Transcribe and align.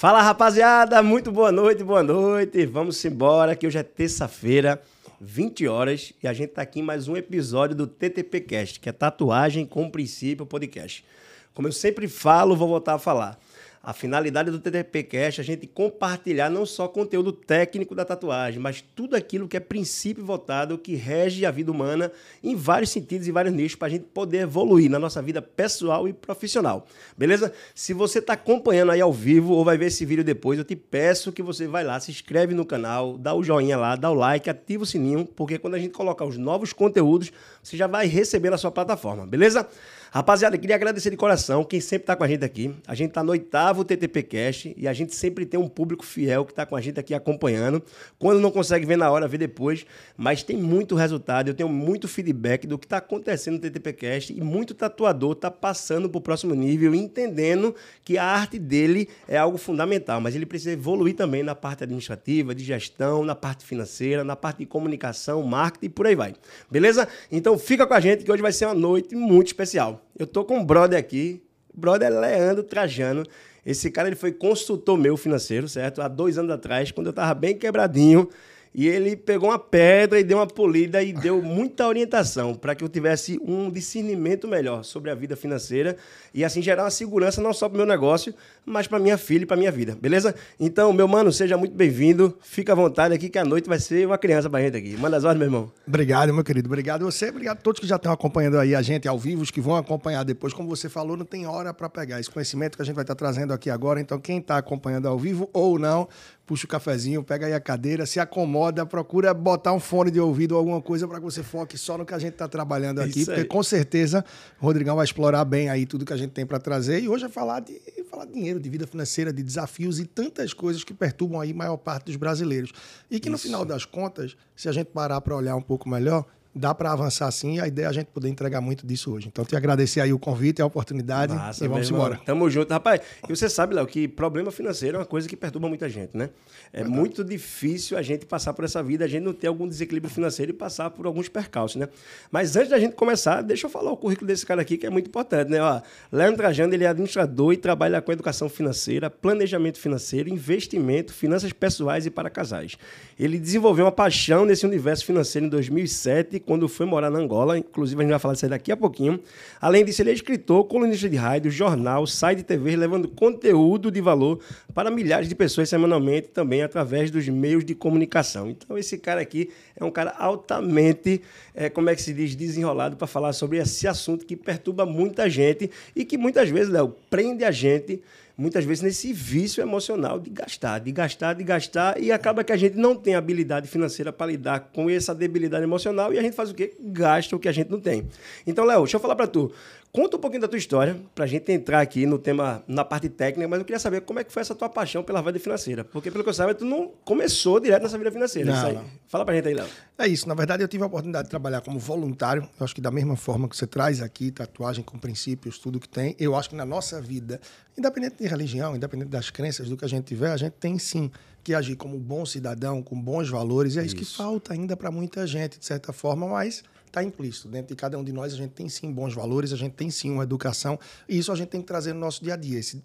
Fala 0.00 0.22
rapaziada, 0.22 1.02
muito 1.02 1.30
boa 1.30 1.52
noite, 1.52 1.84
boa 1.84 2.02
noite. 2.02 2.64
Vamos 2.64 3.04
embora, 3.04 3.54
que 3.54 3.66
hoje 3.66 3.76
é 3.76 3.82
terça-feira, 3.82 4.80
20 5.20 5.68
horas, 5.68 6.14
e 6.22 6.26
a 6.26 6.32
gente 6.32 6.54
tá 6.54 6.62
aqui 6.62 6.80
em 6.80 6.82
mais 6.82 7.06
um 7.06 7.18
episódio 7.18 7.76
do 7.76 7.86
TTP 7.86 8.40
Cast, 8.40 8.80
que 8.80 8.88
é 8.88 8.92
Tatuagem 8.92 9.66
com 9.66 9.90
Princípio 9.90 10.46
Podcast. 10.46 11.04
Como 11.52 11.68
eu 11.68 11.72
sempre 11.72 12.08
falo, 12.08 12.56
vou 12.56 12.66
voltar 12.66 12.94
a 12.94 12.98
falar. 12.98 13.38
A 13.82 13.94
finalidade 13.94 14.50
do 14.50 14.58
TTP 14.58 15.02
Cast 15.04 15.40
é 15.40 15.42
a 15.42 15.44
gente 15.44 15.66
compartilhar 15.66 16.50
não 16.50 16.66
só 16.66 16.86
conteúdo 16.86 17.32
técnico 17.32 17.94
da 17.94 18.04
tatuagem, 18.04 18.60
mas 18.60 18.84
tudo 18.94 19.16
aquilo 19.16 19.48
que 19.48 19.56
é 19.56 19.60
princípio 19.60 20.22
votado, 20.22 20.76
que 20.76 20.94
rege 20.94 21.46
a 21.46 21.50
vida 21.50 21.72
humana 21.72 22.12
em 22.44 22.54
vários 22.54 22.90
sentidos 22.90 23.26
e 23.26 23.32
vários 23.32 23.54
nichos, 23.54 23.76
para 23.76 23.88
a 23.88 23.90
gente 23.90 24.04
poder 24.04 24.40
evoluir 24.40 24.90
na 24.90 24.98
nossa 24.98 25.22
vida 25.22 25.40
pessoal 25.40 26.06
e 26.06 26.12
profissional. 26.12 26.86
Beleza? 27.16 27.54
Se 27.74 27.94
você 27.94 28.18
está 28.18 28.34
acompanhando 28.34 28.92
aí 28.92 29.00
ao 29.00 29.14
vivo 29.14 29.54
ou 29.54 29.64
vai 29.64 29.78
ver 29.78 29.86
esse 29.86 30.04
vídeo 30.04 30.22
depois, 30.22 30.58
eu 30.58 30.64
te 30.64 30.76
peço 30.76 31.32
que 31.32 31.42
você 31.42 31.66
vai 31.66 31.82
lá, 31.82 31.98
se 31.98 32.10
inscreve 32.10 32.52
no 32.52 32.66
canal, 32.66 33.16
dá 33.16 33.32
o 33.32 33.42
joinha 33.42 33.78
lá, 33.78 33.96
dá 33.96 34.10
o 34.10 34.14
like, 34.14 34.50
ativa 34.50 34.82
o 34.82 34.86
sininho, 34.86 35.24
porque 35.24 35.58
quando 35.58 35.76
a 35.76 35.78
gente 35.78 35.92
colocar 35.92 36.26
os 36.26 36.36
novos 36.36 36.74
conteúdos, 36.74 37.32
você 37.62 37.78
já 37.78 37.86
vai 37.86 38.06
receber 38.06 38.50
na 38.50 38.58
sua 38.58 38.70
plataforma, 38.70 39.26
beleza? 39.26 39.66
Rapaziada, 40.12 40.58
queria 40.58 40.74
agradecer 40.74 41.08
de 41.10 41.16
coração 41.16 41.62
quem 41.62 41.80
sempre 41.80 42.02
está 42.02 42.16
com 42.16 42.24
a 42.24 42.26
gente 42.26 42.44
aqui. 42.44 42.74
A 42.84 42.96
gente 42.96 43.10
está 43.10 43.22
no 43.22 43.30
oitavo 43.30 43.84
TTP 43.84 44.24
Cash 44.24 44.68
e 44.76 44.88
a 44.88 44.92
gente 44.92 45.14
sempre 45.14 45.46
tem 45.46 45.58
um 45.60 45.68
público 45.68 46.04
fiel 46.04 46.44
que 46.44 46.50
está 46.50 46.66
com 46.66 46.74
a 46.74 46.80
gente 46.80 46.98
aqui 46.98 47.14
acompanhando. 47.14 47.80
Quando 48.18 48.40
não 48.40 48.50
consegue 48.50 48.84
ver 48.84 48.96
na 48.96 49.08
hora, 49.08 49.28
vê 49.28 49.38
depois. 49.38 49.86
Mas 50.16 50.42
tem 50.42 50.56
muito 50.56 50.96
resultado, 50.96 51.46
eu 51.46 51.54
tenho 51.54 51.68
muito 51.68 52.08
feedback 52.08 52.66
do 52.66 52.76
que 52.76 52.86
está 52.86 52.96
acontecendo 52.96 53.54
no 53.54 53.60
TTP 53.60 53.92
Cash 53.92 54.30
e 54.30 54.40
muito 54.40 54.74
tatuador 54.74 55.30
está 55.30 55.48
passando 55.48 56.10
para 56.10 56.18
o 56.18 56.20
próximo 56.20 56.56
nível, 56.56 56.92
entendendo 56.92 57.72
que 58.02 58.18
a 58.18 58.24
arte 58.24 58.58
dele 58.58 59.08
é 59.28 59.38
algo 59.38 59.58
fundamental, 59.58 60.20
mas 60.20 60.34
ele 60.34 60.44
precisa 60.44 60.72
evoluir 60.72 61.14
também 61.14 61.44
na 61.44 61.54
parte 61.54 61.84
administrativa, 61.84 62.52
de 62.52 62.64
gestão, 62.64 63.24
na 63.24 63.36
parte 63.36 63.64
financeira, 63.64 64.24
na 64.24 64.34
parte 64.34 64.58
de 64.58 64.66
comunicação, 64.66 65.40
marketing 65.44 65.86
e 65.86 65.88
por 65.88 66.08
aí 66.08 66.16
vai. 66.16 66.34
Beleza? 66.68 67.06
Então 67.30 67.56
fica 67.56 67.86
com 67.86 67.94
a 67.94 68.00
gente 68.00 68.24
que 68.24 68.32
hoje 68.32 68.42
vai 68.42 68.50
ser 68.50 68.64
uma 68.64 68.74
noite 68.74 69.14
muito 69.14 69.46
especial. 69.46 69.99
Eu 70.18 70.26
tô 70.26 70.44
com 70.44 70.58
um 70.58 70.64
brother 70.64 70.98
aqui, 70.98 71.42
brother 71.72 72.10
Leandro 72.10 72.62
Trajano. 72.62 73.24
Esse 73.64 73.90
cara 73.90 74.08
ele 74.08 74.16
foi 74.16 74.32
consultor 74.32 74.96
meu 74.96 75.16
financeiro, 75.16 75.68
certo? 75.68 76.00
Há 76.00 76.08
dois 76.08 76.38
anos 76.38 76.50
atrás, 76.50 76.90
quando 76.90 77.08
eu 77.08 77.12
tava 77.12 77.34
bem 77.34 77.56
quebradinho. 77.56 78.28
E 78.72 78.86
ele 78.86 79.16
pegou 79.16 79.48
uma 79.48 79.58
pedra 79.58 80.20
e 80.20 80.24
deu 80.24 80.38
uma 80.38 80.46
polida 80.46 81.02
e 81.02 81.12
deu 81.12 81.42
muita 81.42 81.88
orientação 81.88 82.54
para 82.54 82.74
que 82.74 82.84
eu 82.84 82.88
tivesse 82.88 83.40
um 83.42 83.68
discernimento 83.68 84.46
melhor 84.46 84.84
sobre 84.84 85.10
a 85.10 85.14
vida 85.14 85.34
financeira 85.34 85.96
e 86.32 86.44
assim 86.44 86.62
gerar 86.62 86.84
uma 86.84 86.90
segurança 86.90 87.42
não 87.42 87.52
só 87.52 87.68
para 87.68 87.74
o 87.74 87.78
meu 87.78 87.86
negócio, 87.86 88.32
mas 88.64 88.86
para 88.86 89.00
minha 89.00 89.18
filha 89.18 89.42
e 89.42 89.46
para 89.46 89.56
minha 89.56 89.72
vida, 89.72 89.98
beleza? 90.00 90.34
Então, 90.58 90.92
meu 90.92 91.08
mano, 91.08 91.32
seja 91.32 91.56
muito 91.56 91.74
bem-vindo. 91.74 92.38
Fica 92.40 92.72
à 92.72 92.76
vontade 92.76 93.12
aqui 93.12 93.28
que 93.28 93.38
a 93.38 93.44
noite 93.44 93.68
vai 93.68 93.80
ser 93.80 94.06
uma 94.06 94.16
criança 94.16 94.48
para 94.48 94.60
a 94.60 94.62
gente 94.62 94.76
aqui. 94.76 94.96
Manda 94.96 95.16
as 95.16 95.24
ordens, 95.24 95.40
meu 95.40 95.48
irmão. 95.48 95.72
Obrigado, 95.86 96.32
meu 96.32 96.44
querido. 96.44 96.68
Obrigado 96.68 97.04
você, 97.04 97.30
obrigado 97.30 97.58
a 97.58 97.60
todos 97.60 97.80
que 97.80 97.86
já 97.88 97.96
estão 97.96 98.12
acompanhando 98.12 98.56
aí 98.56 98.74
a 98.74 98.82
gente 98.82 99.08
ao 99.08 99.18
vivo, 99.18 99.42
os 99.42 99.50
que 99.50 99.60
vão 99.60 99.76
acompanhar 99.76 100.22
depois. 100.24 100.52
Como 100.52 100.68
você 100.68 100.88
falou, 100.88 101.16
não 101.16 101.24
tem 101.24 101.44
hora 101.44 101.74
para 101.74 101.88
pegar 101.88 102.20
esse 102.20 102.30
conhecimento 102.30 102.76
que 102.76 102.82
a 102.82 102.84
gente 102.84 102.94
vai 102.94 103.02
estar 103.02 103.16
trazendo 103.16 103.52
aqui 103.52 103.68
agora. 103.68 104.00
Então, 104.00 104.20
quem 104.20 104.38
está 104.38 104.58
acompanhando 104.58 105.08
ao 105.08 105.18
vivo 105.18 105.50
ou 105.52 105.76
não, 105.76 106.08
puxa 106.50 106.64
o 106.64 106.68
cafezinho, 106.68 107.22
pega 107.22 107.46
aí 107.46 107.54
a 107.54 107.60
cadeira, 107.60 108.04
se 108.04 108.18
acomoda, 108.18 108.84
procura 108.84 109.32
botar 109.32 109.72
um 109.72 109.78
fone 109.78 110.10
de 110.10 110.18
ouvido 110.18 110.50
ou 110.50 110.58
alguma 110.58 110.82
coisa 110.82 111.06
para 111.06 111.18
que 111.18 111.24
você 111.24 111.44
foque 111.44 111.78
só 111.78 111.96
no 111.96 112.04
que 112.04 112.12
a 112.12 112.18
gente 112.18 112.32
está 112.32 112.48
trabalhando 112.48 113.00
aqui, 113.00 113.24
porque 113.24 113.44
com 113.44 113.62
certeza 113.62 114.24
o 114.60 114.64
Rodrigão 114.64 114.96
vai 114.96 115.04
explorar 115.04 115.44
bem 115.44 115.68
aí 115.68 115.86
tudo 115.86 116.04
que 116.04 116.12
a 116.12 116.16
gente 116.16 116.32
tem 116.32 116.44
para 116.44 116.58
trazer. 116.58 117.04
E 117.04 117.08
hoje 117.08 117.26
é 117.26 117.28
falar 117.28 117.60
de, 117.60 117.80
falar 118.10 118.24
de 118.24 118.32
dinheiro, 118.32 118.58
de 118.58 118.68
vida 118.68 118.84
financeira, 118.84 119.32
de 119.32 119.44
desafios 119.44 120.00
e 120.00 120.04
tantas 120.04 120.52
coisas 120.52 120.82
que 120.82 120.92
perturbam 120.92 121.40
aí 121.40 121.52
a 121.52 121.54
maior 121.54 121.76
parte 121.76 122.06
dos 122.06 122.16
brasileiros. 122.16 122.72
E 123.08 123.20
que 123.20 123.28
Isso. 123.28 123.30
no 123.30 123.38
final 123.38 123.64
das 123.64 123.84
contas, 123.84 124.36
se 124.56 124.68
a 124.68 124.72
gente 124.72 124.88
parar 124.88 125.20
para 125.20 125.36
olhar 125.36 125.54
um 125.54 125.62
pouco 125.62 125.88
melhor, 125.88 126.26
dá 126.54 126.74
para 126.74 126.92
avançar 126.92 127.30
sim 127.30 127.56
e 127.56 127.60
a 127.60 127.66
ideia 127.66 127.86
é 127.86 127.88
a 127.88 127.92
gente 127.92 128.06
poder 128.08 128.28
entregar 128.28 128.60
muito 128.60 128.86
disso 128.86 129.12
hoje. 129.12 129.28
Então, 129.28 129.44
te 129.44 129.54
agradecer 129.54 130.00
aí 130.00 130.12
o 130.12 130.18
convite, 130.18 130.60
a 130.60 130.66
oportunidade 130.66 131.34
Massa, 131.34 131.64
e 131.64 131.68
vamos 131.68 131.90
embora. 131.90 132.20
Tamo 132.24 132.50
junto. 132.50 132.70
Rapaz, 132.72 133.00
e 133.28 133.34
você 133.34 133.48
sabe, 133.48 133.74
Léo, 133.74 133.86
que 133.86 134.08
problema 134.08 134.50
financeiro 134.50 134.96
é 134.96 135.00
uma 135.00 135.06
coisa 135.06 135.28
que 135.28 135.36
perturba 135.36 135.68
muita 135.68 135.88
gente, 135.88 136.16
né? 136.16 136.30
É 136.72 136.78
Verdade. 136.78 136.98
muito 136.98 137.24
difícil 137.24 137.96
a 137.96 138.02
gente 138.02 138.26
passar 138.26 138.52
por 138.52 138.64
essa 138.64 138.82
vida, 138.82 139.04
a 139.04 139.08
gente 139.08 139.22
não 139.22 139.32
ter 139.32 139.46
algum 139.46 139.66
desequilíbrio 139.66 140.12
financeiro 140.12 140.50
e 140.50 140.54
passar 140.54 140.90
por 140.90 141.06
alguns 141.06 141.28
percalços, 141.28 141.76
né? 141.76 141.88
Mas 142.30 142.56
antes 142.56 142.70
da 142.70 142.78
gente 142.78 142.94
começar, 142.94 143.42
deixa 143.42 143.66
eu 143.66 143.70
falar 143.70 143.92
o 143.92 143.96
currículo 143.96 144.26
desse 144.26 144.44
cara 144.44 144.62
aqui, 144.62 144.76
que 144.76 144.86
é 144.86 144.90
muito 144.90 145.08
importante, 145.08 145.50
né? 145.50 145.62
Ó, 145.62 145.80
Leandro 146.10 146.38
Trajano, 146.38 146.74
ele 146.74 146.84
é 146.84 146.88
administrador 146.88 147.52
e 147.52 147.56
trabalha 147.56 148.00
com 148.02 148.12
educação 148.12 148.48
financeira, 148.48 149.08
planejamento 149.08 149.78
financeiro, 149.78 150.28
investimento, 150.28 151.12
finanças 151.12 151.52
pessoais 151.52 152.06
e 152.06 152.10
para 152.10 152.28
casais. 152.28 152.76
Ele 153.20 153.38
desenvolveu 153.38 153.84
uma 153.84 153.92
paixão 153.92 154.46
nesse 154.46 154.64
universo 154.64 155.04
financeiro 155.04 155.46
em 155.46 155.50
2007 155.50 156.40
quando 156.40 156.66
foi 156.66 156.86
morar 156.86 157.10
na 157.10 157.18
Angola. 157.18 157.58
Inclusive, 157.58 158.00
a 158.00 158.02
gente 158.02 158.10
vai 158.12 158.18
falar 158.18 158.32
disso 158.32 158.48
daqui 158.48 158.72
a 158.72 158.76
pouquinho. 158.78 159.20
Além 159.60 159.84
disso, 159.84 160.00
ele 160.00 160.08
é 160.08 160.14
escritor, 160.14 160.64
colunista 160.64 161.06
de 161.06 161.16
rádio, 161.16 161.50
jornal, 161.50 162.06
site 162.06 162.38
de 162.38 162.44
TV, 162.44 162.74
levando 162.76 163.06
conteúdo 163.08 163.90
de 163.90 164.00
valor 164.00 164.40
para 164.72 164.90
milhares 164.90 165.28
de 165.28 165.34
pessoas 165.34 165.68
semanalmente, 165.68 166.28
também 166.28 166.62
através 166.62 167.10
dos 167.10 167.28
meios 167.28 167.62
de 167.62 167.74
comunicação. 167.74 168.48
Então, 168.48 168.78
esse 168.78 168.96
cara 168.96 169.20
aqui 169.20 169.50
é 169.76 169.84
um 169.84 169.90
cara 169.90 170.14
altamente, 170.18 171.20
é, 171.54 171.68
como 171.68 171.90
é 171.90 171.94
que 171.94 172.00
se 172.00 172.14
diz, 172.14 172.34
desenrolado 172.34 172.96
para 172.96 173.06
falar 173.06 173.34
sobre 173.34 173.58
esse 173.58 173.86
assunto 173.86 174.24
que 174.24 174.34
perturba 174.34 174.86
muita 174.86 175.28
gente 175.28 175.70
e 175.94 176.06
que 176.06 176.16
muitas 176.16 176.48
vezes, 176.48 176.72
Léo, 176.72 176.96
prende 177.10 177.44
a 177.44 177.50
gente 177.50 178.00
muitas 178.40 178.64
vezes 178.64 178.82
nesse 178.82 179.12
vício 179.12 179.60
emocional 179.60 180.18
de 180.18 180.30
gastar, 180.30 180.78
de 180.78 180.90
gastar, 180.90 181.34
de 181.34 181.44
gastar, 181.44 182.02
e 182.02 182.10
acaba 182.10 182.42
que 182.42 182.52
a 182.52 182.56
gente 182.56 182.74
não 182.74 182.96
tem 182.96 183.14
habilidade 183.14 183.68
financeira 183.68 184.10
para 184.10 184.28
lidar 184.28 184.70
com 184.72 184.88
essa 184.88 185.14
debilidade 185.14 185.62
emocional 185.62 186.10
e 186.10 186.18
a 186.18 186.22
gente 186.22 186.34
faz 186.34 186.50
o 186.50 186.54
quê? 186.54 186.74
Gasta 186.80 187.36
o 187.36 187.38
que 187.38 187.48
a 187.48 187.52
gente 187.52 187.70
não 187.70 187.78
tem. 187.78 188.08
Então, 188.46 188.64
Léo, 188.64 188.80
deixa 188.80 188.96
eu 188.96 189.00
falar 189.00 189.14
para 189.14 189.26
tu. 189.26 189.52
Conta 189.92 190.16
um 190.16 190.20
pouquinho 190.20 190.42
da 190.42 190.46
tua 190.46 190.58
história, 190.58 190.96
para 191.16 191.24
a 191.24 191.26
gente 191.26 191.50
entrar 191.50 191.80
aqui 191.80 192.06
no 192.06 192.16
tema, 192.16 192.62
na 192.68 192.84
parte 192.84 193.08
técnica, 193.08 193.48
mas 193.48 193.58
eu 193.58 193.64
queria 193.64 193.78
saber 193.80 194.02
como 194.02 194.20
é 194.20 194.24
que 194.24 194.32
foi 194.32 194.40
essa 194.40 194.54
tua 194.54 194.68
paixão 194.68 195.02
pela 195.02 195.20
vida 195.20 195.40
financeira. 195.40 195.82
Porque, 195.82 196.12
pelo 196.12 196.22
que 196.22 196.30
eu 196.30 196.34
saiba, 196.34 196.54
tu 196.54 196.64
não 196.64 196.92
começou 197.04 197.58
direto 197.58 197.82
nessa 197.82 197.98
vida 197.98 198.12
financeira. 198.12 198.52
Não, 198.52 198.72
não. 198.72 198.84
Fala 199.08 199.24
para 199.24 199.34
a 199.34 199.36
gente 199.36 199.48
aí, 199.48 199.54
Léo. 199.54 199.66
É 199.98 200.06
isso. 200.06 200.28
Na 200.28 200.34
verdade, 200.34 200.62
eu 200.62 200.68
tive 200.68 200.84
a 200.84 200.86
oportunidade 200.86 201.24
de 201.24 201.30
trabalhar 201.30 201.60
como 201.62 201.76
voluntário. 201.76 202.48
Eu 202.58 202.64
acho 202.64 202.72
que 202.72 202.80
da 202.80 202.92
mesma 202.92 203.16
forma 203.16 203.48
que 203.48 203.56
você 203.56 203.66
traz 203.66 204.00
aqui, 204.00 204.30
tatuagem 204.30 204.84
com 204.84 204.96
princípios, 204.96 205.58
tudo 205.58 205.80
que 205.80 205.88
tem, 205.88 206.14
eu 206.20 206.36
acho 206.36 206.50
que 206.50 206.54
na 206.54 206.64
nossa 206.64 207.00
vida, 207.00 207.40
independente 207.76 208.14
de 208.20 208.28
religião, 208.28 208.76
independente 208.76 209.08
das 209.08 209.28
crenças, 209.28 209.68
do 209.68 209.76
que 209.76 209.84
a 209.84 209.88
gente 209.88 210.04
tiver, 210.04 210.30
a 210.30 210.36
gente 210.36 210.52
tem 210.52 210.78
sim 210.78 211.10
que 211.42 211.52
agir 211.52 211.74
como 211.74 211.96
um 211.96 212.00
bom 212.00 212.24
cidadão, 212.24 212.80
com 212.80 213.00
bons 213.00 213.28
valores. 213.28 213.74
E 213.74 213.80
é 213.80 213.84
isso, 213.84 213.96
isso 213.96 214.04
que 214.12 214.16
falta 214.16 214.52
ainda 214.52 214.76
para 214.76 214.92
muita 214.92 215.26
gente, 215.26 215.58
de 215.58 215.66
certa 215.66 215.92
forma, 215.92 216.28
mas 216.28 216.62
está 216.90 217.02
implícito. 217.02 217.48
Dentro 217.48 217.68
de 217.68 217.76
cada 217.76 217.98
um 217.98 218.04
de 218.04 218.12
nós, 218.12 218.32
a 218.32 218.36
gente 218.36 218.50
tem 218.50 218.68
sim 218.68 218.92
bons 218.92 219.14
valores, 219.14 219.52
a 219.52 219.56
gente 219.56 219.72
tem 219.72 219.90
sim 219.90 220.10
uma 220.10 220.22
educação, 220.22 220.78
e 221.08 221.18
isso 221.18 221.32
a 221.32 221.36
gente 221.36 221.48
tem 221.48 221.60
que 221.60 221.66
trazer 221.66 221.92
no 221.92 222.00
nosso 222.00 222.22
dia 222.22 222.34
a 222.34 222.36
dia. 222.36 222.58
Esse, 222.58 222.82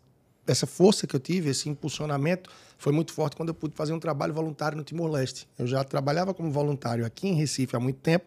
essa 0.47 0.65
força 0.65 1.05
que 1.05 1.15
eu 1.15 1.19
tive, 1.19 1.49
esse 1.49 1.67
impulsionamento, 1.67 2.49
foi 2.77 2.93
muito 2.93 3.11
forte 3.11 3.35
quando 3.35 3.49
eu 3.49 3.55
pude 3.55 3.75
fazer 3.75 3.93
um 3.93 3.99
trabalho 3.99 4.33
voluntário 4.33 4.77
no 4.77 4.83
Timor-Leste. 4.83 5.47
Eu 5.57 5.67
já 5.67 5.83
trabalhava 5.83 6.33
como 6.33 6.51
voluntário 6.51 7.05
aqui 7.05 7.27
em 7.27 7.33
Recife 7.33 7.75
há 7.75 7.79
muito 7.79 7.99
tempo, 7.99 8.25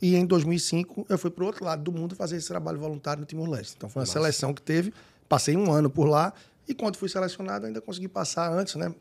e 0.00 0.14
em 0.16 0.24
2005 0.24 1.06
eu 1.08 1.18
fui 1.18 1.30
para 1.30 1.42
o 1.42 1.46
outro 1.46 1.64
lado 1.64 1.82
do 1.82 1.92
mundo 1.92 2.14
fazer 2.14 2.36
esse 2.36 2.48
trabalho 2.48 2.78
voluntário 2.78 3.20
no 3.20 3.26
Timor-Leste. 3.26 3.74
Então 3.76 3.88
foi 3.88 4.00
uma 4.00 4.06
Nossa. 4.06 4.18
seleção 4.18 4.54
que 4.54 4.62
teve, 4.62 4.92
passei 5.28 5.56
um 5.56 5.70
ano 5.72 5.90
por 5.90 6.06
lá, 6.08 6.32
e 6.66 6.74
quando 6.74 6.96
fui 6.96 7.08
selecionado 7.08 7.66
ainda 7.66 7.80
consegui 7.80 8.08
passar 8.08 8.52
antes, 8.52 8.74
né? 8.76 8.94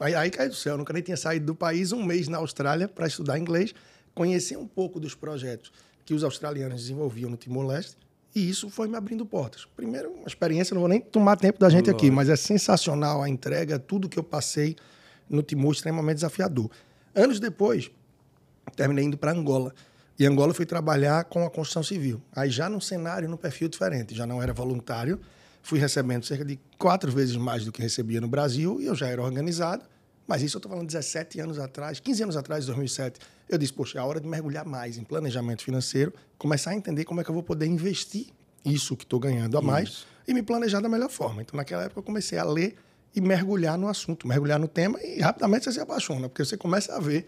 Aí, 0.00 0.14
aí 0.14 0.30
caiu 0.30 0.48
do 0.48 0.56
céu, 0.56 0.74
eu 0.74 0.78
nunca 0.78 0.92
nem 0.92 1.02
tinha 1.02 1.16
saído 1.16 1.46
do 1.46 1.54
país, 1.54 1.92
um 1.92 2.02
mês 2.02 2.26
na 2.26 2.38
Austrália 2.38 2.88
para 2.88 3.06
estudar 3.06 3.38
inglês 3.38 3.72
conhecer 4.14 4.56
um 4.56 4.66
pouco 4.66 5.00
dos 5.00 5.14
projetos 5.14 5.72
que 6.04 6.14
os 6.14 6.22
australianos 6.22 6.82
desenvolviam 6.82 7.30
no 7.30 7.36
Timor-Leste, 7.36 7.96
e 8.34 8.48
isso 8.48 8.68
foi 8.68 8.88
me 8.88 8.96
abrindo 8.96 9.24
portas. 9.24 9.66
Primeiro, 9.76 10.10
uma 10.10 10.26
experiência, 10.26 10.74
não 10.74 10.80
vou 10.80 10.88
nem 10.88 11.00
tomar 11.00 11.36
tempo 11.36 11.58
da 11.58 11.70
gente 11.70 11.88
aqui, 11.88 12.10
mas 12.10 12.28
é 12.28 12.36
sensacional 12.36 13.22
a 13.22 13.28
entrega, 13.28 13.78
tudo 13.78 14.08
que 14.08 14.18
eu 14.18 14.24
passei 14.24 14.76
no 15.30 15.42
Timor, 15.42 15.72
extremamente 15.72 16.16
desafiador. 16.16 16.70
Anos 17.14 17.38
depois, 17.38 17.90
terminei 18.76 19.04
indo 19.04 19.16
para 19.16 19.32
Angola. 19.32 19.72
E 20.18 20.26
Angola 20.26 20.52
fui 20.52 20.66
trabalhar 20.66 21.24
com 21.24 21.44
a 21.44 21.50
construção 21.50 21.82
civil. 21.82 22.20
Aí 22.34 22.50
já 22.50 22.68
num 22.68 22.80
cenário, 22.80 23.28
num 23.28 23.36
perfil 23.36 23.68
diferente. 23.68 24.14
Já 24.14 24.26
não 24.26 24.42
era 24.42 24.52
voluntário, 24.52 25.20
fui 25.62 25.78
recebendo 25.78 26.24
cerca 26.24 26.44
de 26.44 26.58
quatro 26.76 27.10
vezes 27.10 27.36
mais 27.36 27.64
do 27.64 27.72
que 27.72 27.80
recebia 27.80 28.20
no 28.20 28.28
Brasil, 28.28 28.80
e 28.80 28.86
eu 28.86 28.94
já 28.94 29.08
era 29.08 29.22
organizado. 29.22 29.84
Mas 30.26 30.42
isso 30.42 30.56
eu 30.56 30.58
estou 30.58 30.70
falando 30.70 30.86
17 30.86 31.40
anos 31.40 31.58
atrás, 31.58 32.00
15 32.00 32.22
anos 32.22 32.36
atrás, 32.36 32.64
2007. 32.66 33.20
Eu 33.48 33.58
disse, 33.58 33.72
poxa, 33.72 33.98
é 33.98 34.00
a 34.00 34.04
hora 34.04 34.20
de 34.20 34.26
mergulhar 34.26 34.64
mais 34.64 34.96
em 34.96 35.04
planejamento 35.04 35.62
financeiro, 35.62 36.12
começar 36.38 36.70
a 36.70 36.74
entender 36.74 37.04
como 37.04 37.20
é 37.20 37.24
que 37.24 37.30
eu 37.30 37.34
vou 37.34 37.42
poder 37.42 37.66
investir 37.66 38.28
isso 38.64 38.96
que 38.96 39.04
estou 39.04 39.20
ganhando 39.20 39.58
a 39.58 39.62
mais 39.62 39.88
isso. 39.88 40.06
e 40.26 40.32
me 40.32 40.42
planejar 40.42 40.80
da 40.80 40.88
melhor 40.88 41.10
forma. 41.10 41.42
Então, 41.42 41.56
naquela 41.56 41.84
época, 41.84 42.00
eu 42.00 42.04
comecei 42.04 42.38
a 42.38 42.44
ler 42.44 42.76
e 43.14 43.20
mergulhar 43.20 43.78
no 43.78 43.86
assunto, 43.86 44.26
mergulhar 44.26 44.58
no 44.58 44.66
tema 44.66 44.98
e 45.02 45.20
rapidamente 45.20 45.64
você 45.64 45.72
se 45.72 45.80
apaixona, 45.80 46.28
porque 46.28 46.44
você 46.44 46.56
começa 46.56 46.96
a 46.96 47.00
ver 47.00 47.26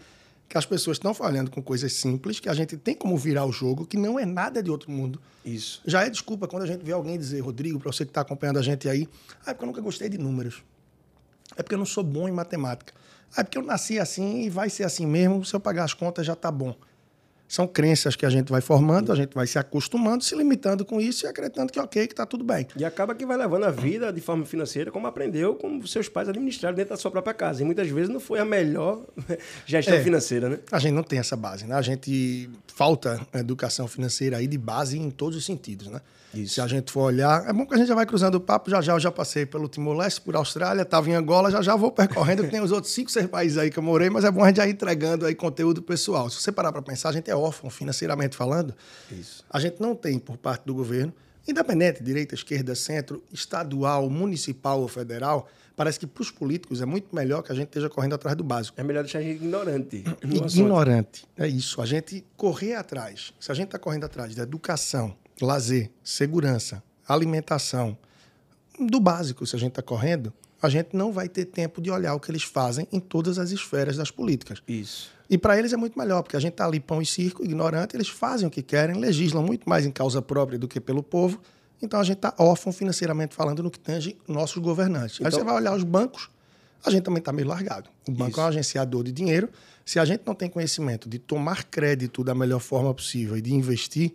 que 0.49 0.57
as 0.57 0.65
pessoas 0.65 0.97
estão 0.97 1.13
falhando 1.13 1.51
com 1.51 1.63
coisas 1.63 1.93
simples, 1.93 2.41
que 2.41 2.49
a 2.49 2.55
gente 2.55 2.77
tem 2.77 2.95
como 2.95 3.17
virar 3.17 3.45
o 3.45 3.53
jogo, 3.53 3.85
que 3.85 3.97
não 3.97 4.19
é 4.19 4.25
nada 4.25 4.63
de 4.63 4.71
outro 4.71 4.91
mundo. 4.91 5.21
Isso. 5.45 5.83
Já 5.85 6.05
é 6.05 6.11
desculpa 6.11 6.47
quando 6.47 6.63
a 6.63 6.67
gente 6.67 6.85
vê 6.85 6.93
alguém 6.93 7.19
dizer, 7.19 7.41
Rodrigo, 7.41 7.79
para 7.79 7.93
você 7.93 8.05
que 8.05 8.11
está 8.11 8.21
acompanhando 8.21 8.59
a 8.59 8.63
gente 8.63 8.89
aí, 8.89 9.09
ah, 9.45 9.51
é 9.51 9.55
porque 9.55 9.65
eu 9.65 9.67
nunca 9.67 9.81
gostei 9.81 10.09
de 10.09 10.19
números. 10.19 10.63
É 11.57 11.63
porque 11.63 11.75
eu 11.75 11.79
não 11.79 11.87
sou 11.87 12.05
bom 12.05 12.29
em 12.29 12.33
matemática. 12.33 12.93
É 13.37 13.43
porque 13.43 13.59
eu 13.59 13.63
nasci 13.63 13.99
assim 13.99 14.43
e 14.43 14.51
vai 14.51 14.71
ser 14.71 14.85
assim 14.85 15.07
mesmo. 15.07 15.45
Se 15.45 15.55
eu 15.55 15.61
pagar 15.61 15.85
as 15.85 15.95
contas, 15.95 16.27
já 16.27 16.35
tá 16.35 16.51
bom. 16.51 16.75
São 17.49 17.67
crenças 17.67 18.17
que 18.17 18.27
a 18.27 18.31
gente 18.31 18.51
vai 18.51 18.61
formando, 18.61 19.13
a 19.13 19.15
gente 19.15 19.33
vai 19.33 19.47
se 19.47 19.57
acostumando, 19.57 20.25
se 20.25 20.35
limitando 20.35 20.85
com 20.85 21.01
isso 21.01 21.27
e 21.27 21.29
acreditando 21.29 21.73
que 21.73 21.79
ok, 21.79 22.07
que 22.09 22.13
está 22.13 22.27
tudo 22.27 22.43
bem. 22.43 22.67
E 22.77 22.85
acaba 22.85 23.15
que 23.15 23.25
vai 23.25 23.37
levando 23.37 23.65
a 23.65 23.71
vida 23.71 24.13
de 24.13 24.21
forma 24.21 24.45
financeira 24.45 24.91
como 24.91 25.07
aprendeu, 25.07 25.55
como 25.55 25.87
seus 25.87 26.09
pais 26.09 26.29
administraram 26.29 26.75
dentro 26.75 26.91
da 26.91 26.97
sua 26.97 27.11
própria 27.11 27.33
casa. 27.33 27.63
E 27.63 27.65
muitas 27.65 27.89
vezes 27.89 28.09
não 28.09 28.19
foi 28.19 28.41
a 28.41 28.45
melhor 28.45 29.01
gestão 29.65 29.95
é, 29.95 30.03
financeira, 30.03 30.49
né? 30.49 30.59
A 30.73 30.81
gente 30.81 30.95
não 30.95 31.05
tem 31.05 31.21
essa 31.21 31.37
base, 31.37 31.67
né? 31.67 31.77
A 31.77 31.83
gente 31.83 32.51
falta 32.67 33.25
educação 33.35 33.87
financeira 33.87 34.39
aí 34.39 34.49
de 34.49 34.59
base 34.59 34.99
em 34.99 35.11
todos 35.11 35.39
os 35.39 35.45
sentidos, 35.45 35.87
né? 35.87 36.01
Isso. 36.43 36.55
Se 36.55 36.61
a 36.61 36.67
gente 36.67 36.93
for 36.93 37.03
olhar, 37.03 37.49
é 37.49 37.53
bom 37.53 37.67
que 37.67 37.75
a 37.75 37.77
gente 37.79 37.89
já 37.89 37.95
vai 37.95 38.07
cruzando 38.07 38.37
o 38.37 38.41
papo. 38.41 38.71
Já 38.71 38.81
já 38.81 38.93
eu 38.93 39.01
já 39.01 39.11
passei 39.11 39.47
pelo 39.47 39.69
Timor-Leste, 39.69 40.21
por 40.21 40.37
Austrália, 40.37 40.83
estava 40.83 41.09
em 41.09 41.15
Angola, 41.15 41.51
já 41.51 41.63
já 41.63 41.77
vou 41.77 41.91
percorrendo, 41.93 42.45
que 42.45 42.51
tem 42.51 42.61
os 42.61 42.73
outros 42.73 42.93
cinco, 42.93 43.11
seis 43.11 43.27
países 43.27 43.59
aí 43.59 43.71
que 43.71 43.79
eu 43.79 43.83
morei, 43.83 44.11
mas 44.11 44.25
é 44.25 44.31
bom 44.31 44.43
a 44.43 44.49
gente 44.49 44.57
já 44.57 44.67
ir 44.67 44.73
entregando 44.73 45.27
aí 45.27 45.35
conteúdo 45.35 45.83
pessoal. 45.83 46.29
Se 46.31 46.41
você 46.41 46.53
parar 46.53 46.73
para 46.73 46.83
pensar, 46.83 47.11
a 47.11 47.13
gente 47.13 47.31
é 47.31 47.37
órfão, 47.37 47.71
financeiramente 47.71 48.37
falando. 48.37 48.75
Isso. 49.11 49.45
A 49.51 49.61
gente 49.61 49.81
não 49.81 49.95
tem, 49.95 50.19
por 50.19 50.37
parte 50.37 50.65
do 50.65 50.75
governo, 50.75 51.13
independente, 51.49 52.03
direita, 52.03 52.35
esquerda, 52.35 52.75
centro, 52.75 53.23
estadual, 53.33 54.11
municipal 54.11 54.81
ou 54.81 54.89
federal, 54.89 55.49
parece 55.77 56.01
que 56.01 56.07
para 56.07 56.23
os 56.23 56.31
políticos 56.31 56.81
é 56.81 56.87
muito 56.87 57.15
melhor 57.15 57.43
que 57.43 57.53
a 57.53 57.55
gente 57.55 57.69
esteja 57.69 57.89
correndo 57.89 58.15
atrás 58.15 58.37
do 58.37 58.43
básico. 58.43 58.81
É 58.81 58.83
melhor 58.83 59.03
deixar 59.03 59.21
a 59.21 59.23
gente 59.23 59.37
ignorante. 59.37 60.05
Ignorante, 60.25 61.25
é 61.37 61.47
isso. 61.47 61.81
A 61.81 61.87
gente 61.87 62.25
correr 62.37 62.75
atrás. 62.75 63.33
Se 63.39 63.53
a 63.53 63.55
gente 63.55 63.67
está 63.67 63.79
correndo 63.79 64.05
atrás 64.05 64.35
da 64.35 64.43
educação, 64.43 65.17
lazer, 65.41 65.91
segurança, 66.03 66.83
alimentação, 67.07 67.97
do 68.79 69.01
básico, 69.01 69.47
se 69.47 69.57
a 69.57 69.59
gente 69.59 69.71
está 69.71 69.83
correndo, 69.83 70.33
a 70.61 70.69
gente 70.69 70.95
não 70.95 71.13
vai 71.13 71.29
ter 71.29 71.47
tempo 71.47 71.81
de 71.81 71.91
olhar 71.91 72.15
o 72.15 72.21
que 72.21 72.31
eles 72.31 72.43
fazem 72.43 72.87
em 72.93 73.01
todas 73.01 73.39
as 73.39 73.51
esferas 73.51 73.97
das 73.97 74.11
políticas. 74.11 74.63
Isso. 74.67 75.11
E 75.29 75.37
para 75.37 75.59
eles 75.59 75.73
é 75.73 75.77
muito 75.77 75.99
melhor, 75.99 76.23
porque 76.23 76.37
a 76.37 76.41
gente 76.41 76.53
está 76.53 76.67
ali 76.67 76.81
pão 76.81 77.03
e 77.03 77.07
circo, 77.07 77.45
ignorante, 77.45 77.97
eles 77.97 78.09
fazem 78.09 78.47
o 78.47 78.51
que 78.51 78.63
querem, 78.63 78.97
legislam 78.97 79.43
muito 79.43 79.69
mais 79.69 79.85
em 79.85 79.91
causa 79.91 80.23
própria 80.23 80.59
do 80.59 80.69
que 80.69 80.81
pelo 80.81 81.03
povo. 81.03 81.41
Então 81.83 82.01
a 82.01 82.05
gente 82.05 82.17
está 82.17 82.35
órfão 82.39 82.73
financeiramente 82.73 83.35
falando 83.35 83.63
no 83.63 83.71
que 83.71 83.79
tange 83.79 84.17
nossos 84.27 84.59
governantes. 84.59 85.17
Então, 85.17 85.27
Aí 85.27 85.33
você 85.33 85.45
vai 85.45 85.55
olhar 85.55 85.75
os 85.75 85.83
bancos, 85.83 86.31
a 86.85 86.91
gente 86.91 87.03
também 87.03 87.19
está 87.19 87.33
meio 87.33 87.49
largado. 87.49 87.91
O 88.09 88.13
banco 88.13 88.33
Isso. 88.33 88.41
é 88.41 88.45
um 88.45 88.47
agenciador 88.47 89.03
de 89.03 89.13
dinheiro. 89.13 89.49
Se 89.85 89.99
a 89.99 90.05
gente 90.05 90.23
não 90.25 90.35
tem 90.35 90.49
conhecimento 90.49 91.09
de 91.09 91.19
tomar 91.19 91.65
crédito 91.65 92.23
da 92.23 92.35
melhor 92.35 92.61
forma 92.61 92.95
possível 92.95 93.37
e 93.37 93.43
de 93.43 93.53
investir, 93.53 94.13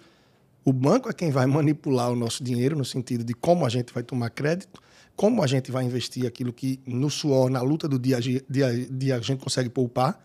o 0.64 0.72
banco 0.72 1.10
é 1.10 1.14
quem 1.14 1.32
vai 1.32 1.46
manipular 1.46 2.12
o 2.12 2.16
nosso 2.16 2.44
dinheiro 2.44 2.76
no 2.76 2.86
sentido 2.86 3.24
de 3.24 3.34
como 3.34 3.66
a 3.66 3.70
gente 3.70 3.92
vai 3.94 4.04
tomar 4.04 4.30
crédito, 4.30 4.82
como 5.16 5.44
a 5.44 5.48
gente 5.48 5.72
vai 5.72 5.84
investir 5.84 6.26
aquilo 6.26 6.54
que 6.54 6.80
no 6.86 7.10
suor, 7.10 7.50
na 7.50 7.62
luta 7.62 7.88
do 7.88 7.98
dia 7.98 8.18
a 8.18 8.20
dia, 8.20 8.44
dia 8.90 9.16
a 9.16 9.20
gente 9.20 9.44
consegue 9.44 9.70
poupar. 9.70 10.24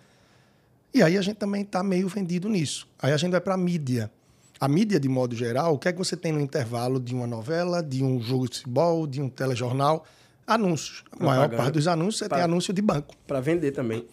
E 0.93 1.03
aí 1.03 1.17
a 1.17 1.23
gente 1.23 1.37
também 1.37 1.62
está 1.62 1.83
meio 1.83 2.09
vendido 2.09 2.49
nisso. 2.49 2.88
Aí 2.99 3.12
a 3.12 3.17
gente 3.17 3.31
vai 3.31 3.41
para 3.41 3.55
a 3.55 3.59
mídia. 3.59 4.11
A 4.59 4.69
mídia, 4.69 4.99
de 4.99 5.09
modo 5.09 5.37
geral, 5.37 5.75
o 5.75 5.79
que 5.79 5.88
é 5.88 5.93
que 5.93 5.99
você 5.99 6.17
tem 6.17 6.33
no 6.33 6.41
intervalo 6.41 6.99
de 6.99 7.15
uma 7.15 7.27
novela, 7.27 7.83
de 7.83 8.03
um 8.03 8.21
jogo 8.23 8.49
de 8.49 8.56
futebol, 8.56 9.06
de 9.06 9.21
um 9.21 9.29
telejornal? 9.29 10.06
Anúncios. 10.47 11.05
A 11.19 11.25
maior 11.25 11.50
parte 11.50 11.73
dos 11.73 11.87
anúncios 11.88 12.19
você 12.19 12.29
pra, 12.29 12.38
tem 12.38 12.44
anúncio 12.44 12.73
de 12.73 12.81
banco. 12.81 13.15
Para 13.27 13.41
vender 13.41 13.73
também. 13.73 14.06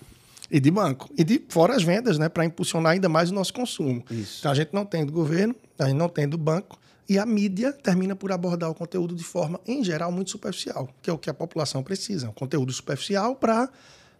E 0.51 0.59
de 0.59 0.69
banco. 0.69 1.09
E 1.17 1.23
de 1.23 1.41
fora 1.49 1.75
as 1.75 1.83
vendas, 1.83 2.17
né? 2.17 2.29
Para 2.29 2.45
impulsionar 2.45 2.93
ainda 2.93 3.09
mais 3.09 3.31
o 3.31 3.33
nosso 3.33 3.53
consumo. 3.53 4.03
Isso. 4.11 4.39
Então 4.39 4.51
a 4.51 4.55
gente 4.55 4.73
não 4.73 4.85
tem 4.85 5.05
do 5.05 5.11
governo, 5.11 5.55
a 5.79 5.85
gente 5.85 5.97
não 5.97 6.09
tem 6.09 6.27
do 6.27 6.37
banco. 6.37 6.77
E 7.07 7.17
a 7.17 7.25
mídia 7.25 7.73
termina 7.73 8.15
por 8.15 8.31
abordar 8.31 8.69
o 8.69 8.73
conteúdo 8.73 9.13
de 9.13 9.23
forma, 9.23 9.59
em 9.67 9.83
geral, 9.83 10.11
muito 10.11 10.31
superficial, 10.31 10.87
que 11.01 11.09
é 11.09 11.13
o 11.13 11.17
que 11.17 11.29
a 11.29 11.33
população 11.33 11.83
precisa. 11.83 12.29
Um 12.29 12.33
conteúdo 12.33 12.71
superficial 12.71 13.35
para 13.35 13.69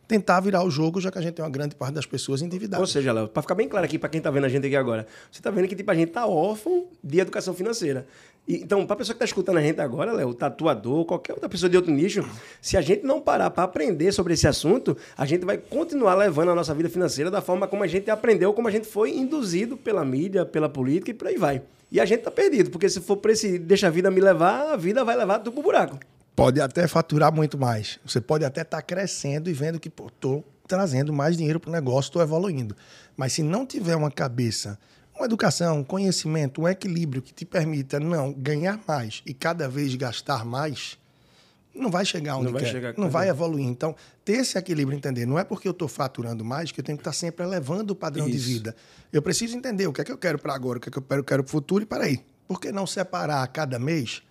tentar 0.08 0.42
virar 0.42 0.64
o 0.64 0.70
jogo, 0.70 1.00
já 1.00 1.10
que 1.10 1.18
a 1.18 1.22
gente 1.22 1.36
tem 1.36 1.44
uma 1.44 1.50
grande 1.50 1.76
parte 1.76 1.94
das 1.94 2.06
pessoas 2.06 2.42
endividadas. 2.42 2.82
Ou 2.82 2.88
seja, 2.88 3.14
Léo, 3.14 3.28
para 3.28 3.42
ficar 3.42 3.56
bem 3.56 3.70
claro 3.70 3.86
aqui, 3.86 3.98
para 3.98 4.10
quem 4.10 4.18
está 4.18 4.30
vendo 4.30 4.46
a 4.46 4.50
gente 4.50 4.66
aqui 4.66 4.76
agora, 4.76 5.08
você 5.32 5.40
está 5.40 5.50
vendo 5.50 5.68
que 5.68 5.76
tipo, 5.76 5.90
a 5.90 5.96
gente 5.96 6.10
está 6.10 6.26
órfão 6.26 6.88
de 7.04 7.20
educação 7.20 7.54
financeira. 7.54 8.06
Então, 8.48 8.86
para 8.86 8.96
a 8.96 8.98
pessoa 8.98 9.14
que 9.14 9.24
está 9.24 9.26
escutando 9.26 9.58
a 9.58 9.62
gente 9.62 9.80
agora, 9.80 10.12
Léo, 10.12 10.34
tatuador, 10.34 11.06
qualquer 11.06 11.32
outra 11.32 11.48
pessoa 11.48 11.70
de 11.70 11.78
outro 11.78 11.92
nicho, 11.92 12.28
se 12.62 12.76
a 12.76 12.82
gente 12.82 13.06
não 13.06 13.22
parar 13.22 13.50
para 13.50 13.64
aprender 13.64 14.12
sobre 14.12 14.34
esse 14.34 14.46
assunto, 14.46 14.98
a 15.18 15.26
gente 15.26 15.46
vai 15.46 15.58
continuar 15.58 16.16
levando 16.16 16.52
a 16.52 16.56
nossa 16.56 16.74
vida 16.74 16.90
financeira 16.90 17.32
da 17.32 17.42
forma 17.42 17.68
como 17.68 17.84
a 17.84 17.88
gente 17.88 18.12
aprendeu, 18.12 18.54
como 18.54 18.68
a 18.68 18.72
gente 18.72 18.86
foi 18.86 19.16
induzido 19.16 19.78
pela 19.78 20.04
mídia, 20.04 20.46
pela 20.46 20.68
política 20.68 21.12
e 21.12 21.14
por 21.14 21.28
aí 21.28 21.38
vai. 21.38 21.62
E 21.90 22.02
a 22.02 22.06
gente 22.06 22.20
está 22.20 22.32
perdido, 22.32 22.70
porque 22.70 22.90
se 22.90 23.00
for 23.00 23.16
para 23.18 23.32
esse 23.32 23.58
deixa 23.58 23.88
a 23.88 23.90
vida 23.90 24.12
me 24.12 24.20
levar, 24.20 24.74
a 24.74 24.76
vida 24.76 25.06
vai 25.06 25.16
levar 25.16 25.40
tudo 25.40 25.54
pro 25.54 25.64
buraco 25.64 25.98
pode 26.36 26.60
até 26.60 26.88
faturar 26.88 27.32
muito 27.32 27.58
mais. 27.58 28.00
Você 28.06 28.20
pode 28.20 28.44
até 28.44 28.62
estar 28.62 28.78
tá 28.78 28.82
crescendo 28.82 29.50
e 29.50 29.54
vendo 29.54 29.80
que 29.80 29.88
estou 29.88 30.44
trazendo 30.68 31.14
mais 31.14 31.38
dinheiro 31.38 31.60
para 31.60 31.70
o 31.70 31.74
negócio, 31.74 32.10
estou 32.10 32.22
evoluindo. 32.22 32.76
Mas 33.16 33.34
se 33.34 33.44
não 33.44 33.66
tiver 33.66 33.96
uma 33.96 34.10
cabeça, 34.10 34.80
uma 35.16 35.26
educação, 35.26 35.80
um 35.80 35.84
conhecimento, 35.84 36.62
um 36.62 36.68
equilíbrio 36.68 37.22
que 37.22 37.34
te 37.34 37.46
permita 37.46 38.00
não 38.00 38.34
ganhar 38.34 38.80
mais 38.88 39.22
e 39.26 39.34
cada 39.34 39.70
vez 39.70 39.94
gastar 39.96 40.44
mais, 40.44 40.98
não 41.74 41.90
vai 41.90 42.06
chegar 42.06 42.38
onde 42.38 42.52
não 42.52 42.60
quer, 42.60 42.72
chegar 42.72 42.94
não 42.98 43.10
vai 43.10 43.30
evoluir. 43.30 43.66
Então, 43.66 43.96
ter 44.26 44.34
esse 44.34 44.58
equilíbrio, 44.58 44.96
entender, 44.96 45.26
não 45.26 45.38
é 45.38 45.44
porque 45.44 45.68
eu 45.68 45.72
estou 45.72 45.88
faturando 45.88 46.44
mais 46.44 46.72
que 46.72 46.80
eu 46.80 46.84
tenho 46.84 46.98
que 46.98 47.02
estar 47.02 47.12
tá 47.12 47.18
sempre 47.18 47.46
elevando 47.46 47.94
o 47.94 47.96
padrão 47.96 48.28
Isso. 48.28 48.38
de 48.38 48.54
vida. 48.54 48.76
Eu 49.12 49.22
preciso 49.22 49.56
entender 49.56 49.88
o 49.88 49.94
que 49.94 50.02
é 50.02 50.04
que 50.04 50.12
eu 50.12 50.18
quero 50.18 50.40
para 50.40 50.54
agora, 50.54 50.78
o 50.78 50.82
que 50.82 50.90
é 50.90 50.92
que 50.92 50.98
eu 50.98 51.04
quero, 51.04 51.24
para 51.24 51.42
o 51.42 51.48
futuro 51.48 51.84
e 51.84 51.86
para 51.86 52.06
aí. 52.06 52.20
Por 52.48 52.60
que 52.60 52.72
não 52.72 52.86
separar 52.86 53.44
a 53.44 53.48
cada 53.48 53.80
mês 53.80 54.22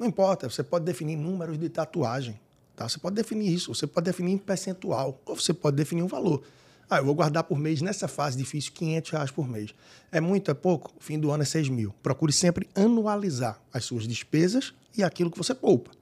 não 0.00 0.06
importa, 0.06 0.48
você 0.48 0.62
pode 0.62 0.86
definir 0.86 1.14
números 1.14 1.58
de 1.58 1.68
tatuagem. 1.68 2.40
Tá? 2.74 2.88
Você 2.88 2.98
pode 2.98 3.14
definir 3.14 3.52
isso, 3.52 3.74
você 3.74 3.86
pode 3.86 4.06
definir 4.06 4.32
em 4.32 4.38
percentual, 4.38 5.20
ou 5.26 5.36
você 5.36 5.52
pode 5.52 5.76
definir 5.76 6.02
um 6.02 6.06
valor. 6.06 6.42
Ah, 6.90 6.98
eu 6.98 7.04
vou 7.04 7.14
guardar 7.14 7.44
por 7.44 7.56
mês, 7.56 7.80
nessa 7.80 8.08
fase 8.08 8.36
difícil, 8.36 8.72
500 8.74 9.10
reais 9.12 9.30
por 9.30 9.48
mês. 9.48 9.72
É 10.10 10.20
muito, 10.20 10.50
é 10.50 10.54
pouco? 10.54 10.92
Fim 10.98 11.20
do 11.20 11.30
ano 11.30 11.44
é 11.44 11.46
6 11.46 11.68
mil. 11.68 11.94
Procure 12.02 12.32
sempre 12.32 12.68
anualizar 12.74 13.60
as 13.72 13.84
suas 13.84 14.08
despesas 14.08 14.74
e 14.98 15.04
aquilo 15.04 15.30
que 15.30 15.38
você 15.38 15.54
poupa. 15.54 15.92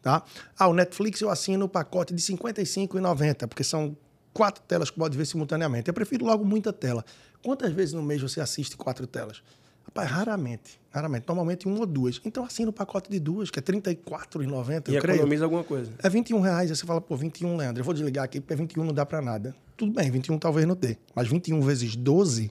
Tá? 0.00 0.22
Ah, 0.58 0.68
o 0.68 0.72
Netflix 0.72 1.20
eu 1.20 1.28
assino 1.28 1.66
o 1.66 1.68
pacote 1.68 2.14
de 2.14 2.32
R$ 2.32 2.38
55,90, 2.38 3.46
porque 3.46 3.62
são 3.62 3.94
quatro 4.32 4.62
telas 4.62 4.88
que 4.88 4.98
pode 4.98 5.18
ver 5.18 5.26
simultaneamente. 5.26 5.88
Eu 5.88 5.94
prefiro 5.94 6.24
logo 6.24 6.46
muita 6.46 6.72
tela. 6.72 7.04
Quantas 7.42 7.70
vezes 7.72 7.92
no 7.92 8.02
mês 8.02 8.22
você 8.22 8.40
assiste 8.40 8.74
quatro 8.74 9.06
telas? 9.06 9.42
Rapaz, 9.84 10.10
raramente. 10.10 10.80
Raramente. 10.90 11.24
Normalmente 11.28 11.68
uma 11.68 11.80
ou 11.80 11.86
duas. 11.86 12.20
Então 12.24 12.44
assina 12.44 12.70
o 12.70 12.72
pacote 12.72 13.10
de 13.10 13.20
duas, 13.20 13.50
que 13.50 13.58
é 13.58 13.62
R$34,90. 13.62 14.88
E 14.88 14.94
eu 14.94 14.98
economiza 14.98 15.26
creio. 15.26 15.44
alguma 15.44 15.64
coisa. 15.64 15.92
É 16.02 16.08
21 16.08 16.40
reais. 16.40 16.70
Aí 16.70 16.76
você 16.76 16.86
fala, 16.86 17.00
pô, 17.00 17.16
21, 17.16 17.56
Leandro, 17.56 17.80
eu 17.80 17.84
vou 17.84 17.92
desligar 17.92 18.24
aqui, 18.24 18.40
porque 18.40 18.54
21 18.54 18.84
não 18.84 18.94
dá 18.94 19.04
para 19.04 19.20
nada. 19.20 19.54
Tudo 19.76 19.92
bem, 19.92 20.10
21 20.10 20.38
talvez 20.38 20.66
não 20.66 20.74
dê. 20.74 20.96
Mas 21.14 21.28
21 21.28 21.60
vezes 21.60 21.94
12 21.94 22.50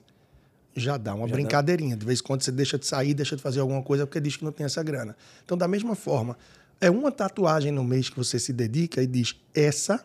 já 0.74 0.96
dá 0.96 1.14
uma 1.14 1.26
já 1.26 1.34
brincadeirinha. 1.34 1.96
Dá. 1.96 2.00
De 2.00 2.06
vez 2.06 2.20
em 2.20 2.22
quando 2.22 2.42
você 2.42 2.52
deixa 2.52 2.78
de 2.78 2.86
sair, 2.86 3.12
deixa 3.12 3.34
de 3.34 3.42
fazer 3.42 3.60
alguma 3.60 3.82
coisa 3.82 4.06
porque 4.06 4.20
diz 4.20 4.36
que 4.36 4.44
não 4.44 4.52
tem 4.52 4.64
essa 4.64 4.82
grana. 4.82 5.16
Então, 5.44 5.58
da 5.58 5.66
mesma 5.66 5.94
forma, 5.94 6.38
é 6.80 6.88
uma 6.88 7.10
tatuagem 7.10 7.72
no 7.72 7.82
mês 7.82 8.08
que 8.08 8.16
você 8.16 8.38
se 8.38 8.52
dedica 8.52 9.02
e 9.02 9.06
diz: 9.06 9.34
essa 9.52 10.02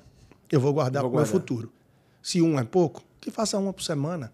eu 0.52 0.60
vou 0.60 0.74
guardar 0.74 1.04
para 1.04 1.12
o 1.12 1.16
meu 1.16 1.25
futuro. 1.25 1.72
Se 2.22 2.42
um 2.42 2.60
é 2.60 2.63
pouco, 2.63 3.04
que 3.22 3.30
faça 3.30 3.58
uma 3.58 3.72
por 3.72 3.84
semana. 3.84 4.32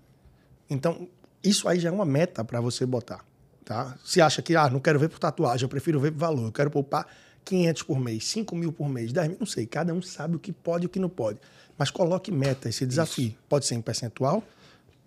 Então, 0.69 1.07
isso 1.43 1.67
aí 1.67 1.79
já 1.79 1.89
é 1.89 1.91
uma 1.91 2.05
meta 2.05 2.43
para 2.43 2.61
você 2.61 2.85
botar. 2.85 3.25
Tá? 3.69 3.95
Se 4.03 4.19
acha 4.19 4.41
que, 4.41 4.55
ah, 4.55 4.67
não 4.67 4.79
quero 4.79 4.97
ver 4.97 5.09
por 5.09 5.19
tatuagem, 5.19 5.63
eu 5.63 5.69
prefiro 5.69 5.99
ver 5.99 6.11
por 6.11 6.17
valor, 6.17 6.45
eu 6.47 6.51
quero 6.51 6.71
poupar 6.71 7.05
500 7.45 7.83
por 7.83 7.99
mês, 7.99 8.25
5 8.25 8.55
mil 8.55 8.73
por 8.73 8.89
mês, 8.89 9.13
10 9.13 9.27
mil, 9.27 9.37
não 9.39 9.45
sei. 9.45 9.67
Cada 9.67 9.93
um 9.93 10.01
sabe 10.01 10.35
o 10.35 10.39
que 10.39 10.51
pode 10.51 10.85
e 10.85 10.87
o 10.87 10.89
que 10.89 10.97
não 10.97 11.07
pode. 11.07 11.39
Mas 11.77 11.91
coloque 11.91 12.31
meta, 12.31 12.67
esse 12.67 12.83
desafio. 12.83 13.27
Isso. 13.27 13.37
Pode 13.47 13.67
ser 13.67 13.75
em 13.75 13.81
percentual 13.81 14.41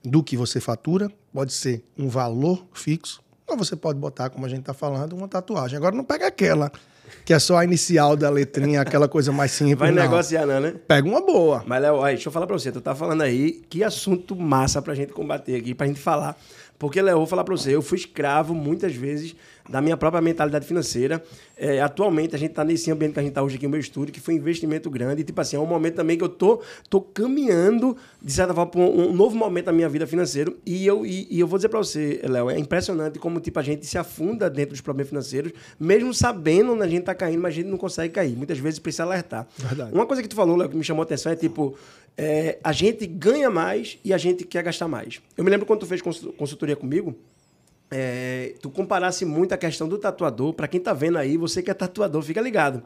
do 0.04 0.22
que 0.22 0.36
você 0.36 0.60
fatura, 0.60 1.10
pode 1.34 1.52
ser 1.52 1.82
um 1.98 2.08
valor 2.08 2.64
fixo, 2.72 3.20
ou 3.48 3.56
você 3.56 3.74
pode 3.74 3.98
botar, 3.98 4.30
como 4.30 4.46
a 4.46 4.48
gente 4.48 4.60
está 4.60 4.72
falando, 4.72 5.14
uma 5.14 5.26
tatuagem. 5.26 5.76
Agora 5.76 5.96
não 5.96 6.04
pega 6.04 6.28
aquela 6.28 6.70
que 7.24 7.32
é 7.32 7.38
só 7.38 7.58
a 7.58 7.64
inicial 7.64 8.16
da 8.16 8.28
letrinha, 8.28 8.80
aquela 8.80 9.08
coisa 9.08 9.32
mais 9.32 9.52
simples. 9.52 9.78
Vai 9.78 9.90
não. 9.90 10.02
negociar, 10.02 10.46
não, 10.46 10.60
né? 10.60 10.74
Pega 10.86 11.06
uma 11.06 11.24
boa. 11.24 11.62
Mas, 11.66 11.82
Léo, 11.82 12.02
deixa 12.04 12.28
eu 12.28 12.32
falar 12.32 12.46
pra 12.46 12.58
você, 12.58 12.72
tu 12.72 12.80
tá 12.80 12.94
falando 12.94 13.22
aí, 13.22 13.62
que 13.68 13.84
assunto 13.84 14.34
massa 14.34 14.82
pra 14.82 14.94
gente 14.94 15.12
combater 15.12 15.56
aqui, 15.56 15.74
pra 15.74 15.86
gente 15.86 16.00
falar. 16.00 16.36
Porque, 16.78 17.00
Léo, 17.00 17.18
vou 17.18 17.26
falar 17.26 17.44
pra 17.44 17.56
você, 17.56 17.74
eu 17.76 17.80
fui 17.80 17.96
escravo 17.96 18.54
muitas 18.54 18.92
vezes 18.92 19.36
da 19.68 19.80
minha 19.80 19.96
própria 19.96 20.20
mentalidade 20.20 20.66
financeira. 20.66 21.22
É, 21.56 21.80
atualmente, 21.80 22.34
a 22.34 22.38
gente 22.38 22.50
está 22.50 22.64
nesse 22.64 22.90
ambiente 22.90 23.12
que 23.12 23.20
a 23.20 23.22
gente 23.22 23.30
está 23.30 23.42
hoje 23.42 23.56
aqui 23.56 23.66
no 23.66 23.70
meu 23.70 23.78
estúdio, 23.78 24.12
que 24.12 24.20
foi 24.20 24.34
um 24.34 24.38
investimento 24.38 24.90
grande. 24.90 25.22
E, 25.22 25.24
tipo 25.24 25.40
assim, 25.40 25.56
é 25.56 25.60
um 25.60 25.66
momento 25.66 25.94
também 25.94 26.18
que 26.18 26.24
eu 26.24 26.28
tô, 26.28 26.60
tô 26.90 27.00
caminhando, 27.00 27.96
de 28.20 28.32
certa 28.32 28.52
forma, 28.52 28.70
para 28.70 28.80
um, 28.80 29.10
um, 29.10 29.12
novo 29.12 29.36
momento 29.36 29.66
da 29.66 29.72
minha 29.72 29.88
vida 29.88 30.06
financeira. 30.06 30.52
E 30.66 30.84
eu, 30.84 31.06
e, 31.06 31.28
e 31.30 31.38
eu 31.38 31.46
vou 31.46 31.56
dizer 31.56 31.68
para 31.68 31.78
você, 31.78 32.20
Léo, 32.24 32.50
é 32.50 32.58
impressionante 32.58 33.18
como, 33.20 33.38
tipo, 33.38 33.60
a 33.60 33.62
gente 33.62 33.86
se 33.86 33.96
afunda 33.96 34.50
dentro 34.50 34.70
dos 34.70 34.80
problemas 34.80 35.10
financeiros, 35.10 35.52
mesmo 35.78 36.12
sabendo 36.12 36.72
onde 36.72 36.82
a 36.82 36.88
gente 36.92 37.02
está 37.02 37.14
caindo, 37.14 37.40
mas 37.40 37.52
a 37.52 37.56
gente 37.56 37.68
não 37.68 37.78
consegue 37.78 38.12
cair. 38.12 38.36
Muitas 38.36 38.58
vezes 38.58 38.78
precisa 38.78 39.04
alertar. 39.04 39.46
Verdade. 39.56 39.92
Uma 39.92 40.06
coisa 40.06 40.22
que 40.22 40.28
tu 40.28 40.36
falou, 40.36 40.56
Léo, 40.56 40.68
que 40.68 40.76
me 40.76 40.84
chamou 40.84 41.02
a 41.02 41.04
atenção 41.04 41.32
é, 41.32 41.36
tipo, 41.36 41.76
é, 42.16 42.58
a 42.62 42.72
gente 42.72 43.06
ganha 43.06 43.50
mais 43.50 43.98
e 44.04 44.12
a 44.12 44.18
gente 44.18 44.44
quer 44.44 44.62
gastar 44.62 44.88
mais. 44.88 45.20
Eu 45.36 45.44
me 45.44 45.50
lembro 45.50 45.66
quando 45.66 45.80
tu 45.80 45.86
fez 45.86 46.00
consultoria 46.02 46.76
comigo, 46.76 47.16
é, 47.90 48.54
tu 48.62 48.70
comparasse 48.70 49.24
muito 49.24 49.52
a 49.52 49.56
questão 49.58 49.86
do 49.86 49.98
tatuador, 49.98 50.54
para 50.54 50.66
quem 50.66 50.80
tá 50.80 50.94
vendo 50.94 51.18
aí, 51.18 51.36
você 51.36 51.62
que 51.62 51.70
é 51.70 51.74
tatuador, 51.74 52.22
fica 52.22 52.40
ligado. 52.40 52.82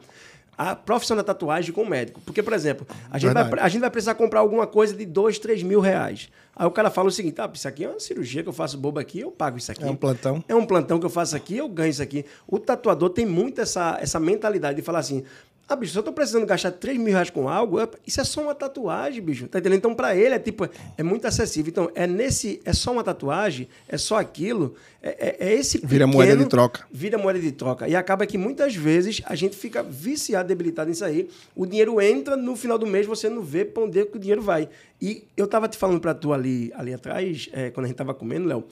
A 0.57 0.75
profissão 0.75 1.15
da 1.15 1.23
tatuagem 1.23 1.71
com 1.71 1.83
o 1.83 1.89
médico. 1.89 2.19
Porque, 2.21 2.41
por 2.41 2.53
exemplo, 2.53 2.87
a 3.11 3.19
gente, 3.19 3.33
vai, 3.33 3.49
a 3.59 3.69
gente 3.69 3.81
vai 3.81 3.89
precisar 3.91 4.15
comprar 4.15 4.39
alguma 4.39 4.65
coisa 4.65 4.95
de 4.95 5.05
dois, 5.05 5.37
três 5.37 5.61
mil 5.61 5.79
reais. 5.79 6.29
Aí 6.55 6.65
o 6.65 6.71
cara 6.71 6.89
fala 6.89 7.09
o 7.09 7.11
seguinte: 7.11 7.39
ah, 7.39 7.49
isso 7.53 7.67
aqui 7.67 7.85
é 7.85 7.89
uma 7.89 7.99
cirurgia 7.99 8.41
que 8.41 8.49
eu 8.49 8.53
faço 8.53 8.77
boba 8.77 8.99
aqui, 8.99 9.19
eu 9.19 9.31
pago 9.31 9.57
isso 9.57 9.71
aqui. 9.71 9.83
É 9.83 9.91
um 9.91 9.95
plantão. 9.95 10.43
É 10.47 10.55
um 10.55 10.65
plantão 10.65 10.99
que 10.99 11.05
eu 11.05 11.09
faço 11.09 11.35
aqui, 11.35 11.57
eu 11.57 11.69
ganho 11.69 11.91
isso 11.91 12.01
aqui. 12.01 12.25
O 12.47 12.57
tatuador 12.57 13.11
tem 13.11 13.25
muito 13.25 13.61
essa, 13.61 13.99
essa 14.01 14.19
mentalidade 14.19 14.77
de 14.77 14.81
falar 14.81 14.99
assim: 14.99 15.23
ah, 15.69 15.75
bicho, 15.75 15.91
se 15.91 15.99
eu 15.99 16.03
tô 16.03 16.13
precisando 16.13 16.45
gastar 16.45 16.71
3 16.71 16.97
mil 16.97 17.11
reais 17.11 17.29
com 17.29 17.49
algo, 17.49 17.77
isso 18.05 18.21
é 18.21 18.23
só 18.23 18.41
uma 18.41 18.55
tatuagem, 18.55 19.21
bicho. 19.21 19.49
Tá 19.49 19.59
entendendo? 19.59 19.79
Então, 19.79 19.93
para 19.93 20.15
ele, 20.15 20.33
é 20.33 20.39
tipo, 20.39 20.67
é 20.97 21.03
muito 21.03 21.27
acessível. 21.27 21.69
Então, 21.69 21.91
é 21.93 22.07
nesse. 22.07 22.61
É 22.63 22.71
só 22.71 22.93
uma 22.93 23.03
tatuagem, 23.03 23.67
é 23.87 23.97
só 23.97 24.17
aquilo. 24.17 24.75
É, 25.07 25.37
é, 25.39 25.49
é 25.49 25.53
esse 25.53 25.77
pequeno, 25.77 25.89
Vira 25.89 26.07
moeda 26.07 26.35
de 26.35 26.45
troca. 26.45 26.85
Vira 26.91 27.17
moeda 27.17 27.39
de 27.39 27.51
troca. 27.53 27.87
E 27.87 27.95
acaba 27.95 28.25
que 28.25 28.37
muitas 28.37 28.75
vezes 28.75 29.21
a 29.25 29.35
gente 29.35 29.55
fica 29.55 29.81
viciado, 29.81 30.49
debilitado 30.49 30.89
nisso 30.89 31.05
aí. 31.05 31.29
O 31.55 31.65
dinheiro 31.65 32.01
entra, 32.01 32.35
no 32.35 32.55
final 32.57 32.77
do 32.77 32.85
mês 32.85 33.05
você 33.05 33.29
não 33.29 33.41
vê 33.41 33.63
pra 33.63 33.83
onde 33.83 33.99
é 33.99 34.05
que 34.05 34.17
o 34.17 34.19
dinheiro 34.19 34.41
vai. 34.41 34.67
E 35.01 35.23
eu 35.37 35.47
tava 35.47 35.67
te 35.69 35.77
falando 35.77 36.01
para 36.01 36.13
tu 36.13 36.33
ali, 36.33 36.73
ali 36.75 36.93
atrás, 36.93 37.47
é, 37.53 37.69
quando 37.69 37.85
a 37.85 37.87
gente 37.87 37.97
tava 37.97 38.13
comendo, 38.13 38.47
Léo, 38.47 38.65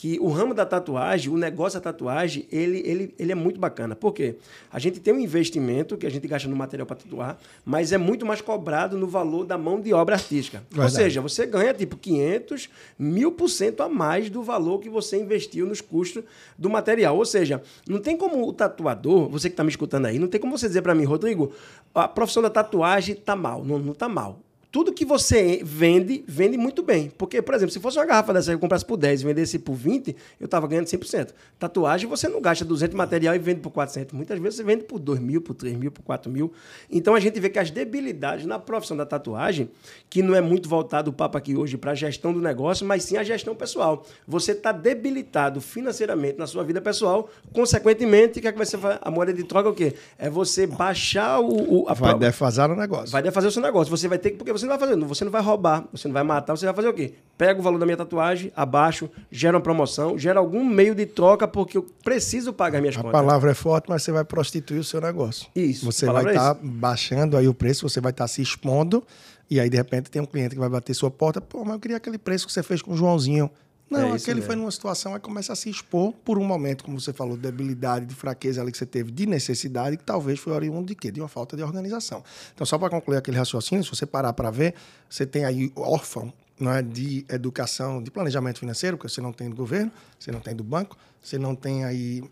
que 0.00 0.18
o 0.18 0.30
ramo 0.30 0.54
da 0.54 0.64
tatuagem, 0.64 1.30
o 1.30 1.36
negócio 1.36 1.78
da 1.78 1.92
tatuagem, 1.92 2.46
ele, 2.50 2.82
ele, 2.86 3.14
ele 3.18 3.32
é 3.32 3.34
muito 3.34 3.60
bacana. 3.60 3.94
Por 3.94 4.14
quê? 4.14 4.36
A 4.72 4.78
gente 4.78 4.98
tem 4.98 5.12
um 5.12 5.18
investimento 5.18 5.94
que 5.94 6.06
a 6.06 6.10
gente 6.10 6.26
gasta 6.26 6.48
no 6.48 6.56
material 6.56 6.86
para 6.86 6.96
tatuar, 6.96 7.38
mas 7.66 7.92
é 7.92 7.98
muito 7.98 8.24
mais 8.24 8.40
cobrado 8.40 8.96
no 8.96 9.06
valor 9.06 9.44
da 9.44 9.58
mão 9.58 9.78
de 9.78 9.92
obra 9.92 10.14
artística. 10.14 10.62
Verdade. 10.70 10.80
Ou 10.80 10.88
seja, 10.88 11.20
você 11.20 11.44
ganha 11.44 11.74
tipo 11.74 11.98
500, 11.98 12.70
mil 12.98 13.30
por 13.30 13.50
cento 13.50 13.82
a 13.82 13.90
mais 13.90 14.30
do 14.30 14.42
valor 14.42 14.78
que 14.78 14.88
você 14.88 15.18
investiu 15.18 15.66
nos 15.66 15.79
custos 15.80 16.22
do 16.58 16.68
material. 16.68 17.16
Ou 17.16 17.24
seja, 17.24 17.62
não 17.88 18.00
tem 18.00 18.16
como 18.16 18.46
o 18.46 18.52
tatuador, 18.52 19.28
você 19.28 19.48
que 19.48 19.54
está 19.54 19.64
me 19.64 19.70
escutando 19.70 20.06
aí, 20.06 20.18
não 20.18 20.28
tem 20.28 20.40
como 20.40 20.56
você 20.56 20.66
dizer 20.66 20.82
para 20.82 20.94
mim, 20.94 21.04
Rodrigo, 21.04 21.52
a 21.94 22.08
profissão 22.08 22.42
da 22.42 22.50
tatuagem 22.50 23.14
está 23.14 23.36
mal. 23.36 23.64
Não, 23.64 23.78
não 23.78 23.92
está 23.92 24.08
mal 24.08 24.40
tudo 24.70 24.92
que 24.92 25.04
você 25.04 25.60
vende, 25.64 26.24
vende 26.28 26.56
muito 26.56 26.82
bem. 26.82 27.10
Porque, 27.18 27.42
por 27.42 27.54
exemplo, 27.54 27.72
se 27.72 27.80
fosse 27.80 27.98
uma 27.98 28.06
garrafa 28.06 28.32
dessa 28.32 28.50
que 28.50 28.54
eu 28.54 28.58
comprasse 28.60 28.84
por 28.84 28.96
10 28.96 29.22
e 29.22 29.24
vendesse 29.24 29.58
por 29.58 29.74
20, 29.74 30.14
eu 30.38 30.44
estava 30.44 30.66
ganhando 30.68 30.86
100%. 30.86 31.30
Tatuagem, 31.58 32.08
você 32.08 32.28
não 32.28 32.40
gasta 32.40 32.64
200 32.64 32.90
de 32.90 32.96
material 32.96 33.34
e 33.34 33.38
vende 33.38 33.60
por 33.60 33.70
400. 33.70 34.14
Muitas 34.14 34.38
vezes 34.38 34.56
você 34.56 34.62
vende 34.62 34.84
por 34.84 35.00
2 35.00 35.18
mil, 35.18 35.40
por 35.40 35.54
3 35.54 35.76
mil, 35.76 35.90
por 35.90 36.02
4 36.02 36.30
mil. 36.30 36.52
Então, 36.88 37.14
a 37.16 37.20
gente 37.20 37.40
vê 37.40 37.50
que 37.50 37.58
as 37.58 37.70
debilidades 37.70 38.46
na 38.46 38.58
profissão 38.58 38.96
da 38.96 39.04
tatuagem, 39.04 39.70
que 40.08 40.22
não 40.22 40.36
é 40.36 40.40
muito 40.40 40.68
voltado 40.68 41.10
o 41.10 41.12
papo 41.12 41.36
aqui 41.36 41.56
hoje 41.56 41.76
para 41.76 41.90
a 41.90 41.94
gestão 41.94 42.32
do 42.32 42.40
negócio, 42.40 42.86
mas 42.86 43.02
sim 43.02 43.16
a 43.16 43.24
gestão 43.24 43.56
pessoal. 43.56 44.06
Você 44.26 44.52
está 44.52 44.70
debilitado 44.70 45.60
financeiramente 45.60 46.38
na 46.38 46.46
sua 46.46 46.62
vida 46.62 46.80
pessoal, 46.80 47.28
consequentemente, 47.52 48.38
o 48.38 48.42
que 48.42 48.46
é 48.46 48.52
que 48.52 48.58
vai 48.58 48.66
ser? 48.66 48.78
A 49.00 49.10
moeda 49.10 49.32
de 49.32 49.42
troca 49.42 49.68
é 49.68 49.72
o 49.72 49.74
quê? 49.74 49.94
É 50.16 50.30
você 50.30 50.64
baixar 50.66 51.40
o... 51.40 51.82
o 51.82 51.88
a 51.88 51.94
vai 51.94 52.16
defasar 52.16 52.70
o 52.70 52.76
negócio. 52.76 53.10
Vai 53.10 53.22
defazer 53.22 53.48
o 53.48 53.52
seu 53.52 53.62
negócio. 53.62 53.90
Você 53.90 54.06
vai 54.06 54.18
ter 54.18 54.30
que... 54.30 54.36
Porque 54.36 54.59
você 54.60 54.66
não 54.66 54.78
vai 54.78 54.88
fazer, 54.88 55.04
você 55.04 55.24
não 55.24 55.32
vai 55.32 55.42
roubar, 55.42 55.84
você 55.92 56.08
não 56.08 56.12
vai 56.12 56.22
matar, 56.22 56.56
você 56.56 56.66
vai 56.66 56.74
fazer 56.74 56.88
o 56.88 56.94
quê? 56.94 57.14
Pega 57.36 57.58
o 57.58 57.62
valor 57.62 57.78
da 57.78 57.86
minha 57.86 57.96
tatuagem, 57.96 58.52
abaixo, 58.54 59.10
gera 59.30 59.56
uma 59.56 59.62
promoção, 59.62 60.18
gera 60.18 60.38
algum 60.38 60.64
meio 60.64 60.94
de 60.94 61.06
troca, 61.06 61.48
porque 61.48 61.78
eu 61.78 61.86
preciso 62.04 62.52
pagar 62.52 62.80
minhas 62.80 62.96
a 62.96 63.02
contas. 63.02 63.18
A 63.18 63.22
palavra 63.22 63.50
é 63.50 63.54
forte, 63.54 63.88
mas 63.88 64.02
você 64.02 64.12
vai 64.12 64.24
prostituir 64.24 64.80
o 64.80 64.84
seu 64.84 65.00
negócio. 65.00 65.48
Isso. 65.56 65.84
Você 65.86 66.06
vai 66.06 66.26
estar 66.26 66.54
tá 66.54 66.60
baixando 66.62 67.36
aí 67.36 67.48
o 67.48 67.54
preço, 67.54 67.88
você 67.88 68.00
vai 68.00 68.10
estar 68.10 68.24
tá 68.24 68.28
se 68.28 68.42
expondo, 68.42 69.02
e 69.48 69.58
aí 69.58 69.70
de 69.70 69.76
repente 69.76 70.10
tem 70.10 70.20
um 70.20 70.26
cliente 70.26 70.54
que 70.54 70.60
vai 70.60 70.68
bater 70.68 70.94
sua 70.94 71.10
porta, 71.10 71.40
pô, 71.40 71.64
mas 71.64 71.74
eu 71.74 71.80
queria 71.80 71.96
aquele 71.96 72.18
preço 72.18 72.46
que 72.46 72.52
você 72.52 72.62
fez 72.62 72.82
com 72.82 72.92
o 72.92 72.96
Joãozinho. 72.96 73.50
Não, 73.90 74.12
é 74.12 74.16
aquele 74.16 74.40
foi 74.40 74.54
numa 74.54 74.70
situação, 74.70 75.14
aí 75.14 75.20
começa 75.20 75.52
a 75.52 75.56
se 75.56 75.68
expor 75.68 76.12
por 76.24 76.38
um 76.38 76.44
momento, 76.44 76.84
como 76.84 77.00
você 77.00 77.12
falou, 77.12 77.36
de 77.36 77.42
debilidade, 77.42 78.06
de 78.06 78.14
fraqueza 78.14 78.62
ali 78.62 78.70
que 78.70 78.78
você 78.78 78.86
teve, 78.86 79.10
de 79.10 79.26
necessidade, 79.26 79.96
que 79.96 80.04
talvez 80.04 80.38
foi 80.38 80.52
oriundo 80.52 80.86
de 80.86 80.94
quê? 80.94 81.10
De 81.10 81.20
uma 81.20 81.28
falta 81.28 81.56
de 81.56 81.62
organização. 81.64 82.22
Então, 82.54 82.64
só 82.64 82.78
para 82.78 82.88
concluir 82.88 83.16
aquele 83.16 83.36
raciocínio, 83.36 83.82
se 83.82 83.90
você 83.90 84.06
parar 84.06 84.32
para 84.32 84.48
ver, 84.50 84.74
você 85.08 85.26
tem 85.26 85.44
aí 85.44 85.72
órfão 85.74 86.32
não 86.60 86.72
é, 86.72 86.82
de 86.82 87.24
educação, 87.28 88.02
de 88.02 88.10
planejamento 88.10 88.60
financeiro, 88.60 88.96
que 88.96 89.08
você 89.08 89.20
não 89.20 89.32
tem 89.32 89.48
do 89.48 89.56
governo, 89.56 89.90
você 90.18 90.30
não 90.30 90.40
tem 90.40 90.54
do 90.54 90.62
banco, 90.62 90.96
você 91.20 91.38
não 91.38 91.54
tem 91.56 91.84
aí 91.84 92.22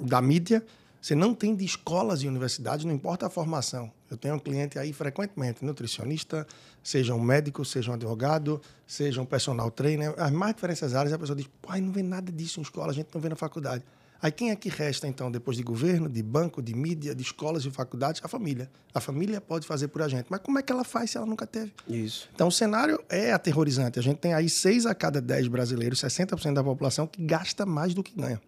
da 0.00 0.20
mídia, 0.20 0.64
você 1.06 1.14
não 1.14 1.32
tem 1.32 1.54
de 1.54 1.64
escolas 1.64 2.24
e 2.24 2.26
universidades, 2.26 2.84
não 2.84 2.92
importa 2.92 3.28
a 3.28 3.30
formação. 3.30 3.92
Eu 4.10 4.16
tenho 4.16 4.34
um 4.34 4.40
cliente 4.40 4.76
aí 4.76 4.92
frequentemente, 4.92 5.64
nutricionista, 5.64 6.44
seja 6.82 7.14
um 7.14 7.20
médico, 7.20 7.64
seja 7.64 7.92
um 7.92 7.94
advogado, 7.94 8.60
seja 8.84 9.22
um 9.22 9.24
personal 9.24 9.70
trainer. 9.70 10.12
As 10.18 10.32
mais 10.32 10.56
diferentes 10.56 10.82
áreas, 10.96 11.12
a 11.12 11.18
pessoa 11.18 11.36
diz, 11.36 11.48
pai, 11.62 11.80
não 11.80 11.92
vê 11.92 12.02
nada 12.02 12.32
disso 12.32 12.58
em 12.58 12.62
escola, 12.64 12.90
a 12.90 12.92
gente 12.92 13.06
não 13.14 13.20
vê 13.20 13.28
na 13.28 13.36
faculdade. 13.36 13.84
Aí 14.20 14.32
quem 14.32 14.50
é 14.50 14.56
que 14.56 14.68
resta, 14.68 15.06
então, 15.06 15.30
depois 15.30 15.56
de 15.56 15.62
governo, 15.62 16.08
de 16.08 16.24
banco, 16.24 16.60
de 16.60 16.74
mídia, 16.74 17.14
de 17.14 17.22
escolas 17.22 17.64
e 17.64 17.70
faculdades? 17.70 18.20
A 18.24 18.26
família. 18.26 18.68
A 18.92 19.00
família 19.00 19.40
pode 19.40 19.64
fazer 19.64 19.86
por 19.86 20.02
a 20.02 20.08
gente. 20.08 20.26
Mas 20.28 20.40
como 20.40 20.58
é 20.58 20.62
que 20.62 20.72
ela 20.72 20.82
faz 20.82 21.12
se 21.12 21.18
ela 21.18 21.26
nunca 21.26 21.46
teve? 21.46 21.72
Isso. 21.86 22.28
Então 22.34 22.48
o 22.48 22.52
cenário 22.52 23.00
é 23.08 23.30
aterrorizante. 23.30 23.96
A 24.00 24.02
gente 24.02 24.18
tem 24.18 24.34
aí 24.34 24.50
seis 24.50 24.84
a 24.86 24.92
cada 24.92 25.20
dez 25.20 25.46
brasileiros, 25.46 26.00
60% 26.00 26.52
da 26.52 26.64
população, 26.64 27.06
que 27.06 27.24
gasta 27.24 27.64
mais 27.64 27.94
do 27.94 28.02
que 28.02 28.12
ganha. 28.12 28.40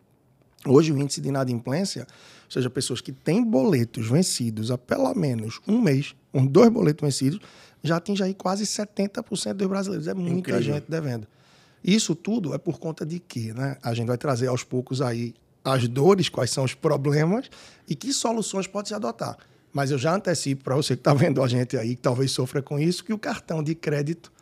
Hoje, 0.67 0.93
o 0.93 0.99
índice 0.99 1.21
de 1.21 1.29
inadimplência, 1.29 2.07
ou 2.45 2.51
seja, 2.51 2.69
pessoas 2.69 3.01
que 3.01 3.13
têm 3.13 3.43
boletos 3.43 4.09
vencidos 4.09 4.71
há 4.71 4.79
pelo 4.79 5.15
menos 5.15 5.61
um 5.67 5.81
mês, 5.81 6.15
uns 6.35 6.49
dois 6.49 6.69
boletos 6.69 7.03
vencidos, 7.03 7.41
já 7.83 7.97
atinge 7.97 8.23
aí 8.23 8.35
quase 8.35 8.65
70% 8.65 9.55
dos 9.55 9.69
brasileiros. 9.69 10.09
É 10.09 10.15
muita 10.15 10.39
Incrível. 10.39 10.63
gente 10.63 10.85
devendo. 10.89 11.27
Isso 11.83 12.15
tudo 12.15 12.55
é 12.55 12.59
por 12.59 12.79
conta 12.79 13.07
de 13.07 13.21
quê? 13.21 13.53
Né? 13.55 13.77
A 13.83 13.95
gente 13.95 14.09
vai 14.09 14.19
trazer 14.19 14.49
aos 14.49 14.65
poucos 14.65 15.01
aí 15.01 15.35
as 15.65 15.87
dores, 15.87 16.29
quais 16.29 16.51
são 16.51 16.65
os 16.65 16.75
problemas 16.75 17.49
e 17.89 17.95
que 17.95 18.13
soluções 18.13 18.67
pode 18.67 18.89
se 18.89 18.95
adotar. 18.95 19.37
Mas 19.73 19.91
eu 19.91 19.99
já 19.99 20.15
antecipo 20.15 20.65
para 20.65 20.75
você 20.75 20.97
que 20.97 21.01
está 21.01 21.15
vendo 21.15 21.43
a 21.43 21.49
gente 21.49 21.77
aí, 21.77 21.95
que 21.95 22.03
talvez 22.03 22.31
sofra 22.31 22.63
com 22.63 22.79
isso, 22.79 23.05
que 23.05 23.13
o 23.13 23.19
cartão 23.19 23.63
de 23.63 23.75
crédito 23.75 24.33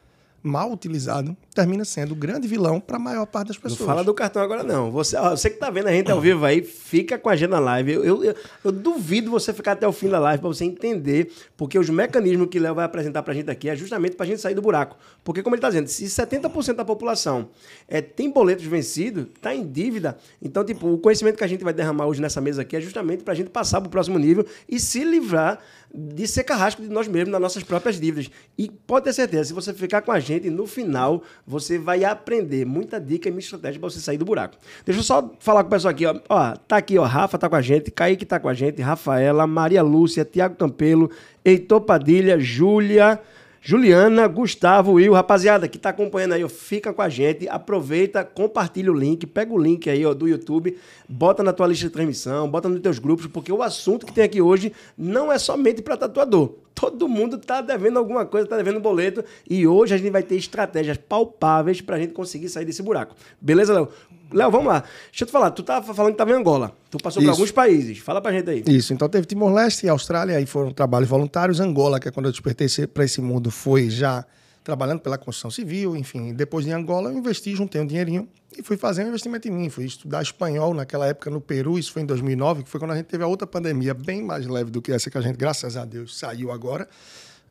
mal 0.47 0.73
utilizado, 0.73 1.37
termina 1.55 1.85
sendo 1.85 2.13
o 2.13 2.15
grande 2.15 2.47
vilão 2.47 2.81
para 2.81 2.97
a 2.97 3.01
maior 3.01 3.27
parte 3.27 3.49
das 3.49 3.59
pessoas. 3.59 3.81
Não 3.81 3.87
fala 3.87 4.05
do 4.05 4.15
cartão 4.15 4.43
agora, 4.43 4.63
não. 4.63 4.91
Você, 4.91 5.19
você 5.21 5.51
que 5.51 5.57
está 5.57 5.71
vendo 5.71 5.89
a 5.89 5.93
gente 5.93 6.11
ao 6.11 6.21
vivo 6.21 6.45
aí, 6.45 6.63
fica 6.63 7.19
com 7.19 7.29
a 7.29 7.37
gente 7.37 7.51
na 7.51 7.59
live. 7.59 7.93
Eu, 7.93 8.05
eu, 8.05 8.25
eu, 8.25 8.35
eu 8.65 8.73
duvido 8.73 9.31
você 9.31 9.53
ficar 9.53 9.73
até 9.73 9.87
o 9.87 9.93
fim 9.93 10.09
da 10.09 10.19
live 10.19 10.41
para 10.41 10.49
você 10.49 10.65
entender, 10.65 11.33
porque 11.57 11.79
os 11.79 11.91
mecanismos 11.91 12.49
que 12.49 12.59
Léo 12.59 12.75
vai 12.75 12.85
apresentar 12.85 13.23
para 13.23 13.33
a 13.33 13.37
gente 13.37 13.51
aqui 13.51 13.69
é 13.69 13.77
justamente 13.77 14.17
para 14.17 14.25
a 14.25 14.27
gente 14.29 14.41
sair 14.41 14.55
do 14.55 14.63
buraco. 14.63 14.97
Porque, 15.25 15.43
como 15.43 15.55
ele 15.55 15.59
está 15.59 15.69
dizendo, 15.69 15.89
se 15.89 16.05
70% 16.05 16.75
da 16.75 16.85
população 16.85 17.49
é, 17.89 18.01
tem 18.01 18.31
boletos 18.31 18.65
vencidos, 18.65 19.27
está 19.35 19.55
em 19.55 19.67
dívida, 19.67 20.17
então, 20.41 20.65
tipo, 20.65 20.89
o 20.89 20.99
conhecimento 20.99 21.37
que 21.37 21.45
a 21.45 21.49
gente 21.49 21.65
vai 21.65 21.73
derramar 21.73 22.07
hoje 22.07 22.21
nessa 22.21 22.41
mesa 22.41 22.63
aqui 22.63 22.77
é 22.77 22.81
justamente 22.81 23.25
para 23.25 23.33
a 23.33 23.37
gente 23.37 23.51
passar 23.51 23.81
para 23.81 23.89
o 23.89 23.91
próximo 23.91 24.19
nível 24.19 24.47
e 24.69 24.79
se 24.79 25.03
livrar 25.05 25.59
de 25.97 26.27
ser 26.27 26.45
carrasco 26.45 26.83
de 26.83 26.89
nós 26.89 27.09
mesmos 27.09 27.33
nas 27.33 27.41
nossas 27.41 27.63
próprias 27.63 27.99
dívidas. 27.99 28.31
E 28.59 28.71
pode 28.71 29.07
ter 29.07 29.15
certeza, 29.15 29.45
se 29.45 29.53
você 29.55 29.73
ficar 29.73 30.03
com 30.03 30.13
a 30.13 30.21
gente, 30.21 30.51
no 30.51 30.67
final 30.67 31.23
você 31.47 31.79
vai 31.79 32.05
aprender 32.05 32.67
muita 32.67 33.01
dica 33.01 33.29
e 33.29 33.33
muita 33.33 33.47
estratégia 33.47 33.81
para 33.81 33.89
você 33.89 34.01
sair 34.01 34.19
do 34.19 34.25
buraco. 34.25 34.57
Deixa 34.85 35.01
eu 35.01 35.05
só 35.05 35.35
falar 35.41 35.63
com 35.65 35.69
o 35.69 35.71
pessoal 35.71 35.93
aqui, 35.93 36.05
ó. 36.05 36.15
ó. 36.29 36.55
Tá 36.57 36.77
aqui, 36.77 36.99
ó, 36.99 37.05
Rafa 37.05 37.39
tá 37.39 37.49
com 37.49 37.57
a 37.57 37.63
gente, 37.63 37.91
Kaique 37.91 38.27
tá 38.27 38.39
com 38.39 38.49
a 38.49 38.55
gente, 38.55 38.83
Rafaela, 38.83 39.47
Maria 39.47 39.83
Lúcia, 39.83 40.25
Tiago 40.25 40.57
Campelo, 40.57 41.11
Heitor 41.45 41.81
Padilha, 41.81 42.39
Júlia, 42.39 43.19
Juliana, 43.61 44.27
Gustavo, 44.29 44.93
Will, 44.93 45.13
rapaziada 45.13 45.67
que 45.67 45.77
está 45.77 45.91
acompanhando 45.91 46.35
aí, 46.35 46.49
fica 46.49 46.93
com 46.93 47.03
a 47.03 47.09
gente, 47.09 47.49
aproveita, 47.49 48.25
compartilha 48.25 48.93
o 48.93 48.95
link, 48.95 49.27
pega 49.27 49.53
o 49.53 49.59
link 49.59 49.91
aí 49.91 50.07
ó, 50.07 50.15
do 50.15 50.29
YouTube, 50.29 50.79
bota 51.09 51.43
na 51.43 51.53
tua 51.53 51.67
lista 51.67 51.87
de 51.87 51.93
transmissão, 51.93 52.49
bota 52.49 52.69
nos 52.69 52.81
teus 52.81 52.99
grupos, 52.99 53.27
porque 53.27 53.53
o 53.53 53.63
assunto 53.63 54.07
que 54.07 54.13
tem 54.13 54.25
aqui 54.25 54.41
hoje 54.41 54.73
não 54.97 55.33
é 55.33 55.39
somente 55.39 55.83
para 55.83 55.97
tatuador. 55.97 56.55
Todo 56.75 57.09
mundo 57.09 57.37
está 57.37 57.63
devendo 57.63 57.99
alguma 57.99 58.27
coisa, 58.27 58.45
está 58.47 58.57
devendo 58.57 58.79
boleto, 58.79 59.25
e 59.49 59.67
hoje 59.67 59.95
a 59.95 59.97
gente 59.97 60.11
vai 60.11 60.23
ter 60.23 60.37
estratégias 60.37 60.99
palpáveis 60.99 61.81
para 61.81 61.97
a 61.97 61.99
gente 61.99 62.13
conseguir 62.13 62.49
sair 62.51 62.67
desse 62.67 62.83
buraco. 62.83 63.17
Beleza, 63.41 63.73
Léo? 63.73 63.89
Léo, 64.33 64.51
vamos 64.51 64.67
lá. 64.67 64.81
Deixa 65.11 65.25
eu 65.25 65.27
te 65.27 65.33
falar, 65.33 65.51
tu 65.51 65.63
estava 65.63 65.95
falando 65.95 66.13
que 66.13 66.15
estava 66.15 66.31
em 66.33 66.35
Angola. 66.35 66.77
Tu 66.91 66.99
passou 66.99 67.23
Isso. 67.23 67.31
por 67.31 67.35
alguns 67.35 67.51
países. 67.51 67.99
Fala 67.99 68.21
pra 68.21 68.33
gente 68.33 68.51
aí. 68.51 68.65
Isso, 68.67 68.93
então 68.93 69.09
teve 69.09 69.27
Timor-Leste 69.27 69.87
e 69.87 69.89
Austrália, 69.89 70.37
aí 70.37 70.47
foram 70.47 70.73
trabalhos 70.73 71.09
voluntários. 71.09 71.61
Angola, 71.61 72.01
que 72.01 72.09
é 72.09 72.11
quando 72.11 72.27
eu 72.27 72.33
despertei 72.33 72.67
para 72.87 73.05
esse 73.05 73.21
mundo, 73.21 73.51
foi 73.51 73.89
já 73.89 74.25
trabalhando 74.67 74.99
pela 74.99 75.17
construção 75.17 75.49
civil, 75.49 75.97
enfim. 75.97 76.35
Depois 76.35 76.65
de 76.65 76.73
Angola, 76.73 77.11
eu 77.11 77.17
investi, 77.17 77.55
juntei 77.55 77.81
um 77.81 77.87
dinheirinho 77.87 78.29
e 78.59 78.65
fui 78.65 78.77
fazer 78.77 79.05
um 79.05 79.09
investimento 79.09 79.47
em 79.47 79.51
mim. 79.53 79.71
Fui 79.71 79.85
estudar 79.85 80.23
espanhol 80.23 80.75
naquela 80.75 81.07
época 81.07 81.31
no 81.31 81.41
Peru, 81.41 81.79
isso 81.79 81.93
foi 81.93 82.03
em 82.03 82.07
2009, 82.07 82.65
que 82.65 82.69
foi 82.69 82.81
quando 82.81 82.91
a 82.91 82.97
gente 82.97 83.07
teve 83.07 83.23
a 83.23 83.29
outra 83.29 83.47
pandemia, 83.47 83.95
bem 83.95 84.25
mais 84.25 84.45
leve 84.45 84.73
do 84.73 84.83
que 84.83 84.91
essa 84.91 85.09
que 85.09 85.17
a 85.17 85.21
gente, 85.21 85.37
graças 85.37 85.77
a 85.77 85.85
Deus, 85.85 86.19
saiu 86.19 86.51
agora. 86.51 86.89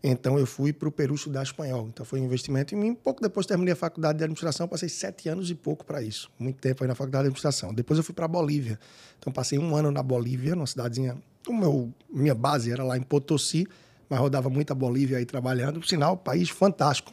Então 0.07 0.37
eu 0.37 0.45
fui 0.45 0.71
para 0.71 0.87
o 0.87 0.91
Peru 0.91 1.15
estudar 1.15 1.41
espanhol. 1.41 1.87
Então 1.87 2.05
foi 2.05 2.21
um 2.21 2.25
investimento 2.25 2.75
em 2.75 2.77
mim. 2.77 2.93
Pouco 2.93 3.23
depois 3.23 3.47
terminei 3.47 3.73
a 3.73 3.75
faculdade 3.75 4.19
de 4.19 4.23
administração, 4.23 4.67
passei 4.67 4.87
sete 4.87 5.27
anos 5.27 5.49
e 5.49 5.55
pouco 5.55 5.83
para 5.83 5.99
isso. 5.99 6.29
Muito 6.37 6.57
tempo 6.57 6.83
aí 6.83 6.87
na 6.87 6.93
faculdade 6.93 7.23
de 7.23 7.27
administração. 7.29 7.73
Depois 7.73 7.97
eu 7.97 8.03
fui 8.03 8.13
para 8.13 8.25
a 8.25 8.27
Bolívia. 8.27 8.79
Então 9.17 9.33
passei 9.33 9.57
um 9.57 9.75
ano 9.75 9.89
na 9.89 10.03
Bolívia, 10.03 10.53
numa 10.53 10.67
cidadezinha. 10.67 11.17
O 11.47 11.53
meu, 11.53 11.91
minha 12.07 12.35
base 12.35 12.71
era 12.71 12.83
lá 12.83 12.95
em 12.95 13.01
Potosí, 13.01 13.65
mas 14.07 14.19
rodava 14.19 14.47
muito 14.47 14.69
a 14.71 14.75
Bolívia 14.75 15.17
aí 15.17 15.25
trabalhando. 15.25 15.79
Por 15.79 15.87
sinal, 15.87 16.15
país 16.15 16.49
fantástico. 16.49 17.11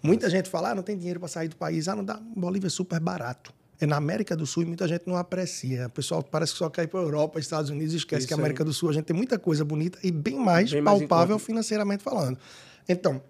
Muita 0.00 0.30
gente 0.30 0.48
fala, 0.48 0.70
ah, 0.70 0.74
não 0.76 0.84
tem 0.84 0.96
dinheiro 0.96 1.18
para 1.18 1.28
sair 1.28 1.48
do 1.48 1.56
país. 1.56 1.88
Ah, 1.88 1.96
não 1.96 2.04
dá. 2.04 2.20
Bolívia 2.36 2.68
é 2.68 2.70
super 2.70 3.00
barato. 3.00 3.52
É 3.80 3.86
na 3.86 3.96
América 3.96 4.36
do 4.36 4.46
Sul 4.46 4.62
e 4.62 4.66
muita 4.66 4.86
gente 4.86 5.04
não 5.06 5.16
aprecia. 5.16 5.86
O 5.86 5.90
pessoal 5.90 6.22
parece 6.22 6.52
que 6.52 6.58
só 6.58 6.68
quer 6.68 6.84
ir 6.84 6.88
para 6.88 7.00
a 7.00 7.02
Europa, 7.02 7.40
Estados 7.40 7.70
Unidos 7.70 7.94
esquece 7.94 8.20
Isso 8.20 8.28
que 8.28 8.34
a 8.34 8.36
América 8.36 8.62
do 8.64 8.72
Sul 8.72 8.90
a 8.90 8.92
gente 8.92 9.04
tem 9.06 9.16
muita 9.16 9.38
coisa 9.38 9.64
bonita 9.64 9.98
e 10.02 10.10
bem 10.10 10.36
mais 10.38 10.70
Bem 10.70 10.82
mais 10.82 11.00
em 11.00 11.06
palpável 11.06 11.36
conta. 11.36 11.46
financeiramente 11.46 12.02
falando. 12.02 12.38
Então, 12.88 13.22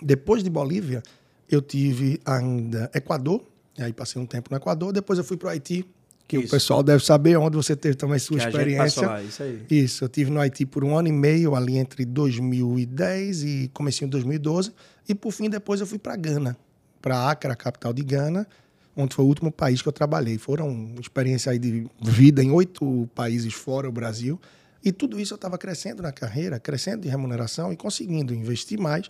depois 0.00 0.42
de 0.44 0.48
Bolívia, 0.50 1.02
eu 1.50 1.60
tive 1.60 2.20
ainda 2.24 2.90
Equador, 2.94 3.42
e 3.76 3.82
aí 3.82 3.92
passei 3.92 4.20
um 4.22 4.26
tempo 4.26 4.50
no 4.50 4.56
Equador, 4.56 4.92
depois 4.92 5.18
eu 5.18 5.24
fui 5.24 5.36
para 5.36 5.48
o 5.48 5.50
Haiti, 5.50 5.84
que 6.28 6.38
o 6.38 6.42
Isso. 6.42 6.50
pessoal 6.50 6.82
deve 6.82 7.04
saber 7.04 7.36
onde 7.36 7.56
você 7.56 7.74
teve 7.74 7.94
também 7.96 8.18
sua 8.18 8.38
Que 8.38 8.46
experiência. 8.46 9.06
lá, 9.06 9.22
isso 9.22 9.42
aí. 9.42 9.66
Isso, 9.68 10.04
eu 10.04 10.08
tive 10.08 10.30
no 10.30 10.40
Haiti 10.40 10.64
por 10.64 10.84
um 10.84 10.96
ano 10.96 11.08
e 11.08 11.12
meio, 11.12 11.54
ali 11.54 11.76
entre 11.76 12.04
2010 12.04 13.42
e 13.42 13.70
comecinho 13.74 14.08
de 14.08 14.12
2012, 14.12 14.72
e 15.08 15.14
por 15.14 15.32
fim 15.32 15.50
depois 15.50 15.80
eu 15.80 15.86
fui 15.86 15.98
para 15.98 16.16
Gana, 16.16 16.56
para 17.00 17.28
Accra, 17.28 17.54
capital 17.56 17.92
de 17.92 18.02
Gana, 18.02 18.46
onde 18.96 19.14
foi 19.14 19.24
o 19.24 19.28
último 19.28 19.50
país 19.50 19.80
que 19.80 19.88
eu 19.88 19.92
trabalhei. 19.92 20.38
Foram 20.38 20.68
uma 20.68 21.00
experiência 21.00 21.52
aí 21.52 21.58
de 21.58 21.86
vida 22.00 22.42
em 22.42 22.50
oito 22.50 23.08
países 23.14 23.54
fora 23.54 23.88
o 23.88 23.92
Brasil, 23.92 24.40
e 24.84 24.90
tudo 24.90 25.20
isso 25.20 25.34
eu 25.34 25.36
estava 25.36 25.56
crescendo 25.56 26.02
na 26.02 26.12
carreira, 26.12 26.58
crescendo 26.58 27.02
de 27.02 27.08
remuneração 27.08 27.72
e 27.72 27.76
conseguindo 27.76 28.34
investir 28.34 28.78
mais, 28.78 29.08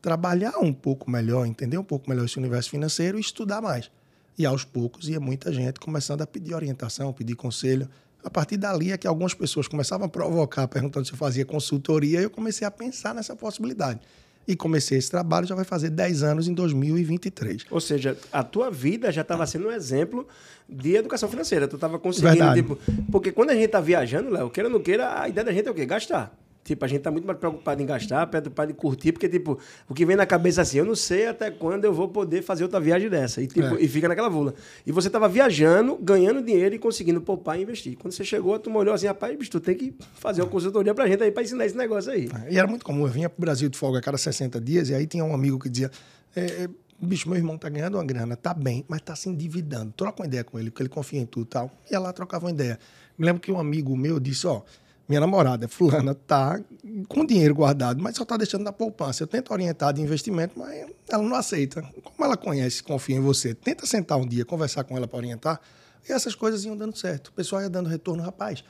trabalhar 0.00 0.58
um 0.58 0.72
pouco 0.72 1.10
melhor, 1.10 1.46
entender 1.46 1.76
um 1.76 1.84
pouco 1.84 2.08
melhor 2.08 2.24
esse 2.24 2.38
universo 2.38 2.70
financeiro 2.70 3.18
e 3.18 3.20
estudar 3.20 3.60
mais. 3.60 3.90
E 4.38 4.46
aos 4.46 4.64
poucos 4.64 5.08
ia 5.08 5.20
muita 5.20 5.52
gente 5.52 5.78
começando 5.78 6.22
a 6.22 6.26
pedir 6.26 6.54
orientação, 6.54 7.12
pedir 7.12 7.34
conselho. 7.34 7.86
A 8.24 8.30
partir 8.30 8.56
dali 8.56 8.92
é 8.92 8.96
que 8.96 9.06
algumas 9.06 9.34
pessoas 9.34 9.68
começavam 9.68 10.06
a 10.06 10.08
provocar, 10.08 10.66
perguntando 10.66 11.06
se 11.06 11.12
eu 11.12 11.18
fazia 11.18 11.44
consultoria, 11.44 12.20
e 12.20 12.24
eu 12.24 12.30
comecei 12.30 12.66
a 12.66 12.70
pensar 12.70 13.14
nessa 13.14 13.36
possibilidade. 13.36 14.00
E 14.50 14.56
comecei 14.56 14.98
esse 14.98 15.08
trabalho, 15.08 15.46
já 15.46 15.54
vai 15.54 15.64
fazer 15.64 15.90
10 15.90 16.24
anos 16.24 16.48
em 16.48 16.52
2023. 16.54 17.66
Ou 17.70 17.80
seja, 17.80 18.18
a 18.32 18.42
tua 18.42 18.68
vida 18.68 19.12
já 19.12 19.20
estava 19.20 19.46
sendo 19.46 19.68
um 19.68 19.70
exemplo 19.70 20.26
de 20.68 20.96
educação 20.96 21.28
financeira. 21.28 21.68
Tu 21.68 21.76
estava 21.76 22.00
conseguindo, 22.00 22.32
Verdade. 22.32 22.60
tipo... 22.60 22.76
Porque 23.12 23.30
quando 23.30 23.50
a 23.50 23.54
gente 23.54 23.68
tá 23.68 23.80
viajando, 23.80 24.28
Léo, 24.28 24.50
queira 24.50 24.68
ou 24.68 24.72
não 24.72 24.82
queira, 24.82 25.20
a 25.22 25.28
ideia 25.28 25.44
da 25.44 25.52
gente 25.52 25.68
é 25.68 25.70
o 25.70 25.74
quê? 25.74 25.86
Gastar. 25.86 26.36
Tipo, 26.70 26.84
a 26.84 26.88
gente 26.88 27.00
tá 27.00 27.10
muito 27.10 27.26
mais 27.26 27.36
preocupado 27.36 27.82
em 27.82 27.84
gastar, 27.84 28.24
preocupado 28.28 28.70
em 28.70 28.74
curtir, 28.74 29.10
porque, 29.10 29.28
tipo, 29.28 29.58
o 29.88 29.92
que 29.92 30.06
vem 30.06 30.14
na 30.14 30.24
cabeça 30.24 30.62
assim, 30.62 30.78
eu 30.78 30.84
não 30.84 30.94
sei 30.94 31.26
até 31.26 31.50
quando 31.50 31.84
eu 31.84 31.92
vou 31.92 32.06
poder 32.08 32.42
fazer 32.42 32.62
outra 32.62 32.78
viagem 32.78 33.10
dessa. 33.10 33.42
E, 33.42 33.48
tipo, 33.48 33.74
É. 33.74 33.82
e 33.82 33.88
fica 33.88 34.06
naquela 34.06 34.28
vula. 34.28 34.54
E 34.86 34.92
você 34.92 35.10
tava 35.10 35.28
viajando, 35.28 35.96
ganhando 35.96 36.40
dinheiro 36.40 36.72
e 36.76 36.78
conseguindo 36.78 37.20
poupar 37.20 37.58
e 37.58 37.62
investir. 37.62 37.96
Quando 37.96 38.12
você 38.14 38.22
chegou, 38.24 38.56
tu 38.56 38.72
olhou 38.72 38.94
assim, 38.94 39.08
rapaz, 39.08 39.36
bicho, 39.36 39.50
tu 39.50 39.58
tem 39.58 39.74
que 39.74 39.92
fazer 40.14 40.42
uma 40.42 40.48
consultoria 40.48 40.94
pra 40.94 41.08
gente 41.08 41.24
aí 41.24 41.32
pra 41.32 41.42
ensinar 41.42 41.66
esse 41.66 41.76
negócio 41.76 42.12
aí. 42.12 42.28
E 42.48 42.56
era 42.56 42.68
muito 42.68 42.84
comum, 42.84 43.02
eu 43.02 43.08
vinha 43.12 43.28
pro 43.28 43.40
Brasil 43.40 43.68
de 43.68 43.76
folga 43.76 43.98
a 43.98 44.02
cada 44.02 44.16
60 44.16 44.60
dias, 44.60 44.90
e 44.90 44.94
aí 44.94 45.08
tinha 45.08 45.24
um 45.24 45.34
amigo 45.34 45.58
que 45.58 45.68
dizia: 45.68 45.90
é, 46.36 46.40
é, 46.44 46.68
bicho, 47.02 47.28
meu 47.28 47.36
irmão 47.36 47.58
tá 47.58 47.68
ganhando 47.68 47.94
uma 47.96 48.04
grana, 48.04 48.36
tá 48.36 48.54
bem, 48.54 48.84
mas 48.86 49.00
tá 49.00 49.16
se 49.16 49.28
endividando. 49.28 49.92
Troca 49.96 50.22
uma 50.22 50.26
ideia 50.26 50.44
com 50.44 50.56
ele, 50.56 50.70
porque 50.70 50.82
ele 50.84 50.88
confia 50.88 51.18
em 51.20 51.26
tu 51.26 51.40
e 51.40 51.44
tal. 51.46 51.68
Ia 51.90 51.98
lá, 51.98 52.12
trocava 52.12 52.46
uma 52.46 52.52
ideia. 52.52 52.78
Me 53.18 53.26
lembro 53.26 53.42
que 53.42 53.50
um 53.50 53.58
amigo 53.58 53.96
meu 53.96 54.20
disse: 54.20 54.46
ó, 54.46 54.62
minha 55.10 55.18
namorada, 55.18 55.66
fulana, 55.66 56.14
tá 56.14 56.60
com 57.08 57.26
dinheiro 57.26 57.52
guardado, 57.52 58.00
mas 58.00 58.14
só 58.14 58.24
tá 58.24 58.36
deixando 58.36 58.62
na 58.62 58.72
poupança. 58.72 59.24
Eu 59.24 59.26
tento 59.26 59.52
orientar 59.52 59.92
de 59.92 60.00
investimento, 60.00 60.56
mas 60.56 60.86
ela 61.08 61.20
não 61.24 61.34
aceita. 61.34 61.82
Como 62.04 62.24
ela 62.24 62.36
conhece, 62.36 62.80
confia 62.80 63.16
em 63.16 63.20
você, 63.20 63.52
tenta 63.52 63.84
sentar 63.86 64.16
um 64.18 64.24
dia, 64.24 64.44
conversar 64.44 64.84
com 64.84 64.96
ela 64.96 65.08
para 65.08 65.16
orientar, 65.16 65.60
e 66.08 66.12
essas 66.12 66.36
coisas 66.36 66.64
iam 66.64 66.76
dando 66.76 66.96
certo. 66.96 67.26
O 67.26 67.32
pessoal 67.32 67.60
ia 67.60 67.68
dando 67.68 67.88
retorno, 67.88 68.22
rapaz. 68.22 68.62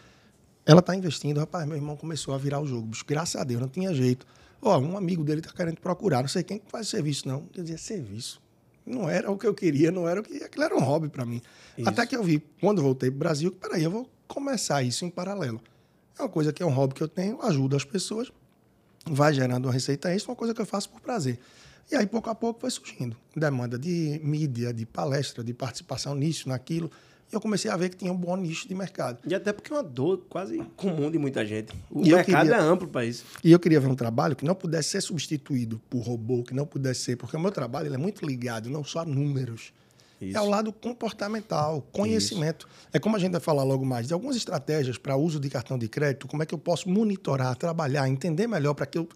Ela 0.65 0.81
tá 0.81 0.97
investindo, 0.97 1.39
rapaz, 1.39 1.67
meu 1.67 1.77
irmão 1.77 1.95
começou 1.95 2.33
a 2.33 2.39
virar 2.39 2.59
o 2.59 2.67
jogo. 2.67 2.87
bicho. 2.87 3.05
Graças 3.07 3.39
a 3.39 3.45
Deus, 3.45 3.61
não 3.61 3.69
tinha 3.69 3.93
jeito. 3.93 4.27
Ó, 4.63 4.79
um 4.79 4.97
amigo 4.97 5.23
dele 5.23 5.43
tá 5.43 5.53
querendo 5.55 5.79
procurar, 5.79 6.23
não 6.23 6.29
sei 6.29 6.43
quem 6.43 6.59
que 6.59 6.71
faz 6.71 6.89
serviço, 6.89 7.29
não. 7.29 7.47
Eu 7.55 7.63
dizia, 7.63 7.77
serviço. 7.77 8.41
Não 8.87 9.11
era 9.11 9.31
o 9.31 9.37
que 9.37 9.47
eu 9.47 9.53
queria, 9.53 9.91
não 9.93 10.09
era 10.09 10.21
o 10.21 10.23
que. 10.23 10.43
Aquilo 10.43 10.65
era 10.65 10.75
um 10.75 10.81
hobby 10.81 11.11
para 11.11 11.27
mim. 11.27 11.43
Até 11.85 12.07
que 12.07 12.17
eu 12.17 12.23
vi, 12.23 12.43
quando 12.63 12.81
voltei 12.81 13.11
pro 13.11 13.19
Brasil, 13.19 13.53
que 13.53 13.59
peraí, 13.59 13.85
eu 13.85 13.91
vou 13.91 14.09
começar 14.27 14.83
isso 14.83 15.05
em 15.05 15.11
paralelo. 15.11 15.61
É 16.21 16.23
uma 16.23 16.29
coisa 16.29 16.53
que 16.53 16.63
é 16.63 16.67
um 16.67 16.71
hobby 16.71 16.95
que 16.95 17.03
eu 17.03 17.09
tenho, 17.09 17.41
ajuda 17.41 17.77
as 17.77 17.85
pessoas, 17.85 18.31
vai 19.07 19.33
gerando 19.33 19.65
uma 19.67 19.73
receita 19.73 20.11
extra, 20.13 20.31
uma 20.31 20.37
coisa 20.37 20.53
que 20.53 20.61
eu 20.61 20.67
faço 20.67 20.91
por 20.91 21.01
prazer. 21.01 21.39
E 21.91 21.97
aí, 21.97 22.07
pouco 22.07 22.29
a 22.29 22.35
pouco, 22.35 22.61
foi 22.61 22.71
surgindo 22.71 23.17
demanda 23.35 23.79
de 23.79 24.21
mídia, 24.23 24.73
de 24.73 24.85
palestra, 24.85 25.43
de 25.43 25.55
participação 25.55 26.15
nisso, 26.15 26.47
naquilo. 26.49 26.91
E 27.33 27.35
eu 27.35 27.41
comecei 27.41 27.71
a 27.71 27.77
ver 27.77 27.89
que 27.89 27.97
tinha 27.97 28.13
um 28.13 28.17
bom 28.17 28.37
nicho 28.37 28.69
de 28.69 28.75
mercado. 28.75 29.19
E 29.27 29.35
até 29.35 29.51
porque 29.53 29.73
é 29.73 29.77
uma 29.77 29.83
dor 29.83 30.19
quase 30.29 30.59
comum 30.77 31.11
de 31.11 31.19
muita 31.19 31.45
gente. 31.47 31.73
O 31.91 32.05
E 32.05 32.13
mercado 32.13 32.43
queria- 32.49 32.57
é 32.57 32.61
amplo 32.61 32.87
para 32.87 33.05
isso. 33.07 33.25
E 33.43 33.51
eu 33.51 33.59
queria 33.59 33.81
ver 33.81 33.87
um 33.89 33.95
trabalho 33.95 34.37
que 34.37 34.45
não 34.45 34.55
pudesse 34.55 34.91
ser 34.91 35.01
substituído 35.01 35.81
por 35.89 36.01
robô, 36.01 36.43
que 36.43 36.53
não 36.55 36.67
pudesse 36.67 37.01
ser, 37.01 37.17
porque 37.17 37.37
o 37.37 37.41
meu 37.41 37.51
trabalho 37.51 37.93
é 37.93 37.97
muito 37.97 38.27
ligado 38.27 38.69
não 38.69 38.85
só 38.85 39.01
a 39.01 39.05
números, 39.07 39.73
Isso. 40.21 40.37
é 40.37 40.41
ao 40.41 40.49
lado 40.49 40.73
comportamental, 40.73 41.83
conhecimento. 41.93 42.69
É 42.93 42.99
como 42.99 43.17
a 43.17 43.19
gente 43.19 43.33
vai 43.33 43.41
falar 43.41 43.63
logo 43.63 43.85
mais 43.85 44.07
de 44.09 44.13
algumas 44.13 44.37
estratégias 44.37 44.99
para 44.99 45.17
uso 45.17 45.41
de 45.41 45.49
cartão 45.49 45.79
de 45.79 45.89
crédito, 45.89 46.29
como 46.29 46.43
é 46.43 46.47
que 46.47 46.55
eu 46.55 46.59
posso 46.59 46.89
monitorar, 46.89 47.57
trabalhar, 47.57 48.09
entender 48.09 48.47
melhor 48.47 48.75
para 48.75 48.87
que 48.87 48.99
eu 48.99 49.09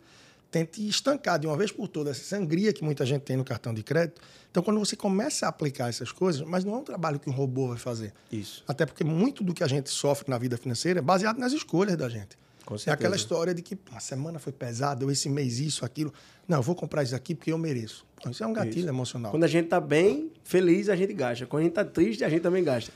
tente 0.51 0.87
estancar 0.87 1.37
de 1.37 1.49
uma 1.49 1.57
vez 1.57 1.73
por 1.73 1.89
todas 1.89 2.17
essa 2.17 2.37
sangria 2.37 2.73
que 2.73 2.85
muita 2.85 3.05
gente 3.05 3.23
tem 3.23 3.37
no 3.37 3.45
cartão 3.45 3.75
de 3.75 3.83
crédito. 3.83 4.21
Então, 4.51 4.63
quando 4.63 4.79
você 4.79 4.95
começa 4.95 5.47
a 5.47 5.49
aplicar 5.49 5.89
essas 5.89 6.13
coisas, 6.13 6.43
mas 6.43 6.65
não 6.65 6.75
é 6.75 6.77
um 6.77 6.85
trabalho 6.85 7.19
que 7.19 7.29
um 7.29 7.33
robô 7.33 7.67
vai 7.69 7.77
fazer. 7.77 8.13
Isso. 8.31 8.63
Até 8.69 8.87
porque 8.87 9.03
muito 9.03 9.43
do 9.43 9.53
que 9.53 9.65
a 9.65 9.67
gente 9.67 9.91
sofre 9.91 10.31
na 10.31 10.39
vida 10.39 10.57
financeira 10.57 11.01
é 11.01 11.03
baseado 11.03 11.39
nas 11.39 11.53
escolhas 11.53 11.97
da 11.97 12.09
gente. 12.09 12.39
É 12.87 12.91
aquela 12.91 13.17
história 13.17 13.55
de 13.55 13.63
que 13.63 13.77
"Pô, 13.77 13.95
a 13.95 14.01
semana 14.01 14.39
foi 14.39 14.53
pesada, 14.53 15.05
ou 15.05 15.11
esse 15.11 15.29
mês 15.29 15.59
isso, 15.59 15.85
aquilo. 15.85 16.13
Não, 16.49 16.59
eu 16.59 16.63
vou 16.63 16.75
comprar 16.75 17.03
isso 17.03 17.15
aqui 17.15 17.35
porque 17.35 17.53
eu 17.53 17.59
mereço. 17.59 18.07
Pô, 18.23 18.31
isso 18.31 18.43
é 18.43 18.47
um 18.47 18.53
gatilho 18.53 18.81
Isso. 18.81 18.89
emocional. 18.89 19.31
Quando 19.31 19.45
a 19.45 19.49
gente 19.49 19.69
tá 19.69 19.81
bem, 19.81 20.31
feliz, 20.43 20.89
a 20.89 20.97
gente 20.97 21.13
gasta. 21.13 21.47
Quando 21.47 21.61
a 21.61 21.65
gente 21.65 21.75
tá 21.75 21.85
triste, 21.85 22.25
a 22.25 22.29
gente 22.29 22.43
também 22.43 22.65
gasta. 22.65 22.93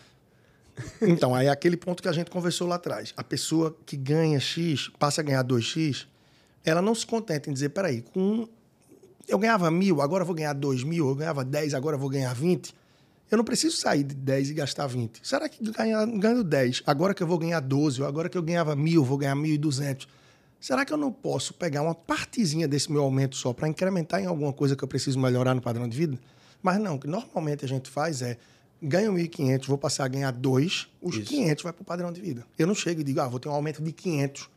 Então, 1.02 1.35
aí 1.35 1.48
é 1.48 1.50
aquele 1.50 1.76
ponto 1.76 2.00
que 2.00 2.09
a 2.09 2.12
gente 2.12 2.31
conversou 2.31 2.68
lá 2.68 2.76
atrás. 2.76 3.12
A 3.16 3.24
pessoa 3.24 3.76
que 3.85 3.96
ganha 3.96 4.38
X, 4.38 4.88
passa 4.96 5.20
a 5.20 5.24
ganhar 5.24 5.44
2X, 5.44 6.07
ela 6.64 6.81
não 6.81 6.94
se 6.94 7.04
contenta 7.04 7.50
em 7.50 7.52
dizer, 7.52 7.70
peraí, 7.70 8.02
com 8.02 8.20
um, 8.20 8.48
eu 9.26 9.38
ganhava 9.38 9.70
mil, 9.70 10.00
agora 10.00 10.22
eu 10.22 10.26
vou 10.26 10.35
ganhar 10.35 10.52
dois 10.52 10.85
mil, 10.85 11.09
eu 11.09 11.14
ganhava 11.14 11.44
10, 11.44 11.74
agora 11.74 11.96
eu 11.96 12.00
vou 12.00 12.09
ganhar 12.09 12.33
20. 12.33 12.74
Eu 13.31 13.37
não 13.37 13.45
preciso 13.45 13.77
sair 13.77 14.05
de 14.05 14.14
10 14.14 14.51
e 14.51 14.55
gastar 14.55 14.87
20. 14.87 15.21
Será 15.23 15.49
que 15.49 15.62
ganha- 15.71 16.07
ganhando 16.07 16.43
10, 16.45 16.83
agora 16.87 17.12
que 17.12 17.23
eu 17.23 17.27
vou 17.27 17.38
ganhar 17.38 17.61
12, 17.61 18.01
ou 18.01 18.09
agora 18.09 18.29
que 18.29 18.38
eu 18.38 18.43
ganhava 18.43 18.75
mil, 18.75 19.05
vou 19.05 19.19
ganhar 19.19 19.35
1.200? 19.37 20.07
Será 20.61 20.85
que 20.85 20.93
eu 20.93 20.97
não 20.97 21.12
posso 21.12 21.55
pegar 21.55 21.83
uma 21.83 21.95
partezinha 21.95 22.67
desse 22.67 22.91
meu 22.91 23.03
aumento 23.03 23.37
só 23.37 23.53
para 23.53 23.69
incrementar 23.69 24.21
em 24.21 24.27
alguma 24.27 24.53
coisa 24.53 24.75
que 24.75 24.83
eu 24.83 24.88
preciso 24.88 25.19
melhorar 25.19 25.55
no 25.55 25.61
padrão 25.61 25.87
de 25.88 25.97
vida? 25.97 26.19
Mas 26.62 26.81
não, 26.81 26.97
o 26.97 26.99
que 26.99 27.07
normalmente 27.07 27.64
a 27.64 27.69
gente 27.69 27.88
faz 27.88 28.23
é 28.23 28.37
ganho 28.83 29.12
1.500, 29.12 29.67
vou 29.69 29.79
passar 29.79 30.05
a 30.05 30.09
ganhar 30.09 30.33
2, 30.33 30.88
os 31.03 31.14
Isso. 31.17 31.25
500 31.27 31.62
vai 31.64 31.73
para 31.73 31.83
o 31.83 31.85
padrão 31.85 32.12
de 32.12 32.21
vida. 32.21 32.45
Eu 32.59 32.67
não 32.67 32.75
chego 32.75 33.01
e 33.01 33.05
digo, 33.05 33.21
ah, 33.21 33.29
vou 33.29 33.38
ter 33.38 33.49
um 33.49 33.53
aumento 33.53 33.83
de 33.83 33.93
500, 33.93 34.49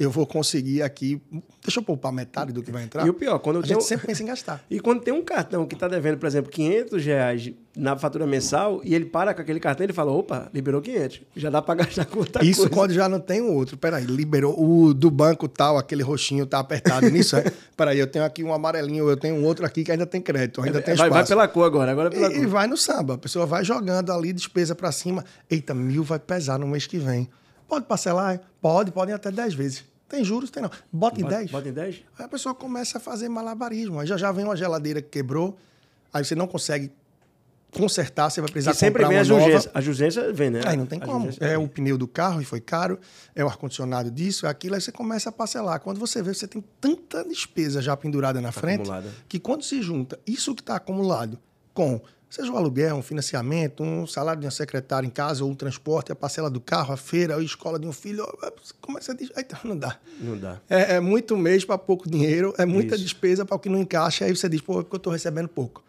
eu 0.00 0.10
vou 0.10 0.26
conseguir 0.26 0.80
aqui, 0.82 1.20
deixa 1.62 1.78
eu 1.78 1.82
poupar 1.84 2.10
metade 2.10 2.52
do 2.52 2.62
que 2.62 2.72
vai 2.72 2.82
entrar. 2.82 3.06
E 3.06 3.10
o 3.10 3.14
pior, 3.14 3.38
quando 3.38 3.56
eu 3.56 3.60
a 3.62 3.64
tenho- 3.66 3.78
gente 3.78 3.86
sempre 3.88 4.06
pensa 4.06 4.22
em 4.22 4.26
gastar. 4.26 4.64
E 4.70 4.80
quando 4.80 5.02
tem 5.02 5.12
um 5.12 5.22
cartão 5.22 5.66
que 5.66 5.76
tá 5.76 5.86
devendo, 5.86 6.16
por 6.16 6.26
exemplo, 6.26 6.50
500 6.50 7.04
reais 7.04 7.52
na 7.76 7.96
fatura 7.96 8.26
mensal 8.26 8.80
e 8.82 8.94
ele 8.94 9.04
para 9.04 9.34
com 9.34 9.42
aquele 9.42 9.60
cartão, 9.60 9.84
ele 9.84 9.92
fala, 9.92 10.10
opa, 10.10 10.48
liberou 10.54 10.80
500. 10.80 11.20
Já 11.36 11.50
dá 11.50 11.60
para 11.60 11.74
gastar 11.84 12.06
com 12.06 12.20
outra 12.20 12.42
Isso 12.44 12.62
coisa. 12.62 12.74
quando 12.74 12.92
já 12.94 13.08
não 13.10 13.20
tem 13.20 13.42
o 13.42 13.52
outro. 13.52 13.76
Peraí, 13.76 14.04
liberou 14.06 14.58
o 14.58 14.94
do 14.94 15.10
banco 15.10 15.46
tal, 15.46 15.76
aquele 15.76 16.02
roxinho 16.02 16.46
tá 16.46 16.58
apertado 16.58 17.08
nisso. 17.10 17.36
É? 17.36 17.44
Peraí, 17.76 17.98
eu 17.98 18.06
tenho 18.06 18.24
aqui 18.24 18.42
um 18.42 18.54
amarelinho, 18.54 19.08
eu 19.08 19.16
tenho 19.18 19.34
um 19.36 19.44
outro 19.44 19.66
aqui 19.66 19.84
que 19.84 19.92
ainda 19.92 20.06
tem 20.06 20.20
crédito, 20.22 20.62
ainda 20.62 20.80
tem 20.80 20.94
vai, 20.94 21.08
espaço. 21.08 21.12
vai 21.12 21.26
pela 21.26 21.46
cor 21.48 21.64
agora, 21.66 21.92
agora 21.92 22.08
é 22.08 22.10
pela 22.10 22.32
E, 22.32 22.36
e 22.36 22.40
cor. 22.40 22.48
vai 22.48 22.66
no 22.66 22.76
samba. 22.78 23.14
A 23.14 23.18
pessoa 23.18 23.44
vai 23.44 23.62
jogando 23.64 24.10
ali 24.12 24.32
despesa 24.32 24.74
pra 24.74 24.90
cima. 24.90 25.24
Eita, 25.50 25.74
mil 25.74 26.02
vai 26.02 26.18
pesar 26.18 26.58
no 26.58 26.66
mês 26.66 26.86
que 26.86 26.96
vem. 26.96 27.28
Pode 27.68 27.84
parcelar? 27.84 28.40
Pode, 28.60 28.90
podem 28.90 29.14
até 29.14 29.30
10 29.30 29.54
vezes. 29.54 29.84
Tem 30.10 30.22
juros? 30.24 30.50
Tem 30.50 30.62
não. 30.62 30.70
Bota 30.92 31.20
em 31.20 31.22
Bota- 31.22 31.36
10. 31.36 31.50
bota 31.52 31.68
em 31.68 31.72
10? 31.72 32.02
Aí 32.18 32.24
a 32.26 32.28
pessoa 32.28 32.54
começa 32.54 32.98
a 32.98 33.00
fazer 33.00 33.28
malabarismo. 33.30 33.98
Aí 34.00 34.06
já 34.06 34.16
já 34.18 34.30
vem 34.32 34.44
uma 34.44 34.56
geladeira 34.56 35.00
que 35.00 35.08
quebrou, 35.08 35.56
aí 36.12 36.22
você 36.24 36.34
não 36.34 36.46
consegue 36.46 36.90
consertar, 37.72 38.28
você 38.28 38.40
vai 38.40 38.50
precisar 38.50 38.72
Que 38.72 38.78
sempre 38.78 39.04
comprar 39.04 39.08
vem 39.08 39.16
uma 39.18 39.22
as 39.22 39.28
nova. 39.28 39.44
urgências. 39.44 39.70
As 39.72 39.86
urgências 39.86 40.36
vem, 40.36 40.50
né? 40.50 40.60
Aí 40.66 40.76
não 40.76 40.86
tem 40.86 40.98
As 41.00 41.08
como. 41.08 41.30
É 41.38 41.56
o 41.56 41.68
pneu 41.68 41.96
do 41.96 42.08
carro 42.08 42.42
e 42.42 42.44
foi 42.44 42.60
caro, 42.60 42.98
é 43.34 43.44
o 43.44 43.46
ar-condicionado 43.48 44.10
disso, 44.10 44.44
é 44.44 44.48
aquilo, 44.50 44.74
aí 44.74 44.80
você 44.80 44.90
começa 44.90 45.28
a 45.28 45.32
parcelar. 45.32 45.78
Quando 45.80 45.98
você 46.00 46.20
vê, 46.20 46.34
você 46.34 46.48
tem 46.48 46.64
tanta 46.80 47.22
despesa 47.24 47.80
já 47.80 47.96
pendurada 47.96 48.40
na 48.40 48.50
frente, 48.50 48.80
acumulada. 48.80 49.08
que 49.28 49.38
quando 49.38 49.62
se 49.62 49.80
junta 49.80 50.18
isso 50.26 50.52
que 50.56 50.62
está 50.62 50.74
acumulado 50.76 51.38
com, 51.72 52.00
seja 52.30 52.50
o 52.52 52.56
aluguel, 52.56 52.94
um 52.96 53.02
financiamento, 53.02 53.82
um 53.82 54.06
salário 54.06 54.40
de 54.40 54.46
uma 54.46 54.50
secretária 54.52 55.06
em 55.06 55.10
casa, 55.10 55.44
ou 55.44 55.50
um 55.50 55.54
transporte, 55.54 56.12
a 56.12 56.14
parcela 56.16 56.48
do 56.48 56.60
carro, 56.60 56.94
a 56.94 56.96
feira, 56.96 57.36
a 57.36 57.42
escola 57.42 57.78
de 57.78 57.86
um 57.86 57.92
filho, 57.92 58.24
começa 58.80 59.12
a 59.12 59.14
dizer, 59.14 59.32
"Eita, 59.36 59.58
não 59.64 59.76
dá. 59.76 59.98
Não 60.20 60.38
dá. 60.38 60.60
É, 60.70 60.94
é 60.94 61.00
muito 61.00 61.36
mês 61.36 61.64
para 61.64 61.76
pouco 61.76 62.08
dinheiro, 62.08 62.54
é 62.56 62.64
muita 62.64 62.94
Isso. 62.94 63.04
despesa 63.04 63.44
para 63.44 63.56
o 63.56 63.58
que 63.58 63.68
não 63.68 63.80
encaixa, 63.80 64.24
aí 64.24 64.34
você 64.34 64.48
diz, 64.48 64.60
pô, 64.60 64.74
é 64.80 64.82
porque 64.84 64.94
eu 64.94 64.98
estou 64.98 65.12
recebendo 65.12 65.48
pouco. 65.48 65.82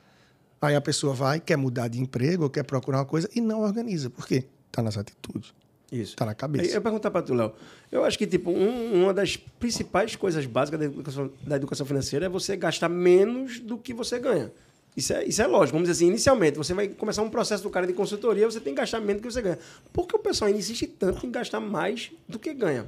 Aí 0.61 0.75
a 0.75 0.81
pessoa 0.81 1.13
vai, 1.13 1.39
quer 1.39 1.55
mudar 1.57 1.87
de 1.87 1.99
emprego, 2.01 2.49
quer 2.49 2.63
procurar 2.63 2.99
uma 2.99 3.05
coisa 3.05 3.29
e 3.35 3.39
não 3.41 3.61
organiza. 3.61 4.09
Por 4.09 4.27
quê? 4.27 4.45
Está 4.67 4.81
nas 4.81 4.97
atitudes. 4.97 5.53
Isso. 5.91 6.15
Tá 6.15 6.25
na 6.25 6.33
cabeça. 6.33 6.63
Aí 6.63 6.69
Eu 6.69 6.75
ia 6.75 6.81
perguntar 6.81 7.11
para 7.11 7.21
tu, 7.21 7.33
Léo. 7.33 7.51
Eu 7.91 8.05
acho 8.05 8.17
que, 8.17 8.25
tipo, 8.25 8.49
um- 8.51 9.03
uma 9.03 9.13
das 9.13 9.35
principais 9.35 10.15
coisas 10.15 10.45
básicas 10.45 10.79
da 10.79 10.85
educação, 10.85 11.31
da 11.45 11.55
educação 11.57 11.85
financeira 11.85 12.27
é 12.27 12.29
você 12.29 12.55
gastar 12.55 12.87
menos 12.87 13.59
do 13.59 13.77
que 13.77 13.93
você 13.93 14.17
ganha. 14.17 14.51
Isso 14.95 15.13
é, 15.13 15.23
isso 15.23 15.41
é 15.41 15.47
lógico. 15.47 15.77
Vamos 15.77 15.87
dizer 15.89 16.03
assim, 16.03 16.09
inicialmente, 16.09 16.57
você 16.57 16.73
vai 16.73 16.87
começar 16.89 17.21
um 17.21 17.29
processo 17.29 17.63
do 17.63 17.69
cara 17.69 17.87
de 17.87 17.93
consultoria, 17.93 18.45
você 18.45 18.59
tem 18.59 18.73
que 18.73 18.81
gastar 18.81 18.99
menos 18.99 19.21
do 19.21 19.27
que 19.27 19.33
você 19.33 19.41
ganha. 19.41 19.59
Por 19.93 20.07
que 20.07 20.15
o 20.15 20.19
pessoal 20.19 20.49
insiste 20.49 20.87
tanto 20.87 21.25
em 21.25 21.31
gastar 21.31 21.59
mais 21.59 22.11
do 22.27 22.37
que 22.37 22.53
ganha? 22.53 22.85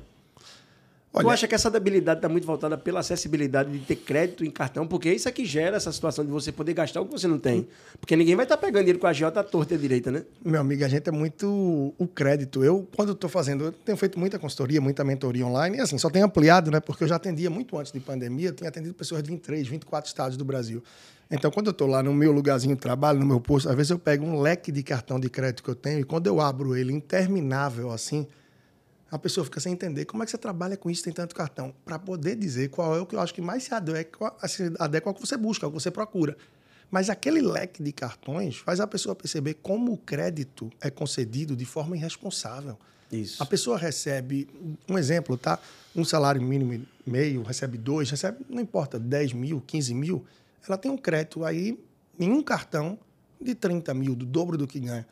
Olha, 1.16 1.26
tu 1.26 1.30
acha 1.30 1.48
que 1.48 1.54
essa 1.54 1.70
debilidade 1.70 2.18
está 2.18 2.28
muito 2.28 2.46
voltada 2.46 2.76
pela 2.76 3.02
acessibilidade 3.02 3.72
de 3.72 3.86
ter 3.86 3.98
crédito 3.98 4.44
em 4.44 4.50
cartão? 4.50 4.88
Porque 4.88 5.14
isso 5.14 5.30
é 5.30 5.32
que 5.32 5.46
gera 5.46 5.78
essa 5.78 5.92
situação 5.92 6.26
de 6.26 6.32
você 6.32 6.52
poder 6.52 6.74
gastar 6.74 7.02
o 7.02 7.06
que 7.06 7.12
você 7.12 7.28
não 7.28 7.38
tem. 7.38 7.68
Porque 8.00 8.16
ninguém 8.16 8.36
vai 8.36 8.46
estar 8.46 8.58
tá 8.58 8.66
pegando 8.66 8.82
dinheiro 8.82 8.98
com 8.98 9.06
a 9.06 9.14
Jota 9.14 9.42
à 9.42 9.44
torta 9.44 9.76
e 9.76 9.78
à 9.78 9.80
direita, 9.80 10.12
né? 10.12 10.24
Meu 10.44 10.60
amigo, 10.60 10.84
a 10.84 10.88
gente 10.88 11.08
é 11.08 11.12
muito 11.12 11.94
o 12.00 12.08
crédito. 12.08 12.64
Eu, 12.64 12.88
quando 12.96 13.12
estou 13.12 13.30
fazendo, 13.30 13.66
eu 13.66 13.72
tenho 13.72 13.96
feito 13.96 14.18
muita 14.18 14.40
consultoria, 14.40 14.82
muita 14.82 15.04
mentoria 15.04 15.46
online, 15.46 15.78
e 15.78 15.82
assim, 15.82 16.00
só 16.00 16.10
tenho 16.10 16.26
ampliado, 16.26 16.72
né? 16.72 16.80
Porque 16.80 17.04
eu 17.04 17.08
já 17.08 17.18
atendia 17.18 17.50
muito 17.50 17.78
antes 17.78 17.92
de 17.92 18.00
pandemia, 18.00 18.50
eu 18.50 18.54
tinha 18.56 18.70
atendido 18.70 18.96
pessoas 18.96 19.22
de 19.22 19.30
23, 19.30 19.68
24 19.68 20.08
estados 20.08 20.36
do 20.36 20.44
Brasil. 20.44 20.82
Então, 21.30 21.50
quando 21.50 21.68
eu 21.68 21.72
estou 21.72 21.88
lá 21.88 22.04
no 22.04 22.14
meu 22.14 22.32
lugarzinho 22.32 22.76
de 22.76 22.82
trabalho, 22.82 23.20
no 23.20 23.26
meu 23.26 23.40
posto, 23.42 23.70
às 23.70 23.76
vezes 23.76 23.90
eu 23.90 24.00
pego 24.00 24.26
um 24.26 24.40
leque 24.40 24.72
de 24.72 24.84
cartão 24.84 25.20
de 25.20 25.30
crédito 25.30 25.64
que 25.64 25.70
eu 25.70 25.76
tenho 25.76 26.00
e 26.00 26.04
quando 26.04 26.28
eu 26.28 26.40
abro 26.40 26.76
ele 26.76 26.94
interminável 26.94 27.92
assim, 27.92 28.28
a 29.10 29.18
pessoa 29.18 29.44
fica 29.44 29.60
sem 29.60 29.74
entender 29.74 30.06
como 30.06 30.24
é 30.24 30.26
que 30.26 30.32
você 30.32 30.38
trabalha 30.38 30.76
com 30.76 30.90
isso, 30.90 31.04
tem 31.04 31.14
tanto 31.14 31.36
cartão, 31.36 31.74
para 31.86 32.00
poder 32.00 32.36
dizer 32.36 32.70
qual 32.70 32.96
é 32.96 33.00
o 33.00 33.06
que 33.06 33.16
eu 33.16 33.20
acho 33.20 33.34
que 33.34 33.42
mais 33.42 33.64
se 33.64 33.74
adequa, 33.74 34.36
se 34.48 34.74
adequa 34.80 35.10
ao 35.10 35.14
que 35.14 35.22
você 35.22 35.38
busca, 35.38 35.66
ao 35.66 35.72
que 35.72 35.80
você 35.80 35.92
procura. 35.92 36.36
Mas 36.90 37.10
aquele 37.10 37.42
leque 37.42 37.82
de 37.82 37.92
cartões 37.92 38.58
faz 38.58 38.80
a 38.80 38.88
pessoa 38.88 39.16
perceber 39.16 39.56
como 39.56 39.94
o 39.94 39.98
crédito 39.98 40.72
é 40.82 40.90
concedido 40.92 41.56
de 41.56 41.66
forma 41.66 41.96
irresponsável. 41.96 42.78
Isso. 43.12 43.42
A 43.42 43.46
pessoa 43.46 43.78
recebe, 43.78 44.48
um 44.90 44.98
exemplo, 44.98 45.38
tá? 45.38 45.60
Um 45.96 46.04
salário 46.04 46.42
mínimo 46.42 46.84
meio, 47.06 47.44
recebe 47.44 47.78
dois, 47.78 48.10
recebe, 48.10 48.44
não 48.50 48.62
importa, 48.62 49.00
10 49.00 49.34
mil, 49.34 49.62
15 49.62 49.94
mil, 49.94 50.26
ela 50.68 50.78
tem 50.78 50.92
um 50.92 50.98
crédito 50.98 51.44
aí 51.44 51.80
em 52.20 52.32
um 52.32 52.42
cartão 52.42 52.98
de 53.40 53.54
30 53.56 53.94
mil, 53.94 54.16
do 54.16 54.26
dobro 54.26 54.58
do 54.58 54.68
que 54.68 54.80
ganha. 54.80 55.06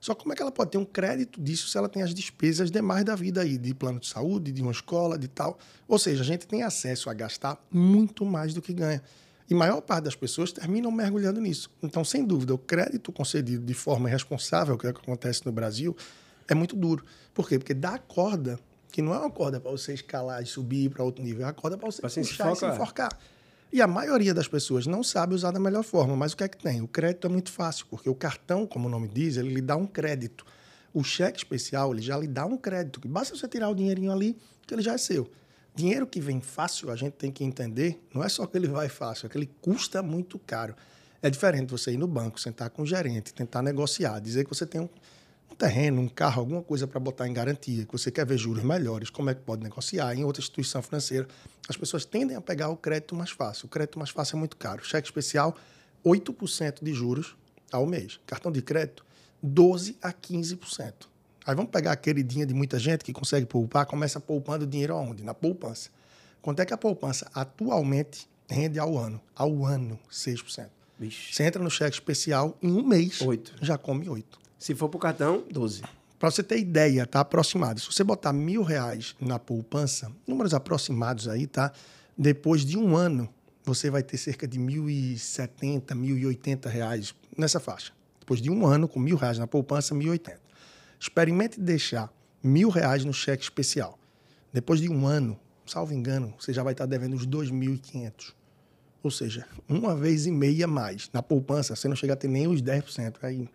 Só 0.00 0.14
como 0.14 0.32
é 0.32 0.36
que 0.36 0.42
ela 0.42 0.52
pode 0.52 0.70
ter 0.70 0.78
um 0.78 0.84
crédito 0.84 1.40
disso 1.40 1.68
se 1.68 1.76
ela 1.76 1.88
tem 1.88 2.02
as 2.02 2.14
despesas 2.14 2.70
demais 2.70 3.04
da 3.04 3.16
vida 3.16 3.40
aí, 3.40 3.58
de 3.58 3.74
plano 3.74 3.98
de 3.98 4.06
saúde, 4.06 4.52
de 4.52 4.62
uma 4.62 4.70
escola, 4.70 5.18
de 5.18 5.26
tal. 5.26 5.58
Ou 5.88 5.98
seja, 5.98 6.22
a 6.22 6.26
gente 6.26 6.46
tem 6.46 6.62
acesso 6.62 7.10
a 7.10 7.14
gastar 7.14 7.60
muito 7.70 8.24
mais 8.24 8.54
do 8.54 8.62
que 8.62 8.72
ganha. 8.72 9.02
E 9.50 9.54
a 9.54 9.56
maior 9.56 9.80
parte 9.80 10.04
das 10.04 10.14
pessoas 10.14 10.52
terminam 10.52 10.90
mergulhando 10.90 11.40
nisso. 11.40 11.70
Então, 11.82 12.04
sem 12.04 12.24
dúvida, 12.24 12.54
o 12.54 12.58
crédito 12.58 13.10
concedido 13.10 13.64
de 13.64 13.74
forma 13.74 14.08
irresponsável, 14.08 14.76
que 14.76 14.86
é 14.86 14.90
o 14.90 14.94
que 14.94 15.00
acontece 15.00 15.44
no 15.44 15.50
Brasil, 15.50 15.96
é 16.46 16.54
muito 16.54 16.76
duro. 16.76 17.04
Por 17.34 17.48
quê? 17.48 17.58
Porque 17.58 17.74
dá 17.74 17.94
a 17.94 17.98
corda, 17.98 18.60
que 18.92 19.02
não 19.02 19.14
é 19.14 19.18
uma 19.18 19.30
corda 19.30 19.58
para 19.58 19.70
você 19.70 19.94
escalar 19.94 20.42
e 20.42 20.46
subir 20.46 20.90
para 20.90 21.02
outro 21.02 21.24
nível, 21.24 21.42
é 21.42 21.46
uma 21.46 21.54
corda 21.54 21.76
para 21.76 21.90
você 21.90 22.00
pra 22.00 22.10
puxar 22.10 22.22
se 22.22 22.52
e 22.52 22.56
se 22.56 22.66
enforcar. 22.66 23.18
E 23.70 23.82
a 23.82 23.86
maioria 23.86 24.32
das 24.32 24.48
pessoas 24.48 24.86
não 24.86 25.02
sabe 25.02 25.34
usar 25.34 25.50
da 25.50 25.60
melhor 25.60 25.82
forma. 25.82 26.16
Mas 26.16 26.32
o 26.32 26.36
que 26.36 26.44
é 26.44 26.48
que 26.48 26.56
tem? 26.56 26.80
O 26.80 26.88
crédito 26.88 27.26
é 27.26 27.30
muito 27.30 27.52
fácil, 27.52 27.86
porque 27.90 28.08
o 28.08 28.14
cartão, 28.14 28.66
como 28.66 28.88
o 28.88 28.90
nome 28.90 29.08
diz, 29.08 29.36
ele 29.36 29.52
lhe 29.52 29.60
dá 29.60 29.76
um 29.76 29.86
crédito. 29.86 30.46
O 30.92 31.04
cheque 31.04 31.38
especial, 31.38 31.92
ele 31.92 32.00
já 32.00 32.16
lhe 32.16 32.26
dá 32.26 32.46
um 32.46 32.56
crédito. 32.56 33.06
Basta 33.06 33.36
você 33.36 33.46
tirar 33.46 33.68
o 33.68 33.74
dinheirinho 33.74 34.10
ali, 34.10 34.36
que 34.66 34.74
ele 34.74 34.82
já 34.82 34.94
é 34.94 34.98
seu. 34.98 35.30
Dinheiro 35.74 36.06
que 36.06 36.20
vem 36.20 36.40
fácil, 36.40 36.90
a 36.90 36.96
gente 36.96 37.12
tem 37.12 37.30
que 37.30 37.44
entender, 37.44 38.02
não 38.12 38.24
é 38.24 38.28
só 38.28 38.46
que 38.46 38.56
ele 38.56 38.66
vai 38.66 38.88
fácil, 38.88 39.26
é 39.26 39.28
que 39.28 39.38
ele 39.38 39.48
custa 39.60 40.02
muito 40.02 40.38
caro. 40.38 40.74
É 41.22 41.30
diferente 41.30 41.70
você 41.70 41.92
ir 41.92 41.98
no 41.98 42.08
banco, 42.08 42.40
sentar 42.40 42.70
com 42.70 42.82
o 42.82 42.86
gerente, 42.86 43.32
tentar 43.32 43.62
negociar, 43.62 44.18
dizer 44.18 44.44
que 44.44 44.50
você 44.50 44.66
tem 44.66 44.80
um, 44.80 44.88
um 45.50 45.54
terreno, 45.54 46.00
um 46.00 46.08
carro, 46.08 46.40
alguma 46.40 46.62
coisa 46.62 46.86
para 46.86 47.00
botar 47.00 47.26
em 47.26 47.32
garantia, 47.32 47.84
que 47.84 47.92
você 47.92 48.10
quer 48.10 48.26
ver 48.26 48.38
juros 48.38 48.62
melhores, 48.62 49.10
como 49.10 49.30
é 49.30 49.34
que 49.34 49.40
pode 49.40 49.62
negociar 49.62 50.14
em 50.14 50.24
outra 50.24 50.40
instituição 50.40 50.82
financeira. 50.82 51.26
As 51.68 51.76
pessoas 51.76 52.04
tendem 52.04 52.36
a 52.36 52.40
pegar 52.40 52.68
o 52.68 52.76
crédito 52.76 53.14
mais 53.14 53.30
fácil. 53.30 53.66
O 53.66 53.68
crédito 53.68 53.98
mais 53.98 54.10
fácil 54.10 54.36
é 54.36 54.38
muito 54.38 54.56
caro. 54.56 54.84
Cheque 54.84 55.08
especial, 55.08 55.56
8% 56.04 56.82
de 56.82 56.92
juros 56.92 57.36
ao 57.72 57.86
mês. 57.86 58.20
Cartão 58.26 58.52
de 58.52 58.62
crédito, 58.62 59.04
12% 59.44 59.96
a 60.02 60.12
15%. 60.12 60.92
Aí 61.46 61.54
vamos 61.54 61.70
pegar 61.70 61.92
a 61.92 61.96
queridinha 61.96 62.44
de 62.44 62.52
muita 62.52 62.78
gente 62.78 63.02
que 63.02 63.12
consegue 63.12 63.46
poupar, 63.46 63.86
começa 63.86 64.20
poupando 64.20 64.66
dinheiro 64.66 64.94
aonde? 64.94 65.22
Na 65.24 65.32
poupança. 65.32 65.88
Quanto 66.42 66.60
é 66.60 66.66
que 66.66 66.74
a 66.74 66.76
poupança 66.76 67.30
atualmente 67.34 68.28
rende 68.48 68.78
ao 68.78 68.98
ano? 68.98 69.20
Ao 69.34 69.64
ano, 69.64 69.98
6%. 70.10 70.68
Vixe. 70.98 71.32
Você 71.32 71.44
entra 71.44 71.62
no 71.62 71.70
cheque 71.70 71.94
especial, 71.94 72.56
em 72.62 72.70
um 72.72 72.82
mês, 72.82 73.20
8. 73.22 73.54
já 73.62 73.78
come 73.78 74.08
8. 74.08 74.38
Se 74.58 74.74
for 74.74 74.88
para 74.88 74.96
o 74.96 75.00
cartão, 75.00 75.44
12. 75.50 75.82
Para 76.18 76.30
você 76.30 76.42
ter 76.42 76.58
ideia, 76.58 77.06
tá 77.06 77.20
aproximado. 77.20 77.78
Se 77.78 77.86
você 77.86 78.02
botar 78.02 78.32
mil 78.32 78.62
reais 78.62 79.14
na 79.20 79.38
poupança, 79.38 80.10
números 80.26 80.52
aproximados 80.52 81.28
aí, 81.28 81.46
tá? 81.46 81.72
Depois 82.16 82.64
de 82.64 82.76
um 82.76 82.96
ano, 82.96 83.28
você 83.64 83.88
vai 83.88 84.02
ter 84.02 84.16
cerca 84.16 84.48
de 84.48 84.58
mil 84.58 84.90
e 84.90 85.16
setenta, 85.16 85.94
mil 85.94 86.18
e 86.18 86.26
oitenta 86.26 86.68
reais 86.68 87.14
nessa 87.36 87.60
faixa. 87.60 87.92
Depois 88.18 88.42
de 88.42 88.50
um 88.50 88.66
ano, 88.66 88.88
com 88.88 88.98
mil 88.98 89.16
reais 89.16 89.38
na 89.38 89.46
poupança, 89.46 89.94
mil 89.94 90.08
e 90.08 90.10
oitenta. 90.10 90.42
Experimente 90.98 91.60
deixar 91.60 92.12
mil 92.42 92.68
reais 92.68 93.04
no 93.04 93.12
cheque 93.12 93.44
especial. 93.44 93.96
Depois 94.52 94.80
de 94.80 94.90
um 94.90 95.06
ano, 95.06 95.38
salvo 95.64 95.94
engano, 95.94 96.34
você 96.36 96.52
já 96.52 96.64
vai 96.64 96.72
estar 96.72 96.86
devendo 96.86 97.16
dois 97.24 97.48
mil 97.48 97.74
e 97.74 97.78
quinhentos. 97.78 98.34
Ou 99.04 99.10
seja, 99.12 99.46
uma 99.68 99.94
vez 99.94 100.26
e 100.26 100.32
meia 100.32 100.66
mais. 100.66 101.08
Na 101.12 101.22
poupança, 101.22 101.76
você 101.76 101.86
não 101.86 101.94
chega 101.94 102.14
a 102.14 102.16
ter 102.16 102.26
nem 102.26 102.48
os 102.48 102.60
10%. 102.60 103.18
Aí 103.22 103.48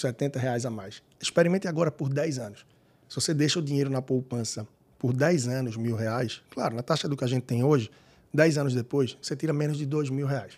70 0.00 0.38
reais 0.38 0.64
a 0.64 0.70
mais. 0.70 1.02
Experimente 1.20 1.66
agora 1.68 1.90
por 1.90 2.08
10 2.08 2.38
anos. 2.38 2.66
Se 3.08 3.14
você 3.14 3.32
deixa 3.32 3.58
o 3.58 3.62
dinheiro 3.62 3.90
na 3.90 4.02
poupança 4.02 4.66
por 4.98 5.12
10 5.12 5.48
anos, 5.48 5.76
mil 5.76 5.96
reais, 5.96 6.42
claro, 6.50 6.74
na 6.74 6.82
taxa 6.82 7.08
do 7.08 7.16
que 7.16 7.24
a 7.24 7.28
gente 7.28 7.44
tem 7.44 7.62
hoje, 7.64 7.90
10 8.32 8.58
anos 8.58 8.74
depois, 8.74 9.16
você 9.20 9.34
tira 9.34 9.52
menos 9.52 9.78
de 9.78 9.86
2 9.86 10.10
mil 10.10 10.26
reais. 10.26 10.54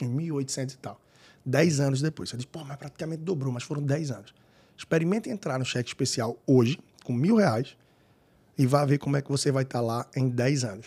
Em 0.00 0.08
1.800 0.08 0.74
e 0.74 0.78
tal. 0.78 1.00
10 1.44 1.80
anos 1.80 2.00
depois. 2.00 2.28
Você 2.30 2.36
diz, 2.36 2.46
pô, 2.46 2.64
mas 2.64 2.76
praticamente 2.76 3.22
dobrou, 3.22 3.52
mas 3.52 3.62
foram 3.62 3.82
10 3.82 4.10
anos. 4.10 4.34
Experimente 4.76 5.28
entrar 5.28 5.58
no 5.58 5.64
cheque 5.64 5.88
especial 5.88 6.38
hoje, 6.46 6.78
com 7.04 7.12
mil 7.12 7.36
reais, 7.36 7.76
e 8.56 8.66
vá 8.66 8.84
ver 8.84 8.98
como 8.98 9.16
é 9.16 9.22
que 9.22 9.30
você 9.30 9.50
vai 9.50 9.62
estar 9.62 9.80
lá 9.80 10.06
em 10.14 10.28
10 10.28 10.64
anos. 10.64 10.86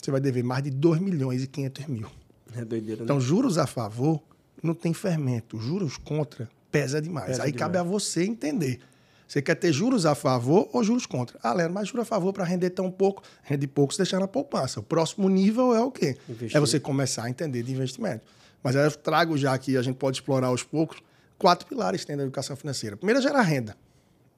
Você 0.00 0.10
vai 0.10 0.20
dever 0.20 0.44
mais 0.44 0.62
de 0.62 0.70
2 0.70 1.00
milhões 1.00 1.42
e 1.42 1.46
500 1.46 1.86
mil. 1.86 2.10
É 2.54 2.64
doideira, 2.64 3.00
né? 3.00 3.04
Então, 3.04 3.20
juros 3.20 3.58
a 3.58 3.66
favor 3.66 4.22
não 4.62 4.74
tem 4.74 4.92
fermento. 4.94 5.58
Juros 5.58 5.96
contra 5.96 6.48
pesa 6.74 7.00
demais. 7.00 7.26
Pesa 7.26 7.42
Aí 7.44 7.52
demais. 7.52 7.60
cabe 7.60 7.78
a 7.78 7.82
você 7.82 8.24
entender. 8.24 8.80
Você 9.28 9.40
quer 9.40 9.54
ter 9.54 9.72
juros 9.72 10.04
a 10.04 10.14
favor 10.14 10.68
ou 10.72 10.84
juros 10.84 11.06
contra? 11.06 11.38
Ah, 11.42 11.52
Leandro, 11.52 11.74
mas 11.74 11.88
juros 11.88 12.02
a 12.02 12.04
favor 12.04 12.32
para 12.32 12.44
render 12.44 12.70
tão 12.70 12.90
pouco, 12.90 13.22
rende 13.42 13.66
pouco, 13.66 13.92
se 13.92 13.98
deixar 13.98 14.20
na 14.20 14.28
poupança. 14.28 14.80
O 14.80 14.82
próximo 14.82 15.28
nível 15.28 15.74
é 15.74 15.80
o 15.80 15.90
quê? 15.90 16.16
Investir. 16.28 16.56
É 16.56 16.60
você 16.60 16.78
começar 16.78 17.24
a 17.24 17.30
entender 17.30 17.62
de 17.62 17.72
investimento. 17.72 18.22
Mas 18.62 18.76
aí 18.76 18.84
eu 18.84 18.90
trago 18.90 19.36
já 19.36 19.54
aqui, 19.54 19.76
a 19.76 19.82
gente 19.82 19.96
pode 19.96 20.18
explorar 20.18 20.48
aos 20.48 20.62
poucos, 20.62 20.98
quatro 21.38 21.66
pilares 21.66 22.02
que 22.02 22.06
tem 22.06 22.16
da 22.16 22.22
educação 22.22 22.54
financeira. 22.56 22.96
Primeiro 22.96 23.20
é 23.20 23.22
gerar 23.22 23.42
renda. 23.42 23.76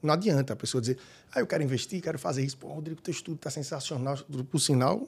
Não 0.02 0.12
adianta 0.14 0.52
a 0.52 0.56
pessoa 0.56 0.80
dizer, 0.80 0.98
ah, 1.34 1.40
eu 1.40 1.46
quero 1.46 1.62
investir, 1.62 2.00
quero 2.00 2.18
fazer 2.18 2.44
isso. 2.44 2.56
Pô, 2.56 2.68
Rodrigo, 2.68 3.00
teu 3.00 3.12
estudo 3.12 3.36
está 3.36 3.50
sensacional. 3.50 4.16
Por 4.50 4.60
sinal, 4.60 5.06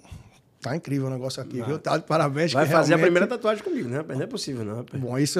Tá 0.61 0.75
incrível 0.75 1.07
o 1.07 1.11
negócio 1.11 1.40
aqui, 1.40 1.62
viu? 1.62 1.79
Tá 1.79 1.97
de 1.97 2.05
parabéns. 2.05 2.53
Vai 2.53 2.66
fazer 2.66 2.88
realmente... 2.88 2.94
a 2.94 3.07
primeira 3.07 3.27
tatuagem 3.29 3.62
comigo, 3.62 3.88
né? 3.88 4.05
Não 4.07 4.23
é 4.23 4.27
possível, 4.27 4.64
não. 4.64 4.77
Rapaz. 4.79 5.01
Bom, 5.01 5.16
isso, 5.16 5.38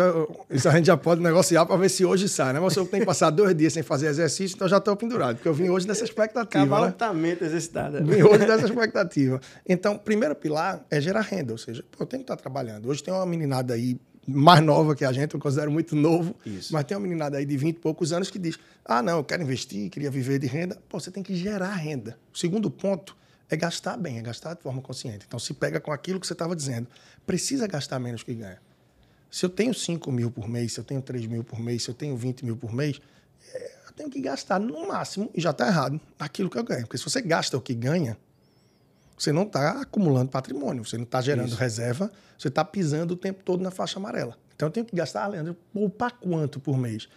isso 0.49 0.69
a 0.69 0.73
gente 0.73 0.87
já 0.87 0.97
pode 0.97 1.21
negociar 1.21 1.67
para 1.67 1.77
ver 1.77 1.89
se 1.89 2.05
hoje 2.05 2.29
sai, 2.29 2.53
né? 2.53 2.61
Mas 2.61 2.77
eu 2.77 2.87
tenho 2.87 3.05
passado 3.05 3.35
dois 3.35 3.55
dias 3.57 3.73
sem 3.73 3.83
fazer 3.83 4.07
exercício, 4.07 4.55
então 4.55 4.69
já 4.69 4.77
estou 4.77 4.95
pendurado, 4.95 5.37
porque 5.37 5.49
eu 5.49 5.55
vim 5.55 5.71
hoje 5.71 5.89
nessa 5.89 6.05
expectativa. 6.05 6.65
Cavalo 6.65 6.83
né? 6.83 6.89
altamente 6.91 7.43
exercitado. 7.43 8.05
Vim 8.05 8.23
hoje 8.23 8.47
dessa 8.47 8.65
expectativa. 8.65 9.41
Então, 9.69 9.99
primeiro 9.99 10.37
pilar 10.37 10.85
é 10.89 11.01
gerar 11.01 11.23
renda, 11.23 11.53
ou 11.53 11.59
seja, 11.59 11.85
eu 11.99 12.07
tenho 12.07 12.23
que 12.23 12.25
estar 12.25 12.37
trabalhando. 12.37 12.89
Hoje 12.89 13.03
tem 13.03 13.13
uma 13.13 13.27
meninada 13.27 13.75
aí 13.75 14.01
mais 14.25 14.63
nova 14.63 14.95
que 14.95 15.05
a 15.05 15.13
gente, 15.13 15.35
eu 15.35 15.41
considero 15.41 15.71
muito 15.71 15.97
novo, 15.97 16.37
Isso. 16.45 16.73
mas 16.73 16.85
tem 16.85 16.97
uma 16.97 17.03
meninada 17.03 17.39
aí 17.39 17.47
de 17.47 17.57
20 17.57 17.77
e 17.77 17.81
poucos 17.81 18.13
anos 18.13 18.31
que 18.31 18.39
diz: 18.39 18.57
ah, 18.85 19.03
não, 19.03 19.17
eu 19.17 19.25
quero 19.25 19.43
investir, 19.43 19.91
queria 19.91 20.11
viver 20.11 20.39
de 20.39 20.47
renda. 20.47 20.79
Pô, 20.89 21.01
você 21.01 21.11
tem 21.11 21.25
que 21.25 21.35
gerar 21.35 21.75
renda. 21.75 22.17
O 22.33 22.39
segundo 22.39 22.71
ponto 22.71 23.17
é 23.51 23.57
gastar 23.57 23.97
bem, 23.97 24.19
é 24.19 24.23
gastar 24.23 24.55
de 24.55 24.63
forma 24.63 24.83
consciente. 24.83 25.25
Então, 25.27 25.39
se 25.39 25.55
pega 25.55 25.81
com 25.81 25.91
aquilo 25.91 26.21
que 26.21 26.27
você 26.27 26.35
estava 26.35 26.55
dizendo. 26.55 26.87
Precisa 27.27 27.67
gastar 27.67 27.99
menos 27.99 28.23
que 28.23 28.35
ganha. 28.35 28.61
Se 29.31 29.45
eu 29.45 29.51
tenho 29.51 29.75
5 29.75 30.11
mil 30.11 30.31
por 30.31 30.49
mês, 30.49 30.73
se 30.73 30.81
eu 30.81 30.85
tenho 30.85 31.03
3 31.03 31.27
mil 31.27 31.45
por 31.45 31.59
mês, 31.59 31.83
se 31.83 31.91
eu 31.91 31.95
tenho 31.95 32.17
20 32.17 32.45
mil 32.45 32.57
por 32.57 32.73
mês, 32.73 33.01
é, 33.53 33.73
eu 33.87 33.93
tenho 33.93 34.11
que 34.11 34.21
gastar 34.21 34.59
no 34.59 34.87
máximo, 34.89 35.31
e 35.35 35.41
já 35.41 35.51
está 35.51 35.67
errado, 35.67 36.01
aquilo 36.19 36.49
que 36.49 36.59
eu 36.59 36.65
ganho. 36.65 36.83
Porque 36.83 36.99
se 36.99 37.05
você 37.05 37.21
gasta 37.21 37.57
o 37.57 37.61
que 37.61 37.75
ganha, 37.75 38.17
você 39.19 39.33
não 39.33 39.43
está 39.43 39.83
acumulando 39.83 40.31
patrimônio, 40.31 40.85
você 40.85 40.97
não 40.97 41.05
está 41.05 41.21
gerando 41.21 41.49
Isso. 41.49 41.57
reserva, 41.57 42.11
você 42.39 42.49
está 42.49 42.65
pisando 42.65 43.15
o 43.15 43.17
tempo 43.17 43.43
todo 43.43 43.63
na 43.63 43.71
faixa 43.71 43.99
amarela. 43.99 44.39
Então 44.55 44.69
eu 44.69 44.73
tenho 44.73 44.87
que 44.87 44.95
gastar, 44.95 45.27
Leandro, 45.27 45.57
poupar 45.73 46.13
quanto 46.13 46.61
por 46.61 46.79
mês? 46.79 47.09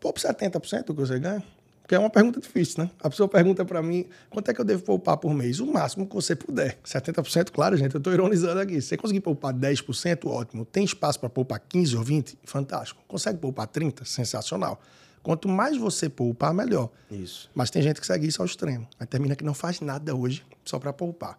Poupa 0.00 0.20
70% 0.20 0.84
do 0.84 0.94
que 0.94 1.00
você 1.00 1.18
ganha. 1.18 1.42
Porque 1.86 1.94
é 1.94 1.98
uma 2.00 2.10
pergunta 2.10 2.40
difícil, 2.40 2.82
né? 2.82 2.90
A 2.98 3.08
pessoa 3.08 3.28
pergunta 3.28 3.64
para 3.64 3.80
mim 3.80 4.08
quanto 4.28 4.50
é 4.50 4.54
que 4.54 4.60
eu 4.60 4.64
devo 4.64 4.82
poupar 4.82 5.16
por 5.18 5.32
mês? 5.32 5.60
O 5.60 5.66
máximo 5.66 6.04
que 6.04 6.16
você 6.16 6.34
puder. 6.34 6.76
70%, 6.84 7.52
claro, 7.52 7.76
gente, 7.76 7.94
eu 7.94 7.98
estou 7.98 8.12
ironizando 8.12 8.58
aqui. 8.58 8.80
Se 8.82 8.88
você 8.88 8.96
conseguir 8.96 9.20
poupar 9.20 9.54
10%, 9.54 10.26
ótimo. 10.28 10.64
Tem 10.64 10.84
espaço 10.84 11.20
para 11.20 11.30
poupar 11.30 11.60
15% 11.60 11.96
ou 11.96 12.04
20%? 12.04 12.34
Fantástico. 12.42 13.04
Consegue 13.06 13.38
poupar 13.38 13.68
30%? 13.68 14.04
Sensacional. 14.04 14.80
Quanto 15.22 15.48
mais 15.48 15.76
você 15.76 16.08
poupar, 16.08 16.52
melhor. 16.52 16.90
Isso. 17.08 17.48
Mas 17.54 17.70
tem 17.70 17.80
gente 17.80 18.00
que 18.00 18.06
segue 18.08 18.26
isso 18.26 18.42
ao 18.42 18.46
extremo. 18.46 18.88
Aí 18.98 19.06
termina 19.06 19.36
que 19.36 19.44
não 19.44 19.54
faz 19.54 19.80
nada 19.80 20.12
hoje 20.12 20.44
só 20.64 20.80
para 20.80 20.92
poupar. 20.92 21.38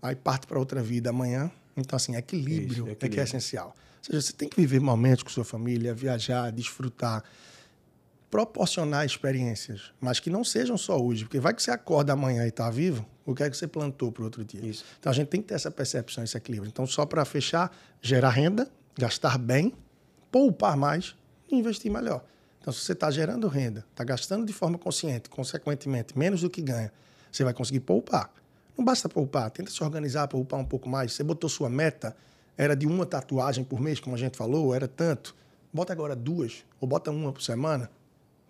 Aí 0.00 0.16
parte 0.16 0.46
para 0.46 0.58
outra 0.58 0.82
vida 0.82 1.10
amanhã, 1.10 1.50
Então, 1.76 1.96
assim, 1.98 2.16
equilíbrio, 2.16 2.72
Isso, 2.72 2.80
é 2.80 2.84
que 2.84 2.90
é 2.90 2.92
equilíbrio. 2.94 3.22
essencial. 3.24 3.74
Ou 3.98 4.04
seja, 4.06 4.22
você 4.22 4.32
tem 4.32 4.48
que 4.48 4.56
viver 4.58 4.80
momentos 4.80 5.22
com 5.22 5.28
sua 5.28 5.44
família, 5.44 5.92
viajar, 5.94 6.50
desfrutar, 6.50 7.22
proporcionar 8.32 9.04
experiências, 9.04 9.92
mas 10.00 10.18
que 10.18 10.30
não 10.30 10.42
sejam 10.42 10.78
só 10.78 10.98
hoje. 10.98 11.24
Porque 11.24 11.38
vai 11.38 11.52
que 11.52 11.62
você 11.62 11.70
acorda 11.70 12.14
amanhã 12.14 12.46
e 12.46 12.48
está 12.48 12.70
vivo, 12.70 13.06
o 13.26 13.34
que 13.34 13.42
é 13.42 13.50
que 13.50 13.54
você 13.54 13.68
plantou 13.68 14.10
para 14.10 14.22
o 14.22 14.24
outro 14.24 14.42
dia? 14.42 14.64
Isso. 14.64 14.86
Então, 14.98 15.12
a 15.12 15.14
gente 15.14 15.28
tem 15.28 15.42
que 15.42 15.48
ter 15.48 15.54
essa 15.54 15.70
percepção, 15.70 16.24
esse 16.24 16.34
equilíbrio. 16.34 16.70
Então, 16.70 16.86
só 16.86 17.04
para 17.04 17.26
fechar, 17.26 17.70
gerar 18.00 18.30
renda, 18.30 18.70
gastar 18.98 19.36
bem, 19.36 19.74
poupar 20.30 20.78
mais 20.78 21.14
e 21.50 21.56
investir 21.56 21.92
melhor. 21.92 22.24
Então, 22.58 22.72
se 22.72 22.80
você 22.80 22.92
está 22.92 23.10
gerando 23.10 23.46
renda, 23.48 23.84
está 23.90 24.02
gastando 24.02 24.46
de 24.46 24.52
forma 24.54 24.78
consciente, 24.78 25.28
consequentemente, 25.28 26.18
menos 26.18 26.40
do 26.40 26.48
que 26.48 26.62
ganha, 26.62 26.90
você 27.30 27.44
vai 27.44 27.52
conseguir 27.52 27.80
poupar. 27.80 28.32
Não 28.78 28.82
basta 28.82 29.10
poupar, 29.10 29.50
tenta 29.50 29.70
se 29.70 29.84
organizar, 29.84 30.26
poupar 30.26 30.58
um 30.58 30.64
pouco 30.64 30.88
mais. 30.88 31.12
Você 31.12 31.22
botou 31.22 31.50
sua 31.50 31.68
meta, 31.68 32.16
era 32.56 32.74
de 32.74 32.86
uma 32.86 33.04
tatuagem 33.04 33.62
por 33.62 33.78
mês, 33.78 34.00
como 34.00 34.16
a 34.16 34.18
gente 34.18 34.38
falou, 34.38 34.74
era 34.74 34.88
tanto. 34.88 35.36
Bota 35.70 35.92
agora 35.92 36.16
duas, 36.16 36.64
ou 36.80 36.88
bota 36.88 37.10
uma 37.10 37.30
por 37.30 37.42
semana. 37.42 37.90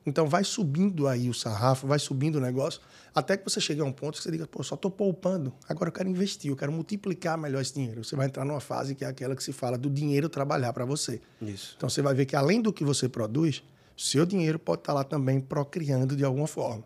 Então 0.04 0.26
vai 0.26 0.42
subindo 0.42 1.06
aí 1.06 1.28
o 1.28 1.34
sarrafo, 1.34 1.86
vai 1.86 1.98
subindo 1.98 2.36
o 2.36 2.40
negócio, 2.40 2.80
até 3.14 3.36
que 3.36 3.44
você 3.44 3.60
chegue 3.60 3.80
a 3.80 3.84
um 3.84 3.92
ponto 3.92 4.18
que 4.18 4.24
você 4.24 4.30
diga, 4.30 4.46
pô, 4.46 4.62
só 4.62 4.74
estou 4.74 4.90
poupando, 4.90 5.52
agora 5.68 5.88
eu 5.88 5.92
quero 5.92 6.08
investir, 6.08 6.50
eu 6.50 6.56
quero 6.56 6.72
multiplicar 6.72 7.38
melhor 7.38 7.62
esse 7.62 7.74
dinheiro. 7.74 8.02
Você 8.02 8.16
vai 8.16 8.26
entrar 8.26 8.44
numa 8.44 8.60
fase 8.60 8.94
que 8.94 9.04
é 9.04 9.08
aquela 9.08 9.36
que 9.36 9.42
se 9.42 9.52
fala 9.52 9.78
do 9.78 9.88
dinheiro 9.88 10.28
trabalhar 10.28 10.72
para 10.72 10.84
você. 10.84 11.20
Isso. 11.40 11.74
Então 11.76 11.88
você 11.88 12.02
vai 12.02 12.14
ver 12.14 12.26
que 12.26 12.34
além 12.34 12.60
do 12.60 12.72
que 12.72 12.84
você 12.84 13.08
produz, 13.08 13.62
seu 13.96 14.26
dinheiro 14.26 14.58
pode 14.58 14.80
estar 14.80 14.92
lá 14.92 15.04
também 15.04 15.40
procriando 15.40 16.16
de 16.16 16.24
alguma 16.24 16.46
forma. 16.46 16.84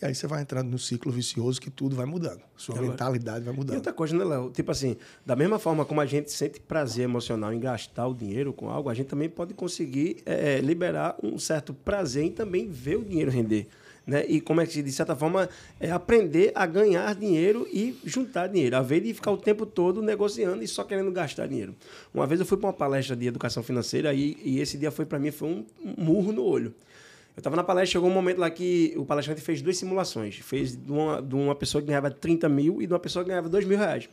E 0.00 0.04
aí 0.04 0.14
você 0.14 0.26
vai 0.26 0.42
entrando 0.42 0.68
no 0.68 0.78
ciclo 0.78 1.10
vicioso 1.10 1.58
que 1.60 1.70
tudo 1.70 1.96
vai 1.96 2.04
mudando. 2.04 2.40
Sua 2.56 2.74
Agora- 2.74 2.90
mentalidade 2.90 3.44
vai 3.44 3.54
E 3.54 3.56
mudando. 3.56 3.76
outra 3.76 3.92
coisa, 3.94 4.14
né, 4.16 4.24
Léo? 4.24 4.50
Tipo 4.50 4.70
assim, 4.70 4.96
da 5.24 5.34
mesma 5.34 5.58
forma 5.58 5.84
como 5.86 6.00
a 6.02 6.06
gente 6.06 6.30
sente 6.30 6.60
prazer 6.60 7.04
emocional 7.04 7.52
em 7.52 7.58
gastar 7.58 8.06
o 8.06 8.12
dinheiro 8.14 8.52
com 8.52 8.68
algo, 8.68 8.90
a 8.90 8.94
gente 8.94 9.06
também 9.06 9.28
pode 9.28 9.54
conseguir 9.54 10.18
eh, 10.26 10.60
liberar 10.62 11.16
um 11.22 11.38
certo 11.38 11.72
prazer 11.72 12.24
em 12.24 12.30
também 12.30 12.68
ver 12.68 12.96
o 12.96 13.04
dinheiro 13.04 13.30
render. 13.30 13.66
Né? 14.06 14.24
E 14.28 14.40
como 14.40 14.60
é 14.60 14.66
que 14.66 14.72
se 14.74 14.82
diz? 14.82 14.92
De 14.92 14.96
certa 14.98 15.16
forma, 15.16 15.48
é 15.80 15.90
aprender 15.90 16.52
a 16.54 16.64
ganhar 16.66 17.12
dinheiro 17.16 17.66
e 17.72 17.98
juntar 18.04 18.46
dinheiro, 18.48 18.76
a 18.76 18.82
vez 18.82 19.02
de 19.02 19.12
ficar 19.14 19.32
o 19.32 19.36
tempo 19.36 19.66
todo 19.66 20.00
negociando 20.00 20.62
e 20.62 20.68
só 20.68 20.84
querendo 20.84 21.10
gastar 21.10 21.48
dinheiro. 21.48 21.74
Uma 22.14 22.24
vez 22.26 22.38
eu 22.38 22.46
fui 22.46 22.56
para 22.58 22.68
uma 22.68 22.72
palestra 22.72 23.16
de 23.16 23.26
educação 23.26 23.62
financeira 23.64 24.12
e, 24.14 24.36
e 24.44 24.60
esse 24.60 24.76
dia 24.78 24.92
foi 24.92 25.06
para 25.06 25.18
mim 25.18 25.30
foi 25.32 25.48
um 25.48 25.64
murro 25.98 26.30
no 26.32 26.44
olho. 26.44 26.72
Eu 27.36 27.40
estava 27.40 27.54
na 27.54 27.62
palestra, 27.62 27.92
chegou 27.92 28.08
um 28.08 28.12
momento 28.12 28.38
lá 28.38 28.48
que 28.48 28.94
o 28.96 29.04
palestrante 29.04 29.42
fez 29.42 29.60
duas 29.60 29.76
simulações. 29.76 30.36
Fez 30.36 30.74
de 30.74 30.90
uma, 30.90 31.20
de 31.20 31.34
uma 31.34 31.54
pessoa 31.54 31.82
que 31.82 31.88
ganhava 31.88 32.10
30 32.10 32.48
mil 32.48 32.80
e 32.80 32.86
de 32.86 32.92
uma 32.94 32.98
pessoa 32.98 33.22
que 33.22 33.28
ganhava 33.28 33.46
2 33.46 33.66
mil 33.66 33.76
reais. 33.76 34.08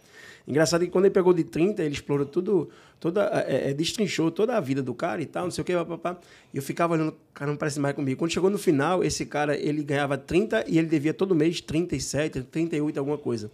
Engraçado 0.46 0.84
que 0.84 0.92
quando 0.92 1.06
ele 1.06 1.14
pegou 1.14 1.34
de 1.34 1.46
30, 1.46 1.82
ele 1.82 1.94
explorou 1.94 2.26
tudo, 2.26 2.70
toda, 3.00 3.46
é, 3.48 3.70
é, 3.70 3.74
destrinchou 3.74 4.30
toda 4.30 4.58
a 4.58 4.60
vida 4.60 4.84
do 4.84 4.94
cara 4.94 5.22
e 5.22 5.26
tal, 5.26 5.46
não 5.46 5.52
sei 5.52 5.62
o 5.62 5.66
que, 5.66 5.74
papapá. 5.74 6.20
E 6.54 6.58
eu 6.58 6.62
ficava 6.62 6.96
olhando, 6.96 7.16
cara, 7.34 7.50
não 7.50 7.58
parece 7.58 7.80
mais 7.80 7.96
comigo. 7.96 8.20
Quando 8.20 8.32
chegou 8.32 8.50
no 8.50 8.58
final, 8.58 9.02
esse 9.02 9.26
cara, 9.26 9.58
ele 9.58 9.84
ganhava 9.84 10.18
30 10.18 10.66
e 10.68 10.78
ele 10.78 10.88
devia 10.88 11.14
todo 11.14 11.34
mês 11.34 11.62
37, 11.62 12.42
38, 12.42 12.98
alguma 12.98 13.18
coisa. 13.18 13.50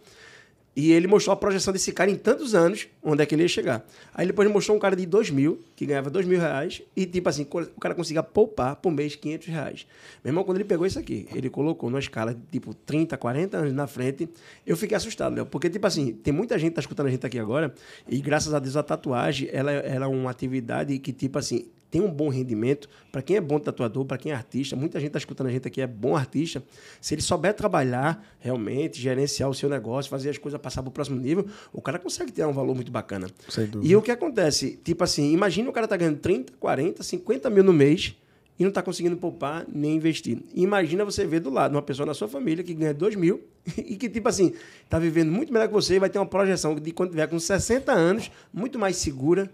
E 0.82 0.94
ele 0.94 1.08
mostrou 1.08 1.34
a 1.34 1.36
projeção 1.36 1.74
desse 1.74 1.92
cara 1.92 2.10
em 2.10 2.15
tantos 2.15 2.56
anos, 2.56 2.88
onde 3.04 3.22
é 3.22 3.26
que 3.26 3.36
ele 3.36 3.42
ia 3.42 3.50
chegar. 3.50 3.86
Aí 4.13 4.26
depois 4.26 4.46
ele 4.46 4.54
mostrou 4.54 4.78
um 4.78 4.80
cara 4.80 4.96
de 4.96 5.06
2 5.06 5.30
mil, 5.30 5.62
que 5.76 5.86
ganhava 5.86 6.10
2 6.10 6.26
mil 6.26 6.39
reais, 6.39 6.82
e 6.96 7.06
tipo 7.06 7.28
assim, 7.28 7.46
o 7.52 7.82
cara 7.82 7.94
conseguia 7.94 8.24
poupar 8.24 8.78
por 8.78 8.89
mês 8.89 9.13
500 9.13 9.48
reais. 9.50 9.86
Meu 10.24 10.30
irmão, 10.30 10.42
quando 10.46 10.56
ele 10.56 10.63
pegou 10.63 10.86
isso 10.86 10.98
aqui, 10.98 11.28
ele 11.36 11.50
colocou 11.50 11.89
numa 11.89 12.00
escala 12.00 12.34
de 12.34 12.39
tipo 12.50 12.74
30, 12.74 13.18
40 13.18 13.58
anos 13.58 13.74
na 13.74 13.88
frente, 13.88 14.30
eu 14.65 14.78
fiquei 14.78 14.96
assustado, 14.96 15.36
Léo. 15.36 15.46
Porque, 15.48 15.70
tipo 15.70 15.86
assim, 15.86 16.13
tem 16.13 16.34
muita 16.34 16.58
gente 16.58 16.70
que 16.70 16.76
tá 16.76 16.82
escutando 16.82 17.08
a 17.08 17.12
gente 17.12 17.26
aqui 17.26 17.38
agora, 17.38 17.76
e 18.08 18.22
graças 18.22 18.54
a 18.54 18.60
Deus 18.60 18.78
a 18.78 18.84
tatuagem, 18.84 19.50
ela, 19.52 19.74
ela 19.74 20.06
é 20.06 20.08
uma 20.08 20.32
atividade 20.32 20.98
que, 21.00 21.12
tipo 21.12 21.38
assim, 21.38 21.65
tem 21.89 22.02
um 22.02 22.10
bom 22.10 22.30
rendimento. 22.30 22.88
Para 23.12 23.22
quem 23.22 23.36
é 23.36 23.42
bom 23.42 23.60
tatuador, 23.60 24.06
para 24.06 24.18
quem 24.18 24.32
é 24.32 24.36
artista, 24.36 24.76
muita 24.76 25.00
gente 25.00 25.10
está 25.10 25.20
escutando 25.20 25.48
a 25.48 25.52
gente 25.52 25.68
aqui, 25.68 25.82
é 25.82 25.88
bom 25.88 26.15
artista. 26.15 26.63
Se 27.02 27.15
ele 27.15 27.22
souber 27.22 27.54
trabalhar 27.54 28.24
realmente, 28.39 29.02
gerenciar 29.02 29.50
o 29.50 29.54
seu 29.54 29.70
negócio, 29.70 30.10
fazer 30.10 30.30
as 30.30 30.38
coisas 30.38 30.60
passar 30.70 30.82
para 30.84 30.90
o 30.90 30.92
próximo 30.92 31.20
nível, 31.20 31.46
o 31.74 31.82
cara 31.82 31.98
consegue 31.98 32.32
ter 32.32 32.46
um 32.46 32.54
valor 32.54 32.76
muito 32.76 32.92
bacana. 32.92 33.28
Sem 33.50 33.66
dúvida. 33.66 33.92
E 33.92 33.96
o 33.96 34.02
que 34.02 34.12
acontece? 34.12 34.80
Tipo 34.84 35.04
assim, 35.04 35.34
imagina 35.34 35.70
o 35.70 35.74
cara 35.74 35.88
tá 35.88 35.98
ganhando 35.98 36.20
30, 36.20 36.54
40, 36.60 37.04
50 37.04 37.50
mil 37.50 37.64
no 37.64 37.74
mês 37.74 38.16
e 38.58 38.64
não 38.64 38.70
está 38.70 38.82
conseguindo 38.82 39.18
poupar 39.18 39.66
nem 39.68 39.96
investir. 39.96 40.38
Imagina 40.54 41.04
você 41.04 41.26
ver 41.26 41.40
do 41.40 41.50
lado 41.50 41.74
uma 41.74 41.82
pessoa 41.82 42.06
na 42.06 42.14
sua 42.14 42.28
família 42.28 42.64
que 42.64 42.74
ganha 42.74 42.94
2 42.94 43.16
mil 43.16 43.42
e 43.78 43.96
que, 43.96 44.08
tipo 44.08 44.30
assim, 44.30 44.54
está 44.84 45.00
vivendo 45.00 45.32
muito 45.32 45.52
melhor 45.52 45.68
que 45.68 45.74
você 45.74 45.96
e 45.96 46.00
vai 46.00 46.10
ter 46.10 46.20
uma 46.20 46.26
projeção 46.26 46.76
de 46.76 46.92
quando 46.92 47.12
tiver 47.12 47.28
com 47.28 47.40
60 47.40 47.92
anos, 47.92 48.30
muito 48.54 48.78
mais 48.78 48.98
segura 48.98 49.50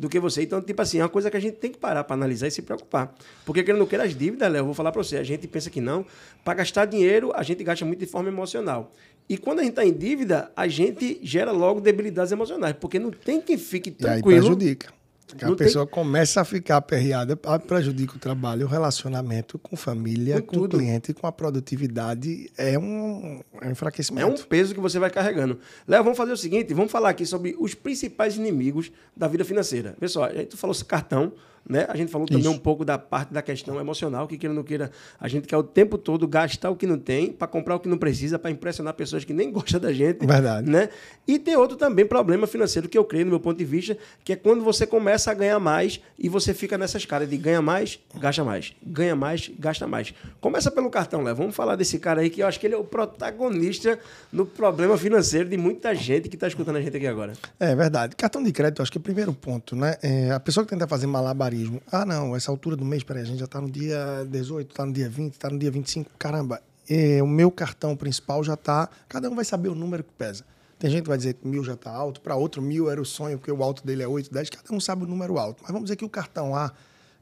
do 0.00 0.08
que 0.08 0.18
você. 0.18 0.42
Então, 0.42 0.62
tipo 0.62 0.80
assim, 0.80 0.98
é 0.98 1.02
uma 1.02 1.10
coisa 1.10 1.30
que 1.30 1.36
a 1.36 1.40
gente 1.40 1.56
tem 1.56 1.70
que 1.70 1.76
parar 1.78 2.02
para 2.04 2.14
analisar 2.14 2.48
e 2.48 2.50
se 2.50 2.62
preocupar. 2.62 3.14
Porque, 3.44 3.62
querendo 3.62 3.76
ou 3.76 3.80
não 3.80 3.86
queira, 3.86 4.04
as 4.04 4.16
dívidas, 4.16 4.50
Léo, 4.50 4.60
eu 4.62 4.64
vou 4.64 4.72
falar 4.72 4.90
para 4.90 5.02
você, 5.02 5.18
a 5.18 5.22
gente 5.22 5.46
pensa 5.46 5.68
que 5.68 5.78
não. 5.80 6.06
Para 6.42 6.54
gastar 6.54 6.86
dinheiro, 6.86 7.30
a 7.34 7.42
gente 7.42 7.62
gasta 7.62 7.84
muito 7.84 8.00
de 8.00 8.06
forma 8.06 8.30
emocional. 8.30 8.92
E 9.28 9.36
quando 9.36 9.58
a 9.60 9.62
gente 9.62 9.72
está 9.72 9.84
em 9.84 9.92
dívida, 9.92 10.50
a 10.56 10.66
gente 10.66 11.20
gera 11.22 11.52
logo 11.52 11.80
debilidades 11.82 12.32
emocionais, 12.32 12.74
porque 12.80 12.98
não 12.98 13.10
tem 13.10 13.42
quem 13.42 13.58
fique 13.58 13.90
E 13.90 13.92
aí 13.92 13.96
tranquilo. 14.22 14.40
prejudica. 14.40 14.99
Porque 15.30 15.44
a 15.44 15.48
Não 15.48 15.56
tem- 15.56 15.66
pessoa 15.66 15.86
começa 15.86 16.40
a 16.40 16.44
ficar 16.44 16.76
aperreada, 16.78 17.36
prejudica 17.66 18.16
o 18.16 18.18
trabalho, 18.18 18.66
o 18.66 18.68
relacionamento 18.68 19.58
com 19.58 19.76
família, 19.76 20.40
Com 20.42 20.46
com, 20.48 20.56
o 20.56 20.60
tudo. 20.62 20.78
cliente, 20.78 21.12
com 21.14 21.26
a 21.26 21.32
produtividade. 21.32 22.50
É 22.56 22.78
um, 22.78 23.40
é 23.60 23.66
um 23.66 23.68
É 23.68 23.70
enfraquecimento. 23.70 24.42
um 24.42 24.44
peso 24.46 24.74
que 24.74 24.80
você 24.80 24.98
vai 24.98 25.10
carregando. 25.10 25.58
Léo, 25.86 26.02
vamos 26.02 26.16
fazer 26.18 26.32
o 26.32 26.36
seguinte: 26.36 26.74
vamos 26.74 26.90
falar 26.92 27.10
aqui 27.10 27.24
sobre 27.24 27.56
os 27.58 27.74
principais 27.74 28.36
inimigos 28.36 28.90
da 29.16 29.28
vida 29.28 29.44
financeira. 29.44 29.94
Vê 30.00 30.08
só, 30.08 30.24
a 30.24 30.32
gente 30.34 30.56
falou 30.56 30.74
cartão, 30.86 31.32
né? 31.68 31.86
A 31.88 31.96
gente 31.96 32.10
falou 32.10 32.26
também 32.26 32.42
Isso. 32.42 32.50
um 32.50 32.58
pouco 32.58 32.84
da 32.84 32.98
parte 32.98 33.32
da 33.32 33.42
questão 33.42 33.78
emocional, 33.78 34.26
que 34.26 34.36
queira 34.36 34.52
ou 34.52 34.56
não 34.56 34.64
queira, 34.64 34.90
a 35.18 35.28
gente 35.28 35.46
quer 35.46 35.56
o 35.56 35.62
tempo 35.62 35.96
todo 35.96 36.26
gastar 36.26 36.70
o 36.70 36.76
que 36.76 36.86
não 36.86 36.98
tem 36.98 37.32
para 37.32 37.46
comprar 37.46 37.76
o 37.76 37.80
que 37.80 37.88
não 37.88 37.98
precisa, 37.98 38.38
para 38.38 38.50
impressionar 38.50 38.94
pessoas 38.94 39.24
que 39.24 39.32
nem 39.32 39.50
gostam 39.52 39.80
da 39.80 39.92
gente. 39.92 40.26
Verdade. 40.26 40.68
Né? 40.68 40.88
E 41.26 41.38
tem 41.38 41.56
outro 41.56 41.76
também 41.76 42.06
problema 42.06 42.46
financeiro 42.46 42.88
que 42.88 42.98
eu 42.98 43.04
creio, 43.04 43.24
no 43.24 43.30
meu 43.30 43.40
ponto 43.40 43.56
de 43.56 43.64
vista, 43.64 43.96
que 44.24 44.32
é 44.32 44.36
quando 44.36 44.62
você 44.64 44.86
começa 44.86 45.30
a 45.30 45.34
ganhar 45.34 45.58
mais 45.58 46.00
e 46.18 46.28
você 46.28 46.52
fica 46.52 46.76
nessa 46.76 46.98
escala 46.98 47.26
de 47.26 47.36
ganha 47.36 47.62
mais, 47.62 47.98
gasta 48.18 48.44
mais. 48.44 48.74
Ganha 48.84 49.14
mais, 49.14 49.50
gasta 49.58 49.86
mais. 49.86 50.14
Começa 50.40 50.70
pelo 50.70 50.90
cartão, 50.90 51.22
Léo. 51.22 51.36
Vamos 51.36 51.54
falar 51.54 51.76
desse 51.76 51.98
cara 51.98 52.20
aí 52.20 52.30
que 52.30 52.42
eu 52.42 52.46
acho 52.46 52.58
que 52.58 52.66
ele 52.66 52.74
é 52.74 52.78
o 52.78 52.84
protagonista 52.84 53.98
no 54.32 54.44
problema 54.44 54.96
financeiro 54.98 55.48
de 55.48 55.56
muita 55.56 55.94
gente 55.94 56.28
que 56.28 56.36
está 56.36 56.48
escutando 56.48 56.76
a 56.76 56.80
gente 56.80 56.96
aqui 56.96 57.06
agora. 57.06 57.32
É 57.58 57.74
verdade. 57.74 58.16
Cartão 58.16 58.42
de 58.42 58.52
crédito, 58.52 58.82
acho 58.82 58.90
que 58.90 58.98
é 58.98 59.00
o 59.00 59.02
primeiro 59.02 59.32
ponto, 59.32 59.76
né? 59.76 59.96
É, 60.02 60.30
a 60.30 60.40
pessoa 60.40 60.64
que 60.64 60.70
tenta 60.70 60.86
fazer 60.86 61.06
malabarismo, 61.06 61.49
ah, 61.90 62.04
não, 62.04 62.36
essa 62.36 62.50
altura 62.50 62.76
do 62.76 62.84
mês, 62.84 63.02
peraí, 63.02 63.22
a 63.22 63.26
gente 63.26 63.38
já 63.38 63.46
tá 63.46 63.60
no 63.60 63.70
dia 63.70 64.26
18, 64.28 64.74
tá 64.74 64.86
no 64.86 64.92
dia 64.92 65.08
20, 65.08 65.38
tá 65.38 65.50
no 65.50 65.58
dia 65.58 65.70
25, 65.70 66.10
caramba, 66.18 66.60
é, 66.88 67.22
o 67.22 67.26
meu 67.26 67.50
cartão 67.50 67.96
principal 67.96 68.42
já 68.42 68.56
tá. 68.56 68.88
Cada 69.08 69.30
um 69.30 69.36
vai 69.36 69.44
saber 69.44 69.68
o 69.68 69.74
número 69.74 70.02
que 70.02 70.12
pesa. 70.12 70.44
Tem 70.78 70.90
gente 70.90 71.02
que 71.02 71.08
vai 71.08 71.18
dizer 71.18 71.34
que 71.34 71.46
mil 71.46 71.62
já 71.62 71.76
tá 71.76 71.90
alto, 71.90 72.20
para 72.20 72.34
outro 72.34 72.60
mil 72.60 72.90
era 72.90 73.00
o 73.00 73.04
sonho, 73.04 73.38
porque 73.38 73.52
o 73.52 73.62
alto 73.62 73.86
dele 73.86 74.02
é 74.02 74.08
8, 74.08 74.32
10, 74.32 74.50
cada 74.50 74.74
um 74.74 74.80
sabe 74.80 75.04
o 75.04 75.06
número 75.06 75.38
alto. 75.38 75.62
Mas 75.62 75.70
vamos 75.70 75.84
dizer 75.84 75.96
que 75.96 76.04
o 76.04 76.08
cartão 76.08 76.56
A, 76.56 76.72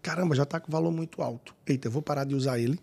caramba, 0.00 0.34
já 0.34 0.46
tá 0.46 0.58
com 0.60 0.70
valor 0.70 0.92
muito 0.92 1.20
alto. 1.20 1.54
Eita, 1.66 1.88
eu 1.88 1.92
vou 1.92 2.00
parar 2.00 2.24
de 2.24 2.34
usar 2.34 2.58
ele, 2.58 2.78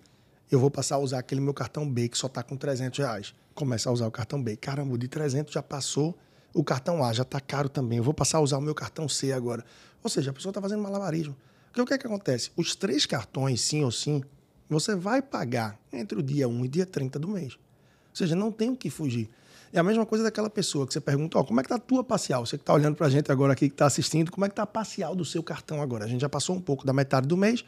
eu 0.51 0.59
vou 0.59 0.69
passar 0.69 0.95
a 0.95 0.97
usar 0.99 1.19
aquele 1.19 1.41
meu 1.41 1.53
cartão 1.53 1.89
B 1.89 2.09
que 2.09 2.17
só 2.17 2.27
tá 2.27 2.43
com 2.43 2.55
300 2.55 2.99
reais. 2.99 3.33
Começa 3.55 3.89
a 3.89 3.93
usar 3.93 4.05
o 4.05 4.11
cartão 4.11 4.41
B. 4.43 4.57
Caramba, 4.57 4.93
o 4.93 4.97
de 4.97 5.07
300 5.07 5.53
já 5.53 5.63
passou, 5.63 6.15
o 6.53 6.63
cartão 6.63 7.03
A 7.03 7.13
já 7.13 7.23
está 7.23 7.39
caro 7.39 7.69
também. 7.69 7.97
Eu 7.97 8.03
vou 8.03 8.13
passar 8.13 8.39
a 8.39 8.41
usar 8.41 8.57
o 8.57 8.61
meu 8.61 8.75
cartão 8.75 9.07
C 9.07 9.31
agora. 9.31 9.63
Ou 10.05 10.09
seja, 10.09 10.29
a 10.29 10.33
pessoa 10.35 10.51
está 10.51 10.61
fazendo 10.61 10.83
malabarismo. 10.83 11.35
Porque 11.65 11.81
o 11.81 11.85
que, 11.87 11.95
é 11.95 11.97
que 11.97 12.05
acontece? 12.05 12.51
Os 12.55 12.75
três 12.75 13.07
cartões, 13.07 13.59
sim 13.59 13.83
ou 13.83 13.89
sim, 13.89 14.23
você 14.69 14.95
vai 14.95 15.19
pagar 15.19 15.79
entre 15.91 16.19
o 16.19 16.21
dia 16.21 16.47
1 16.47 16.65
e 16.65 16.67
dia 16.67 16.85
30 16.85 17.17
do 17.17 17.27
mês. 17.27 17.53
Ou 17.53 18.15
seja, 18.15 18.35
não 18.35 18.51
tem 18.51 18.69
o 18.69 18.75
que 18.75 18.91
fugir. 18.91 19.31
É 19.73 19.79
a 19.79 19.83
mesma 19.83 20.05
coisa 20.05 20.23
daquela 20.23 20.47
pessoa 20.47 20.85
que 20.85 20.93
você 20.93 21.01
pergunta, 21.01 21.39
ó, 21.39 21.43
como 21.43 21.59
é 21.59 21.63
que 21.63 21.69
tá 21.69 21.77
a 21.77 21.79
tua 21.79 22.03
parcial? 22.03 22.45
Você 22.45 22.55
que 22.55 22.61
está 22.61 22.75
olhando 22.75 22.95
para 22.95 23.07
a 23.07 23.09
gente 23.09 23.31
agora 23.31 23.53
aqui, 23.53 23.67
que 23.67 23.73
está 23.73 23.87
assistindo, 23.87 24.31
como 24.31 24.45
é 24.45 24.49
que 24.49 24.53
tá 24.53 24.61
a 24.61 24.67
parcial 24.67 25.15
do 25.15 25.25
seu 25.25 25.41
cartão 25.41 25.81
agora? 25.81 26.05
A 26.05 26.07
gente 26.07 26.21
já 26.21 26.29
passou 26.29 26.55
um 26.55 26.61
pouco 26.61 26.85
da 26.85 26.93
metade 26.93 27.27
do 27.27 27.35
mês. 27.35 27.65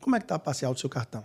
Como 0.00 0.14
é 0.14 0.20
que 0.20 0.26
tá 0.26 0.36
a 0.36 0.38
parcial 0.38 0.72
do 0.72 0.78
seu 0.78 0.88
cartão? 0.88 1.24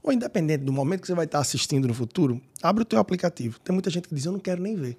Ou 0.00 0.12
independente 0.12 0.62
do 0.62 0.72
momento 0.72 1.00
que 1.00 1.08
você 1.08 1.14
vai 1.14 1.24
estar 1.24 1.40
assistindo 1.40 1.88
no 1.88 1.92
futuro, 1.92 2.40
abre 2.62 2.82
o 2.82 2.86
teu 2.86 3.00
aplicativo. 3.00 3.58
Tem 3.58 3.72
muita 3.72 3.90
gente 3.90 4.06
que 4.06 4.14
diz, 4.14 4.24
eu 4.26 4.30
não 4.30 4.38
quero 4.38 4.62
nem 4.62 4.76
ver. 4.76 4.96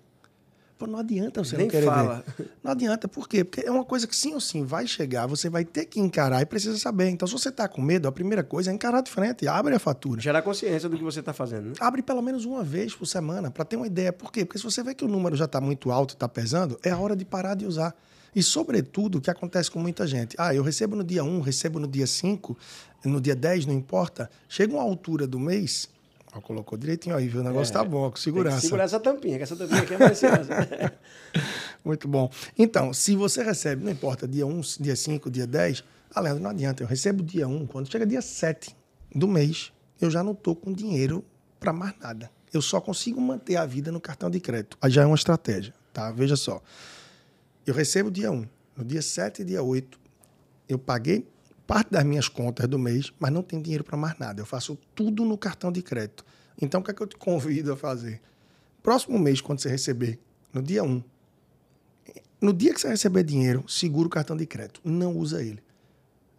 Pô, 0.77 0.85
não 0.85 0.99
adianta 0.99 1.41
você 1.41 1.55
Nem 1.55 1.67
não 1.67 1.71
querer 1.71 1.85
fala. 1.85 2.23
ver. 2.37 2.51
Não 2.61 2.71
adianta, 2.71 3.07
por 3.07 3.29
quê? 3.29 3.45
Porque 3.45 3.65
é 3.65 3.71
uma 3.71 3.85
coisa 3.85 4.05
que 4.05 4.15
sim 4.15 4.33
ou 4.33 4.41
sim 4.41 4.65
vai 4.65 4.85
chegar, 4.85 5.25
você 5.25 5.49
vai 5.49 5.63
ter 5.63 5.85
que 5.85 6.01
encarar 6.01 6.41
e 6.41 6.45
precisa 6.45 6.77
saber. 6.77 7.07
Então, 7.07 7.25
se 7.25 7.33
você 7.33 7.47
está 7.47 7.65
com 7.67 7.81
medo, 7.81 8.07
a 8.09 8.11
primeira 8.11 8.43
coisa 8.43 8.71
é 8.71 8.73
encarar 8.73 8.99
de 9.01 9.09
frente, 9.09 9.47
abre 9.47 9.73
a 9.73 9.79
fatura. 9.79 10.19
Gerar 10.19 10.41
consciência 10.41 10.89
do 10.89 10.97
que 10.97 11.03
você 11.03 11.21
está 11.21 11.31
fazendo. 11.31 11.67
Né? 11.69 11.73
Abre 11.79 12.01
pelo 12.01 12.21
menos 12.21 12.43
uma 12.43 12.61
vez 12.61 12.93
por 12.93 13.05
semana 13.05 13.49
para 13.49 13.63
ter 13.63 13.77
uma 13.77 13.87
ideia. 13.87 14.11
Por 14.11 14.31
quê? 14.33 14.43
Porque 14.43 14.57
se 14.59 14.65
você 14.65 14.83
vê 14.83 14.93
que 14.93 15.05
o 15.05 15.07
número 15.07 15.35
já 15.37 15.45
está 15.45 15.61
muito 15.61 15.91
alto, 15.91 16.13
está 16.13 16.27
pesando, 16.27 16.77
é 16.83 16.89
a 16.91 16.97
hora 16.97 17.15
de 17.15 17.23
parar 17.23 17.55
de 17.55 17.65
usar. 17.65 17.95
E, 18.35 18.43
sobretudo, 18.43 19.19
o 19.19 19.21
que 19.21 19.31
acontece 19.31 19.71
com 19.71 19.79
muita 19.79 20.05
gente. 20.05 20.35
Ah, 20.37 20.53
eu 20.53 20.61
recebo 20.61 20.93
no 20.97 21.05
dia 21.05 21.23
1, 21.23 21.39
recebo 21.39 21.79
no 21.79 21.87
dia 21.87 22.05
5, 22.05 22.57
no 23.05 23.21
dia 23.21 23.33
10, 23.33 23.65
não 23.65 23.73
importa. 23.73 24.29
Chega 24.49 24.73
uma 24.73 24.83
altura 24.83 25.25
do 25.25 25.39
mês. 25.39 25.87
Ó, 26.35 26.41
colocou 26.41 26.77
direitinho 26.77 27.15
aí, 27.15 27.27
viu? 27.29 27.39
O 27.39 27.43
negócio 27.43 27.71
É, 27.71 27.73
tá 27.73 27.83
bom, 27.83 28.11
com 28.11 28.17
segurança. 28.17 28.59
segurar 28.59 28.83
essa 28.83 28.99
tampinha, 28.99 29.37
que 29.37 29.43
essa 29.43 29.55
tampinha 29.55 29.81
aqui 29.81 29.93
é 29.93 29.97
maliciosa. 29.97 30.49
Muito 31.83 32.07
bom. 32.07 32.29
Então, 32.57 32.93
se 32.93 33.15
você 33.15 33.41
recebe, 33.41 33.83
não 33.83 33.91
importa, 33.91 34.27
dia 34.27 34.45
1, 34.45 34.61
dia 34.79 34.95
5, 34.95 35.31
dia 35.31 35.47
10, 35.47 35.83
ah, 36.13 36.19
Leandro, 36.19 36.43
não 36.43 36.49
adianta. 36.49 36.83
Eu 36.83 36.87
recebo 36.87 37.23
dia 37.23 37.47
1, 37.47 37.67
quando 37.67 37.89
chega 37.91 38.05
dia 38.05 38.21
7 38.21 38.75
do 39.13 39.27
mês, 39.27 39.71
eu 40.01 40.11
já 40.11 40.21
não 40.23 40.33
estou 40.33 40.55
com 40.55 40.73
dinheiro 40.73 41.23
para 41.59 41.71
mais 41.71 41.93
nada. 41.99 42.29
Eu 42.53 42.61
só 42.61 42.81
consigo 42.81 43.19
manter 43.21 43.55
a 43.55 43.65
vida 43.65 43.91
no 43.91 43.99
cartão 44.01 44.29
de 44.29 44.39
crédito. 44.39 44.77
Aí 44.81 44.91
já 44.91 45.03
é 45.03 45.05
uma 45.05 45.15
estratégia, 45.15 45.73
tá? 45.93 46.11
Veja 46.11 46.35
só. 46.35 46.61
Eu 47.65 47.73
recebo 47.73 48.11
dia 48.11 48.31
1. 48.31 48.45
No 48.75 48.83
dia 48.83 49.01
7 49.01 49.41
e 49.41 49.45
dia 49.45 49.63
8, 49.63 49.97
eu 50.67 50.77
paguei 50.77 51.27
parte 51.67 51.91
das 51.91 52.03
minhas 52.03 52.27
contas 52.27 52.67
do 52.67 52.77
mês, 52.77 53.11
mas 53.19 53.31
não 53.31 53.41
tenho 53.41 53.61
dinheiro 53.61 53.83
para 53.83 53.97
mais 53.97 54.17
nada. 54.17 54.41
Eu 54.41 54.45
faço 54.45 54.77
tudo 54.93 55.25
no 55.25 55.37
cartão 55.37 55.71
de 55.71 55.81
crédito. 55.81 56.25
Então, 56.61 56.81
o 56.81 56.83
que 56.83 56.91
é 56.91 56.93
que 56.93 57.01
eu 57.01 57.07
te 57.07 57.17
convido 57.17 57.73
a 57.73 57.77
fazer? 57.77 58.21
Próximo 58.81 59.17
mês, 59.17 59.41
quando 59.41 59.59
você 59.59 59.69
receber, 59.69 60.19
no 60.53 60.61
dia 60.61 60.83
1, 60.83 61.03
no 62.39 62.53
dia 62.53 62.73
que 62.73 62.79
você 62.79 62.89
receber 62.89 63.23
dinheiro, 63.23 63.63
segura 63.67 64.07
o 64.07 64.09
cartão 64.09 64.37
de 64.37 64.45
crédito. 64.45 64.79
Não 64.83 65.15
usa 65.17 65.41
ele. 65.41 65.63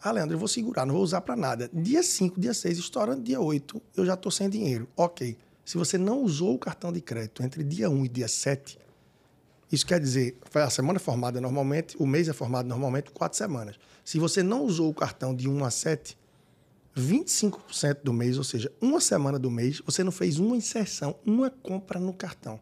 Ah, 0.01 0.13
Leandro, 0.13 0.35
eu 0.35 0.39
vou 0.39 0.47
segurar, 0.47 0.87
não 0.87 0.95
vou 0.95 1.03
usar 1.03 1.21
para 1.21 1.35
nada. 1.35 1.69
Dia 1.73 2.03
5, 2.03 2.41
dia 2.41 2.55
6, 2.55 2.79
estourando 2.79 3.23
dia 3.23 3.41
8, 3.41 3.83
eu 3.97 4.07
já 4.07 4.15
estou 4.15 4.31
sem 4.31 4.49
dinheiro. 4.49 4.89
Ok. 4.97 5.37
Se 5.65 5.77
você 5.77 5.99
não 5.99 6.23
usou 6.23 6.55
o 6.55 6.59
cartão 6.59 6.93
de 6.93 7.01
crédito 7.01 7.43
entre 7.43 7.65
dia 7.65 7.91
1 7.91 8.05
e 8.05 8.09
dia 8.09 8.29
7, 8.29 8.79
isso 9.73 9.85
quer 9.85 9.99
dizer, 9.99 10.39
a 10.55 10.71
semana 10.71 10.99
é 10.99 11.01
formada 11.01 11.41
normalmente, 11.41 11.97
o 11.99 12.07
mês 12.07 12.29
é 12.29 12.33
formado 12.33 12.69
normalmente 12.69 13.11
quatro 13.11 13.37
semanas. 13.37 13.77
Se 14.07 14.21
você 14.21 14.41
não 14.41 14.63
usou 14.63 14.89
o 14.89 14.95
cartão 14.95 15.35
de 15.35 15.49
1 15.49 15.65
a 15.65 15.71
7, 15.71 16.17
25% 16.97 18.05
do 18.05 18.13
mês, 18.13 18.39
ou 18.39 18.45
seja, 18.45 18.71
uma 18.81 19.01
semana 19.01 19.37
do 19.37 19.51
mês, 19.51 19.83
você 19.85 20.05
não 20.05 20.13
fez 20.13 20.39
uma 20.39 20.57
inserção, 20.57 21.17
uma 21.27 21.51
compra 21.51 21.99
no 21.99 22.13
cartão. 22.13 22.61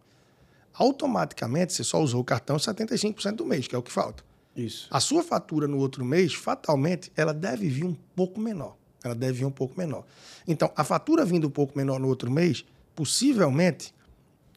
Automaticamente, 0.72 1.74
você 1.74 1.85
só 1.85 2.00
usou 2.00 2.22
o 2.22 2.24
cartão 2.24 2.57
75% 2.57 3.33
do 3.33 3.44
mês, 3.44 3.68
que 3.68 3.74
é 3.74 3.78
o 3.78 3.83
que 3.83 3.92
falta. 3.92 4.24
Isso. 4.57 4.88
A 4.90 4.98
sua 5.00 5.22
fatura 5.22 5.68
no 5.68 5.76
outro 5.76 6.02
mês, 6.02 6.33
fatalmente, 6.33 7.12
ela 7.14 7.35
deve 7.35 7.68
vir 7.68 7.85
um 7.85 7.94
pouco 8.16 8.40
menor. 8.40 8.74
Ela 9.04 9.14
deve 9.14 9.40
vir 9.40 9.44
um 9.44 9.50
pouco 9.50 9.78
menor. 9.78 10.07
Então, 10.48 10.72
a 10.74 10.83
fatura 10.83 11.26
vindo 11.26 11.46
um 11.46 11.50
pouco 11.50 11.76
menor 11.76 12.00
no 12.00 12.09
outro 12.09 12.30
mês, 12.30 12.64
possivelmente, 12.96 13.94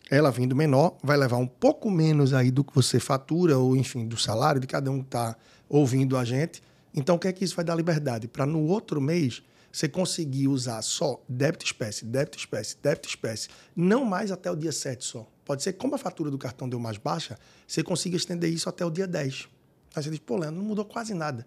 ela 0.10 0.32
vindo 0.32 0.56
menor, 0.56 0.96
vai 1.04 1.18
levar 1.18 1.36
um 1.36 1.48
pouco 1.48 1.92
menos 1.92 2.34
aí 2.34 2.50
do 2.50 2.64
que 2.64 2.74
você 2.74 2.98
fatura, 2.98 3.58
ou 3.58 3.76
enfim, 3.76 4.08
do 4.08 4.16
salário 4.16 4.62
de 4.62 4.68
cada 4.68 4.90
um 4.90 5.02
que 5.02 5.08
está 5.08 5.36
ouvindo 5.68 6.16
a 6.16 6.24
gente. 6.24 6.66
Então, 6.98 7.16
o 7.16 7.20
que 7.20 7.28
é 7.28 7.32
que 7.32 7.46
isso 7.46 7.56
vai 7.56 7.64
dar 7.64 7.76
liberdade? 7.76 8.28
Para 8.28 8.44
no 8.44 8.66
outro 8.66 9.00
mês 9.00 9.44
você 9.72 9.88
conseguir 9.88 10.48
usar 10.48 10.82
só 10.82 11.24
débito 11.30 11.64
espécie, 11.64 12.04
débito 12.04 12.40
espécie, 12.40 12.76
débito 12.82 13.08
espécie, 13.08 13.50
não 13.76 14.04
mais 14.04 14.32
até 14.32 14.50
o 14.50 14.56
dia 14.56 14.72
7 14.72 15.06
só. 15.06 15.32
Pode 15.46 15.62
ser 15.62 15.74
que, 15.74 15.80
como 15.80 15.94
a 15.94 16.00
fatura 16.00 16.32
do 16.32 16.40
cartão 16.40 16.68
deu 16.68 16.80
mais 16.80 16.98
baixa, 16.98 17.38
você 17.68 17.84
consiga 17.84 18.18
estender 18.18 18.52
isso 18.52 18.68
até 18.68 18.84
o 18.84 18.90
dia 18.90 19.06
10. 19.06 19.48
Aí 19.96 20.04
você 20.04 20.10
diz, 20.10 20.18
pô, 20.18 20.38
Leandro, 20.38 20.60
não 20.60 20.68
mudou 20.68 20.84
quase 20.84 21.14
nada. 21.14 21.46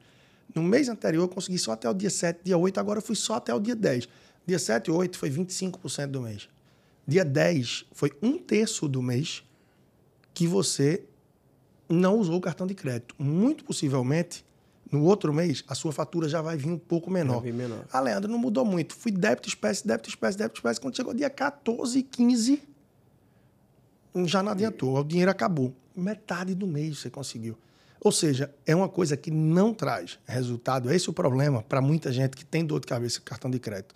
No 0.54 0.62
mês 0.62 0.88
anterior 0.88 1.24
eu 1.24 1.28
consegui 1.28 1.58
só 1.58 1.72
até 1.72 1.90
o 1.90 1.94
dia 1.94 2.10
7, 2.10 2.42
dia 2.44 2.56
8, 2.56 2.78
agora 2.78 3.00
eu 3.00 3.02
fui 3.02 3.16
só 3.16 3.34
até 3.34 3.52
o 3.52 3.58
dia 3.58 3.74
10. 3.74 4.08
Dia 4.46 4.58
7 4.60 4.86
e 4.86 4.90
8 4.92 5.18
foi 5.18 5.30
25% 5.30 6.06
do 6.06 6.20
mês. 6.20 6.48
Dia 7.04 7.24
10 7.24 7.86
foi 7.90 8.12
um 8.22 8.38
terço 8.38 8.86
do 8.86 9.02
mês 9.02 9.42
que 10.32 10.46
você 10.46 11.02
não 11.88 12.16
usou 12.16 12.36
o 12.36 12.40
cartão 12.40 12.68
de 12.68 12.74
crédito. 12.74 13.16
Muito 13.18 13.64
possivelmente, 13.64 14.44
no 14.90 15.04
outro 15.04 15.32
mês, 15.32 15.62
a 15.68 15.74
sua 15.74 15.92
fatura 15.92 16.28
já 16.28 16.42
vai 16.42 16.56
vir 16.56 16.68
um 16.68 16.78
pouco 16.78 17.10
menor. 17.10 17.40
Vai 17.40 17.52
menor. 17.52 17.84
Ah, 17.92 18.00
Leandro, 18.00 18.30
não 18.30 18.38
mudou 18.38 18.64
muito. 18.64 18.94
Fui 18.94 19.12
débito, 19.12 19.48
espécie, 19.48 19.86
débito, 19.86 20.08
espécie, 20.08 20.36
débito, 20.36 20.58
espécie. 20.58 20.80
Quando 20.80 20.96
chegou 20.96 21.14
dia 21.14 21.30
14, 21.30 22.02
15, 22.02 22.62
já 24.26 24.42
não 24.42 24.50
adiantou. 24.52 24.98
O 24.98 25.04
dinheiro 25.04 25.30
acabou. 25.30 25.74
Metade 25.96 26.54
do 26.54 26.66
mês 26.66 26.98
você 26.98 27.10
conseguiu. 27.10 27.56
Ou 28.00 28.10
seja, 28.10 28.52
é 28.66 28.74
uma 28.74 28.88
coisa 28.88 29.16
que 29.16 29.30
não 29.30 29.74
traz 29.74 30.18
resultado. 30.26 30.90
Esse 30.90 31.08
é 31.08 31.10
o 31.10 31.14
problema 31.14 31.62
para 31.62 31.80
muita 31.80 32.10
gente 32.10 32.36
que 32.36 32.44
tem 32.44 32.64
dor 32.64 32.80
de 32.80 32.86
cabeça 32.86 33.20
com 33.20 33.26
cartão 33.26 33.50
de 33.50 33.58
crédito. 33.58 33.94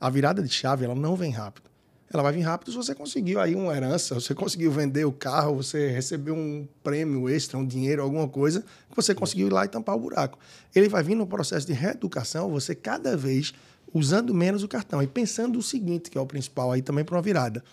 A 0.00 0.10
virada 0.10 0.42
de 0.42 0.48
chave 0.48 0.84
ela 0.84 0.94
não 0.94 1.14
vem 1.14 1.30
rápido. 1.30 1.70
Ela 2.12 2.22
vai 2.22 2.32
vir 2.32 2.42
rápido 2.42 2.70
se 2.70 2.76
você 2.76 2.94
conseguiu 2.94 3.40
aí 3.40 3.54
uma 3.54 3.74
herança, 3.74 4.14
você 4.14 4.34
conseguiu 4.34 4.70
vender 4.70 5.04
o 5.04 5.12
carro, 5.12 5.56
você 5.56 5.88
recebeu 5.88 6.34
um 6.34 6.68
prêmio 6.82 7.28
extra, 7.28 7.58
um 7.58 7.66
dinheiro, 7.66 8.02
alguma 8.02 8.28
coisa, 8.28 8.62
você 8.94 9.14
conseguiu 9.14 9.46
ir 9.46 9.52
lá 9.52 9.64
e 9.64 9.68
tampar 9.68 9.96
o 9.96 10.00
buraco. 10.00 10.38
Ele 10.74 10.88
vai 10.88 11.02
vir 11.02 11.14
no 11.14 11.26
processo 11.26 11.66
de 11.66 11.72
reeducação, 11.72 12.50
você 12.50 12.74
cada 12.74 13.16
vez 13.16 13.54
usando 13.94 14.34
menos 14.34 14.62
o 14.62 14.68
cartão 14.68 15.02
e 15.02 15.06
pensando 15.06 15.58
o 15.58 15.62
seguinte, 15.62 16.10
que 16.10 16.18
é 16.18 16.20
o 16.20 16.26
principal 16.26 16.70
aí 16.70 16.82
também 16.82 17.04
para 17.04 17.16
uma 17.16 17.22
virada. 17.22 17.64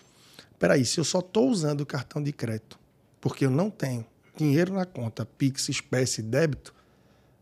Peraí, 0.58 0.84
se 0.86 0.98
eu 0.98 1.04
só 1.04 1.18
estou 1.18 1.50
usando 1.50 1.82
o 1.82 1.86
cartão 1.86 2.22
de 2.22 2.32
crédito 2.32 2.78
porque 3.20 3.44
eu 3.44 3.50
não 3.50 3.68
tenho 3.68 4.04
dinheiro 4.36 4.72
na 4.72 4.86
conta, 4.86 5.26
Pix, 5.26 5.68
espécie, 5.68 6.22
débito, 6.22 6.74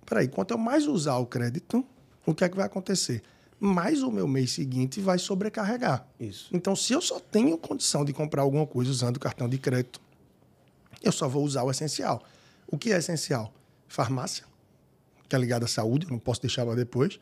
peraí, 0.05 0.27
quanto 0.27 0.51
eu 0.53 0.59
mais 0.59 0.87
usar 0.87 1.17
o 1.19 1.27
crédito, 1.27 1.85
o 2.27 2.35
que 2.35 2.43
é 2.43 2.49
que 2.49 2.57
vai 2.57 2.67
acontecer? 2.67 3.23
Mais 3.61 4.03
o 4.03 4.11
meu 4.11 4.29
mês 4.29 4.53
seguinte 4.53 5.01
vai 5.01 5.19
sobrecarregar. 5.19 6.07
Isso. 6.19 6.49
Então, 6.53 6.77
se 6.77 6.93
eu 6.93 7.01
só 7.01 7.19
tenho 7.19 7.59
condição 7.59 8.05
de 8.05 8.13
comprar 8.13 8.43
alguma 8.43 8.67
coisa 8.67 8.91
usando 8.91 9.19
cartão 9.19 9.49
de 9.49 9.59
crédito, 9.59 10.01
eu 11.03 11.11
só 11.11 11.29
vou 11.29 11.45
usar 11.45 11.65
o 11.65 11.71
essencial. 11.71 12.23
O 12.67 12.79
que 12.79 12.93
é 12.93 12.99
essencial? 12.99 13.53
Farmácia, 13.89 14.45
que 15.29 15.35
é 15.35 15.39
ligada 15.39 15.65
à 15.65 15.69
saúde, 15.69 16.07
eu 16.07 16.13
não 16.13 16.19
posso 16.19 16.41
deixar 16.41 16.65
para 16.65 16.77
depois. 16.77 17.19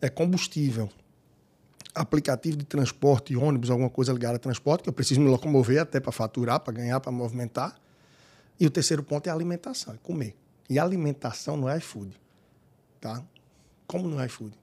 É 0.00 0.08
combustível, 0.08 0.88
aplicativo 1.94 2.56
de 2.56 2.64
transporte, 2.64 3.34
ônibus, 3.36 3.70
alguma 3.70 3.90
coisa 3.90 4.12
ligada 4.12 4.36
a 4.36 4.38
transporte, 4.38 4.82
que 4.82 4.88
eu 4.88 4.92
preciso 4.92 5.20
me 5.20 5.28
locomover 5.28 5.80
até 5.80 5.98
para 5.98 6.12
faturar, 6.12 6.60
para 6.60 6.72
ganhar, 6.72 7.00
para 7.00 7.10
movimentar. 7.10 7.78
E 8.58 8.66
o 8.66 8.70
terceiro 8.70 9.02
ponto 9.02 9.26
é 9.26 9.30
alimentação, 9.30 9.94
é 9.94 9.98
comer. 9.98 10.34
E 10.68 10.78
alimentação 10.78 11.56
não 11.56 11.68
é 11.68 11.78
iFood. 11.78 12.14
Tá? 13.00 13.22
Como 13.86 14.08
não 14.08 14.20
é 14.20 14.26
iFood? 14.26 14.56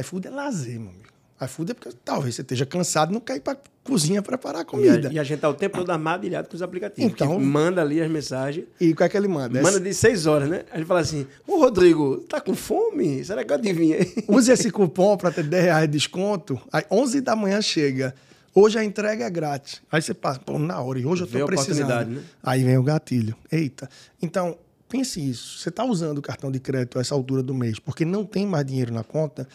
iFood 0.00 0.28
é 0.28 0.30
lazer, 0.30 0.78
meu 0.78 0.90
amigo. 0.90 1.04
iFood 1.42 1.70
é 1.72 1.74
porque 1.74 1.90
talvez 2.04 2.34
você 2.34 2.42
esteja 2.42 2.64
cansado 2.66 3.10
e 3.10 3.14
não 3.14 3.20
quer 3.20 3.36
ir 3.36 3.40
para 3.40 3.56
cozinha 3.82 4.22
preparar 4.22 4.62
a 4.62 4.64
comida. 4.64 5.08
E 5.08 5.10
a, 5.10 5.12
e 5.12 5.18
a 5.18 5.24
gente 5.24 5.40
tá 5.40 5.48
o 5.48 5.54
tempo 5.54 5.76
todo 5.78 5.90
armadilhado 5.90 6.48
com 6.48 6.54
os 6.56 6.62
aplicativos. 6.62 7.12
Então- 7.12 7.38
manda 7.38 7.82
ali 7.82 8.00
as 8.00 8.10
mensagens. 8.10 8.66
E 8.80 8.90
o 8.92 8.96
que 8.96 9.02
é 9.02 9.08
que 9.08 9.16
ele 9.16 9.28
manda? 9.28 9.60
Manda 9.60 9.78
de 9.78 9.92
seis 9.92 10.26
horas, 10.26 10.48
né? 10.48 10.64
A 10.72 10.78
gente 10.78 10.86
fala 10.86 11.00
assim: 11.00 11.26
Ô 11.46 11.58
Rodrigo, 11.58 12.18
tá 12.28 12.40
com 12.40 12.54
fome? 12.54 13.22
Será 13.24 13.44
que 13.44 13.52
eu 13.52 13.56
adivinhei? 13.56 14.14
Use 14.26 14.50
esse 14.50 14.70
cupom 14.70 15.16
para 15.18 15.30
ter 15.30 15.42
10 15.44 15.64
reais 15.64 15.82
de 15.88 15.92
desconto. 15.98 16.58
Aí 16.72 16.84
11 16.90 17.20
da 17.20 17.36
manhã 17.36 17.60
chega. 17.60 18.14
Hoje 18.54 18.78
a 18.78 18.84
entrega 18.84 19.24
é 19.24 19.30
grátis. 19.30 19.82
Aí 19.90 20.00
você 20.00 20.14
passa, 20.14 20.38
pô, 20.38 20.58
na 20.60 20.80
hora, 20.80 20.98
e 21.00 21.04
hoje 21.04 21.22
eu 21.22 21.26
estou 21.26 21.44
precisando. 21.44 22.06
né? 22.10 22.22
Aí 22.42 22.62
vem 22.62 22.78
o 22.78 22.84
gatilho. 22.84 23.34
Eita. 23.50 23.88
Então, 24.22 24.56
pense 24.88 25.20
isso. 25.28 25.58
Você 25.58 25.70
está 25.70 25.84
usando 25.84 26.18
o 26.18 26.22
cartão 26.22 26.52
de 26.52 26.60
crédito 26.60 26.96
a 26.96 27.00
essa 27.00 27.16
altura 27.16 27.42
do 27.42 27.52
mês 27.52 27.80
porque 27.80 28.04
não 28.04 28.24
tem 28.24 28.46
mais 28.46 28.64
dinheiro 28.64 28.94
na 28.94 29.02
conta, 29.02 29.46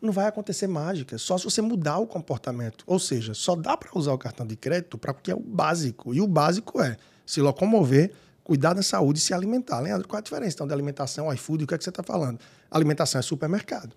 não 0.00 0.12
vai 0.12 0.26
acontecer 0.26 0.66
mágica. 0.66 1.18
Só 1.18 1.36
se 1.38 1.44
você 1.44 1.60
mudar 1.60 1.98
o 1.98 2.06
comportamento. 2.06 2.84
Ou 2.86 2.98
seja, 2.98 3.34
só 3.34 3.54
dá 3.54 3.76
para 3.76 3.90
usar 3.94 4.12
o 4.12 4.18
cartão 4.18 4.46
de 4.46 4.56
crédito 4.56 4.96
para 4.96 5.12
o 5.12 5.14
que 5.14 5.30
é 5.30 5.34
o 5.34 5.40
básico. 5.40 6.14
E 6.14 6.20
o 6.20 6.26
básico 6.26 6.80
é 6.80 6.96
se 7.26 7.40
locomover, 7.40 8.12
cuidar 8.44 8.74
da 8.74 8.82
saúde 8.82 9.18
e 9.18 9.22
se 9.22 9.34
alimentar. 9.34 9.80
Leandro, 9.80 10.08
qual 10.08 10.18
é 10.18 10.20
a 10.20 10.22
diferença 10.22 10.54
então 10.54 10.66
de 10.66 10.72
alimentação, 10.72 11.32
iFood? 11.32 11.64
O 11.64 11.66
que 11.66 11.74
é 11.74 11.78
que 11.78 11.84
você 11.84 11.90
está 11.90 12.02
falando? 12.02 12.38
Alimentação 12.70 13.18
é 13.18 13.22
supermercado. 13.22 13.94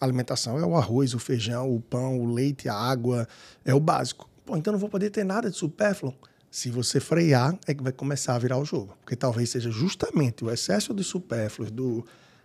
Alimentação 0.00 0.58
é 0.58 0.64
o 0.64 0.76
arroz, 0.76 1.14
o 1.14 1.18
feijão, 1.18 1.74
o 1.74 1.80
pão, 1.80 2.20
o 2.20 2.32
leite, 2.32 2.68
a 2.68 2.74
água, 2.74 3.26
é 3.64 3.74
o 3.74 3.80
básico. 3.80 4.28
Pô, 4.44 4.56
então 4.56 4.72
não 4.72 4.78
vou 4.78 4.88
poder 4.88 5.10
ter 5.10 5.24
nada 5.24 5.50
de 5.50 5.56
supérfluo. 5.56 6.14
Se 6.50 6.70
você 6.70 7.00
frear, 7.00 7.58
é 7.66 7.74
que 7.74 7.82
vai 7.82 7.92
começar 7.92 8.34
a 8.34 8.38
virar 8.38 8.58
o 8.58 8.64
jogo. 8.64 8.96
Porque 9.00 9.16
talvez 9.16 9.50
seja 9.50 9.70
justamente 9.70 10.44
o 10.44 10.50
excesso 10.50 10.94
de 10.94 11.04
supérfluos, 11.04 11.70
do 11.70 12.04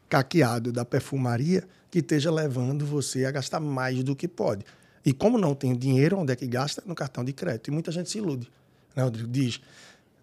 caqueado, 0.10 0.72
da 0.72 0.84
perfumaria, 0.84 1.64
que 1.94 2.00
esteja 2.00 2.32
levando 2.32 2.88
você 2.88 3.24
a 3.24 3.30
gastar 3.30 3.60
mais 3.60 4.04
do 4.04 4.16
que 4.16 4.28
pode. 4.28 4.66
E 5.06 5.14
como 5.14 5.38
não 5.38 5.54
tem 5.54 5.76
dinheiro, 5.76 6.18
onde 6.18 6.34
é 6.34 6.36
que 6.36 6.48
gasta? 6.48 6.82
No 6.88 6.96
cartão 6.96 7.24
de 7.24 7.32
crédito. 7.32 7.68
E 7.68 7.72
muita 7.72 7.92
gente 7.92 8.10
se 8.10 8.18
ilude. 8.18 8.52
Né, 8.96 9.04
Rodrigo? 9.04 9.28
Diz, 9.28 9.62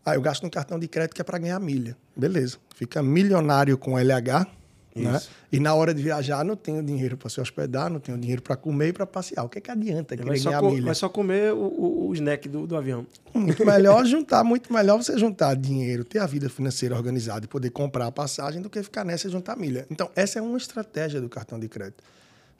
ah, 0.04 0.16
eu 0.16 0.20
gasto 0.20 0.42
no 0.42 0.50
cartão 0.50 0.80
de 0.80 0.88
crédito 0.88 1.14
que 1.14 1.20
é 1.20 1.24
para 1.24 1.38
ganhar 1.38 1.61
milha. 1.61 1.96
Beleza. 2.16 2.56
Fica 2.74 3.04
milionário 3.04 3.78
com 3.78 3.96
LH, 3.96 4.48
né? 4.94 5.20
E 5.53 5.61
na 5.61 5.74
hora 5.74 5.92
de 5.94 6.03
viajar, 6.03 6.44
não 6.44 6.57
tenho 6.57 6.83
dinheiro 6.83 7.16
para 7.16 7.29
se 7.31 7.40
hospedar, 7.40 7.88
não 7.90 8.00
tenho 8.00 8.18
dinheiro 8.18 8.42
para 8.42 8.57
comer 8.57 8.88
e 8.88 8.92
para 8.92 9.07
passear. 9.07 9.44
O 9.44 9.48
que, 9.48 9.59
é 9.59 9.61
que 9.61 9.70
adianta 9.70 10.16
Vai 10.16 10.37
só, 10.37 10.51
ganhar 10.51 10.61
co- 10.61 10.70
milha? 10.70 10.84
vai 10.86 10.95
só 10.95 11.09
comer 11.09 11.53
o, 11.53 11.59
o, 11.59 12.09
o 12.09 12.14
snack 12.14 12.49
do, 12.49 12.66
do 12.66 12.76
avião. 12.76 13.07
Muito 13.34 13.64
melhor 13.64 14.05
juntar, 14.07 14.43
muito 14.45 14.72
melhor 14.72 14.97
você 14.97 15.16
juntar 15.18 15.55
dinheiro, 15.55 16.05
ter 16.05 16.18
a 16.18 16.26
vida 16.26 16.49
financeira 16.49 16.95
organizada 16.97 17.45
e 17.45 17.49
poder 17.49 17.70
comprar 17.70 18.07
a 18.07 18.12
passagem 18.12 18.61
do 18.61 18.68
que 18.70 18.82
ficar 18.82 19.05
nessa 19.05 19.28
e 19.28 19.30
juntar 19.30 19.57
milha. 19.57 19.86
Então, 19.91 20.11
essa 20.16 20.38
é 20.38 20.43
uma 20.43 20.59
estratégia 20.59 21.20
do 21.20 21.28
cartão 21.28 21.59
de 21.59 21.68
crédito. 21.68 22.03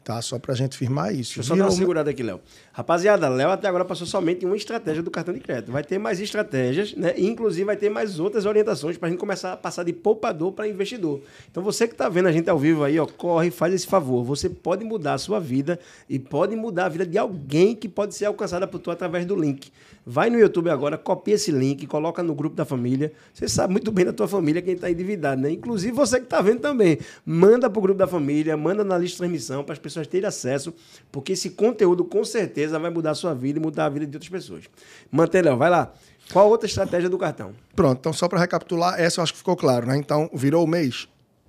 Tá? 0.03 0.21
Só 0.23 0.39
para 0.39 0.55
a 0.55 0.57
gente 0.57 0.77
firmar 0.77 1.13
isso. 1.13 1.35
Deixa 1.35 1.41
eu 1.41 1.45
só 1.45 1.55
dar 1.55 1.65
uma 1.65 1.71
segurada 1.71 2.11
aqui, 2.11 2.23
Léo. 2.23 2.41
Rapaziada, 2.73 3.29
Léo 3.29 3.51
até 3.51 3.69
agora 3.69 3.85
passou 3.85 4.07
somente 4.07 4.47
uma 4.47 4.57
estratégia 4.57 5.03
do 5.03 5.11
cartão 5.11 5.35
de 5.35 5.41
crédito. 5.41 5.71
Vai 5.71 5.85
ter 5.85 5.99
mais 5.99 6.21
estratégias, 6.21 6.95
né? 6.95 7.13
E, 7.17 7.27
inclusive 7.27 7.65
vai 7.65 7.77
ter 7.77 7.91
mais 7.91 8.19
outras 8.19 8.47
orientações 8.47 8.97
para 8.97 9.09
a 9.09 9.11
gente 9.11 9.21
começar 9.21 9.53
a 9.53 9.57
passar 9.57 9.85
de 9.85 9.93
poupador 9.93 10.53
para 10.53 10.67
investidor. 10.67 11.21
Então 11.51 11.63
você 11.63 11.87
que 11.87 11.95
está 11.95 12.09
vendo 12.09 12.29
a 12.29 12.33
gente 12.33 12.49
ao 12.49 12.59
vivo 12.59 12.83
aí, 12.83 12.99
ó, 12.99 13.07
corre 13.07 13.51
faz 13.51 13.75
esse 13.75 13.87
favor. 13.87 14.25
Você 14.25 14.49
pode 14.49 14.85
mudar 14.85 15.15
a 15.15 15.19
sua 15.19 15.39
vida 15.39 15.79
e 16.09 16.19
pode 16.19 16.57
mudar 16.57 16.87
a 16.87 16.89
vida 16.89 17.05
de 17.05 17.19
alguém 17.19 17.75
que 17.75 17.89
pode 17.89 18.15
ser 18.15 18.25
alcançada 18.25 18.67
por 18.67 18.79
tu 18.79 18.91
através 18.91 19.27
do 19.27 19.37
link. 19.37 19.71
Vai 20.13 20.29
no 20.29 20.41
YouTube 20.41 20.69
agora, 20.71 20.99
copia 20.99 21.37
esse 21.37 21.53
link, 21.53 21.87
coloca 21.87 22.21
no 22.21 22.35
grupo 22.35 22.57
da 22.57 22.65
família. 22.65 23.13
Você 23.33 23.47
sabe 23.47 23.71
muito 23.71 23.93
bem 23.93 24.05
da 24.05 24.13
tua 24.13 24.27
família 24.27 24.61
quem 24.61 24.75
está 24.75 24.91
endividado, 24.91 25.41
né? 25.41 25.53
Inclusive 25.53 25.93
você 25.93 26.19
que 26.19 26.25
está 26.25 26.43
vendo 26.43 26.59
também. 26.59 26.99
Manda 27.25 27.71
para 27.71 27.79
o 27.79 27.81
grupo 27.81 27.97
da 27.97 28.09
família, 28.09 28.57
manda 28.57 28.83
na 28.83 28.99
lista 28.99 29.15
de 29.15 29.19
transmissão 29.19 29.63
para 29.63 29.73
as 29.73 29.79
pessoas 29.79 30.09
terem 30.09 30.27
acesso, 30.27 30.75
porque 31.13 31.35
esse 31.35 31.51
conteúdo 31.51 32.05
com 32.05 32.25
certeza 32.25 32.77
vai 32.77 32.91
mudar 32.91 33.13
a 33.13 33.15
sua 33.15 33.33
vida 33.35 33.61
e 33.61 33.63
mudar 33.63 33.85
a 33.85 33.89
vida 33.89 34.05
de 34.05 34.17
outras 34.17 34.29
pessoas. 34.29 34.65
Mantelão, 35.13 35.57
vai 35.57 35.71
lá. 35.71 35.93
Qual 36.33 36.49
outra 36.49 36.67
estratégia 36.67 37.09
do 37.09 37.17
cartão? 37.17 37.53
Pronto, 37.77 37.99
então 38.01 38.13
só 38.13 38.27
para 38.27 38.41
recapitular, 38.41 39.01
essa 39.01 39.21
eu 39.21 39.23
acho 39.23 39.33
que 39.33 39.39
ficou 39.39 39.55
claro, 39.55 39.87
né? 39.87 39.97
Então, 39.97 40.29
virou 40.35 40.65
o 40.65 40.67
mês, 40.67 41.07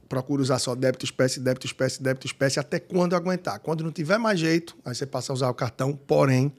procura 0.07 0.39
usar 0.39 0.59
só 0.59 0.75
débito 0.75 1.03
espécie, 1.03 1.39
débito 1.39 1.65
espécie, 1.65 2.03
débito 2.03 2.27
espécie, 2.27 2.59
até 2.59 2.79
quando 2.79 3.15
aguentar. 3.15 3.59
Quando 3.59 3.83
não 3.83 3.91
tiver 3.91 4.19
mais 4.19 4.39
jeito, 4.39 4.77
aí 4.85 4.93
você 4.93 5.07
passa 5.07 5.31
a 5.31 5.33
usar 5.33 5.49
o 5.49 5.53
cartão, 5.55 5.93
porém, 5.93 6.53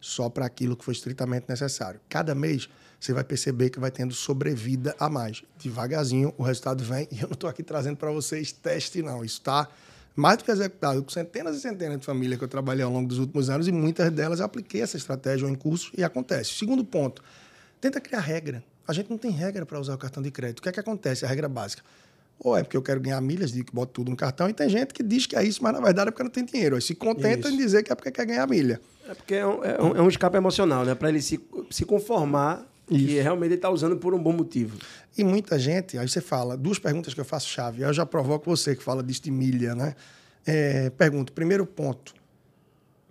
só 0.00 0.28
para 0.28 0.46
aquilo 0.46 0.76
que 0.76 0.84
foi 0.84 0.94
estritamente 0.94 1.46
necessário. 1.48 2.00
Cada 2.08 2.34
mês 2.34 2.68
você 2.98 3.12
vai 3.12 3.24
perceber 3.24 3.70
que 3.70 3.80
vai 3.80 3.90
tendo 3.90 4.14
sobrevida 4.14 4.94
a 4.98 5.08
mais. 5.08 5.42
Devagarzinho 5.58 6.34
o 6.36 6.42
resultado 6.42 6.82
vem 6.84 7.08
e 7.12 7.16
eu 7.16 7.28
não 7.28 7.34
estou 7.34 7.48
aqui 7.48 7.62
trazendo 7.62 7.96
para 7.96 8.10
vocês 8.10 8.52
teste, 8.52 9.02
não. 9.02 9.24
Isso 9.24 9.38
está 9.38 9.68
mais 10.14 10.38
do 10.38 10.44
que 10.44 10.50
executado 10.50 11.02
com 11.02 11.10
centenas 11.10 11.56
e 11.56 11.60
centenas 11.60 11.98
de 12.00 12.04
famílias 12.04 12.38
que 12.38 12.44
eu 12.44 12.48
trabalhei 12.48 12.84
ao 12.84 12.92
longo 12.92 13.08
dos 13.08 13.18
últimos 13.18 13.48
anos 13.48 13.68
e 13.68 13.72
muitas 13.72 14.10
delas 14.10 14.40
eu 14.40 14.46
apliquei 14.46 14.82
essa 14.82 14.96
estratégia 14.96 15.46
em 15.46 15.54
cursos 15.54 15.90
e 15.96 16.04
acontece. 16.04 16.52
Segundo 16.54 16.84
ponto, 16.84 17.22
tenta 17.80 18.00
criar 18.00 18.20
regra. 18.20 18.62
A 18.86 18.92
gente 18.92 19.08
não 19.08 19.16
tem 19.16 19.30
regra 19.30 19.64
para 19.64 19.78
usar 19.78 19.94
o 19.94 19.98
cartão 19.98 20.22
de 20.22 20.30
crédito. 20.30 20.58
O 20.58 20.62
que 20.62 20.68
é 20.68 20.72
que 20.72 20.80
acontece? 20.80 21.24
A 21.24 21.28
regra 21.28 21.48
básica. 21.48 21.82
Ou 22.42 22.56
é 22.56 22.62
porque 22.62 22.76
eu 22.76 22.82
quero 22.82 23.00
ganhar 23.00 23.20
milhas, 23.20 23.52
digo 23.52 23.66
que 23.66 23.74
boto 23.74 23.92
tudo 23.92 24.10
no 24.10 24.16
cartão, 24.16 24.48
e 24.48 24.54
tem 24.54 24.68
gente 24.68 24.94
que 24.94 25.02
diz 25.02 25.26
que 25.26 25.36
é 25.36 25.44
isso, 25.44 25.62
mas 25.62 25.74
na 25.74 25.80
verdade 25.80 26.08
é 26.08 26.10
porque 26.10 26.22
não 26.22 26.30
tem 26.30 26.44
dinheiro. 26.44 26.74
Aí 26.74 26.80
se 26.80 26.94
contenta 26.94 27.48
isso. 27.48 27.54
em 27.54 27.58
dizer 27.58 27.82
que 27.82 27.92
é 27.92 27.94
porque 27.94 28.10
quer 28.10 28.24
ganhar 28.24 28.46
milha. 28.46 28.80
É 29.10 29.14
porque 29.14 29.34
é 29.34 29.44
um, 29.44 29.64
é 29.64 29.82
um, 29.82 29.96
é 29.96 30.02
um 30.02 30.08
escape 30.08 30.36
emocional, 30.36 30.84
né? 30.84 30.94
Para 30.94 31.08
ele 31.08 31.20
se, 31.20 31.40
se 31.68 31.84
conformar 31.84 32.64
isso. 32.88 33.06
que 33.06 33.20
realmente 33.20 33.48
ele 33.48 33.54
está 33.56 33.68
usando 33.68 33.96
por 33.96 34.14
um 34.14 34.22
bom 34.22 34.32
motivo. 34.32 34.78
E 35.18 35.24
muita 35.24 35.58
gente, 35.58 35.98
aí 35.98 36.08
você 36.08 36.20
fala, 36.20 36.56
duas 36.56 36.78
perguntas 36.78 37.12
que 37.12 37.20
eu 37.20 37.24
faço 37.24 37.48
chave, 37.48 37.82
eu 37.82 37.92
já 37.92 38.06
provoco 38.06 38.48
você 38.48 38.76
que 38.76 38.84
fala 38.84 39.02
disso 39.02 39.24
de 39.24 39.32
milha, 39.32 39.74
né? 39.74 39.96
É, 40.46 40.90
pergunto, 40.90 41.32
primeiro 41.32 41.66
ponto, 41.66 42.14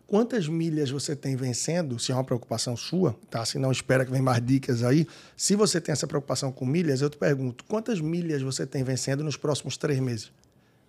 quantas 0.07 0.47
milhas 0.47 0.89
você 0.89 1.17
tem 1.17 1.35
vencendo, 1.35 1.99
se 1.99 2.13
é 2.13 2.15
uma 2.15 2.23
preocupação 2.23 2.77
sua, 2.77 3.13
tá? 3.29 3.43
Se 3.43 3.59
não, 3.59 3.69
espera 3.69 4.05
que 4.05 4.11
vem 4.11 4.21
mais 4.21 4.41
dicas 4.41 4.83
aí. 4.83 5.05
Se 5.35 5.53
você 5.53 5.81
tem 5.81 5.91
essa 5.91 6.07
preocupação 6.07 6.49
com 6.49 6.65
milhas, 6.65 7.01
eu 7.01 7.09
te 7.09 7.17
pergunto, 7.17 7.65
quantas 7.65 7.99
milhas 7.99 8.41
você 8.41 8.65
tem 8.65 8.85
vencendo 8.85 9.21
nos 9.21 9.35
próximos 9.35 9.75
três 9.75 9.99
meses? 9.99 10.31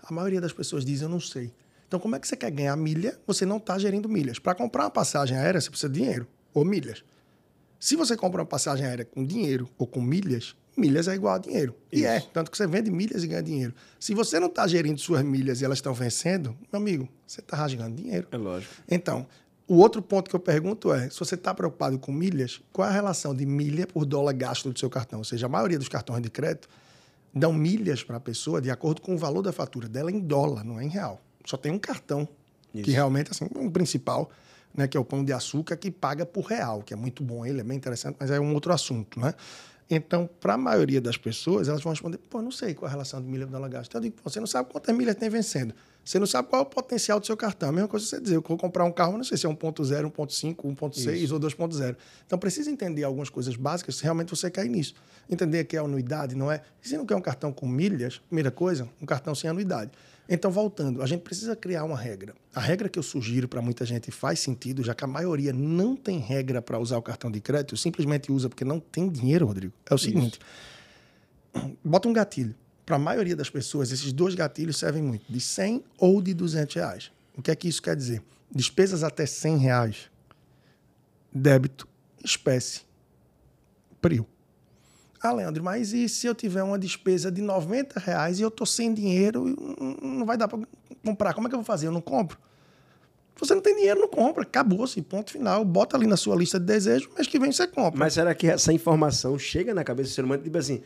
A 0.01 0.13
maioria 0.13 0.41
das 0.41 0.53
pessoas 0.53 0.85
diz, 0.85 1.03
eu 1.03 1.09
não 1.09 1.19
sei. 1.19 1.53
Então, 1.91 1.99
como 1.99 2.15
é 2.15 2.21
que 2.21 2.29
você 2.29 2.37
quer 2.37 2.53
ganhar 2.53 2.77
milha? 2.77 3.19
Você 3.27 3.45
não 3.45 3.57
está 3.57 3.77
gerindo 3.77 4.09
milhas. 4.09 4.39
Para 4.39 4.55
comprar 4.55 4.85
uma 4.85 4.91
passagem 4.93 5.37
aérea, 5.37 5.61
você 5.61 5.69
precisa 5.69 5.93
de 5.93 5.99
dinheiro 5.99 6.25
ou 6.55 6.65
milhas. 6.65 7.03
Se 7.81 7.97
você 7.97 8.17
compra 8.17 8.43
uma 8.43 8.47
passagem 8.47 8.87
aérea 8.87 9.05
com 9.05 9.27
dinheiro 9.27 9.69
ou 9.77 9.89
com 9.89 10.01
milhas, 10.01 10.55
milhas 10.77 11.09
é 11.09 11.17
igual 11.17 11.35
a 11.35 11.39
dinheiro. 11.39 11.75
Isso. 11.91 12.05
E 12.05 12.07
é, 12.07 12.21
tanto 12.21 12.49
que 12.49 12.57
você 12.57 12.65
vende 12.65 12.93
milhas 12.93 13.25
e 13.25 13.27
ganha 13.27 13.43
dinheiro. 13.43 13.75
Se 13.99 14.15
você 14.15 14.39
não 14.39 14.47
está 14.47 14.69
gerindo 14.69 15.01
suas 15.01 15.25
milhas 15.25 15.61
e 15.61 15.65
elas 15.65 15.79
estão 15.79 15.93
vencendo, 15.93 16.57
meu 16.73 16.81
amigo, 16.81 17.09
você 17.27 17.41
está 17.41 17.57
rasgando 17.57 17.97
dinheiro. 17.97 18.29
É 18.31 18.37
lógico. 18.37 18.73
Então, 18.89 19.27
o 19.67 19.75
outro 19.79 20.01
ponto 20.01 20.31
que 20.31 20.37
eu 20.37 20.41
pergunto 20.41 20.93
é: 20.93 21.11
se 21.11 21.19
você 21.19 21.35
está 21.35 21.53
preocupado 21.53 21.99
com 21.99 22.13
milhas, 22.13 22.61
qual 22.73 22.87
é 22.87 22.91
a 22.93 22.95
relação 22.95 23.35
de 23.35 23.45
milha 23.45 23.89
por 23.89 24.05
dólar 24.05 24.35
gasto 24.35 24.71
do 24.71 24.79
seu 24.79 24.89
cartão? 24.89 25.19
Ou 25.19 25.25
seja, 25.25 25.47
a 25.47 25.49
maioria 25.49 25.77
dos 25.77 25.89
cartões 25.89 26.23
de 26.23 26.31
crédito 26.31 26.69
dão 27.35 27.53
milhas 27.53 28.05
para 28.05 28.19
a 28.19 28.21
pessoa 28.21 28.61
de 28.61 28.71
acordo 28.71 29.03
com 29.03 29.13
o 29.13 29.19
valor 29.19 29.43
da 29.43 29.51
fatura 29.51 29.89
dela 29.89 30.13
em 30.13 30.21
dólar, 30.21 30.63
não 30.63 30.79
é 30.79 30.85
em 30.85 30.89
real. 30.89 31.21
Só 31.45 31.57
tem 31.57 31.73
um 31.73 31.79
cartão, 31.79 32.29
Isso. 32.75 32.85
que 32.85 32.91
realmente 32.91 33.31
assim, 33.31 33.47
um 33.57 33.71
principal, 33.71 34.31
né, 34.75 34.87
que 34.87 34.97
é 34.97 35.01
o 35.01 35.05
pão 35.05 35.25
de 35.25 35.33
açúcar, 35.33 35.77
que 35.77 35.91
paga 35.91 36.25
por 36.25 36.45
real, 36.45 36.83
que 36.83 36.93
é 36.93 36.97
muito 36.97 37.23
bom, 37.23 37.45
ele 37.45 37.61
é 37.61 37.65
bem 37.65 37.77
interessante, 37.77 38.17
mas 38.19 38.31
é 38.31 38.39
um 38.39 38.55
outro 38.55 38.73
assunto, 38.73 39.19
né? 39.19 39.35
Então, 39.93 40.31
para 40.41 40.55
a 40.55 40.57
maioria 40.57 41.01
das 41.01 41.17
pessoas, 41.17 41.69
elas 41.69 41.83
vão 41.83 41.91
responder: 41.91 42.19
pô, 42.19 42.41
não 42.41 42.53
sei 42.53 42.75
qual 42.75 42.87
é 42.87 42.91
a 42.91 42.93
relação 42.93 43.21
do 43.21 43.29
milha 43.29 43.45
dólar 43.45 43.69
gasto. 43.69 43.91
Então, 43.91 43.99
eu 43.99 44.05
digo: 44.05 44.17
você 44.23 44.39
não 44.39 44.47
sabe 44.47 44.71
quantas 44.71 44.97
milhas 44.97 45.17
tem 45.17 45.29
vencendo. 45.29 45.75
Você 46.05 46.19
não 46.19 46.27
sabe 46.27 46.49
qual 46.49 46.63
é 46.63 46.65
o 46.65 46.67
potencial 46.67 47.19
do 47.19 47.27
seu 47.27 47.37
cartão. 47.37 47.69
A 47.69 47.73
mesma 47.73 47.89
coisa 47.89 48.07
você 48.07 48.21
dizer: 48.21 48.37
eu 48.37 48.45
vou 48.47 48.57
comprar 48.57 48.85
um 48.85 48.93
carro, 48.93 49.17
não 49.17 49.25
sei 49.25 49.37
se 49.37 49.47
é 49.47 49.49
1.0, 49.51 50.13
1.5, 50.13 50.55
1.6 50.55 51.33
ou 51.33 51.41
2.0. 51.41 51.97
Então, 52.25 52.39
precisa 52.39 52.71
entender 52.71 53.03
algumas 53.03 53.29
coisas 53.29 53.57
básicas 53.57 53.97
se 53.97 54.05
realmente 54.05 54.31
você 54.31 54.49
cair 54.49 54.69
nisso. 54.69 54.95
Entender 55.29 55.65
que 55.65 55.77
é 55.77 55.81
anuidade, 55.81 56.37
não 56.37 56.53
é? 56.53 56.63
E 56.83 56.89
se 56.89 56.97
não 56.97 57.05
quer 57.05 57.17
um 57.17 57.21
cartão 57.21 57.53
com 57.53 57.67
milhas, 57.67 58.19
primeira 58.29 58.53
coisa, 58.53 58.89
um 59.03 59.07
cartão 59.07 59.35
sem 59.35 59.51
anuidade. 59.51 59.91
Então, 60.33 60.49
voltando, 60.49 61.03
a 61.03 61.07
gente 61.07 61.23
precisa 61.23 61.57
criar 61.57 61.83
uma 61.83 61.99
regra. 61.99 62.37
A 62.55 62.61
regra 62.61 62.89
que 62.89 62.97
eu 62.97 63.03
sugiro 63.03 63.49
para 63.49 63.61
muita 63.61 63.85
gente 63.85 64.13
faz 64.13 64.39
sentido, 64.39 64.81
já 64.85 64.95
que 64.95 65.03
a 65.03 65.07
maioria 65.09 65.53
não 65.53 65.97
tem 65.97 66.21
regra 66.21 66.63
para 66.63 66.79
usar 66.79 66.99
o 66.99 67.03
cartão 67.03 67.29
de 67.33 67.41
crédito, 67.41 67.77
simplesmente 67.77 68.31
usa 68.31 68.49
porque 68.49 68.65
não 68.65 68.79
tem 68.79 69.09
dinheiro, 69.11 69.45
Rodrigo. 69.45 69.73
É 69.91 69.93
o 69.93 69.99
seguinte: 69.99 70.39
Isso. 71.53 71.77
bota 71.85 72.09
um 72.09 72.13
gatilho. 72.13 72.55
Para 72.87 72.95
a 72.95 72.99
maioria 72.99 73.35
das 73.35 73.51
pessoas, 73.51 73.91
esses 73.91 74.13
dois 74.13 74.37
gatilhos 74.37 74.77
servem 74.77 75.03
muito, 75.03 75.31
de 75.31 75.41
100 75.41 75.83
ou 75.99 76.23
de 76.23 76.33
200 76.33 76.77
reais. 76.77 77.11
O 77.37 77.43
que 77.43 77.51
é 77.51 77.57
que 77.57 77.67
isso 77.67 77.83
quer 77.83 77.97
dizer? 77.97 78.23
Despesas 78.55 79.03
até 79.03 79.27
100 79.27 79.59
reais, 79.59 80.11
débito, 81.33 81.89
espécie, 82.25 82.83
PRIO. 84.01 84.27
Ah, 85.23 85.33
Leandro, 85.33 85.63
mas 85.63 85.93
e 85.93 86.09
se 86.09 86.27
eu 86.27 86.35
tiver 86.35 86.63
uma 86.63 86.79
despesa 86.79 87.31
de 87.31 87.43
90 87.43 88.01
reais 88.01 88.39
e 88.39 88.43
eu 88.43 88.49
estou 88.49 88.67
sem 88.67 88.95
dinheiro, 88.95 89.55
não 90.03 90.25
vai 90.25 90.37
dar 90.37 90.49
para 90.49 90.59
comprar? 91.05 91.35
Como 91.35 91.47
é 91.47 91.51
que 91.51 91.55
eu 91.55 91.59
vou 91.59 91.65
fazer? 91.65 91.89
Eu 91.89 91.93
não 91.93 92.01
compro? 92.01 92.39
Você 93.39 93.55
não 93.55 93.63
tem 93.63 93.75
dinheiro, 93.75 94.01
não 94.01 94.09
compra. 94.09 94.43
Acabou-se, 94.43 95.01
ponto 95.03 95.31
final. 95.31 95.65
Bota 95.65 95.97
ali 95.97 96.07
na 96.07 96.17
sua 96.17 96.37
lista 96.37 96.59
de 96.59 96.67
desejos, 96.67 97.09
mês 97.15 97.27
que 97.27 97.39
vem 97.39 97.53
você 97.53 97.67
compra. 97.67 97.99
Mas 97.99 98.15
será 98.15 98.35
que 98.35 98.47
essa 98.47 98.73
informação 98.73 99.39
chega 99.39 99.75
na 99.75 99.85
cabeça 99.85 100.11
do 100.11 100.15
ser 100.15 100.25
humano? 100.25 100.43
Tipo 100.43 100.59
assim, 100.59 100.83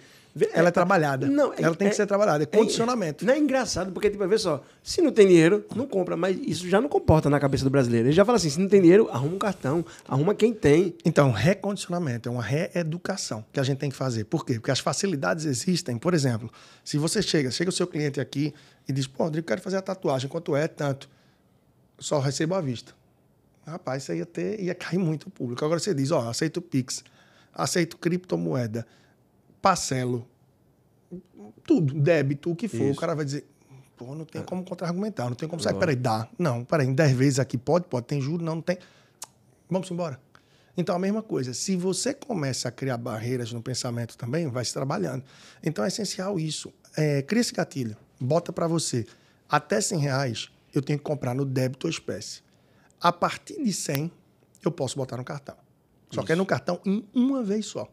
ela 0.52 0.66
é, 0.66 0.68
é 0.68 0.72
trabalhada. 0.72 1.28
Não, 1.28 1.52
ela 1.56 1.74
é, 1.74 1.76
tem 1.76 1.88
que 1.88 1.94
ser 1.94 2.06
trabalhada. 2.06 2.42
É, 2.42 2.44
é 2.44 2.46
condicionamento. 2.46 3.24
não 3.24 3.32
é 3.32 3.38
engraçado, 3.38 3.92
porque, 3.92 4.10
tipo, 4.10 4.26
vê 4.26 4.36
só, 4.36 4.62
se 4.82 5.00
não 5.00 5.12
tem 5.12 5.28
dinheiro, 5.28 5.64
não 5.76 5.86
compra. 5.86 6.16
Mas 6.16 6.36
isso 6.42 6.68
já 6.68 6.80
não 6.80 6.88
comporta 6.88 7.30
na 7.30 7.38
cabeça 7.38 7.62
do 7.62 7.70
brasileiro. 7.70 8.08
Ele 8.08 8.14
já 8.14 8.24
fala 8.24 8.36
assim: 8.36 8.50
se 8.50 8.58
não 8.58 8.68
tem 8.68 8.80
dinheiro, 8.80 9.08
arruma 9.12 9.36
um 9.36 9.38
cartão, 9.38 9.84
arruma 10.08 10.34
quem 10.34 10.52
tem. 10.52 10.96
Então, 11.04 11.30
recondicionamento 11.30 12.28
é 12.28 12.32
uma 12.32 12.42
reeducação 12.42 13.44
que 13.52 13.60
a 13.60 13.62
gente 13.62 13.78
tem 13.78 13.90
que 13.90 13.96
fazer. 13.96 14.24
Por 14.24 14.44
quê? 14.44 14.54
Porque 14.54 14.72
as 14.72 14.80
facilidades 14.80 15.44
existem. 15.44 15.96
Por 15.96 16.14
exemplo, 16.14 16.50
se 16.82 16.98
você 16.98 17.22
chega, 17.22 17.50
chega 17.52 17.70
o 17.70 17.72
seu 17.72 17.86
cliente 17.86 18.20
aqui 18.20 18.52
e 18.88 18.92
diz: 18.92 19.06
pô, 19.06 19.24
Rodrigo, 19.24 19.46
quero 19.46 19.60
fazer 19.60 19.76
a 19.76 19.82
tatuagem, 19.82 20.28
quanto 20.28 20.56
é? 20.56 20.66
Tanto. 20.66 21.08
Só 21.96 22.18
recebo 22.18 22.56
à 22.56 22.60
vista. 22.60 22.92
Rapaz, 23.64 24.02
isso 24.02 24.12
ia, 24.12 24.26
ter, 24.26 24.60
ia 24.60 24.74
cair 24.74 24.98
muito 24.98 25.28
o 25.28 25.30
público. 25.30 25.64
Agora 25.64 25.78
você 25.78 25.94
diz: 25.94 26.10
ó, 26.10 26.28
aceito 26.28 26.60
Pix, 26.60 27.04
aceito 27.54 27.96
criptomoeda 27.96 28.84
parcelo, 29.64 30.28
tudo, 31.66 31.94
débito, 31.94 32.50
o 32.50 32.54
que 32.54 32.68
for. 32.68 32.82
Isso. 32.82 32.92
O 32.92 32.96
cara 32.96 33.14
vai 33.14 33.24
dizer, 33.24 33.46
pô, 33.96 34.14
não 34.14 34.26
tem 34.26 34.42
é. 34.42 34.44
como 34.44 34.62
contra-argumentar, 34.62 35.24
não 35.24 35.34
tem 35.34 35.48
como 35.48 35.62
sair. 35.62 35.74
Peraí, 35.78 35.96
dá. 35.96 36.28
Não, 36.38 36.62
peraí, 36.66 36.86
em 36.86 36.92
10 36.92 37.12
vezes 37.12 37.38
aqui 37.38 37.56
pode, 37.56 37.86
pode, 37.86 38.04
tem 38.04 38.20
juros, 38.20 38.44
não, 38.44 38.56
não 38.56 38.62
tem. 38.62 38.76
Vamos 39.70 39.90
embora. 39.90 40.20
Então, 40.76 40.94
a 40.94 40.98
mesma 40.98 41.22
coisa. 41.22 41.54
Se 41.54 41.76
você 41.76 42.12
começa 42.12 42.68
a 42.68 42.70
criar 42.70 42.98
barreiras 42.98 43.54
no 43.54 43.62
pensamento 43.62 44.18
também, 44.18 44.46
vai 44.48 44.66
se 44.66 44.74
trabalhando. 44.74 45.24
Então, 45.62 45.82
é 45.82 45.88
essencial 45.88 46.38
isso. 46.38 46.70
É, 46.94 47.22
cria 47.22 47.40
esse 47.40 47.54
gatilho. 47.54 47.96
Bota 48.20 48.52
para 48.52 48.66
você. 48.66 49.06
Até 49.48 49.80
100 49.80 49.98
reais, 49.98 50.50
eu 50.74 50.82
tenho 50.82 50.98
que 50.98 51.04
comprar 51.04 51.32
no 51.32 51.46
débito 51.46 51.86
ou 51.86 51.90
espécie. 51.90 52.42
A 53.00 53.10
partir 53.10 53.64
de 53.64 53.72
100, 53.72 54.12
eu 54.62 54.70
posso 54.70 54.96
botar 54.96 55.16
no 55.16 55.24
cartão. 55.24 55.56
Só 56.10 56.20
isso. 56.20 56.26
que 56.26 56.32
é 56.32 56.36
no 56.36 56.44
cartão 56.44 56.78
em 56.84 57.02
uma 57.14 57.42
vez 57.42 57.64
só. 57.64 57.88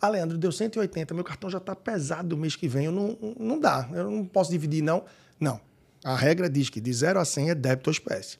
Ah, 0.00 0.08
Leandro, 0.08 0.38
deu 0.38 0.50
180, 0.50 1.12
meu 1.12 1.24
cartão 1.24 1.50
já 1.50 1.58
está 1.58 1.76
pesado 1.76 2.34
o 2.34 2.38
mês 2.38 2.56
que 2.56 2.66
vem, 2.66 2.86
eu 2.86 2.92
não, 2.92 3.18
não 3.38 3.60
dá, 3.60 3.88
eu 3.92 4.10
não 4.10 4.24
posso 4.24 4.50
dividir, 4.50 4.82
não. 4.82 5.04
Não. 5.38 5.60
A 6.02 6.16
regra 6.16 6.48
diz 6.48 6.70
que 6.70 6.80
de 6.80 6.92
0 6.92 7.20
a 7.20 7.24
100 7.24 7.50
é 7.50 7.54
débito 7.54 7.90
ou 7.90 7.92
espécie. 7.92 8.38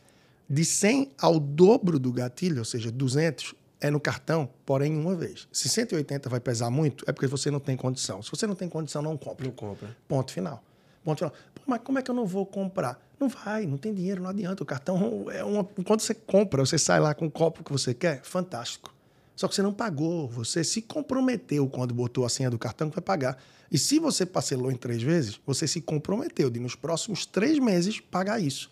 De 0.48 0.64
100 0.64 1.12
ao 1.20 1.38
dobro 1.38 1.98
do 1.98 2.10
gatilho, 2.10 2.60
ou 2.60 2.64
seja, 2.64 2.90
200, 2.90 3.54
é 3.80 3.90
no 3.90 4.00
cartão, 4.00 4.48
porém 4.64 4.96
uma 4.96 5.14
vez. 5.14 5.46
Se 5.52 5.68
180 5.68 6.28
vai 6.28 6.40
pesar 6.40 6.70
muito, 6.70 7.04
é 7.06 7.12
porque 7.12 7.26
você 7.26 7.50
não 7.50 7.60
tem 7.60 7.76
condição. 7.76 8.22
Se 8.22 8.30
você 8.30 8.46
não 8.46 8.54
tem 8.54 8.68
condição, 8.68 9.02
não 9.02 9.16
compra. 9.16 9.46
Não 9.46 9.52
compra. 9.52 9.96
Ponto 10.08 10.32
final. 10.32 10.62
Ponto 11.04 11.18
final. 11.18 11.32
Pô, 11.54 11.62
mas 11.66 11.80
como 11.82 11.98
é 11.98 12.02
que 12.02 12.10
eu 12.10 12.14
não 12.14 12.26
vou 12.26 12.44
comprar? 12.44 13.00
Não 13.18 13.28
vai, 13.28 13.66
não 13.66 13.76
tem 13.76 13.92
dinheiro, 13.92 14.22
não 14.22 14.30
adianta. 14.30 14.62
O 14.62 14.66
cartão 14.66 15.30
é 15.30 15.44
uma. 15.44 15.64
Quando 15.84 16.00
você 16.00 16.14
compra, 16.14 16.64
você 16.64 16.78
sai 16.78 17.00
lá 17.00 17.14
com 17.14 17.26
o 17.26 17.30
copo 17.30 17.62
que 17.62 17.72
você 17.72 17.94
quer, 17.94 18.22
fantástico. 18.22 18.92
Só 19.40 19.48
que 19.48 19.54
você 19.54 19.62
não 19.62 19.72
pagou, 19.72 20.28
você 20.28 20.62
se 20.62 20.82
comprometeu 20.82 21.66
quando 21.66 21.94
botou 21.94 22.26
a 22.26 22.28
senha 22.28 22.50
do 22.50 22.58
cartão 22.58 22.90
que 22.90 22.96
vai 22.96 23.02
pagar. 23.02 23.38
E 23.72 23.78
se 23.78 23.98
você 23.98 24.26
parcelou 24.26 24.70
em 24.70 24.76
três 24.76 25.02
vezes, 25.02 25.40
você 25.46 25.66
se 25.66 25.80
comprometeu 25.80 26.50
de 26.50 26.60
nos 26.60 26.74
próximos 26.74 27.24
três 27.24 27.58
meses 27.58 28.00
pagar 28.00 28.38
isso. 28.38 28.70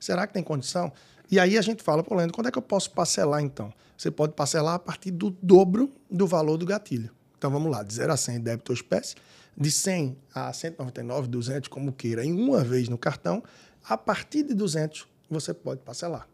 Será 0.00 0.26
que 0.26 0.32
tem 0.32 0.42
condição? 0.42 0.90
E 1.30 1.38
aí 1.38 1.58
a 1.58 1.60
gente 1.60 1.82
fala, 1.82 2.02
pô, 2.02 2.14
Leandro, 2.14 2.34
quando 2.34 2.46
é 2.46 2.50
que 2.50 2.56
eu 2.56 2.62
posso 2.62 2.92
parcelar 2.92 3.42
então? 3.42 3.70
Você 3.94 4.10
pode 4.10 4.32
parcelar 4.32 4.76
a 4.76 4.78
partir 4.78 5.10
do 5.10 5.28
dobro 5.42 5.92
do 6.10 6.26
valor 6.26 6.56
do 6.56 6.64
gatilho. 6.64 7.10
Então 7.36 7.50
vamos 7.50 7.70
lá, 7.70 7.82
de 7.82 7.92
0 7.92 8.10
a 8.10 8.16
100 8.16 8.40
débito 8.40 8.72
ou 8.72 8.74
espécie, 8.74 9.16
de 9.54 9.70
100 9.70 10.16
a 10.34 10.50
199, 10.50 11.28
200, 11.28 11.68
como 11.68 11.92
queira, 11.92 12.24
em 12.24 12.32
uma 12.32 12.64
vez 12.64 12.88
no 12.88 12.96
cartão, 12.96 13.44
a 13.86 13.98
partir 13.98 14.44
de 14.44 14.54
200 14.54 15.06
você 15.28 15.52
pode 15.52 15.82
parcelar. 15.82 16.26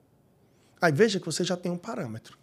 Aí 0.80 0.92
veja 0.92 1.18
que 1.18 1.26
você 1.26 1.42
já 1.42 1.56
tem 1.56 1.72
um 1.72 1.76
parâmetro. 1.76 2.40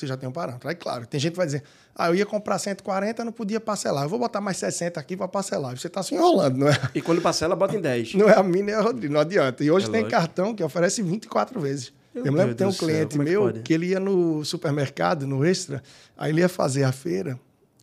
Você 0.00 0.06
já 0.06 0.16
tem 0.16 0.28
um 0.28 0.32
parâmetro. 0.32 0.68
Aí, 0.68 0.74
claro, 0.74 1.06
tem 1.06 1.20
gente 1.20 1.32
que 1.32 1.36
vai 1.36 1.46
dizer, 1.46 1.62
ah, 1.94 2.08
eu 2.08 2.14
ia 2.14 2.26
comprar 2.26 2.58
140, 2.58 3.24
não 3.24 3.32
podia 3.32 3.60
parcelar. 3.60 4.04
Eu 4.04 4.08
vou 4.08 4.18
botar 4.18 4.40
mais 4.40 4.56
60 4.56 4.98
aqui 4.98 5.16
para 5.16 5.28
parcelar. 5.28 5.76
Você 5.76 5.86
está 5.86 6.02
se 6.02 6.14
enrolando, 6.14 6.56
não 6.56 6.68
é? 6.68 6.72
E 6.94 7.00
quando 7.02 7.20
parcela, 7.20 7.54
bota 7.54 7.76
em 7.76 7.80
10. 7.80 8.14
Não 8.18 8.28
é 8.28 8.36
a 8.36 8.42
mim 8.42 8.62
nem 8.62 8.74
a 8.74 8.80
Rodrigo, 8.80 9.12
não 9.12 9.20
adianta. 9.20 9.62
E 9.62 9.70
hoje 9.70 9.86
É 9.86 9.90
tem 9.90 10.02
lógico. 10.02 10.18
cartão 10.20 10.54
que 10.54 10.64
oferece 10.64 11.02
24 11.02 11.60
vezes. 11.60 11.92
Meu 12.14 12.26
eu 12.26 12.32
me 12.32 12.38
lembro 12.38 12.54
que 12.54 12.58
tem 12.58 12.66
um 12.66 12.70
do 12.70 12.76
céu, 12.76 12.88
cliente 12.88 13.16
como 13.16 13.22
é 13.22 13.24
que 13.26 13.30
meu 13.30 13.52
que 13.62 13.72
ele 13.72 13.86
ia 13.86 14.00
no 14.00 14.44
supermercado, 14.44 15.26
no 15.26 15.44
Extra, 15.44 15.82
aí 16.18 16.32
ele 16.32 16.40
ia 16.40 16.48
fazer 16.48 16.82
a 16.82 16.90
feira 16.90 17.38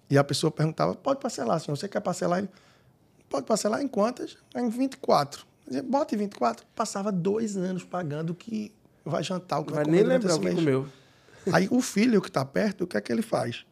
e 0.09 0.17
a 0.17 0.23
pessoa 0.23 0.51
perguntava, 0.51 0.95
pode 0.95 1.19
parcelar, 1.21 1.59
senhor? 1.61 1.77
Você 1.77 1.87
quer 1.87 2.01
parcelar? 2.01 2.39
Ele, 2.39 2.49
pode 3.29 3.45
parcelar 3.45 3.81
em 3.81 3.87
quantas? 3.87 4.35
Em 4.55 4.67
24. 4.69 5.41
Eu 5.65 5.69
dizia, 5.71 5.83
Bota 5.83 6.15
em 6.15 6.17
24. 6.17 6.65
Passava 6.75 7.11
dois 7.11 7.55
anos 7.55 7.83
pagando 7.83 8.31
o 8.31 8.35
que 8.35 8.71
vai 9.05 9.23
jantar, 9.23 9.59
o 9.59 9.63
que 9.63 9.71
vai, 9.71 9.83
vai 9.83 9.85
comer 9.85 9.97
nem 9.97 10.07
lembrar 10.07 10.35
o 10.35 10.39
que 10.39 10.45
mês. 10.45 10.55
comeu. 10.57 10.85
Aí 11.53 11.67
o 11.71 11.81
filho 11.81 12.21
que 12.21 12.29
está 12.29 12.43
perto, 12.45 12.83
o 12.83 12.87
que 12.87 12.97
é 12.97 13.01
que 13.01 13.11
ele 13.11 13.21
faz? 13.21 13.65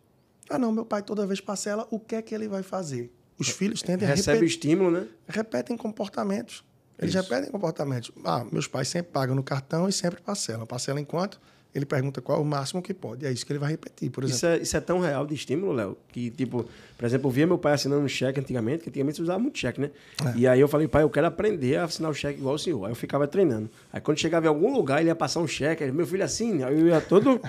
Ah, 0.50 0.58
não, 0.58 0.72
meu 0.72 0.86
pai 0.86 1.02
toda 1.02 1.26
vez 1.26 1.42
parcela, 1.42 1.88
o 1.90 2.00
que 2.00 2.16
é 2.16 2.22
que 2.22 2.34
ele 2.34 2.48
vai 2.48 2.64
fazer? 2.64 3.12
Os 3.38 3.50
filhos 3.50 3.82
tendem 3.82 4.08
a 4.08 4.14
Recebe 4.14 4.46
estímulo, 4.46 4.92
né? 4.92 5.08
repetem 5.28 5.76
comportamentos. 5.76 6.64
Eles 6.98 7.14
Isso. 7.14 7.24
repetem 7.24 7.52
comportamentos. 7.52 8.12
Ah, 8.24 8.46
meus 8.50 8.68
pais 8.68 8.88
sempre 8.88 9.12
pagam 9.12 9.36
no 9.36 9.44
cartão 9.44 9.90
e 9.90 9.92
sempre 9.92 10.22
parcelam. 10.22 10.66
Parcela 10.66 11.00
em 11.00 11.04
quanto? 11.04 11.42
Ele 11.76 11.86
pergunta 11.86 12.22
qual 12.22 12.40
é 12.40 12.42
o 12.42 12.46
máximo 12.46 12.82
que 12.82 12.94
pode. 12.94 13.26
É 13.26 13.32
isso 13.32 13.46
que 13.46 13.52
ele 13.52 13.60
vai 13.60 13.72
repetir, 13.72 14.10
por 14.10 14.24
exemplo. 14.24 14.38
Isso 14.38 14.46
é, 14.46 14.58
isso 14.60 14.78
é 14.78 14.80
tão 14.80 15.00
real 15.00 15.28
de 15.28 15.36
estímulo, 15.36 15.74
Léo, 15.74 15.98
que, 16.08 16.30
tipo, 16.32 16.66
por 16.98 17.06
exemplo, 17.06 17.28
eu 17.28 17.32
via 17.32 17.46
meu 17.46 17.58
pai 17.58 17.74
assinando 17.74 18.02
um 18.02 18.08
cheque 18.08 18.40
antigamente, 18.40 18.84
que 18.84 18.90
antigamente 18.90 19.18
se 19.18 19.22
usava 19.22 19.40
muito 19.40 19.60
cheque, 19.60 19.82
né? 19.82 19.92
É. 20.26 20.38
E 20.38 20.48
aí 20.48 20.62
eu 20.62 20.70
falei, 20.70 20.88
pai, 20.88 21.04
eu 21.04 21.10
quero 21.10 21.28
aprender 21.28 21.76
a 21.76 21.84
assinar 21.84 22.10
o 22.10 22.14
cheque 22.14 22.40
igual 22.40 22.56
o 22.56 22.58
senhor. 22.58 22.86
Aí 22.86 22.92
eu 22.92 22.96
ficava 22.96 23.28
treinando. 23.28 23.70
Aí 23.92 24.00
quando 24.00 24.18
chegava 24.18 24.46
em 24.46 24.50
algum 24.50 24.74
lugar, 24.74 25.02
ele 25.02 25.10
ia 25.10 25.16
passar 25.16 25.42
um 25.42 25.48
cheque, 25.48 25.84
aí, 25.84 25.92
meu 25.92 26.08
filho 26.08 26.24
assim, 26.24 26.64
aí 26.64 26.80
eu 26.80 26.88
ia 26.88 27.02
todo 27.02 27.42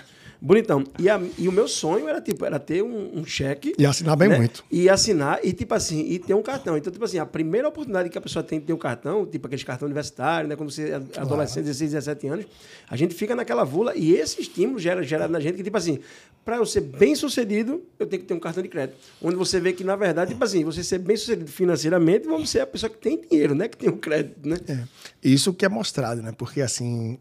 bonitão. 0.46 0.84
E, 0.98 1.08
a- 1.08 1.20
e 1.36 1.48
o 1.48 1.52
meu 1.52 1.66
sonho 1.66 2.08
era, 2.08 2.20
tipo, 2.20 2.44
era 2.44 2.58
ter 2.60 2.82
um, 2.82 3.18
um 3.18 3.24
cheque. 3.24 3.74
E 3.76 3.84
assinar 3.84 4.16
bem 4.16 4.28
né? 4.28 4.36
muito. 4.38 4.64
E 4.70 4.88
assinar, 4.88 5.40
e 5.42 5.52
tipo 5.52 5.74
assim, 5.74 6.00
e 6.08 6.18
ter 6.18 6.34
um 6.34 6.42
cartão. 6.42 6.76
Então, 6.76 6.92
tipo 6.92 7.04
assim, 7.04 7.18
a 7.18 7.26
primeira 7.26 7.66
oportunidade 7.68 8.08
que 8.08 8.16
a 8.16 8.20
pessoa 8.20 8.42
tem 8.42 8.60
de 8.60 8.66
ter 8.66 8.72
um 8.72 8.78
cartão, 8.78 9.26
tipo 9.26 9.46
aqueles 9.46 9.64
cartão 9.64 9.86
universitário, 9.86 10.48
né? 10.48 10.54
Quando 10.56 10.70
você 10.70 10.90
é 10.90 11.20
adolescente, 11.20 11.64
16, 11.64 11.92
17 11.92 12.26
anos, 12.28 12.46
a 12.88 12.96
gente 12.96 13.14
fica 13.14 13.34
naquela 13.34 13.64
vula 13.64 13.96
e 13.96 14.14
esse 14.14 14.40
estímulo 14.40 14.78
gera, 14.78 15.02
gera 15.02 15.26
na 15.26 15.40
gente 15.40 15.56
que, 15.56 15.64
tipo 15.64 15.76
assim, 15.76 15.98
para 16.44 16.58
eu 16.58 16.66
ser 16.66 16.82
bem 16.82 17.14
sucedido, 17.16 17.82
eu 17.98 18.06
tenho 18.06 18.22
que 18.22 18.28
ter 18.28 18.34
um 18.34 18.38
cartão 18.38 18.62
de 18.62 18.68
crédito. 18.68 18.96
Onde 19.20 19.34
você 19.34 19.58
vê 19.58 19.72
que, 19.72 19.82
na 19.82 19.96
verdade, 19.96 20.30
tipo 20.30 20.44
assim, 20.44 20.62
você 20.64 20.84
ser 20.84 20.98
bem 20.98 21.16
sucedido 21.16 21.50
financeiramente, 21.50 22.26
vamos 22.28 22.48
ser 22.48 22.60
a 22.60 22.66
pessoa 22.66 22.88
que 22.88 22.98
tem 22.98 23.20
dinheiro, 23.20 23.52
né? 23.54 23.66
Que 23.66 23.76
tem 23.76 23.88
um 23.90 23.96
crédito, 23.96 24.48
né? 24.48 24.56
É. 24.68 24.84
Isso 25.28 25.52
que 25.52 25.64
é 25.64 25.68
mostrado, 25.68 26.22
né? 26.22 26.30
Porque, 26.30 26.62
assim, 26.62 27.18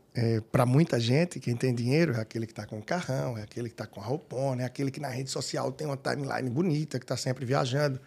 para 0.51 0.63
muita 0.63 0.99
gente, 0.99 1.39
quem 1.39 1.55
tem 1.55 1.73
dinheiro 1.73 2.13
é 2.13 2.21
aquele 2.21 2.45
que 2.45 2.51
está 2.51 2.63
com 2.63 2.77
o 2.77 2.83
carrão, 2.83 3.35
é 3.35 3.41
aquele 3.41 3.67
que 3.67 3.73
está 3.73 3.87
com 3.87 3.99
a 3.99 4.03
roupona, 4.03 4.61
é 4.61 4.65
aquele 4.65 4.91
que 4.91 4.99
na 4.99 5.07
rede 5.07 5.31
social 5.31 5.71
tem 5.71 5.87
uma 5.87 5.97
timeline 5.97 6.47
bonita, 6.47 6.99
que 6.99 7.03
está 7.03 7.17
sempre 7.17 7.45
viajando. 7.45 7.99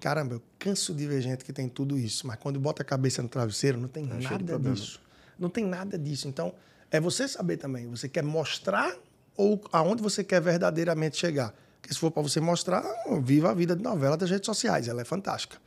Caramba, 0.00 0.36
eu 0.36 0.42
canso 0.58 0.94
de 0.94 1.06
ver 1.06 1.20
gente 1.20 1.44
que 1.44 1.52
tem 1.52 1.68
tudo 1.68 1.98
isso, 1.98 2.26
mas 2.26 2.38
quando 2.38 2.58
bota 2.58 2.80
a 2.80 2.84
cabeça 2.84 3.22
no 3.22 3.28
travesseiro, 3.28 3.78
não 3.78 3.88
tem 3.88 4.06
nada 4.06 4.58
disso. 4.58 5.02
Não 5.38 5.50
tem 5.50 5.66
nada 5.66 5.98
disso. 5.98 6.26
Então, 6.28 6.54
é 6.90 6.98
você 6.98 7.28
saber 7.28 7.58
também. 7.58 7.86
Você 7.88 8.08
quer 8.08 8.22
mostrar 8.22 8.96
ou 9.36 9.62
aonde 9.70 10.02
você 10.02 10.24
quer 10.24 10.40
verdadeiramente 10.40 11.18
chegar? 11.18 11.54
Porque 11.78 11.92
se 11.92 12.00
for 12.00 12.10
para 12.10 12.22
você 12.22 12.40
mostrar, 12.40 12.82
viva 13.20 13.50
a 13.50 13.54
vida 13.54 13.76
de 13.76 13.82
novela 13.82 14.16
das 14.16 14.30
redes 14.30 14.46
sociais. 14.46 14.88
Ela 14.88 15.02
é 15.02 15.04
fantástica. 15.04 15.58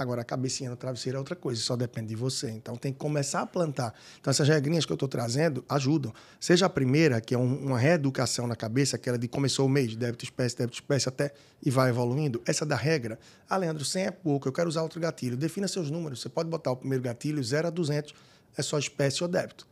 Agora, 0.00 0.22
a 0.22 0.24
cabecinha 0.24 0.70
no 0.70 0.76
travesseiro 0.76 1.16
é 1.16 1.18
outra 1.18 1.36
coisa, 1.36 1.60
só 1.60 1.76
depende 1.76 2.08
de 2.08 2.16
você. 2.16 2.50
Então, 2.50 2.76
tem 2.76 2.92
que 2.92 2.98
começar 2.98 3.40
a 3.42 3.46
plantar. 3.46 3.94
Então, 4.20 4.30
essas 4.30 4.48
regrinhas 4.48 4.86
que 4.86 4.92
eu 4.92 4.94
estou 4.94 5.08
trazendo 5.08 5.64
ajudam. 5.68 6.12
Seja 6.40 6.66
a 6.66 6.68
primeira, 6.68 7.20
que 7.20 7.34
é 7.34 7.38
um- 7.38 7.66
uma 7.66 7.78
reeducação 7.78 8.46
na 8.46 8.56
cabeça, 8.56 8.96
aquela 8.96 9.18
de 9.18 9.28
começou 9.28 9.66
o 9.66 9.68
mês, 9.68 9.94
débito, 9.94 10.24
espécie, 10.24 10.56
débito, 10.56 10.74
espécie, 10.74 11.08
até 11.08 11.32
e 11.64 11.70
vai 11.70 11.90
evoluindo. 11.90 12.40
Essa 12.46 12.64
da 12.64 12.76
regra. 12.76 13.18
Ah, 13.48 13.56
Leandro, 13.56 13.84
100 13.84 14.06
é 14.06 14.10
pouco, 14.10 14.48
eu 14.48 14.52
quero 14.52 14.68
usar 14.68 14.82
outro 14.82 15.00
gatilho. 15.00 15.36
Defina 15.36 15.68
seus 15.68 15.90
números. 15.90 16.20
Você 16.20 16.28
pode 16.28 16.48
botar 16.48 16.70
o 16.70 16.76
primeiro 16.76 17.02
gatilho, 17.04 17.42
0 17.42 17.68
a 17.68 17.70
200, 17.70 18.14
é 18.56 18.62
só 18.62 18.78
espécie 18.78 19.22
ou 19.22 19.28
débito. 19.28 19.66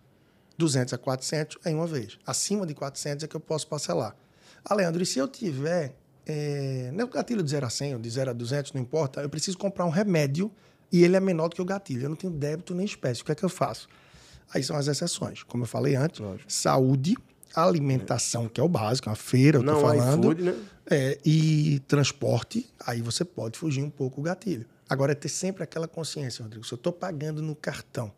200 0.58 0.92
a 0.92 0.98
400 0.98 1.56
é 1.64 1.70
em 1.70 1.74
uma 1.74 1.86
vez. 1.86 2.18
Acima 2.26 2.66
de 2.66 2.74
400 2.74 3.24
é 3.24 3.28
que 3.28 3.36
eu 3.36 3.40
posso 3.40 3.66
parcelar. 3.66 4.14
Ah, 4.64 4.74
Leandro, 4.74 5.02
e 5.02 5.06
se 5.06 5.18
eu 5.18 5.28
tiver 5.28 5.94
é, 6.28 6.90
não 6.92 7.00
é 7.00 7.04
o 7.04 7.08
gatilho 7.08 7.42
de 7.42 7.50
0 7.50 7.66
a 7.66 7.70
100 7.70 7.94
ou 7.94 8.00
de 8.00 8.10
0 8.10 8.30
a 8.30 8.32
200, 8.32 8.72
não 8.74 8.80
importa, 8.82 9.22
eu 9.22 9.28
preciso 9.30 9.56
comprar 9.56 9.86
um 9.86 9.90
remédio 9.90 10.52
e 10.92 11.02
ele 11.02 11.16
é 11.16 11.20
menor 11.20 11.48
do 11.48 11.56
que 11.56 11.62
o 11.62 11.64
gatilho. 11.64 12.04
Eu 12.04 12.08
não 12.10 12.16
tenho 12.16 12.32
débito 12.32 12.74
nem 12.74 12.84
espécie. 12.84 13.22
O 13.22 13.24
que 13.24 13.32
é 13.32 13.34
que 13.34 13.44
eu 13.44 13.48
faço? 13.48 13.88
Aí 14.52 14.62
são 14.62 14.76
as 14.76 14.86
exceções. 14.86 15.42
Como 15.42 15.64
eu 15.64 15.66
falei 15.66 15.94
antes, 15.96 16.20
Lógico. 16.20 16.50
saúde, 16.52 17.16
alimentação, 17.54 18.48
que 18.48 18.60
é 18.60 18.64
o 18.64 18.68
básico, 18.68 19.08
uma 19.08 19.16
feira, 19.16 19.58
eu 19.58 19.64
tô 19.64 19.72
Não, 19.72 19.80
falando. 19.80 20.24
iFood, 20.24 20.42
né? 20.42 20.54
É, 20.90 21.18
e 21.24 21.80
transporte, 21.86 22.66
aí 22.86 23.02
você 23.02 23.24
pode 23.24 23.58
fugir 23.58 23.82
um 23.82 23.90
pouco 23.90 24.20
o 24.20 24.24
gatilho. 24.24 24.64
Agora, 24.88 25.12
é 25.12 25.14
ter 25.14 25.28
sempre 25.28 25.62
aquela 25.62 25.86
consciência, 25.86 26.42
Rodrigo. 26.42 26.64
Se 26.64 26.72
eu 26.72 26.76
estou 26.76 26.92
pagando 26.92 27.42
no 27.42 27.54
cartão 27.54 28.12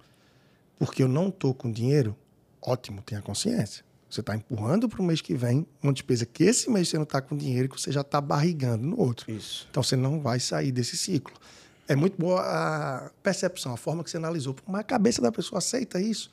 porque 0.79 1.03
eu 1.03 1.09
não 1.09 1.29
estou 1.29 1.53
com 1.53 1.71
dinheiro, 1.71 2.17
ótimo, 2.63 3.03
tenha 3.03 3.21
consciência. 3.21 3.85
Você 4.11 4.21
está 4.21 4.35
empurrando 4.35 4.89
para 4.89 5.01
o 5.01 5.05
mês 5.05 5.21
que 5.21 5.35
vem 5.35 5.65
uma 5.83 5.93
despesa 5.93 6.27
que 6.27 6.43
esse 6.43 6.69
mês 6.69 6.89
você 6.89 6.97
não 6.97 7.05
está 7.05 7.21
com 7.21 7.37
dinheiro 7.37 7.67
e 7.67 7.69
que 7.69 7.81
você 7.81 7.93
já 7.93 8.01
está 8.01 8.21
barrigando 8.21 8.85
no 8.85 8.99
outro. 9.01 9.31
Isso. 9.31 9.67
Então 9.71 9.83
você 9.83 9.95
não 9.95 10.21
vai 10.21 10.41
sair 10.41 10.73
desse 10.73 10.97
ciclo. 10.97 11.35
É 11.87 11.95
muito 11.95 12.17
boa 12.19 12.41
a 12.41 13.11
percepção, 13.23 13.73
a 13.73 13.77
forma 13.77 14.03
que 14.03 14.11
você 14.11 14.17
analisou. 14.17 14.57
Mas 14.67 14.81
a 14.81 14.85
cabeça 14.85 15.23
da 15.23 15.31
pessoa 15.31 15.59
aceita 15.59 16.01
isso? 16.01 16.31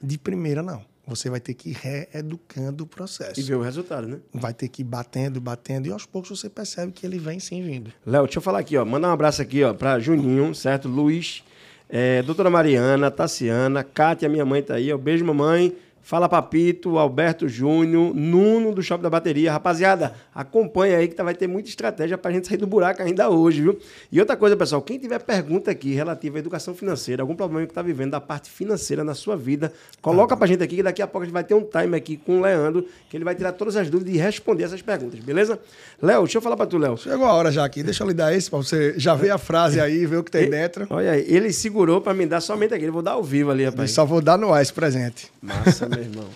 De 0.00 0.16
primeira, 0.18 0.62
não. 0.62 0.84
Você 1.06 1.30
vai 1.30 1.38
ter 1.38 1.54
que 1.54 1.70
ir 1.70 1.76
reeducando 1.80 2.82
o 2.82 2.86
processo 2.86 3.38
E 3.38 3.42
ver 3.42 3.54
o 3.54 3.62
resultado, 3.62 4.08
né? 4.08 4.18
vai 4.34 4.52
ter 4.52 4.68
que 4.68 4.82
ir 4.82 4.84
batendo, 4.84 5.40
batendo, 5.40 5.86
e 5.86 5.92
aos 5.92 6.04
poucos 6.04 6.36
você 6.40 6.50
percebe 6.50 6.90
que 6.90 7.06
ele 7.06 7.18
vem 7.18 7.38
sim 7.38 7.62
vindo. 7.62 7.92
Léo, 8.04 8.24
deixa 8.24 8.38
eu 8.38 8.42
falar 8.42 8.58
aqui, 8.58 8.76
ó. 8.76 8.84
Mandar 8.84 9.08
um 9.08 9.12
abraço 9.12 9.40
aqui, 9.40 9.62
ó, 9.62 9.72
pra 9.72 10.00
Juninho, 10.00 10.52
certo? 10.52 10.88
Luiz, 10.88 11.44
é, 11.88 12.22
doutora 12.22 12.50
Mariana, 12.50 13.08
Tassiana, 13.08 13.84
Kátia, 13.84 14.28
minha 14.28 14.44
mãe 14.44 14.60
tá 14.62 14.74
aí, 14.74 14.92
ó. 14.92 14.98
Beijo, 14.98 15.24
mamãe. 15.24 15.72
Fala 16.08 16.28
Papito, 16.28 16.98
Alberto 16.98 17.48
Júnior, 17.48 18.14
Nuno 18.14 18.72
do 18.72 18.80
Shopping 18.80 19.02
da 19.02 19.10
Bateria. 19.10 19.50
Rapaziada, 19.50 20.14
acompanha 20.32 20.98
aí 20.98 21.08
que 21.08 21.16
tá- 21.16 21.24
vai 21.24 21.34
ter 21.34 21.48
muita 21.48 21.68
estratégia 21.68 22.16
pra 22.16 22.30
gente 22.30 22.46
sair 22.46 22.58
do 22.58 22.66
buraco 22.66 23.02
ainda 23.02 23.28
hoje, 23.28 23.60
viu? 23.62 23.76
E 24.12 24.20
outra 24.20 24.36
coisa, 24.36 24.56
pessoal, 24.56 24.80
quem 24.80 25.00
tiver 25.00 25.18
pergunta 25.18 25.68
aqui 25.68 25.94
relativa 25.94 26.36
à 26.36 26.38
educação 26.38 26.76
financeira, 26.76 27.24
algum 27.24 27.34
problema 27.34 27.66
que 27.66 27.74
tá 27.74 27.82
vivendo 27.82 28.12
da 28.12 28.20
parte 28.20 28.48
financeira 28.48 29.02
na 29.02 29.14
sua 29.14 29.36
vida, 29.36 29.72
coloca 30.00 30.36
pra 30.36 30.46
gente 30.46 30.62
aqui 30.62 30.76
que 30.76 30.82
daqui 30.84 31.02
a 31.02 31.08
pouco 31.08 31.24
a 31.24 31.26
gente 31.26 31.34
vai 31.34 31.42
ter 31.42 31.54
um 31.54 31.64
time 31.64 31.96
aqui 31.96 32.16
com 32.16 32.38
o 32.38 32.40
Leandro, 32.40 32.86
que 33.10 33.16
ele 33.16 33.24
vai 33.24 33.34
tirar 33.34 33.50
todas 33.50 33.74
as 33.74 33.90
dúvidas 33.90 34.14
e 34.14 34.16
responder 34.16 34.62
essas 34.62 34.80
perguntas, 34.80 35.18
beleza? 35.18 35.58
Léo, 36.00 36.22
deixa 36.22 36.38
eu 36.38 36.42
falar 36.42 36.56
pra 36.56 36.66
tu, 36.66 36.78
Léo. 36.78 36.96
Chegou 36.96 37.26
a 37.26 37.32
hora 37.32 37.50
já 37.50 37.64
aqui, 37.64 37.82
deixa 37.82 38.04
eu 38.04 38.08
lhe 38.08 38.14
dar 38.14 38.32
esse 38.32 38.48
para 38.48 38.60
você 38.60 38.94
já 38.96 39.16
ver 39.16 39.30
a 39.30 39.38
frase 39.38 39.80
aí, 39.80 40.06
ver 40.06 40.18
o 40.18 40.22
que 40.22 40.30
tem 40.30 40.48
dentro. 40.48 40.86
Olha 40.88 41.10
aí, 41.10 41.24
ele 41.26 41.52
segurou 41.52 42.00
pra 42.00 42.14
me 42.14 42.26
dar 42.26 42.40
somente 42.40 42.72
aqui. 42.72 42.84
Eu 42.84 42.92
vou 42.92 43.02
dar 43.02 43.12
ao 43.14 43.24
vivo 43.24 43.50
ali, 43.50 43.64
Eu 43.64 43.70
rapaz. 43.72 43.90
só 43.90 44.04
vou 44.04 44.20
dar 44.20 44.38
no 44.38 44.52
ar 44.54 44.62
esse 44.62 44.72
presente. 44.72 45.32
Massa, 45.42 45.88
meu 45.96 46.04
irmão. 46.04 46.28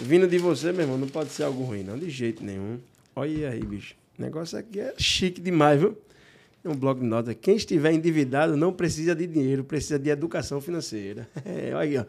Vindo 0.00 0.26
de 0.26 0.38
você, 0.38 0.72
meu 0.72 0.82
irmão, 0.82 0.96
não 0.96 1.08
pode 1.08 1.30
ser 1.30 1.42
algo 1.42 1.62
ruim, 1.64 1.82
não, 1.82 1.98
de 1.98 2.08
jeito 2.08 2.42
nenhum. 2.44 2.78
Olha 3.14 3.50
aí, 3.50 3.60
bicho. 3.60 3.94
O 4.18 4.22
negócio 4.22 4.58
aqui 4.58 4.80
é 4.80 4.94
chique 4.96 5.40
demais, 5.40 5.80
viu? 5.80 5.96
É 6.64 6.68
um 6.68 6.74
bloco 6.74 7.00
de 7.00 7.06
nota. 7.06 7.34
Quem 7.34 7.56
estiver 7.56 7.92
endividado 7.92 8.56
não 8.56 8.72
precisa 8.72 9.14
de 9.14 9.26
dinheiro, 9.26 9.64
precisa 9.64 9.98
de 9.98 10.10
educação 10.10 10.60
financeira. 10.60 11.28
É, 11.44 11.74
olha 11.74 11.78
aí, 11.80 11.98
ó. 11.98 12.04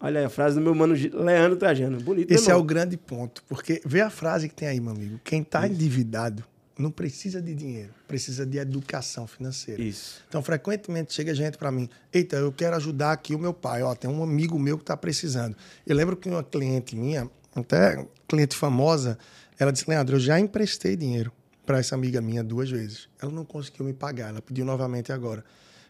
Olha 0.00 0.20
aí 0.20 0.26
a 0.26 0.28
frase 0.28 0.56
do 0.56 0.60
meu 0.60 0.74
mano 0.74 0.94
Leandro 0.94 1.56
Trajano. 1.56 2.00
Bonito, 2.00 2.30
Esse 2.32 2.50
é 2.50 2.54
o 2.54 2.62
grande 2.62 2.96
ponto, 2.96 3.42
porque 3.48 3.80
vê 3.84 4.00
a 4.00 4.10
frase 4.10 4.48
que 4.48 4.54
tem 4.54 4.68
aí, 4.68 4.80
meu 4.80 4.92
amigo. 4.92 5.20
Quem 5.22 5.42
está 5.42 5.66
endividado 5.66 6.44
não 6.78 6.90
precisa 6.90 7.40
de 7.40 7.54
dinheiro, 7.54 7.94
precisa 8.06 8.44
de 8.44 8.58
educação 8.58 9.26
financeira. 9.26 9.82
Isso. 9.82 10.22
Então, 10.28 10.42
frequentemente 10.42 11.12
chega 11.12 11.34
gente 11.34 11.56
para 11.56 11.70
mim, 11.70 11.88
eita, 12.12 12.36
eu 12.36 12.52
quero 12.52 12.74
ajudar 12.76 13.12
aqui 13.12 13.34
o 13.34 13.38
meu 13.38 13.54
pai, 13.54 13.82
ó, 13.82 13.94
tem 13.94 14.10
um 14.10 14.22
amigo 14.22 14.58
meu 14.58 14.76
que 14.76 14.82
está 14.82 14.96
precisando. 14.96 15.56
Eu 15.86 15.94
lembro 15.94 16.16
que 16.16 16.28
uma 16.28 16.42
cliente 16.42 16.96
minha, 16.96 17.30
até 17.54 18.04
cliente 18.26 18.56
famosa, 18.56 19.16
ela 19.58 19.72
disse, 19.72 19.88
Leandro, 19.88 20.16
eu 20.16 20.20
já 20.20 20.38
emprestei 20.40 20.96
dinheiro 20.96 21.32
para 21.64 21.78
essa 21.78 21.94
amiga 21.94 22.20
minha 22.20 22.42
duas 22.42 22.70
vezes. 22.70 23.08
Ela 23.20 23.30
não 23.30 23.44
conseguiu 23.44 23.84
me 23.86 23.92
pagar, 23.92 24.30
ela 24.30 24.42
pediu 24.42 24.64
novamente 24.64 25.12
agora. 25.12 25.44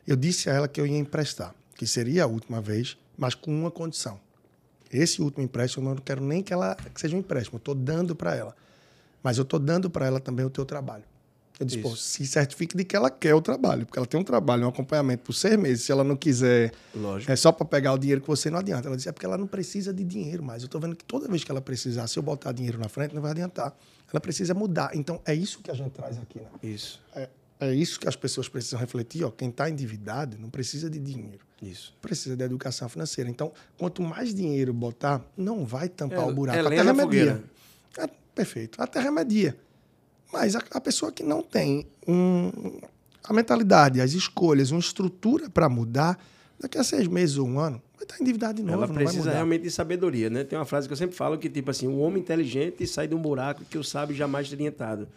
Eu 0.06 0.16
disse 0.16 0.50
a 0.50 0.52
ela 0.52 0.68
que 0.68 0.80
eu 0.80 0.86
ia 0.86 0.98
emprestar, 0.98 1.54
que 1.76 1.86
seria 1.86 2.24
a 2.24 2.26
última 2.26 2.60
vez, 2.60 2.96
mas 3.16 3.34
com 3.34 3.50
uma 3.50 3.70
condição. 3.70 4.20
Esse 4.92 5.22
último 5.22 5.42
empréstimo, 5.42 5.88
eu 5.88 5.94
não 5.94 6.02
quero 6.02 6.22
nem 6.22 6.42
que 6.42 6.52
ela 6.52 6.76
que 6.76 7.00
seja 7.00 7.16
um 7.16 7.20
empréstimo, 7.20 7.56
eu 7.56 7.58
estou 7.58 7.74
dando 7.74 8.14
para 8.14 8.36
ela. 8.36 8.54
Mas 9.24 9.38
eu 9.38 9.42
estou 9.42 9.58
dando 9.58 9.88
para 9.90 10.06
ela 10.06 10.20
também 10.20 10.44
o 10.46 10.50
teu 10.50 10.64
trabalho. 10.66 11.02
Eu 11.58 11.64
disse, 11.64 11.80
pô, 11.80 11.94
se 11.94 12.26
certifique 12.26 12.76
de 12.76 12.84
que 12.84 12.96
ela 12.96 13.08
quer 13.08 13.32
o 13.32 13.40
trabalho, 13.40 13.86
porque 13.86 13.96
ela 13.98 14.06
tem 14.06 14.18
um 14.18 14.24
trabalho, 14.24 14.64
um 14.66 14.68
acompanhamento 14.68 15.22
por 15.22 15.32
seis 15.32 15.56
meses. 15.56 15.84
Se 15.84 15.92
ela 15.92 16.02
não 16.02 16.16
quiser, 16.16 16.72
Lógico. 16.94 17.30
é 17.30 17.36
só 17.36 17.52
para 17.52 17.64
pegar 17.64 17.92
o 17.92 17.98
dinheiro 17.98 18.20
que 18.20 18.26
você 18.26 18.50
não 18.50 18.58
adianta. 18.58 18.88
Ela 18.88 18.96
disse, 18.96 19.08
é 19.08 19.12
porque 19.12 19.24
ela 19.24 19.38
não 19.38 19.46
precisa 19.46 19.92
de 19.94 20.02
dinheiro 20.04 20.42
mais. 20.42 20.62
Eu 20.62 20.66
estou 20.66 20.80
vendo 20.80 20.96
que 20.96 21.04
toda 21.04 21.28
vez 21.28 21.42
que 21.44 21.50
ela 21.50 21.60
precisar, 21.60 22.06
se 22.08 22.18
eu 22.18 22.22
botar 22.24 22.50
dinheiro 22.52 22.76
na 22.78 22.88
frente, 22.88 23.14
não 23.14 23.22
vai 23.22 23.30
adiantar. 23.30 23.74
Ela 24.12 24.20
precisa 24.20 24.52
mudar. 24.52 24.90
Então, 24.94 25.20
é 25.24 25.32
isso 25.34 25.60
que 25.60 25.70
a 25.70 25.74
gente 25.74 25.92
traz 25.92 26.18
aqui. 26.18 26.40
Né? 26.40 26.46
Isso. 26.60 27.00
É, 27.14 27.28
é 27.60 27.72
isso 27.72 28.00
que 28.00 28.08
as 28.08 28.16
pessoas 28.16 28.48
precisam 28.48 28.78
refletir. 28.80 29.22
Ó. 29.24 29.30
Quem 29.30 29.48
está 29.48 29.70
endividado 29.70 30.36
não 30.40 30.50
precisa 30.50 30.90
de 30.90 30.98
dinheiro. 30.98 31.38
Isso. 31.62 31.94
Precisa 32.02 32.36
de 32.36 32.42
educação 32.42 32.88
financeira. 32.88 33.30
Então, 33.30 33.52
quanto 33.78 34.02
mais 34.02 34.34
dinheiro 34.34 34.72
botar, 34.74 35.24
não 35.36 35.64
vai 35.64 35.88
tampar 35.88 36.18
É, 36.18 36.22
o 36.26 36.34
buraco. 36.34 36.58
é 36.58 36.60
Até 36.60 36.68
lenha 36.68 36.84
na 36.84 36.92
remedia. 36.92 37.44
fogueira. 37.92 38.14
É, 38.34 38.36
perfeito. 38.36 38.82
Até 38.82 39.00
remedia. 39.00 39.56
Mas 40.32 40.56
a, 40.56 40.62
a 40.72 40.80
pessoa 40.80 41.12
que 41.12 41.22
não 41.22 41.42
tem 41.42 41.86
um, 42.06 42.50
a 43.22 43.32
mentalidade, 43.32 44.00
as 44.00 44.12
escolhas, 44.12 44.70
uma 44.70 44.80
estrutura 44.80 45.48
para 45.48 45.68
mudar, 45.68 46.18
daqui 46.58 46.76
a 46.76 46.84
seis 46.84 47.06
meses 47.06 47.38
ou 47.38 47.46
um 47.46 47.60
ano, 47.60 47.80
vai 47.94 48.02
estar 48.02 48.20
endividado 48.20 48.54
de 48.54 48.62
novo. 48.62 48.82
Ela 48.82 48.92
precisa 48.92 49.30
realmente 49.30 49.62
de 49.62 49.70
sabedoria, 49.70 50.28
né? 50.28 50.42
Tem 50.42 50.58
uma 50.58 50.64
frase 50.64 50.88
que 50.88 50.92
eu 50.92 50.96
sempre 50.96 51.16
falo 51.16 51.38
que, 51.38 51.48
tipo 51.48 51.70
assim, 51.70 51.86
o 51.86 51.98
homem 51.98 52.20
inteligente 52.20 52.86
sai 52.86 53.06
de 53.06 53.14
um 53.14 53.20
buraco 53.20 53.64
que 53.64 53.78
o 53.78 53.84
sábio 53.84 54.14
jamais 54.14 54.48
teria 54.48 54.68
entrado. 54.68 55.08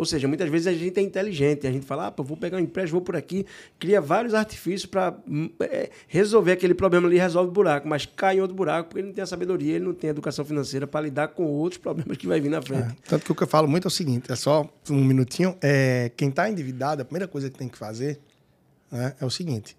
Ou 0.00 0.06
seja, 0.06 0.26
muitas 0.26 0.48
vezes 0.48 0.66
a 0.66 0.72
gente 0.72 0.98
é 0.98 1.02
inteligente, 1.02 1.66
a 1.66 1.70
gente 1.70 1.84
fala, 1.84 2.06
ah, 2.06 2.10
pô, 2.10 2.22
vou 2.22 2.34
pegar 2.34 2.56
um 2.56 2.60
empréstimo, 2.60 3.00
vou 3.00 3.04
por 3.04 3.16
aqui, 3.16 3.44
cria 3.78 4.00
vários 4.00 4.32
artifícios 4.32 4.86
para 4.86 5.14
hum, 5.28 5.50
é, 5.60 5.90
resolver 6.08 6.52
aquele 6.52 6.72
problema 6.72 7.06
ali, 7.06 7.18
resolve 7.18 7.50
o 7.50 7.52
buraco, 7.52 7.86
mas 7.86 8.06
cai 8.06 8.38
em 8.38 8.40
outro 8.40 8.56
buraco 8.56 8.88
porque 8.88 9.00
ele 9.00 9.08
não 9.08 9.14
tem 9.14 9.22
a 9.22 9.26
sabedoria, 9.26 9.74
ele 9.74 9.84
não 9.84 9.92
tem 9.92 10.08
a 10.08 10.12
educação 10.12 10.42
financeira 10.42 10.86
para 10.86 11.02
lidar 11.02 11.28
com 11.28 11.44
outros 11.44 11.76
problemas 11.76 12.16
que 12.16 12.26
vai 12.26 12.40
vir 12.40 12.48
na 12.48 12.62
frente. 12.62 12.88
É, 12.88 12.96
tanto 13.10 13.26
que 13.26 13.32
o 13.32 13.34
que 13.34 13.42
eu 13.42 13.46
falo 13.46 13.68
muito 13.68 13.84
é 13.86 13.88
o 13.88 13.90
seguinte, 13.90 14.32
é 14.32 14.36
só 14.36 14.66
um 14.88 15.04
minutinho, 15.04 15.54
é, 15.60 16.10
quem 16.16 16.30
está 16.30 16.48
endividado, 16.48 17.02
a 17.02 17.04
primeira 17.04 17.28
coisa 17.28 17.50
que 17.50 17.58
tem 17.58 17.68
que 17.68 17.76
fazer 17.76 18.18
né, 18.90 19.14
é 19.20 19.26
o 19.26 19.30
seguinte, 19.30 19.76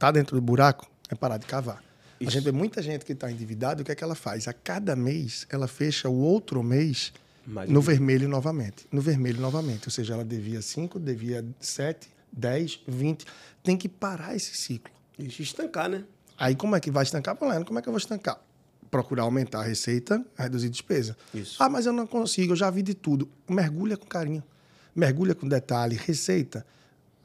tá 0.00 0.10
dentro 0.10 0.34
do 0.34 0.42
buraco, 0.42 0.90
é 1.08 1.14
parar 1.14 1.36
de 1.36 1.46
cavar. 1.46 1.80
Isso. 2.18 2.28
A 2.28 2.32
gente 2.32 2.42
vê 2.42 2.50
muita 2.50 2.82
gente 2.82 3.04
que 3.04 3.12
está 3.12 3.30
endividada, 3.30 3.82
o 3.82 3.84
que 3.84 3.92
é 3.92 3.94
que 3.94 4.02
ela 4.02 4.16
faz? 4.16 4.48
A 4.48 4.52
cada 4.52 4.96
mês, 4.96 5.46
ela 5.48 5.68
fecha 5.68 6.08
o 6.08 6.18
outro 6.18 6.60
mês 6.60 7.12
mais 7.50 7.68
no 7.68 7.80
vermelho 7.80 8.28
novamente. 8.28 8.86
No 8.90 9.00
vermelho 9.00 9.40
novamente. 9.40 9.86
Ou 9.86 9.90
seja, 9.90 10.14
ela 10.14 10.24
devia 10.24 10.62
5, 10.62 10.98
devia 10.98 11.44
7, 11.60 12.08
10, 12.32 12.80
20. 12.86 13.26
Tem 13.62 13.76
que 13.76 13.88
parar 13.88 14.34
esse 14.34 14.56
ciclo. 14.56 14.92
E 15.18 15.26
estancar, 15.26 15.88
né? 15.88 16.04
Aí 16.38 16.54
como 16.54 16.74
é 16.74 16.80
que 16.80 16.90
vai 16.90 17.02
estancar? 17.02 17.36
Falando, 17.36 17.66
como 17.66 17.78
é 17.78 17.82
que 17.82 17.88
eu 17.88 17.92
vou 17.92 17.98
estancar? 17.98 18.40
Procurar 18.90 19.24
aumentar 19.24 19.60
a 19.60 19.62
receita, 19.62 20.24
reduzir 20.36 20.70
despesa. 20.70 21.16
Isso. 21.34 21.62
Ah, 21.62 21.68
mas 21.68 21.86
eu 21.86 21.92
não 21.92 22.06
consigo, 22.06 22.52
eu 22.52 22.56
já 22.56 22.70
vi 22.70 22.82
de 22.82 22.94
tudo. 22.94 23.28
Mergulha 23.48 23.96
com 23.96 24.06
carinho. 24.06 24.42
Mergulha 24.96 25.34
com 25.34 25.46
detalhe, 25.46 25.96
receita. 25.96 26.66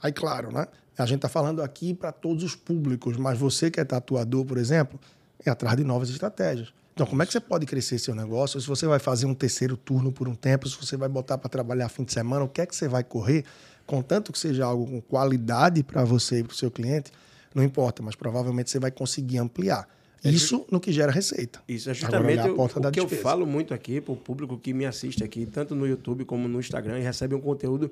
Aí, 0.01 0.11
claro, 0.11 0.51
né? 0.51 0.67
A 0.97 1.05
gente 1.05 1.17
está 1.17 1.29
falando 1.29 1.61
aqui 1.61 1.93
para 1.93 2.11
todos 2.11 2.43
os 2.43 2.55
públicos, 2.55 3.17
mas 3.17 3.37
você 3.37 3.69
que 3.69 3.79
é 3.79 3.83
tatuador, 3.83 4.45
por 4.45 4.57
exemplo, 4.57 4.99
é 5.45 5.49
atrás 5.49 5.75
de 5.75 5.83
novas 5.83 6.09
estratégias. 6.09 6.73
Então, 6.95 7.05
como 7.05 7.21
é 7.21 7.25
que 7.25 7.33
você 7.33 7.41
pode 7.41 7.65
crescer 7.65 7.99
seu 7.99 8.15
negócio? 8.15 8.59
Se 8.61 8.65
você 8.65 8.87
vai 8.87 8.99
fazer 8.99 9.25
um 9.25 9.33
terceiro 9.33 9.75
turno 9.75 10.13
por 10.13 10.29
um 10.29 10.33
tempo, 10.33 10.65
se 10.69 10.77
você 10.77 10.95
vai 10.95 11.09
botar 11.09 11.37
para 11.37 11.49
trabalhar 11.49 11.89
fim 11.89 12.05
de 12.05 12.13
semana, 12.13 12.45
o 12.45 12.47
que 12.47 12.61
é 12.61 12.65
que 12.65 12.73
você 12.73 12.87
vai 12.87 13.03
correr? 13.03 13.43
Contanto 13.85 14.31
que 14.31 14.39
seja 14.39 14.63
algo 14.63 14.85
com 14.85 15.01
qualidade 15.01 15.83
para 15.83 16.05
você 16.05 16.39
e 16.39 16.43
para 16.45 16.53
o 16.53 16.55
seu 16.55 16.71
cliente, 16.71 17.11
não 17.53 17.61
importa, 17.61 18.01
mas 18.01 18.15
provavelmente 18.15 18.71
você 18.71 18.79
vai 18.79 18.91
conseguir 18.91 19.39
ampliar. 19.39 19.85
É 20.25 20.31
Isso 20.31 20.65
no 20.71 20.79
que 20.79 20.91
gera 20.91 21.11
receita. 21.11 21.61
Isso 21.67 21.87
é 21.89 21.93
justamente 21.93 22.39
Agora, 22.39 22.79
o, 22.79 22.87
o 22.87 22.91
que 22.91 22.99
eu 22.99 23.07
falo 23.07 23.45
muito 23.45 23.75
aqui 23.75 24.01
para 24.01 24.11
o 24.11 24.17
público 24.17 24.57
que 24.57 24.73
me 24.73 24.83
assiste 24.83 25.23
aqui, 25.23 25.45
tanto 25.45 25.75
no 25.75 25.85
YouTube 25.85 26.25
como 26.25 26.47
no 26.47 26.59
Instagram, 26.59 26.97
e 26.97 27.03
recebe 27.03 27.35
um 27.35 27.39
conteúdo 27.39 27.91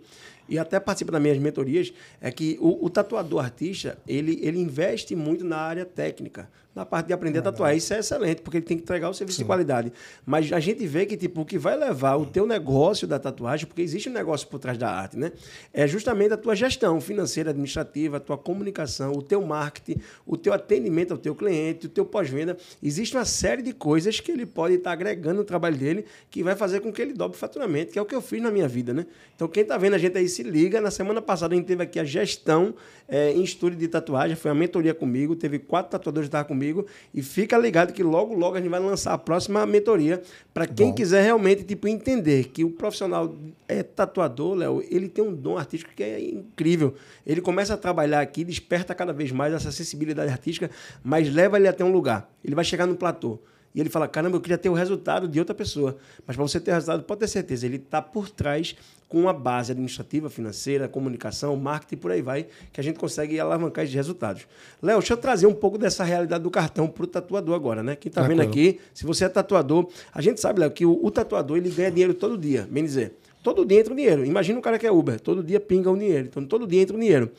e 0.50 0.58
até 0.58 0.80
participa 0.80 1.12
das 1.12 1.22
minhas 1.22 1.38
mentorias, 1.38 1.94
é 2.20 2.32
que 2.32 2.58
o, 2.60 2.86
o 2.86 2.90
tatuador 2.90 3.44
artista, 3.44 4.00
ele, 4.08 4.40
ele 4.42 4.60
investe 4.60 5.16
muito 5.16 5.46
na 5.46 5.58
área 5.58 5.86
técnica 5.86 6.50
na 6.76 6.86
parte 6.86 7.08
de 7.08 7.14
aprender 7.14 7.40
a 7.40 7.42
tatuar. 7.42 7.76
Isso 7.76 7.94
é 7.94 8.00
excelente, 8.00 8.42
porque 8.42 8.58
ele 8.58 8.66
tem 8.66 8.78
que 8.78 8.84
entregar 8.84 9.10
o 9.10 9.14
serviço 9.14 9.38
Sim. 9.38 9.44
de 9.44 9.48
qualidade. 9.48 9.94
Mas 10.26 10.52
a 10.52 10.60
gente 10.60 10.86
vê 10.88 11.06
que, 11.06 11.16
tipo, 11.16 11.42
o 11.42 11.46
que 11.46 11.58
vai 11.58 11.78
levar 11.78 12.16
o 12.16 12.26
teu 12.26 12.48
negócio 12.48 13.08
da 13.08 13.20
tatuagem, 13.20 13.68
porque 13.68 13.82
existe 13.82 14.10
um 14.10 14.14
negócio 14.14 14.48
por 14.48 14.60
trás 14.60 14.78
da 14.78 14.90
arte, 14.90 15.18
né? 15.18 15.32
É 15.72 15.88
justamente 15.88 16.34
a 16.34 16.38
tua 16.38 16.56
gestão 16.56 17.00
financeira, 17.00 17.52
administrativa, 17.52 18.18
a 18.18 18.20
tua 18.20 18.38
comunicação, 18.38 19.12
o 19.12 19.22
teu 19.22 19.42
marketing, 19.42 20.02
o 20.26 20.36
teu 20.36 20.54
atendimento 20.54 21.12
ao 21.12 21.18
teu 21.18 21.36
cliente, 21.36 21.86
o 21.86 21.90
teu 21.90 22.06
pós-venda. 22.24 22.58
Existe 22.82 23.16
uma 23.16 23.26
série 23.26 23.62
de 23.62 23.74
coisas 23.74 24.20
que 24.20 24.32
ele 24.32 24.46
pode 24.46 24.76
estar 24.76 24.92
agregando 24.92 25.36
no 25.36 25.44
trabalho 25.44 25.78
dele 25.78 26.06
que 26.32 26.44
vai 26.44 26.56
fazer 26.56 26.80
com 26.80 26.92
que 26.92 27.02
ele 27.02 27.14
dobre 27.14 27.38
o 27.38 27.40
faturamento, 27.40 27.92
que 27.92 28.00
é 28.00 28.02
o 28.02 28.06
que 28.06 28.16
eu 28.16 28.22
fiz 28.22 28.42
na 28.42 28.50
minha 28.50 28.68
vida, 28.68 28.94
né? 28.94 29.06
Então, 29.36 29.48
quem 29.48 29.64
está 29.64 29.78
vendo 29.78 29.94
a 29.94 29.98
gente 29.98 30.18
aí, 30.18 30.28
se 30.28 30.44
liga. 30.44 30.82
Na 30.82 30.92
semana 30.92 31.22
passada 31.22 31.54
a 31.54 31.58
gente 31.58 31.66
teve 31.66 31.84
aqui 31.84 32.00
a 32.00 32.04
gestão 32.04 32.74
é, 33.08 33.32
em 33.32 33.44
estúdio 33.44 33.78
de 33.78 33.88
tatuagem, 33.88 34.36
foi 34.36 34.50
uma 34.52 34.60
mentoria 34.60 34.94
comigo, 34.94 35.36
teve 35.36 35.60
quatro 35.60 35.92
tatuadores 35.92 36.28
que 36.28 36.30
estavam 36.30 36.48
comigo 36.48 36.64
comigo. 36.64 36.86
E 37.14 37.22
fica 37.22 37.58
ligado 37.58 37.92
que 37.92 38.02
logo, 38.02 38.34
logo 38.34 38.56
a 38.56 38.62
gente 38.62 38.70
vai 38.70 38.80
lançar 38.80 39.14
a 39.14 39.18
próxima 39.18 39.66
mentoria 39.66 40.22
para 40.54 40.66
quem 40.66 40.88
Bom. 40.90 40.96
quiser 40.96 41.24
realmente 41.24 41.64
tipo, 41.64 41.88
entender 41.88 42.46
que 42.50 42.64
o 42.64 42.70
profissional 42.70 43.36
é 43.68 43.84
tatuador, 43.84 44.56
Léo, 44.56 44.84
ele 44.90 45.10
tem 45.10 45.24
um 45.24 45.34
dom 45.34 45.58
artístico 45.58 45.92
que 45.96 46.04
é 46.04 46.20
incrível. 46.22 46.94
Ele 47.26 47.42
começa 47.42 47.74
a 47.74 47.78
trabalhar 47.78 48.22
aqui, 48.22 48.44
desperta 48.44 48.96
cada 48.96 49.12
vez 49.12 49.32
mais 49.32 49.54
essa 49.54 49.72
sensibilidade 49.72 50.32
artística, 50.32 50.70
mas 51.04 51.32
leva 51.34 51.58
ele 51.58 51.68
até 51.68 51.84
um 51.84 51.92
lugar. 51.92 52.13
Ele 52.44 52.56
vai 52.56 52.66
chegar 52.66 52.86
no 52.86 52.96
platô. 52.96 53.40
E 53.76 53.80
ele 53.80 53.90
fala: 53.90 54.08
caramba, 54.08 54.38
eu 54.38 54.42
queria 54.42 54.58
ter 54.58 54.70
o 54.70 54.74
resultado 54.74 55.28
de 55.28 55.40
outra 55.40 55.56
pessoa. 55.56 55.98
Mas 56.28 56.36
para 56.36 56.46
você 56.46 56.60
ter 56.60 56.72
o 56.72 56.74
resultado, 56.74 57.04
pode 57.04 57.20
ter 57.22 57.28
certeza, 57.28 57.66
ele 57.66 57.78
está 57.78 58.02
por 58.02 58.30
trás 58.30 58.76
com 59.10 59.22
uma 59.22 59.34
base 59.34 59.72
administrativa, 59.72 60.28
financeira, 60.28 60.88
comunicação, 60.88 61.56
marketing 61.56 61.98
por 61.98 62.12
aí 62.12 62.22
vai, 62.22 62.48
que 62.72 62.82
a 62.82 62.84
gente 62.84 62.98
consegue 62.98 63.40
alavancar 63.40 63.84
esses 63.84 63.94
resultados. 63.94 64.48
Léo, 64.82 64.98
deixa 64.98 65.14
eu 65.14 65.18
trazer 65.18 65.46
um 65.46 65.54
pouco 65.54 65.78
dessa 65.78 66.04
realidade 66.04 66.44
do 66.44 66.50
cartão 66.50 66.88
para 66.88 67.04
o 67.04 67.08
tatuador 67.08 67.54
agora, 67.54 67.84
né? 67.84 67.96
Quem 67.96 68.10
está 68.10 68.24
vendo 68.24 68.42
aqui, 68.42 68.80
se 68.92 69.06
você 69.06 69.26
é 69.26 69.30
tatuador, 69.30 69.88
a 70.12 70.20
gente 70.20 70.42
sabe, 70.42 70.62
Léo, 70.62 70.72
que 70.72 70.84
o, 70.84 71.00
o, 71.00 71.12
tatuador 71.12 71.58
ele 71.58 71.70
ganha 71.70 71.92
dinheiro 71.92 72.16
todo 72.16 72.36
dia, 72.36 72.68
bem 72.72 72.84
dizer. 72.84 73.14
Todo 73.44 73.64
dia 73.66 73.82
entra 73.82 73.94
o 73.94 73.96
dinheiro. 73.96 74.26
Imagina 74.26 74.58
um 74.58 74.62
cara 74.62 74.80
que 74.80 74.88
é 74.88 74.92
Uber, 74.92 75.20
todo 75.20 75.44
dia 75.44 75.60
pinga 75.60 75.92
o 75.92 75.98
dinheiro. 75.98 76.28
Então, 76.30 76.44
todo 76.46 76.66
dia 76.66 76.82
entra 76.82 76.96
o 76.96 77.00
dinheiro. 77.00 77.30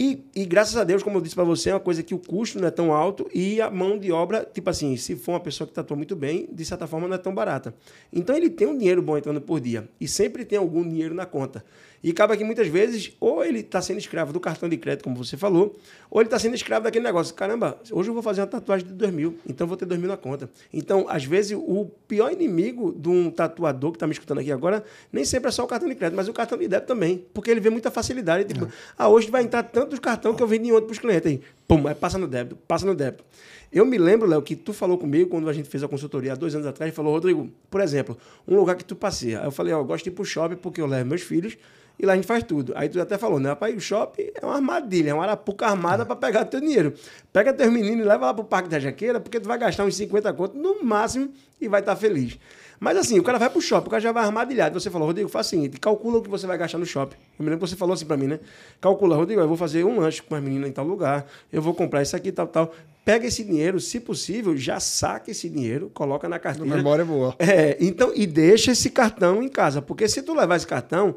E, 0.00 0.24
e, 0.32 0.46
graças 0.46 0.76
a 0.76 0.84
Deus, 0.84 1.02
como 1.02 1.18
eu 1.18 1.20
disse 1.20 1.34
para 1.34 1.42
você, 1.42 1.70
é 1.70 1.74
uma 1.74 1.80
coisa 1.80 2.04
que 2.04 2.14
o 2.14 2.20
custo 2.20 2.60
não 2.60 2.68
é 2.68 2.70
tão 2.70 2.92
alto 2.92 3.28
e 3.34 3.60
a 3.60 3.68
mão 3.68 3.98
de 3.98 4.12
obra, 4.12 4.48
tipo 4.54 4.70
assim, 4.70 4.96
se 4.96 5.16
for 5.16 5.32
uma 5.32 5.40
pessoa 5.40 5.66
que 5.66 5.74
tatua 5.74 5.96
muito 5.96 6.14
bem, 6.14 6.48
de 6.52 6.64
certa 6.64 6.86
forma 6.86 7.08
não 7.08 7.16
é 7.16 7.18
tão 7.18 7.34
barata. 7.34 7.74
Então 8.12 8.36
ele 8.36 8.48
tem 8.48 8.68
um 8.68 8.78
dinheiro 8.78 9.02
bom 9.02 9.18
entrando 9.18 9.40
por 9.40 9.58
dia 9.58 9.88
e 10.00 10.06
sempre 10.06 10.44
tem 10.44 10.56
algum 10.56 10.88
dinheiro 10.88 11.16
na 11.16 11.26
conta. 11.26 11.64
E 12.02 12.10
acaba 12.10 12.36
que 12.36 12.44
muitas 12.44 12.68
vezes, 12.68 13.12
ou 13.18 13.44
ele 13.44 13.60
está 13.60 13.82
sendo 13.82 13.98
escravo 13.98 14.32
do 14.32 14.38
cartão 14.38 14.68
de 14.68 14.76
crédito, 14.76 15.02
como 15.02 15.16
você 15.16 15.36
falou, 15.36 15.76
ou 16.10 16.20
ele 16.20 16.28
está 16.28 16.38
sendo 16.38 16.54
escravo 16.54 16.84
daquele 16.84 17.04
negócio. 17.04 17.34
Caramba, 17.34 17.78
hoje 17.90 18.08
eu 18.08 18.14
vou 18.14 18.22
fazer 18.22 18.40
uma 18.40 18.46
tatuagem 18.46 18.86
de 18.86 18.92
2 18.92 19.12
mil, 19.12 19.38
então 19.46 19.66
vou 19.66 19.76
ter 19.76 19.84
2 19.84 20.00
mil 20.00 20.08
na 20.08 20.16
conta. 20.16 20.48
Então, 20.72 21.06
às 21.08 21.24
vezes, 21.24 21.56
o 21.56 21.90
pior 22.06 22.32
inimigo 22.32 22.92
de 22.96 23.08
um 23.08 23.30
tatuador 23.30 23.90
que 23.90 23.96
está 23.96 24.06
me 24.06 24.12
escutando 24.12 24.38
aqui 24.38 24.52
agora, 24.52 24.84
nem 25.12 25.24
sempre 25.24 25.48
é 25.48 25.50
só 25.50 25.64
o 25.64 25.66
cartão 25.66 25.88
de 25.88 25.94
crédito, 25.94 26.16
mas 26.16 26.28
o 26.28 26.32
cartão 26.32 26.56
de 26.56 26.68
débito 26.68 26.86
também. 26.86 27.24
Porque 27.34 27.50
ele 27.50 27.60
vê 27.60 27.70
muita 27.70 27.90
facilidade. 27.90 28.44
Tipo, 28.44 28.66
é. 28.66 28.68
ah, 28.96 29.08
hoje 29.08 29.30
vai 29.30 29.42
entrar 29.42 29.64
tantos 29.64 29.98
cartão 29.98 30.34
que 30.34 30.42
eu 30.42 30.46
vendi 30.46 30.70
outro 30.70 30.86
para 30.86 30.92
os 30.92 30.98
clientes. 30.98 31.26
Aí, 31.26 31.40
pum, 31.66 31.86
aí 31.88 31.94
passa 31.94 32.16
no 32.16 32.28
débito, 32.28 32.56
passa 32.68 32.86
no 32.86 32.94
débito. 32.94 33.24
Eu 33.70 33.84
me 33.84 33.98
lembro, 33.98 34.26
Léo, 34.26 34.40
que 34.40 34.56
tu 34.56 34.72
falou 34.72 34.96
comigo 34.96 35.28
quando 35.28 35.48
a 35.48 35.52
gente 35.52 35.68
fez 35.68 35.82
a 35.82 35.88
consultoria 35.88 36.32
há 36.32 36.34
dois 36.34 36.54
anos 36.54 36.66
atrás, 36.66 36.94
falou, 36.94 37.12
Rodrigo, 37.12 37.50
por 37.70 37.82
exemplo, 37.82 38.16
um 38.46 38.56
lugar 38.56 38.76
que 38.76 38.84
tu 38.84 38.96
passeia. 38.96 39.40
Aí 39.40 39.46
eu 39.46 39.50
falei, 39.50 39.74
ó, 39.74 39.78
oh, 39.78 39.80
eu 39.82 39.84
gosto 39.84 40.04
de 40.04 40.10
ir 40.10 40.12
pro 40.14 40.24
shopping 40.24 40.56
porque 40.56 40.80
eu 40.80 40.86
levo 40.86 41.06
meus 41.06 41.20
filhos 41.20 41.58
e 41.98 42.06
lá 42.06 42.12
a 42.12 42.16
gente 42.16 42.26
faz 42.26 42.44
tudo. 42.44 42.72
Aí 42.76 42.88
tu 42.88 43.00
até 43.00 43.18
falou, 43.18 43.40
né? 43.40 43.48
Rapaz, 43.48 43.74
o 43.74 43.80
shopping 43.80 44.30
é 44.40 44.44
uma 44.44 44.54
armadilha, 44.54 45.10
é 45.10 45.14
uma 45.14 45.24
arapuca 45.24 45.66
armada 45.66 46.06
para 46.06 46.14
pegar 46.14 46.44
teu 46.44 46.60
dinheiro. 46.60 46.94
Pega 47.32 47.52
teus 47.52 47.72
meninos 47.72 48.04
e 48.04 48.08
leva 48.08 48.26
lá 48.26 48.34
pro 48.34 48.44
Parque 48.44 48.68
da 48.68 48.78
Jaqueira, 48.78 49.18
porque 49.18 49.40
tu 49.40 49.48
vai 49.48 49.58
gastar 49.58 49.84
uns 49.84 49.96
50 49.96 50.32
contos 50.32 50.60
no 50.60 50.82
máximo 50.84 51.30
e 51.60 51.68
vai 51.68 51.80
estar 51.80 51.94
tá 51.94 52.00
feliz. 52.00 52.38
Mas 52.80 52.96
assim, 52.96 53.18
o 53.18 53.22
cara 53.22 53.38
vai 53.38 53.50
pro 53.50 53.60
shopping, 53.60 53.88
o 53.88 53.90
cara 53.90 54.00
já 54.00 54.12
vai 54.12 54.24
armadilhado. 54.24 54.78
Você 54.78 54.90
falou, 54.90 55.08
Rodrigo, 55.08 55.28
faz 55.28 55.46
o 55.46 55.50
seguinte, 55.50 55.80
calcula 55.80 56.18
o 56.18 56.22
que 56.22 56.30
você 56.30 56.46
vai 56.46 56.56
gastar 56.56 56.78
no 56.78 56.86
shopping. 56.86 57.16
Eu 57.38 57.44
me 57.44 57.50
lembro 57.50 57.64
que 57.64 57.70
você 57.70 57.76
falou 57.76 57.94
assim 57.94 58.06
para 58.06 58.16
mim, 58.16 58.28
né? 58.28 58.40
Calcula, 58.80 59.16
Rodrigo, 59.16 59.40
eu 59.40 59.48
vou 59.48 59.56
fazer 59.56 59.84
um 59.84 59.98
lanche 59.98 60.22
com 60.22 60.34
as 60.34 60.42
meninas 60.42 60.70
em 60.70 60.72
tal 60.72 60.86
lugar, 60.86 61.26
eu 61.52 61.60
vou 61.60 61.74
comprar 61.74 62.02
isso 62.02 62.14
aqui, 62.14 62.30
tal, 62.30 62.46
tal. 62.46 62.72
Pega 63.04 63.26
esse 63.26 63.42
dinheiro, 63.42 63.80
se 63.80 63.98
possível, 63.98 64.54
já 64.56 64.78
saca 64.78 65.30
esse 65.30 65.48
dinheiro, 65.48 65.90
coloca 65.94 66.28
na 66.28 66.38
carteira. 66.38 66.74
A 66.74 66.76
memória 66.76 67.02
é 67.02 67.06
boa. 67.06 67.34
É, 67.38 67.76
então, 67.80 68.12
e 68.14 68.26
deixa 68.26 68.72
esse 68.72 68.90
cartão 68.90 69.42
em 69.42 69.48
casa. 69.48 69.80
Porque 69.80 70.06
se 70.06 70.20
tu 70.20 70.34
levar 70.34 70.56
esse 70.56 70.66
cartão, 70.66 71.14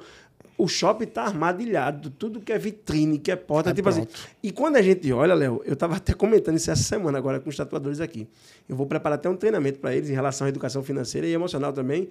o 0.61 0.67
shopping 0.67 1.05
está 1.05 1.23
armadilhado, 1.23 2.11
tudo 2.11 2.39
que 2.39 2.53
é 2.53 2.57
vitrine, 2.59 3.17
que 3.17 3.31
é 3.31 3.35
porta, 3.35 3.71
é 3.71 3.73
tipo 3.73 3.89
assim. 3.89 4.05
E 4.43 4.51
quando 4.51 4.75
a 4.75 4.81
gente 4.81 5.11
olha, 5.11 5.33
Léo, 5.33 5.59
eu 5.65 5.73
estava 5.73 5.95
até 5.95 6.13
comentando 6.13 6.55
isso 6.55 6.69
essa 6.69 6.83
semana 6.83 7.17
agora 7.17 7.39
com 7.39 7.49
os 7.49 7.57
tatuadores 7.57 7.99
aqui. 7.99 8.27
Eu 8.69 8.75
vou 8.75 8.85
preparar 8.85 9.17
até 9.17 9.27
um 9.27 9.35
treinamento 9.35 9.79
para 9.79 9.95
eles 9.95 10.11
em 10.11 10.13
relação 10.13 10.45
à 10.45 10.49
educação 10.49 10.83
financeira 10.83 11.25
e 11.25 11.33
emocional 11.33 11.73
também, 11.73 12.09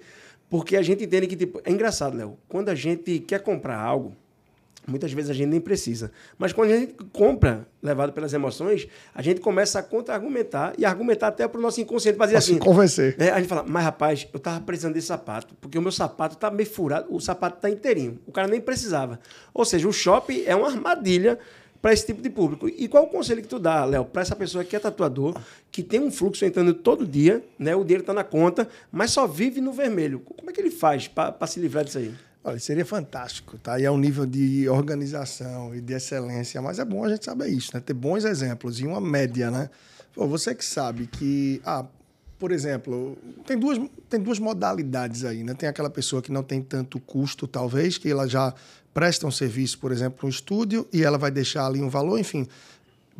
porque 0.49 0.75
a 0.75 0.81
gente 0.81 1.05
entende 1.05 1.27
que, 1.27 1.37
tipo, 1.37 1.61
é 1.63 1.71
engraçado, 1.71 2.17
Léo, 2.17 2.37
quando 2.49 2.67
a 2.67 2.75
gente 2.75 3.19
quer 3.19 3.39
comprar 3.39 3.79
algo, 3.79 4.13
Muitas 4.91 5.13
vezes 5.13 5.31
a 5.31 5.33
gente 5.33 5.47
nem 5.47 5.61
precisa. 5.61 6.11
Mas 6.37 6.51
quando 6.51 6.71
a 6.71 6.77
gente 6.77 6.93
compra, 7.13 7.65
levado 7.81 8.11
pelas 8.11 8.33
emoções, 8.33 8.87
a 9.15 9.21
gente 9.21 9.39
começa 9.39 9.79
a 9.79 9.83
contra-argumentar 9.83 10.73
e 10.77 10.85
argumentar 10.85 11.27
até 11.27 11.47
para 11.47 11.57
o 11.57 11.61
nosso 11.61 11.79
inconsciente 11.79 12.17
fazer 12.17 12.35
assim. 12.35 12.59
Convencer. 12.59 13.15
É, 13.17 13.29
a 13.29 13.39
gente 13.39 13.47
fala, 13.47 13.63
mas 13.65 13.83
rapaz, 13.83 14.27
eu 14.31 14.37
estava 14.37 14.59
precisando 14.59 14.93
desse 14.93 15.07
sapato, 15.07 15.55
porque 15.61 15.77
o 15.77 15.81
meu 15.81 15.91
sapato 15.91 16.35
está 16.35 16.51
meio 16.51 16.69
furado, 16.69 17.07
o 17.09 17.19
sapato 17.19 17.55
está 17.55 17.69
inteirinho. 17.69 18.19
O 18.27 18.31
cara 18.31 18.47
nem 18.47 18.59
precisava. 18.59 19.19
Ou 19.53 19.63
seja, 19.63 19.87
o 19.87 19.93
shopping 19.93 20.43
é 20.45 20.55
uma 20.55 20.67
armadilha 20.67 21.39
para 21.81 21.93
esse 21.93 22.05
tipo 22.05 22.21
de 22.21 22.29
público. 22.29 22.69
E 22.69 22.87
qual 22.87 23.05
o 23.05 23.07
conselho 23.07 23.41
que 23.41 23.47
tu 23.47 23.57
dá, 23.57 23.83
Léo, 23.85 24.05
para 24.05 24.21
essa 24.21 24.35
pessoa 24.35 24.63
que 24.63 24.75
é 24.75 24.79
tatuador, 24.79 25.35
que 25.71 25.81
tem 25.81 25.99
um 25.99 26.11
fluxo 26.11 26.45
entrando 26.45 26.73
todo 26.73 27.07
dia, 27.07 27.43
né? 27.57 27.75
O 27.75 27.83
dinheiro 27.83 28.03
está 28.03 28.13
na 28.13 28.23
conta, 28.23 28.67
mas 28.91 29.11
só 29.11 29.25
vive 29.25 29.59
no 29.59 29.73
vermelho. 29.73 30.19
Como 30.19 30.49
é 30.49 30.53
que 30.53 30.61
ele 30.61 30.69
faz 30.69 31.07
para 31.07 31.47
se 31.47 31.59
livrar 31.59 31.83
disso 31.83 31.97
aí? 31.97 32.13
Olha, 32.43 32.57
seria 32.57 32.85
fantástico, 32.85 33.57
tá? 33.59 33.79
E 33.79 33.85
é 33.85 33.91
um 33.91 33.97
nível 33.97 34.25
de 34.25 34.67
organização 34.67 35.75
e 35.75 35.81
de 35.81 35.93
excelência, 35.93 36.59
mas 36.59 36.79
é 36.79 36.85
bom 36.85 37.05
a 37.05 37.09
gente 37.09 37.23
saber 37.23 37.49
isso, 37.49 37.69
né? 37.73 37.79
Ter 37.79 37.93
bons 37.93 38.25
exemplos 38.25 38.79
e 38.79 38.85
uma 38.85 38.99
média, 38.99 39.51
né? 39.51 39.69
Pô, 40.13 40.27
você 40.27 40.55
que 40.55 40.65
sabe 40.65 41.05
que, 41.05 41.61
ah, 41.63 41.85
por 42.39 42.51
exemplo, 42.51 43.15
tem 43.45 43.59
duas, 43.59 43.79
tem 44.09 44.19
duas 44.19 44.39
modalidades 44.39 45.23
aí, 45.23 45.43
né? 45.43 45.53
Tem 45.53 45.69
aquela 45.69 45.89
pessoa 45.89 46.19
que 46.19 46.31
não 46.31 46.41
tem 46.41 46.63
tanto 46.63 46.99
custo, 46.99 47.47
talvez, 47.47 47.99
que 47.99 48.09
ela 48.09 48.27
já 48.27 48.51
presta 48.91 49.27
um 49.27 49.31
serviço, 49.31 49.77
por 49.77 49.91
exemplo, 49.91 50.25
um 50.25 50.29
estúdio, 50.29 50.87
e 50.91 51.03
ela 51.03 51.19
vai 51.19 51.29
deixar 51.29 51.67
ali 51.67 51.79
um 51.79 51.89
valor, 51.89 52.19
enfim. 52.19 52.47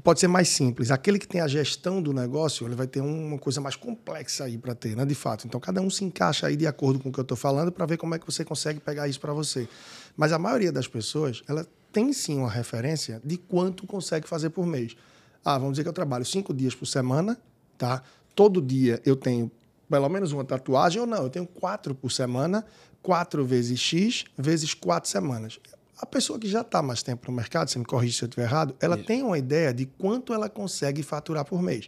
Pode 0.03 0.19
ser 0.19 0.27
mais 0.27 0.49
simples. 0.49 0.89
Aquele 0.89 1.19
que 1.19 1.27
tem 1.27 1.41
a 1.41 1.47
gestão 1.47 2.01
do 2.01 2.13
negócio, 2.13 2.65
ele 2.65 2.75
vai 2.75 2.87
ter 2.87 3.01
uma 3.01 3.37
coisa 3.37 3.61
mais 3.61 3.75
complexa 3.75 4.45
aí 4.45 4.57
para 4.57 4.73
ter, 4.73 4.95
né? 4.95 5.05
De 5.05 5.13
fato. 5.13 5.45
Então, 5.45 5.59
cada 5.59 5.81
um 5.81 5.89
se 5.89 6.03
encaixa 6.03 6.47
aí 6.47 6.55
de 6.55 6.65
acordo 6.65 6.99
com 6.99 7.09
o 7.09 7.11
que 7.11 7.19
eu 7.19 7.23
estou 7.23 7.37
falando 7.37 7.71
para 7.71 7.85
ver 7.85 7.97
como 7.97 8.15
é 8.15 8.19
que 8.19 8.25
você 8.25 8.43
consegue 8.43 8.79
pegar 8.79 9.07
isso 9.07 9.19
para 9.19 9.33
você. 9.33 9.67
Mas 10.15 10.31
a 10.31 10.39
maioria 10.39 10.71
das 10.71 10.87
pessoas, 10.87 11.43
ela 11.47 11.67
tem 11.91 12.13
sim 12.13 12.37
uma 12.37 12.49
referência 12.49 13.21
de 13.23 13.37
quanto 13.37 13.85
consegue 13.85 14.27
fazer 14.27 14.49
por 14.49 14.65
mês. 14.65 14.95
Ah, 15.43 15.57
vamos 15.57 15.73
dizer 15.73 15.83
que 15.83 15.89
eu 15.89 15.93
trabalho 15.93 16.25
cinco 16.25 16.53
dias 16.53 16.73
por 16.73 16.85
semana, 16.85 17.37
tá? 17.77 18.01
Todo 18.33 18.61
dia 18.61 19.01
eu 19.05 19.15
tenho 19.15 19.51
pelo 19.89 20.07
menos 20.07 20.31
uma 20.31 20.45
tatuagem 20.45 21.01
ou 21.01 21.07
não, 21.07 21.23
eu 21.23 21.29
tenho 21.29 21.45
quatro 21.45 21.93
por 21.93 22.11
semana, 22.11 22.65
quatro 23.03 23.45
vezes 23.45 23.77
X, 23.77 24.23
vezes 24.37 24.73
quatro 24.73 25.09
semanas. 25.09 25.59
A 26.01 26.05
pessoa 26.07 26.39
que 26.39 26.49
já 26.49 26.61
está 26.61 26.81
mais 26.81 27.03
tempo 27.03 27.29
no 27.29 27.37
mercado, 27.37 27.69
você 27.69 27.77
me 27.77 27.85
corrige 27.85 28.17
se 28.17 28.23
eu 28.23 28.27
estiver 28.27 28.47
errado, 28.47 28.75
ela 28.79 28.95
Isso. 28.95 29.05
tem 29.05 29.21
uma 29.21 29.37
ideia 29.37 29.71
de 29.71 29.85
quanto 29.85 30.33
ela 30.33 30.49
consegue 30.49 31.03
faturar 31.03 31.45
por 31.45 31.61
mês. 31.61 31.85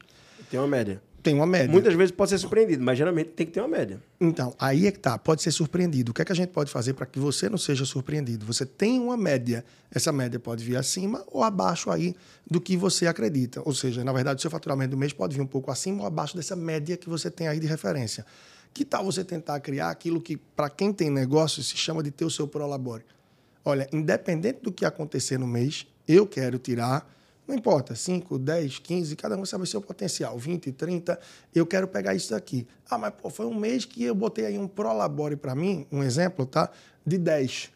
Tem 0.51 0.59
uma 0.59 0.67
média. 0.67 1.01
Tem 1.23 1.33
uma 1.33 1.47
média. 1.47 1.71
Muitas 1.71 1.95
vezes 1.95 2.11
pode 2.11 2.29
ser 2.29 2.37
surpreendido, 2.37 2.83
mas 2.83 2.95
geralmente 2.95 3.29
tem 3.29 3.47
que 3.47 3.53
ter 3.53 3.61
uma 3.61 3.69
média. 3.69 3.99
Então, 4.21 4.53
aí 4.59 4.85
é 4.85 4.91
que 4.91 4.99
tá. 4.99 5.17
Pode 5.17 5.41
ser 5.41 5.51
surpreendido. 5.51 6.11
O 6.11 6.13
que 6.13 6.21
é 6.21 6.25
que 6.25 6.31
a 6.31 6.35
gente 6.35 6.49
pode 6.49 6.69
fazer 6.69 6.93
para 6.93 7.07
que 7.07 7.17
você 7.17 7.49
não 7.49 7.57
seja 7.57 7.85
surpreendido? 7.85 8.45
Você 8.45 8.65
tem 8.65 8.99
uma 8.99 9.17
média. 9.17 9.65
Essa 9.89 10.11
média 10.11 10.37
pode 10.37 10.63
vir 10.63 10.75
acima 10.75 11.23
ou 11.31 11.41
abaixo 11.41 11.89
aí 11.89 12.13
do 12.49 12.61
que 12.61 12.77
você 12.77 13.07
acredita. 13.07 13.63
Ou 13.65 13.73
seja, 13.73 14.03
na 14.03 14.13
verdade, 14.13 14.37
o 14.37 14.41
seu 14.41 14.51
faturamento 14.51 14.91
do 14.91 14.97
mês 14.97 15.11
pode 15.11 15.33
vir 15.33 15.41
um 15.41 15.47
pouco 15.47 15.71
acima 15.71 16.01
ou 16.01 16.07
abaixo 16.07 16.35
dessa 16.35 16.55
média 16.55 16.97
que 16.97 17.09
você 17.09 17.31
tem 17.31 17.47
aí 17.47 17.59
de 17.59 17.65
referência. 17.65 18.25
Que 18.73 18.83
tal 18.85 19.05
você 19.05 19.23
tentar 19.23 19.59
criar 19.61 19.89
aquilo 19.89 20.19
que, 20.19 20.35
para 20.35 20.69
quem 20.69 20.91
tem 20.91 21.09
negócio, 21.09 21.63
se 21.63 21.77
chama 21.77 22.03
de 22.03 22.11
ter 22.11 22.25
o 22.25 22.29
seu 22.29 22.47
prolabore? 22.47 23.05
Olha, 23.65 23.87
independente 23.91 24.59
do 24.61 24.71
que 24.71 24.85
acontecer 24.85 25.37
no 25.37 25.47
mês, 25.47 25.87
eu 26.07 26.27
quero 26.27 26.57
tirar 26.57 27.07
não 27.47 27.55
importa, 27.55 27.93
5, 27.93 28.39
10, 28.39 28.79
15, 28.79 29.15
cada 29.15 29.35
um 29.35 29.45
sabe 29.45 29.63
o 29.63 29.67
seu 29.67 29.81
potencial, 29.81 30.37
20, 30.37 30.71
30, 30.71 31.19
eu 31.53 31.65
quero 31.65 31.87
pegar 31.87 32.15
isso 32.15 32.31
daqui. 32.31 32.65
Ah, 32.89 32.97
mas 32.97 33.13
pô, 33.13 33.29
foi 33.29 33.45
um 33.45 33.53
mês 33.53 33.83
que 33.83 34.03
eu 34.03 34.15
botei 34.15 34.45
aí 34.45 34.57
um 34.57 34.67
Prolabore 34.67 35.35
para 35.35 35.53
mim, 35.53 35.85
um 35.91 36.01
exemplo, 36.01 36.45
tá? 36.45 36.69
De 37.05 37.17
10. 37.17 37.69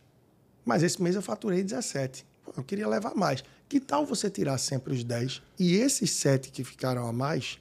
Mas 0.64 0.84
esse 0.84 1.02
mês 1.02 1.16
eu 1.16 1.22
faturei 1.22 1.64
17. 1.64 2.26
Pô, 2.46 2.54
eu 2.56 2.64
queria 2.64 2.88
levar 2.88 3.14
mais. 3.14 3.44
Que 3.68 3.82
tal 3.82 4.06
você 4.06 4.30
tirar 4.30 4.58
sempre 4.58 4.94
os 4.94 5.04
10 5.04 5.42
e 5.60 5.76
esses 5.76 6.12
7 6.12 6.50
que 6.50 6.64
ficaram 6.64 7.06
a 7.06 7.12
mais, 7.12 7.60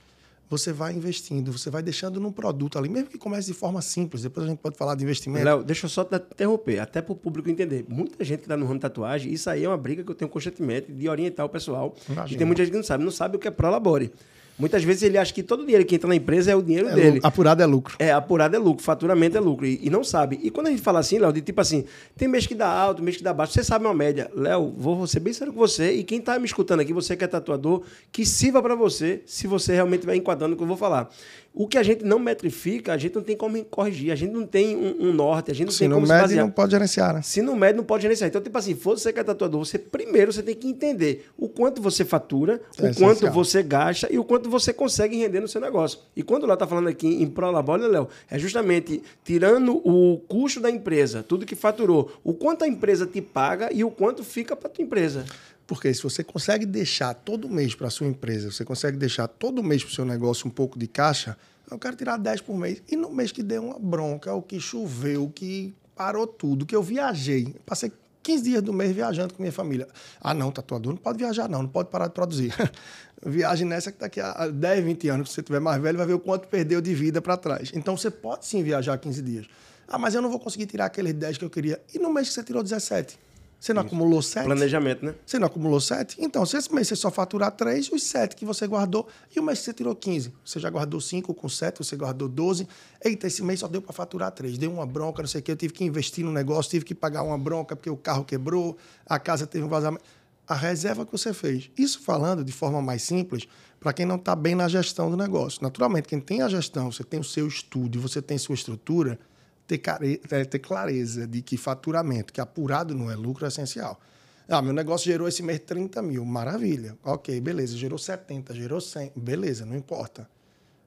você 0.49 0.73
vai 0.73 0.95
investindo, 0.95 1.53
você 1.53 1.71
vai 1.71 1.83
deixando 1.83 2.21
num 2.21 2.31
produto 2.31 2.79
ali, 2.79 2.89
mesmo 2.89 3.09
que 3.09 3.19
comece 3.19 3.49
de 3.49 3.55
forma 3.55 3.83
simples, 3.83 4.23
depois 4.23 4.47
a 4.47 4.51
gente 4.51 4.59
pode 4.59 4.77
falar 4.77 4.95
de 4.95 5.03
investimento. 5.03 5.45
Léo, 5.45 5.65
deixa 5.65 5.87
eu 5.87 5.91
só 5.91 6.05
te 6.05 6.15
interromper, 6.17 6.79
até 6.79 7.03
para 7.03 7.13
o 7.13 7.17
público 7.17 7.51
entender. 7.51 7.85
Muita 7.89 8.25
gente 8.25 8.41
que 8.41 8.45
está 8.45 8.57
no 8.57 8.65
ramo 8.65 8.77
de 8.77 8.83
tatuagem, 8.83 9.33
isso 9.33 9.51
aí 9.51 9.65
é 9.65 9.69
uma 9.69 9.77
briga 9.77 10.05
que 10.05 10.11
eu 10.11 10.15
tenho 10.15 10.31
constantemente 10.31 10.93
de 10.93 11.09
orientar 11.09 11.45
o 11.45 11.49
pessoal. 11.49 11.95
Imagina. 12.09 12.35
E 12.35 12.39
tem 12.39 12.47
muita 12.47 12.63
gente 12.63 12.73
que 12.73 12.77
não 12.77 12.85
sabe, 12.85 13.05
não 13.05 13.11
sabe 13.11 13.37
o 13.37 13.39
que 13.39 13.49
é 13.49 13.51
Prolabore. 13.51 14.13
Muitas 14.59 14.83
vezes 14.83 15.03
ele 15.03 15.19
acha 15.19 15.33
que 15.33 15.43
todo 15.43 15.61
o 15.61 15.65
dinheiro 15.65 15.85
que 15.85 15.95
entra 15.95 16.09
na 16.09 16.17
empresa 16.17 16.51
é 16.51 16.57
o 16.57 16.63
dinheiro 16.63 16.89
é 16.89 16.95
dele. 16.95 17.21
Apurado 17.23 17.63
é 17.63 17.67
lucro. 17.67 17.97
É, 17.99 18.11
apurado 18.11 18.57
é 18.57 18.59
lucro, 18.59 18.83
faturamento 18.83 19.37
é 19.37 19.41
lucro. 19.41 19.67
E, 19.67 19.81
e, 19.83 19.91
não 19.91 20.03
sabe. 20.03 20.41
E 20.43 20.51
quando 20.51 20.69
a 20.69 20.71
gente 20.71 20.83
fala 20.83 20.99
assim, 20.99 21.19
Léo, 21.19 21.33
de 21.33 21.43
tipo 21.43 21.61
assim, 21.61 21.85
tem 22.17 22.27
mês 22.27 22.47
que 22.47 22.55
dá 22.55 22.69
alto, 22.69 23.03
mês 23.03 23.17
que 23.19 23.23
dá 23.23 23.35
baixo, 23.35 23.53
você 23.53 23.63
sabe 23.63 23.85
uma 23.85 23.95
média. 23.95 24.31
Léo, 24.35 24.73
vou 24.77 25.07
ser 25.07 25.21
bem 25.21 25.33
sério 25.33 25.53
com 25.53 25.59
você. 25.59 25.93
E 25.93 26.05
quem 26.05 26.19
está 26.19 26.39
me 26.39 26.47
escutando 26.47 26.81
aqui, 26.81 26.93
você 26.93 27.15
que 27.17 27.25
é 27.25 27.27
tatuador, 27.27 27.83
que 28.11 28.25
sirva 28.25 28.63
para 28.63 28.75
você, 28.75 29.23
se 29.27 29.47
você 29.47 29.75
realmente 29.75 30.07
vai 30.07 30.17
enquadrando 30.17 30.55
o 30.55 30.57
que 30.57 30.63
eu 30.63 30.69
vou 30.69 30.77
falar. 30.77 31.11
O 31.59 31.67
que 31.67 31.79
a 31.79 31.83
gente 31.83 32.05
não 32.05 32.19
metrifica, 32.19 32.93
a 32.93 32.99
gente 32.99 33.15
não 33.15 33.23
tem 33.23 33.35
como 33.35 33.65
corrigir. 33.65 34.13
A 34.13 34.15
gente 34.15 34.31
não 34.31 34.47
tem 34.47 34.77
um, 34.77 35.09
um 35.09 35.13
norte, 35.13 35.51
a 35.51 35.55
gente 35.55 35.69
não 35.69 35.73
se 35.73 35.79
tem 35.79 35.91
como 35.91 36.07
se 36.07 36.13
mede, 36.13 36.37
não 36.37 36.51
pode 36.51 36.73
gerenciar, 36.73 37.15
né? 37.15 37.23
Se 37.23 37.41
não 37.41 37.57
mede, 37.57 37.79
não 37.79 37.85
pode 37.85 38.03
gerenciar. 38.03 38.29
Então, 38.29 38.43
tipo 38.43 38.59
assim, 38.59 38.75
você 38.75 39.11
que 39.11 39.19
é 39.19 39.25
tatuador, 39.25 39.65
você 39.65 39.79
primeiro 39.79 40.31
você 40.31 40.43
tem 40.43 40.55
que 40.55 40.69
entender 40.69 41.31
o 41.39 41.49
quanto 41.49 41.81
você 41.81 42.05
fatura, 42.05 42.61
é 42.79 42.91
o 42.91 42.95
quanto 42.95 43.31
você 43.31 43.63
gasta 43.63 44.07
e 44.13 44.19
o 44.19 44.25
quanto 44.25 44.51
você 44.51 44.71
consegue 44.71 45.17
render 45.17 45.41
no 45.41 45.49
seu 45.49 45.63
negócio. 45.63 46.01
E 46.15 46.23
quando 46.23 46.43
o 46.43 46.47
Léo 46.47 46.55
está 46.55 46.67
falando 46.67 46.89
aqui 46.89 47.07
em 47.07 47.27
Prolabore, 47.27 47.89
Léo, 47.89 48.07
é 48.31 48.39
justamente 48.39 49.03
tirando 49.25 49.77
o 49.83 50.19
custo 50.29 50.61
da 50.61 50.71
empresa, 50.71 51.25
tudo 51.27 51.47
que 51.47 51.57
faturou, 51.57 52.13
o 52.23 52.35
quanto 52.35 52.65
a 52.65 52.69
empresa 52.69 53.07
te 53.07 53.23
paga 53.23 53.71
e 53.73 53.83
o 53.83 53.91
quanto 53.91 54.23
fica 54.23 54.55
para 54.55 54.69
tua 54.69 54.85
empresa. 54.85 55.25
Porque 55.67 55.93
se 55.93 56.03
você 56.03 56.23
consegue 56.23 56.65
deixar 56.65 57.13
todo 57.15 57.49
mês 57.49 57.75
para 57.75 57.89
a 57.89 57.91
sua 57.91 58.07
empresa, 58.07 58.51
você 58.51 58.65
consegue 58.65 58.97
deixar 58.97 59.27
todo 59.27 59.63
mês 59.63 59.83
para 59.83 59.91
o 59.91 59.95
seu 59.95 60.05
negócio 60.05 60.47
um 60.47 60.51
pouco 60.51 60.79
de 60.79 60.87
caixa, 60.87 61.37
eu 61.71 61.79
quero 61.79 61.97
tirar 61.97 62.17
10 62.17 62.43
por 62.43 62.57
mês. 62.57 62.83
E 62.89 62.97
no 62.97 63.11
mês 63.11 63.33
que 63.33 63.43
deu 63.43 63.65
uma 63.65 63.79
bronca, 63.79 64.33
o 64.33 64.41
que 64.41 64.61
choveu, 64.61 65.29
que 65.35 65.75
parou 65.97 66.27
tudo, 66.27 66.65
que 66.65 66.77
eu 66.77 66.83
viajei, 66.83 67.57
passei 67.65 67.91
15 68.23 68.43
dias 68.43 68.63
do 68.63 68.73
mês 68.73 68.93
viajando 68.93 69.35
com 69.35 69.43
minha 69.43 69.53
família. 69.53 69.87
Ah, 70.21 70.35
não, 70.35 70.51
tatuador 70.51 70.93
não 70.93 70.99
pode 70.99 71.19
viajar, 71.19 71.49
não, 71.49 71.63
não 71.63 71.69
pode 71.69 71.91
parar 71.91 72.09
de 72.09 72.15
produzir. 72.15 72.53
Viagem 73.25 73.67
nessa 73.67 73.91
que 73.91 73.99
daqui 73.99 74.21
a 74.21 74.49
10, 74.49 74.85
20 74.85 75.09
anos, 75.09 75.29
se 75.29 75.37
você 75.37 75.43
tiver 75.43 75.61
mais 75.61 75.81
velho, 75.81 75.97
vai 75.97 76.07
ver 76.07 76.15
o 76.15 76.19
quanto 76.19 76.49
perdeu 76.49 76.81
de 76.81 76.95
vida 76.95 77.23
para 77.23 77.37
trás. 77.37 77.71
Então 77.75 77.97
você 77.97 78.11
pode 78.11 78.45
sim 78.47 78.63
viajar 78.63 78.99
15 78.99 79.23
dias. 79.23 79.47
Ah, 79.89 79.99
mas 79.99 80.15
eu 80.15 80.21
não 80.21 80.29
vou 80.29 80.41
conseguir 80.41 80.67
tirar 80.67 80.87
aqueles 80.87 81.15
10 81.15 81.39
que 81.39 81.45
eu 81.45 81.51
queria. 81.51 81.81
E 81.95 81.99
no 81.99 82.13
mês 82.13 82.29
que 82.29 82.35
você 82.35 82.43
tirou 82.43 82.63
17? 82.63 83.17
Você 83.59 83.73
não 83.73 83.83
Isso. 83.83 83.87
acumulou 83.89 84.23
sete? 84.23 84.45
Planejamento, 84.45 85.05
né? 85.05 85.15
Você 85.25 85.39
não 85.39 85.47
acumulou 85.47 85.81
sete? 85.81 86.17
Então, 86.21 86.45
se 86.45 86.57
esse 86.57 86.73
mês 86.73 86.89
você 86.89 86.97
só 86.97 87.11
faturar 87.11 87.51
três, 87.51 87.91
os 87.91 88.03
sete 88.03 88.37
que 88.37 88.45
você 88.45 88.67
guardou, 88.67 89.09
e 89.35 89.41
o 89.41 89.43
mês 89.43 89.61
que 89.61 89.65
você 89.65 89.73
tirou 89.73 89.95
15, 89.95 90.33
você 90.45 90.61
já 90.61 90.69
guardou 90.69 91.01
cinco 91.01 91.35
com 91.35 91.49
sete, 91.49 91.79
você 91.79 91.97
guardou 91.97 92.29
12. 92.29 92.69
Eita, 93.03 93.27
esse 93.27 93.43
mês 93.43 93.61
só 93.61 93.69
deu 93.69 93.81
para 93.81 93.93
faturar 93.93 94.31
três. 94.31 94.59
Deu 94.59 94.71
uma 94.71 94.87
bronca, 94.87 95.23
não 95.23 95.29
sei 95.29 95.41
o 95.41 95.43
quê. 95.43 95.53
Eu 95.53 95.57
tive 95.57 95.73
que 95.73 95.85
investir 95.85 96.25
no 96.25 96.33
negócio, 96.33 96.71
tive 96.71 96.85
que 96.85 96.95
pagar 96.95 97.23
uma 97.23 97.39
bronca 97.39 97.75
porque 97.75 97.91
o 97.91 97.97
carro 97.97 98.25
quebrou, 98.25 98.77
a 99.07 99.19
casa 99.19 99.47
teve 99.47 99.65
um 99.65 99.69
vazamento. 99.69 100.05
A 100.47 100.55
reserva 100.55 101.05
que 101.05 101.11
você 101.11 101.33
fez. 101.33 101.71
Isso 101.77 102.01
falando 102.01 102.45
de 102.45 102.53
forma 102.53 102.81
mais 102.81 103.03
simples, 103.03 103.49
para 103.81 103.93
quem 103.93 104.07
não 104.07 104.17
está 104.17 104.37
bem 104.37 104.55
na 104.55 104.69
gestão 104.69 105.11
do 105.11 105.17
negócio. 105.17 105.61
Naturalmente, 105.63 106.07
quem 106.07 106.21
tem 106.21 106.43
a 106.43 106.49
gestão, 106.49 106.93
você 106.93 107.03
tem 107.03 107.19
o 107.19 107.25
seu 107.25 107.49
estúdio, 107.49 108.01
você 108.01 108.23
tem 108.23 108.39
sua 108.39 108.55
estrutura, 108.55 109.19
ter, 109.67 109.79
care... 109.79 110.21
É, 110.31 110.45
ter 110.45 110.59
clareza 110.59 111.27
de 111.27 111.43
que 111.43 111.57
faturamento, 111.57 112.33
que 112.33 112.41
apurado 112.41 112.95
não 112.95 113.11
é 113.11 113.15
lucro, 113.15 113.45
é 113.45 113.49
essencial. 113.49 114.01
Ah, 114.49 114.63
meu 114.63 114.73
negócio 114.73 115.11
gerou 115.11 115.27
esse 115.27 115.43
mês 115.43 115.61
30 115.61 116.01
mil, 116.03 116.25
maravilha. 116.25 116.97
Ok, 117.03 117.41
beleza. 117.41 117.77
Gerou 117.77 117.99
70, 117.99 118.55
gerou 118.55 118.81
100, 118.81 119.13
beleza, 119.17 119.67
não 119.67 119.77
importa. 119.77 120.29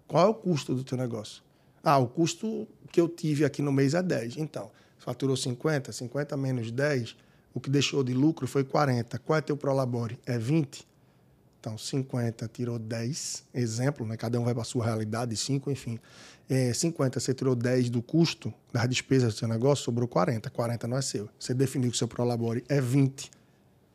Qual 0.08 0.26
é 0.26 0.30
o 0.30 0.34
custo 0.34 0.74
do 0.74 0.84
teu 0.84 0.98
negócio? 0.98 1.44
Ah, 1.84 1.98
o 1.98 2.08
custo 2.08 2.68
que 2.92 3.00
eu 3.00 3.10
tive 3.10 3.44
aqui 3.44 3.62
no 3.62 3.72
mês 3.72 3.94
é 3.94 4.02
10. 4.02 4.38
Então, 4.38 4.72
faturou 4.98 5.36
50, 5.36 5.92
50 5.92 6.38
menos 6.38 6.72
10, 6.72 7.16
o 7.54 7.60
que 7.60 7.70
deixou 7.70 8.04
de 8.04 8.14
lucro 8.14 8.48
foi 8.48 8.64
40. 8.64 9.20
Qual 9.20 9.38
é 9.38 9.42
teu 9.42 9.58
prolabore? 9.58 10.18
É 10.26 10.38
20? 10.38 10.88
Então, 11.60 11.78
50 11.78 12.47
tirou 12.47 12.80
10, 12.80 13.43
exemplo, 13.53 14.05
né? 14.05 14.16
cada 14.16 14.39
um 14.39 14.45
vai 14.45 14.53
para 14.53 14.62
a 14.62 14.66
sua 14.66 14.86
realidade, 14.86 15.36
5, 15.36 15.70
enfim. 15.70 15.99
É, 16.49 16.74
50, 16.74 17.20
você 17.20 17.34
tirou 17.34 17.53
10 17.53 17.89
do 17.89 18.01
custo 18.01 18.53
das 18.72 18.88
despesas 18.88 19.34
do 19.34 19.39
seu 19.39 19.47
negócio, 19.47 19.84
sobrou 19.84 20.07
40. 20.07 20.49
40 20.49 20.88
não 20.88 20.97
é 20.97 21.01
seu. 21.01 21.30
Você 21.38 21.53
definiu 21.53 21.89
que 21.89 21.95
o 21.95 21.97
seu 21.97 22.07
Prolabore 22.07 22.64
é 22.70 22.80
20. 22.80 23.30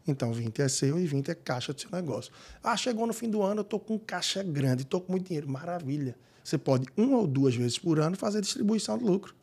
Então, 0.07 0.31
20 0.33 0.61
é 0.61 0.69
seu 0.69 0.99
e 0.99 1.07
20 1.07 1.31
é 1.31 1.35
caixa 1.35 1.73
do 1.73 1.81
seu 1.81 1.91
negócio. 1.91 2.31
Ah, 2.63 2.77
chegou 2.77 3.07
no 3.07 3.15
fim 3.15 3.31
do 3.31 3.43
ano, 3.43 3.61
eu 3.61 3.63
estou 3.63 3.81
com 3.81 3.99
caixa 3.99 4.43
grande, 4.43 4.83
estou 4.83 5.01
com 5.01 5.13
muito 5.13 5.27
dinheiro. 5.27 5.49
Maravilha. 5.49 6.15
Você 6.45 6.59
pode, 6.59 6.87
uma 6.95 7.17
ou 7.17 7.27
duas 7.27 7.57
vezes 7.57 7.79
por 7.79 7.99
ano, 7.99 8.15
fazer 8.15 8.43
distribuição 8.43 8.99
de 8.99 9.05
lucro. 9.05 9.35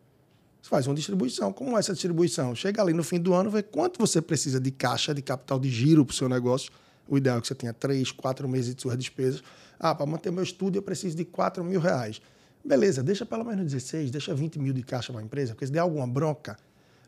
Você 0.62 0.70
faz 0.70 0.86
uma 0.86 0.94
distribuição. 0.94 1.52
Como 1.52 1.76
é 1.76 1.80
essa 1.80 1.94
distribuição? 1.94 2.54
Chega 2.54 2.84
ali 2.84 2.94
no 2.94 3.04
fim 3.04 3.20
do 3.20 3.34
ano, 3.34 3.50
vê 3.50 3.64
quanto 3.64 3.98
você 3.98 4.22
precisa 4.22 4.60
de 4.60 4.70
caixa, 4.70 5.12
de 5.12 5.24
capital 5.24 5.60
de 5.60 5.72
giro 5.72 6.06
para 6.06 6.14
o 6.14 6.16
seu 6.16 6.30
negócio 6.30 6.72
o 7.12 7.18
ideal 7.18 7.40
é 7.40 7.42
que 7.42 7.48
você 7.48 7.54
tenha 7.54 7.74
três, 7.74 8.10
quatro 8.10 8.48
meses 8.48 8.74
de 8.74 8.82
suas 8.82 8.98
despesas. 8.98 9.44
Ah, 9.78 9.94
para 9.94 10.06
manter 10.06 10.32
meu 10.32 10.44
estúdio 10.44 10.80
eu 10.80 10.82
preciso 10.82 11.18
de 11.18 11.26
4 11.26 11.62
mil 11.62 11.82
reais. 11.82 12.22
Beleza, 12.64 13.04
deixa 13.04 13.26
pelo 13.26 13.44
menos 13.44 13.66
16, 13.66 14.10
deixa 14.10 14.34
20 14.34 14.58
mil 14.60 14.72
de 14.72 14.82
caixa 14.82 15.12
para 15.12 15.22
a 15.22 15.26
empresa, 15.26 15.54
porque 15.54 15.66
se 15.66 15.74
der 15.74 15.80
alguma 15.80 16.08
bronca, 16.08 16.58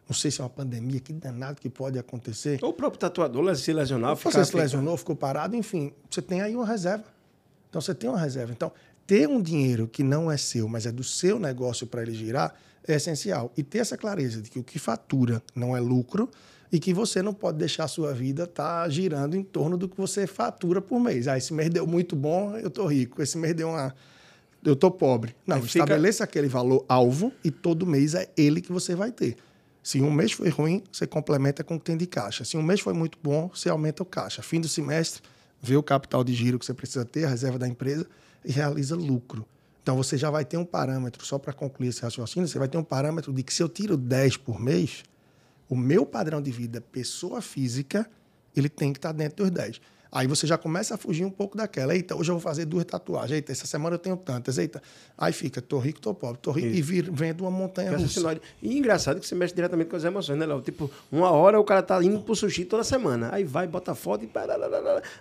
não 0.06 0.14
sei 0.14 0.30
se 0.30 0.42
é 0.42 0.44
uma 0.44 0.50
pandemia, 0.50 1.00
que 1.00 1.14
danado 1.14 1.62
que 1.62 1.70
pode 1.70 1.98
acontecer. 1.98 2.60
Ou 2.62 2.72
o 2.72 2.74
próprio 2.74 3.00
tatuador 3.00 3.56
se 3.56 3.72
lesionar, 3.72 4.18
ficar... 4.18 4.32
Você 4.32 4.44
se 4.44 4.58
lesionou, 4.58 4.98
ficou 4.98 5.16
parado, 5.16 5.56
enfim, 5.56 5.94
você 6.10 6.22
tem 6.22 6.42
aí 6.42 6.54
uma 6.54 6.66
reserva. 6.66 7.06
Então, 7.70 7.80
você 7.80 7.96
tem 7.96 8.10
uma 8.10 8.20
reserva. 8.20 8.52
Então, 8.52 8.74
ter 9.08 9.30
um 9.30 9.42
dinheiro 9.42 9.88
que 9.88 10.04
não 10.04 10.30
é 10.30 10.36
seu, 10.36 10.68
mas 10.68 10.86
é 10.86 10.92
do 10.92 11.04
seu 11.04 11.40
negócio 11.40 11.88
para 11.88 12.02
ele 12.02 12.14
girar, 12.14 12.54
é 12.86 12.96
essencial. 12.96 13.54
E 13.56 13.64
ter 13.64 13.78
essa 13.78 13.96
clareza 13.96 14.42
de 14.42 14.50
que 14.50 14.60
o 14.60 14.64
que 14.64 14.78
fatura 14.78 15.42
não 15.56 15.78
é 15.78 15.80
lucro, 15.80 16.30
e 16.74 16.80
que 16.80 16.92
você 16.92 17.22
não 17.22 17.36
pode 17.36 17.60
deixar 17.60 17.84
a 17.84 17.88
sua 17.88 18.16
vida 18.16 18.46
estar 18.46 18.82
tá 18.82 18.90
girando 18.90 19.38
em 19.38 19.44
torno 19.44 19.78
do 19.78 19.88
que 19.88 19.96
você 19.96 20.26
fatura 20.26 20.82
por 20.82 21.00
mês. 21.00 21.28
Ah, 21.28 21.38
esse 21.38 21.54
mês 21.54 21.70
deu 21.70 21.86
muito 21.86 22.16
bom, 22.16 22.58
eu 22.58 22.68
estou 22.68 22.88
rico. 22.88 23.22
Esse 23.22 23.38
mês 23.38 23.54
deu 23.54 23.70
uma. 23.70 23.94
Eu 24.66 24.74
estou 24.74 24.90
pobre. 24.90 25.36
Não, 25.46 25.58
Aí 25.58 25.64
estabeleça 25.64 26.24
fica... 26.24 26.24
aquele 26.24 26.48
valor 26.48 26.84
alvo 26.90 27.32
e 27.44 27.52
todo 27.52 27.86
mês 27.86 28.16
é 28.16 28.28
ele 28.36 28.60
que 28.60 28.72
você 28.72 28.96
vai 28.96 29.12
ter. 29.12 29.38
Se 29.84 30.02
um 30.02 30.10
mês 30.10 30.32
foi 30.32 30.50
ruim, 30.50 30.82
você 30.92 31.06
complementa 31.06 31.64
com 31.64 31.76
o 31.76 31.80
que 31.80 31.86
tem 31.86 31.96
de 31.96 32.08
caixa. 32.08 32.44
Se 32.44 32.58
um 32.58 32.64
mês 32.64 32.80
foi 32.80 32.94
muito 32.94 33.20
bom, 33.22 33.52
você 33.54 33.70
aumenta 33.70 34.02
o 34.02 34.06
caixa. 34.06 34.42
Fim 34.42 34.60
do 34.60 34.68
semestre, 34.68 35.22
vê 35.62 35.76
o 35.76 35.84
capital 35.84 36.24
de 36.24 36.34
giro 36.34 36.58
que 36.58 36.66
você 36.66 36.74
precisa 36.74 37.06
ter, 37.06 37.26
a 37.26 37.30
reserva 37.30 37.60
da 37.60 37.68
empresa 37.68 38.08
e 38.44 38.52
realiza 38.52 38.96
lucro. 38.96 39.46
Então 39.84 39.96
você 39.96 40.18
já 40.18 40.32
vai 40.32 40.44
ter 40.44 40.58
um 40.58 40.66
parâmetro, 40.66 41.24
só 41.24 41.38
para 41.38 41.54
concluir 41.54 41.90
esse 41.90 42.02
raciocínio, 42.02 42.48
você 42.48 42.58
vai 42.58 42.68
ter 42.68 42.80
um 42.80 42.84
parâmetro 42.84 43.32
de 43.32 43.44
que 43.44 43.54
se 43.54 43.62
eu 43.62 43.70
tiro 43.70 43.96
10 43.96 44.38
por 44.38 44.60
mês, 44.60 45.04
o 45.70 45.76
meu 45.76 46.06
padrão 46.06 46.42
de 46.42 46.52
vida, 46.52 46.82
pessoa 46.82 47.42
física, 47.42 48.10
ele 48.56 48.70
tem 48.70 48.92
que 48.92 49.00
estar 49.00 49.12
dentro 49.12 49.44
dos 49.44 49.52
10. 49.52 49.82
Aí 50.16 50.28
você 50.28 50.46
já 50.46 50.60
começa 50.60 50.94
a 50.94 50.98
fugir 50.98 51.26
um 51.26 51.30
pouco 51.32 51.58
daquela. 51.58 51.96
Eita, 51.96 52.16
hoje 52.16 52.30
eu 52.30 52.36
vou 52.36 52.42
fazer 52.42 52.66
duas 52.66 52.86
tatuagens. 52.86 53.32
Eita, 53.32 53.52
essa 53.52 53.66
semana 53.66 53.96
eu 53.96 54.00
tenho 54.00 54.16
tantas. 54.16 54.60
Eita. 54.60 54.80
Aí 55.18 55.34
fica, 55.34 55.60
tô 55.60 55.80
rico, 55.80 56.00
tô 56.00 56.14
pobre. 56.14 56.38
Tô 56.40 56.52
rico 56.52 56.68
Isso. 56.68 56.78
e 56.78 56.82
vir, 56.84 57.12
vendo 57.12 57.42
uma 57.42 57.50
montanha 57.50 57.98
russa. 57.98 58.40
E 58.62 58.78
engraçado 58.78 59.20
que 59.20 59.26
você 59.26 59.34
mexe 59.34 59.56
diretamente 59.56 59.90
com 59.90 59.96
as 59.96 60.04
emoções, 60.04 60.38
né, 60.38 60.46
Léo? 60.46 60.62
Tipo, 60.62 60.88
uma 61.12 61.32
hora 61.32 61.60
o 61.60 61.64
cara 61.64 61.82
tá 61.82 62.02
indo 62.04 62.20
pro 62.20 62.36
sushi 62.36 62.64
toda 62.64 62.84
semana. 62.84 63.30
Aí 63.32 63.44
vai, 63.44 63.66
bota 63.66 63.96
foto 63.96 64.24
e... 64.24 64.30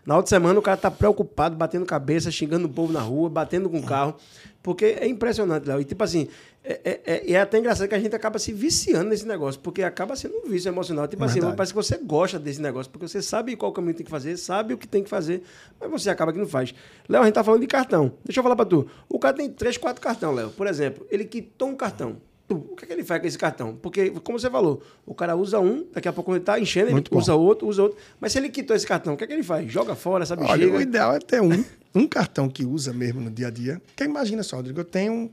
Na 0.04 0.16
outra 0.16 0.28
semana 0.28 0.58
o 0.58 0.62
cara 0.62 0.76
tá 0.76 0.90
preocupado, 0.90 1.56
batendo 1.56 1.86
cabeça, 1.86 2.30
xingando 2.30 2.66
o 2.66 2.70
povo 2.70 2.92
na 2.92 3.00
rua, 3.00 3.30
batendo 3.30 3.70
com 3.70 3.78
o 3.78 3.82
carro. 3.82 4.14
Porque 4.62 4.84
é 4.84 5.06
impressionante, 5.06 5.66
Léo. 5.66 5.80
E 5.80 5.84
tipo 5.86 6.04
assim, 6.04 6.28
é, 6.64 6.80
é, 6.84 7.00
é, 7.04 7.32
é, 7.32 7.40
até 7.40 7.58
engraçado 7.58 7.88
que 7.88 7.94
a 7.94 7.98
gente 7.98 8.14
acaba 8.14 8.38
se 8.38 8.52
viciando 8.52 9.10
nesse 9.10 9.26
negócio, 9.26 9.60
porque 9.60 9.82
acaba 9.82 10.14
sendo 10.14 10.36
um 10.36 10.48
vício 10.48 10.68
emocional. 10.68 11.08
Tipo 11.08 11.24
assim, 11.24 11.34
Verdade. 11.34 11.50
assim, 11.50 11.56
parece 11.56 11.72
que 11.72 11.76
você 11.76 11.98
gosta 11.98 12.38
desse 12.38 12.62
negócio, 12.62 12.90
porque 12.90 13.08
você 13.08 13.20
sabe 13.20 13.56
qual 13.56 13.72
caminho 13.72 13.94
tem 13.94 14.04
que 14.04 14.10
fazer, 14.10 14.36
sabe 14.36 14.72
o 14.72 14.78
que 14.78 14.86
tem 14.86 15.02
que 15.02 15.10
fazer, 15.10 15.42
mas 15.80 15.90
você 15.90 16.08
acaba 16.08 16.32
que 16.32 16.38
não 16.38 16.46
faz. 16.46 16.72
Léo, 17.08 17.22
a 17.22 17.24
gente 17.24 17.34
tá 17.34 17.42
falando 17.42 17.60
de 17.60 17.66
cartão. 17.66 18.12
Deixa 18.24 18.38
eu 18.38 18.42
falar 18.44 18.54
pra 18.54 18.64
tu. 18.64 18.86
O 19.08 19.18
cara 19.18 19.34
tem 19.34 19.50
três, 19.50 19.76
quatro 19.76 20.00
cartão, 20.00 20.32
Léo. 20.32 20.50
Por 20.50 20.68
exemplo, 20.68 21.04
ele 21.10 21.24
quitou 21.24 21.68
um 21.68 21.74
cartão. 21.74 22.16
O 22.48 22.76
que, 22.76 22.84
é 22.84 22.86
que 22.86 22.92
ele 22.92 23.04
faz 23.04 23.20
com 23.20 23.26
esse 23.26 23.38
cartão? 23.38 23.74
Porque, 23.80 24.10
como 24.22 24.38
você 24.38 24.50
falou, 24.50 24.82
o 25.06 25.14
cara 25.14 25.34
usa 25.34 25.58
um, 25.58 25.86
daqui 25.92 26.06
a 26.06 26.12
pouco 26.12 26.32
ele 26.32 26.40
tá 26.40 26.60
enchendo, 26.60 26.86
ele 26.86 26.92
Muito 26.92 27.16
usa 27.16 27.32
bom. 27.32 27.40
outro, 27.40 27.66
usa 27.66 27.82
outro. 27.82 27.98
Mas 28.20 28.32
se 28.32 28.38
ele 28.38 28.50
quitou 28.50 28.76
esse 28.76 28.86
cartão, 28.86 29.14
o 29.14 29.16
que 29.16 29.24
é 29.24 29.26
que 29.26 29.32
ele 29.32 29.42
faz? 29.42 29.72
Joga 29.72 29.94
fora, 29.94 30.26
sabe? 30.26 30.44
Olha, 30.44 30.62
chega. 30.62 30.76
o 30.76 30.80
ideal 30.80 31.14
é 31.14 31.18
ter 31.18 31.40
um, 31.40 31.64
um 31.94 32.06
cartão 32.06 32.48
que 32.48 32.64
usa 32.64 32.92
mesmo 32.92 33.20
no 33.20 33.30
dia 33.30 33.46
a 33.46 33.50
dia. 33.50 33.80
Porque 33.86 34.04
imagina 34.04 34.42
só, 34.42 34.56
Rodrigo, 34.56 34.80
eu 34.80 34.84
tenho 34.84 35.30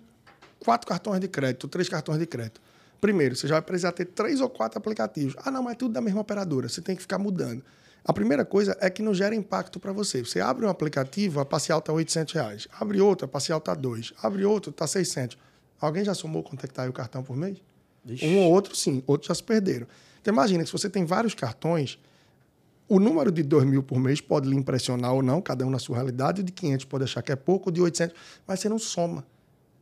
quatro 0.59 0.87
cartões 0.87 1.19
de 1.19 1.27
crédito, 1.27 1.67
três 1.67 1.87
cartões 1.89 2.19
de 2.19 2.25
crédito. 2.25 2.61
Primeiro, 2.99 3.35
você 3.35 3.47
já 3.47 3.55
vai 3.55 3.61
precisar 3.61 3.91
ter 3.93 4.05
três 4.05 4.41
ou 4.41 4.49
quatro 4.49 4.77
aplicativos. 4.77 5.35
Ah, 5.37 5.49
não, 5.49 5.63
mas 5.63 5.73
é 5.73 5.75
tudo 5.75 5.93
da 5.93 6.01
mesma 6.01 6.21
operadora. 6.21 6.67
Você 6.67 6.81
tem 6.81 6.95
que 6.95 7.01
ficar 7.01 7.17
mudando. 7.17 7.63
A 8.03 8.13
primeira 8.13 8.43
coisa 8.43 8.77
é 8.81 8.89
que 8.89 9.01
não 9.01 9.13
gera 9.13 9.35
impacto 9.35 9.79
para 9.79 9.91
você. 9.91 10.23
Você 10.23 10.41
abre 10.41 10.65
um 10.65 10.69
aplicativo, 10.69 11.39
a 11.39 11.45
parcial 11.45 11.79
está 11.79 11.93
800 11.93 12.33
reais. 12.33 12.67
Abre 12.79 12.99
outro, 12.99 13.25
a 13.25 13.27
parcial 13.27 13.59
está 13.59 13.73
2. 13.73 14.13
Abre 14.21 14.45
outro, 14.45 14.71
está 14.71 14.87
600. 14.87 15.37
Alguém 15.79 16.03
já 16.03 16.13
somou 16.13 16.43
quanto 16.43 16.63
é 16.63 16.67
que 16.67 16.71
está 16.71 16.83
aí 16.83 16.89
o 16.89 16.93
cartão 16.93 17.23
por 17.23 17.35
mês? 17.35 17.61
Ixi. 18.05 18.25
Um 18.25 18.39
ou 18.39 18.51
outro, 18.51 18.75
sim. 18.75 19.03
Outros 19.07 19.27
já 19.27 19.35
se 19.35 19.43
perderam. 19.43 19.87
Então, 20.21 20.33
imagina 20.33 20.63
que 20.63 20.69
se 20.69 20.73
você 20.73 20.89
tem 20.89 21.05
vários 21.05 21.33
cartões, 21.33 21.99
o 22.87 22.99
número 22.99 23.31
de 23.31 23.43
2 23.43 23.65
mil 23.65 23.83
por 23.83 23.99
mês 23.99 24.19
pode 24.19 24.49
lhe 24.49 24.55
impressionar 24.55 25.13
ou 25.13 25.21
não, 25.21 25.41
cada 25.41 25.65
um 25.65 25.69
na 25.69 25.79
sua 25.79 25.97
realidade. 25.97 26.41
O 26.41 26.43
de 26.43 26.51
500 26.51 26.85
pode 26.85 27.03
achar 27.05 27.21
que 27.21 27.31
é 27.31 27.35
pouco, 27.35 27.69
o 27.69 27.71
de 27.71 27.81
800, 27.81 28.15
mas 28.47 28.59
você 28.59 28.67
não 28.67 28.79
soma. 28.79 29.25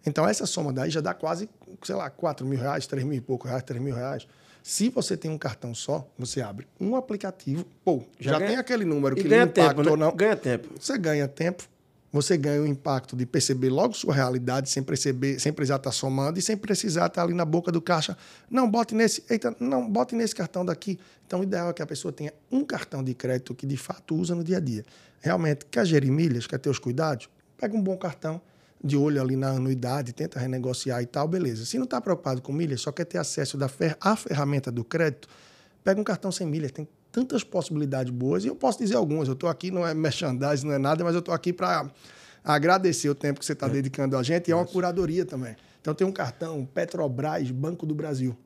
Então, 0.06 0.28
essa 0.28 0.46
soma 0.46 0.72
daí 0.72 0.90
já 0.90 1.02
dá 1.02 1.14
quase, 1.14 1.50
sei 1.84 1.96
lá, 1.96 2.10
4 2.10 2.46
mil 2.46 2.60
reais, 2.60 2.88
3 2.88 3.04
mil 3.04 3.18
e 3.18 3.22
pouco 3.22 3.48
reais, 3.48 3.64
3 3.64 3.82
mil 3.82 3.94
reais. 3.94 4.28
Se 4.64 4.90
você 4.90 5.16
tem 5.16 5.32
um 5.32 5.38
cartão 5.38 5.74
só, 5.74 6.06
você 6.18 6.42
abre 6.42 6.68
um 6.80 6.96
aplicativo, 6.96 7.66
pô, 7.86 8.04
já, 8.20 8.34
já 8.34 8.40
ganha, 8.40 8.50
tem 8.50 8.60
aquele 8.60 8.84
número 8.84 9.16
que 9.16 9.24
ganha 9.24 9.48
tempo, 9.48 9.82
né? 9.82 9.92
ou 9.92 9.96
não. 9.96 10.14
Ganha 10.14 10.36
tempo. 10.36 10.70
Você 10.78 10.98
ganha 10.98 11.26
tempo, 11.26 11.64
você 12.12 12.38
ganha 12.38 12.62
o 12.62 12.68
impacto 12.68 13.16
de 13.16 13.26
perceber 13.26 13.70
logo 13.70 13.94
sua 13.94 14.14
realidade, 14.14 14.70
sem 14.70 14.84
perceber, 14.84 15.40
sem 15.40 15.54
precisar 15.54 15.78
estar 15.78 15.92
somando 15.92 16.40
e 16.40 16.42
sem 16.42 16.58
precisar 16.58 17.08
estar 17.08 17.24
ali 17.24 17.34
na 17.34 17.46
boca 17.46 17.72
do 17.72 17.82
caixa. 17.82 18.18
Não, 18.50 18.70
bote 18.70 18.96
nesse, 18.96 19.24
eita, 19.30 19.56
não, 19.60 19.90
bote 19.90 20.16
nesse 20.16 20.36
cartão 20.36 20.66
daqui. 20.66 21.00
Então, 21.26 21.42
o 21.42 21.44
ideal 21.44 21.70
é 21.70 21.74
que 21.74 21.82
a 21.82 21.88
pessoa 21.88 22.12
tenha 22.12 22.34
um 22.52 22.64
cartão 22.64 23.04
de 23.04 23.14
crédito 23.14 23.54
que 23.54 23.66
de 23.66 23.78
fato 23.78 24.16
usa 24.16 24.36
no 24.36 24.44
dia 24.44 24.58
a 24.58 24.60
dia. 24.60 24.86
Realmente, 25.22 25.66
quer 25.66 25.86
gerir 25.86 26.12
milhas, 26.12 26.46
quer 26.48 26.60
ter 26.60 26.70
os 26.70 26.80
cuidados? 26.80 27.30
Pega 27.58 27.76
um 27.76 27.82
bom 27.82 27.98
cartão 27.98 28.42
de 28.84 28.96
olho 28.96 29.22
ali 29.22 29.36
na 29.36 29.50
anuidade, 29.50 30.14
tenta 30.14 30.40
renegociar 30.40 31.02
e 31.02 31.06
tal, 31.06 31.28
beleza. 31.28 31.66
Se 31.66 31.78
não 31.78 31.86
está 31.86 32.00
preocupado 32.00 32.42
com 32.42 32.54
milhas, 32.54 32.82
só 32.82 32.92
quer 32.92 33.06
ter 33.06 33.18
acesso 33.18 33.58
da 33.58 33.68
fer 33.68 33.98
à 34.00 34.16
ferramenta 34.16 34.72
do 34.72 34.84
crédito, 34.84 35.28
pega 35.84 36.00
um 36.00 36.04
cartão 36.04 36.32
sem 36.32 36.46
milhas. 36.46 36.72
Tem 36.72 36.88
tantas 37.12 37.44
possibilidades 37.44 38.12
boas 38.12 38.44
e 38.44 38.48
eu 38.48 38.56
posso 38.56 38.80
dizer 38.80 38.96
algumas. 38.96 39.28
Eu 39.28 39.34
estou 39.34 39.50
aqui, 39.50 39.72
não 39.72 39.86
é 39.86 39.94
merchandising, 39.94 40.68
não 40.68 40.74
é 40.74 40.78
nada, 40.78 41.04
mas 41.04 41.14
eu 41.14 41.20
estou 41.20 41.34
aqui 41.34 41.52
para 41.52 41.90
agradecer 42.44 43.10
o 43.10 43.16
tempo 43.16 43.40
que 43.40 43.46
você 43.46 43.54
está 43.54 43.68
é. 43.68 43.70
dedicando 43.70 44.16
a 44.16 44.24
gente 44.24 44.50
e 44.50 44.52
é 44.52 44.56
uma 44.56 44.66
curadoria 44.66 45.26
também. 45.26 45.56
Então 45.82 45.94
tem 45.94 46.06
um 46.06 46.12
cartão 46.12 46.66
Petrobras 46.66 47.50
Banco 47.50 47.86
do 47.86 47.96
Brasil. 47.96 48.38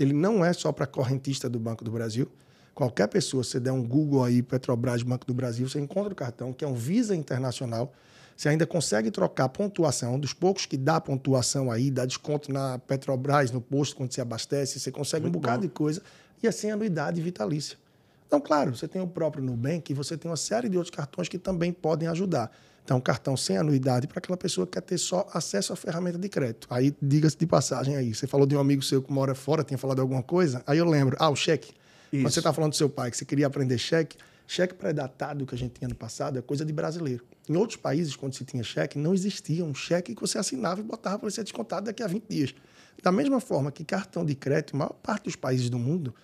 Ele 0.00 0.12
não 0.12 0.44
é 0.44 0.52
só 0.52 0.72
para 0.72 0.86
correntista 0.86 1.48
do 1.48 1.58
Banco 1.58 1.84
do 1.84 1.90
Brasil. 1.90 2.28
Qualquer 2.74 3.06
pessoa, 3.06 3.44
se 3.44 3.60
der 3.60 3.70
um 3.70 3.86
Google 3.86 4.24
aí, 4.24 4.42
Petrobras 4.42 5.02
Banco 5.02 5.24
do 5.26 5.34
Brasil, 5.34 5.68
você 5.68 5.78
encontra 5.78 6.12
o 6.12 6.16
cartão, 6.16 6.52
que 6.52 6.64
é 6.64 6.68
um 6.68 6.74
Visa 6.74 7.14
Internacional 7.14 7.92
você 8.36 8.48
ainda 8.48 8.66
consegue 8.66 9.10
trocar 9.10 9.48
pontuação, 9.48 10.18
dos 10.18 10.32
poucos 10.32 10.66
que 10.66 10.76
dá 10.76 11.00
pontuação 11.00 11.70
aí, 11.70 11.90
dá 11.90 12.04
desconto 12.04 12.52
na 12.52 12.78
Petrobras, 12.78 13.50
no 13.50 13.60
posto 13.60 13.96
quando 13.96 14.12
se 14.12 14.20
abastece, 14.20 14.80
você 14.80 14.90
consegue 14.90 15.22
Muito 15.22 15.36
um 15.36 15.40
bocado 15.40 15.62
bom. 15.62 15.66
de 15.66 15.72
coisa, 15.72 16.02
e 16.42 16.48
assim 16.48 16.70
anuidade 16.70 17.20
vitalícia. 17.20 17.78
Então, 18.26 18.40
claro, 18.40 18.74
você 18.74 18.88
tem 18.88 19.00
o 19.00 19.06
próprio 19.06 19.44
Nubank 19.44 19.92
e 19.92 19.94
você 19.94 20.16
tem 20.16 20.28
uma 20.30 20.36
série 20.36 20.68
de 20.68 20.76
outros 20.76 20.94
cartões 20.94 21.28
que 21.28 21.38
também 21.38 21.72
podem 21.72 22.08
ajudar. 22.08 22.50
Então, 22.84 22.98
um 22.98 23.00
cartão 23.00 23.36
sem 23.36 23.56
anuidade 23.56 24.06
para 24.06 24.18
aquela 24.18 24.36
pessoa 24.36 24.66
que 24.66 24.72
quer 24.72 24.82
ter 24.82 24.98
só 24.98 25.26
acesso 25.32 25.72
à 25.72 25.76
ferramenta 25.76 26.18
de 26.18 26.28
crédito. 26.28 26.66
Aí, 26.68 26.94
diga-se 27.00 27.38
de 27.38 27.46
passagem 27.46 27.96
aí, 27.96 28.14
você 28.14 28.26
falou 28.26 28.46
de 28.46 28.54
um 28.54 28.60
amigo 28.60 28.82
seu 28.82 29.00
que 29.00 29.10
mora 29.10 29.34
fora, 29.34 29.64
tinha 29.64 29.78
falado 29.78 30.00
alguma 30.00 30.22
coisa, 30.22 30.62
aí 30.66 30.78
eu 30.78 30.84
lembro, 30.84 31.16
ah, 31.18 31.30
o 31.30 31.36
cheque. 31.36 31.72
Isso. 32.12 32.22
Quando 32.22 32.32
você 32.32 32.40
está 32.40 32.52
falando 32.52 32.72
do 32.72 32.76
seu 32.76 32.90
pai, 32.90 33.10
que 33.10 33.16
você 33.16 33.24
queria 33.24 33.46
aprender 33.46 33.78
cheque, 33.78 34.18
cheque 34.46 34.74
pré-datado 34.74 35.46
que 35.46 35.54
a 35.54 35.58
gente 35.58 35.72
tinha 35.72 35.88
no 35.88 35.94
passado 35.94 36.38
é 36.38 36.42
coisa 36.42 36.64
de 36.64 36.72
brasileiro. 36.72 37.24
Em 37.48 37.56
outros 37.56 37.76
países, 37.76 38.16
quando 38.16 38.34
se 38.34 38.44
tinha 38.44 38.62
cheque, 38.62 38.98
não 38.98 39.14
existia 39.14 39.64
um 39.64 39.74
cheque 39.74 40.14
que 40.14 40.20
você 40.20 40.38
assinava 40.38 40.80
e 40.80 40.84
botava 40.84 41.18
para 41.18 41.30
ser 41.30 41.42
descontado 41.42 41.86
daqui 41.86 42.02
a 42.02 42.06
20 42.06 42.24
dias. 42.28 42.54
Da 43.02 43.12
mesma 43.12 43.40
forma 43.40 43.70
que 43.70 43.84
cartão 43.84 44.24
de 44.24 44.34
crédito, 44.34 44.74
a 44.74 44.78
maior 44.78 44.94
parte 44.94 45.24
dos 45.24 45.36
países 45.36 45.68
do 45.68 45.78
mundo, 45.78 46.14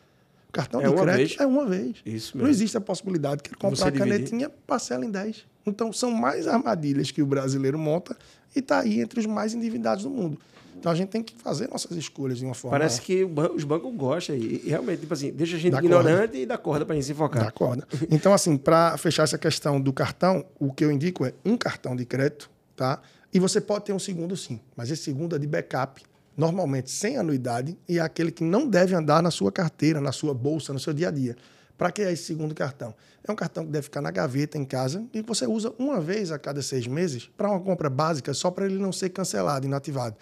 cartão 0.51 0.81
é 0.81 0.89
de 0.89 0.95
crédito 0.95 1.29
vez. 1.29 1.41
é 1.41 1.47
uma 1.47 1.67
vez. 1.67 1.97
Isso 2.07 2.37
mesmo. 2.37 2.43
Não 2.43 2.49
existe 2.49 2.77
a 2.77 2.81
possibilidade 2.81 3.43
de 3.43 3.51
comprar 3.51 3.89
a 3.89 3.93
canetinha, 3.93 4.49
parcela 4.67 5.05
em 5.05 5.11
10. 5.11 5.47
Então, 5.67 5.93
são 5.93 6.11
mais 6.11 6.47
armadilhas 6.47 7.11
que 7.11 7.23
o 7.23 7.27
brasileiro 7.27 7.79
monta 7.79 8.17
e 8.55 8.61
está 8.61 8.81
aí 8.81 9.01
entre 9.01 9.21
os 9.21 9.27
mais 9.27 9.53
endividados 9.55 10.05
do 10.05 10.11
mundo. 10.11 10.39
Então 10.81 10.91
a 10.91 10.95
gente 10.95 11.11
tem 11.11 11.23
que 11.23 11.35
fazer 11.37 11.69
nossas 11.69 11.95
escolhas 11.95 12.39
de 12.39 12.45
uma 12.47 12.55
forma. 12.55 12.79
Parece 12.79 13.03
que 13.03 13.23
os 13.23 13.65
bancos 13.65 13.95
gostam 13.95 14.35
e, 14.35 14.63
realmente, 14.67 15.01
tipo 15.01 15.13
assim, 15.13 15.31
deixa 15.31 15.57
a 15.57 15.59
gente 15.59 15.73
dá 15.73 15.79
ignorante 15.79 16.21
corda. 16.21 16.39
e 16.39 16.47
dá 16.47 16.57
corda 16.57 16.87
para 16.87 16.95
a 16.95 16.97
gente 16.97 17.05
se 17.05 17.13
focar. 17.13 17.45
Dá 17.45 17.51
corda. 17.51 17.87
Então, 18.11 18.33
assim, 18.33 18.57
para 18.57 18.97
fechar 18.97 19.25
essa 19.25 19.37
questão 19.37 19.79
do 19.79 19.93
cartão, 19.93 20.43
o 20.59 20.73
que 20.73 20.83
eu 20.83 20.91
indico 20.91 21.27
é 21.27 21.35
um 21.45 21.55
cartão 21.55 21.95
de 21.95 22.07
crédito, 22.07 22.51
tá? 22.75 22.99
E 23.33 23.39
você 23.39 23.61
pode 23.61 23.85
ter 23.85 23.93
um 23.93 23.99
segundo 23.99 24.35
sim, 24.39 24.59
mas 24.75 24.91
esse 24.91 25.03
segundo 25.03 25.37
é 25.37 25.39
de 25.39 25.47
backup, 25.47 26.03
normalmente 26.35 26.91
sem 26.91 27.19
anuidade, 27.19 27.77
e 27.87 27.99
é 27.99 28.01
aquele 28.01 28.33
que 28.33 28.43
não 28.43 28.67
deve 28.67 28.95
andar 28.95 29.23
na 29.23 29.31
sua 29.31 29.53
carteira, 29.53 30.01
na 30.01 30.13
sua 30.13 30.33
bolsa, 30.33 30.73
no 30.73 30.81
seu 30.81 30.95
dia 30.95 31.09
a 31.09 31.11
dia. 31.11 31.37
Para 31.77 31.93
que 31.93 32.01
é 32.01 32.11
esse 32.11 32.25
segundo 32.25 32.55
cartão? 32.55 32.95
É 33.23 33.31
um 33.31 33.37
cartão 33.37 33.67
que 33.67 33.71
deve 33.71 33.85
ficar 33.85 34.01
na 34.01 34.11
gaveta 34.11 34.57
em 34.57 34.65
casa 34.65 35.05
e 35.13 35.21
você 35.21 35.47
usa 35.47 35.75
uma 35.79 36.01
vez 36.01 36.33
a 36.33 36.39
cada 36.39 36.63
seis 36.63 36.87
meses 36.87 37.31
para 37.37 37.51
uma 37.51 37.61
compra 37.61 37.91
básica, 37.91 38.33
só 38.33 38.51
para 38.51 38.65
ele 38.65 38.79
não 38.79 38.93
ser 38.93 39.11
cancelado, 39.11 39.67
inativado. 39.67 40.17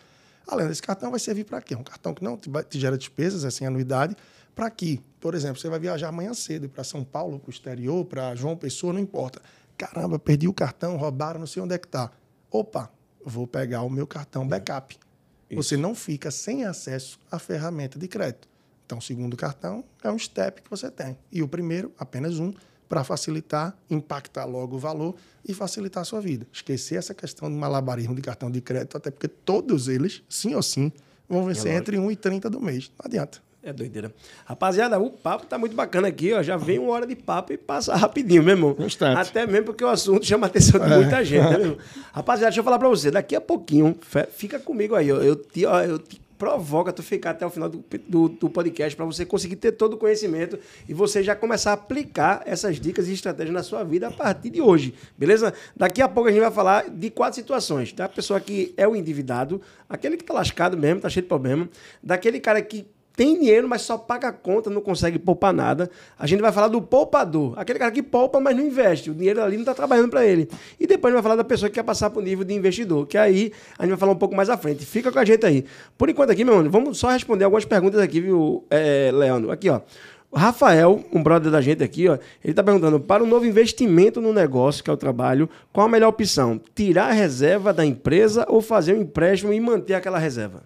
Além 0.48 0.66
desse 0.66 0.82
cartão, 0.82 1.10
vai 1.10 1.20
servir 1.20 1.44
para 1.44 1.60
quê? 1.60 1.74
Um 1.74 1.82
cartão 1.82 2.14
que 2.14 2.24
não 2.24 2.36
te, 2.36 2.50
te 2.68 2.80
gera 2.80 2.96
despesas, 2.96 3.44
é 3.44 3.50
sem 3.50 3.66
anuidade, 3.66 4.16
para 4.54 4.70
que, 4.70 5.00
por 5.20 5.34
exemplo, 5.34 5.60
você 5.60 5.68
vai 5.68 5.78
viajar 5.78 6.08
amanhã 6.08 6.32
cedo 6.32 6.68
para 6.68 6.82
São 6.82 7.04
Paulo, 7.04 7.38
para 7.38 7.48
o 7.48 7.50
exterior, 7.50 8.04
para 8.06 8.34
João 8.34 8.56
Pessoa, 8.56 8.92
não 8.92 9.00
importa. 9.00 9.42
Caramba, 9.76 10.18
perdi 10.18 10.48
o 10.48 10.54
cartão, 10.54 10.96
roubaram, 10.96 11.38
não 11.38 11.46
sei 11.46 11.62
onde 11.62 11.74
é 11.74 11.78
que 11.78 11.86
está. 11.86 12.10
Opa, 12.50 12.90
vou 13.24 13.46
pegar 13.46 13.82
o 13.82 13.90
meu 13.90 14.06
cartão 14.06 14.42
é. 14.44 14.46
backup. 14.46 14.98
Isso. 15.50 15.62
Você 15.62 15.76
não 15.76 15.94
fica 15.94 16.30
sem 16.30 16.64
acesso 16.64 17.20
à 17.30 17.38
ferramenta 17.38 17.98
de 17.98 18.08
crédito. 18.08 18.48
Então, 18.84 18.98
o 18.98 19.02
segundo 19.02 19.36
cartão 19.36 19.84
é 20.02 20.10
um 20.10 20.18
step 20.18 20.62
que 20.62 20.70
você 20.70 20.90
tem. 20.90 21.16
E 21.30 21.42
o 21.42 21.48
primeiro, 21.48 21.92
apenas 21.98 22.38
um, 22.38 22.52
para 22.88 23.04
facilitar, 23.04 23.76
impactar 23.90 24.44
logo 24.44 24.76
o 24.76 24.78
valor 24.78 25.14
e 25.46 25.52
facilitar 25.52 26.02
a 26.02 26.04
sua 26.04 26.20
vida. 26.20 26.46
Esquecer 26.52 26.96
essa 26.96 27.14
questão 27.14 27.50
do 27.50 27.56
malabarismo 27.56 28.14
de 28.14 28.22
cartão 28.22 28.50
de 28.50 28.60
crédito, 28.60 28.96
até 28.96 29.10
porque 29.10 29.28
todos 29.28 29.88
eles, 29.88 30.22
sim 30.28 30.54
ou 30.54 30.62
sim, 30.62 30.90
vão 31.28 31.44
vencer 31.44 31.72
é 31.72 31.76
entre 31.76 31.98
1 31.98 32.10
e 32.10 32.16
30 32.16 32.50
do 32.50 32.60
mês. 32.60 32.90
Não 32.98 33.06
adianta. 33.06 33.38
É 33.60 33.72
doideira. 33.72 34.14
Rapaziada, 34.46 34.98
o 34.98 35.10
papo 35.10 35.44
tá 35.44 35.58
muito 35.58 35.74
bacana 35.74 36.08
aqui, 36.08 36.32
ó. 36.32 36.42
Já 36.42 36.56
vem 36.56 36.78
uma 36.78 36.92
hora 36.92 37.06
de 37.06 37.16
papo 37.16 37.52
e 37.52 37.58
passa 37.58 37.94
rapidinho, 37.96 38.42
meu 38.42 38.54
irmão. 38.54 38.76
Instante. 38.78 39.18
Até 39.18 39.46
mesmo 39.46 39.66
porque 39.66 39.84
o 39.84 39.88
assunto 39.88 40.24
chama 40.24 40.46
a 40.46 40.48
atenção 40.48 40.80
de 40.80 40.88
muita 40.88 41.20
é. 41.20 41.24
gente, 41.24 41.42
né, 41.42 41.58
meu 41.58 41.60
irmão? 41.60 41.78
Rapaziada, 42.12 42.50
deixa 42.50 42.60
eu 42.60 42.64
falar 42.64 42.78
pra 42.78 42.88
você. 42.88 43.10
Daqui 43.10 43.34
a 43.34 43.40
pouquinho, 43.40 43.98
fica 44.30 44.58
comigo 44.60 44.94
aí, 44.94 45.10
ó. 45.12 45.16
Eu 45.16 45.34
te, 45.36 45.66
ó, 45.66 45.82
eu 45.82 45.98
te 45.98 46.20
provoca 46.38 46.92
tu 46.92 47.02
ficar 47.02 47.30
até 47.30 47.44
o 47.44 47.50
final 47.50 47.68
do, 47.68 47.84
do, 48.08 48.28
do 48.28 48.48
podcast 48.48 48.96
para 48.96 49.04
você 49.04 49.26
conseguir 49.26 49.56
ter 49.56 49.72
todo 49.72 49.94
o 49.94 49.96
conhecimento 49.96 50.58
e 50.88 50.94
você 50.94 51.22
já 51.22 51.34
começar 51.34 51.72
a 51.72 51.74
aplicar 51.74 52.42
essas 52.46 52.78
dicas 52.80 53.08
e 53.08 53.12
estratégias 53.12 53.52
na 53.52 53.62
sua 53.62 53.82
vida 53.82 54.06
a 54.06 54.10
partir 54.10 54.50
de 54.50 54.60
hoje, 54.60 54.94
beleza? 55.16 55.52
Daqui 55.76 56.00
a 56.00 56.08
pouco 56.08 56.28
a 56.28 56.32
gente 56.32 56.40
vai 56.40 56.50
falar 56.50 56.88
de 56.88 57.10
quatro 57.10 57.34
situações, 57.34 57.92
tá? 57.92 58.04
A 58.04 58.08
pessoa 58.08 58.40
que 58.40 58.72
é 58.76 58.86
o 58.86 58.94
endividado, 58.94 59.60
aquele 59.88 60.16
que 60.16 60.24
tá 60.24 60.32
lascado 60.32 60.76
mesmo, 60.76 61.00
tá 61.00 61.08
cheio 61.08 61.24
de 61.24 61.28
problema, 61.28 61.68
daquele 62.02 62.38
cara 62.38 62.62
que 62.62 62.86
tem 63.18 63.36
dinheiro, 63.36 63.68
mas 63.68 63.82
só 63.82 63.98
paga 63.98 64.28
a 64.28 64.32
conta, 64.32 64.70
não 64.70 64.80
consegue 64.80 65.18
poupar 65.18 65.52
nada. 65.52 65.90
A 66.16 66.24
gente 66.24 66.40
vai 66.40 66.52
falar 66.52 66.68
do 66.68 66.80
poupador, 66.80 67.52
aquele 67.58 67.76
cara 67.76 67.90
que 67.90 68.00
poupa, 68.00 68.38
mas 68.38 68.56
não 68.56 68.64
investe. 68.64 69.10
O 69.10 69.14
dinheiro 69.14 69.42
ali 69.42 69.56
não 69.56 69.62
está 69.62 69.74
trabalhando 69.74 70.08
para 70.08 70.24
ele. 70.24 70.48
E 70.78 70.86
depois 70.86 71.12
a 71.12 71.16
gente 71.16 71.22
vai 71.22 71.22
falar 71.24 71.34
da 71.34 71.42
pessoa 71.42 71.68
que 71.68 71.74
quer 71.74 71.82
passar 71.82 72.10
para 72.10 72.20
o 72.20 72.22
nível 72.22 72.44
de 72.44 72.54
investidor, 72.54 73.08
que 73.08 73.18
aí 73.18 73.50
a 73.76 73.82
gente 73.82 73.90
vai 73.90 73.98
falar 73.98 74.12
um 74.12 74.16
pouco 74.16 74.36
mais 74.36 74.48
à 74.48 74.56
frente. 74.56 74.86
Fica 74.86 75.10
com 75.10 75.18
a 75.18 75.24
gente 75.24 75.44
aí. 75.44 75.64
Por 75.98 76.08
enquanto 76.08 76.30
aqui, 76.30 76.44
meu 76.44 76.54
mano, 76.54 76.70
vamos 76.70 76.96
só 76.96 77.08
responder 77.08 77.42
algumas 77.42 77.64
perguntas 77.64 78.00
aqui, 78.00 78.20
viu, 78.20 78.64
é, 78.70 79.10
Leandro? 79.12 79.50
Aqui, 79.50 79.68
ó. 79.68 79.80
Rafael, 80.32 81.04
um 81.12 81.20
brother 81.20 81.50
da 81.50 81.60
gente 81.60 81.82
aqui, 81.82 82.06
ó, 82.06 82.14
ele 82.44 82.52
está 82.52 82.62
perguntando: 82.62 83.00
para 83.00 83.24
um 83.24 83.26
novo 83.26 83.46
investimento 83.46 84.20
no 84.20 84.32
negócio, 84.32 84.84
que 84.84 84.90
é 84.90 84.92
o 84.92 84.96
trabalho, 84.96 85.50
qual 85.72 85.86
a 85.86 85.90
melhor 85.90 86.10
opção? 86.10 86.60
Tirar 86.72 87.08
a 87.08 87.12
reserva 87.12 87.72
da 87.72 87.84
empresa 87.84 88.46
ou 88.48 88.60
fazer 88.60 88.94
um 88.94 89.00
empréstimo 89.00 89.52
e 89.52 89.58
manter 89.58 89.94
aquela 89.94 90.18
reserva? 90.20 90.62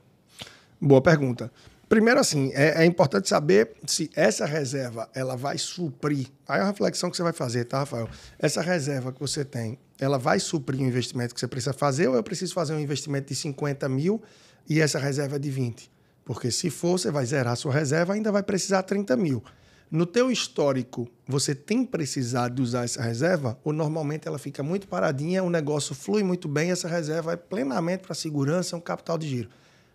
Boa 0.78 1.00
pergunta. 1.00 1.50
Primeiro, 1.92 2.18
assim, 2.18 2.50
é, 2.54 2.82
é, 2.82 2.86
importante 2.86 3.28
saber 3.28 3.72
se 3.86 4.10
essa 4.16 4.46
reserva 4.46 5.10
ela 5.14 5.36
vai 5.36 5.58
suprir. 5.58 6.26
Aí 6.48 6.58
é 6.58 6.62
a 6.62 6.66
reflexão 6.66 7.10
que 7.10 7.16
você 7.18 7.22
vai 7.22 7.34
fazer, 7.34 7.66
tá, 7.66 7.80
Rafael? 7.80 8.08
Essa 8.38 8.62
reserva 8.62 9.12
que 9.12 9.20
você 9.20 9.44
tem, 9.44 9.78
ela 10.00 10.18
vai 10.18 10.40
suprir 10.40 10.80
o 10.80 10.84
investimento 10.84 11.34
que 11.34 11.40
você 11.40 11.46
precisa 11.46 11.74
fazer 11.74 12.08
ou 12.08 12.14
eu 12.14 12.22
preciso 12.22 12.54
fazer 12.54 12.72
um 12.72 12.80
investimento 12.80 13.28
de 13.28 13.34
50 13.34 13.90
mil 13.90 14.22
e 14.66 14.80
essa 14.80 14.98
reserva 14.98 15.36
é 15.36 15.38
de 15.38 15.50
20? 15.50 15.92
Porque 16.24 16.50
se 16.50 16.70
for, 16.70 16.98
você 16.98 17.10
vai 17.10 17.26
zerar 17.26 17.52
a 17.52 17.56
sua 17.56 17.74
reserva, 17.74 18.14
ainda 18.14 18.32
vai 18.32 18.42
precisar 18.42 18.84
30 18.84 19.14
mil. 19.14 19.44
No 19.90 20.06
teu 20.06 20.30
histórico, 20.30 21.06
você 21.28 21.54
tem 21.54 21.84
precisado 21.84 22.54
de 22.54 22.62
usar 22.62 22.84
essa 22.84 23.02
reserva 23.02 23.58
ou 23.62 23.70
normalmente 23.70 24.26
ela 24.26 24.38
fica 24.38 24.62
muito 24.62 24.88
paradinha, 24.88 25.44
o 25.44 25.50
negócio 25.50 25.94
flui 25.94 26.22
muito 26.22 26.48
bem, 26.48 26.70
essa 26.70 26.88
reserva 26.88 27.34
é 27.34 27.36
plenamente 27.36 28.04
para 28.04 28.14
segurança, 28.14 28.74
é 28.74 28.78
um 28.78 28.80
capital 28.80 29.18
de 29.18 29.28
giro. 29.28 29.50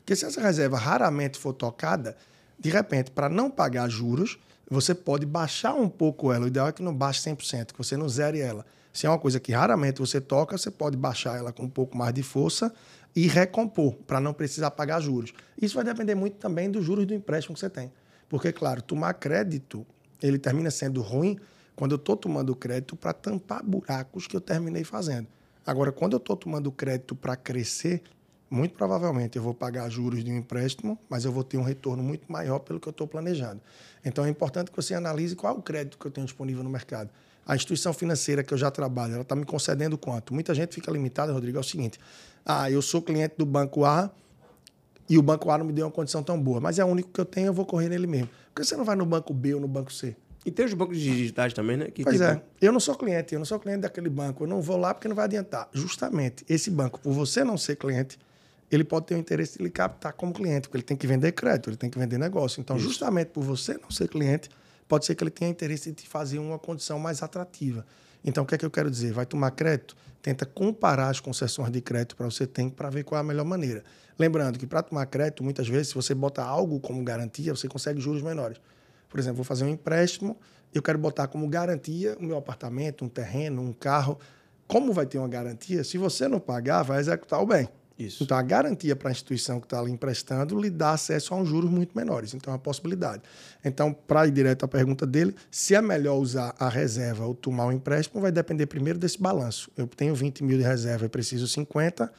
Porque 0.07 0.15
se 0.15 0.23
essa 0.23 0.39
reserva 0.39 0.77
raramente 0.77 1.37
for 1.37 1.51
tocada, 1.51 2.15
de 2.57 2.69
repente, 2.69 3.11
para 3.11 3.27
não 3.27 3.51
pagar 3.51 3.89
juros, 3.89 4.39
você 4.71 4.95
pode 4.95 5.25
baixar 5.25 5.73
um 5.73 5.89
pouco 5.89 6.31
ela. 6.31 6.45
O 6.45 6.47
ideal 6.47 6.69
é 6.69 6.71
que 6.71 6.81
não 6.81 6.95
baixe 6.95 7.19
100%, 7.29 7.73
que 7.73 7.77
você 7.77 7.97
não 7.97 8.07
zere 8.07 8.39
ela. 8.39 8.65
Se 8.93 9.05
é 9.05 9.09
uma 9.09 9.19
coisa 9.19 9.37
que 9.37 9.51
raramente 9.51 9.99
você 9.99 10.21
toca, 10.21 10.57
você 10.57 10.71
pode 10.71 10.95
baixar 10.95 11.37
ela 11.37 11.51
com 11.51 11.63
um 11.63 11.69
pouco 11.69 11.97
mais 11.97 12.13
de 12.13 12.23
força 12.23 12.73
e 13.13 13.27
recompor, 13.27 13.95
para 14.07 14.21
não 14.21 14.33
precisar 14.33 14.71
pagar 14.71 15.01
juros. 15.01 15.33
Isso 15.61 15.75
vai 15.75 15.83
depender 15.83 16.15
muito 16.15 16.37
também 16.37 16.71
dos 16.71 16.85
juros 16.85 17.05
do 17.05 17.13
empréstimo 17.13 17.55
que 17.55 17.59
você 17.59 17.69
tem. 17.69 17.91
Porque, 18.29 18.53
claro, 18.53 18.81
tomar 18.81 19.13
crédito, 19.13 19.85
ele 20.23 20.39
termina 20.39 20.71
sendo 20.71 21.01
ruim 21.01 21.37
quando 21.75 21.91
eu 21.91 21.97
estou 21.97 22.15
tomando 22.15 22.55
crédito 22.55 22.95
para 22.95 23.11
tampar 23.11 23.61
buracos 23.61 24.25
que 24.25 24.37
eu 24.37 24.41
terminei 24.41 24.85
fazendo. 24.85 25.27
Agora, 25.65 25.91
quando 25.91 26.13
eu 26.13 26.17
estou 26.17 26.37
tomando 26.37 26.71
crédito 26.71 27.13
para 27.13 27.35
crescer, 27.35 28.01
muito 28.49 28.75
provavelmente 28.75 29.37
eu 29.37 29.43
vou 29.43 29.53
pagar 29.53 29.89
juros 29.89 30.23
de 30.23 30.31
um 30.31 30.37
empréstimo, 30.37 30.97
mas 31.09 31.25
eu 31.25 31.31
vou 31.31 31.43
ter 31.43 31.57
um 31.57 31.63
retorno 31.63 32.01
muito 32.01 32.31
maior 32.31 32.59
pelo 32.59 32.79
que 32.79 32.87
eu 32.87 32.91
estou 32.91 33.07
planejando. 33.07 33.61
Então 34.03 34.25
é 34.25 34.29
importante 34.29 34.71
que 34.71 34.77
você 34.77 34.93
analise 34.93 35.35
qual 35.35 35.55
é 35.55 35.57
o 35.57 35.61
crédito 35.61 35.97
que 35.97 36.05
eu 36.05 36.11
tenho 36.11 36.25
disponível 36.25 36.63
no 36.63 36.69
mercado. 36.69 37.09
A 37.45 37.55
instituição 37.55 37.93
financeira 37.93 38.43
que 38.43 38.53
eu 38.53 38.57
já 38.57 38.69
trabalho, 38.69 39.13
ela 39.13 39.21
está 39.21 39.35
me 39.35 39.45
concedendo 39.45 39.97
quanto? 39.97 40.33
Muita 40.33 40.53
gente 40.53 40.75
fica 40.75 40.91
limitada, 40.91 41.31
Rodrigo, 41.31 41.57
é 41.57 41.61
o 41.61 41.63
seguinte: 41.63 41.99
ah, 42.45 42.69
eu 42.69 42.81
sou 42.81 43.01
cliente 43.01 43.35
do 43.37 43.45
banco 43.45 43.85
A 43.85 44.11
e 45.09 45.17
o 45.17 45.21
banco 45.21 45.49
A 45.49 45.57
não 45.57 45.65
me 45.65 45.73
deu 45.73 45.85
uma 45.85 45.91
condição 45.91 46.21
tão 46.21 46.41
boa, 46.41 46.59
mas 46.59 46.77
é 46.79 46.83
o 46.83 46.87
único 46.87 47.09
que 47.09 47.19
eu 47.19 47.25
tenho, 47.25 47.47
eu 47.47 47.53
vou 47.53 47.65
correr 47.65 47.89
nele 47.89 48.07
mesmo. 48.07 48.29
Por 48.53 48.61
que 48.61 48.67
você 48.67 48.75
não 48.75 48.83
vai 48.83 48.95
no 48.95 49.05
banco 49.05 49.33
B 49.33 49.53
ou 49.53 49.61
no 49.61 49.67
banco 49.67 49.91
C? 49.93 50.15
E 50.45 50.51
tem 50.51 50.65
os 50.65 50.73
bancos 50.73 50.97
digitais 50.97 51.53
também, 51.53 51.75
né? 51.75 51.91
Que 51.91 52.03
pois 52.03 52.15
tipo... 52.15 52.29
é. 52.29 52.41
Eu 52.61 52.71
não 52.71 52.79
sou 52.79 52.95
cliente, 52.95 53.33
eu 53.33 53.39
não 53.39 53.45
sou 53.45 53.59
cliente 53.59 53.81
daquele 53.81 54.09
banco. 54.09 54.45
Eu 54.45 54.47
não 54.47 54.61
vou 54.61 54.77
lá 54.77 54.93
porque 54.93 55.09
não 55.09 55.15
vai 55.15 55.25
adiantar. 55.25 55.67
Justamente, 55.73 56.45
esse 56.47 56.71
banco, 56.71 57.01
por 57.01 57.11
você 57.11 57.43
não 57.43 57.57
ser 57.57 57.75
cliente, 57.75 58.17
ele 58.69 58.83
pode 58.83 59.05
ter 59.05 59.15
o 59.15 59.17
interesse 59.17 59.57
de 59.57 59.63
lhe 59.63 59.69
captar 59.69 60.13
como 60.13 60.33
cliente, 60.33 60.67
porque 60.67 60.77
ele 60.77 60.83
tem 60.83 60.97
que 60.97 61.07
vender 61.07 61.31
crédito, 61.31 61.69
ele 61.69 61.77
tem 61.77 61.89
que 61.89 61.97
vender 61.97 62.17
negócio. 62.17 62.59
Então, 62.59 62.75
Isso. 62.75 62.87
justamente 62.87 63.29
por 63.29 63.43
você 63.43 63.77
não 63.77 63.89
ser 63.89 64.07
cliente, 64.07 64.49
pode 64.87 65.05
ser 65.05 65.15
que 65.15 65.23
ele 65.23 65.31
tenha 65.31 65.49
interesse 65.49 65.89
em 65.89 65.93
te 65.93 66.07
fazer 66.07 66.39
uma 66.39 66.59
condição 66.59 66.99
mais 66.99 67.23
atrativa. 67.23 67.85
Então, 68.23 68.43
o 68.43 68.47
que 68.47 68.55
é 68.55 68.57
que 68.57 68.65
eu 68.65 68.71
quero 68.71 68.91
dizer? 68.91 69.13
Vai 69.13 69.25
tomar 69.25 69.51
crédito? 69.51 69.95
Tenta 70.21 70.45
comparar 70.45 71.09
as 71.09 71.19
concessões 71.19 71.71
de 71.71 71.79
crédito 71.79 72.15
para 72.15 72.25
você 72.25 72.45
ter 72.45 72.69
para 72.71 72.89
ver 72.89 73.03
qual 73.03 73.17
é 73.17 73.21
a 73.21 73.23
melhor 73.23 73.45
maneira. 73.45 73.83
Lembrando 74.19 74.57
que 74.57 74.67
para 74.67 74.81
tomar 74.81 75.05
crédito, 75.05 75.43
muitas 75.43 75.67
vezes, 75.67 75.89
se 75.89 75.95
você 75.95 76.13
bota 76.13 76.43
algo 76.43 76.79
como 76.79 77.01
garantia, 77.03 77.55
você 77.55 77.67
consegue 77.67 78.01
juros 78.01 78.21
menores. 78.21 78.59
Por 79.07 79.19
exemplo, 79.19 79.37
vou 79.37 79.45
fazer 79.45 79.63
um 79.63 79.69
empréstimo, 79.69 80.37
eu 80.73 80.81
quero 80.81 80.97
botar 80.97 81.27
como 81.27 81.47
garantia 81.47 82.17
o 82.19 82.23
meu 82.23 82.37
apartamento, 82.37 83.05
um 83.05 83.09
terreno, 83.09 83.61
um 83.61 83.71
carro. 83.71 84.19
Como 84.67 84.91
vai 84.91 85.05
ter 85.05 85.17
uma 85.17 85.27
garantia? 85.27 85.83
Se 85.83 85.97
você 85.97 86.27
não 86.27 86.39
pagar, 86.39 86.83
vai 86.83 86.99
executar 86.99 87.41
o 87.41 87.45
bem. 87.45 87.69
Isso. 87.97 88.23
Então, 88.23 88.37
a 88.37 88.41
garantia 88.43 88.95
para 88.95 89.09
a 89.09 89.11
instituição 89.11 89.59
que 89.59 89.65
está 89.65 89.79
ali 89.79 89.91
emprestando 89.91 90.59
lhe 90.59 90.69
dá 90.69 90.91
acesso 90.91 91.33
a 91.33 91.43
juros 91.43 91.69
muito 91.69 91.97
menores. 91.97 92.33
Então, 92.33 92.51
é 92.51 92.55
uma 92.55 92.61
possibilidade. 92.61 93.23
Então, 93.65 93.91
para 93.91 94.27
ir 94.27 94.31
direto 94.31 94.63
à 94.65 94.67
pergunta 94.67 95.05
dele, 95.05 95.35
se 95.49 95.73
é 95.73 95.81
melhor 95.81 96.17
usar 96.17 96.53
a 96.59 96.69
reserva 96.69 97.25
ou 97.25 97.33
tomar 97.33 97.65
o 97.65 97.69
um 97.69 97.71
empréstimo, 97.71 98.21
vai 98.21 98.31
depender 98.31 98.67
primeiro 98.67 98.99
desse 98.99 99.19
balanço. 99.19 99.71
Eu 99.75 99.87
tenho 99.87 100.13
20 100.13 100.43
mil 100.43 100.57
de 100.57 100.63
reserva 100.63 101.05
e 101.05 101.09
preciso 101.09 101.47
50. 101.47 102.11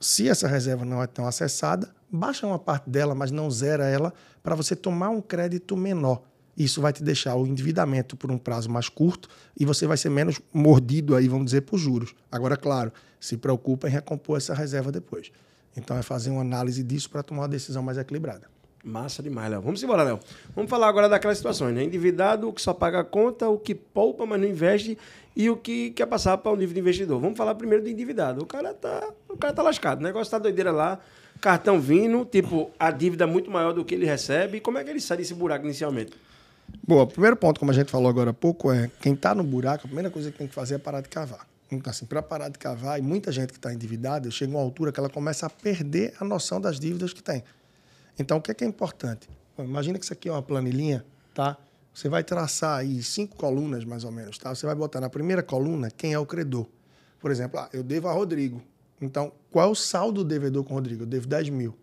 Se 0.00 0.26
essa 0.26 0.48
reserva 0.48 0.86
não 0.86 1.02
é 1.02 1.06
tão 1.06 1.26
acessada, 1.26 1.90
baixa 2.10 2.46
uma 2.46 2.58
parte 2.58 2.88
dela, 2.88 3.14
mas 3.14 3.30
não 3.30 3.50
zera 3.50 3.86
ela, 3.86 4.14
para 4.42 4.54
você 4.54 4.74
tomar 4.74 5.10
um 5.10 5.20
crédito 5.20 5.76
menor. 5.76 6.22
Isso 6.60 6.78
vai 6.82 6.92
te 6.92 7.02
deixar 7.02 7.36
o 7.36 7.46
endividamento 7.46 8.18
por 8.18 8.30
um 8.30 8.36
prazo 8.36 8.68
mais 8.68 8.86
curto 8.86 9.30
e 9.58 9.64
você 9.64 9.86
vai 9.86 9.96
ser 9.96 10.10
menos 10.10 10.42
mordido 10.52 11.16
aí, 11.16 11.26
vamos 11.26 11.46
dizer, 11.46 11.62
por 11.62 11.78
juros. 11.78 12.14
Agora, 12.30 12.54
claro, 12.54 12.92
se 13.18 13.38
preocupa 13.38 13.88
em 13.88 13.90
recompor 13.90 14.36
essa 14.36 14.52
reserva 14.52 14.92
depois. 14.92 15.32
Então 15.74 15.96
é 15.96 16.02
fazer 16.02 16.28
uma 16.28 16.42
análise 16.42 16.82
disso 16.82 17.08
para 17.08 17.22
tomar 17.22 17.44
uma 17.44 17.48
decisão 17.48 17.82
mais 17.82 17.96
equilibrada. 17.96 18.46
Massa 18.84 19.22
demais, 19.22 19.50
Léo. 19.50 19.62
Vamos 19.62 19.82
embora, 19.82 20.02
Léo. 20.02 20.20
Vamos 20.54 20.68
falar 20.68 20.88
agora 20.88 21.08
daquelas 21.08 21.38
situações, 21.38 21.74
né? 21.74 21.82
Endividado, 21.82 22.46
o 22.46 22.52
que 22.52 22.60
só 22.60 22.74
paga 22.74 23.00
a 23.00 23.04
conta, 23.04 23.48
o 23.48 23.58
que 23.58 23.74
poupa, 23.74 24.26
mas 24.26 24.38
não 24.38 24.46
investe 24.46 24.98
e 25.34 25.48
o 25.48 25.56
que 25.56 25.92
quer 25.92 26.04
passar 26.04 26.36
para 26.36 26.52
o 26.52 26.56
nível 26.56 26.74
de 26.74 26.80
investidor. 26.80 27.18
Vamos 27.22 27.38
falar 27.38 27.54
primeiro 27.54 27.82
do 27.82 27.88
endividado. 27.88 28.42
O 28.42 28.46
cara 28.46 28.74
tá, 28.74 29.08
o 29.30 29.36
cara 29.38 29.54
tá 29.54 29.62
lascado. 29.62 30.00
O 30.00 30.02
negócio 30.02 30.30
tá 30.30 30.38
doideira 30.38 30.72
lá, 30.72 30.98
cartão 31.40 31.80
vindo, 31.80 32.22
tipo, 32.26 32.70
a 32.78 32.90
dívida 32.90 33.26
muito 33.26 33.50
maior 33.50 33.72
do 33.72 33.82
que 33.82 33.94
ele 33.94 34.04
recebe. 34.04 34.60
Como 34.60 34.76
é 34.76 34.84
que 34.84 34.90
ele 34.90 35.00
sai 35.00 35.16
desse 35.16 35.32
buraco 35.32 35.64
inicialmente? 35.64 36.12
Boa, 36.86 37.04
o 37.04 37.06
primeiro 37.06 37.36
ponto, 37.36 37.58
como 37.58 37.70
a 37.70 37.74
gente 37.74 37.90
falou 37.90 38.08
agora 38.08 38.30
há 38.30 38.34
pouco, 38.34 38.72
é 38.72 38.90
quem 39.00 39.14
está 39.14 39.34
no 39.34 39.44
buraco, 39.44 39.84
a 39.84 39.86
primeira 39.86 40.10
coisa 40.10 40.30
que 40.30 40.38
tem 40.38 40.46
que 40.48 40.54
fazer 40.54 40.74
é 40.74 40.78
parar 40.78 41.00
de 41.00 41.08
cavar. 41.08 41.46
Então, 41.70 41.90
assim, 41.90 42.04
para 42.04 42.20
parar 42.20 42.48
de 42.48 42.58
cavar, 42.58 42.98
e 42.98 43.02
muita 43.02 43.30
gente 43.30 43.52
que 43.52 43.58
está 43.58 43.72
endividada, 43.72 44.30
chega 44.30 44.50
uma 44.50 44.60
altura 44.60 44.90
que 44.90 44.98
ela 44.98 45.08
começa 45.08 45.46
a 45.46 45.50
perder 45.50 46.14
a 46.18 46.24
noção 46.24 46.60
das 46.60 46.80
dívidas 46.80 47.12
que 47.12 47.22
tem. 47.22 47.44
Então, 48.18 48.38
o 48.38 48.42
que 48.42 48.50
é, 48.50 48.54
que 48.54 48.64
é 48.64 48.66
importante? 48.66 49.28
Bom, 49.56 49.64
imagina 49.64 49.98
que 49.98 50.04
isso 50.04 50.12
aqui 50.12 50.28
é 50.28 50.32
uma 50.32 50.42
planilhinha, 50.42 51.04
tá? 51.32 51.56
Você 51.94 52.08
vai 52.08 52.24
traçar 52.24 52.78
aí 52.78 53.02
cinco 53.02 53.36
colunas, 53.36 53.84
mais 53.84 54.04
ou 54.04 54.10
menos, 54.10 54.38
tá? 54.38 54.54
Você 54.54 54.66
vai 54.66 54.74
botar 54.74 55.00
na 55.00 55.08
primeira 55.08 55.42
coluna 55.42 55.90
quem 55.90 56.12
é 56.12 56.18
o 56.18 56.26
credor. 56.26 56.66
Por 57.20 57.30
exemplo, 57.30 57.60
ah, 57.60 57.68
eu 57.72 57.82
devo 57.82 58.08
a 58.08 58.12
Rodrigo. 58.12 58.62
Então, 59.00 59.32
qual 59.50 59.68
é 59.68 59.70
o 59.70 59.74
saldo 59.74 60.24
do 60.24 60.28
devedor 60.28 60.64
com 60.64 60.72
o 60.72 60.76
Rodrigo? 60.76 61.02
Eu 61.02 61.06
devo 61.06 61.26
10 61.26 61.50
mil. 61.50 61.76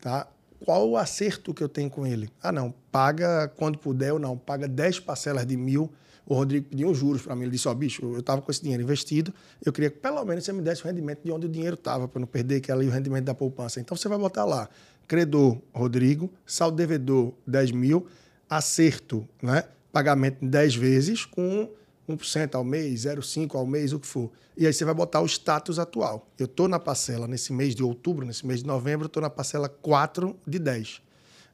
Tá? 0.00 0.28
Qual 0.64 0.88
o 0.88 0.96
acerto 0.96 1.54
que 1.54 1.62
eu 1.62 1.68
tenho 1.68 1.88
com 1.88 2.06
ele? 2.06 2.28
Ah, 2.42 2.52
não, 2.52 2.74
paga 2.90 3.48
quando 3.56 3.78
puder 3.78 4.12
ou 4.12 4.18
não, 4.18 4.36
paga 4.36 4.66
10 4.66 5.00
parcelas 5.00 5.46
de 5.46 5.56
mil 5.56 5.90
o 6.28 6.34
Rodrigo 6.34 6.66
pediu 6.68 6.94
juros 6.94 7.22
para 7.22 7.34
mim. 7.34 7.42
Ele 7.42 7.52
disse: 7.52 7.66
Ó, 7.66 7.72
oh, 7.72 7.74
bicho, 7.74 8.02
eu 8.04 8.20
estava 8.20 8.42
com 8.42 8.50
esse 8.50 8.60
dinheiro 8.60 8.82
investido, 8.82 9.32
eu 9.64 9.72
queria 9.72 9.90
que 9.90 9.98
pelo 9.98 10.22
menos 10.24 10.44
você 10.44 10.52
me 10.52 10.60
desse 10.60 10.84
o 10.84 10.86
rendimento 10.86 11.20
de 11.24 11.32
onde 11.32 11.46
o 11.46 11.48
dinheiro 11.48 11.74
estava, 11.74 12.06
para 12.06 12.20
não 12.20 12.26
perder 12.26 12.60
que 12.60 12.70
ali 12.70 12.86
o 12.86 12.90
rendimento 12.90 13.24
da 13.24 13.34
poupança. 13.34 13.80
Então 13.80 13.96
você 13.96 14.08
vai 14.08 14.18
botar 14.18 14.44
lá: 14.44 14.68
credor, 15.06 15.58
Rodrigo, 15.72 16.30
saldo 16.44 16.76
devedor, 16.76 17.32
10 17.46 17.72
mil, 17.72 18.06
acerto, 18.48 19.26
né? 19.42 19.64
pagamento 19.90 20.44
em 20.44 20.48
10 20.48 20.74
vezes, 20.76 21.24
com 21.24 21.70
1% 22.08 22.54
ao 22.54 22.64
mês, 22.64 23.02
0,5% 23.02 23.54
ao 23.54 23.66
mês, 23.66 23.92
o 23.92 24.00
que 24.00 24.06
for. 24.06 24.30
E 24.56 24.66
aí 24.66 24.72
você 24.72 24.84
vai 24.84 24.94
botar 24.94 25.20
o 25.20 25.26
status 25.26 25.78
atual. 25.78 26.26
Eu 26.38 26.46
estou 26.46 26.66
na 26.66 26.78
parcela 26.78 27.28
nesse 27.28 27.52
mês 27.52 27.74
de 27.74 27.82
outubro, 27.82 28.26
nesse 28.26 28.46
mês 28.46 28.60
de 28.60 28.66
novembro, 28.66 29.06
estou 29.06 29.20
na 29.20 29.30
parcela 29.30 29.68
4 29.68 30.36
de 30.46 30.58
10. 30.58 31.02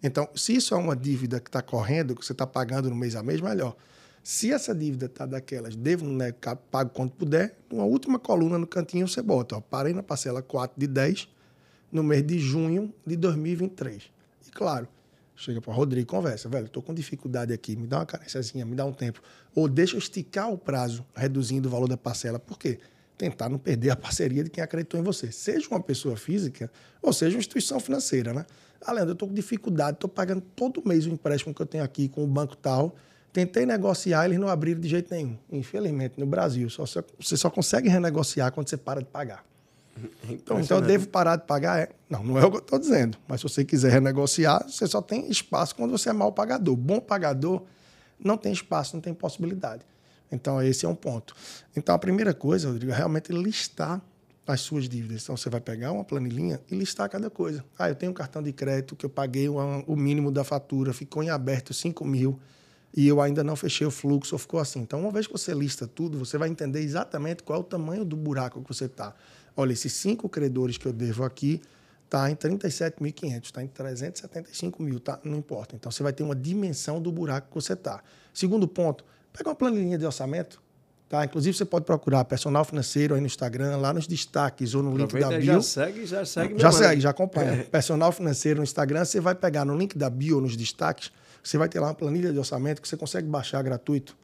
Então, 0.02 0.28
se 0.34 0.55
isso 0.55 0.74
é 0.74 0.76
uma 0.76 0.94
dívida 0.94 1.40
que 1.40 1.48
está 1.48 1.62
correndo, 1.62 2.14
que 2.14 2.24
você 2.24 2.32
está 2.32 2.46
pagando 2.46 2.90
no 2.90 2.96
mês 2.96 3.16
a 3.16 3.22
mês, 3.22 3.40
melhor. 3.40 3.74
Se 4.22 4.50
essa 4.52 4.74
dívida 4.74 5.07
está 5.07 5.26
daquelas, 5.26 5.76
devo 5.76 6.07
né, 6.07 6.32
pago 6.70 6.90
quando 6.94 7.11
puder, 7.11 7.59
uma 7.70 7.84
última 7.84 8.18
coluna 8.18 8.59
no 8.59 8.66
cantinho 8.66 9.07
você 9.07 9.20
bota, 9.20 9.57
ó, 9.57 9.61
parei 9.61 9.92
na 9.92 10.02
parcela 10.02 10.40
4 10.40 10.78
de 10.78 10.86
10 10.86 11.28
no 11.92 12.02
mês 12.02 12.26
de 12.26 12.38
junho 12.38 12.92
de 13.07 13.16
2023. 13.16 14.11
E 14.46 14.50
claro, 14.50 14.88
chega 15.37 15.61
para 15.61 15.72
Rodrigo 15.72 16.07
conversa, 16.09 16.49
velho, 16.49 16.66
estou 16.66 16.82
com 16.82 16.95
dificuldade 16.95 17.53
aqui, 17.53 17.76
me 17.76 17.87
dá 17.87 17.99
uma 17.99 18.07
carênciazinha, 18.07 18.64
me 18.64 18.74
dá 18.74 18.85
um 18.85 18.93
tempo. 18.93 19.20
Ou 19.55 19.68
deixa 19.68 19.97
eu 19.97 19.99
esticar 19.99 20.51
o 20.53 20.59
prazo, 20.59 21.05
reduzindo 21.14 21.68
o 21.68 21.70
valor 21.70 21.89
da 21.89 21.97
parcela. 21.97 22.39
Por 22.39 22.59
quê? 22.59 22.78
Tentar 23.16 23.49
não 23.49 23.59
perder 23.59 23.91
a 23.91 23.97
parceria 23.97 24.43
de 24.43 24.51
quem 24.51 24.62
acreditou 24.62 24.99
em 24.99 25.03
você. 25.03 25.30
Seja 25.30 25.68
uma 25.70 25.80
pessoa 25.80 26.16
física 26.16 26.70
ou 27.01 27.12
seja 27.12 27.37
uma 27.37 27.41
instituição 27.41 27.78
financeira, 27.78 28.32
né? 28.32 28.45
Ah, 28.80 28.93
Leandro, 28.93 29.11
eu 29.11 29.14
estou 29.14 29.28
com 29.28 29.35
dificuldade, 29.35 29.97
estou 29.97 30.11
pagando 30.11 30.41
todo 30.41 30.82
mês 30.87 31.07
o 31.07 31.09
empréstimo 31.09 31.55
que 31.55 31.62
eu 31.62 31.66
tenho 31.66 31.85
aqui 31.85 32.09
com 32.09 32.22
o 32.22 32.26
banco 32.26 32.57
tal 32.57 32.95
Tentei 33.35 33.66
negociar, 33.66 34.26
eles 34.26 34.39
não 34.39 34.47
abriram 34.47 34.80
de 34.80 34.89
jeito 34.89 35.12
nenhum. 35.12 35.37
Infelizmente, 35.51 36.20
no 36.20 36.24
Brasil, 36.24 36.70
só, 36.70 36.85
você 37.18 37.37
só 37.37 37.51
consegue 37.51 37.89
renegociar 37.89 38.53
quando 38.53 38.68
você 38.68 38.76
para 38.76 39.01
de 39.01 39.07
pagar. 39.07 39.45
Então, 40.28 40.61
então 40.61 40.78
eu 40.78 40.82
devo 40.82 41.09
parar 41.09 41.36
de 41.36 41.47
pagar? 41.47 41.78
É. 41.78 41.88
Não, 42.09 42.22
não 42.22 42.38
é 42.38 42.45
o 42.45 42.51
que 42.51 42.57
eu 42.57 42.61
estou 42.61 42.78
dizendo. 42.78 43.18
Mas 43.28 43.40
se 43.40 43.49
você 43.49 43.64
quiser 43.64 43.92
renegociar, 43.92 44.68
você 44.68 44.86
só 44.86 45.01
tem 45.01 45.30
espaço 45.30 45.74
quando 45.74 45.90
você 45.92 46.11
é 46.11 46.12
mau 46.12 46.32
pagador. 46.32 46.76
Bom 46.76 47.01
pagador 47.01 47.62
não 48.18 48.36
tem 48.36 48.53
espaço, 48.53 48.97
não 48.97 49.01
tem 49.01 49.14
possibilidade. 49.14 49.84
Então, 50.30 50.61
esse 50.62 50.84
é 50.84 50.88
um 50.88 50.95
ponto. 50.95 51.34
Então, 51.76 51.95
a 51.95 51.99
primeira 51.99 52.34
coisa, 52.34 52.68
Rodrigo, 52.68 52.92
é 52.92 52.97
realmente 52.97 53.32
listar 53.32 54.03
as 54.47 54.61
suas 54.61 54.88
dívidas. 54.88 55.22
Então, 55.22 55.36
você 55.36 55.49
vai 55.49 55.61
pegar 55.61 55.92
uma 55.92 56.05
planilhinha 56.05 56.61
e 56.70 56.74
listar 56.74 57.09
cada 57.09 57.30
coisa. 57.30 57.64
Ah, 57.78 57.88
eu 57.88 57.95
tenho 57.95 58.11
um 58.11 58.14
cartão 58.14 58.42
de 58.42 58.53
crédito 58.53 58.97
que 58.97 59.07
eu 59.07 59.11
paguei 59.11 59.49
o 59.49 59.97
mínimo 59.97 60.30
da 60.30 60.42
fatura, 60.42 60.92
ficou 60.92 61.22
em 61.22 61.30
aberto 61.30 61.72
5 61.72 62.05
mil 62.05 62.38
e 62.97 63.09
eu 63.09 63.20
ainda 63.20 63.42
não 63.42 63.57
fechei 63.57 63.86
o 63.86 63.90
fluxo 63.90 64.34
ou 64.34 64.38
ficou 64.38 64.61
assim. 64.61 64.80
Então, 64.80 65.01
uma 65.01 65.11
vez 65.11 65.26
que 65.26 65.32
você 65.32 65.53
lista 65.53 65.86
tudo, 65.86 66.18
você 66.18 66.38
vai 66.38 66.49
entender 66.49 66.80
exatamente 66.80 67.42
qual 67.42 67.59
é 67.59 67.61
o 67.61 67.64
tamanho 67.64 68.05
do 68.05 68.16
buraco 68.16 68.62
que 68.62 68.68
você 68.68 68.84
está. 68.84 69.14
Olha, 69.57 69.72
esses 69.72 69.92
cinco 69.92 70.28
credores 70.28 70.76
que 70.76 70.86
eu 70.86 70.92
devo 70.92 71.24
aqui 71.24 71.61
está 72.05 72.30
em 72.30 72.36
37.500, 72.36 73.44
está 73.44 73.62
em 73.62 73.68
375 73.68 74.82
mil, 74.82 75.00
tá? 75.00 75.18
não 75.24 75.38
importa. 75.38 75.74
Então, 75.74 75.90
você 75.90 76.02
vai 76.02 76.12
ter 76.12 76.22
uma 76.22 76.34
dimensão 76.34 77.00
do 77.00 77.11
buraco 77.11 77.48
que 77.48 77.55
você 77.55 77.72
está. 77.72 78.02
Segundo 78.32 78.68
ponto, 78.68 79.05
pega 79.32 79.48
uma 79.48 79.55
planilhinha 79.55 79.98
de 79.98 80.07
orçamento, 80.07 80.62
Tá? 81.14 81.24
Inclusive, 81.24 81.57
você 81.57 81.64
pode 81.64 81.84
procurar 81.84 82.24
personal 82.24 82.64
financeiro 82.64 83.14
aí 83.14 83.20
no 83.20 83.26
Instagram, 83.26 83.76
lá 83.76 83.92
nos 83.92 84.07
destaques 84.07 84.74
ou 84.74 84.82
no 84.82 84.90
Aproveita, 84.90 85.28
link 85.28 85.30
da 85.30 85.38
bio. 85.38 85.52
Já 85.52 85.62
segue, 85.62 86.07
já 86.07 86.24
segue. 86.24 86.59
Já 86.59 86.72
segue, 86.72 87.00
já 87.00 87.11
acompanha. 87.11 87.52
É. 87.52 87.62
Personal 87.62 88.11
financeiro 88.11 88.59
no 88.59 88.64
Instagram, 88.64 89.05
você 89.05 89.20
vai 89.20 89.34
pegar 89.34 89.64
no 89.64 89.76
link 89.76 89.96
da 89.96 90.09
bio 90.09 90.36
ou 90.36 90.42
nos 90.42 90.57
destaques, 90.57 91.12
você 91.42 91.59
vai 91.59 91.68
ter 91.68 91.78
lá 91.78 91.88
uma 91.88 91.94
planilha 91.94 92.32
de 92.32 92.38
orçamento 92.38 92.82
que 92.82 92.88
você 92.88 92.96
consegue 92.96 93.28
baixar 93.28 93.62
gratuito. 93.62 94.16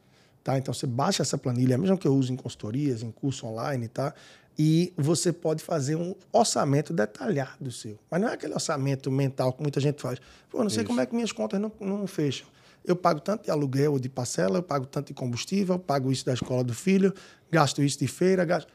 Tá? 0.42 0.58
Então, 0.58 0.72
você 0.72 0.86
baixa 0.86 1.22
essa 1.22 1.36
planilha, 1.36 1.74
é 1.74 1.76
mesmo 1.76 1.98
que 1.98 2.08
eu 2.08 2.14
uso 2.14 2.32
em 2.32 2.36
consultorias, 2.36 3.02
em 3.02 3.10
curso 3.12 3.46
online, 3.46 3.86
tá? 3.86 4.14
E 4.58 4.92
você 4.96 5.32
pode 5.32 5.62
fazer 5.62 5.96
um 5.96 6.14
orçamento 6.32 6.92
detalhado 6.92 7.70
seu. 7.70 7.98
Mas 8.10 8.20
não 8.20 8.28
é 8.28 8.34
aquele 8.34 8.54
orçamento 8.54 9.10
mental 9.10 9.52
que 9.52 9.62
muita 9.62 9.80
gente 9.80 10.02
faz. 10.02 10.18
Pô, 10.48 10.62
não 10.62 10.70
sei 10.70 10.80
Isso. 10.80 10.86
como 10.88 11.00
é 11.00 11.06
que 11.06 11.14
minhas 11.14 11.32
contas 11.32 11.60
não, 11.60 11.72
não 11.80 12.06
fecham. 12.06 12.46
Eu 12.84 12.96
pago 12.96 13.20
tanto 13.20 13.44
de 13.44 13.50
aluguel 13.50 13.92
ou 13.92 13.98
de 13.98 14.08
parcela, 14.08 14.58
eu 14.58 14.62
pago 14.62 14.86
tanto 14.86 15.08
de 15.08 15.14
combustível, 15.14 15.78
pago 15.78 16.10
isso 16.10 16.24
da 16.24 16.32
escola 16.32 16.64
do 16.64 16.72
filho, 16.72 17.12
gasto 17.50 17.82
isso 17.82 17.98
de 17.98 18.06
feira, 18.06 18.44
gasto... 18.44 18.72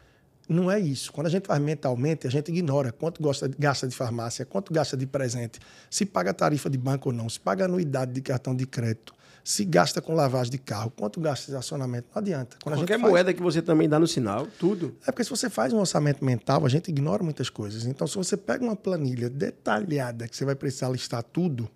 Não 0.48 0.70
é 0.70 0.80
isso. 0.80 1.12
Quando 1.12 1.26
a 1.26 1.30
gente 1.30 1.48
faz 1.48 1.60
mentalmente, 1.60 2.28
a 2.28 2.30
gente 2.30 2.50
ignora 2.50 2.92
quanto 2.92 3.20
gosta, 3.22 3.50
gasta 3.58 3.88
de 3.88 3.96
farmácia, 3.96 4.46
quanto 4.46 4.72
gasta 4.72 4.96
de 4.96 5.08
presente, 5.08 5.60
se 5.90 6.06
paga 6.06 6.32
tarifa 6.36 6.70
de 6.70 6.78
banco 6.78 7.10
ou 7.10 7.16
não, 7.16 7.28
se 7.28 7.40
paga 7.40 7.66
anuidade 7.66 8.12
de 8.12 8.22
cartão 8.22 8.56
de 8.56 8.68
crédito, 8.68 9.15
se 9.46 9.64
gasta 9.64 10.02
com 10.02 10.16
lavagem 10.16 10.52
de 10.52 10.58
carro, 10.58 10.92
quanto 10.98 11.22
gasta 11.22 11.52
de 11.52 11.56
acionamento. 11.56 12.08
Não 12.16 12.20
adianta. 12.20 12.58
Quando 12.64 12.78
Qualquer 12.78 13.00
faz... 13.00 13.12
moeda 13.12 13.32
que 13.32 13.44
você 13.44 13.62
também 13.62 13.88
dá 13.88 14.00
no 14.00 14.08
sinal, 14.08 14.48
tudo. 14.60 14.98
É 15.06 15.12
porque 15.12 15.24
se 15.24 15.30
você 15.30 15.52
faz 15.52 15.72
um 15.72 15.78
orçamento 15.78 16.26
mental, 16.26 16.66
a 16.66 16.70
gente 16.70 16.90
ignora 16.90 17.24
muitas 17.24 17.48
coisas. 17.48 17.86
Então, 17.86 18.08
se 18.08 18.16
você 18.16 18.36
pega 18.36 18.64
uma 18.64 18.76
planilha 18.76 19.30
detalhada, 19.30 20.28
que 20.28 20.36
você 20.36 20.44
vai 20.44 20.56
precisar 20.56 20.90
listar 20.90 21.22
tudo, 21.22 21.70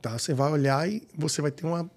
tá? 0.00 0.18
você 0.18 0.32
vai 0.32 0.50
olhar 0.50 0.88
e 0.88 1.06
você 1.14 1.42
vai 1.42 1.50
ter 1.50 1.66
uma 1.66 1.90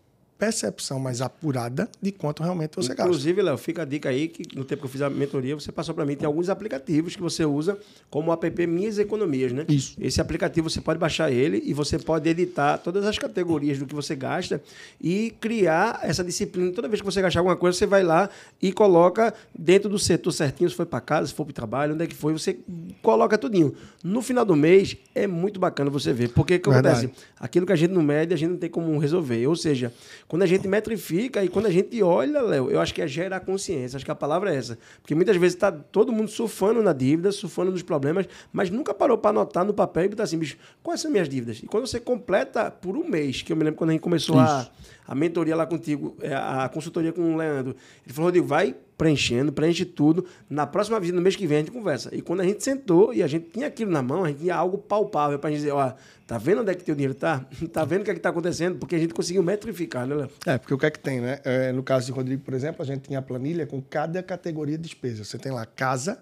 percepção 0.43 0.99
mais 0.99 1.21
apurada 1.21 1.87
de 2.01 2.11
quanto 2.11 2.43
realmente 2.43 2.75
você 2.75 2.89
gasta. 2.89 3.03
Inclusive, 3.03 3.41
Léo, 3.41 3.57
fica 3.57 3.83
a 3.83 3.85
dica 3.85 4.09
aí 4.09 4.27
que 4.27 4.43
no 4.57 4.65
tempo 4.65 4.81
que 4.81 4.87
eu 4.87 4.91
fiz 4.91 5.01
a 5.01 5.09
mentoria, 5.09 5.55
você 5.55 5.71
passou 5.71 5.95
para 5.95 6.05
mim, 6.05 6.17
tem 6.17 6.25
alguns 6.25 6.49
aplicativos 6.49 7.15
que 7.15 7.21
você 7.21 7.45
usa 7.45 7.77
como 8.09 8.29
o 8.29 8.33
app 8.33 8.67
Minhas 8.67 8.99
Economias, 8.99 9.53
né? 9.53 9.65
Isso. 9.69 9.95
Esse 9.97 10.19
aplicativo 10.19 10.69
você 10.69 10.81
pode 10.81 10.99
baixar 10.99 11.31
ele 11.31 11.61
e 11.65 11.73
você 11.73 11.97
pode 11.97 12.29
editar 12.29 12.77
todas 12.77 13.05
as 13.05 13.17
categorias 13.17 13.79
do 13.79 13.85
que 13.85 13.95
você 13.95 14.15
gasta 14.15 14.61
e 14.99 15.33
criar 15.39 16.01
essa 16.03 16.23
disciplina. 16.25 16.71
Toda 16.73 16.89
vez 16.89 16.99
que 16.99 17.05
você 17.05 17.21
gastar 17.21 17.39
alguma 17.39 17.55
coisa, 17.55 17.77
você 17.77 17.85
vai 17.85 18.03
lá 18.03 18.29
e 18.61 18.73
coloca 18.73 19.33
dentro 19.57 19.89
do 19.89 19.97
setor 19.97 20.33
certinho, 20.33 20.69
se 20.69 20.75
foi 20.75 20.85
para 20.85 20.99
casa, 20.99 21.27
se 21.27 21.33
for 21.33 21.45
para 21.45 21.51
o 21.51 21.53
trabalho, 21.53 21.93
onde 21.93 22.03
é 22.03 22.07
que 22.07 22.15
foi, 22.15 22.33
você 22.33 22.57
coloca 23.01 23.37
tudinho. 23.37 23.73
No 24.03 24.21
final 24.21 24.43
do 24.43 24.57
mês, 24.57 24.97
é 25.15 25.25
muito 25.25 25.57
bacana 25.57 25.89
você 25.89 26.11
ver. 26.11 26.29
Porque 26.29 26.55
o 26.55 26.59
que 26.59 26.69
acontece? 26.69 27.09
Aquilo 27.39 27.65
que 27.65 27.71
a 27.71 27.77
gente 27.77 27.91
não 27.91 28.03
mede, 28.03 28.33
a 28.33 28.37
gente 28.37 28.49
não 28.49 28.57
tem 28.57 28.69
como 28.69 28.97
resolver. 28.97 29.47
Ou 29.47 29.55
seja, 29.55 29.93
quando 30.34 30.41
a 30.41 30.47
gente 30.47 30.67
metrifica 30.67 31.43
e 31.43 31.47
quando 31.47 31.67
a 31.67 31.69
gente 31.69 32.01
olha, 32.01 32.41
Léo, 32.41 32.71
eu 32.71 32.81
acho 32.81 32.91
que 32.91 33.03
é 33.03 33.07
gerar 33.07 33.39
consciência. 33.41 33.97
Acho 33.97 34.03
que 34.03 34.09
a 34.09 34.15
palavra 34.15 34.51
é 34.51 34.57
essa. 34.57 34.79
Porque 34.99 35.13
muitas 35.13 35.38
vezes 35.38 35.53
está 35.53 35.71
todo 35.71 36.11
mundo 36.11 36.27
surfando 36.27 36.81
na 36.81 36.91
dívida, 36.91 37.31
surfando 37.31 37.69
nos 37.69 37.84
problemas, 37.84 38.25
mas 38.51 38.71
nunca 38.71 38.95
parou 38.95 39.15
para 39.15 39.29
anotar 39.29 39.63
no 39.63 39.75
papel 39.75 40.05
e 40.05 40.07
botar 40.07 40.23
assim, 40.23 40.39
bicho, 40.39 40.57
quais 40.81 41.01
são 41.01 41.11
minhas 41.11 41.29
dívidas? 41.29 41.59
E 41.61 41.67
quando 41.67 41.86
você 41.86 41.99
completa 41.99 42.71
por 42.71 42.97
um 42.97 43.07
mês, 43.07 43.43
que 43.43 43.53
eu 43.53 43.55
me 43.55 43.63
lembro 43.63 43.77
quando 43.77 43.91
a 43.91 43.93
gente 43.93 44.01
começou 44.01 44.39
a, 44.39 44.67
a 45.07 45.13
mentoria 45.13 45.55
lá 45.55 45.65
contigo, 45.65 46.15
é, 46.21 46.33
a 46.33 46.69
consultoria 46.73 47.11
com 47.11 47.33
o 47.33 47.37
Leandro, 47.37 47.75
ele 48.05 48.13
falou, 48.13 48.27
Rodrigo, 48.27 48.47
vai 48.47 48.75
preenchendo, 48.97 49.51
preenche 49.51 49.85
tudo. 49.85 50.25
Na 50.49 50.65
próxima 50.65 50.99
visita, 50.99 51.15
no 51.15 51.21
mês 51.21 51.35
que 51.35 51.45
vem, 51.45 51.57
a 51.57 51.59
gente 51.61 51.71
conversa. 51.71 52.09
E 52.13 52.21
quando 52.21 52.41
a 52.41 52.43
gente 52.43 52.63
sentou 52.63 53.13
e 53.13 53.21
a 53.21 53.27
gente 53.27 53.49
tinha 53.49 53.67
aquilo 53.67 53.91
na 53.91 54.01
mão, 54.01 54.23
a 54.23 54.29
gente 54.29 54.39
tinha 54.39 54.55
algo 54.55 54.77
palpável 54.77 55.37
para 55.39 55.49
dizer, 55.49 55.71
ó, 55.71 55.93
tá 56.25 56.37
vendo 56.37 56.61
onde 56.61 56.71
é 56.71 56.75
que 56.75 56.83
teu 56.83 56.95
dinheiro 56.95 57.13
tá? 57.13 57.45
tá 57.71 57.83
vendo 57.83 58.01
o 58.01 58.03
que 58.05 58.11
é 58.11 58.13
que 58.13 58.19
tá 58.19 58.29
acontecendo? 58.29 58.77
Porque 58.77 58.95
a 58.95 58.99
gente 58.99 59.13
conseguiu 59.13 59.43
metrificar, 59.43 60.07
né, 60.07 60.15
Léo? 60.15 60.29
É, 60.45 60.57
porque 60.57 60.73
o 60.73 60.77
que 60.77 60.85
é 60.85 60.91
que 60.91 60.99
tem, 60.99 61.19
né? 61.19 61.39
É, 61.43 61.71
no 61.71 61.83
caso 61.83 62.05
de 62.05 62.11
Rodrigo, 62.11 62.43
por 62.43 62.53
exemplo, 62.53 62.81
a 62.81 62.85
gente 62.85 63.01
tinha 63.01 63.19
a 63.19 63.21
planilha 63.21 63.65
com 63.65 63.81
cada 63.81 64.23
categoria 64.23 64.77
de 64.77 64.83
despesa. 64.83 65.23
Você 65.23 65.37
tem 65.37 65.51
lá 65.51 65.65
casa, 65.65 66.19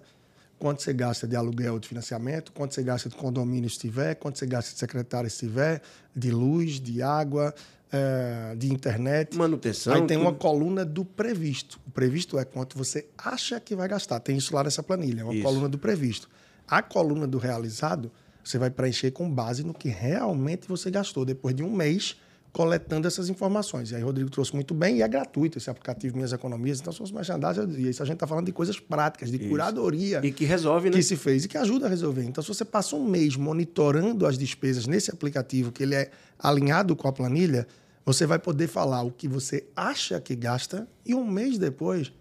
quanto 0.58 0.82
você 0.82 0.92
gasta 0.92 1.26
de 1.26 1.36
aluguel 1.36 1.78
de 1.78 1.88
financiamento, 1.88 2.52
quanto 2.52 2.74
você 2.74 2.82
gasta 2.82 3.08
de 3.08 3.16
condomínio 3.16 3.68
se 3.68 3.78
tiver, 3.78 4.14
quanto 4.14 4.38
você 4.38 4.46
gasta 4.46 4.72
de 4.72 4.78
secretário 4.78 5.28
se 5.28 5.40
tiver, 5.40 5.82
de 6.14 6.30
luz, 6.30 6.80
de 6.80 7.02
água, 7.02 7.54
é, 7.92 8.54
de 8.56 8.72
internet. 8.72 9.36
Manutenção. 9.36 9.92
Aí 9.92 10.00
tem 10.06 10.16
tudo. 10.16 10.26
uma 10.26 10.32
coluna 10.32 10.84
do 10.84 11.04
previsto. 11.04 11.78
O 11.86 11.90
previsto 11.90 12.38
é 12.38 12.44
quanto 12.44 12.78
você 12.78 13.06
acha 13.18 13.60
que 13.60 13.76
vai 13.76 13.86
gastar. 13.86 14.18
Tem 14.20 14.36
isso 14.36 14.54
lá 14.54 14.64
nessa 14.64 14.82
planilha, 14.82 15.20
é 15.20 15.24
uma 15.24 15.34
isso. 15.34 15.42
coluna 15.42 15.68
do 15.68 15.78
previsto. 15.78 16.28
A 16.66 16.80
coluna 16.80 17.26
do 17.26 17.36
realizado, 17.36 18.10
você 18.42 18.56
vai 18.56 18.70
preencher 18.70 19.10
com 19.10 19.30
base 19.30 19.62
no 19.62 19.74
que 19.74 19.88
realmente 19.88 20.66
você 20.66 20.90
gastou 20.90 21.24
depois 21.24 21.54
de 21.54 21.62
um 21.62 21.70
mês 21.70 22.16
coletando 22.52 23.08
essas 23.08 23.30
informações. 23.30 23.90
E 23.90 23.96
aí 23.96 24.02
o 24.02 24.06
Rodrigo 24.06 24.30
trouxe 24.30 24.54
muito 24.54 24.74
bem 24.74 24.98
e 24.98 25.02
é 25.02 25.08
gratuito 25.08 25.56
esse 25.56 25.70
aplicativo 25.70 26.14
Minhas 26.14 26.32
Economias. 26.32 26.80
Então, 26.80 26.92
se 26.92 26.98
fosse 26.98 27.14
merchandising, 27.14 27.60
eu 27.60 27.66
dizia 27.66 27.90
isso. 27.90 28.02
A 28.02 28.06
gente 28.06 28.14
está 28.14 28.26
falando 28.26 28.46
de 28.46 28.52
coisas 28.52 28.78
práticas, 28.78 29.30
de 29.30 29.38
isso. 29.38 29.48
curadoria. 29.48 30.20
E 30.22 30.30
que 30.30 30.44
resolve, 30.44 30.90
né? 30.90 30.96
Que 30.96 31.02
se 31.02 31.16
fez 31.16 31.46
e 31.46 31.48
que 31.48 31.56
ajuda 31.56 31.86
a 31.86 31.88
resolver. 31.88 32.24
Então, 32.24 32.42
se 32.42 32.48
você 32.48 32.64
passa 32.64 32.94
um 32.94 33.04
mês 33.06 33.36
monitorando 33.36 34.26
as 34.26 34.36
despesas 34.36 34.86
nesse 34.86 35.10
aplicativo, 35.10 35.72
que 35.72 35.82
ele 35.82 35.94
é 35.94 36.10
alinhado 36.38 36.94
com 36.94 37.08
a 37.08 37.12
planilha, 37.12 37.66
você 38.04 38.26
vai 38.26 38.38
poder 38.38 38.66
falar 38.66 39.02
o 39.02 39.10
que 39.10 39.28
você 39.28 39.64
acha 39.76 40.20
que 40.20 40.34
gasta 40.34 40.88
e 41.04 41.14
um 41.14 41.24
mês 41.24 41.58
depois, 41.58 42.12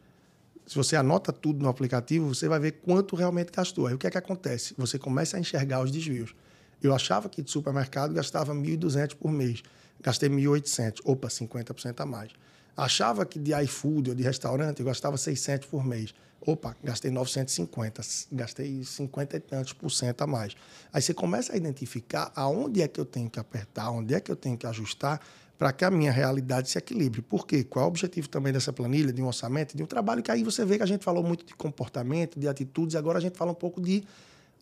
se 0.66 0.76
você 0.76 0.96
anota 0.96 1.34
tudo 1.34 1.62
no 1.62 1.70
aplicativo, 1.70 2.34
você 2.34 2.48
vai 2.48 2.60
ver 2.60 2.74
quanto 2.84 3.16
realmente 3.16 3.52
gastou. 3.52 3.88
Aí 3.88 3.94
o 3.94 3.98
que 3.98 4.08
é 4.08 4.12
que 4.12 4.18
acontece? 4.18 4.74
Você 4.78 5.00
começa 5.00 5.38
a 5.38 5.40
enxergar 5.40 5.82
os 5.82 5.92
desvios. 5.92 6.36
Eu 6.82 6.94
achava 6.96 7.30
que 7.30 7.42
de 7.42 7.52
supermercado 7.52 8.14
gastava 8.14 8.54
1.200 8.54 9.16
por 9.16 9.32
mês. 9.32 9.64
Gastei 10.02 10.30
1.800. 10.30 11.02
Opa, 11.04 11.28
50% 11.28 12.00
a 12.00 12.06
mais. 12.06 12.32
Achava 12.76 13.26
que 13.26 13.38
de 13.38 13.54
iFood 13.64 14.12
ou 14.12 14.16
de 14.16 14.24
restaurante 14.24 14.80
eu 14.80 14.86
gastava 14.86 15.18
600 15.18 15.68
por 15.68 15.86
mês. 15.86 16.14
Opa, 16.44 16.76
gastei 16.84 17.12
950, 17.12 18.02
gastei 18.32 18.84
50 18.84 19.38
e 19.38 19.40
tantos 19.40 19.74
por 19.74 19.92
cento 19.92 20.24
a 20.24 20.28
mais. 20.28 20.56
Aí 20.92 21.00
você 21.00 21.14
começa 21.14 21.54
a 21.54 21.56
identificar 21.56 22.32
aonde 22.36 22.82
é 22.82 22.88
que 22.88 23.00
eu 23.00 23.06
tenho 23.06 23.30
que 23.30 23.40
apertar, 23.40 23.92
onde 23.92 24.16
é 24.16 24.20
que 24.20 24.32
eu 24.32 24.36
tenho 24.36 24.58
que 24.58 24.66
ajustar 24.66 25.22
para 25.62 25.72
que 25.72 25.86
a 25.86 25.92
minha 25.92 26.12
realidade 26.12 26.72
se 26.72 26.80
equilibre. 26.80 27.22
Por 27.22 27.46
quê? 27.46 27.64
Qual 27.64 27.84
é 27.84 27.86
o 27.86 27.88
objetivo 27.88 28.28
também 28.28 28.52
dessa 28.52 28.74
planilha, 28.74 29.14
de 29.14 29.22
um 29.22 29.28
orçamento, 29.28 29.78
de 29.78 29.84
um 29.84 29.86
trabalho 29.86 30.24
que 30.24 30.32
aí 30.32 30.44
você 30.44 30.66
vê 30.66 30.76
que 30.76 30.82
a 30.82 30.88
gente 30.88 31.06
falou 31.06 31.24
muito 31.24 31.46
de 31.46 31.54
comportamento, 31.54 32.40
de 32.40 32.48
atitudes, 32.48 32.96
e 32.96 32.98
agora 32.98 33.20
a 33.20 33.22
gente 33.22 33.38
fala 33.38 33.52
um 33.52 33.54
pouco 33.54 33.80
de, 33.80 34.04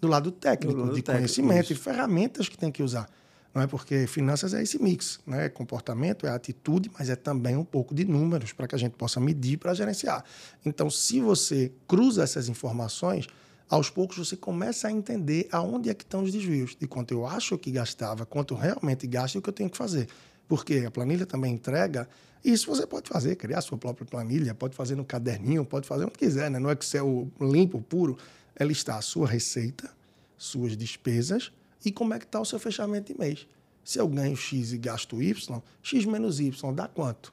do 0.01 0.09
lado 0.09 0.29
técnico, 0.29 0.73
do 0.73 0.81
lado 0.81 0.95
de 0.95 1.01
técnico, 1.01 1.19
conhecimento 1.19 1.71
isso. 1.71 1.71
e 1.71 1.75
ferramentas 1.77 2.49
que 2.49 2.57
tem 2.57 2.69
que 2.69 2.83
usar. 2.83 3.09
Não 3.55 3.61
é 3.61 3.67
porque 3.67 4.07
finanças 4.07 4.53
é 4.53 4.61
esse 4.61 4.77
mix, 4.77 5.21
né? 5.25 5.47
Comportamento 5.47 6.27
é 6.27 6.31
atitude, 6.31 6.91
mas 6.99 7.09
é 7.09 7.15
também 7.15 7.55
um 7.55 7.63
pouco 7.63 7.95
de 7.95 8.03
números 8.03 8.51
para 8.51 8.67
que 8.67 8.75
a 8.75 8.77
gente 8.77 8.97
possa 8.97 9.21
medir 9.21 9.57
para 9.57 9.73
gerenciar. 9.73 10.25
Então, 10.65 10.89
se 10.89 11.21
você 11.21 11.71
cruza 11.87 12.23
essas 12.23 12.49
informações, 12.49 13.25
aos 13.69 13.89
poucos 13.89 14.17
você 14.17 14.35
começa 14.35 14.89
a 14.89 14.91
entender 14.91 15.47
aonde 15.49 15.89
é 15.89 15.93
que 15.93 16.03
estão 16.03 16.23
os 16.23 16.33
desvios, 16.33 16.75
de 16.77 16.87
quanto 16.87 17.13
eu 17.13 17.25
acho 17.25 17.57
que 17.57 17.71
gastava, 17.71 18.25
quanto 18.25 18.53
realmente 18.53 19.07
gasto 19.07 19.35
e 19.35 19.37
o 19.37 19.41
que 19.41 19.47
eu 19.47 19.53
tenho 19.53 19.69
que 19.69 19.77
fazer. 19.77 20.09
Porque 20.49 20.83
a 20.85 20.91
planilha 20.91 21.27
também 21.27 21.53
entrega. 21.53 22.09
Isso 22.43 22.67
você 22.67 22.87
pode 22.87 23.07
fazer, 23.07 23.35
criar 23.35 23.61
sua 23.61 23.77
própria 23.77 24.05
planilha, 24.05 24.55
pode 24.55 24.75
fazer 24.75 24.95
no 24.95 25.05
caderninho, 25.05 25.63
pode 25.63 25.87
fazer 25.87 26.05
onde 26.05 26.17
quiser, 26.17 26.49
né? 26.49 26.57
No 26.57 26.71
Excel 26.71 27.31
limpo, 27.39 27.79
puro, 27.79 28.17
é 28.55 28.65
listar 28.65 28.97
a 28.97 29.01
sua 29.01 29.27
receita, 29.27 29.89
suas 30.37 30.75
despesas 30.75 31.51
e 31.85 31.91
como 31.91 32.15
é 32.15 32.19
que 32.19 32.25
está 32.25 32.41
o 32.41 32.45
seu 32.45 32.57
fechamento 32.57 33.13
de 33.13 33.19
mês. 33.19 33.47
Se 33.85 33.99
eu 33.99 34.07
ganho 34.07 34.35
X 34.35 34.73
e 34.73 34.77
gasto 34.77 35.21
Y, 35.21 35.61
X 35.83 36.05
menos 36.05 36.39
Y 36.39 36.73
dá 36.73 36.87
quanto? 36.87 37.31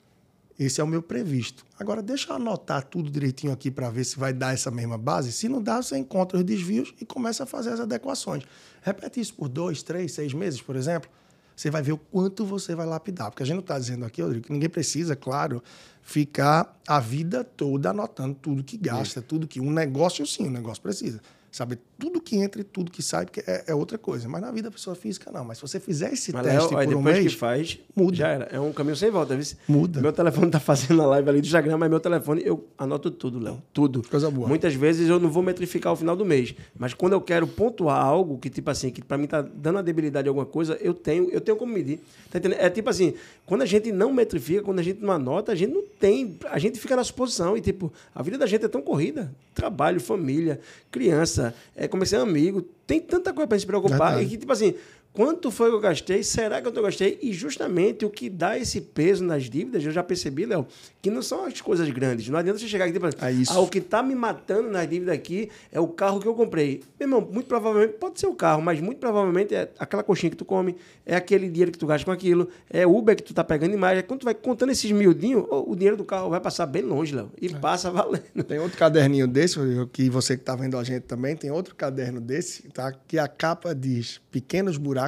Esse 0.58 0.80
é 0.80 0.84
o 0.84 0.86
meu 0.86 1.02
previsto. 1.02 1.64
Agora, 1.78 2.02
deixa 2.02 2.30
eu 2.30 2.36
anotar 2.36 2.84
tudo 2.84 3.10
direitinho 3.10 3.52
aqui 3.52 3.70
para 3.70 3.90
ver 3.90 4.04
se 4.04 4.18
vai 4.18 4.32
dar 4.32 4.54
essa 4.54 4.70
mesma 4.70 4.96
base. 4.96 5.32
Se 5.32 5.48
não 5.48 5.62
dá, 5.62 5.82
você 5.82 5.96
encontra 5.96 6.38
os 6.38 6.44
desvios 6.44 6.94
e 7.00 7.04
começa 7.04 7.44
a 7.44 7.46
fazer 7.46 7.70
as 7.70 7.80
adequações. 7.80 8.44
Repete 8.82 9.20
isso 9.20 9.34
por 9.34 9.48
dois, 9.48 9.82
três, 9.82 10.12
seis 10.12 10.32
meses, 10.32 10.60
por 10.60 10.76
exemplo 10.76 11.10
você 11.56 11.70
vai 11.70 11.82
ver 11.82 11.92
o 11.92 11.98
quanto 11.98 12.44
você 12.44 12.74
vai 12.74 12.86
lapidar. 12.86 13.30
Porque 13.30 13.42
a 13.42 13.46
gente 13.46 13.54
não 13.54 13.62
está 13.62 13.78
dizendo 13.78 14.04
aqui, 14.04 14.20
Rodrigo, 14.20 14.46
que 14.46 14.52
ninguém 14.52 14.68
precisa, 14.68 15.16
claro, 15.16 15.62
ficar 16.02 16.78
a 16.86 17.00
vida 17.00 17.42
toda 17.42 17.90
anotando 17.90 18.34
tudo 18.34 18.62
que 18.62 18.76
gasta, 18.76 19.20
Sim. 19.20 19.26
tudo 19.26 19.48
que. 19.48 19.58
Um 19.60 19.72
negócio, 19.72 20.26
sim, 20.26 20.48
um 20.48 20.50
negócio 20.50 20.82
precisa. 20.82 21.20
Saber 21.56 21.78
tudo 21.98 22.20
que 22.20 22.36
entra 22.36 22.60
e 22.60 22.64
tudo 22.64 22.90
que 22.90 23.02
sai, 23.02 23.24
porque 23.24 23.42
é, 23.46 23.64
é 23.68 23.74
outra 23.74 23.96
coisa. 23.96 24.28
Mas 24.28 24.42
na 24.42 24.50
vida 24.50 24.68
da 24.68 24.70
pessoa 24.70 24.94
física, 24.94 25.30
não. 25.32 25.44
Mas 25.44 25.58
se 25.58 25.62
você 25.62 25.80
fizer 25.80 26.12
esse 26.12 26.32
Mas, 26.32 26.42
teste 26.46 26.74
aí 26.74 26.86
por 26.86 26.94
um 26.94 26.98
depois 26.98 27.16
mês, 27.16 27.32
que 27.32 27.38
faz, 27.38 27.78
muda. 27.94 28.16
já 28.16 28.28
era. 28.28 28.44
É 28.52 28.60
um 28.60 28.72
caminho 28.72 28.96
sem 28.96 29.10
volta. 29.10 29.34
Viu? 29.34 29.56
Muda. 29.66 30.00
Meu 30.00 30.12
telefone 30.12 30.50
tá 30.50 30.60
fazendo 30.60 31.00
a 31.02 31.06
live 31.06 31.28
ali 31.30 31.40
do 31.40 31.46
Instagram, 31.46 31.78
mas 31.78 31.88
meu 31.88 31.98
telefone, 31.98 32.42
eu 32.44 32.66
anoto 32.76 33.10
tudo, 33.10 33.38
Léo. 33.38 33.62
Tudo. 33.72 34.02
Coisa 34.08 34.30
boa. 34.30 34.46
Muitas 34.46 34.74
vezes 34.74 35.08
eu 35.08 35.18
não 35.18 35.30
vou 35.30 35.42
metrificar 35.42 35.92
o 35.92 35.96
final 35.96 36.14
do 36.14 36.24
mês. 36.24 36.54
Mas 36.78 36.92
quando 36.92 37.14
eu 37.14 37.20
quero 37.20 37.46
pontuar 37.46 38.04
algo 38.04 38.38
que, 38.38 38.50
tipo 38.50 38.70
assim, 38.70 38.90
que 38.90 39.02
pra 39.02 39.16
mim 39.16 39.26
tá 39.26 39.40
dando 39.40 39.76
uma 39.76 39.82
debilidade 39.82 40.26
em 40.26 40.28
alguma 40.28 40.46
coisa, 40.46 40.78
eu 40.80 40.92
tenho, 40.92 41.30
eu 41.30 41.40
tenho 41.40 41.56
como 41.56 41.72
medir. 41.72 42.00
Tá 42.30 42.38
entendendo? 42.38 42.60
É 42.60 42.68
tipo 42.68 42.90
assim, 42.90 43.14
quando 43.46 43.62
a 43.62 43.66
gente 43.66 43.90
não 43.92 44.12
metrifica, 44.12 44.62
quando 44.62 44.80
a 44.80 44.82
gente 44.82 45.00
não 45.02 45.12
anota, 45.12 45.52
a 45.52 45.54
gente 45.54 45.72
não 45.72 45.82
tem. 45.98 46.38
A 46.50 46.58
gente 46.58 46.78
fica 46.78 46.94
na 46.96 47.04
suposição. 47.04 47.56
E, 47.56 47.62
tipo, 47.62 47.90
a 48.14 48.22
vida 48.22 48.36
da 48.36 48.46
gente 48.46 48.64
é 48.64 48.68
tão 48.68 48.82
corrida. 48.82 49.32
Trabalho, 49.54 50.00
família, 50.00 50.60
criança, 50.90 51.45
é, 51.74 51.88
comecei 51.88 52.18
amigo. 52.18 52.62
Tem 52.86 53.00
tanta 53.00 53.32
coisa 53.32 53.46
pra 53.46 53.56
gente 53.56 53.62
se 53.62 53.66
preocupar. 53.66 53.98
Verdade. 53.98 54.24
E 54.24 54.28
que, 54.28 54.36
tipo 54.38 54.52
assim, 54.52 54.74
quanto 55.16 55.50
foi 55.50 55.70
que 55.70 55.76
eu 55.76 55.80
gastei? 55.80 56.22
Será 56.22 56.60
que 56.60 56.68
eu 56.68 56.82
gastei? 56.82 57.18
E 57.22 57.32
justamente 57.32 58.04
o 58.04 58.10
que 58.10 58.28
dá 58.28 58.58
esse 58.58 58.82
peso 58.82 59.24
nas 59.24 59.44
dívidas, 59.44 59.82
eu 59.82 59.90
já 59.90 60.02
percebi, 60.02 60.44
Léo, 60.44 60.66
que 61.00 61.08
não 61.08 61.22
são 61.22 61.46
as 61.46 61.58
coisas 61.62 61.88
grandes. 61.88 62.28
Não 62.28 62.38
adianta 62.38 62.58
você 62.58 62.68
chegar 62.68 62.84
aqui 62.84 62.94
e 62.94 63.00
tipo, 63.00 63.24
É 63.24 63.32
isso. 63.32 63.50
ah, 63.50 63.60
o 63.60 63.66
que 63.66 63.80
tá 63.80 64.02
me 64.02 64.14
matando 64.14 64.68
nas 64.68 64.86
dívidas 64.86 65.14
aqui 65.14 65.48
é 65.72 65.80
o 65.80 65.88
carro 65.88 66.20
que 66.20 66.28
eu 66.28 66.34
comprei. 66.34 66.82
Meu 67.00 67.06
irmão, 67.08 67.26
muito 67.32 67.46
provavelmente 67.46 67.94
pode 67.94 68.20
ser 68.20 68.26
o 68.26 68.34
carro, 68.34 68.60
mas 68.60 68.78
muito 68.78 68.98
provavelmente 68.98 69.54
é 69.54 69.70
aquela 69.78 70.02
coxinha 70.02 70.28
que 70.28 70.36
tu 70.36 70.44
come, 70.44 70.76
é 71.06 71.16
aquele 71.16 71.48
dinheiro 71.48 71.72
que 71.72 71.78
tu 71.78 71.86
gasta 71.86 72.04
com 72.04 72.10
aquilo, 72.10 72.48
é 72.68 72.86
Uber 72.86 73.16
que 73.16 73.22
tu 73.22 73.32
tá 73.32 73.42
pegando 73.42 73.70
demais. 73.70 73.98
É 73.98 74.02
quando 74.02 74.20
tu 74.20 74.24
vai 74.24 74.34
contando 74.34 74.70
esses 74.70 74.90
miudinhos, 74.92 75.46
o 75.50 75.74
dinheiro 75.74 75.96
do 75.96 76.04
carro 76.04 76.28
vai 76.28 76.40
passar 76.40 76.66
bem 76.66 76.82
longe, 76.82 77.14
Léo. 77.14 77.30
E 77.40 77.48
passa 77.48 77.90
valendo. 77.90 78.44
Tem 78.46 78.58
outro 78.58 78.76
caderninho 78.76 79.26
desse, 79.26 79.58
que 79.92 80.10
você 80.10 80.36
que 80.36 80.42
está 80.42 80.54
vendo 80.54 80.76
a 80.76 80.84
gente 80.84 81.04
também, 81.04 81.34
tem 81.34 81.50
outro 81.50 81.74
caderno 81.74 82.20
desse, 82.20 82.64
tá? 82.68 82.92
Que 82.92 83.18
a 83.18 83.26
capa 83.26 83.74
diz: 83.74 84.20
pequenos 84.30 84.76
buracos 84.76 85.05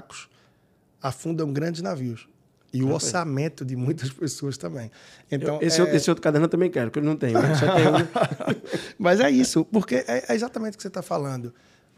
afundam 1.02 1.52
grandes 1.52 1.82
navios. 1.82 2.28
E 2.72 2.82
o 2.82 2.92
orçamento 2.92 3.64
de 3.64 3.74
muitas 3.74 4.10
pessoas 4.10 4.58
também. 4.58 4.90
Então, 5.30 5.54
Eu- 5.56 5.66
esse, 5.66 5.78
é- 5.78 5.82
outro, 5.82 5.96
esse 5.96 6.10
outro 6.10 6.22
caderno 6.22 6.44
eu 6.44 6.50
também 6.50 6.70
quero, 6.70 6.90
porque 6.90 6.98
eu 6.98 7.04
não 7.04 7.16
tenho. 7.16 7.40
né? 7.40 7.48
Tenho. 7.58 8.62
Mas 8.98 9.20
é 9.20 9.30
isso, 9.30 9.64
porque 9.64 10.04
é, 10.06 10.24
é 10.28 10.34
exatamente 10.34 10.74
o 10.74 10.76
que 10.76 10.82
você 10.82 10.88
está 10.88 11.00
falando. 11.00 11.54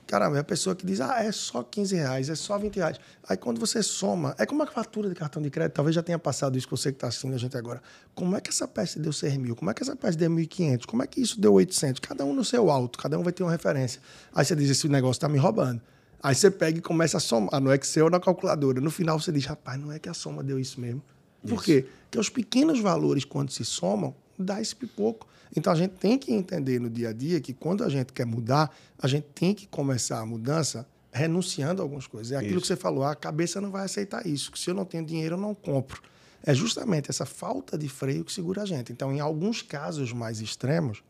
Caramba, 0.07 0.37
é 0.39 0.41
a 0.41 0.45
pessoa 0.45 0.75
que 0.75 0.85
diz, 0.85 1.01
ah, 1.01 1.23
é 1.25 1.31
só 1.31 1.63
15 1.63 1.95
reais, 1.95 2.29
é 2.29 2.35
só 2.35 2.59
20 2.59 2.77
reais. 2.77 2.99
Aí 3.29 3.37
quando 3.37 3.59
você 3.61 3.81
soma, 3.83 4.35
é 4.39 4.47
como 4.47 4.63
a 4.63 4.67
fatura 4.67 5.09
de 5.09 5.15
cartão 5.15 5.41
de 5.43 5.51
crédito, 5.51 5.75
talvez 5.75 5.95
já 5.95 6.03
tenha 6.03 6.19
passado 6.19 6.59
isso 6.59 6.69
com 6.69 6.77
você 6.77 6.91
que 6.91 6.97
está 6.97 7.07
assistindo 7.09 7.35
a 7.35 7.39
gente 7.39 7.57
agora. 7.57 7.81
Como 8.15 8.37
é 8.37 8.41
que 8.41 8.51
essa 8.51 8.67
peça 8.67 8.99
deu 8.99 9.13
6 9.13 9.37
mil? 9.37 9.55
Como 9.57 9.71
é 9.71 9.75
que 9.75 9.83
essa 9.83 9.95
peça 9.95 10.17
deu 10.19 10.29
1.500? 10.31 10.85
Como 10.87 11.03
é 11.03 11.07
que 11.07 11.21
isso 11.21 11.41
deu 11.41 11.53
800? 11.53 12.01
Cada 12.01 12.25
um 12.25 12.33
no 12.35 12.45
seu 12.45 12.71
alto, 12.71 12.99
cada 12.99 13.17
um 13.19 13.23
vai 13.23 13.33
ter 13.33 13.43
uma 13.45 13.53
referência. 13.53 14.01
Aí 14.35 14.45
você 14.45 14.55
diz, 14.57 14.69
esse 14.71 14.89
negócio 14.89 15.19
está 15.19 15.29
me 15.29 15.39
roubando. 15.39 15.81
Aí 16.23 16.35
você 16.35 16.51
pega 16.51 16.79
e 16.79 16.83
começa 16.83 17.17
a 17.17 17.21
somar 17.21 17.61
no 17.61 17.73
Excel 17.73 18.05
ou 18.05 18.11
na 18.11 18.21
calculadora. 18.21 18.81
No 18.81 18.91
final 18.91 19.19
você 19.19 19.33
diz, 19.33 19.47
rapaz, 19.47 19.81
não 19.81 19.91
é 19.91 19.99
que 19.99 20.09
a 20.09 20.15
soma 20.15 20.43
deu 20.43 20.59
isso 20.59 20.81
mesmo. 20.81 21.03
Por 21.47 21.65
quê? 21.65 21.87
Porque 22.03 22.19
os 22.19 22.29
pequenos 22.29 22.81
valores, 22.81 23.25
quando 23.25 23.51
se 23.51 23.65
somam, 23.65 24.15
dá 24.39 24.61
esse 24.61 24.77
pipoco. 24.77 25.27
Então 25.57 25.73
a 25.73 25.77
gente 25.77 25.93
tem 25.93 26.19
que 26.19 26.33
entender 26.33 26.79
no 26.79 26.91
dia 26.91 27.09
a 27.09 27.13
dia 27.13 27.41
que 27.41 27.53
quando 27.53 27.83
a 27.83 27.89
gente 27.89 28.13
quer 28.13 28.27
mudar, 28.27 28.71
a 28.99 29.09
gente 29.09 29.27
tem 29.35 29.55
que 29.55 29.67
começar 29.67 30.21
a 30.21 30.27
mudança 30.27 30.87
renunciando 31.11 31.81
a 31.81 31.85
algumas 31.85 32.07
coisas. 32.07 32.33
É 32.33 32.37
aquilo 32.37 32.59
Isso. 32.59 32.61
que 32.63 32.67
você 32.69 32.77
falou, 32.77 33.05
a 33.05 33.17
cabeça 33.17 33.61
não 33.61 33.71
vai 33.71 33.85
aceitar 33.85 34.27
isso. 34.27 34.53
Que 34.53 34.59
se 34.59 34.71
eu 34.71 34.75
não 34.75 34.85
tenho 34.85 35.05
dinheiro, 35.05 35.35
eu 35.35 35.41
não 35.41 35.55
compro. 35.55 36.01
É 36.43 36.55
justamente 36.55 37.11
essa 37.11 37.27
falta 37.27 37.77
de 37.77 37.89
freio 37.89 38.25
que 38.25 38.33
segura 38.33 38.63
a 38.63 38.67
gente. 38.67 38.93
Então, 38.93 39.13
em 39.13 39.21
alguns 39.21 39.61
casos 39.61 40.13
mais 40.13 40.41
extremos, 40.41 41.03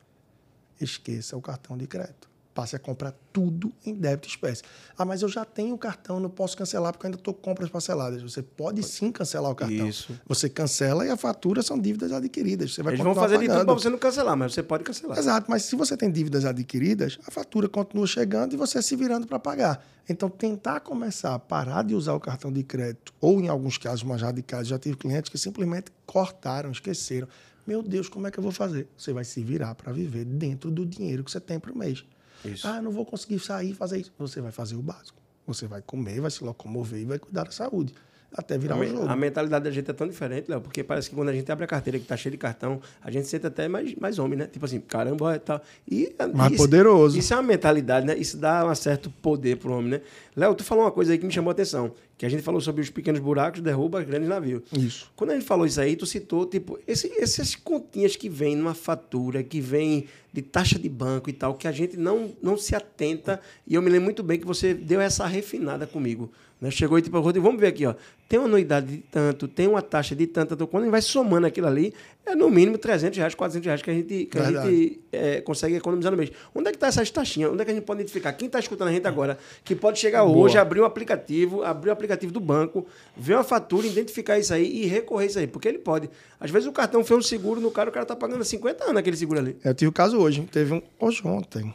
esqueça 0.80 1.36
o 1.36 1.42
cartão 1.42 1.76
de 1.76 1.86
crédito. 1.86 2.29
Passe 2.52 2.74
a 2.74 2.78
comprar 2.80 3.14
tudo 3.32 3.72
em 3.86 3.94
débito 3.94 4.26
e 4.26 4.30
espécie. 4.30 4.62
Ah, 4.98 5.04
mas 5.04 5.22
eu 5.22 5.28
já 5.28 5.44
tenho 5.44 5.74
o 5.74 5.78
cartão, 5.78 6.18
não 6.18 6.28
posso 6.28 6.56
cancelar 6.56 6.92
porque 6.92 7.06
eu 7.06 7.08
ainda 7.08 7.18
estou 7.18 7.32
com 7.32 7.40
compras 7.40 7.70
parceladas. 7.70 8.20
Você 8.22 8.42
pode 8.42 8.82
sim 8.82 9.12
cancelar 9.12 9.52
o 9.52 9.54
cartão. 9.54 9.88
Isso. 9.88 10.18
Você 10.26 10.48
cancela 10.48 11.06
e 11.06 11.10
a 11.10 11.16
fatura 11.16 11.62
são 11.62 11.78
dívidas 11.78 12.10
adquiridas. 12.12 12.74
Você 12.74 12.82
vai 12.82 12.94
Eles 12.94 13.04
vão 13.04 13.14
fazer 13.14 13.38
de 13.38 13.44
tudo 13.44 13.52
pagando. 13.52 13.66
pra 13.66 13.74
você 13.74 13.88
não 13.88 13.98
cancelar, 13.98 14.36
mas 14.36 14.52
você 14.52 14.62
pode 14.64 14.82
cancelar. 14.82 15.16
Exato, 15.16 15.48
mas 15.48 15.62
se 15.62 15.76
você 15.76 15.96
tem 15.96 16.10
dívidas 16.10 16.44
adquiridas, 16.44 17.18
a 17.26 17.30
fatura 17.30 17.68
continua 17.68 18.06
chegando 18.06 18.52
e 18.52 18.56
você 18.56 18.82
se 18.82 18.96
virando 18.96 19.28
para 19.28 19.38
pagar. 19.38 19.84
Então, 20.08 20.28
tentar 20.28 20.80
começar 20.80 21.34
a 21.34 21.38
parar 21.38 21.84
de 21.84 21.94
usar 21.94 22.14
o 22.14 22.20
cartão 22.20 22.52
de 22.52 22.64
crédito, 22.64 23.12
ou 23.20 23.40
em 23.40 23.46
alguns 23.48 23.78
casos 23.78 24.02
mais 24.02 24.22
radicais, 24.22 24.66
já 24.66 24.76
tive 24.76 24.96
clientes 24.96 25.30
que 25.30 25.38
simplesmente 25.38 25.92
cortaram, 26.04 26.72
esqueceram. 26.72 27.28
Meu 27.64 27.80
Deus, 27.80 28.08
como 28.08 28.26
é 28.26 28.30
que 28.32 28.38
eu 28.38 28.42
vou 28.42 28.50
fazer? 28.50 28.88
Você 28.98 29.12
vai 29.12 29.22
se 29.22 29.40
virar 29.44 29.76
para 29.76 29.92
viver 29.92 30.24
dentro 30.24 30.68
do 30.68 30.84
dinheiro 30.84 31.22
que 31.22 31.30
você 31.30 31.38
tem 31.38 31.60
por 31.60 31.72
mês. 31.76 32.04
Isso. 32.44 32.66
Ah, 32.66 32.80
não 32.80 32.90
vou 32.90 33.04
conseguir 33.04 33.38
sair 33.38 33.74
fazer 33.74 34.00
isso. 34.00 34.12
Você 34.18 34.40
vai 34.40 34.52
fazer 34.52 34.76
o 34.76 34.82
básico. 34.82 35.20
Você 35.46 35.66
vai 35.66 35.82
comer, 35.82 36.20
vai 36.20 36.30
se 36.30 36.42
locomover 36.44 37.00
e 37.00 37.04
vai 37.04 37.18
cuidar 37.18 37.44
da 37.44 37.50
saúde. 37.50 37.94
Até 38.32 38.56
virar 38.56 38.76
A, 38.76 38.78
um 38.78 38.86
jogo. 38.86 39.08
a 39.08 39.16
mentalidade 39.16 39.64
da 39.64 39.70
gente 39.72 39.90
é 39.90 39.92
tão 39.92 40.06
diferente, 40.06 40.48
Léo, 40.48 40.60
porque 40.60 40.84
parece 40.84 41.10
que 41.10 41.16
quando 41.16 41.30
a 41.30 41.32
gente 41.32 41.50
abre 41.50 41.64
a 41.64 41.66
carteira 41.66 41.98
que 41.98 42.04
tá 42.04 42.16
cheia 42.16 42.30
de 42.30 42.36
cartão, 42.38 42.80
a 43.02 43.10
gente 43.10 43.26
sente 43.26 43.44
até 43.46 43.66
mais, 43.66 43.94
mais 43.96 44.18
homem, 44.20 44.38
né? 44.38 44.46
Tipo 44.46 44.64
assim, 44.66 44.78
caramba, 44.80 45.34
é 45.34 45.38
tal. 45.40 45.60
E, 45.90 46.14
Mais 46.34 46.52
isso- 46.52 46.62
poderoso. 46.62 47.18
Isso 47.18 47.32
é 47.32 47.36
uma 47.36 47.42
mentalidade, 47.42 48.06
né? 48.06 48.16
Isso 48.16 48.36
dá 48.36 48.64
um 48.64 48.74
certo 48.74 49.10
poder 49.20 49.56
pro 49.56 49.72
homem, 49.72 49.90
né? 49.90 50.00
Léo, 50.36 50.54
tu 50.54 50.62
falou 50.62 50.84
uma 50.84 50.92
coisa 50.92 51.10
aí 51.12 51.18
que 51.18 51.26
me 51.26 51.32
chamou 51.32 51.50
a 51.50 51.52
atenção, 51.52 51.92
que 52.16 52.24
a 52.24 52.28
gente 52.28 52.42
falou 52.42 52.60
sobre 52.60 52.80
os 52.82 52.88
pequenos 52.88 53.20
buracos 53.20 53.60
derruba 53.60 54.00
grandes 54.04 54.28
navios. 54.28 54.62
Isso. 54.72 55.10
Quando 55.16 55.30
a 55.30 55.34
gente 55.34 55.44
falou 55.44 55.66
isso 55.66 55.80
aí, 55.80 55.96
tu 55.96 56.06
citou, 56.06 56.46
tipo, 56.46 56.78
esse, 56.86 57.10
essas 57.20 57.56
continhas 57.56 58.14
que 58.14 58.28
vêm 58.28 58.54
numa 58.54 58.74
fatura, 58.74 59.42
que 59.42 59.60
vem 59.60 60.06
de 60.32 60.40
taxa 60.40 60.78
de 60.78 60.88
banco 60.88 61.28
e 61.28 61.32
tal, 61.32 61.54
que 61.54 61.66
a 61.66 61.72
gente 61.72 61.96
não, 61.96 62.30
não 62.40 62.56
se 62.56 62.76
atenta. 62.76 63.40
E 63.66 63.74
eu 63.74 63.82
me 63.82 63.90
lembro 63.90 64.04
muito 64.04 64.22
bem 64.22 64.38
que 64.38 64.46
você 64.46 64.72
deu 64.72 65.00
essa 65.00 65.26
refinada 65.26 65.84
comigo. 65.86 66.30
Né? 66.60 66.70
Chegou 66.70 66.98
e 66.98 67.02
tipo, 67.02 67.18
Rodrigo, 67.18 67.46
vamos 67.46 67.60
ver 67.60 67.68
aqui, 67.68 67.86
ó. 67.86 67.94
Tem 68.28 68.38
uma 68.38 68.46
anuidade 68.46 68.86
de 68.86 68.98
tanto, 68.98 69.48
tem 69.48 69.66
uma 69.66 69.80
taxa 69.80 70.14
de 70.14 70.26
tanto. 70.26 70.54
Então, 70.54 70.66
quando 70.66 70.82
a 70.82 70.86
gente 70.86 70.92
vai 70.92 71.02
somando 71.02 71.46
aquilo 71.46 71.66
ali, 71.66 71.92
é 72.24 72.34
no 72.34 72.50
mínimo 72.50 72.76
300 72.78 73.16
reais, 73.18 73.34
400 73.34 73.66
reais 73.66 73.82
que 73.82 73.90
a 73.90 73.94
gente, 73.94 74.26
que 74.26 74.38
a 74.38 74.44
gente 74.44 75.00
é, 75.10 75.40
consegue 75.40 75.74
economizar 75.74 76.12
no 76.12 76.18
mês. 76.18 76.30
Onde 76.54 76.68
é 76.68 76.70
que 76.70 76.76
está 76.76 76.88
essas 76.88 77.10
taxinhas? 77.10 77.50
Onde 77.50 77.62
é 77.62 77.64
que 77.64 77.70
a 77.70 77.74
gente 77.74 77.84
pode 77.84 78.00
identificar? 78.00 78.32
Quem 78.34 78.46
está 78.46 78.58
escutando 78.58 78.88
a 78.88 78.92
gente 78.92 79.06
agora, 79.06 79.38
que 79.64 79.74
pode 79.74 79.98
chegar 79.98 80.24
Boa. 80.24 80.36
hoje, 80.36 80.58
abrir 80.58 80.80
um 80.80 80.84
aplicativo, 80.84 81.64
abrir 81.64 81.88
o 81.88 81.92
aplicativo 81.92 82.32
do 82.32 82.40
banco, 82.40 82.86
ver 83.16 83.34
uma 83.34 83.44
fatura, 83.44 83.86
identificar 83.86 84.38
isso 84.38 84.52
aí 84.52 84.84
e 84.84 84.86
recorrer 84.86 85.26
isso 85.26 85.38
aí. 85.38 85.46
Porque 85.46 85.66
ele 85.66 85.78
pode. 85.78 86.10
Às 86.38 86.50
vezes 86.50 86.68
o 86.68 86.72
cartão 86.72 87.02
fez 87.02 87.18
um 87.18 87.22
seguro 87.22 87.60
no 87.60 87.70
cara, 87.70 87.88
o 87.88 87.92
cara 87.92 88.04
tá 88.04 88.14
pagando 88.14 88.44
50 88.44 88.84
anos 88.84 88.96
aquele 88.96 89.16
seguro 89.16 89.40
ali. 89.40 89.56
Eu 89.64 89.74
tive 89.74 89.88
o 89.88 89.92
caso 89.92 90.18
hoje. 90.18 90.42
Teve 90.52 90.74
um. 90.74 90.82
Hoje, 91.00 91.22
ontem. 91.24 91.74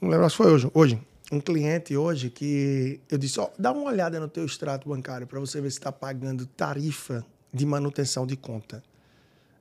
Não 0.00 0.10
lembro 0.10 0.28
se 0.28 0.36
foi 0.36 0.52
hoje. 0.52 0.70
Hoje. 0.74 1.00
Um 1.30 1.40
cliente 1.40 1.96
hoje 1.96 2.30
que 2.30 3.00
eu 3.10 3.18
disse: 3.18 3.40
ó, 3.40 3.50
dá 3.58 3.72
uma 3.72 3.90
olhada 3.90 4.20
no 4.20 4.28
teu 4.28 4.44
extrato 4.44 4.88
bancário 4.88 5.26
para 5.26 5.40
você 5.40 5.60
ver 5.60 5.70
se 5.70 5.78
está 5.78 5.90
pagando 5.90 6.46
tarifa 6.46 7.24
de 7.52 7.66
manutenção 7.66 8.26
de 8.26 8.36
conta. 8.36 8.82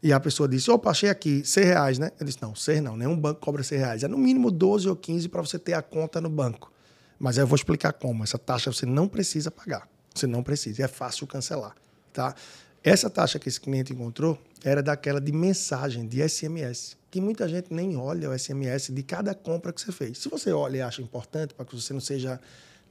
E 0.03 0.13
a 0.13 0.19
pessoa 0.19 0.47
disse: 0.47 0.69
opa, 0.69 0.91
achei 0.91 1.09
aqui, 1.09 1.43
100 1.43 1.63
reais, 1.63 1.97
né? 1.97 2.11
Eu 2.19 2.25
disse: 2.25 2.39
não, 2.39 2.53
100 2.53 2.81
não, 2.81 2.95
nenhum 2.95 3.17
banco 3.17 3.39
cobra 3.41 3.63
100 3.63 3.77
reais. 3.79 4.03
É 4.03 4.07
no 4.07 4.17
mínimo 4.17 4.51
12 4.51 4.87
ou 4.87 4.95
15 4.95 5.27
para 5.29 5.41
você 5.41 5.57
ter 5.57 5.73
a 5.73 5.81
conta 5.81 6.21
no 6.21 6.29
banco. 6.29 6.71
Mas 7.17 7.37
eu 7.37 7.47
vou 7.47 7.55
explicar 7.55 7.93
como. 7.93 8.23
Essa 8.23 8.37
taxa 8.37 8.71
você 8.71 8.85
não 8.85 9.07
precisa 9.07 9.49
pagar. 9.49 9.87
Você 10.13 10.27
não 10.27 10.43
precisa. 10.43 10.83
É 10.83 10.87
fácil 10.87 11.25
cancelar. 11.25 11.75
Tá? 12.13 12.35
Essa 12.83 13.09
taxa 13.09 13.39
que 13.39 13.49
esse 13.49 13.59
cliente 13.59 13.91
encontrou 13.91 14.39
era 14.65 14.81
daquela 14.81 15.21
de 15.21 15.31
mensagem, 15.31 16.07
de 16.07 16.27
SMS. 16.27 16.97
Que 17.11 17.21
muita 17.21 17.47
gente 17.47 17.71
nem 17.71 17.95
olha 17.95 18.31
o 18.31 18.37
SMS 18.37 18.91
de 18.91 19.03
cada 19.03 19.35
compra 19.35 19.71
que 19.71 19.79
você 19.79 19.91
fez. 19.91 20.17
Se 20.17 20.27
você 20.27 20.51
olha 20.51 20.77
e 20.77 20.81
acha 20.81 21.03
importante, 21.03 21.53
para 21.53 21.63
que 21.65 21.79
você 21.79 21.93
não 21.93 22.01
seja 22.01 22.41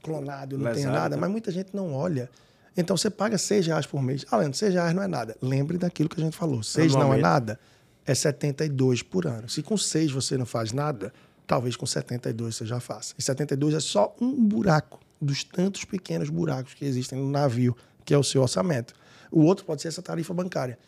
clonado, 0.01 0.57
não 0.57 0.73
tenha 0.73 0.89
nada, 0.89 1.17
né? 1.17 1.21
mas 1.21 1.29
muita 1.29 1.51
gente 1.51 1.75
não 1.75 1.93
olha. 1.93 2.29
Então 2.77 2.95
você 2.95 3.09
paga 3.09 3.37
6 3.37 3.67
reais 3.67 3.85
por 3.85 4.01
mês. 4.01 4.25
Ah, 4.31 4.37
Leandro, 4.37 4.57
6 4.57 4.73
reais 4.73 4.95
não 4.95 5.03
é 5.03 5.07
nada. 5.07 5.35
Lembre 5.41 5.77
daquilo 5.77 6.07
que 6.07 6.19
a 6.19 6.23
gente 6.23 6.35
falou. 6.37 6.63
6 6.63 6.93
não 6.93 7.13
é 7.13 7.17
nada, 7.17 7.59
é 8.05 8.15
72 8.15 9.03
por 9.03 9.27
ano. 9.27 9.49
Se 9.49 9.61
com 9.61 9.77
6 9.77 10.11
você 10.11 10.37
não 10.37 10.45
faz 10.45 10.71
nada, 10.71 11.13
talvez 11.45 11.75
com 11.75 11.85
72 11.85 12.55
você 12.55 12.65
já 12.65 12.79
faça. 12.79 13.13
E 13.17 13.21
72 13.21 13.73
é 13.73 13.79
só 13.81 14.15
um 14.21 14.47
buraco 14.47 15.01
dos 15.21 15.43
tantos 15.43 15.83
pequenos 15.83 16.29
buracos 16.29 16.73
que 16.73 16.85
existem 16.85 17.19
no 17.19 17.29
navio, 17.29 17.75
que 18.05 18.13
é 18.13 18.17
o 18.17 18.23
seu 18.23 18.41
orçamento. 18.41 18.93
O 19.29 19.41
outro 19.41 19.65
pode 19.65 19.81
ser 19.81 19.89
essa 19.89 20.01
tarifa 20.01 20.33
bancária. 20.33 20.79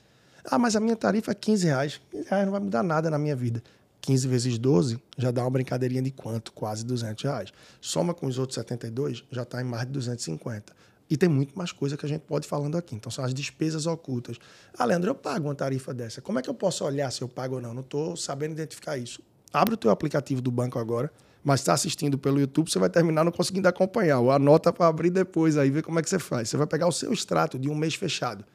Ah, 0.50 0.58
mas 0.58 0.78
a 0.78 0.80
minha 0.80 0.96
tarifa 0.96 1.32
é 1.32 1.36
15 1.36 1.68
reais. 1.68 2.02
15 2.10 2.30
reais 2.30 2.46
não 2.46 2.54
vai 2.54 2.62
mudar 2.62 2.82
nada 2.82 3.10
na 3.10 3.18
minha 3.18 3.36
vida. 3.36 3.62
15 4.00 4.28
vezes 4.30 4.58
12 4.58 4.98
já 5.18 5.30
dá 5.32 5.42
uma 5.42 5.50
brincadeirinha 5.50 6.02
de 6.02 6.12
quanto? 6.12 6.54
Quase 6.54 6.86
200 6.86 7.22
reais. 7.26 7.54
Soma 7.82 8.14
com 8.14 8.26
os 8.26 8.40
outros 8.40 8.56
72, 8.56 9.26
já 9.30 9.42
está 9.44 9.62
em 9.62 9.66
mais 9.66 9.86
de 9.86 9.92
250. 9.92 10.74
E 11.10 11.18
tem 11.18 11.28
muito 11.28 11.58
mais 11.58 11.74
coisa 11.74 11.98
que 11.98 12.06
a 12.06 12.10
gente 12.10 12.22
pode 12.22 12.48
falando 12.48 12.78
aqui. 12.78 12.96
Então, 12.96 13.12
são 13.12 13.26
as 13.26 13.34
despesas 13.34 13.86
ocultas. 13.86 14.38
Ah, 14.78 14.86
Leandro, 14.86 15.10
eu 15.10 15.16
pago 15.16 15.48
uma 15.48 15.56
tarifa 15.56 15.94
dessa. 15.94 16.22
Como 16.22 16.40
é 16.40 16.42
que 16.42 16.50
eu 16.50 16.54
posso 16.54 16.86
olhar 16.86 17.12
se 17.12 17.22
eu 17.22 17.28
pago 17.28 17.56
ou 17.56 17.62
não? 17.62 17.74
Não 17.74 17.82
estou 17.82 18.16
sabendo 18.16 18.54
identificar 18.54 18.98
isso. 18.98 19.22
Abre 19.52 19.74
o 19.74 19.78
teu 19.78 19.92
aplicativo 19.92 20.42
do 20.42 20.52
banco 20.52 20.80
agora, 20.80 21.12
mas 21.44 21.62
está 21.62 21.74
assistindo 21.74 22.18
pelo 22.18 22.40
YouTube, 22.40 22.70
você 22.70 22.80
vai 22.80 22.90
terminar 22.90 23.24
não 23.24 23.32
conseguindo 23.32 23.68
acompanhar. 23.68 24.20
Ou 24.20 24.32
anota 24.32 24.72
para 24.72 24.88
abrir 24.88 25.10
depois 25.10 25.58
aí, 25.58 25.70
ver 25.70 25.82
como 25.82 26.00
é 26.00 26.02
que 26.02 26.10
você 26.10 26.20
faz. 26.20 26.50
Você 26.50 26.58
vai 26.58 26.68
pegar 26.68 26.88
o 26.88 26.92
seu 26.92 27.12
extrato 27.12 27.58
de 27.58 27.70
um 27.70 27.76
mês 27.76 27.96
fechado. 27.96 28.46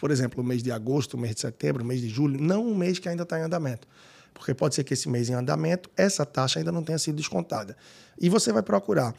Por 0.00 0.10
exemplo, 0.10 0.42
o 0.42 0.46
mês 0.46 0.62
de 0.62 0.72
agosto, 0.72 1.14
o 1.14 1.18
mês 1.18 1.34
de 1.34 1.42
setembro, 1.42 1.84
o 1.84 1.86
mês 1.86 2.00
de 2.00 2.08
julho, 2.08 2.40
não 2.40 2.66
um 2.66 2.74
mês 2.74 2.98
que 2.98 3.08
ainda 3.08 3.22
está 3.22 3.38
em 3.38 3.42
andamento. 3.42 3.86
Porque 4.32 4.54
pode 4.54 4.74
ser 4.74 4.82
que 4.82 4.94
esse 4.94 5.08
mês 5.08 5.28
em 5.28 5.34
andamento, 5.34 5.90
essa 5.96 6.24
taxa 6.24 6.58
ainda 6.58 6.72
não 6.72 6.82
tenha 6.82 6.98
sido 6.98 7.16
descontada. 7.16 7.76
E 8.18 8.28
você 8.28 8.52
vai 8.52 8.62
procurar. 8.62 9.14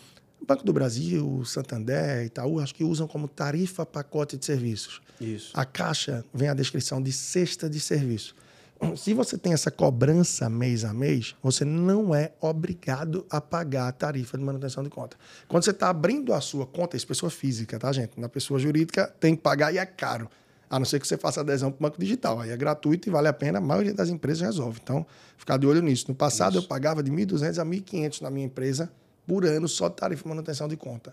Banco 0.46 0.66
do 0.66 0.74
Brasil, 0.74 1.46
Santander, 1.46 2.26
Itaú, 2.26 2.60
acho 2.60 2.74
que 2.74 2.84
usam 2.84 3.08
como 3.08 3.28
tarifa 3.28 3.86
pacote 3.86 4.36
de 4.36 4.44
serviços. 4.44 5.00
Isso. 5.20 5.52
A 5.54 5.64
Caixa 5.64 6.26
vem 6.34 6.50
a 6.50 6.54
descrição 6.56 7.00
de 7.00 7.12
cesta 7.12 7.70
de 7.70 7.80
serviço. 7.80 8.34
Se 8.98 9.14
você 9.14 9.38
tem 9.38 9.54
essa 9.54 9.70
cobrança 9.70 10.50
mês 10.50 10.84
a 10.84 10.92
mês, 10.92 11.36
você 11.44 11.64
não 11.64 12.16
é 12.16 12.32
obrigado 12.42 13.24
a 13.30 13.40
pagar 13.40 13.88
a 13.88 13.92
tarifa 13.92 14.36
de 14.36 14.44
manutenção 14.44 14.84
de 14.84 14.90
conta. 14.90 15.16
Quando 15.48 15.64
você 15.64 15.70
está 15.70 15.90
abrindo 15.90 16.34
a 16.34 16.42
sua 16.42 16.66
conta, 16.66 16.98
isso 16.98 17.06
é 17.06 17.08
pessoa 17.08 17.30
física, 17.30 17.78
tá, 17.78 17.92
gente? 17.92 18.20
Na 18.20 18.28
pessoa 18.28 18.60
jurídica 18.60 19.14
tem 19.20 19.36
que 19.36 19.44
pagar 19.44 19.72
e 19.72 19.78
é 19.78 19.86
caro. 19.86 20.28
A 20.72 20.80
não 20.80 20.86
ser 20.86 21.02
que 21.02 21.08
você 21.08 21.18
faça 21.18 21.42
adesão 21.42 21.70
para 21.70 21.80
o 21.80 21.82
banco 21.90 22.00
digital. 22.00 22.40
Aí 22.40 22.50
é 22.50 22.56
gratuito 22.56 23.10
e 23.10 23.12
vale 23.12 23.28
a 23.28 23.34
pena, 23.34 23.58
a 23.58 23.62
maioria 23.62 23.94
das 23.94 24.08
empresas 24.08 24.42
resolve. 24.42 24.80
Então, 24.82 25.06
ficar 25.36 25.58
de 25.58 25.68
olho 25.68 25.82
nisso. 25.82 26.06
No 26.08 26.16
passado, 26.16 26.54
isso. 26.54 26.64
eu 26.64 26.68
pagava 26.68 27.04
de 27.04 27.12
1.200 27.12 27.62
a 27.62 27.66
1.500 27.66 28.22
na 28.22 28.32
minha 28.32 28.46
empresa 28.46 28.90
por 29.28 29.46
ano 29.46 29.68
só 29.68 29.90
de 29.90 29.96
tarifa 29.98 30.24
de 30.24 30.30
manutenção 30.30 30.70
de 30.70 30.78
conta. 30.78 31.12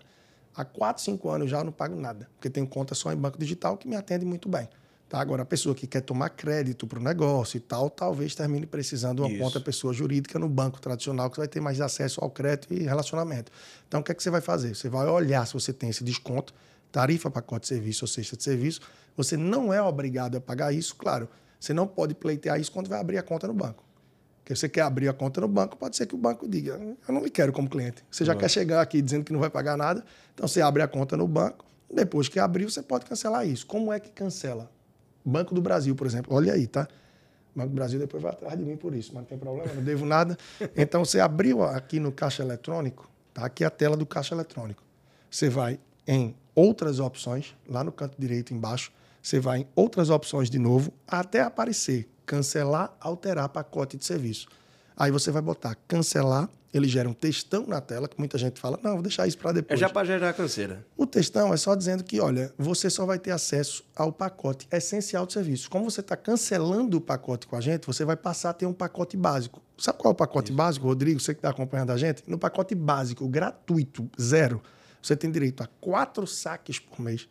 Há 0.55 0.63
4, 0.63 1.03
5 1.03 1.29
anos 1.29 1.49
já 1.49 1.59
eu 1.59 1.65
não 1.65 1.71
pago 1.71 1.99
nada, 1.99 2.29
porque 2.35 2.49
tenho 2.49 2.67
conta 2.67 2.95
só 2.95 3.11
em 3.11 3.17
banco 3.17 3.37
digital 3.37 3.77
que 3.77 3.87
me 3.87 3.95
atende 3.95 4.25
muito 4.25 4.47
bem. 4.47 4.67
Tá? 5.09 5.19
Agora, 5.19 5.41
a 5.41 5.45
pessoa 5.45 5.73
que 5.73 5.87
quer 5.87 6.01
tomar 6.01 6.29
crédito 6.29 6.85
para 6.85 6.99
o 6.99 7.01
negócio 7.01 7.57
e 7.57 7.59
tal, 7.59 7.89
talvez 7.89 8.35
termine 8.35 8.67
precisando 8.67 9.25
de 9.25 9.33
uma 9.33 9.39
conta 9.43 9.59
pessoa 9.59 9.91
jurídica 9.91 10.37
no 10.37 10.47
banco 10.47 10.79
tradicional, 10.79 11.29
que 11.29 11.35
você 11.35 11.41
vai 11.41 11.47
ter 11.47 11.59
mais 11.59 11.81
acesso 11.81 12.23
ao 12.23 12.29
crédito 12.29 12.71
e 12.73 12.83
relacionamento. 12.83 13.51
Então, 13.87 14.01
o 14.01 14.03
que, 14.03 14.11
é 14.11 14.15
que 14.15 14.21
você 14.21 14.29
vai 14.29 14.39
fazer? 14.39 14.75
Você 14.75 14.87
vai 14.87 15.07
olhar 15.07 15.47
se 15.47 15.53
você 15.53 15.73
tem 15.73 15.89
esse 15.89 16.03
desconto, 16.03 16.53
tarifa, 16.91 17.31
pacote 17.31 17.61
de 17.61 17.67
serviço 17.69 18.03
ou 18.03 18.07
cesta 18.07 18.37
de 18.37 18.43
serviço. 18.43 18.81
Você 19.19 19.35
não 19.35 19.73
é 19.73 19.81
obrigado 19.81 20.37
a 20.37 20.39
pagar 20.39 20.71
isso, 20.71 20.95
claro. 20.95 21.27
Você 21.59 21.73
não 21.73 21.85
pode 21.85 22.15
pleitear 22.15 22.57
isso 22.57 22.71
quando 22.71 22.87
vai 22.87 23.01
abrir 23.01 23.17
a 23.17 23.21
conta 23.21 23.47
no 23.47 23.53
banco. 23.53 23.83
Porque 24.37 24.55
você 24.55 24.69
quer 24.69 24.83
abrir 24.83 25.09
a 25.09 25.13
conta 25.13 25.41
no 25.41 25.47
banco, 25.49 25.75
pode 25.75 25.97
ser 25.97 26.05
que 26.05 26.15
o 26.15 26.17
banco 26.17 26.47
diga: 26.47 26.79
eu 27.05 27.13
não 27.13 27.19
me 27.19 27.29
quero 27.29 27.51
como 27.51 27.69
cliente. 27.69 28.01
Você 28.09 28.23
já 28.23 28.33
quer 28.33 28.49
chegar 28.49 28.79
aqui 28.79 29.01
dizendo 29.01 29.25
que 29.25 29.33
não 29.33 29.39
vai 29.41 29.49
pagar 29.49 29.75
nada, 29.75 30.05
então 30.33 30.47
você 30.47 30.61
abre 30.61 30.81
a 30.81 30.87
conta 30.87 31.17
no 31.17 31.27
banco. 31.27 31.65
Depois 31.93 32.29
que 32.29 32.39
abriu, 32.39 32.69
você 32.69 32.81
pode 32.81 33.05
cancelar 33.05 33.45
isso. 33.45 33.67
Como 33.67 33.91
é 33.91 33.99
que 33.99 34.09
cancela? 34.09 34.71
Banco 35.25 35.53
do 35.53 35.61
Brasil, 35.61 35.93
por 35.97 36.07
exemplo. 36.07 36.33
Olha 36.33 36.53
aí, 36.53 36.65
tá? 36.65 36.87
Banco 37.53 37.71
do 37.71 37.75
Brasil 37.75 37.99
depois 37.99 38.23
vai 38.23 38.31
atrás 38.31 38.57
de 38.57 38.63
mim 38.63 38.77
por 38.77 38.95
isso, 38.95 39.11
mas 39.13 39.23
não 39.23 39.27
tem 39.27 39.37
problema, 39.37 39.73
não 39.73 39.83
devo 39.83 40.05
nada. 40.05 40.37
Então 40.77 41.03
você 41.03 41.19
abriu 41.19 41.61
aqui 41.61 41.99
no 41.99 42.13
caixa 42.13 42.41
eletrônico, 42.41 43.11
tá? 43.33 43.45
Aqui 43.45 43.65
é 43.65 43.67
a 43.67 43.69
tela 43.69 43.97
do 43.97 44.05
caixa 44.05 44.33
eletrônico. 44.33 44.81
Você 45.29 45.49
vai 45.49 45.77
em 46.07 46.33
outras 46.55 47.01
opções, 47.01 47.53
lá 47.67 47.83
no 47.83 47.91
canto 47.91 48.15
direito 48.17 48.53
embaixo, 48.53 48.93
você 49.21 49.39
vai 49.39 49.59
em 49.59 49.67
outras 49.75 50.09
opções 50.09 50.49
de 50.49 50.59
novo, 50.59 50.93
até 51.07 51.41
aparecer 51.41 52.09
cancelar, 52.29 52.95
alterar 53.01 53.49
pacote 53.49 53.97
de 53.97 54.05
serviço. 54.05 54.47
Aí 54.95 55.09
você 55.09 55.31
vai 55.31 55.41
botar 55.41 55.75
cancelar, 55.87 56.47
ele 56.71 56.87
gera 56.87 57.09
um 57.09 57.13
textão 57.13 57.65
na 57.65 57.81
tela, 57.81 58.07
que 58.07 58.19
muita 58.19 58.37
gente 58.37 58.59
fala, 58.59 58.79
não, 58.83 58.93
vou 58.93 59.01
deixar 59.01 59.25
isso 59.25 59.37
para 59.39 59.53
depois. 59.53 59.79
É 59.79 59.81
já 59.81 59.89
para 59.89 60.05
gerar 60.05 60.33
canseira. 60.33 60.85
O 60.95 61.07
textão 61.07 61.51
é 61.51 61.57
só 61.57 61.73
dizendo 61.73 62.03
que, 62.03 62.19
olha, 62.19 62.53
você 62.55 62.87
só 62.87 63.03
vai 63.03 63.17
ter 63.17 63.31
acesso 63.31 63.83
ao 63.95 64.11
pacote 64.11 64.67
essencial 64.71 65.25
de 65.25 65.33
serviço. 65.33 65.71
Como 65.71 65.89
você 65.89 66.01
está 66.01 66.15
cancelando 66.15 66.97
o 66.97 67.01
pacote 67.01 67.47
com 67.47 67.55
a 67.55 67.61
gente, 67.61 67.87
você 67.87 68.05
vai 68.05 68.15
passar 68.15 68.51
a 68.51 68.53
ter 68.53 68.67
um 68.67 68.73
pacote 68.73 69.17
básico. 69.17 69.59
Sabe 69.75 69.97
qual 69.97 70.11
é 70.11 70.13
o 70.13 70.15
pacote 70.15 70.51
isso. 70.51 70.57
básico, 70.57 70.85
Rodrigo? 70.85 71.19
Você 71.19 71.33
que 71.33 71.39
está 71.39 71.49
acompanhando 71.49 71.91
a 71.91 71.97
gente? 71.97 72.21
No 72.27 72.37
pacote 72.37 72.75
básico, 72.75 73.27
gratuito, 73.27 74.07
zero, 74.21 74.61
você 75.01 75.15
tem 75.15 75.31
direito 75.31 75.63
a 75.63 75.67
quatro 75.81 76.27
saques 76.27 76.77
por 76.77 77.01
mês 77.01 77.27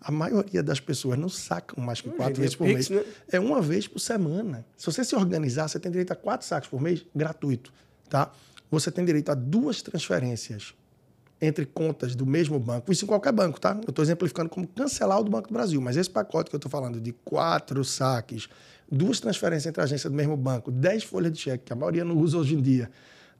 a 0.00 0.10
maioria 0.12 0.62
das 0.62 0.78
pessoas 0.78 1.18
não 1.18 1.28
sacam 1.28 1.82
mais 1.82 2.00
que 2.00 2.10
quatro 2.10 2.40
vezes 2.40 2.54
por 2.54 2.66
mês. 2.66 2.88
Né? 2.88 3.02
É 3.30 3.40
uma 3.40 3.60
vez 3.60 3.88
por 3.88 3.98
semana. 3.98 4.64
Se 4.76 4.86
você 4.86 5.04
se 5.04 5.14
organizar, 5.16 5.68
você 5.68 5.78
tem 5.78 5.90
direito 5.90 6.12
a 6.12 6.16
quatro 6.16 6.46
sacos 6.46 6.68
por 6.68 6.80
mês, 6.80 7.04
gratuito. 7.14 7.72
Tá? 8.08 8.30
Você 8.70 8.90
tem 8.90 9.04
direito 9.04 9.30
a 9.30 9.34
duas 9.34 9.82
transferências 9.82 10.74
entre 11.40 11.66
contas 11.66 12.14
do 12.14 12.24
mesmo 12.24 12.58
banco. 12.58 12.90
Isso 12.90 13.04
em 13.04 13.08
qualquer 13.08 13.32
banco, 13.32 13.60
tá? 13.60 13.78
Eu 13.84 13.90
estou 13.90 14.02
exemplificando 14.02 14.48
como 14.48 14.66
cancelar 14.66 15.20
o 15.20 15.24
do 15.24 15.30
Banco 15.30 15.48
do 15.48 15.52
Brasil. 15.52 15.80
Mas 15.80 15.96
esse 15.96 16.08
pacote 16.08 16.50
que 16.50 16.56
eu 16.56 16.58
estou 16.58 16.70
falando 16.70 17.00
de 17.00 17.12
quatro 17.12 17.84
saques, 17.84 18.48
duas 18.90 19.20
transferências 19.20 19.66
entre 19.66 19.82
agências 19.82 20.10
do 20.10 20.16
mesmo 20.16 20.36
banco, 20.36 20.70
dez 20.70 21.04
folhas 21.04 21.32
de 21.32 21.38
cheque, 21.38 21.64
que 21.64 21.72
a 21.72 21.76
maioria 21.76 22.04
não 22.04 22.16
usa 22.16 22.38
hoje 22.38 22.54
em 22.54 22.62
dia, 22.62 22.90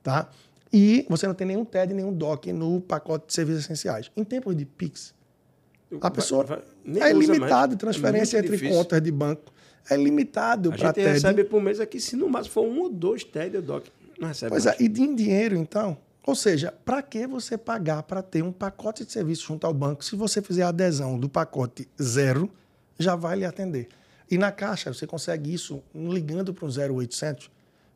tá? 0.02 0.28
E 0.72 1.06
você 1.08 1.26
não 1.26 1.34
tem 1.34 1.46
nenhum 1.46 1.64
TED, 1.64 1.94
nenhum 1.94 2.12
DOC 2.12 2.52
no 2.52 2.80
pacote 2.80 3.28
de 3.28 3.32
serviços 3.32 3.64
essenciais. 3.64 4.10
Em 4.16 4.24
tempos 4.24 4.54
de 4.56 4.66
PIX, 4.66 5.14
a 6.00 6.10
pessoa 6.10 6.44
vai, 6.44 6.62
vai, 6.84 7.10
é 7.10 7.12
limitado 7.12 7.74
é 7.74 7.76
transferência 7.76 8.36
é 8.36 8.40
entre 8.40 8.52
difícil. 8.52 8.76
contas 8.76 9.02
de 9.02 9.10
banco. 9.10 9.52
É 9.88 9.96
limitado 9.96 10.70
para 10.70 10.92
TED. 10.92 11.06
A 11.06 11.12
gente 11.12 11.22
recebe 11.22 11.44
por 11.44 11.62
mês 11.62 11.78
aqui, 11.78 12.00
se 12.00 12.16
no 12.16 12.28
máximo 12.28 12.54
for 12.54 12.66
um 12.66 12.80
ou 12.80 12.90
dois 12.90 13.22
TED, 13.22 13.58
o 13.58 13.62
DOC 13.62 13.86
não 14.18 14.28
recebe 14.28 14.50
Pois 14.50 14.64
mais. 14.64 14.80
é, 14.80 14.82
e 14.82 14.86
em 14.86 15.14
dinheiro, 15.14 15.56
então. 15.56 15.96
Ou 16.26 16.34
seja, 16.34 16.72
para 16.84 17.00
que 17.02 17.24
você 17.26 17.56
pagar 17.56 18.02
para 18.02 18.20
ter 18.20 18.42
um 18.42 18.50
pacote 18.50 19.04
de 19.04 19.12
serviço 19.12 19.46
junto 19.46 19.64
ao 19.64 19.72
banco 19.72 20.04
se 20.04 20.16
você 20.16 20.42
fizer 20.42 20.64
a 20.64 20.68
adesão 20.70 21.16
do 21.16 21.28
pacote 21.28 21.88
zero, 22.02 22.50
já 22.98 23.14
vai 23.14 23.36
lhe 23.36 23.44
atender. 23.44 23.88
E 24.28 24.36
na 24.36 24.50
Caixa, 24.50 24.92
você 24.92 25.06
consegue 25.06 25.54
isso 25.54 25.80
ligando 25.94 26.52
para 26.52 26.64
o 26.66 26.68
0800, 26.68 27.48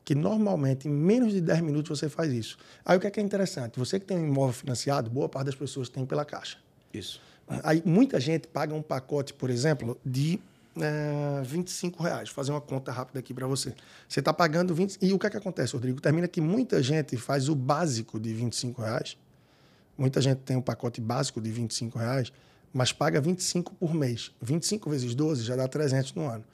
que 0.05 0.15
normalmente 0.15 0.87
em 0.87 0.93
menos 0.93 1.33
de 1.33 1.41
10 1.41 1.61
minutos 1.63 1.99
você 1.99 2.09
faz 2.09 2.33
isso. 2.33 2.57
Aí 2.85 2.97
o 2.97 3.01
que 3.01 3.09
é, 3.09 3.11
que 3.11 3.19
é 3.19 3.23
interessante? 3.23 3.81
Você 3.81 3.99
que 3.99 4.07
tem 4.07 4.17
um 4.17 4.29
imóvel 4.29 4.55
financiado, 4.55 5.11
boa 5.11 5.29
parte 5.29 5.47
das 5.47 5.57
pessoas 5.57 5.89
tem 5.89 6.07
pela 6.07 6.25
Caixa. 6.25 6.59
Isso. 6.95 7.21
Aí, 7.65 7.83
muita 7.85 8.21
gente 8.21 8.47
paga 8.47 8.75
um 8.75 8.83
pacote, 8.83 9.35
por 9.35 9.51
exemplo, 9.51 9.99
de 10.05 10.41
é, 10.81 11.43
25 11.43 12.03
reais. 12.03 12.29
Vou 12.29 12.35
fazer 12.37 12.53
uma 12.53 12.61
conta 12.61 12.93
rápida 12.93 13.19
aqui 13.19 13.35
para 13.35 13.47
você. 13.47 13.75
Você 14.09 14.21
está 14.21 14.33
pagando 14.33 14.75
20. 14.75 14.99
E 15.03 15.13
o 15.13 15.19
que, 15.19 15.27
é 15.27 15.31
que 15.31 15.37
acontece, 15.37 15.73
Rodrigo? 15.75 16.01
Termina 16.01 16.29
que 16.29 16.41
muita 16.41 16.83
gente 16.83 17.17
faz 17.17 17.49
o 17.49 17.55
básico 17.55 18.21
de 18.21 18.33
25 18.33 18.83
reais. 18.83 19.17
Muita 19.99 20.21
gente 20.21 20.39
tem 20.39 20.57
um 20.57 20.63
pacote 20.63 21.01
básico 21.01 21.41
de 21.41 21.51
25 21.51 21.99
reais, 21.99 22.33
mas 22.73 22.93
paga 22.93 23.21
25 23.21 23.75
por 23.75 23.93
mês. 23.93 24.31
25 24.41 24.89
vezes 24.89 25.15
12 25.15 25.43
já 25.43 25.57
dá 25.57 25.69
300 25.69 26.15
no 26.15 26.27
ano. 26.27 26.45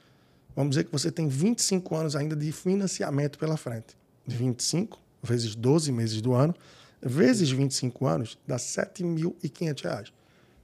Vamos 0.55 0.71
dizer 0.71 0.85
que 0.85 0.91
você 0.91 1.11
tem 1.11 1.27
25 1.27 1.95
anos 1.95 2.15
ainda 2.15 2.35
de 2.35 2.51
financiamento 2.51 3.37
pela 3.37 3.55
frente. 3.55 3.95
25 4.25 4.99
vezes 5.21 5.55
12 5.55 5.91
meses 5.91 6.21
do 6.21 6.33
ano, 6.33 6.53
vezes 7.01 7.49
25 7.51 8.05
anos, 8.05 8.37
dá 8.45 8.55
R$ 8.55 8.61
7.500. 8.61 10.11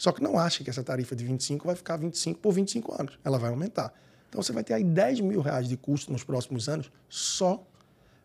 Só 0.04 0.12
que 0.12 0.22
não 0.22 0.38
acha 0.38 0.66
que 0.66 0.70
essa 0.70 0.84
tarifa 0.84 1.16
de 1.16 1.24
25 1.24 1.66
vai 1.66 1.78
ficar 1.78 1.96
25 1.96 2.38
por 2.42 2.52
25 2.52 2.94
anos. 3.02 3.18
Ela 3.24 3.40
vai 3.40 3.50
aumentar. 3.50 3.94
Então 4.28 4.44
você 4.44 4.52
vai 4.52 4.62
ter 4.62 4.74
aí 4.74 4.84
10 4.84 5.22
mil 5.22 5.40
reais 5.40 5.66
de 5.66 5.78
custo 5.78 6.12
nos 6.12 6.26
próximos 6.26 6.68
anos 6.68 6.92
só 7.08 7.66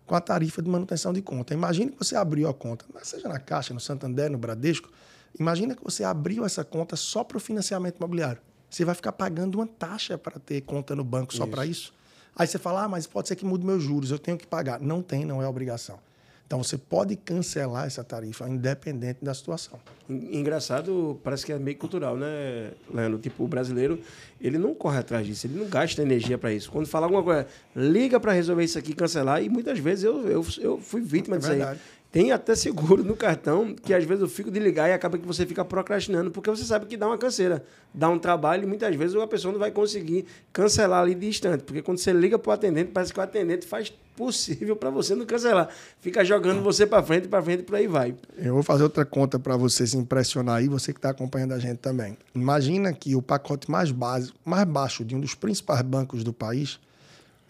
com 0.05 0.17
a 0.17 0.21
tarifa 0.21 0.61
de 0.61 0.69
manutenção 0.69 1.13
de 1.13 1.23
conta. 1.23 1.55
Imagine 1.55 1.93
que 1.93 1.97
você 1.97 2.17
abriu 2.17 2.49
a 2.49 2.53
conta, 2.53 2.85
seja 3.05 3.29
na 3.29 3.39
Caixa, 3.39 3.73
no 3.73 3.79
Santander, 3.79 4.29
no 4.29 4.37
Bradesco. 4.39 4.91
Imagina 5.39 5.77
que 5.77 5.85
você 5.85 6.03
abriu 6.03 6.45
essa 6.45 6.65
conta 6.65 6.97
só 6.97 7.23
para 7.23 7.37
o 7.37 7.41
financiamento 7.41 7.99
imobiliário. 7.99 8.43
Você 8.69 8.85
vai 8.85 8.97
ficar 8.97 9.13
pagando 9.13 9.55
uma 9.55 9.67
taxa 9.69 10.19
para 10.19 10.41
ter 10.41 10.63
conta 10.63 10.97
no 10.97 11.05
banco 11.05 11.33
só 11.33 11.47
para 11.47 11.65
isso. 11.65 11.95
Aí 12.35 12.49
você 12.49 12.59
fala, 12.59 12.83
ah, 12.83 12.89
mas 12.89 13.07
pode 13.07 13.29
ser 13.29 13.37
que 13.37 13.45
mude 13.45 13.65
meus 13.65 13.85
juros, 13.85 14.11
eu 14.11 14.19
tenho 14.19 14.37
que 14.37 14.49
pagar. 14.49 14.81
Não 14.81 15.01
tem, 15.01 15.25
não 15.25 15.41
é 15.41 15.47
obrigação. 15.47 16.01
Então 16.49 16.65
você 16.65 16.79
pode 16.79 17.15
cancelar 17.15 17.87
essa 17.87 18.03
tarifa, 18.03 18.49
independente 18.49 19.19
da 19.23 19.35
situação. 19.35 19.79
Engraçado, 20.09 21.20
parece 21.23 21.45
que 21.45 21.53
é 21.53 21.59
meio 21.59 21.77
cultural, 21.77 22.16
né, 22.16 22.70
Leandro? 22.91 23.19
Tipo, 23.19 23.45
o 23.45 23.47
brasileiro, 23.47 24.01
ele 24.41 24.57
não 24.57 24.75
corre 24.75 24.97
atrás 24.97 25.27
disso, 25.27 25.47
ele 25.47 25.59
não 25.59 25.69
gasta 25.69 26.01
energia 26.01 26.39
para 26.39 26.51
isso. 26.51 26.70
Quando 26.70 26.87
fala 26.87 27.05
alguma 27.05 27.23
coisa, 27.23 27.47
liga 27.77 28.19
para 28.19 28.33
resolver 28.33 28.65
isso 28.65 28.79
aqui, 28.79 28.95
cancelar, 28.95 29.43
e 29.43 29.51
muitas 29.51 29.79
vezes 29.79 30.05
eu, 30.05 30.27
eu, 30.27 30.47
eu 30.59 30.79
fui 30.79 31.03
vítima 31.03 31.37
é 31.37 31.39
disso 31.39 31.53
aí. 31.53 31.79
Tem 32.10 32.32
até 32.32 32.55
seguro 32.55 33.05
no 33.05 33.14
cartão, 33.14 33.74
que 33.74 33.93
às 33.93 34.02
vezes 34.02 34.22
eu 34.22 34.28
fico 34.28 34.51
de 34.51 34.59
ligar 34.59 34.89
e 34.89 34.94
acaba 34.94 35.18
que 35.18 35.26
você 35.26 35.44
fica 35.44 35.62
procrastinando, 35.62 36.30
porque 36.30 36.48
você 36.48 36.64
sabe 36.64 36.86
que 36.86 36.97
dá 36.97 37.06
uma 37.06 37.18
canseira, 37.18 37.62
dá 37.93 38.09
um 38.09 38.18
trabalho 38.18 38.64
e 38.64 38.66
muitas 38.66 38.94
vezes 38.97 39.14
a 39.14 39.26
pessoa 39.26 39.52
não 39.52 39.59
vai 39.59 39.70
conseguir 39.70 40.24
cancelar 40.51 41.02
ali 41.02 41.14
de 41.14 41.26
instante. 41.26 41.64
Porque 41.64 41.82
quando 41.82 41.98
você 41.98 42.10
liga 42.10 42.39
para 42.39 42.48
o 42.48 42.52
atendente, 42.55 42.93
parece 42.93 43.12
que 43.12 43.20
o 43.20 43.22
atendente 43.22 43.66
faz 43.66 43.93
possível 44.16 44.74
para 44.74 44.89
você 44.89 45.14
não 45.14 45.26
cancelar. 45.26 45.68
Fica 46.01 46.24
jogando 46.24 46.62
você 46.62 46.86
para 46.86 47.02
frente, 47.02 47.28
para 47.28 47.43
frente, 47.43 47.62
por 47.62 47.76
aí 47.76 47.86
vai. 47.86 48.16
Eu 48.39 48.55
vou 48.55 48.62
fazer 48.62 48.85
outra 48.85 49.05
conta 49.05 49.39
para 49.39 49.59
você 49.59 49.86
se 49.86 49.98
impressionar 49.98 50.56
aí, 50.56 50.66
você 50.66 50.94
que 50.94 50.98
está 50.98 51.10
acompanhando 51.10 51.52
a 51.52 51.59
gente 51.59 51.76
também. 51.76 52.16
Imagina 52.35 52.90
que 52.90 53.14
o 53.14 53.20
pacote 53.20 53.70
mais 53.70 53.90
básico, 53.90 54.36
mais 54.47 54.64
baixo 54.64 55.05
de 55.05 55.14
um 55.14 55.20
dos 55.20 55.35
principais 55.35 55.82
bancos 55.82 56.24
do 56.24 56.32
país 56.32 56.80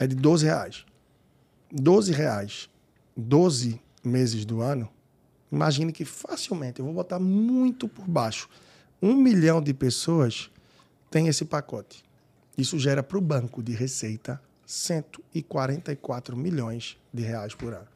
é 0.00 0.06
de 0.06 0.16
12 0.16 0.44
reais. 0.44 0.84
12 1.70 2.12
reais. 2.12 2.68
12 3.16 3.80
meses 4.04 4.44
do 4.44 4.60
ano, 4.60 4.88
imagine 5.50 5.92
que 5.92 6.04
facilmente, 6.04 6.80
eu 6.80 6.84
vou 6.84 6.94
botar 6.94 7.18
muito 7.18 7.88
por 7.88 8.06
baixo, 8.06 8.48
um 9.00 9.14
milhão 9.14 9.62
de 9.62 9.72
pessoas 9.72 10.50
tem 11.10 11.28
esse 11.28 11.44
pacote. 11.44 12.04
Isso 12.56 12.78
gera 12.78 13.02
para 13.02 13.18
o 13.18 13.20
banco 13.20 13.62
de 13.62 13.72
receita 13.72 14.40
144 14.66 16.36
milhões 16.36 16.98
de 17.12 17.22
reais 17.22 17.54
por 17.54 17.72
ano. 17.72 17.86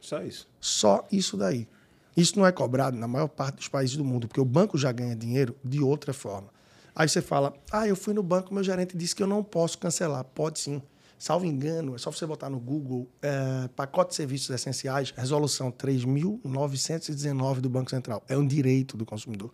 Só 0.00 0.22
isso? 0.22 0.48
Só 0.60 1.06
isso 1.12 1.36
daí. 1.36 1.68
Isso 2.16 2.38
não 2.38 2.46
é 2.46 2.50
cobrado 2.50 2.96
na 2.96 3.06
maior 3.06 3.28
parte 3.28 3.56
dos 3.56 3.68
países 3.68 3.96
do 3.96 4.04
mundo, 4.04 4.26
porque 4.26 4.40
o 4.40 4.44
banco 4.44 4.76
já 4.76 4.90
ganha 4.90 5.14
dinheiro 5.14 5.54
de 5.62 5.80
outra 5.80 6.12
forma. 6.12 6.48
Aí 6.94 7.08
você 7.08 7.22
fala: 7.22 7.54
ah, 7.70 7.86
eu 7.86 7.94
fui 7.94 8.12
no 8.12 8.22
banco, 8.22 8.52
meu 8.52 8.64
gerente 8.64 8.96
disse 8.96 9.14
que 9.14 9.22
eu 9.22 9.26
não 9.26 9.44
posso 9.44 9.78
cancelar. 9.78 10.24
Pode 10.24 10.58
sim. 10.58 10.82
Salvo 11.20 11.44
engano, 11.44 11.94
é 11.94 11.98
só 11.98 12.10
você 12.10 12.24
botar 12.24 12.48
no 12.48 12.58
Google 12.58 13.06
é, 13.20 13.68
pacote 13.76 14.08
de 14.08 14.16
serviços 14.16 14.48
essenciais, 14.48 15.12
resolução 15.14 15.70
3.919 15.70 17.60
do 17.60 17.68
Banco 17.68 17.90
Central. 17.90 18.22
É 18.26 18.38
um 18.38 18.46
direito 18.46 18.96
do 18.96 19.04
consumidor. 19.04 19.50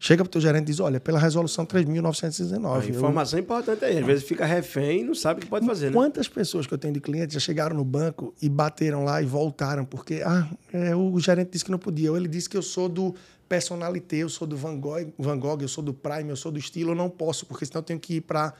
Chega 0.00 0.24
para 0.24 0.28
o 0.30 0.32
teu 0.32 0.40
gerente 0.40 0.62
e 0.62 0.66
diz: 0.68 0.80
olha, 0.80 0.98
pela 0.98 1.18
resolução 1.18 1.66
3.919. 1.66 2.80
A 2.80 2.86
informação 2.86 3.38
eu... 3.38 3.42
importante 3.42 3.84
aí. 3.84 3.98
Às 3.98 4.06
vezes 4.06 4.24
fica 4.24 4.46
refém 4.46 5.02
e 5.02 5.04
não 5.04 5.14
sabe 5.14 5.40
o 5.40 5.42
que 5.42 5.50
pode 5.50 5.66
fazer. 5.66 5.88
Né? 5.88 5.92
Quantas 5.92 6.28
pessoas 6.28 6.66
que 6.66 6.72
eu 6.72 6.78
tenho 6.78 6.94
de 6.94 7.00
clientes 7.00 7.34
já 7.34 7.40
chegaram 7.40 7.76
no 7.76 7.84
banco 7.84 8.34
e 8.40 8.48
bateram 8.48 9.04
lá 9.04 9.20
e 9.20 9.26
voltaram 9.26 9.84
porque 9.84 10.22
ah, 10.24 10.48
é, 10.72 10.96
o 10.96 11.20
gerente 11.20 11.50
disse 11.50 11.64
que 11.66 11.70
não 11.70 11.78
podia. 11.78 12.10
Ou 12.10 12.16
ele 12.16 12.26
disse 12.26 12.48
que 12.48 12.56
eu 12.56 12.62
sou 12.62 12.88
do 12.88 13.14
personalité, 13.46 14.16
eu 14.16 14.30
sou 14.30 14.48
do 14.48 14.56
Van 14.56 14.78
Gogh, 14.78 15.12
Van 15.18 15.38
Gogh, 15.38 15.60
eu 15.60 15.68
sou 15.68 15.84
do 15.84 15.92
Prime, 15.92 16.30
eu 16.30 16.36
sou 16.36 16.50
do 16.50 16.58
estilo, 16.58 16.92
eu 16.92 16.94
não 16.94 17.10
posso, 17.10 17.44
porque 17.44 17.66
senão 17.66 17.80
eu 17.80 17.84
tenho 17.84 18.00
que 18.00 18.14
ir 18.14 18.20
para 18.22 18.54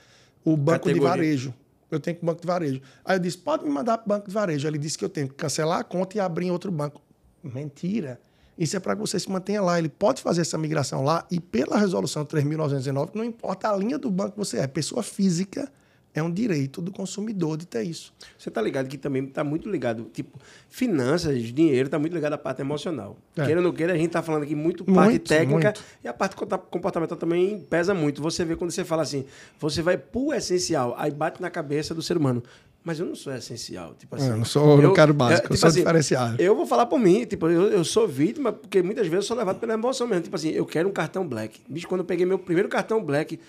o 0.45 0.55
banco 0.55 0.81
Categoria. 0.81 1.01
de 1.01 1.09
varejo. 1.09 1.55
Eu 1.95 2.01
tenho 2.01 2.17
para 2.17 2.25
o 2.25 2.27
banco 2.27 2.41
de 2.41 2.47
varejo. 2.47 2.81
Aí 3.05 3.17
eu 3.17 3.21
disse: 3.21 3.39
pode 3.39 3.65
me 3.65 3.71
mandar 3.71 3.99
para 3.99 4.07
o 4.07 4.09
banco 4.09 4.29
de 4.29 4.35
varejo. 4.35 4.67
Ele 4.67 4.79
disse 4.79 4.99
que 4.99 5.05
eu 5.05 5.09
tenho 5.09 5.29
que 5.29 5.35
cancelar 5.35 5.81
a 5.81 5.85
conta 5.85 6.17
e 6.17 6.21
abrir 6.21 6.47
em 6.47 6.51
outro 6.51 6.71
banco. 6.71 7.01
Mentira. 7.43 8.21
Isso 8.57 8.77
é 8.77 8.81
para 8.81 8.95
que 8.95 9.01
você 9.01 9.19
se 9.19 9.31
mantenha 9.31 9.61
lá. 9.61 9.79
Ele 9.79 9.89
pode 9.89 10.23
fazer 10.23 10.43
essa 10.43 10.57
migração 10.57 11.03
lá 11.03 11.27
e 11.31 11.41
pela 11.41 11.79
resolução 11.79 12.25
3.919, 12.25 13.11
não 13.15 13.25
importa 13.25 13.69
a 13.69 13.77
linha 13.77 13.99
do 13.99 14.11
banco 14.11 14.33
que 14.33 14.39
você 14.39 14.59
é, 14.59 14.67
pessoa 14.67 15.03
física 15.03 15.71
é 16.15 16.23
um 16.23 16.31
direito 16.31 16.81
do 16.81 16.93
consumidor 16.93 17.57
de 17.57 17.67
ter 17.67 17.83
isso. 17.83 18.15
Você 18.39 18.49
está 18.49 18.63
ligado 18.63 18.89
que 18.89 18.97
também 18.97 19.25
está 19.25 19.43
muito 19.43 19.69
ligado, 19.69 20.05
tipo, 20.13 20.39
finanças, 20.69 21.43
dinheiro, 21.43 21.89
está 21.89 21.99
muito 21.99 22.15
ligado 22.15 22.35
à 22.35 22.39
parte 22.39 22.61
emocional. 22.61 23.17
É. 23.37 23.45
Queira 23.45 23.61
ou 23.61 23.65
não 23.65 23.73
queira, 23.73 23.93
a 23.93 23.97
gente 23.97 24.07
está 24.07 24.23
falando 24.23 24.45
aqui 24.45 24.55
muito 24.55 24.85
parte 24.85 25.11
muito, 25.11 25.29
técnica 25.29 25.69
muito. 25.69 25.85
e 26.05 26.09
a 26.09 26.13
parte 26.13 26.37
comportamental 26.37 27.19
também 27.19 27.59
pesa 27.69 27.93
muito. 27.93 28.23
Você 28.23 28.45
vê 28.45 28.55
quando 28.55 28.71
você 28.71 28.85
fala 28.85 29.03
assim, 29.03 29.25
você 29.59 29.83
vai 29.83 29.99
pro 29.99 30.33
essencial, 30.33 30.95
aí 30.97 31.11
bate 31.11 31.43
na 31.43 31.51
cabeça 31.51 31.93
do 31.93 32.01
ser 32.01 32.17
humano 32.17 32.43
mas 32.85 33.01
eu 33.01 33.07
não 33.07 33.15
sou 33.15 33.33
essencial. 33.35 33.95
Tipo 33.99 34.15
assim, 34.15 34.29
eu 34.29 34.37
não 34.37 34.45
sou 34.45 34.81
eu, 34.83 34.93
quero 34.93 35.15
básico, 35.15 35.39
é, 35.39 35.43
tipo 35.43 35.55
eu 35.55 35.59
sou 35.59 35.69
assim, 35.71 35.79
diferenciado. 35.79 36.37
Eu 36.41 36.55
vou 36.55 36.67
falar 36.67 36.85
por 36.85 37.01
mim, 37.01 37.25
tipo, 37.25 37.49
eu, 37.49 37.73
eu 37.73 37.83
sou 37.83 38.07
vítima, 38.07 38.53
porque 38.53 38.83
muitas 38.83 39.07
vezes 39.07 39.25
eu 39.25 39.29
sou 39.29 39.37
levado 39.39 39.59
pela 39.59 39.73
emoção 39.73 40.07
mesmo. 40.07 40.25
Tipo 40.25 40.37
assim, 40.37 40.51
eu 40.51 40.67
quero 40.67 40.87
um 40.87 40.93
cartão 40.93 41.27
black. 41.27 41.63
Bicho, 41.67 41.89
quando 41.89 42.03
eu 42.03 42.05
peguei 42.05 42.27
meu 42.27 42.39
primeiro 42.39 42.69
cartão 42.69 43.03
black, 43.03 43.41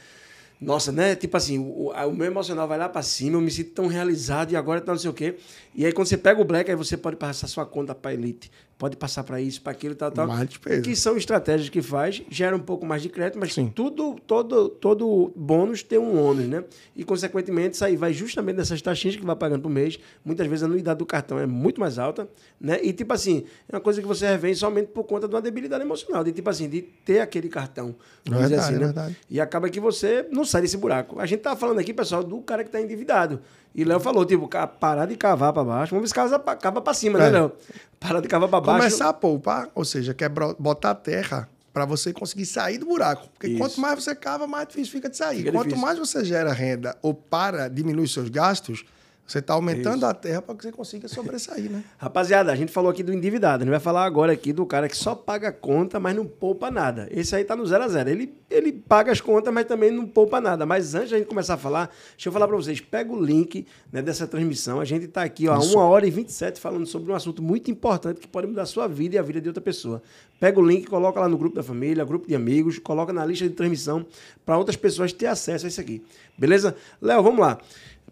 nossa, 0.60 0.92
né? 0.92 1.16
Tipo 1.16 1.38
assim, 1.38 1.60
o, 1.60 1.92
o 1.92 2.12
meu 2.14 2.28
emocional 2.28 2.68
vai 2.68 2.78
lá 2.78 2.88
para 2.88 3.02
cima, 3.02 3.38
eu 3.38 3.42
me 3.42 3.52
sinto 3.52 3.72
tão 3.72 3.88
realizado 3.88 4.52
e 4.52 4.56
agora 4.56 4.82
tá 4.82 4.92
não 4.92 5.00
sei 5.00 5.10
o 5.10 5.14
quê. 5.14 5.36
E 5.74 5.86
aí 5.86 5.92
quando 5.92 6.08
você 6.08 6.18
pega 6.18 6.42
o 6.42 6.46
black, 6.46 6.70
aí 6.70 6.76
você 6.76 6.96
pode 6.96 7.18
passar 7.18 7.48
sua 7.48 7.66
conta 7.66 7.94
para 7.94 8.14
elite 8.14 8.52
pode 8.78 8.98
passar 8.98 9.24
para 9.24 9.40
isso, 9.40 9.62
para 9.62 9.72
aquilo, 9.72 9.96
tal, 9.96 10.12
tal. 10.12 10.28
Que 10.84 10.96
são 10.96 11.16
estratégias 11.16 11.70
que 11.70 11.82
faz, 11.82 12.22
gera 12.30 12.56
um 12.56 12.60
pouco 12.60 12.86
mais 12.86 13.02
de 13.02 13.10
crédito, 13.10 13.40
mas 13.40 13.54
Sim. 13.54 13.72
tudo, 13.74 14.18
todo, 14.28 14.70
todo 14.70 15.32
bônus 15.36 15.82
tem 15.82 15.98
um 15.98 16.22
ônus, 16.22 16.46
né? 16.46 16.64
E, 16.96 17.04
consequentemente, 17.04 17.76
isso 17.76 17.86
aí 17.86 17.96
vai 17.96 18.12
justamente 18.12 18.58
dessas 18.58 18.82
taxinhas 18.82 19.16
que 19.16 19.26
vai 19.26 19.36
pagando 19.36 19.62
por 19.62 19.70
mês. 19.70 19.98
Muitas 20.24 20.46
vezes 20.48 20.64
a 20.64 20.66
anuidade 20.66 21.00
do 21.00 21.06
cartão 21.06 21.40
é 21.40 21.46
muito 21.46 21.80
mais 21.80 21.98
alta, 21.98 22.28
né? 22.60 22.80
E, 22.84 22.92
tipo 22.92 23.14
assim, 23.14 23.46
é 23.70 23.76
uma 23.76 23.82
coisa 23.82 24.02
que 24.02 24.08
você 24.08 24.28
revém 24.28 24.54
somente 24.54 24.88
por 24.88 25.06
conta 25.06 25.28
de 25.28 25.34
uma 25.34 25.42
debilidade 25.42 25.84
emocional, 25.84 26.24
de, 26.24 26.34
tipo 26.34 26.50
assim, 26.50 26.68
de 26.68 26.82
ter 26.82 27.22
aquele 27.22 27.48
cartão. 27.48 27.96
Vamos 28.26 28.42
verdade, 28.42 28.50
dizer 28.50 28.60
assim, 28.60 28.74
né? 28.74 28.86
Verdade. 28.86 29.18
E 29.30 29.40
acaba 29.40 29.70
que 29.70 29.80
você 29.80 30.28
não 30.32 30.44
sai 30.44 30.62
desse 30.62 30.78
buraco. 30.78 31.20
A 31.20 31.26
gente 31.26 31.40
tá 31.40 31.56
falando 31.56 31.80
aqui, 31.80 31.94
pessoal, 31.94 32.24
do 32.24 32.42
cara 32.42 32.64
que 32.64 32.70
está 32.70 32.82
endividado. 32.82 33.40
E 33.76 33.84
Léo 33.84 34.00
falou, 34.00 34.26
tipo, 34.26 34.50
parar 34.80 35.06
de 35.06 35.18
cavar 35.18 35.52
para 35.52 35.64
baixo. 35.64 35.94
Vamos 35.94 36.10
ver 36.10 36.24
se 36.30 36.40
cava 36.62 36.82
para 36.82 36.94
cima, 36.94 37.20
né, 37.20 37.28
é. 37.28 37.32
né, 37.32 37.40
Léo? 37.40 37.52
Parar 38.00 38.22
de 38.22 38.28
cavar 38.30 38.48
para 38.48 38.62
baixo. 38.62 38.80
Começar 38.80 39.10
a 39.10 39.14
poupar, 39.14 39.70
ou 39.76 39.84
seja, 39.84 40.14
quer 40.14 40.30
botar 40.30 40.92
a 40.92 40.96
terra 40.96 41.50
para 41.74 41.84
você 41.84 42.14
conseguir 42.14 42.46
sair 42.46 42.78
do 42.78 42.86
buraco. 42.86 43.28
Porque 43.34 43.48
Isso. 43.48 43.58
quanto 43.58 43.82
mais 43.82 44.02
você 44.02 44.16
cava, 44.16 44.48
mais 44.48 44.70
difícil 44.70 44.94
fica 44.94 45.10
de 45.10 45.18
sair. 45.18 45.40
Fica 45.40 45.52
quanto 45.52 45.66
difícil. 45.66 45.86
mais 45.86 46.00
você 46.00 46.24
gera 46.24 46.54
renda 46.54 46.96
ou 47.02 47.14
para 47.14 47.68
diminuir 47.68 48.08
seus 48.08 48.30
gastos, 48.30 48.86
você 49.26 49.40
está 49.40 49.56
aumentando 49.56 49.98
Isso. 49.98 50.06
a 50.06 50.14
terra 50.14 50.40
para 50.40 50.54
que 50.56 50.64
você 50.64 50.72
consiga 50.72 51.08
sobressair, 51.08 51.72
né? 51.72 51.84
Rapaziada, 51.98 52.52
a 52.52 52.56
gente 52.56 52.72
falou 52.72 52.92
aqui 52.92 53.02
do 53.02 53.12
endividado. 53.12 53.64
A 53.64 53.66
gente 53.66 53.72
vai 53.72 53.80
falar 53.80 54.06
agora 54.06 54.32
aqui 54.32 54.54
do 54.54 54.68
cara 54.68 54.88
que 54.88 54.96
só 54.96 55.16
paga 55.16 55.52
conta, 55.52 56.00
mas 56.00 56.16
não 56.16 56.28
poupa 56.28 56.70
nada. 56.70 57.08
Esse 57.10 57.36
aí 57.36 57.44
tá 57.44 57.56
no 57.56 57.66
zero 57.66 57.84
a 57.84 57.88
zero. 57.88 58.08
Ele, 58.08 58.32
ele 58.52 58.72
paga 58.72 59.12
as 59.12 59.20
contas, 59.20 59.52
mas 59.52 59.66
também 59.66 59.90
não 59.90 60.06
poupa 60.06 60.40
nada. 60.40 60.64
Mas 60.64 60.94
antes 60.94 61.10
da 61.10 61.18
gente 61.18 61.28
começar 61.28 61.56
a 61.56 61.58
falar, 61.58 61.90
deixa 62.12 62.30
eu 62.30 62.34
falar 62.34 62.48
para 62.48 62.56
vocês. 62.56 62.80
Pega 62.80 63.12
o 63.12 63.20
link 63.20 63.66
né, 63.92 64.00
dessa 64.00 64.28
transmissão. 64.28 64.80
A 64.80 64.86
gente 64.86 65.06
está 65.06 65.24
aqui, 65.24 65.48
ó, 65.48 65.58
Isso. 65.58 65.76
uma 65.76 65.86
hora 65.86 66.06
e 66.06 66.12
27 66.12 66.60
falando 66.60 66.86
sobre 66.86 67.12
um 67.12 67.16
assunto 67.16 67.42
muito 67.42 67.72
importante 67.72 68.20
que 68.20 68.28
pode 68.28 68.46
mudar 68.46 68.62
a 68.62 68.68
sua 68.68 68.88
vida 68.88 69.16
e 69.16 69.18
a 69.18 69.24
vida 69.24 69.42
de 69.42 69.48
outra 69.48 69.62
pessoa. 69.62 70.04
Pega 70.40 70.60
o 70.60 70.64
link, 70.64 70.86
coloca 70.86 71.20
lá 71.20 71.28
no 71.28 71.38
grupo 71.38 71.56
da 71.56 71.64
família, 71.64 72.06
grupo 72.06 72.28
de 72.28 72.36
amigos, 72.36 72.78
coloca 72.78 73.12
na 73.12 73.26
lista 73.26 73.48
de 73.48 73.56
transmissão 73.56 74.06
para 74.46 74.56
outras 74.56 74.76
pessoas 74.76 75.12
ter 75.12 75.26
acesso 75.26 75.66
a 75.66 75.70
isso 75.70 75.82
aqui. 75.82 76.04
Beleza? 76.38 76.76
Léo, 77.02 77.24
vamos 77.24 77.40
lá 77.40 77.58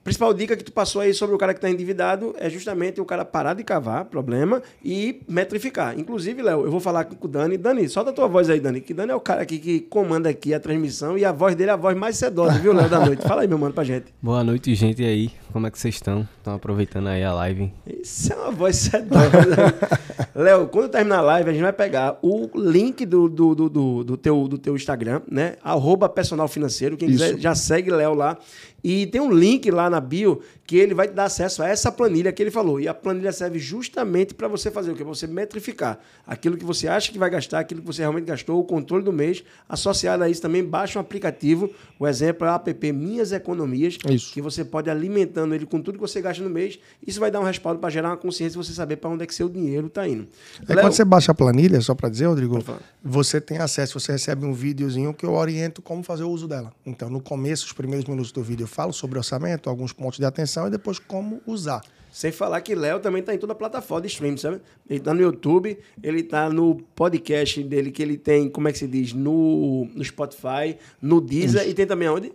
principal 0.03 0.33
dica 0.33 0.57
que 0.57 0.63
tu 0.63 0.71
passou 0.71 1.01
aí 1.01 1.13
sobre 1.13 1.35
o 1.35 1.37
cara 1.37 1.53
que 1.53 1.59
está 1.59 1.69
endividado 1.69 2.35
é 2.37 2.49
justamente 2.49 2.99
o 2.99 3.05
cara 3.05 3.23
parar 3.23 3.53
de 3.53 3.63
cavar, 3.63 4.05
problema, 4.05 4.61
e 4.83 5.21
metrificar. 5.27 5.97
Inclusive, 5.97 6.41
Léo, 6.41 6.65
eu 6.65 6.71
vou 6.71 6.79
falar 6.79 7.05
com 7.05 7.25
o 7.25 7.29
Dani. 7.29 7.57
Dani, 7.57 7.87
solta 7.87 8.09
a 8.09 8.13
tua 8.13 8.27
voz 8.27 8.49
aí, 8.49 8.59
Dani, 8.59 8.81
que 8.81 8.93
Dani 8.93 9.11
é 9.11 9.15
o 9.15 9.19
cara 9.19 9.41
aqui 9.41 9.57
que 9.57 9.79
comanda 9.79 10.29
aqui 10.29 10.53
a 10.53 10.59
transmissão 10.59 11.17
e 11.17 11.23
a 11.23 11.31
voz 11.31 11.55
dele 11.55 11.69
é 11.69 11.73
a 11.73 11.77
voz 11.77 11.95
mais 11.95 12.17
sedosa, 12.17 12.59
viu, 12.59 12.73
Léo, 12.73 12.89
da 12.89 12.99
noite. 12.99 13.23
Fala 13.27 13.41
aí, 13.43 13.47
meu 13.47 13.57
mano, 13.57 13.73
pra 13.73 13.83
gente. 13.83 14.13
Boa 14.21 14.43
noite, 14.43 14.75
gente 14.75 15.03
aí. 15.03 15.31
Como 15.53 15.67
é 15.67 15.71
que 15.71 15.79
vocês 15.79 15.95
estão? 15.95 16.27
Estão 16.37 16.55
aproveitando 16.55 17.07
aí 17.07 17.23
a 17.23 17.31
live? 17.33 17.71
Isso 17.85 18.33
é 18.33 18.35
uma 18.35 18.51
voz 18.51 18.75
sedosa. 18.75 19.73
Léo, 20.35 20.67
quando 20.67 20.89
terminar 20.89 21.19
a 21.19 21.21
live, 21.21 21.49
a 21.49 21.53
gente 21.53 21.61
vai 21.61 21.71
pegar 21.71 22.17
o 22.21 22.49
link 22.55 23.05
do, 23.05 23.29
do, 23.29 23.55
do, 23.55 23.69
do, 23.69 24.03
do 24.03 24.17
teu, 24.17 24.47
do 24.47 24.57
teu 24.57 24.75
Instagram, 24.75 25.21
né? 25.29 25.55
Arroba 25.63 26.09
personal 26.09 26.47
financeiro. 26.47 26.97
Quem 26.97 27.09
Isso. 27.09 27.23
quiser 27.23 27.39
já 27.39 27.53
segue 27.53 27.91
Léo 27.91 28.13
lá. 28.15 28.37
E 28.83 29.07
tem 29.07 29.21
um 29.21 29.31
link 29.31 29.71
lá 29.71 29.89
na 29.89 30.01
bio 30.01 30.41
que 30.65 30.77
ele 30.77 30.93
vai 30.93 31.07
te 31.07 31.13
dar 31.13 31.25
acesso 31.25 31.61
a 31.61 31.67
essa 31.67 31.91
planilha 31.91 32.31
que 32.31 32.41
ele 32.41 32.51
falou. 32.51 32.79
E 32.79 32.87
a 32.87 32.93
planilha 32.93 33.31
serve 33.31 33.59
justamente 33.59 34.33
para 34.33 34.47
você 34.47 34.71
fazer 34.71 34.91
o 34.91 34.95
quê? 34.95 35.03
Você 35.03 35.27
metrificar 35.27 35.99
aquilo 36.25 36.57
que 36.57 36.65
você 36.65 36.87
acha 36.87 37.11
que 37.11 37.19
vai 37.19 37.29
gastar, 37.29 37.59
aquilo 37.59 37.81
que 37.81 37.87
você 37.87 38.01
realmente 38.01 38.25
gastou, 38.25 38.59
o 38.59 38.63
controle 38.63 39.03
do 39.03 39.11
mês. 39.11 39.43
Associado 39.67 40.23
a 40.23 40.29
isso 40.29 40.41
também, 40.41 40.63
baixa 40.63 40.97
um 40.97 41.01
aplicativo, 41.01 41.69
o 41.99 42.07
exemplo 42.07 42.47
é 42.47 42.51
o 42.51 42.55
app 42.55 42.91
Minhas 42.91 43.31
Economias, 43.31 43.97
isso. 44.09 44.33
que 44.33 44.41
você 44.41 44.63
pode 44.63 44.89
alimentando 44.89 45.53
ele 45.53 45.65
com 45.65 45.81
tudo 45.81 45.95
que 45.95 46.01
você 46.01 46.21
gasta 46.21 46.43
no 46.43 46.49
mês. 46.49 46.79
Isso 47.05 47.19
vai 47.19 47.29
dar 47.29 47.39
um 47.39 47.43
respaldo 47.43 47.79
para 47.79 47.89
gerar 47.89 48.09
uma 48.09 48.17
consciência 48.17 48.57
e 48.57 48.63
você 48.63 48.73
saber 48.73 48.97
para 48.97 49.09
onde 49.09 49.23
é 49.23 49.27
que 49.27 49.35
seu 49.35 49.49
dinheiro 49.49 49.87
está 49.87 50.07
indo. 50.07 50.27
É 50.67 50.75
quando 50.75 50.93
você 50.93 51.05
baixa 51.05 51.31
a 51.31 51.35
planilha, 51.35 51.79
só 51.81 51.93
para 51.93 52.09
dizer, 52.09 52.25
Rodrigo, 52.25 52.63
você 53.03 53.39
tem 53.39 53.57
acesso, 53.57 53.99
você 53.99 54.13
recebe 54.13 54.45
um 54.45 54.53
videozinho 54.53 55.13
que 55.13 55.25
eu 55.25 55.33
oriento 55.33 55.81
como 55.81 56.03
fazer 56.03 56.23
o 56.23 56.29
uso 56.29 56.47
dela. 56.47 56.71
Então, 56.85 57.09
no 57.09 57.21
começo, 57.21 57.65
os 57.65 57.73
primeiros 57.73 58.07
minutos 58.07 58.31
do 58.31 58.41
vídeo, 58.41 58.63
eu 58.63 58.67
falo 58.73 58.91
sobre 58.91 59.17
orçamento, 59.17 59.69
alguns 59.69 59.93
pontos 59.93 60.19
de 60.19 60.25
atenção 60.25 60.67
e 60.67 60.69
depois 60.69 60.99
como 60.99 61.41
usar. 61.45 61.81
Sem 62.11 62.31
falar 62.31 62.61
que 62.61 62.75
Léo 62.75 62.99
também 62.99 63.21
está 63.21 63.33
em 63.33 63.39
toda 63.39 63.53
a 63.53 63.55
plataforma 63.55 64.01
de 64.01 64.07
streaming, 64.07 64.37
sabe? 64.37 64.61
Ele 64.87 64.99
está 64.99 65.15
no 65.15 65.21
YouTube, 65.21 65.79
ele 66.01 66.19
está 66.19 66.47
no 66.47 66.75
podcast 66.95 67.63
dele 67.63 67.89
que 67.89 68.03
ele 68.03 68.17
tem, 68.17 68.47
como 68.47 68.67
é 68.67 68.71
que 68.71 68.77
se 68.77 68.87
diz? 68.87 69.13
No, 69.13 69.85
no 69.95 70.03
Spotify, 70.03 70.77
no 71.01 71.19
Deezer 71.19 71.61
Isso. 71.61 71.71
e 71.71 71.73
tem 71.73 71.87
também 71.87 72.07
onde? 72.07 72.31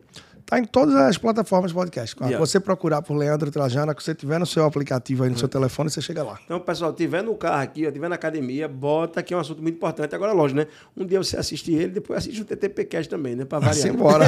Tá 0.49 0.59
em 0.59 0.65
todas 0.65 0.95
as 0.95 1.19
plataformas 1.19 1.73
de 1.73 1.75
podcast. 1.75 2.17
Yeah. 2.19 2.39
você 2.39 2.59
procurar 2.59 3.03
por 3.03 3.15
Leandro 3.15 3.51
Trajana, 3.51 3.95
que 3.95 4.03
você 4.03 4.15
tiver 4.15 4.39
no 4.39 4.47
seu 4.47 4.65
aplicativo 4.65 5.23
aí 5.23 5.29
no 5.29 5.35
uhum. 5.35 5.39
seu 5.41 5.47
telefone, 5.47 5.91
você 5.91 6.01
chega 6.01 6.23
lá. 6.23 6.39
Então, 6.43 6.59
pessoal, 6.59 6.91
tiver 6.91 7.23
no 7.23 7.35
carro 7.35 7.63
aqui, 7.63 7.87
ó, 7.87 7.91
tiver 7.91 8.09
na 8.09 8.15
academia, 8.15 8.67
bota 8.67 9.23
que 9.23 9.35
é 9.35 9.37
um 9.37 9.41
assunto 9.41 9.61
muito 9.61 9.75
importante. 9.75 10.15
Agora, 10.15 10.33
lógico, 10.33 10.61
né? 10.61 10.67
Um 10.97 11.05
dia 11.05 11.23
você 11.23 11.37
assiste 11.37 11.71
ele, 11.75 11.89
depois 11.89 12.21
assiste 12.21 12.41
o 12.41 12.47
TTPcast 12.47 13.11
também, 13.11 13.37
né? 13.37 13.45
Pra 13.45 13.59
variar. 13.59 13.89
embora. 13.89 14.25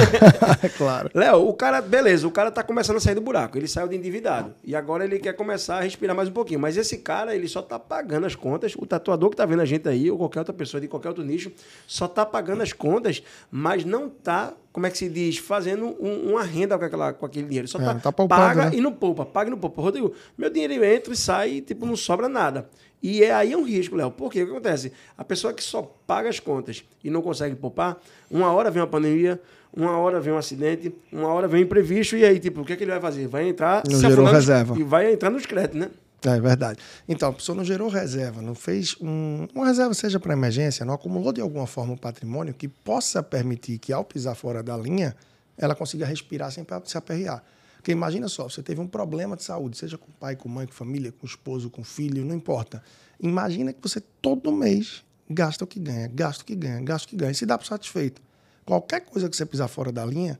é 0.61 0.69
claro. 0.77 1.09
Léo, 1.11 1.47
o 1.47 1.55
cara, 1.55 1.81
beleza, 1.81 2.27
o 2.27 2.31
cara 2.31 2.51
tá 2.51 2.61
começando 2.61 2.97
a 2.97 2.99
sair 2.99 3.15
do 3.15 3.21
buraco. 3.21 3.57
Ele 3.57 3.67
saiu 3.67 3.87
de 3.87 3.95
endividado. 3.95 4.53
E 4.63 4.75
agora 4.75 5.03
ele 5.03 5.17
quer 5.17 5.33
começar 5.33 5.77
a 5.77 5.81
respirar 5.81 6.15
mais 6.15 6.29
um 6.29 6.33
pouquinho. 6.33 6.59
Mas 6.59 6.77
esse 6.77 6.99
cara, 6.99 7.35
ele 7.35 7.47
só 7.47 7.63
tá 7.63 7.79
pagando 7.79 8.27
as 8.27 8.35
contas. 8.35 8.75
O 8.77 8.85
tatuador 8.85 9.31
que 9.31 9.37
tá 9.37 9.45
vendo 9.47 9.63
a 9.63 9.65
gente 9.65 9.89
aí, 9.89 10.11
ou 10.11 10.19
qualquer 10.19 10.41
outra 10.41 10.53
pessoa 10.53 10.79
de 10.79 10.87
qualquer 10.87 11.07
outro 11.07 11.23
nicho, 11.23 11.51
só 11.87 12.07
tá 12.07 12.23
pagando 12.23 12.61
as 12.61 12.71
contas, 12.71 13.23
mas 13.49 13.83
não 13.83 14.07
tá 14.07 14.53
como 14.71 14.85
é 14.85 14.89
que 14.89 14.97
se 14.97 15.09
diz, 15.09 15.37
fazendo 15.37 15.85
um, 15.99 16.31
uma 16.31 16.43
renda 16.43 16.77
com, 16.77 16.85
aquela, 16.85 17.13
com 17.13 17.25
aquele 17.25 17.47
dinheiro. 17.47 17.67
Só 17.67 17.79
é, 17.79 17.83
tá, 17.83 17.95
tá 17.95 18.11
poupando, 18.11 18.41
paga 18.41 18.69
né? 18.69 18.71
e 18.75 18.81
não 18.81 18.91
poupa, 18.91 19.25
paga 19.25 19.49
e 19.49 19.51
não 19.51 19.57
poupa. 19.57 19.81
Rodrigo, 19.81 20.13
meu 20.37 20.49
dinheiro 20.49 20.83
entra 20.83 21.13
e 21.13 21.17
sai 21.17 21.51
e 21.51 21.61
tipo, 21.61 21.85
não 21.85 21.95
sobra 21.95 22.29
nada. 22.29 22.69
E 23.03 23.23
é 23.23 23.33
aí 23.33 23.51
é 23.51 23.57
um 23.57 23.63
risco, 23.63 23.95
Léo. 23.95 24.11
Por 24.11 24.31
quê? 24.31 24.43
O 24.43 24.45
que 24.45 24.51
acontece? 24.51 24.91
A 25.17 25.23
pessoa 25.23 25.53
que 25.53 25.63
só 25.63 25.81
paga 26.05 26.29
as 26.29 26.39
contas 26.39 26.83
e 27.03 27.09
não 27.09 27.21
consegue 27.21 27.55
poupar, 27.55 27.99
uma 28.29 28.53
hora 28.53 28.69
vem 28.69 28.81
uma 28.81 28.87
pandemia, 28.87 29.41
uma 29.75 29.97
hora 29.97 30.19
vem 30.19 30.31
um 30.31 30.37
acidente, 30.37 30.93
uma 31.11 31.29
hora 31.29 31.47
vem 31.47 31.61
um 31.61 31.63
imprevisto, 31.63 32.15
e 32.15 32.23
aí, 32.23 32.39
tipo, 32.39 32.61
o 32.61 32.65
que, 32.65 32.73
é 32.73 32.75
que 32.75 32.83
ele 32.83 32.91
vai 32.91 33.01
fazer? 33.01 33.27
Vai 33.27 33.47
entrar... 33.47 33.83
Não 33.89 33.99
gerou 33.99 34.25
reserva. 34.25 34.77
E 34.77 34.83
vai 34.83 35.11
entrar 35.11 35.29
nos 35.29 35.45
créditos, 35.45 35.79
né? 35.79 35.89
É 36.23 36.39
verdade. 36.39 36.79
Então, 37.07 37.29
a 37.29 37.33
pessoa 37.33 37.55
não 37.55 37.63
gerou 37.63 37.89
reserva, 37.89 38.41
não 38.41 38.53
fez 38.53 38.95
um, 39.01 39.47
uma 39.55 39.65
reserva, 39.65 39.93
seja 39.93 40.19
para 40.19 40.33
emergência, 40.33 40.85
não 40.85 40.93
acumulou 40.93 41.33
de 41.33 41.41
alguma 41.41 41.65
forma 41.65 41.93
um 41.93 41.97
patrimônio 41.97 42.53
que 42.53 42.67
possa 42.67 43.23
permitir 43.23 43.79
que, 43.79 43.91
ao 43.91 44.05
pisar 44.05 44.35
fora 44.35 44.61
da 44.61 44.77
linha, 44.77 45.15
ela 45.57 45.73
consiga 45.73 46.05
respirar 46.05 46.51
sem 46.51 46.65
se 46.85 46.97
aperrear. 46.97 47.43
Porque 47.77 47.91
imagina 47.91 48.27
só, 48.27 48.47
você 48.47 48.61
teve 48.61 48.79
um 48.79 48.87
problema 48.87 49.35
de 49.35 49.43
saúde, 49.43 49.75
seja 49.75 49.97
com 49.97 50.11
pai, 50.11 50.35
com 50.35 50.47
mãe, 50.47 50.67
com 50.67 50.73
família, 50.73 51.11
com 51.11 51.25
esposo, 51.25 51.71
com 51.71 51.83
filho, 51.83 52.23
não 52.23 52.35
importa. 52.35 52.83
Imagina 53.19 53.73
que 53.73 53.81
você 53.81 53.99
todo 54.21 54.51
mês 54.51 55.03
gasta 55.27 55.63
o 55.63 55.67
que 55.67 55.79
ganha, 55.79 56.07
gasta 56.07 56.43
o 56.43 56.45
que 56.45 56.55
ganha, 56.55 56.79
gasta 56.81 57.07
o 57.07 57.09
que 57.09 57.15
ganha, 57.15 57.31
e 57.31 57.35
se 57.35 57.47
dá 57.47 57.57
por 57.57 57.65
satisfeito. 57.65 58.21
Qualquer 58.63 59.01
coisa 59.01 59.27
que 59.27 59.35
você 59.35 59.45
pisar 59.47 59.67
fora 59.67 59.91
da 59.91 60.05
linha, 60.05 60.39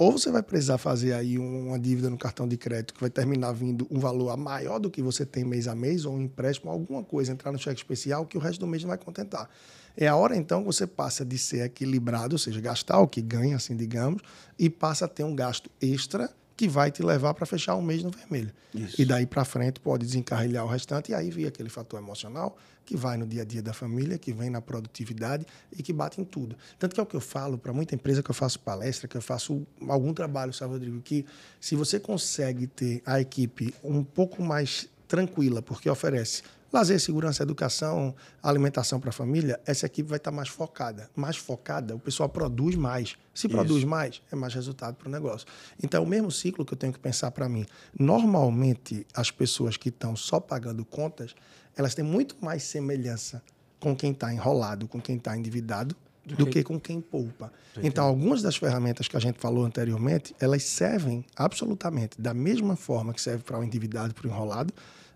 ou 0.00 0.12
você 0.12 0.30
vai 0.30 0.42
precisar 0.42 0.78
fazer 0.78 1.12
aí 1.12 1.36
uma 1.36 1.78
dívida 1.78 2.08
no 2.08 2.16
cartão 2.16 2.48
de 2.48 2.56
crédito 2.56 2.94
que 2.94 3.00
vai 3.02 3.10
terminar 3.10 3.52
vindo 3.52 3.86
um 3.90 3.98
valor 3.98 4.34
maior 4.34 4.78
do 4.78 4.90
que 4.90 5.02
você 5.02 5.26
tem 5.26 5.44
mês 5.44 5.68
a 5.68 5.74
mês, 5.74 6.06
ou 6.06 6.14
um 6.14 6.22
empréstimo, 6.22 6.70
alguma 6.70 7.04
coisa, 7.04 7.32
entrar 7.32 7.52
no 7.52 7.58
cheque 7.58 7.82
especial 7.82 8.24
que 8.24 8.38
o 8.38 8.40
resto 8.40 8.60
do 8.60 8.66
mês 8.66 8.82
não 8.82 8.88
vai 8.88 8.96
contentar. 8.96 9.50
É 9.94 10.08
a 10.08 10.16
hora 10.16 10.34
então 10.34 10.60
que 10.60 10.66
você 10.68 10.86
passa 10.86 11.22
de 11.22 11.36
ser 11.36 11.66
equilibrado, 11.66 12.34
ou 12.34 12.38
seja, 12.38 12.62
gastar 12.62 12.98
o 12.98 13.06
que 13.06 13.20
ganha, 13.20 13.56
assim 13.56 13.76
digamos, 13.76 14.22
e 14.58 14.70
passa 14.70 15.04
a 15.04 15.08
ter 15.08 15.22
um 15.22 15.36
gasto 15.36 15.70
extra 15.82 16.30
que 16.60 16.68
vai 16.68 16.90
te 16.90 17.02
levar 17.02 17.32
para 17.32 17.46
fechar 17.46 17.74
um 17.74 17.80
mês 17.80 18.02
no 18.02 18.10
vermelho. 18.10 18.52
Isso. 18.74 19.00
E 19.00 19.06
daí 19.06 19.24
para 19.24 19.46
frente 19.46 19.80
pode 19.80 20.04
desencarrilhar 20.04 20.62
o 20.62 20.68
restante 20.68 21.10
e 21.10 21.14
aí 21.14 21.30
vem 21.30 21.46
aquele 21.46 21.70
fator 21.70 21.98
emocional 21.98 22.54
que 22.84 22.98
vai 22.98 23.16
no 23.16 23.26
dia 23.26 23.40
a 23.40 23.44
dia 23.46 23.62
da 23.62 23.72
família, 23.72 24.18
que 24.18 24.30
vem 24.30 24.50
na 24.50 24.60
produtividade 24.60 25.46
e 25.72 25.82
que 25.82 25.90
bate 25.90 26.20
em 26.20 26.24
tudo. 26.24 26.54
Tanto 26.78 26.94
que 26.94 27.00
é 27.00 27.02
o 27.02 27.06
que 27.06 27.16
eu 27.16 27.20
falo 27.20 27.56
para 27.56 27.72
muita 27.72 27.94
empresa 27.94 28.22
que 28.22 28.30
eu 28.30 28.34
faço 28.34 28.60
palestra, 28.60 29.08
que 29.08 29.16
eu 29.16 29.22
faço 29.22 29.66
algum 29.88 30.12
trabalho, 30.12 30.52
sabe, 30.52 30.74
Rodrigo, 30.74 31.00
que 31.00 31.24
se 31.58 31.74
você 31.74 31.98
consegue 31.98 32.66
ter 32.66 33.00
a 33.06 33.18
equipe 33.18 33.74
um 33.82 34.04
pouco 34.04 34.42
mais 34.42 34.86
tranquila, 35.08 35.62
porque 35.62 35.88
oferece 35.88 36.42
Lazer, 36.72 37.00
segurança, 37.00 37.42
educação, 37.42 38.14
alimentação 38.40 39.00
para 39.00 39.10
a 39.10 39.12
família, 39.12 39.58
essa 39.66 39.86
equipe 39.86 40.08
vai 40.08 40.18
estar 40.18 40.30
tá 40.30 40.36
mais 40.36 40.48
focada. 40.48 41.10
Mais 41.16 41.36
focada, 41.36 41.96
o 41.96 41.98
pessoal 41.98 42.28
produz 42.28 42.76
mais. 42.76 43.16
Se 43.34 43.46
Isso. 43.46 43.56
produz 43.56 43.82
mais, 43.82 44.22
é 44.30 44.36
mais 44.36 44.54
resultado 44.54 44.94
para 44.94 45.08
o 45.08 45.10
negócio. 45.10 45.46
Então, 45.82 46.02
é 46.02 46.06
o 46.06 46.08
mesmo 46.08 46.30
ciclo 46.30 46.64
que 46.64 46.72
eu 46.72 46.78
tenho 46.78 46.92
que 46.92 46.98
pensar 46.98 47.32
para 47.32 47.48
mim. 47.48 47.66
Normalmente, 47.98 49.04
as 49.14 49.30
pessoas 49.30 49.76
que 49.76 49.88
estão 49.88 50.14
só 50.14 50.38
pagando 50.38 50.84
contas, 50.84 51.34
elas 51.76 51.94
têm 51.94 52.04
muito 52.04 52.36
mais 52.40 52.62
semelhança 52.62 53.42
com 53.80 53.96
quem 53.96 54.12
está 54.12 54.32
enrolado, 54.32 54.86
com 54.86 55.00
quem 55.00 55.16
está 55.16 55.36
endividado, 55.36 55.96
do 56.24 56.46
que 56.46 56.62
com 56.62 56.78
quem 56.78 57.00
poupa. 57.00 57.52
Então, 57.82 58.04
algumas 58.04 58.42
das 58.42 58.56
ferramentas 58.56 59.08
que 59.08 59.16
a 59.16 59.20
gente 59.20 59.38
falou 59.38 59.64
anteriormente, 59.64 60.34
elas 60.38 60.62
servem 60.62 61.24
absolutamente 61.34 62.20
da 62.20 62.34
mesma 62.34 62.76
forma 62.76 63.12
que 63.12 63.20
serve 63.20 63.42
para 63.42 63.58
o 63.58 63.64
endividado, 63.64 64.14
para 64.14 64.28
o 64.28 64.30
enrolado, 64.30 64.72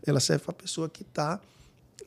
ela 0.06 0.20
serve 0.20 0.44
para 0.44 0.52
a 0.52 0.56
pessoa 0.56 0.88
que 0.88 1.02
está 1.02 1.40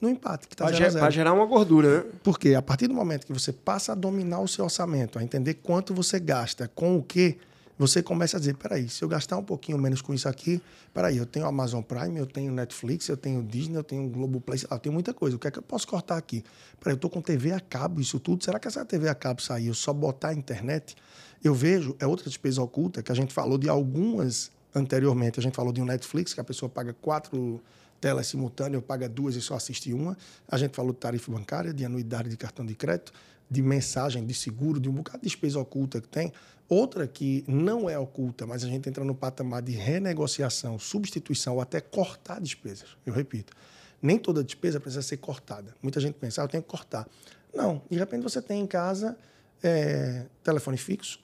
no 0.01 0.09
empate, 0.09 0.47
que 0.47 0.53
está 0.53 0.65
Para 0.99 1.09
gerar 1.09 1.33
uma 1.33 1.45
gordura, 1.45 2.03
né? 2.03 2.11
Porque 2.23 2.53
a 2.53 2.61
partir 2.61 2.87
do 2.87 2.93
momento 2.93 3.25
que 3.25 3.33
você 3.33 3.51
passa 3.51 3.93
a 3.93 3.95
dominar 3.95 4.39
o 4.39 4.47
seu 4.47 4.65
orçamento, 4.65 5.17
a 5.17 5.23
entender 5.23 5.55
quanto 5.55 5.93
você 5.93 6.19
gasta, 6.19 6.69
com 6.75 6.97
o 6.97 7.03
que, 7.03 7.37
você 7.77 8.01
começa 8.01 8.37
a 8.37 8.39
dizer, 8.39 8.55
peraí, 8.55 8.89
se 8.89 9.03
eu 9.03 9.07
gastar 9.07 9.37
um 9.37 9.43
pouquinho 9.43 9.77
menos 9.77 10.01
com 10.01 10.11
isso 10.11 10.27
aqui, 10.27 10.59
peraí, 10.93 11.17
eu 11.17 11.27
tenho 11.27 11.45
Amazon 11.45 11.83
Prime, 11.83 12.17
eu 12.17 12.25
tenho 12.25 12.51
Netflix, 12.51 13.07
eu 13.07 13.15
tenho 13.15 13.43
Disney, 13.43 13.77
eu 13.77 13.83
tenho 13.83 14.09
Globoplay, 14.09 14.59
eu 14.69 14.79
tenho 14.79 14.93
muita 14.93 15.13
coisa. 15.13 15.35
O 15.35 15.39
que 15.39 15.47
é 15.47 15.51
que 15.51 15.59
eu 15.59 15.63
posso 15.63 15.87
cortar 15.87 16.17
aqui? 16.17 16.43
Peraí, 16.79 16.93
eu 16.93 16.95
estou 16.95 17.09
com 17.09 17.21
TV 17.21 17.51
a 17.51 17.59
cabo, 17.59 18.01
isso 18.01 18.19
tudo. 18.19 18.43
Será 18.43 18.57
que 18.57 18.67
essa 18.67 18.83
TV 18.83 19.07
a 19.07 19.13
cabo 19.13 19.41
sair, 19.43 19.67
eu 19.67 19.75
só 19.75 19.93
botar 19.93 20.29
a 20.29 20.33
internet? 20.33 20.95
Eu 21.43 21.53
vejo, 21.53 21.95
é 21.99 22.07
outra 22.07 22.27
despesa 22.27 22.63
oculta, 22.63 23.03
que 23.03 23.11
a 23.11 23.15
gente 23.15 23.31
falou 23.31 23.59
de 23.59 23.69
algumas 23.69 24.51
anteriormente. 24.73 25.39
A 25.39 25.43
gente 25.43 25.55
falou 25.55 25.71
de 25.71 25.79
um 25.79 25.85
Netflix, 25.85 26.33
que 26.33 26.41
a 26.41 26.43
pessoa 26.43 26.67
paga 26.67 26.93
quatro 26.93 27.61
tela 27.99 28.23
simultânea, 28.23 28.81
paga 28.81 29.07
duas 29.07 29.35
e 29.35 29.41
só 29.41 29.55
assiste 29.55 29.93
uma. 29.93 30.17
A 30.47 30.57
gente 30.57 30.75
falou 30.75 30.93
de 30.93 30.99
tarifa 30.99 31.31
bancária, 31.31 31.73
de 31.73 31.83
anuidade 31.85 32.29
de 32.29 32.37
cartão 32.37 32.65
de 32.65 32.75
crédito, 32.75 33.11
de 33.49 33.61
mensagem, 33.61 34.25
de 34.25 34.33
seguro, 34.33 34.79
de 34.79 34.89
um 34.89 34.93
bocado 34.93 35.19
de 35.19 35.23
despesa 35.25 35.59
oculta 35.59 36.01
que 36.01 36.07
tem. 36.07 36.31
Outra 36.69 37.07
que 37.07 37.45
não 37.47 37.89
é 37.89 37.97
oculta, 37.97 38.45
mas 38.45 38.63
a 38.63 38.67
gente 38.67 38.89
entra 38.89 39.03
no 39.03 39.15
patamar 39.15 39.61
de 39.61 39.71
renegociação, 39.71 40.77
substituição 40.77 41.55
ou 41.55 41.61
até 41.61 41.79
cortar 41.79 42.41
despesas. 42.41 42.97
Eu 43.05 43.13
repito, 43.13 43.53
nem 44.01 44.17
toda 44.19 44.43
despesa 44.43 44.79
precisa 44.79 45.01
ser 45.01 45.17
cortada. 45.17 45.73
Muita 45.81 45.99
gente 46.01 46.15
pensa, 46.15 46.41
ah, 46.41 46.43
eu 46.43 46.47
tenho 46.49 46.63
que 46.63 46.69
cortar. 46.69 47.07
Não, 47.53 47.81
de 47.89 47.97
repente 47.97 48.21
você 48.21 48.41
tem 48.41 48.61
em 48.61 48.67
casa 48.67 49.17
é, 49.63 50.25
telefone 50.43 50.77
fixo, 50.77 51.19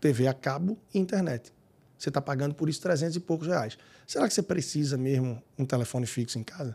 TV 0.00 0.26
a 0.26 0.34
cabo 0.34 0.76
e 0.92 0.98
internet. 0.98 1.52
Você 1.96 2.10
está 2.10 2.20
pagando 2.20 2.54
por 2.54 2.68
isso 2.68 2.80
300 2.80 3.16
e 3.16 3.20
poucos 3.20 3.46
reais. 3.46 3.78
Será 4.08 4.26
que 4.26 4.32
você 4.32 4.40
precisa 4.40 4.96
mesmo 4.96 5.42
um 5.58 5.66
telefone 5.66 6.06
fixo 6.06 6.38
em 6.38 6.42
casa? 6.42 6.74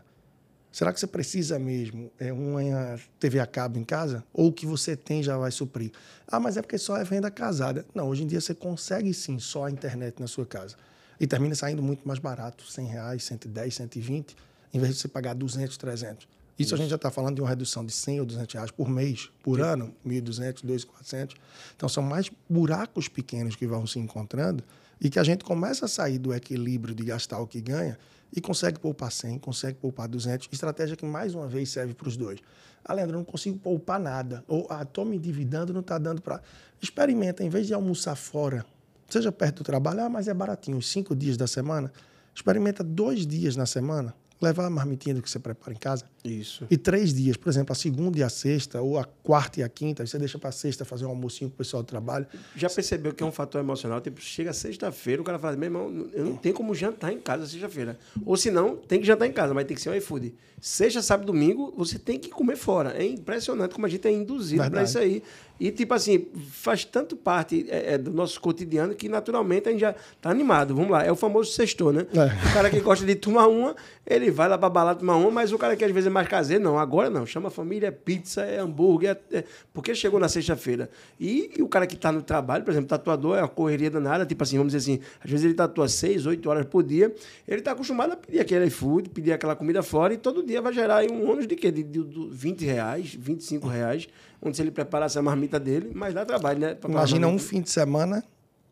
Será 0.70 0.92
que 0.92 1.00
você 1.00 1.06
precisa 1.08 1.58
mesmo 1.58 2.08
é, 2.16 2.32
uma 2.32 2.96
TV 3.18 3.40
a 3.40 3.46
cabo 3.46 3.76
em 3.76 3.82
casa? 3.82 4.24
Ou 4.32 4.50
o 4.50 4.52
que 4.52 4.64
você 4.64 4.96
tem 4.96 5.20
já 5.20 5.36
vai 5.36 5.50
suprir? 5.50 5.90
Ah, 6.28 6.38
mas 6.38 6.56
é 6.56 6.62
porque 6.62 6.78
só 6.78 6.96
é 6.96 7.02
venda 7.02 7.32
casada. 7.32 7.84
Não, 7.92 8.08
hoje 8.08 8.22
em 8.22 8.28
dia 8.28 8.40
você 8.40 8.54
consegue 8.54 9.12
sim 9.12 9.40
só 9.40 9.64
a 9.64 9.70
internet 9.70 10.20
na 10.20 10.28
sua 10.28 10.46
casa. 10.46 10.76
E 11.18 11.26
termina 11.26 11.56
saindo 11.56 11.82
muito 11.82 12.06
mais 12.06 12.20
barato, 12.20 12.70
100 12.70 12.86
reais, 12.86 13.24
110, 13.24 13.74
120, 13.74 14.36
em 14.72 14.78
vez 14.78 14.94
de 14.94 15.00
você 15.00 15.08
pagar 15.08 15.34
200, 15.34 15.76
300. 15.76 16.28
Isso, 16.56 16.68
Isso. 16.68 16.74
a 16.76 16.78
gente 16.78 16.90
já 16.90 16.96
está 16.96 17.10
falando 17.10 17.34
de 17.34 17.40
uma 17.40 17.48
redução 17.48 17.84
de 17.84 17.92
100 17.92 18.20
ou 18.20 18.26
200 18.26 18.54
reais 18.54 18.70
por 18.70 18.88
mês, 18.88 19.28
por 19.42 19.56
Sim. 19.56 19.64
ano, 19.64 19.94
1.200, 20.06 20.64
2.400. 20.64 21.34
Então, 21.74 21.88
são 21.88 22.02
mais 22.04 22.30
buracos 22.48 23.08
pequenos 23.08 23.56
que 23.56 23.66
vão 23.66 23.88
se 23.88 23.98
encontrando 23.98 24.62
e 25.04 25.10
que 25.10 25.18
a 25.18 25.22
gente 25.22 25.44
começa 25.44 25.84
a 25.84 25.88
sair 25.88 26.18
do 26.18 26.32
equilíbrio 26.32 26.94
de 26.94 27.04
gastar 27.04 27.38
o 27.38 27.46
que 27.46 27.60
ganha 27.60 27.98
e 28.34 28.40
consegue 28.40 28.80
poupar 28.80 29.12
100, 29.12 29.38
consegue 29.38 29.78
poupar 29.78 30.08
200. 30.08 30.48
Estratégia 30.50 30.96
que, 30.96 31.04
mais 31.04 31.34
uma 31.34 31.46
vez, 31.46 31.68
serve 31.68 31.92
para 31.92 32.08
os 32.08 32.16
dois. 32.16 32.40
Ah, 32.82 32.94
Leandro, 32.94 33.16
eu 33.16 33.18
não 33.18 33.24
consigo 33.24 33.58
poupar 33.58 34.00
nada. 34.00 34.42
Ou, 34.48 34.66
ah, 34.70 34.82
estou 34.82 35.04
me 35.04 35.16
endividando, 35.16 35.74
não 35.74 35.82
está 35.82 35.98
dando 35.98 36.22
para... 36.22 36.40
Experimenta, 36.80 37.44
em 37.44 37.50
vez 37.50 37.66
de 37.66 37.74
almoçar 37.74 38.16
fora, 38.16 38.64
seja 39.06 39.30
perto 39.30 39.58
do 39.58 39.64
trabalho, 39.64 40.00
ah, 40.00 40.08
mas 40.08 40.26
é 40.26 40.32
baratinho, 40.32 40.80
cinco 40.80 41.14
dias 41.14 41.36
da 41.36 41.46
semana, 41.46 41.92
experimenta 42.34 42.82
dois 42.82 43.26
dias 43.26 43.56
na 43.56 43.66
semana 43.66 44.14
levar 44.40 44.66
a 44.66 44.70
marmitinha 44.70 45.14
do 45.14 45.22
que 45.22 45.30
você 45.30 45.38
prepara 45.38 45.72
em 45.72 45.78
casa. 45.78 46.04
Isso. 46.24 46.66
E 46.70 46.76
três 46.76 47.14
dias, 47.14 47.36
por 47.36 47.48
exemplo, 47.48 47.72
a 47.72 47.74
segunda 47.74 48.18
e 48.18 48.22
a 48.22 48.28
sexta, 48.28 48.80
ou 48.80 48.98
a 48.98 49.04
quarta 49.04 49.60
e 49.60 49.62
a 49.62 49.68
quinta, 49.68 50.06
você 50.06 50.18
deixa 50.18 50.38
para 50.38 50.52
sexta 50.52 50.84
fazer 50.84 51.06
um 51.06 51.10
almocinho 51.10 51.50
com 51.50 51.54
o 51.54 51.58
pessoal 51.58 51.82
do 51.82 51.86
trabalho. 51.86 52.26
Já 52.56 52.68
percebeu 52.68 53.12
que 53.12 53.22
é 53.22 53.26
um 53.26 53.32
fator 53.32 53.60
emocional? 53.60 54.00
Tipo, 54.00 54.20
chega 54.20 54.52
sexta-feira, 54.52 55.22
o 55.22 55.24
cara 55.24 55.38
fala, 55.38 55.56
meu 55.56 55.66
irmão, 55.66 56.08
eu 56.12 56.24
não 56.24 56.36
tenho 56.36 56.54
como 56.54 56.74
jantar 56.74 57.12
em 57.12 57.20
casa 57.20 57.46
sexta-feira. 57.46 57.98
Ou 58.24 58.36
se 58.36 58.50
não, 58.50 58.76
tem 58.76 59.00
que 59.00 59.06
jantar 59.06 59.26
em 59.26 59.32
casa, 59.32 59.54
mas 59.54 59.66
tem 59.66 59.74
que 59.74 59.82
ser 59.82 59.90
um 59.90 59.94
iFood. 59.94 60.34
Sexta, 60.60 61.02
sábado, 61.02 61.26
domingo, 61.26 61.74
você 61.76 61.98
tem 61.98 62.18
que 62.18 62.30
comer 62.30 62.56
fora. 62.56 62.96
É 62.96 63.04
impressionante 63.04 63.74
como 63.74 63.86
a 63.86 63.88
gente 63.88 64.06
é 64.08 64.10
induzido 64.10 64.70
para 64.70 64.82
isso 64.82 64.98
aí. 64.98 65.22
E, 65.58 65.70
tipo 65.70 65.94
assim, 65.94 66.26
faz 66.50 66.84
tanto 66.84 67.16
parte 67.16 67.66
é, 67.68 67.94
é, 67.94 67.98
do 67.98 68.12
nosso 68.12 68.40
cotidiano 68.40 68.94
que, 68.94 69.08
naturalmente, 69.08 69.68
a 69.68 69.72
gente 69.72 69.80
já 69.80 69.94
tá 70.20 70.28
animado. 70.30 70.74
Vamos 70.74 70.90
lá, 70.90 71.04
é 71.04 71.12
o 71.12 71.16
famoso 71.16 71.52
sextor, 71.52 71.92
né? 71.92 72.06
É. 72.12 72.50
O 72.50 72.52
cara 72.52 72.68
que 72.68 72.80
gosta 72.80 73.06
de 73.06 73.14
tomar 73.14 73.46
uma, 73.46 73.76
ele 74.04 74.30
vai 74.32 74.48
lá 74.48 74.58
pra 74.58 74.68
balada 74.68 74.98
tomar 74.98 75.16
uma, 75.16 75.30
mas 75.30 75.52
o 75.52 75.58
cara 75.58 75.76
que 75.76 75.84
às 75.84 75.92
vezes 75.92 76.08
é 76.08 76.10
mais 76.10 76.26
caseiro, 76.26 76.62
não. 76.62 76.76
Agora 76.76 77.08
não. 77.08 77.24
Chama 77.24 77.48
a 77.48 77.50
família, 77.50 77.86
é 77.86 77.90
pizza, 77.92 78.42
é 78.42 78.58
hambúrguer, 78.58 79.16
é, 79.30 79.38
é 79.38 79.44
porque 79.72 79.94
chegou 79.94 80.18
na 80.18 80.28
sexta-feira. 80.28 80.90
E, 81.20 81.52
e, 81.56 81.62
o 81.62 81.68
cara 81.68 81.86
que 81.86 81.96
tá 81.96 82.10
no 82.10 82.22
trabalho, 82.22 82.64
por 82.64 82.72
exemplo, 82.72 82.88
tatuador, 82.88 83.38
é 83.38 83.42
uma 83.42 83.48
correria 83.48 83.90
danada, 83.90 84.26
tipo 84.26 84.42
assim, 84.42 84.56
vamos 84.56 84.72
dizer 84.72 84.92
assim, 84.92 85.00
às 85.22 85.30
vezes 85.30 85.44
ele 85.44 85.54
tatua 85.54 85.86
seis, 85.86 86.26
oito 86.26 86.50
horas 86.50 86.66
por 86.66 86.82
dia, 86.82 87.14
ele 87.46 87.62
tá 87.62 87.72
acostumado 87.72 88.12
a 88.12 88.16
pedir 88.16 88.40
aquele 88.40 88.66
iFood, 88.66 89.08
pedir 89.10 89.32
aquela 89.32 89.54
comida 89.54 89.82
fora, 89.84 90.12
e 90.12 90.16
todo 90.16 90.44
dia 90.44 90.60
vai 90.60 90.72
gerar 90.72 91.04
um 91.10 91.30
ônus 91.30 91.46
de 91.46 91.54
quê? 91.54 91.70
De, 91.70 91.84
de, 91.84 92.02
de 92.02 92.28
20 92.30 92.64
reais, 92.64 93.14
25 93.14 93.68
reais 93.68 94.08
onde 94.44 94.56
se 94.56 94.62
ele 94.62 94.70
preparasse 94.70 95.18
a 95.18 95.22
marmita 95.22 95.43
dele, 95.46 95.92
mas 95.94 96.14
dá 96.14 96.24
trabalho, 96.24 96.60
né? 96.60 96.76
Imagina 96.88 97.26
um 97.26 97.38
fim 97.38 97.60
de 97.60 97.70
semana 97.70 98.24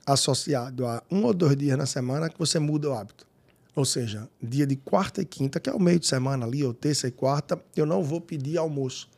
associado 0.07 0.87
a 0.87 1.03
um 1.11 1.25
ou 1.25 1.33
dois 1.33 1.57
dias 1.57 1.79
na 1.79 1.87
semana 1.87 2.29
que 2.29 2.39
você 2.39 2.59
muda 2.59 2.91
o 2.91 2.93
hábito. 2.93 3.27
Ou 3.75 3.85
seja, 3.85 4.29
dia 4.43 4.67
de 4.67 4.77
quarta 4.77 5.23
e 5.23 5.25
quinta, 5.25 5.59
que 5.59 5.71
é 5.71 5.73
o 5.73 5.81
meio 5.81 5.99
de 5.99 6.07
semana 6.07 6.45
ali, 6.45 6.63
ou 6.63 6.75
terça 6.75 7.09
e 7.09 7.11
quarta, 7.11 7.63
eu 7.75 7.87
não 7.87 8.03
vou 8.03 8.21
pedir 8.21 8.59
almoço. 8.59 9.09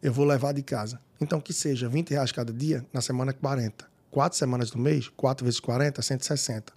Eu 0.00 0.12
vou 0.12 0.24
levar 0.24 0.52
de 0.52 0.62
casa. 0.62 1.00
Então, 1.20 1.40
que 1.40 1.52
seja 1.52 1.88
20 1.88 2.10
reais 2.10 2.30
cada 2.30 2.52
dia, 2.52 2.86
na 2.92 3.00
semana 3.00 3.32
40. 3.32 3.86
Quatro 4.10 4.38
semanas 4.38 4.70
do 4.70 4.78
mês, 4.78 5.08
quatro 5.08 5.44
vezes 5.44 5.58
40, 5.58 6.00
160. 6.00 6.72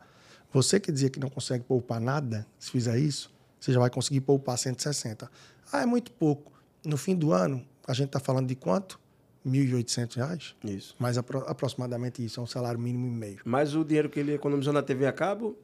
Você 0.51 0.79
que 0.79 0.91
dizia 0.91 1.09
que 1.09 1.19
não 1.19 1.29
consegue 1.29 1.63
poupar 1.63 1.99
nada, 1.99 2.47
se 2.57 2.71
fizer 2.71 2.97
isso, 2.97 3.31
você 3.59 3.71
já 3.71 3.79
vai 3.79 3.89
conseguir 3.89 4.21
poupar 4.21 4.57
160. 4.57 5.29
Ah, 5.71 5.81
é 5.81 5.85
muito 5.85 6.11
pouco. 6.11 6.51
No 6.83 6.97
fim 6.97 7.15
do 7.15 7.33
ano, 7.33 7.63
a 7.85 7.93
gente 7.93 8.07
está 8.07 8.19
falando 8.19 8.47
de 8.47 8.55
quanto? 8.55 8.99
R$ 9.47 9.83
1.800. 9.83 10.53
Isso. 10.63 10.95
Mais 10.99 11.17
apro 11.17 11.39
aproximadamente 11.47 12.23
isso, 12.23 12.39
é 12.39 12.43
um 12.43 12.47
salário 12.47 12.79
mínimo 12.79 13.07
e 13.07 13.11
meio. 13.11 13.39
Mais 13.45 13.75
o 13.75 13.83
dinheiro 13.83 14.09
que 14.09 14.19
ele 14.19 14.33
economizou 14.33 14.73
na 14.73 14.81
TV 14.81 15.05
a 15.05 15.11
cabo, 15.11 15.57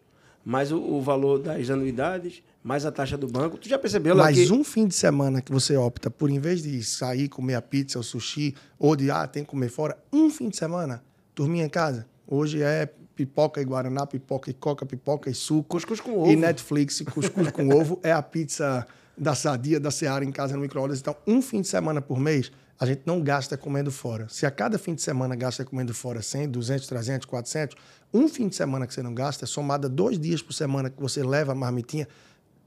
mais 0.46 0.72
o, 0.72 0.78
o 0.80 1.02
valor 1.02 1.40
das 1.40 1.70
anuidades, 1.70 2.44
mais 2.64 2.86
a 2.86 2.92
taxa 2.92 3.18
do 3.18 3.28
banco. 3.28 3.58
Tu 3.58 3.70
já 3.70 3.78
percebeu 3.78 4.16
lá 4.16 4.26
Mais 4.26 4.38
que... 4.38 4.52
um 4.52 4.64
fim 4.64 4.88
de 4.88 4.96
semana 4.96 5.42
que 5.42 5.52
você 5.52 5.76
opta 5.76 6.10
por, 6.10 6.30
em 6.30 6.40
vez 6.40 6.64
de 6.64 6.84
sair, 6.84 7.30
comer 7.30 7.56
a 7.56 7.62
pizza, 7.62 8.00
o 8.00 8.04
sushi, 8.04 8.56
ou 8.78 8.96
de, 8.96 9.10
ah, 9.12 9.28
tem 9.28 9.44
que 9.44 9.50
comer 9.50 9.70
fora, 9.70 9.98
um 10.12 10.30
fim 10.30 10.50
de 10.50 10.58
semana, 10.58 11.04
dormir 11.36 11.62
em 11.62 11.70
casa. 11.70 12.06
Hoje 12.28 12.62
é 12.62 12.90
pipoca 13.16 13.62
e 13.62 13.66
guaraná, 13.66 14.06
pipoca 14.06 14.50
e 14.50 14.54
coca, 14.54 14.86
pipoca 14.86 15.30
e 15.30 15.34
suco. 15.34 15.70
Cuscuz 15.70 16.00
com 16.00 16.18
ovo. 16.18 16.32
E 16.32 16.36
Netflix, 16.36 17.02
cuscuz 17.02 17.52
com 17.52 17.70
ovo. 17.76 18.00
É 18.02 18.12
a 18.12 18.22
pizza 18.22 18.86
da 19.18 19.36
Sadia, 19.36 19.80
da 19.80 19.92
Seara 19.92 20.26
em 20.26 20.32
casa 20.32 20.56
no 20.56 20.62
micro-ondas. 20.62 21.00
Então, 21.00 21.16
um 21.28 21.42
fim 21.42 21.62
de 21.62 21.68
semana 21.68 22.02
por 22.02 22.20
mês 22.20 22.52
a 22.84 22.86
gente 22.86 23.04
não 23.06 23.22
gasta 23.22 23.56
comendo 23.56 23.90
fora. 23.90 24.28
Se 24.28 24.46
a 24.46 24.52
cada 24.52 24.78
fim 24.78 24.94
de 24.94 25.02
semana 25.02 25.38
gasta 25.38 25.64
comendo 25.64 25.94
fora 25.94 26.22
100, 26.22 26.50
200, 26.50 26.86
300, 26.86 27.26
400, 27.26 27.78
um 28.14 28.28
fim 28.28 28.50
de 28.50 28.58
semana 28.58 28.86
que 28.86 28.94
você 28.94 29.02
não 29.02 29.14
gasta, 29.14 29.46
somado 29.46 29.88
a 29.88 29.90
dois 29.90 30.20
dias 30.20 30.42
por 30.42 30.52
semana 30.52 30.90
que 30.90 31.02
você 31.02 31.24
leva 31.24 31.54
a 31.54 31.56
marmitinha, 31.56 32.06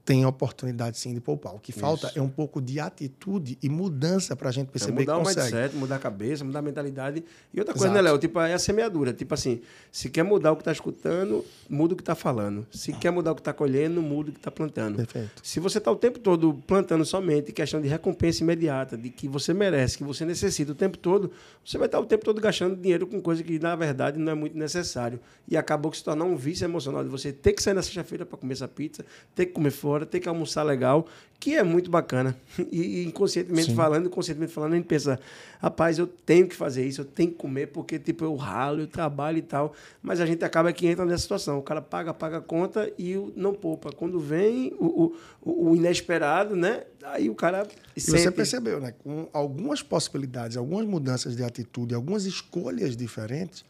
tem 0.07 0.25
oportunidade 0.25 0.97
sim 0.97 1.13
de 1.13 1.19
poupar. 1.19 1.53
O 1.53 1.59
que 1.59 1.73
falta 1.73 2.09
é 2.15 2.21
um 2.21 2.29
pouco 2.29 2.61
de 2.61 2.79
atitude 2.79 3.57
e 3.61 3.67
mudança 3.67 4.37
para 4.37 4.47
a 4.47 4.51
gente 4.53 4.69
perceber 4.69 4.99
é 4.99 4.99
mudar 5.01 5.15
que 5.15 5.19
o 5.19 5.23
consegue. 5.25 5.53
mindset, 5.53 5.75
mudar 5.75 5.95
a 5.97 5.99
cabeça, 5.99 6.45
mudar 6.45 6.59
a 6.59 6.61
mentalidade. 6.61 7.25
E 7.53 7.59
outra 7.59 7.75
coisa, 7.75 7.93
né, 7.93 8.01
Léo? 8.01 8.17
Tipo, 8.17 8.39
é 8.39 8.53
a 8.53 8.57
semeadura. 8.57 9.11
Tipo 9.11 9.33
assim, 9.33 9.59
se 9.91 10.09
quer 10.09 10.23
mudar 10.23 10.53
o 10.53 10.55
que 10.55 10.61
está 10.61 10.71
escutando, 10.71 11.43
muda 11.69 11.93
o 11.93 11.97
que 11.97 12.01
está 12.01 12.15
falando. 12.15 12.65
Se 12.71 12.93
quer 12.93 13.11
mudar 13.11 13.33
o 13.33 13.35
que 13.35 13.41
está 13.41 13.51
colhendo, 13.51 14.01
muda 14.01 14.29
o 14.29 14.31
que 14.31 14.39
está 14.39 14.49
plantando. 14.49 14.95
Perfeito. 14.95 15.41
Se 15.43 15.59
você 15.59 15.77
está 15.77 15.91
o 15.91 15.95
tempo 15.97 16.19
todo 16.19 16.53
plantando 16.65 17.03
somente 17.03 17.51
questão 17.51 17.81
de 17.81 17.89
recompensa 17.89 18.41
imediata, 18.41 18.95
de 18.95 19.09
que 19.09 19.27
você 19.27 19.53
merece, 19.53 19.97
que 19.97 20.05
você 20.05 20.23
necessita 20.23 20.71
o 20.71 20.75
tempo 20.75 20.97
todo, 20.97 21.33
você 21.65 21.77
vai 21.77 21.87
estar 21.87 21.99
o 21.99 22.05
tempo 22.05 22.23
todo 22.23 22.39
gastando 22.39 22.77
dinheiro 22.77 23.07
com 23.07 23.21
coisa 23.21 23.43
que, 23.43 23.59
na 23.59 23.75
verdade, 23.75 24.17
não 24.17 24.31
é 24.31 24.35
muito 24.35 24.57
necessário. 24.57 25.19
E 25.49 25.57
acabou 25.57 25.91
que 25.91 25.97
se 25.97 26.03
tornar 26.05 26.23
um 26.23 26.37
vício 26.37 26.63
emocional 26.63 27.03
de 27.03 27.09
você 27.09 27.33
ter 27.33 27.51
que 27.51 27.61
sair 27.61 27.73
na 27.73 27.81
sexta-feira 27.81 28.25
para 28.25 28.37
comer 28.37 28.53
essa 28.53 28.69
pizza, 28.69 29.05
ter 29.35 29.47
que 29.47 29.51
comer 29.51 29.71
fora, 29.71 29.96
ter 30.05 30.19
que 30.19 30.29
almoçar 30.29 30.63
legal, 30.63 31.07
que 31.39 31.55
é 31.55 31.63
muito 31.63 31.89
bacana. 31.89 32.35
E, 32.71 33.05
inconscientemente 33.05 33.69
Sim. 33.69 33.75
falando, 33.75 34.07
inconscientemente 34.07 34.51
falando, 34.51 34.73
a 34.73 34.75
gente 34.75 34.87
pensa, 34.87 35.19
rapaz, 35.59 35.97
eu 35.97 36.05
tenho 36.07 36.47
que 36.47 36.55
fazer 36.55 36.85
isso, 36.85 37.01
eu 37.01 37.05
tenho 37.05 37.31
que 37.31 37.37
comer, 37.37 37.67
porque 37.67 37.97
tipo, 37.97 38.23
eu 38.23 38.35
ralo, 38.35 38.81
eu 38.81 38.87
trabalho 38.87 39.37
e 39.37 39.41
tal. 39.41 39.73
Mas 40.01 40.19
a 40.19 40.25
gente 40.25 40.43
acaba 40.43 40.71
que 40.73 40.87
entra 40.87 41.05
nessa 41.05 41.23
situação. 41.23 41.57
O 41.57 41.61
cara 41.61 41.81
paga, 41.81 42.13
paga 42.13 42.37
a 42.37 42.41
conta 42.41 42.91
e 42.97 43.15
não 43.35 43.53
poupa. 43.53 43.91
Quando 43.91 44.19
vem 44.19 44.73
o, 44.79 45.13
o, 45.41 45.71
o 45.71 45.75
inesperado, 45.75 46.55
né? 46.55 46.83
Aí 47.03 47.29
o 47.29 47.35
cara. 47.35 47.67
E 47.95 48.01
você 48.01 48.29
percebeu, 48.31 48.79
né? 48.81 48.93
Com 49.03 49.29
algumas 49.31 49.81
possibilidades, 49.81 50.57
algumas 50.57 50.85
mudanças 50.85 51.35
de 51.35 51.43
atitude, 51.43 51.95
algumas 51.95 52.25
escolhas 52.25 52.97
diferentes, 52.97 53.63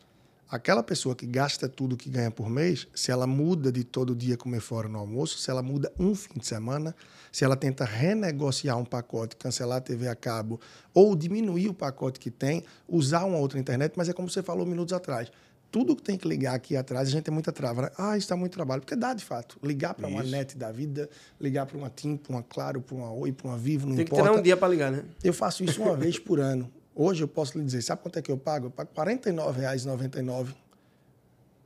aquela 0.50 0.82
pessoa 0.82 1.16
que 1.16 1.26
gasta 1.26 1.68
tudo 1.68 1.98
que 1.98 2.10
ganha 2.10 2.32
por 2.32 2.50
mês, 2.50 2.88
se 2.94 3.12
ela 3.12 3.28
muda 3.28 3.72
de 3.72 3.84
todo 3.84 4.16
dia 4.16 4.38
comer 4.38 4.62
fora 4.62 4.88
no 4.88 4.98
almoço, 4.98 5.38
se 5.38 5.50
ela 5.50 5.62
muda 5.62 5.92
um 6.00 6.16
fim 6.16 6.40
de 6.40 6.48
semana, 6.48 6.96
se 7.32 7.44
ela 7.44 7.56
tenta 7.56 7.84
renegociar 7.86 8.78
um 8.78 8.86
pacote, 8.86 9.36
cancelar 9.36 9.78
a 9.78 9.82
TV 9.82 10.08
a 10.08 10.16
cabo 10.16 10.60
ou 10.94 11.16
diminuir 11.16 11.68
o 11.68 11.74
pacote 11.74 12.20
que 12.20 12.32
tem, 12.32 12.64
usar 12.88 13.26
uma 13.26 13.38
outra 13.38 13.60
internet, 13.60 13.94
mas 13.96 14.10
é 14.10 14.14
como 14.14 14.30
você 14.30 14.42
falou 14.42 14.66
minutos 14.66 14.94
atrás. 14.94 15.32
Tudo 15.70 15.98
que 15.98 16.02
tem 16.02 16.18
que 16.18 16.26
ligar 16.26 16.56
aqui 16.56 16.78
atrás, 16.78 17.10
a 17.10 17.12
gente 17.12 17.24
tem 17.24 17.34
muita 17.34 17.52
trava. 17.52 17.82
Né? 17.84 17.90
Ah, 17.98 18.18
isso 18.18 18.30
dá 18.30 18.38
muito 18.38 18.54
trabalho. 18.54 18.82
Porque 18.82 18.96
dá, 18.96 19.14
de 19.14 19.24
fato. 19.24 19.60
Ligar 19.62 19.94
para 19.94 20.08
uma 20.08 20.24
net 20.24 20.58
da 20.58 20.72
vida, 20.72 21.10
ligar 21.42 21.66
para 21.66 21.78
uma 21.78 21.90
TIM, 21.90 22.16
para 22.16 22.32
uma 22.32 22.42
Claro, 22.42 22.82
para 22.82 22.96
uma 22.96 23.12
Oi, 23.12 23.34
para 23.34 23.50
uma 23.50 23.58
Vivo, 23.58 23.86
não 23.86 23.98
Tem 23.98 24.06
que 24.06 24.14
importa. 24.14 24.30
tirar 24.30 24.40
um 24.40 24.42
dia 24.42 24.56
para 24.56 24.70
ligar, 24.70 24.90
né? 24.90 25.04
Eu 25.22 25.34
faço 25.34 25.66
isso 25.66 25.82
uma 25.82 25.94
vez 25.98 26.18
por 26.18 26.40
ano. 26.40 26.72
Hoje 27.00 27.24
eu 27.24 27.28
posso 27.28 27.56
lhe 27.60 27.64
dizer, 27.64 27.84
sabe 27.84 28.02
quanto 28.02 28.18
é 28.18 28.24
que 28.24 28.32
eu 28.32 28.38
pago? 28.40 28.66
Eu 28.66 28.72
pago 28.72 28.90
R$ 28.98 29.16
49,99 29.18 30.56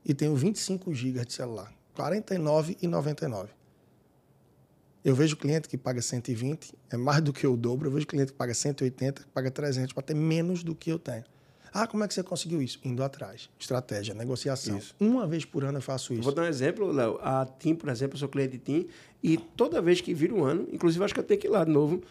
e 0.04 0.12
tenho 0.12 0.36
25 0.36 0.92
GB 0.92 1.24
de 1.24 1.32
celular. 1.32 1.72
R$ 1.96 2.04
49,99. 2.20 3.48
Eu 5.02 5.14
vejo 5.14 5.34
cliente 5.38 5.70
que 5.70 5.78
paga 5.78 6.02
120, 6.02 6.74
é 6.90 6.98
mais 6.98 7.22
do 7.22 7.32
que 7.32 7.46
o 7.46 7.56
dobro. 7.56 7.88
Eu 7.88 7.92
vejo 7.92 8.06
cliente 8.06 8.32
que 8.32 8.36
paga 8.36 8.52
180, 8.52 9.22
que 9.22 9.28
paga 9.30 9.50
300 9.50 9.94
para 9.94 10.02
ter 10.02 10.14
menos 10.14 10.62
do 10.62 10.74
que 10.74 10.92
eu 10.92 10.98
tenho. 10.98 11.24
Ah, 11.72 11.86
como 11.86 12.04
é 12.04 12.08
que 12.08 12.12
você 12.12 12.22
conseguiu 12.22 12.60
isso? 12.60 12.78
Indo 12.84 13.02
atrás. 13.02 13.48
Estratégia, 13.58 14.14
negociação. 14.14 14.76
Isso. 14.76 14.94
Uma 15.00 15.26
vez 15.26 15.46
por 15.46 15.64
ano 15.64 15.78
eu 15.78 15.82
faço 15.82 16.12
isso. 16.12 16.22
Vou 16.22 16.34
dar 16.34 16.42
um 16.42 16.46
exemplo, 16.46 16.92
Léo. 16.92 17.18
A 17.22 17.46
TIM, 17.46 17.74
por 17.74 17.88
exemplo, 17.88 18.16
eu 18.16 18.18
sou 18.18 18.28
cliente 18.28 18.58
de 18.58 18.58
TIM, 18.58 18.88
e 19.22 19.38
toda 19.38 19.80
vez 19.80 20.02
que 20.02 20.12
vira 20.12 20.34
um 20.34 20.44
ano, 20.44 20.68
inclusive 20.70 21.02
acho 21.02 21.14
que 21.14 21.20
eu 21.20 21.24
tenho 21.24 21.40
que 21.40 21.46
ir 21.46 21.50
lá 21.50 21.64
de 21.64 21.70
novo, 21.70 22.02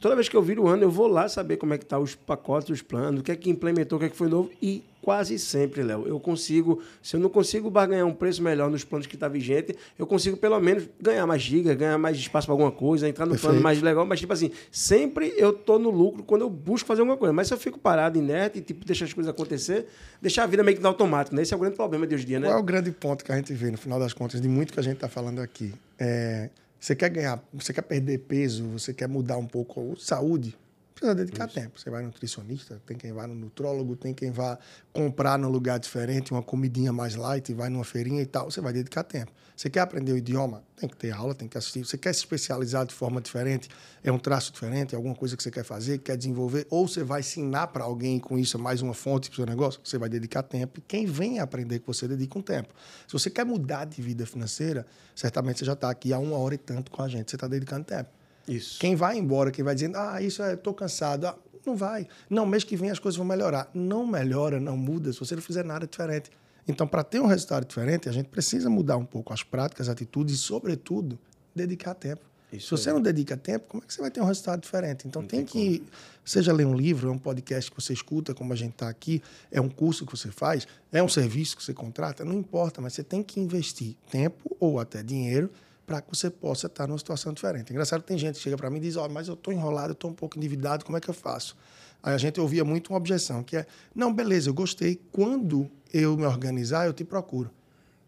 toda 0.00 0.14
vez 0.14 0.28
que 0.28 0.36
eu 0.36 0.42
viro 0.42 0.64
um 0.64 0.68
ano, 0.68 0.82
eu 0.82 0.90
vou 0.90 1.06
lá 1.06 1.28
saber 1.28 1.56
como 1.56 1.74
é 1.74 1.78
que 1.78 1.86
tá 1.86 1.98
os 1.98 2.14
pacotes, 2.14 2.70
os 2.70 2.82
planos, 2.82 3.20
o 3.20 3.22
que 3.22 3.32
é 3.32 3.36
que 3.36 3.50
implementou, 3.50 3.96
o 3.96 4.00
que 4.00 4.06
é 4.06 4.08
que 4.08 4.16
foi 4.16 4.28
novo, 4.28 4.50
e 4.62 4.84
quase 5.00 5.38
sempre, 5.38 5.82
Léo, 5.82 6.06
eu 6.06 6.20
consigo, 6.20 6.82
se 7.02 7.16
eu 7.16 7.20
não 7.20 7.30
consigo 7.30 7.70
barganhar 7.70 8.06
um 8.06 8.12
preço 8.12 8.42
melhor 8.42 8.70
nos 8.70 8.84
planos 8.84 9.06
que 9.06 9.14
está 9.14 9.26
vigente, 9.26 9.74
eu 9.98 10.06
consigo 10.06 10.36
pelo 10.36 10.60
menos 10.60 10.86
ganhar 11.00 11.26
mais 11.26 11.40
gigas, 11.40 11.74
ganhar 11.76 11.96
mais 11.96 12.16
espaço 12.16 12.46
para 12.46 12.52
alguma 12.52 12.70
coisa, 12.70 13.08
entrar 13.08 13.24
no 13.24 13.30
plano 13.30 13.42
Perfeito. 13.42 13.62
mais 13.62 13.80
legal, 13.80 14.04
mas 14.04 14.20
tipo 14.20 14.32
assim, 14.32 14.50
sempre 14.70 15.32
eu 15.36 15.52
tô 15.52 15.78
no 15.78 15.88
lucro 15.88 16.22
quando 16.22 16.42
eu 16.42 16.50
busco 16.50 16.86
fazer 16.86 17.00
alguma 17.00 17.16
coisa, 17.16 17.32
mas 17.32 17.48
se 17.48 17.54
eu 17.54 17.58
fico 17.58 17.78
parado, 17.78 18.18
inerte, 18.18 18.58
e 18.58 18.60
tipo, 18.60 18.84
deixar 18.84 19.06
as 19.06 19.12
coisas 19.14 19.30
acontecer, 19.30 19.86
deixar 20.20 20.44
a 20.44 20.46
vida 20.46 20.62
meio 20.62 20.76
que 20.76 20.82
no 20.82 20.88
automático, 20.88 21.34
né? 21.34 21.42
Esse 21.42 21.54
é 21.54 21.56
o 21.56 21.60
grande 21.60 21.76
problema 21.76 22.06
de 22.06 22.14
hoje 22.14 22.24
em 22.24 22.26
dia, 22.26 22.40
né? 22.40 22.48
Qual 22.48 22.58
é 22.58 22.60
o 22.60 22.64
grande 22.64 22.90
ponto 22.90 23.24
que 23.24 23.32
a 23.32 23.36
gente 23.36 23.52
vê, 23.54 23.70
no 23.70 23.78
final 23.78 23.98
das 23.98 24.12
contas, 24.12 24.40
de 24.40 24.48
muito 24.48 24.72
que 24.72 24.80
a 24.80 24.82
gente 24.82 24.96
está 24.96 25.08
falando 25.08 25.40
aqui? 25.40 25.72
É, 25.98 26.50
você 26.78 26.94
quer 26.94 27.10
ganhar, 27.10 27.42
você 27.52 27.72
quer 27.72 27.82
perder 27.82 28.18
peso, 28.18 28.64
você 28.68 28.94
quer 28.94 29.08
mudar 29.08 29.36
um 29.36 29.46
pouco 29.46 29.92
a 29.92 29.96
saúde, 29.96 30.56
precisa 30.98 31.14
dedicar 31.14 31.48
tempo. 31.48 31.78
Você 31.78 31.90
vai 31.90 32.02
no 32.02 32.08
nutricionista, 32.08 32.80
tem 32.86 32.96
quem 32.96 33.12
vai 33.12 33.26
no 33.26 33.34
nutrólogo, 33.34 33.96
tem 33.96 34.12
quem 34.12 34.30
vai 34.30 34.58
comprar 34.92 35.38
num 35.38 35.48
lugar 35.48 35.78
diferente, 35.78 36.32
uma 36.32 36.42
comidinha 36.42 36.92
mais 36.92 37.14
light, 37.14 37.52
vai 37.54 37.68
numa 37.68 37.84
feirinha 37.84 38.20
e 38.20 38.26
tal, 38.26 38.50
você 38.50 38.60
vai 38.60 38.72
dedicar 38.72 39.04
tempo. 39.04 39.32
Você 39.56 39.68
quer 39.68 39.80
aprender 39.80 40.12
o 40.12 40.16
idioma? 40.16 40.62
Tem 40.76 40.88
que 40.88 40.96
ter 40.96 41.10
aula, 41.10 41.34
tem 41.34 41.48
que 41.48 41.58
assistir. 41.58 41.84
Você 41.84 41.98
quer 41.98 42.12
se 42.12 42.20
especializar 42.20 42.86
de 42.86 42.94
forma 42.94 43.20
diferente? 43.20 43.68
É 44.04 44.12
um 44.12 44.18
traço 44.18 44.52
diferente? 44.52 44.94
É 44.94 44.96
alguma 44.96 45.16
coisa 45.16 45.36
que 45.36 45.42
você 45.42 45.50
quer 45.50 45.64
fazer, 45.64 45.98
quer 45.98 46.16
desenvolver? 46.16 46.64
Ou 46.70 46.86
você 46.86 47.02
vai 47.02 47.20
ensinar 47.20 47.66
para 47.68 47.82
alguém 47.82 48.20
com 48.20 48.38
isso 48.38 48.56
é 48.56 48.60
mais 48.60 48.82
uma 48.82 48.94
fonte 48.94 49.28
para 49.28 49.34
o 49.34 49.36
seu 49.36 49.46
negócio? 49.46 49.80
Você 49.82 49.98
vai 49.98 50.08
dedicar 50.08 50.44
tempo. 50.44 50.78
E 50.78 50.82
quem 50.82 51.06
vem 51.06 51.40
aprender 51.40 51.80
com 51.80 51.92
você, 51.92 52.06
dedica 52.06 52.38
um 52.38 52.42
tempo. 52.42 52.72
Se 53.08 53.12
você 53.12 53.28
quer 53.28 53.44
mudar 53.44 53.84
de 53.84 54.00
vida 54.00 54.24
financeira, 54.24 54.86
certamente 55.14 55.58
você 55.58 55.64
já 55.64 55.72
está 55.72 55.90
aqui 55.90 56.12
há 56.12 56.20
uma 56.20 56.36
hora 56.36 56.54
e 56.54 56.58
tanto 56.58 56.92
com 56.92 57.02
a 57.02 57.08
gente. 57.08 57.28
Você 57.28 57.36
está 57.36 57.48
dedicando 57.48 57.84
tempo. 57.84 58.17
Isso. 58.48 58.78
Quem 58.78 58.96
vai 58.96 59.18
embora, 59.18 59.50
quem 59.50 59.64
vai 59.64 59.74
dizendo, 59.74 59.96
ah, 59.96 60.20
isso 60.22 60.42
é, 60.42 60.56
tô 60.56 60.72
cansado. 60.72 61.26
Ah, 61.26 61.36
não 61.66 61.76
vai. 61.76 62.08
Não, 62.30 62.46
mês 62.46 62.64
que 62.64 62.76
vem 62.76 62.90
as 62.90 62.98
coisas 62.98 63.16
vão 63.16 63.26
melhorar. 63.26 63.70
Não 63.74 64.06
melhora, 64.06 64.58
não 64.58 64.76
muda 64.76 65.12
se 65.12 65.20
você 65.20 65.34
não 65.34 65.42
fizer 65.42 65.64
nada 65.64 65.86
diferente. 65.86 66.30
Então, 66.66 66.86
para 66.86 67.04
ter 67.04 67.20
um 67.20 67.26
resultado 67.26 67.66
diferente, 67.66 68.08
a 68.08 68.12
gente 68.12 68.28
precisa 68.28 68.68
mudar 68.68 68.96
um 68.96 69.04
pouco 69.04 69.32
as 69.32 69.42
práticas, 69.42 69.88
as 69.88 69.92
atitudes 69.92 70.34
e, 70.34 70.38
sobretudo, 70.38 71.18
dedicar 71.54 71.94
tempo. 71.94 72.22
Isso 72.52 72.76
se 72.76 72.82
você 72.82 72.88
aí. 72.88 72.94
não 72.94 73.02
dedica 73.02 73.36
tempo, 73.36 73.66
como 73.68 73.82
é 73.82 73.86
que 73.86 73.92
você 73.92 74.00
vai 74.00 74.10
ter 74.10 74.22
um 74.22 74.24
resultado 74.24 74.60
diferente? 74.60 75.06
Então, 75.06 75.22
tem, 75.22 75.44
que, 75.44 75.82
seja 76.24 76.52
ler 76.52 76.66
um 76.66 76.74
livro, 76.74 77.08
é 77.08 77.12
um 77.12 77.18
podcast 77.18 77.70
que 77.70 77.80
você 77.80 77.92
escuta, 77.92 78.34
como 78.34 78.52
a 78.52 78.56
gente 78.56 78.72
está 78.72 78.88
aqui, 78.88 79.22
é 79.50 79.60
um 79.60 79.68
curso 79.68 80.06
que 80.06 80.16
você 80.16 80.30
faz, 80.30 80.66
é 80.90 81.02
um 81.02 81.08
serviço 81.08 81.56
que 81.56 81.62
você 81.62 81.74
contrata, 81.74 82.24
não 82.24 82.34
importa, 82.34 82.80
mas 82.80 82.94
você 82.94 83.04
tem 83.04 83.22
que 83.22 83.38
investir 83.38 83.96
tempo 84.10 84.56
ou 84.58 84.80
até 84.80 85.02
dinheiro 85.02 85.50
para 85.88 86.02
que 86.02 86.14
você 86.14 86.28
possa 86.28 86.66
estar 86.66 86.86
numa 86.86 86.98
situação 86.98 87.32
diferente. 87.32 87.72
Engraçado, 87.72 88.02
tem 88.02 88.18
gente 88.18 88.34
que 88.34 88.42
chega 88.42 88.58
para 88.58 88.68
mim 88.68 88.76
e 88.76 88.80
diz: 88.80 88.96
Ó, 88.96 89.08
mas 89.08 89.26
eu 89.26 89.32
estou 89.32 89.54
enrolado, 89.54 89.88
eu 89.88 89.94
estou 89.94 90.10
um 90.10 90.14
pouco 90.14 90.36
endividado, 90.36 90.84
como 90.84 90.98
é 90.98 91.00
que 91.00 91.08
eu 91.08 91.14
faço? 91.14 91.56
Aí 92.02 92.14
a 92.14 92.18
gente 92.18 92.38
ouvia 92.38 92.62
muito 92.62 92.92
uma 92.92 92.98
objeção, 92.98 93.42
que 93.42 93.56
é: 93.56 93.66
não, 93.94 94.12
beleza, 94.12 94.50
eu 94.50 94.54
gostei, 94.54 95.00
quando 95.10 95.68
eu 95.92 96.14
me 96.14 96.26
organizar, 96.26 96.86
eu 96.86 96.92
te 96.92 97.04
procuro. 97.04 97.50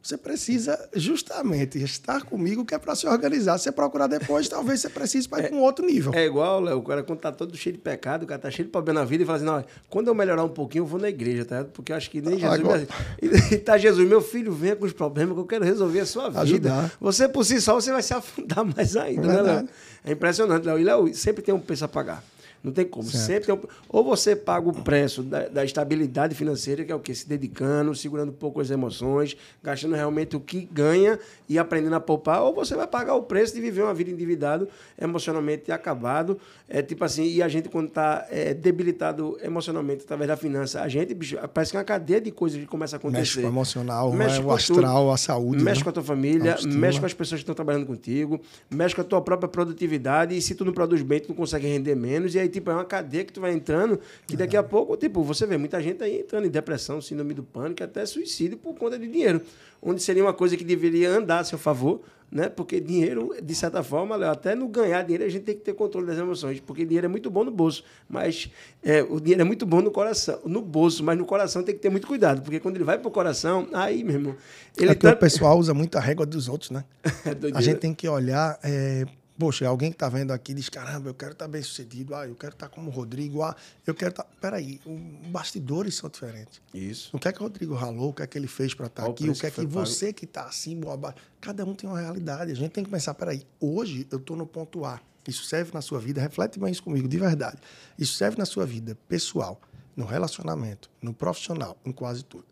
Você 0.02 0.16
precisa 0.16 0.88
justamente 0.94 1.78
estar 1.82 2.22
comigo, 2.24 2.64
que 2.64 2.74
é 2.74 2.78
para 2.78 2.94
se 2.94 3.06
organizar. 3.06 3.58
Se 3.58 3.64
você 3.64 3.72
procurar 3.72 4.06
depois, 4.06 4.48
talvez 4.50 4.80
você 4.80 4.88
precise 4.88 5.28
para 5.28 5.44
ir 5.44 5.48
para 5.48 5.56
um 5.56 5.60
outro 5.60 5.84
nível. 5.84 6.12
É 6.14 6.24
igual, 6.24 6.60
Léo, 6.60 6.78
o 6.78 6.82
cara 6.82 7.02
quando 7.02 7.18
tá 7.18 7.30
todo 7.30 7.54
cheio 7.56 7.74
de 7.74 7.82
pecado, 7.82 8.22
o 8.22 8.26
cara 8.26 8.40
tá 8.40 8.50
cheio 8.50 8.66
de 8.66 8.72
problema 8.72 9.00
na 9.00 9.06
vida 9.06 9.22
e 9.22 9.26
fala 9.26 9.36
assim, 9.36 9.46
não, 9.46 9.64
quando 9.90 10.08
eu 10.08 10.14
melhorar 10.14 10.42
um 10.42 10.48
pouquinho, 10.48 10.82
eu 10.82 10.86
vou 10.86 10.98
na 10.98 11.08
igreja, 11.08 11.44
tá? 11.44 11.64
Porque 11.64 11.92
eu 11.92 11.96
acho 11.96 12.10
que 12.10 12.20
nem 12.20 12.38
Jesus... 12.38 12.60
E, 13.20 13.54
e 13.54 13.58
tá 13.58 13.76
Jesus, 13.76 14.08
meu 14.08 14.22
filho, 14.22 14.52
venha 14.52 14.74
com 14.74 14.86
os 14.86 14.92
problemas 14.92 15.34
que 15.34 15.40
eu 15.40 15.46
quero 15.46 15.64
resolver 15.64 16.00
a 16.00 16.06
sua 16.06 16.28
vida. 16.28 16.40
Ajudar. 16.40 16.92
Você 17.00 17.28
por 17.28 17.44
si 17.44 17.60
só, 17.60 17.74
você 17.74 17.92
vai 17.92 18.02
se 18.02 18.14
afundar 18.14 18.64
mais 18.76 18.96
ainda, 18.96 19.26
né, 19.26 19.42
Léo? 19.42 19.68
É 20.04 20.12
impressionante, 20.12 20.64
Léo. 20.64 20.78
E, 20.78 20.84
Léo, 20.84 21.14
sempre 21.14 21.42
tem 21.42 21.54
um 21.54 21.60
preço 21.60 21.84
a 21.84 21.88
pagar. 21.88 22.24
Não 22.62 22.72
tem 22.72 22.84
como. 22.84 23.04
Certo. 23.04 23.26
Sempre 23.26 23.46
tem 23.46 23.54
um... 23.54 23.60
Ou 23.88 24.04
você 24.04 24.36
paga 24.36 24.68
o 24.68 24.72
preço 24.72 25.22
da, 25.22 25.48
da 25.48 25.64
estabilidade 25.64 26.34
financeira, 26.34 26.84
que 26.84 26.92
é 26.92 26.94
o 26.94 27.00
quê? 27.00 27.14
Se 27.14 27.28
dedicando, 27.28 27.94
segurando 27.94 28.30
um 28.30 28.34
pouco 28.34 28.60
as 28.60 28.70
emoções, 28.70 29.36
gastando 29.62 29.94
realmente 29.94 30.36
o 30.36 30.40
que 30.40 30.68
ganha 30.70 31.18
e 31.48 31.58
aprendendo 31.58 31.94
a 31.94 32.00
poupar, 32.00 32.42
ou 32.42 32.54
você 32.54 32.76
vai 32.76 32.86
pagar 32.86 33.14
o 33.14 33.22
preço 33.22 33.54
de 33.54 33.60
viver 33.60 33.82
uma 33.82 33.94
vida 33.94 34.10
endividado, 34.10 34.68
emocionalmente 35.00 35.72
acabado. 35.72 36.38
É 36.68 36.82
tipo 36.82 37.04
assim, 37.04 37.24
e 37.24 37.42
a 37.42 37.48
gente, 37.48 37.68
quando 37.68 37.88
está 37.88 38.26
debilitado 38.60 39.38
emocionalmente 39.42 40.04
através 40.04 40.28
da 40.28 40.36
finança, 40.36 40.82
a 40.82 40.88
gente, 40.88 41.14
bicho, 41.14 41.36
parece 41.52 41.70
que 41.72 41.76
é 41.76 41.80
uma 41.80 41.84
cadeia 41.84 42.20
de 42.20 42.30
coisas 42.30 42.60
que 42.60 42.66
começa 42.66 42.96
a 42.96 42.98
acontecer. 42.98 43.20
Mexe 43.20 43.40
com 43.40 43.46
o 43.46 43.50
emocional, 43.50 44.12
Mexe 44.12 44.36
né? 44.36 44.44
com 44.44 44.50
o 44.50 44.52
astral, 44.52 45.02
tudo. 45.02 45.10
a 45.12 45.16
saúde. 45.16 45.64
Mexe 45.64 45.80
né? 45.80 45.84
com 45.84 45.90
a 45.90 45.92
tua 45.92 46.02
família, 46.02 46.52
Autoestima. 46.52 46.80
mexe 46.80 47.00
com 47.00 47.06
as 47.06 47.14
pessoas 47.14 47.38
que 47.40 47.42
estão 47.42 47.54
trabalhando 47.54 47.86
contigo, 47.86 48.40
mexe 48.70 48.94
com 48.94 49.00
a 49.00 49.04
tua 49.04 49.20
própria 49.20 49.48
produtividade, 49.48 50.36
e 50.36 50.42
se 50.42 50.54
tu 50.54 50.64
não 50.64 50.72
produz 50.72 51.02
bem, 51.02 51.20
tu 51.20 51.30
não 51.30 51.36
consegue 51.36 51.66
render 51.66 51.94
menos, 51.94 52.34
e 52.34 52.38
aí, 52.38 52.49
tipo, 52.50 52.70
é 52.70 52.74
uma 52.74 52.84
cadeia 52.84 53.24
que 53.24 53.32
tu 53.32 53.40
vai 53.40 53.52
entrando, 53.52 53.98
que 54.26 54.36
daqui 54.36 54.56
a 54.56 54.62
pouco, 54.62 54.96
tipo, 54.96 55.22
você 55.22 55.46
vê 55.46 55.56
muita 55.56 55.80
gente 55.82 56.02
aí 56.04 56.20
entrando 56.20 56.46
em 56.46 56.50
depressão, 56.50 57.00
síndrome 57.00 57.32
do 57.34 57.42
pânico, 57.42 57.82
até 57.82 58.04
suicídio 58.04 58.58
por 58.58 58.74
conta 58.74 58.98
de 58.98 59.06
dinheiro, 59.08 59.40
onde 59.80 60.02
seria 60.02 60.22
uma 60.22 60.34
coisa 60.34 60.56
que 60.56 60.64
deveria 60.64 61.10
andar 61.10 61.38
a 61.40 61.44
seu 61.44 61.56
favor, 61.58 62.00
né? 62.30 62.48
Porque 62.48 62.78
dinheiro, 62.80 63.34
de 63.42 63.54
certa 63.56 63.82
forma, 63.82 64.14
Léo, 64.14 64.30
até 64.30 64.54
no 64.54 64.68
ganhar 64.68 65.02
dinheiro, 65.02 65.24
a 65.24 65.28
gente 65.28 65.42
tem 65.42 65.54
que 65.56 65.62
ter 65.62 65.72
controle 65.72 66.06
das 66.06 66.16
emoções, 66.16 66.60
porque 66.60 66.84
dinheiro 66.84 67.06
é 67.06 67.08
muito 67.08 67.28
bom 67.28 67.42
no 67.42 67.50
bolso, 67.50 67.82
mas 68.08 68.48
é, 68.84 69.02
o 69.02 69.18
dinheiro 69.18 69.40
é 69.42 69.44
muito 69.44 69.66
bom 69.66 69.80
no 69.80 69.90
coração, 69.90 70.38
no 70.44 70.62
bolso, 70.62 71.02
mas 71.02 71.18
no 71.18 71.24
coração 71.24 71.62
tem 71.64 71.74
que 71.74 71.80
ter 71.80 71.90
muito 71.90 72.06
cuidado, 72.06 72.40
porque 72.42 72.60
quando 72.60 72.76
ele 72.76 72.84
vai 72.84 72.98
pro 72.98 73.10
coração, 73.10 73.66
aí, 73.72 74.04
meu 74.04 74.14
irmão, 74.14 74.36
ele 74.76 74.92
é 74.92 74.94
que 74.94 75.06
o 75.06 75.10
tá- 75.10 75.16
pessoal 75.16 75.58
usa 75.58 75.74
muito 75.74 75.96
a 75.98 76.00
régua 76.00 76.24
dos 76.24 76.48
outros, 76.48 76.70
né? 76.70 76.84
É 77.26 77.56
A 77.56 77.60
gente 77.60 77.78
tem 77.78 77.92
que 77.92 78.08
olhar 78.08 78.58
é, 78.62 79.04
Poxa, 79.40 79.66
alguém 79.66 79.90
que 79.90 79.94
está 79.94 80.06
vendo 80.06 80.32
aqui 80.32 80.52
diz: 80.52 80.68
caramba, 80.68 81.08
eu 81.08 81.14
quero 81.14 81.32
estar 81.32 81.46
tá 81.46 81.50
bem 81.50 81.62
sucedido, 81.62 82.14
ah, 82.14 82.28
eu 82.28 82.34
quero 82.34 82.52
estar 82.52 82.68
tá 82.68 82.74
como 82.74 82.90
o 82.90 82.92
Rodrigo, 82.92 83.42
ah, 83.42 83.56
eu 83.86 83.94
quero 83.94 84.10
estar. 84.10 84.24
Tá... 84.24 84.30
Peraí, 84.38 84.78
os 84.84 85.28
bastidores 85.30 85.94
são 85.94 86.10
diferentes. 86.10 86.60
Isso. 86.74 87.16
O 87.16 87.18
que 87.18 87.26
é 87.26 87.32
que 87.32 87.40
o 87.40 87.44
Rodrigo 87.44 87.72
ralou, 87.74 88.10
o 88.10 88.12
que 88.12 88.22
é 88.22 88.26
que 88.26 88.36
ele 88.36 88.46
fez 88.46 88.74
para 88.74 88.88
estar 88.88 89.04
tá 89.04 89.08
aqui, 89.08 89.30
o 89.30 89.32
que 89.32 89.46
é 89.46 89.50
que, 89.50 89.62
que 89.62 89.66
você 89.66 90.06
pago. 90.06 90.18
que 90.18 90.24
está 90.26 90.50
ou 90.84 90.92
abaixo. 90.92 91.16
Cada 91.40 91.64
um 91.64 91.74
tem 91.74 91.88
uma 91.88 91.98
realidade. 91.98 92.52
A 92.52 92.54
gente 92.54 92.70
tem 92.70 92.84
que 92.84 92.90
pensar: 92.90 93.14
peraí, 93.14 93.42
hoje 93.58 94.06
eu 94.10 94.18
estou 94.18 94.36
no 94.36 94.46
ponto 94.46 94.84
A. 94.84 95.00
Isso 95.26 95.44
serve 95.44 95.70
na 95.72 95.80
sua 95.80 95.98
vida, 95.98 96.20
reflete 96.20 96.60
bem 96.60 96.70
isso 96.70 96.82
comigo, 96.82 97.08
de 97.08 97.18
verdade. 97.18 97.56
Isso 97.98 98.12
serve 98.14 98.36
na 98.36 98.44
sua 98.44 98.66
vida 98.66 98.94
pessoal, 99.08 99.58
no 99.96 100.04
relacionamento, 100.04 100.90
no 101.00 101.14
profissional, 101.14 101.78
em 101.82 101.92
quase 101.92 102.22
tudo. 102.24 102.44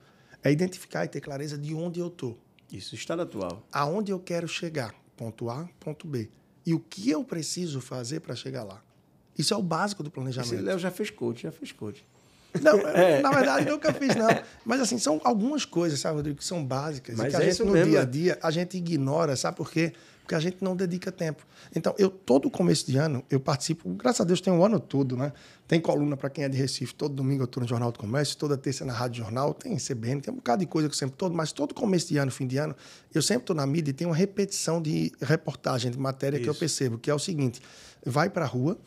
É 0.42 0.50
identificar 0.50 1.04
e 1.04 1.08
ter 1.08 1.20
clareza 1.20 1.58
de 1.58 1.74
onde 1.74 2.00
eu 2.00 2.06
estou. 2.06 2.38
Isso, 2.72 2.94
estado 2.94 3.20
atual. 3.20 3.62
Aonde 3.70 4.10
eu 4.10 4.18
quero 4.18 4.48
chegar, 4.48 4.94
ponto 5.18 5.50
A, 5.50 5.68
ponto 5.78 6.06
B. 6.06 6.30
E 6.68 6.74
o 6.74 6.78
que 6.78 7.08
eu 7.08 7.24
preciso 7.24 7.80
fazer 7.80 8.20
para 8.20 8.36
chegar 8.36 8.62
lá. 8.62 8.82
Isso 9.38 9.54
é 9.54 9.56
o 9.56 9.62
básico 9.62 10.02
do 10.02 10.10
planejamento. 10.10 10.52
Esse 10.52 10.62
Léo 10.62 10.78
já 10.78 10.90
fez 10.90 11.08
coach, 11.08 11.44
já 11.44 11.50
fez 11.50 11.72
coach. 11.72 12.04
Não, 12.60 12.78
é. 12.88 13.22
na 13.22 13.30
verdade, 13.30 13.70
nunca 13.70 13.90
fiz, 13.90 14.14
não. 14.14 14.28
Mas, 14.66 14.82
assim, 14.82 14.98
são 14.98 15.18
algumas 15.24 15.64
coisas, 15.64 15.98
sabe, 15.98 16.16
Rodrigo, 16.16 16.36
que 16.36 16.44
são 16.44 16.62
básicas. 16.62 17.16
Mas 17.16 17.28
e 17.28 17.30
que 17.30 17.42
a 17.42 17.46
é 17.46 17.50
gente, 17.50 17.64
no 17.64 17.72
mesmo, 17.72 17.90
dia 17.90 18.02
a 18.02 18.04
dia, 18.04 18.38
a 18.42 18.50
gente 18.50 18.76
ignora, 18.76 19.34
sabe 19.34 19.56
por 19.56 19.70
quê? 19.70 19.94
Porque 20.28 20.34
a 20.34 20.40
gente 20.40 20.58
não 20.60 20.76
dedica 20.76 21.10
tempo. 21.10 21.42
Então, 21.74 21.94
eu 21.96 22.10
todo 22.10 22.50
começo 22.50 22.86
de 22.86 22.98
ano, 22.98 23.24
eu 23.30 23.40
participo, 23.40 23.88
graças 23.94 24.20
a 24.20 24.24
Deus 24.24 24.42
tem 24.42 24.52
um 24.52 24.62
ano 24.62 24.78
todo, 24.78 25.16
né? 25.16 25.32
Tem 25.66 25.80
coluna 25.80 26.18
para 26.18 26.28
quem 26.28 26.44
é 26.44 26.50
de 26.50 26.58
Recife, 26.58 26.94
todo 26.94 27.14
domingo 27.14 27.44
eu 27.44 27.46
estou 27.46 27.62
no 27.62 27.68
Jornal 27.68 27.90
do 27.90 27.98
Comércio, 27.98 28.36
toda 28.36 28.54
terça 28.54 28.84
na 28.84 28.92
Rádio 28.92 29.22
Jornal, 29.22 29.54
tem 29.54 29.74
CBN, 29.78 30.20
tem 30.20 30.30
um 30.30 30.36
bocado 30.36 30.60
de 30.60 30.66
coisa 30.66 30.86
que 30.86 30.92
eu 30.92 30.98
sempre 30.98 31.16
todo, 31.16 31.34
mas 31.34 31.50
todo 31.50 31.72
começo 31.72 32.08
de 32.08 32.18
ano, 32.18 32.30
fim 32.30 32.46
de 32.46 32.58
ano, 32.58 32.76
eu 33.14 33.22
sempre 33.22 33.44
estou 33.44 33.56
na 33.56 33.66
mídia 33.66 33.90
e 33.90 33.94
tem 33.94 34.06
uma 34.06 34.14
repetição 34.14 34.82
de 34.82 35.10
reportagem, 35.18 35.90
de 35.90 35.98
matéria 35.98 36.36
Isso. 36.36 36.44
que 36.44 36.50
eu 36.50 36.54
percebo, 36.54 36.98
que 36.98 37.10
é 37.10 37.14
o 37.14 37.18
seguinte, 37.18 37.62
vai 38.04 38.28
para 38.28 38.44
a 38.44 38.48
rua, 38.48 38.78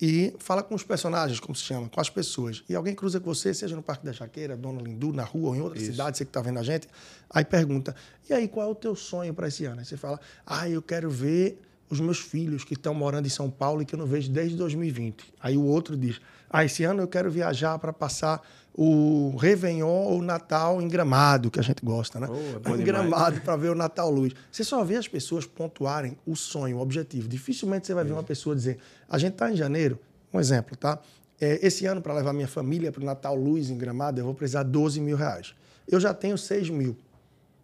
e 0.00 0.34
fala 0.38 0.62
com 0.62 0.74
os 0.74 0.82
personagens, 0.82 1.40
como 1.40 1.54
se 1.54 1.62
chama, 1.62 1.88
com 1.88 2.00
as 2.00 2.10
pessoas. 2.10 2.62
E 2.68 2.74
alguém 2.74 2.94
cruza 2.94 3.18
com 3.18 3.32
você, 3.32 3.54
seja 3.54 3.74
no 3.74 3.82
Parque 3.82 4.04
da 4.04 4.12
Jaqueira, 4.12 4.56
Dona 4.56 4.82
Lindu, 4.82 5.12
na 5.12 5.24
rua 5.24 5.50
ou 5.50 5.56
em 5.56 5.60
outra 5.60 5.78
Isso. 5.78 5.90
cidade, 5.92 6.18
você 6.18 6.24
que 6.24 6.30
está 6.30 6.40
vendo 6.40 6.58
a 6.58 6.62
gente, 6.62 6.86
aí 7.30 7.44
pergunta: 7.44 7.94
e 8.28 8.32
aí, 8.32 8.46
qual 8.46 8.68
é 8.68 8.70
o 8.70 8.74
teu 8.74 8.94
sonho 8.94 9.32
para 9.32 9.48
esse 9.48 9.64
ano? 9.64 9.80
Aí 9.80 9.86
você 9.86 9.96
fala: 9.96 10.20
ah, 10.44 10.68
eu 10.68 10.82
quero 10.82 11.08
ver 11.08 11.60
os 11.88 12.00
meus 12.00 12.18
filhos 12.18 12.64
que 12.64 12.74
estão 12.74 12.92
morando 12.92 13.26
em 13.26 13.30
São 13.30 13.50
Paulo 13.50 13.80
e 13.80 13.86
que 13.86 13.94
eu 13.94 13.98
não 13.98 14.06
vejo 14.06 14.30
desde 14.30 14.56
2020. 14.56 15.32
Aí 15.40 15.56
o 15.56 15.64
outro 15.64 15.96
diz: 15.96 16.20
ah, 16.50 16.64
esse 16.64 16.84
ano 16.84 17.02
eu 17.02 17.08
quero 17.08 17.30
viajar 17.30 17.78
para 17.78 17.92
passar 17.92 18.42
o 18.78 19.34
Réveillon 19.36 19.88
ou 19.88 20.18
o 20.18 20.22
Natal 20.22 20.82
em 20.82 20.88
Gramado, 20.88 21.50
que 21.50 21.58
a 21.58 21.62
gente 21.62 21.82
gosta, 21.82 22.20
né? 22.20 22.28
Oh, 22.30 22.68
é 22.68 22.72
em 22.76 22.84
Gramado 22.84 23.40
para 23.40 23.56
ver 23.56 23.70
o 23.70 23.74
Natal 23.74 24.10
Luz. 24.10 24.34
Você 24.52 24.62
só 24.62 24.84
vê 24.84 24.96
as 24.96 25.08
pessoas 25.08 25.46
pontuarem 25.46 26.18
o 26.26 26.36
sonho, 26.36 26.76
o 26.76 26.80
objetivo. 26.80 27.26
Dificilmente 27.26 27.86
você 27.86 27.94
vai 27.94 28.04
ver 28.04 28.12
uma 28.12 28.22
pessoa 28.22 28.54
dizer: 28.54 28.78
a 29.08 29.16
gente 29.16 29.32
está 29.32 29.50
em 29.50 29.56
janeiro, 29.56 29.98
um 30.30 30.38
exemplo, 30.38 30.76
tá? 30.76 31.00
É, 31.40 31.66
esse 31.66 31.86
ano, 31.86 32.02
para 32.02 32.12
levar 32.12 32.34
minha 32.34 32.48
família 32.48 32.92
para 32.92 33.00
o 33.00 33.04
Natal 33.04 33.34
Luz 33.34 33.70
em 33.70 33.78
Gramado, 33.78 34.20
eu 34.20 34.24
vou 34.26 34.34
precisar 34.34 34.62
12 34.62 35.00
mil 35.00 35.16
reais. 35.16 35.54
Eu 35.88 35.98
já 35.98 36.12
tenho 36.12 36.36
6 36.36 36.68
mil. 36.68 36.96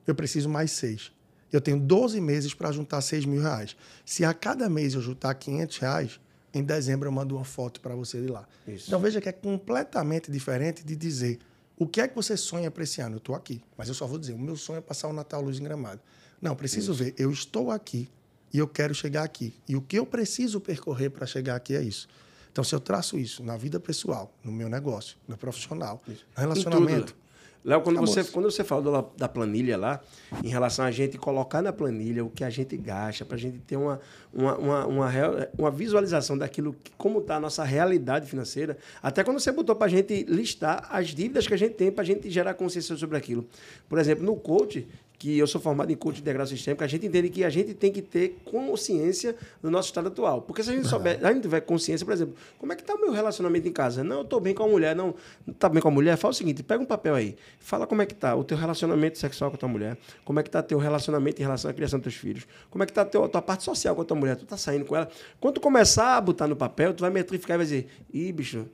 Eu 0.06 0.14
preciso 0.14 0.48
mais 0.48 0.70
6. 0.72 1.12
Eu 1.52 1.60
tenho 1.60 1.78
12 1.78 2.20
meses 2.22 2.54
para 2.54 2.72
juntar 2.72 3.02
6 3.02 3.26
mil 3.26 3.42
reais. 3.42 3.76
Se 4.06 4.24
a 4.24 4.32
cada 4.32 4.68
mês 4.70 4.94
eu 4.94 5.02
juntar 5.02 5.34
500 5.34 5.78
reais, 5.78 6.20
em 6.54 6.62
dezembro 6.62 7.08
eu 7.08 7.12
mando 7.12 7.36
uma 7.36 7.44
foto 7.44 7.80
para 7.80 7.94
você 7.94 8.20
de 8.20 8.28
lá. 8.28 8.46
Isso. 8.66 8.86
Então 8.88 9.00
veja 9.00 9.20
que 9.20 9.28
é 9.28 9.32
completamente 9.32 10.30
diferente 10.30 10.84
de 10.84 10.94
dizer 10.94 11.38
o 11.76 11.86
que 11.86 12.00
é 12.00 12.08
que 12.08 12.14
você 12.14 12.36
sonha 12.36 12.70
para 12.70 12.84
esse 12.84 13.00
ano. 13.00 13.16
Eu 13.16 13.18
estou 13.18 13.34
aqui, 13.34 13.62
mas 13.76 13.88
eu 13.88 13.94
só 13.94 14.06
vou 14.06 14.18
dizer 14.18 14.34
o 14.34 14.38
meu 14.38 14.56
sonho 14.56 14.78
é 14.78 14.80
passar 14.80 15.08
o 15.08 15.12
Natal 15.12 15.40
Luz 15.40 15.58
em 15.58 15.64
Gramado. 15.64 16.00
Não, 16.40 16.54
preciso 16.54 16.92
isso. 16.92 17.04
ver. 17.04 17.14
Eu 17.18 17.30
estou 17.30 17.70
aqui 17.70 18.08
e 18.52 18.58
eu 18.58 18.68
quero 18.68 18.94
chegar 18.94 19.22
aqui. 19.22 19.54
E 19.68 19.76
o 19.76 19.80
que 19.80 19.98
eu 19.98 20.04
preciso 20.04 20.60
percorrer 20.60 21.10
para 21.10 21.26
chegar 21.26 21.56
aqui 21.56 21.74
é 21.74 21.82
isso. 21.82 22.08
Então, 22.50 22.62
se 22.62 22.74
eu 22.74 22.80
traço 22.80 23.18
isso 23.18 23.42
na 23.42 23.56
vida 23.56 23.80
pessoal, 23.80 24.30
no 24.44 24.52
meu 24.52 24.68
negócio, 24.68 25.16
no 25.26 25.38
profissional, 25.38 26.02
isso. 26.06 26.26
no 26.36 26.40
relacionamento, 26.40 27.16
Léo, 27.64 27.80
quando 27.80 28.00
você, 28.00 28.24
quando 28.24 28.50
você 28.50 28.64
falou 28.64 29.12
da 29.16 29.28
planilha 29.28 29.76
lá, 29.76 30.00
em 30.42 30.48
relação 30.48 30.84
a 30.84 30.90
gente 30.90 31.16
colocar 31.16 31.62
na 31.62 31.72
planilha 31.72 32.24
o 32.24 32.30
que 32.30 32.42
a 32.42 32.50
gente 32.50 32.76
gasta, 32.76 33.24
para 33.24 33.36
a 33.36 33.38
gente 33.38 33.58
ter 33.58 33.76
uma, 33.76 34.00
uma, 34.34 34.58
uma, 34.58 34.86
uma, 34.86 35.10
uma 35.56 35.70
visualização 35.70 36.36
daquilo, 36.36 36.74
que, 36.82 36.90
como 36.98 37.20
está 37.20 37.36
a 37.36 37.40
nossa 37.40 37.62
realidade 37.62 38.26
financeira, 38.26 38.76
até 39.00 39.22
quando 39.22 39.38
você 39.38 39.52
botou 39.52 39.76
para 39.76 39.86
a 39.86 39.90
gente 39.90 40.24
listar 40.24 40.88
as 40.90 41.08
dívidas 41.08 41.46
que 41.46 41.54
a 41.54 41.56
gente 41.56 41.74
tem, 41.74 41.92
para 41.92 42.02
a 42.02 42.06
gente 42.06 42.28
gerar 42.28 42.54
consciência 42.54 42.96
sobre 42.96 43.16
aquilo. 43.16 43.46
Por 43.88 43.98
exemplo, 43.98 44.24
no 44.24 44.34
coach, 44.34 44.86
que 45.22 45.38
eu 45.38 45.46
sou 45.46 45.60
formado 45.60 45.92
em 45.92 45.94
coach 45.94 46.20
integral 46.20 46.44
sistêmico, 46.48 46.82
a 46.82 46.86
gente 46.88 47.06
entende 47.06 47.30
que 47.30 47.44
a 47.44 47.48
gente 47.48 47.74
tem 47.74 47.92
que 47.92 48.02
ter 48.02 48.40
consciência 48.44 49.36
do 49.62 49.70
nosso 49.70 49.86
estado 49.86 50.08
atual. 50.08 50.42
Porque 50.42 50.64
se 50.64 50.70
a 50.70 50.72
gente 50.72 50.88
souber, 50.88 51.24
a 51.24 51.32
gente 51.32 51.42
tiver 51.42 51.60
consciência, 51.60 52.04
por 52.04 52.12
exemplo, 52.12 52.34
como 52.58 52.72
é 52.72 52.74
que 52.74 52.82
está 52.82 52.92
o 52.96 53.00
meu 53.00 53.12
relacionamento 53.12 53.68
em 53.68 53.72
casa? 53.72 54.02
Não, 54.02 54.16
eu 54.16 54.22
estou 54.22 54.40
bem 54.40 54.52
com 54.52 54.64
a 54.64 54.66
mulher, 54.66 54.96
não, 54.96 55.14
está 55.46 55.68
bem 55.68 55.80
com 55.80 55.86
a 55.86 55.90
mulher, 55.92 56.16
fala 56.16 56.32
o 56.32 56.34
seguinte, 56.34 56.64
pega 56.64 56.82
um 56.82 56.86
papel 56.86 57.14
aí, 57.14 57.36
fala 57.60 57.86
como 57.86 58.02
é 58.02 58.06
que 58.06 58.14
está 58.14 58.34
o 58.34 58.42
teu 58.42 58.58
relacionamento 58.58 59.16
sexual 59.16 59.48
com 59.48 59.54
a 59.54 59.58
tua 59.60 59.68
mulher, 59.68 59.96
como 60.24 60.40
é 60.40 60.42
que 60.42 60.48
está 60.48 60.60
teu 60.60 60.80
relacionamento 60.80 61.40
em 61.40 61.44
relação 61.44 61.70
à 61.70 61.74
criação 61.74 62.00
dos 62.00 62.12
teus 62.12 62.16
filhos, 62.16 62.44
como 62.68 62.82
é 62.82 62.86
que 62.86 62.90
está 62.90 63.02
a 63.02 63.28
tua 63.28 63.40
parte 63.40 63.62
social 63.62 63.94
com 63.94 64.02
a 64.02 64.04
tua 64.04 64.16
mulher, 64.16 64.34
tu 64.34 64.42
está 64.42 64.56
saindo 64.56 64.84
com 64.84 64.96
ela. 64.96 65.08
Quando 65.38 65.54
tu 65.54 65.60
começar 65.60 66.16
a 66.16 66.20
botar 66.20 66.48
no 66.48 66.56
papel, 66.56 66.92
tu 66.94 67.00
vai 67.00 67.10
metrificar 67.10 67.54
e 67.54 67.58
vai 67.58 67.66
dizer, 67.66 67.88
ih, 68.12 68.32
bicho, 68.32 68.66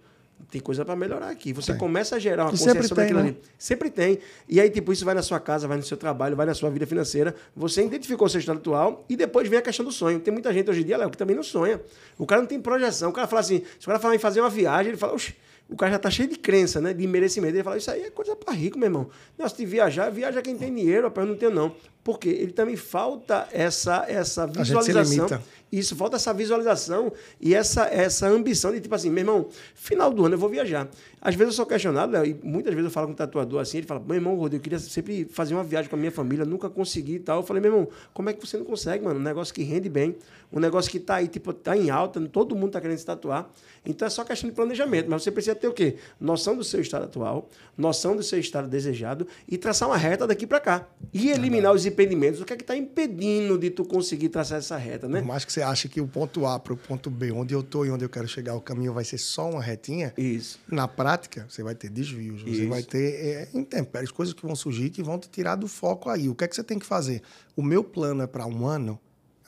tem 0.50 0.60
coisa 0.60 0.84
para 0.84 0.96
melhorar 0.96 1.28
aqui. 1.28 1.52
Você 1.52 1.72
tem. 1.72 1.78
começa 1.78 2.16
a 2.16 2.18
gerar 2.18 2.44
uma 2.44 2.50
consciência 2.50 2.82
sobre 2.84 3.04
aquilo 3.04 3.20
né? 3.20 3.28
ali. 3.28 3.38
Sempre 3.58 3.90
tem. 3.90 4.18
E 4.48 4.60
aí, 4.60 4.70
tipo, 4.70 4.92
isso 4.92 5.04
vai 5.04 5.14
na 5.14 5.22
sua 5.22 5.38
casa, 5.38 5.68
vai 5.68 5.76
no 5.76 5.82
seu 5.82 5.96
trabalho, 5.96 6.34
vai 6.34 6.46
na 6.46 6.54
sua 6.54 6.70
vida 6.70 6.86
financeira. 6.86 7.34
Você 7.54 7.84
identificou 7.84 8.26
o 8.26 8.30
seu 8.30 8.40
estado 8.40 8.58
atual 8.58 9.04
e 9.08 9.16
depois 9.16 9.48
vem 9.48 9.58
a 9.58 9.62
questão 9.62 9.84
do 9.84 9.92
sonho. 9.92 10.20
Tem 10.20 10.32
muita 10.32 10.52
gente 10.52 10.70
hoje 10.70 10.82
em 10.82 10.84
dia, 10.84 10.96
Léo, 10.96 11.10
que 11.10 11.18
também 11.18 11.36
não 11.36 11.42
sonha. 11.42 11.80
O 12.16 12.26
cara 12.26 12.40
não 12.40 12.48
tem 12.48 12.60
projeção. 12.60 13.10
O 13.10 13.12
cara 13.12 13.26
fala 13.26 13.40
assim, 13.40 13.62
se 13.78 13.84
o 13.84 13.86
cara 13.86 13.98
falar 13.98 14.14
em 14.14 14.18
fazer 14.18 14.40
uma 14.40 14.50
viagem, 14.50 14.88
ele 14.88 14.96
fala, 14.96 15.12
oxe, 15.14 15.34
o 15.68 15.76
cara 15.76 15.92
já 15.92 15.98
tá 15.98 16.10
cheio 16.10 16.28
de 16.28 16.38
crença, 16.38 16.80
né? 16.80 16.94
De 16.94 17.06
merecimento. 17.06 17.54
Ele 17.54 17.62
fala, 17.62 17.76
isso 17.76 17.90
aí 17.90 18.04
é 18.04 18.10
coisa 18.10 18.34
para 18.34 18.54
rico, 18.54 18.78
meu 18.78 18.86
irmão. 18.86 19.10
Nossa, 19.36 19.54
de 19.54 19.66
viajar, 19.66 20.10
viaja 20.10 20.40
quem 20.40 20.56
tem 20.56 20.74
dinheiro, 20.74 21.12
eu 21.14 21.26
não 21.26 21.36
tenho 21.36 21.52
não. 21.52 21.74
Porque 22.08 22.30
ele 22.30 22.52
também 22.52 22.74
falta 22.74 23.46
essa, 23.52 24.06
essa 24.08 24.46
visualização. 24.46 25.28
Isso, 25.70 25.94
falta 25.94 26.16
essa 26.16 26.32
visualização 26.32 27.12
e 27.38 27.54
essa, 27.54 27.84
essa 27.84 28.26
ambição 28.26 28.72
de 28.72 28.80
tipo 28.80 28.94
assim, 28.94 29.10
meu 29.10 29.20
irmão, 29.20 29.48
final 29.74 30.10
do 30.10 30.24
ano 30.24 30.34
eu 30.34 30.38
vou 30.38 30.48
viajar. 30.48 30.88
Às 31.20 31.34
vezes 31.34 31.52
eu 31.52 31.56
sou 31.56 31.66
questionado, 31.66 32.12
Léo, 32.12 32.24
e 32.24 32.34
muitas 32.42 32.72
vezes 32.72 32.86
eu 32.86 32.90
falo 32.90 33.08
com 33.08 33.12
o 33.12 33.16
tatuador 33.16 33.60
assim, 33.60 33.78
ele 33.78 33.86
fala, 33.86 34.00
meu 34.00 34.14
irmão, 34.14 34.34
Rodrigo, 34.34 34.60
eu 34.60 34.62
queria 34.62 34.78
sempre 34.78 35.26
fazer 35.30 35.52
uma 35.52 35.62
viagem 35.64 35.90
com 35.90 35.96
a 35.96 35.98
minha 35.98 36.10
família, 36.10 36.46
nunca 36.46 36.70
consegui 36.70 37.16
e 37.16 37.18
tal. 37.18 37.40
Eu 37.40 37.42
falei, 37.42 37.60
meu 37.60 37.70
irmão, 37.70 37.88
como 38.14 38.30
é 38.30 38.32
que 38.32 38.46
você 38.46 38.56
não 38.56 38.64
consegue, 38.64 39.04
mano? 39.04 39.20
Um 39.20 39.22
negócio 39.22 39.52
que 39.52 39.62
rende 39.62 39.90
bem, 39.90 40.16
um 40.50 40.58
negócio 40.58 40.90
que 40.90 40.98
tá 40.98 41.16
aí, 41.16 41.28
tipo, 41.28 41.52
tá 41.52 41.76
em 41.76 41.90
alta, 41.90 42.18
todo 42.28 42.56
mundo 42.56 42.70
tá 42.70 42.80
querendo 42.80 42.96
se 42.96 43.04
tatuar. 43.04 43.50
Então 43.84 44.06
é 44.06 44.10
só 44.10 44.24
questão 44.24 44.48
de 44.48 44.56
planejamento, 44.56 45.10
mas 45.10 45.22
você 45.22 45.30
precisa 45.30 45.54
ter 45.54 45.68
o 45.68 45.72
quê? 45.72 45.96
Noção 46.20 46.56
do 46.56 46.64
seu 46.64 46.80
estado 46.80 47.04
atual, 47.04 47.48
noção 47.76 48.16
do 48.16 48.22
seu 48.22 48.38
estado 48.38 48.68
desejado 48.68 49.26
e 49.46 49.58
traçar 49.58 49.88
uma 49.88 49.96
reta 49.96 50.26
daqui 50.26 50.46
para 50.46 50.60
cá. 50.60 50.86
E 51.12 51.30
eliminar 51.30 51.74
os 51.74 51.84
impedimentos. 51.98 52.40
O 52.40 52.44
que 52.44 52.52
é 52.52 52.56
que 52.56 52.62
está 52.62 52.76
impedindo 52.76 53.58
de 53.58 53.70
tu 53.70 53.84
conseguir 53.84 54.28
traçar 54.28 54.58
essa 54.58 54.76
reta, 54.76 55.08
né? 55.08 55.20
Por 55.20 55.26
mais 55.26 55.44
que 55.44 55.52
você 55.52 55.62
ache 55.62 55.88
que 55.88 56.00
o 56.00 56.06
ponto 56.06 56.46
A 56.46 56.58
para 56.58 56.72
o 56.72 56.76
ponto 56.76 57.10
B, 57.10 57.32
onde 57.32 57.54
eu 57.54 57.60
estou 57.60 57.84
e 57.84 57.90
onde 57.90 58.04
eu 58.04 58.08
quero 58.08 58.28
chegar, 58.28 58.54
o 58.54 58.60
caminho 58.60 58.92
vai 58.92 59.04
ser 59.04 59.18
só 59.18 59.50
uma 59.50 59.62
retinha. 59.62 60.12
Isso. 60.16 60.60
Na 60.70 60.86
prática, 60.86 61.46
você 61.48 61.62
vai 61.62 61.74
ter 61.74 61.90
desvios, 61.90 62.42
você 62.42 62.50
Isso. 62.50 62.68
vai 62.68 62.82
ter 62.82 63.14
é, 63.14 63.48
intempéries, 63.52 64.10
coisas 64.10 64.32
que 64.32 64.42
vão 64.42 64.54
surgir 64.54 64.90
que 64.90 65.02
vão 65.02 65.18
te 65.18 65.28
tirar 65.28 65.56
do 65.56 65.66
foco 65.66 66.08
aí. 66.08 66.28
O 66.28 66.34
que 66.34 66.44
é 66.44 66.48
que 66.48 66.54
você 66.54 66.62
tem 66.62 66.78
que 66.78 66.86
fazer? 66.86 67.22
O 67.56 67.62
meu 67.62 67.82
plano 67.82 68.22
é 68.22 68.26
para 68.26 68.46
um 68.46 68.66
ano. 68.66 68.98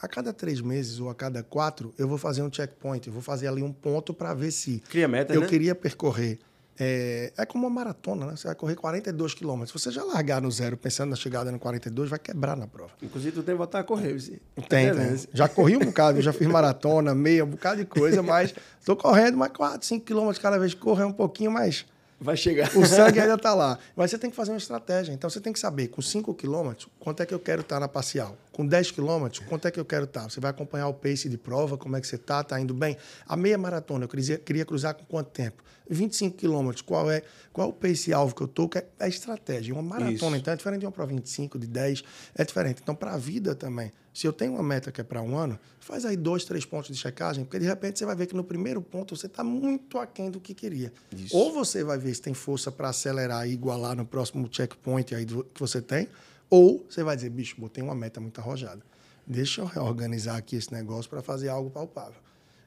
A 0.03 0.09
cada 0.09 0.33
três 0.33 0.63
meses 0.63 0.99
ou 0.99 1.11
a 1.11 1.15
cada 1.15 1.43
quatro, 1.43 1.93
eu 1.99 2.09
vou 2.09 2.17
fazer 2.17 2.41
um 2.41 2.51
checkpoint, 2.51 3.07
eu 3.07 3.13
vou 3.13 3.21
fazer 3.21 3.49
ali 3.49 3.63
um 3.63 3.71
ponto 3.71 4.15
para 4.15 4.33
ver 4.33 4.51
se 4.51 4.83
Cria 4.89 5.07
meta, 5.07 5.35
eu 5.35 5.43
né? 5.43 5.47
queria 5.47 5.75
percorrer 5.75 6.39
é, 6.79 7.33
é 7.37 7.47
como 7.47 7.67
uma 7.67 7.75
maratona, 7.75 8.27
né? 8.27 8.37
Você 8.37 8.47
vai 8.47 8.55
correr 8.55 8.75
42 8.75 9.35
quilômetros. 9.35 9.71
Se 9.71 9.79
você 9.79 9.95
já 9.95 10.03
largar 10.03 10.41
no 10.41 10.51
zero 10.51 10.77
pensando 10.77 11.11
na 11.11 11.17
chegada 11.17 11.53
no 11.53 11.59
42, 11.59 12.09
vai 12.09 12.19
quebrar 12.19 12.57
na 12.57 12.67
prova. 12.67 12.93
Inclusive, 13.03 13.33
tu 13.33 13.43
tem 13.43 13.55
que 13.55 13.59
voltar 13.59 13.81
a 13.81 13.85
correr, 13.85 14.15
você. 14.15 14.41
Tem, 14.69 14.95
tem. 14.95 15.21
Já 15.33 15.49
corri 15.49 15.77
um 15.77 15.81
bocado, 15.81 16.21
já 16.23 16.33
fiz 16.33 16.49
maratona, 16.49 17.15
meia, 17.15 17.45
um 17.45 17.49
bocado 17.49 17.77
de 17.77 17.87
coisa, 17.87 18.23
mas 18.23 18.55
estou 18.79 18.97
correndo 18.97 19.37
mais 19.37 19.53
4, 19.53 19.87
5 19.87 20.05
quilômetros 20.05 20.39
cada 20.39 20.59
vez 20.59 20.75
que 20.75 20.81
correr 20.81 21.05
um 21.05 21.13
pouquinho 21.13 21.51
mais. 21.51 21.85
Vai 22.21 22.37
chegar. 22.37 22.71
O 22.77 22.85
sangue 22.85 23.19
ainda 23.21 23.35
está 23.35 23.55
lá. 23.55 23.79
Mas 23.97 24.11
você 24.11 24.19
tem 24.19 24.29
que 24.29 24.37
fazer 24.37 24.53
uma 24.53 24.59
estratégia. 24.59 25.13
Então 25.13 25.31
você 25.31 25.41
tem 25.41 25.53
que 25.53 25.59
saber, 25.59 25.89
com 25.89 26.03
5 26.03 26.35
quilômetros, 26.35 26.87
quanto 26.99 27.23
é 27.23 27.27
que 27.27 27.33
eu 27.33 27.39
quero 27.41 27.63
estar 27.63 27.77
tá 27.77 27.81
na 27.81 27.89
parcial. 27.89 28.37
Com 28.53 28.67
10 28.67 28.91
quilômetros, 28.91 29.45
quanto 29.47 29.69
é 29.69 29.71
que 29.71 29.79
eu 29.79 29.85
quero 29.85 30.05
estar. 30.05 30.23
Tá? 30.23 30.29
Você 30.29 30.41
vai 30.41 30.51
acompanhar 30.51 30.89
o 30.89 30.95
pace 30.95 31.29
de 31.29 31.39
prova, 31.39 31.79
como 31.79 31.97
é 31.97 32.01
que 32.01 32.07
você 32.07 32.17
está, 32.17 32.41
está 32.41 32.61
indo 32.61 32.75
bem. 32.75 32.97
A 33.27 33.37
meia 33.37 33.57
maratona, 33.57 34.05
eu 34.05 34.09
queria, 34.09 34.39
queria 34.39 34.65
cruzar 34.65 34.95
com 34.95 35.05
quanto 35.05 35.31
tempo? 35.31 35.63
25 35.91 36.37
quilômetros, 36.37 36.83
qual 36.83 37.11
é, 37.11 37.23
qual 37.53 37.69
é 37.69 37.71
o 37.71 37.73
pace-alvo 37.73 38.35
que 38.35 38.43
eu 38.43 38.47
estou? 38.47 38.71
É 38.75 39.05
a 39.05 39.09
estratégia. 39.09 39.75
Uma 39.75 39.83
maratona, 39.83 40.13
Isso. 40.37 40.37
então, 40.37 40.55
é 40.55 40.57
diferente 40.57 40.81
de 40.81 40.87
uma 40.87 40.93
prova 40.93 41.13
25, 41.13 41.59
de 41.59 41.67
10, 41.67 42.05
é 42.37 42.45
diferente. 42.45 42.81
Então, 42.81 42.95
para 42.95 43.13
a 43.13 43.17
vida 43.17 43.57
também, 43.57 43.91
se 44.15 44.27
eu 44.27 44.33
tenho 44.33 44.53
uma 44.53 44.63
meta 44.63 44.93
que 44.93 45.01
é 45.01 45.05
para 45.05 45.21
um 45.21 45.37
ano, 45.37 45.59
faz 45.81 46.05
aí 46.05 46.17
dois, 46.17 46.45
três 46.45 46.65
pontos 46.65 46.91
de 46.91 46.97
checagem, 46.97 47.45
porque 47.45 47.59
de 47.59 47.67
repente 47.67 47.99
você 47.99 48.07
vai 48.07 48.15
ver 48.15 48.27
que 48.27 48.37
no 48.37 48.45
primeiro 48.45 48.81
ponto 48.81 49.17
você 49.17 49.27
está 49.27 49.43
muito 49.43 49.99
aquém 49.99 50.31
do 50.31 50.41
que 50.41 50.55
queria. 50.55 50.93
Isso. 51.17 51.37
Ou 51.37 51.53
você 51.53 51.83
vai 51.83 51.99
ver 51.99 52.15
se 52.15 52.23
tem 52.23 52.35
força 52.35 52.71
para 52.71 52.89
acelerar 52.89 53.49
e 53.49 53.53
igualar 53.53 53.97
no 53.97 54.07
próximo 54.07 54.49
checkpoint 54.51 55.15
aí 55.15 55.27
que 55.27 55.61
você 55.61 55.83
tem, 55.83 56.09
ou 56.51 56.85
você 56.89 57.05
vai 57.05 57.15
dizer, 57.15 57.31
bicho, 57.31 57.55
botei 57.59 57.83
uma 57.83 57.95
meta 57.95 58.21
muito 58.21 58.41
arrojada. 58.41 58.83
deixa 59.27 59.61
eu 59.61 59.65
reorganizar 59.65 60.37
aqui 60.37 60.57
esse 60.57 60.73
negócio 60.73 61.09
para 61.09 61.23
fazer 61.23 61.49
algo 61.49 61.71
palpável. 61.71 62.21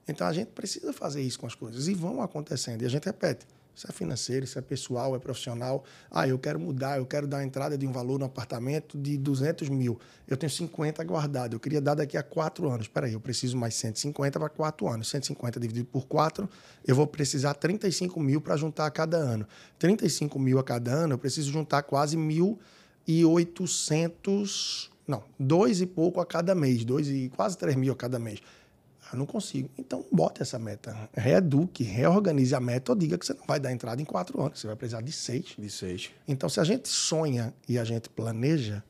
Então 0.08 0.26
a 0.26 0.34
gente 0.34 0.48
precisa 0.48 0.94
fazer 0.94 1.22
isso 1.22 1.40
com 1.40 1.46
as 1.46 1.56
coisas 1.56 1.88
e 1.88 1.94
vão 1.94 2.22
acontecendo. 2.22 2.82
E 2.82 2.86
a 2.86 2.90
gente 2.90 3.06
repete: 3.06 3.46
isso 3.76 3.88
é 3.90 3.92
financeiro, 3.92 4.46
isso 4.46 4.60
é 4.60 4.62
pessoal, 4.62 5.16
é 5.16 5.20
profissional. 5.20 5.84
Ah, 6.12 6.28
eu 6.28 6.38
quero 6.38 6.60
mudar, 6.60 6.98
eu 6.98 7.06
quero 7.06 7.26
dar 7.26 7.40
a 7.40 7.44
entrada 7.44 7.78
de 7.78 7.88
um 7.88 7.92
valor 7.92 8.20
no 8.20 8.26
apartamento 8.26 8.98
de 8.98 9.18
200 9.18 9.68
mil. 9.70 10.00
Eu 10.28 10.38
tenho 10.38 10.50
50 10.50 11.04
guardado, 11.04 11.56
eu 11.56 11.60
queria 11.60 11.82
dar 11.82 11.96
daqui 11.96 12.16
a 12.16 12.22
quatro 12.22 12.70
anos. 12.70 12.84
Espera 12.84 13.08
aí, 13.08 13.14
eu 13.14 13.20
preciso 13.20 13.58
mais 13.58 13.74
150 13.76 14.40
para 14.40 14.50
quatro 14.50 14.88
anos. 14.88 15.10
150 15.10 15.60
dividido 15.60 15.88
por 15.88 16.06
quatro, 16.06 16.48
eu 16.86 16.96
vou 16.96 17.08
precisar 17.08 17.54
35 17.56 18.20
mil 18.20 18.40
para 18.40 18.56
juntar 18.56 18.86
a 18.86 18.92
cada 18.92 19.18
ano. 19.18 19.48
35 19.80 20.38
mil 20.38 20.60
a 20.60 20.64
cada 20.64 20.92
ano, 20.92 21.14
eu 21.14 21.18
preciso 21.18 21.52
juntar 21.52 21.82
quase 21.84 22.16
1.800, 23.08 24.90
não, 25.08 25.24
dois 25.38 25.82
e 25.82 25.86
pouco 25.86 26.20
a 26.20 26.26
cada 26.26 26.56
mês, 26.56 26.86
dois 26.86 27.08
e 27.08 27.30
quase 27.36 27.58
3 27.58 27.76
mil 27.76 27.94
a 27.94 27.96
cada 27.96 28.18
mês. 28.20 28.40
Eu 29.12 29.20
não 29.20 29.26
consigo. 29.28 29.70
Então, 29.78 30.04
bote 30.12 30.42
essa 30.42 30.58
meta. 30.58 31.10
Reeduque, 31.14 31.84
reorganize 31.84 32.56
a 32.56 32.60
meta 32.60 32.94
ou 32.94 32.98
diga 32.98 33.16
que 33.18 33.26
você 33.26 33.34
não 33.34 33.46
vai 33.46 33.60
dar 33.60 33.72
entrada 33.72 34.02
em 34.02 34.06
quatro 34.06 34.42
anos, 34.42 34.60
você 34.60 34.66
vai 34.66 34.76
precisar 34.76 35.02
de 35.02 35.12
seis. 35.12 35.56
De 35.58 35.70
seis. 35.70 36.10
Então, 36.28 36.50
se 36.50 36.60
a 36.60 36.64
gente 36.64 36.88
sonha 36.88 37.54
e 37.70 37.78
a 37.78 37.84
gente 37.84 38.10
planeja, 38.10 38.84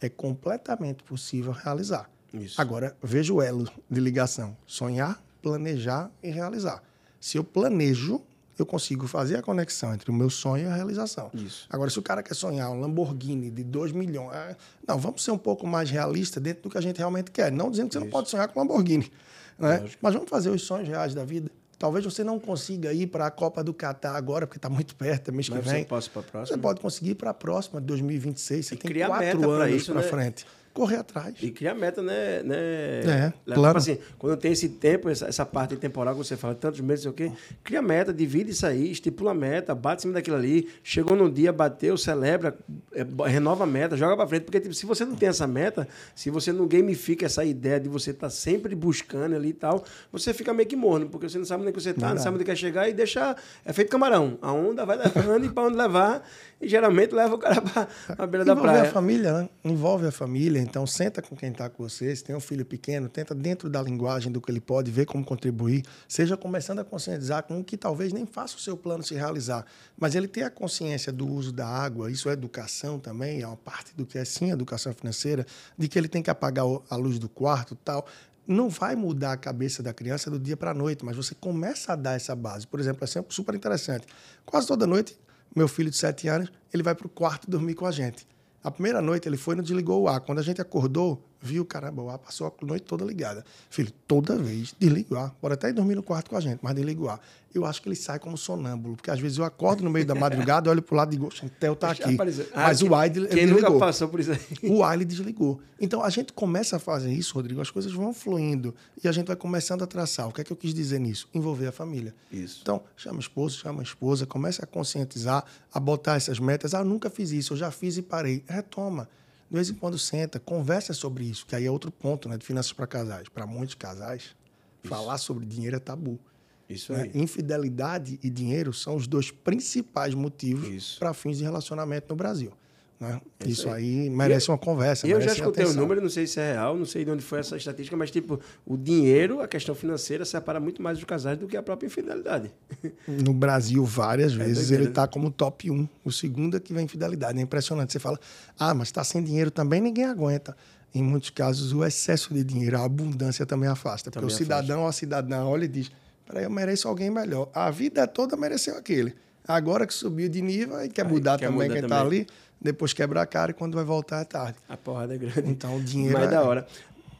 é 0.00 0.08
completamente 0.08 1.02
possível 1.02 1.52
realizar. 1.52 2.08
Isso. 2.32 2.60
Agora, 2.60 2.96
veja 3.02 3.34
o 3.34 3.42
elo 3.42 3.68
de 3.90 4.00
ligação: 4.00 4.56
sonhar, 4.66 5.22
planejar 5.42 6.10
e 6.22 6.30
realizar. 6.30 6.82
Se 7.20 7.36
eu 7.36 7.44
planejo, 7.44 8.22
eu 8.58 8.66
consigo 8.66 9.06
fazer 9.06 9.36
a 9.36 9.42
conexão 9.42 9.94
entre 9.94 10.10
o 10.10 10.14
meu 10.14 10.28
sonho 10.28 10.64
e 10.64 10.66
a 10.66 10.74
realização. 10.74 11.30
Isso. 11.34 11.66
Agora, 11.70 11.90
se 11.90 11.98
o 11.98 12.02
cara 12.02 12.22
quer 12.22 12.34
sonhar 12.34 12.70
um 12.70 12.80
Lamborghini 12.80 13.50
de 13.50 13.64
2 13.64 13.92
milhões, 13.92 14.34
é, 14.34 14.56
não, 14.86 14.98
vamos 14.98 15.24
ser 15.24 15.30
um 15.30 15.38
pouco 15.38 15.66
mais 15.66 15.90
realistas 15.90 16.42
dentro 16.42 16.64
do 16.64 16.70
que 16.70 16.76
a 16.76 16.80
gente 16.80 16.98
realmente 16.98 17.30
quer. 17.30 17.50
Não 17.50 17.70
dizendo 17.70 17.88
que 17.88 17.94
você 17.94 18.00
não 18.00 18.06
Isso. 18.06 18.12
pode 18.12 18.28
sonhar 18.30 18.48
com 18.48 18.60
Lamborghini, 18.60 19.10
né? 19.58 19.78
Lógico. 19.78 19.98
mas 20.02 20.14
vamos 20.14 20.28
fazer 20.28 20.50
os 20.50 20.62
sonhos 20.62 20.88
reais 20.88 21.14
da 21.14 21.24
vida. 21.24 21.50
Talvez 21.78 22.04
você 22.04 22.22
não 22.22 22.38
consiga 22.38 22.92
ir 22.92 23.06
para 23.06 23.24
a 23.26 23.30
Copa 23.30 23.64
do 23.64 23.72
Catar 23.72 24.14
agora, 24.14 24.46
porque 24.46 24.58
está 24.58 24.68
muito 24.68 24.94
perto, 24.94 25.30
é 25.30 25.32
mês 25.32 25.48
Mas 25.48 25.58
que 25.60 25.64
você 25.64 25.74
vem. 25.76 25.84
para 25.84 25.96
a 25.96 26.44
Você 26.44 26.58
pode 26.58 26.78
conseguir 26.78 27.12
ir 27.12 27.14
para 27.14 27.30
a 27.30 27.34
próxima, 27.34 27.80
de 27.80 27.86
2026. 27.86 28.66
Você 28.66 28.74
E 28.74 28.76
tem 28.76 28.92
quatro 29.06 29.50
anos 29.50 29.86
para 29.86 30.02
né? 30.02 30.34
Correr 30.72 30.96
atrás. 30.96 31.34
E 31.42 31.50
criar 31.50 31.74
meta, 31.74 32.00
né? 32.00 32.42
né 32.44 32.56
É, 32.56 33.32
Tipo 33.44 33.54
claro. 33.54 33.78
assim, 33.78 33.98
quando 34.18 34.36
tem 34.36 34.52
esse 34.52 34.68
tempo, 34.68 35.08
essa, 35.08 35.26
essa 35.26 35.44
parte 35.44 35.76
temporal 35.76 36.14
que 36.14 36.18
você 36.18 36.36
fala, 36.36 36.54
tantos 36.54 36.80
meses, 36.80 37.02
sei 37.02 37.10
o 37.10 37.14
quê, 37.14 37.32
cria 37.64 37.82
meta, 37.82 38.12
divide 38.12 38.52
isso 38.52 38.64
aí, 38.64 38.90
estipula 38.90 39.32
a 39.32 39.34
meta, 39.34 39.74
bate 39.74 40.00
em 40.00 40.02
cima 40.02 40.14
daquilo 40.14 40.36
ali, 40.36 40.68
chegou 40.84 41.16
no 41.16 41.28
dia, 41.28 41.52
bateu, 41.52 41.96
celebra, 41.96 42.56
é, 42.94 43.04
renova 43.28 43.64
a 43.64 43.66
meta, 43.66 43.96
joga 43.96 44.16
pra 44.16 44.28
frente. 44.28 44.44
Porque 44.44 44.60
tipo, 44.60 44.72
se 44.72 44.86
você 44.86 45.04
não 45.04 45.16
tem 45.16 45.28
essa 45.28 45.46
meta, 45.46 45.88
se 46.14 46.30
você 46.30 46.52
não 46.52 46.68
gamifica 46.68 47.26
essa 47.26 47.44
ideia 47.44 47.80
de 47.80 47.88
você 47.88 48.12
estar 48.12 48.30
sempre 48.30 48.74
buscando 48.76 49.34
ali 49.34 49.48
e 49.48 49.54
tal, 49.54 49.84
você 50.12 50.32
fica 50.32 50.54
meio 50.54 50.68
que 50.68 50.76
morno, 50.76 51.08
porque 51.08 51.28
você 51.28 51.38
não 51.38 51.44
sabe 51.44 51.62
onde 51.62 51.70
é 51.70 51.72
que 51.72 51.80
você 51.82 51.92
tá, 51.92 52.14
não 52.14 52.22
sabe 52.22 52.36
onde 52.36 52.44
quer 52.44 52.56
chegar 52.56 52.88
e 52.88 52.92
deixa. 52.92 53.34
É 53.64 53.72
feito 53.72 53.90
camarão. 53.90 54.38
A 54.40 54.52
onda 54.52 54.86
vai 54.86 54.96
levando 54.96 55.46
e 55.46 55.48
pra 55.48 55.64
onde 55.64 55.76
levar, 55.76 56.22
e 56.60 56.68
geralmente 56.68 57.12
leva 57.12 57.34
o 57.34 57.38
cara 57.38 57.60
pra, 57.60 57.88
pra 58.14 58.26
beira 58.26 58.44
da 58.44 58.52
Envolver 58.52 58.72
praia. 58.72 58.88
a 58.88 58.92
família, 58.92 59.32
né? 59.32 59.48
Envolve 59.64 60.06
a 60.06 60.12
família. 60.12 60.59
Então, 60.60 60.86
senta 60.86 61.22
com 61.22 61.34
quem 61.34 61.50
está 61.50 61.68
com 61.68 61.82
você. 61.82 62.14
Se 62.14 62.22
tem 62.22 62.34
um 62.34 62.40
filho 62.40 62.64
pequeno, 62.64 63.08
tenta 63.08 63.34
dentro 63.34 63.68
da 63.68 63.82
linguagem 63.82 64.30
do 64.30 64.40
que 64.40 64.50
ele 64.50 64.60
pode, 64.60 64.90
ver 64.90 65.06
como 65.06 65.24
contribuir. 65.24 65.84
Seja 66.06 66.36
começando 66.36 66.80
a 66.80 66.84
conscientizar 66.84 67.42
com 67.44 67.60
o 67.60 67.64
que 67.64 67.76
talvez 67.76 68.12
nem 68.12 68.26
faça 68.26 68.56
o 68.56 68.60
seu 68.60 68.76
plano 68.76 69.02
se 69.02 69.14
realizar. 69.14 69.64
Mas 69.98 70.14
ele 70.14 70.28
ter 70.28 70.42
a 70.42 70.50
consciência 70.50 71.12
do 71.12 71.26
uso 71.26 71.52
da 71.52 71.66
água, 71.66 72.10
isso 72.10 72.28
é 72.28 72.32
educação 72.32 72.98
também, 72.98 73.42
é 73.42 73.46
uma 73.46 73.56
parte 73.56 73.94
do 73.94 74.06
que 74.06 74.18
é 74.18 74.24
sim 74.24 74.50
educação 74.50 74.92
financeira, 74.92 75.46
de 75.76 75.88
que 75.88 75.98
ele 75.98 76.08
tem 76.08 76.22
que 76.22 76.30
apagar 76.30 76.64
a 76.88 76.96
luz 76.96 77.18
do 77.18 77.28
quarto 77.28 77.74
tal. 77.74 78.06
Não 78.46 78.68
vai 78.68 78.96
mudar 78.96 79.32
a 79.32 79.36
cabeça 79.36 79.82
da 79.82 79.92
criança 79.92 80.30
do 80.30 80.38
dia 80.38 80.56
para 80.56 80.72
a 80.72 80.74
noite, 80.74 81.04
mas 81.04 81.16
você 81.16 81.34
começa 81.34 81.92
a 81.92 81.96
dar 81.96 82.14
essa 82.14 82.34
base. 82.34 82.66
Por 82.66 82.80
exemplo, 82.80 83.04
é 83.04 83.06
sempre 83.06 83.34
super 83.34 83.54
interessante. 83.54 84.06
Quase 84.44 84.66
toda 84.66 84.86
noite, 84.86 85.16
meu 85.54 85.68
filho 85.68 85.90
de 85.90 85.96
7 85.96 86.28
anos, 86.28 86.52
ele 86.72 86.82
vai 86.82 86.94
para 86.94 87.06
o 87.06 87.10
quarto 87.10 87.50
dormir 87.50 87.74
com 87.74 87.86
a 87.86 87.90
gente. 87.90 88.26
A 88.62 88.70
primeira 88.70 89.00
noite 89.00 89.28
ele 89.28 89.36
foi 89.36 89.54
e 89.54 89.56
não 89.56 89.64
desligou 89.64 90.02
o 90.02 90.08
ar. 90.08 90.20
Quando 90.20 90.38
a 90.38 90.42
gente 90.42 90.60
acordou, 90.60 91.29
viu, 91.40 91.64
caramba, 91.64 92.02
o 92.02 92.10
ar 92.10 92.18
passou 92.18 92.46
a 92.46 92.64
noite 92.66 92.82
toda 92.84 93.04
ligada. 93.04 93.44
Filho, 93.70 93.90
toda 94.06 94.36
vez, 94.36 94.74
desliga 94.78 95.14
o 95.14 95.18
ar. 95.18 95.30
Pode 95.40 95.54
até 95.54 95.68
ir 95.70 95.72
dormir 95.72 95.94
no 95.94 96.02
quarto 96.02 96.30
com 96.30 96.36
a 96.36 96.40
gente, 96.40 96.60
mas 96.62 96.74
desliga 96.74 97.00
o 97.02 97.08
ar. 97.08 97.20
Eu 97.52 97.64
acho 97.66 97.82
que 97.82 97.88
ele 97.88 97.96
sai 97.96 98.16
como 98.20 98.38
sonâmbulo, 98.38 98.94
porque 98.94 99.10
às 99.10 99.18
vezes 99.18 99.36
eu 99.38 99.44
acordo 99.44 99.82
no 99.82 99.90
meio 99.90 100.06
da 100.06 100.14
madrugada, 100.14 100.70
olho 100.70 100.80
pro 100.80 100.94
lado 100.94 101.12
e 101.12 101.16
digo, 101.16 101.26
"Oxe, 101.26 101.44
o 101.44 101.50
Theo 101.50 101.74
tá 101.74 101.90
aqui. 101.90 102.16
Ah, 102.54 102.68
Mas 102.68 102.78
quem- 102.78 102.88
o 102.88 102.94
ar 102.94 103.06
ele 103.06 103.26
Quem 103.26 103.38
desligou. 103.46 103.70
nunca 103.72 103.86
passou 103.86 104.08
por 104.08 104.20
isso 104.20 104.30
aí? 104.30 104.38
O 104.70 104.84
ar 104.84 104.94
ele 104.94 105.04
desligou. 105.04 105.60
Então 105.80 106.04
a 106.04 106.10
gente 106.10 106.32
começa 106.32 106.76
a 106.76 106.78
fazer 106.78 107.12
isso, 107.12 107.34
Rodrigo, 107.34 107.60
as 107.60 107.68
coisas 107.68 107.90
vão 107.92 108.14
fluindo 108.14 108.72
e 109.02 109.08
a 109.08 109.12
gente 109.12 109.26
vai 109.26 109.34
começando 109.34 109.82
a 109.82 109.86
traçar. 109.86 110.28
O 110.28 110.32
que 110.32 110.42
é 110.42 110.44
que 110.44 110.52
eu 110.52 110.56
quis 110.56 110.72
dizer 110.72 111.00
nisso? 111.00 111.28
Envolver 111.34 111.66
a 111.66 111.72
família. 111.72 112.14
Isso. 112.30 112.60
Então, 112.62 112.84
chama 112.96 113.16
o 113.16 113.20
esposo, 113.20 113.58
chama 113.58 113.80
a 113.80 113.82
esposa, 113.82 114.26
começa 114.26 114.62
a 114.62 114.66
conscientizar, 114.66 115.44
a 115.74 115.80
botar 115.80 116.14
essas 116.14 116.38
metas. 116.38 116.72
Ah, 116.72 116.80
eu 116.80 116.84
nunca 116.84 117.10
fiz 117.10 117.32
isso, 117.32 117.54
eu 117.54 117.56
já 117.56 117.72
fiz 117.72 117.96
e 117.96 118.02
parei. 118.02 118.44
Retoma. 118.46 119.08
De 119.50 119.54
vez 119.56 119.68
em 119.68 119.74
quando 119.74 119.98
senta, 119.98 120.38
conversa 120.38 120.92
sobre 120.94 121.24
isso, 121.24 121.44
que 121.44 121.56
aí 121.56 121.66
é 121.66 121.70
outro 121.70 121.90
ponto 121.90 122.28
né, 122.28 122.38
de 122.38 122.46
finanças 122.46 122.72
para 122.72 122.86
casais. 122.86 123.28
Para 123.28 123.46
muitos 123.46 123.74
casais, 123.74 124.36
falar 124.84 125.18
sobre 125.18 125.44
dinheiro 125.44 125.76
é 125.76 125.80
tabu. 125.80 126.20
Isso 126.68 126.92
né? 126.92 127.02
aí. 127.02 127.20
Infidelidade 127.20 128.20
e 128.22 128.30
dinheiro 128.30 128.72
são 128.72 128.94
os 128.94 129.08
dois 129.08 129.32
principais 129.32 130.14
motivos 130.14 130.68
Isso. 130.68 130.98
para 131.00 131.12
fins 131.12 131.38
de 131.38 131.42
relacionamento 131.42 132.06
no 132.08 132.14
Brasil. 132.14 132.52
Né? 133.00 133.18
Isso 133.40 133.62
Isso, 133.62 133.70
aí. 133.70 134.10
merece 134.10 134.50
uma 134.50 134.58
conversa. 134.58 135.08
E 135.08 135.10
eu 135.10 135.20
já 135.22 135.32
escutei 135.32 135.64
o 135.64 135.68
atenção. 135.68 135.80
número, 135.80 136.02
não 136.02 136.10
sei 136.10 136.26
se 136.26 136.38
é 136.38 136.52
real, 136.52 136.76
não 136.76 136.84
sei 136.84 137.02
de 137.02 137.10
onde 137.10 137.24
foi 137.24 137.38
essa 137.38 137.56
estatística, 137.56 137.96
mas 137.96 138.10
tipo, 138.10 138.38
o 138.66 138.76
dinheiro, 138.76 139.40
a 139.40 139.48
questão 139.48 139.74
financeira, 139.74 140.26
separa 140.26 140.60
muito 140.60 140.82
mais 140.82 140.98
os 140.98 141.04
casais 141.04 141.38
do 141.38 141.46
que 141.46 141.56
a 141.56 141.62
própria 141.62 141.86
infidelidade. 141.86 142.52
No 143.08 143.32
Brasil, 143.32 143.84
várias 143.84 144.32
vezes, 144.34 144.68
doideira, 144.68 144.82
ele 144.82 144.84
né? 144.84 144.90
está 144.90 145.08
como 145.08 145.30
top 145.30 145.70
1. 145.70 145.88
O 146.04 146.12
segundo 146.12 146.56
é 146.56 146.60
que 146.60 146.72
vem 146.74 146.84
infidelidade. 146.84 147.38
É 147.38 147.42
impressionante. 147.42 147.92
Você 147.92 147.98
fala, 147.98 148.18
ah, 148.58 148.74
mas 148.74 148.88
está 148.88 149.02
sem 149.02 149.22
dinheiro 149.22 149.50
também, 149.50 149.80
ninguém 149.80 150.04
aguenta. 150.04 150.56
Em 150.94 151.02
muitos 151.02 151.30
casos, 151.30 151.72
o 151.72 151.84
excesso 151.84 152.34
de 152.34 152.44
dinheiro, 152.44 152.76
a 152.76 152.84
abundância 152.84 153.46
também 153.46 153.68
afasta. 153.68 154.10
Também 154.10 154.28
porque 154.28 154.34
o 154.34 154.36
cidadão 154.36 154.82
ou 154.82 154.88
a 154.88 154.92
cidadã 154.92 155.44
olha 155.44 155.64
e 155.64 155.68
diz, 155.68 155.90
peraí, 156.26 156.44
eu 156.44 156.50
mereço 156.50 156.88
alguém 156.88 157.10
melhor. 157.10 157.48
A 157.54 157.70
vida 157.70 158.06
toda 158.06 158.36
mereceu 158.36 158.76
aquele. 158.76 159.14
Agora 159.46 159.86
que 159.86 159.94
subiu 159.94 160.28
de 160.28 160.42
nível, 160.42 160.76
aí 160.76 160.88
quer 160.88 161.06
Aí 161.06 161.12
mudar 161.12 161.38
quer 161.38 161.46
também 161.46 161.68
mudar 161.68 161.74
quem 161.74 161.82
está 161.84 162.00
ali, 162.00 162.26
depois 162.60 162.92
quebra 162.92 163.22
a 163.22 163.26
cara 163.26 163.50
e 163.52 163.54
quando 163.54 163.74
vai 163.74 163.84
voltar 163.84 164.20
é 164.20 164.24
tarde. 164.24 164.58
A 164.68 164.76
porrada 164.76 165.14
é 165.14 165.18
grande. 165.18 165.48
Então, 165.50 165.76
o 165.76 165.80
dinheiro 165.82 166.18
Mas 166.18 166.28
é- 166.28 166.30
da 166.30 166.42
hora. 166.42 166.66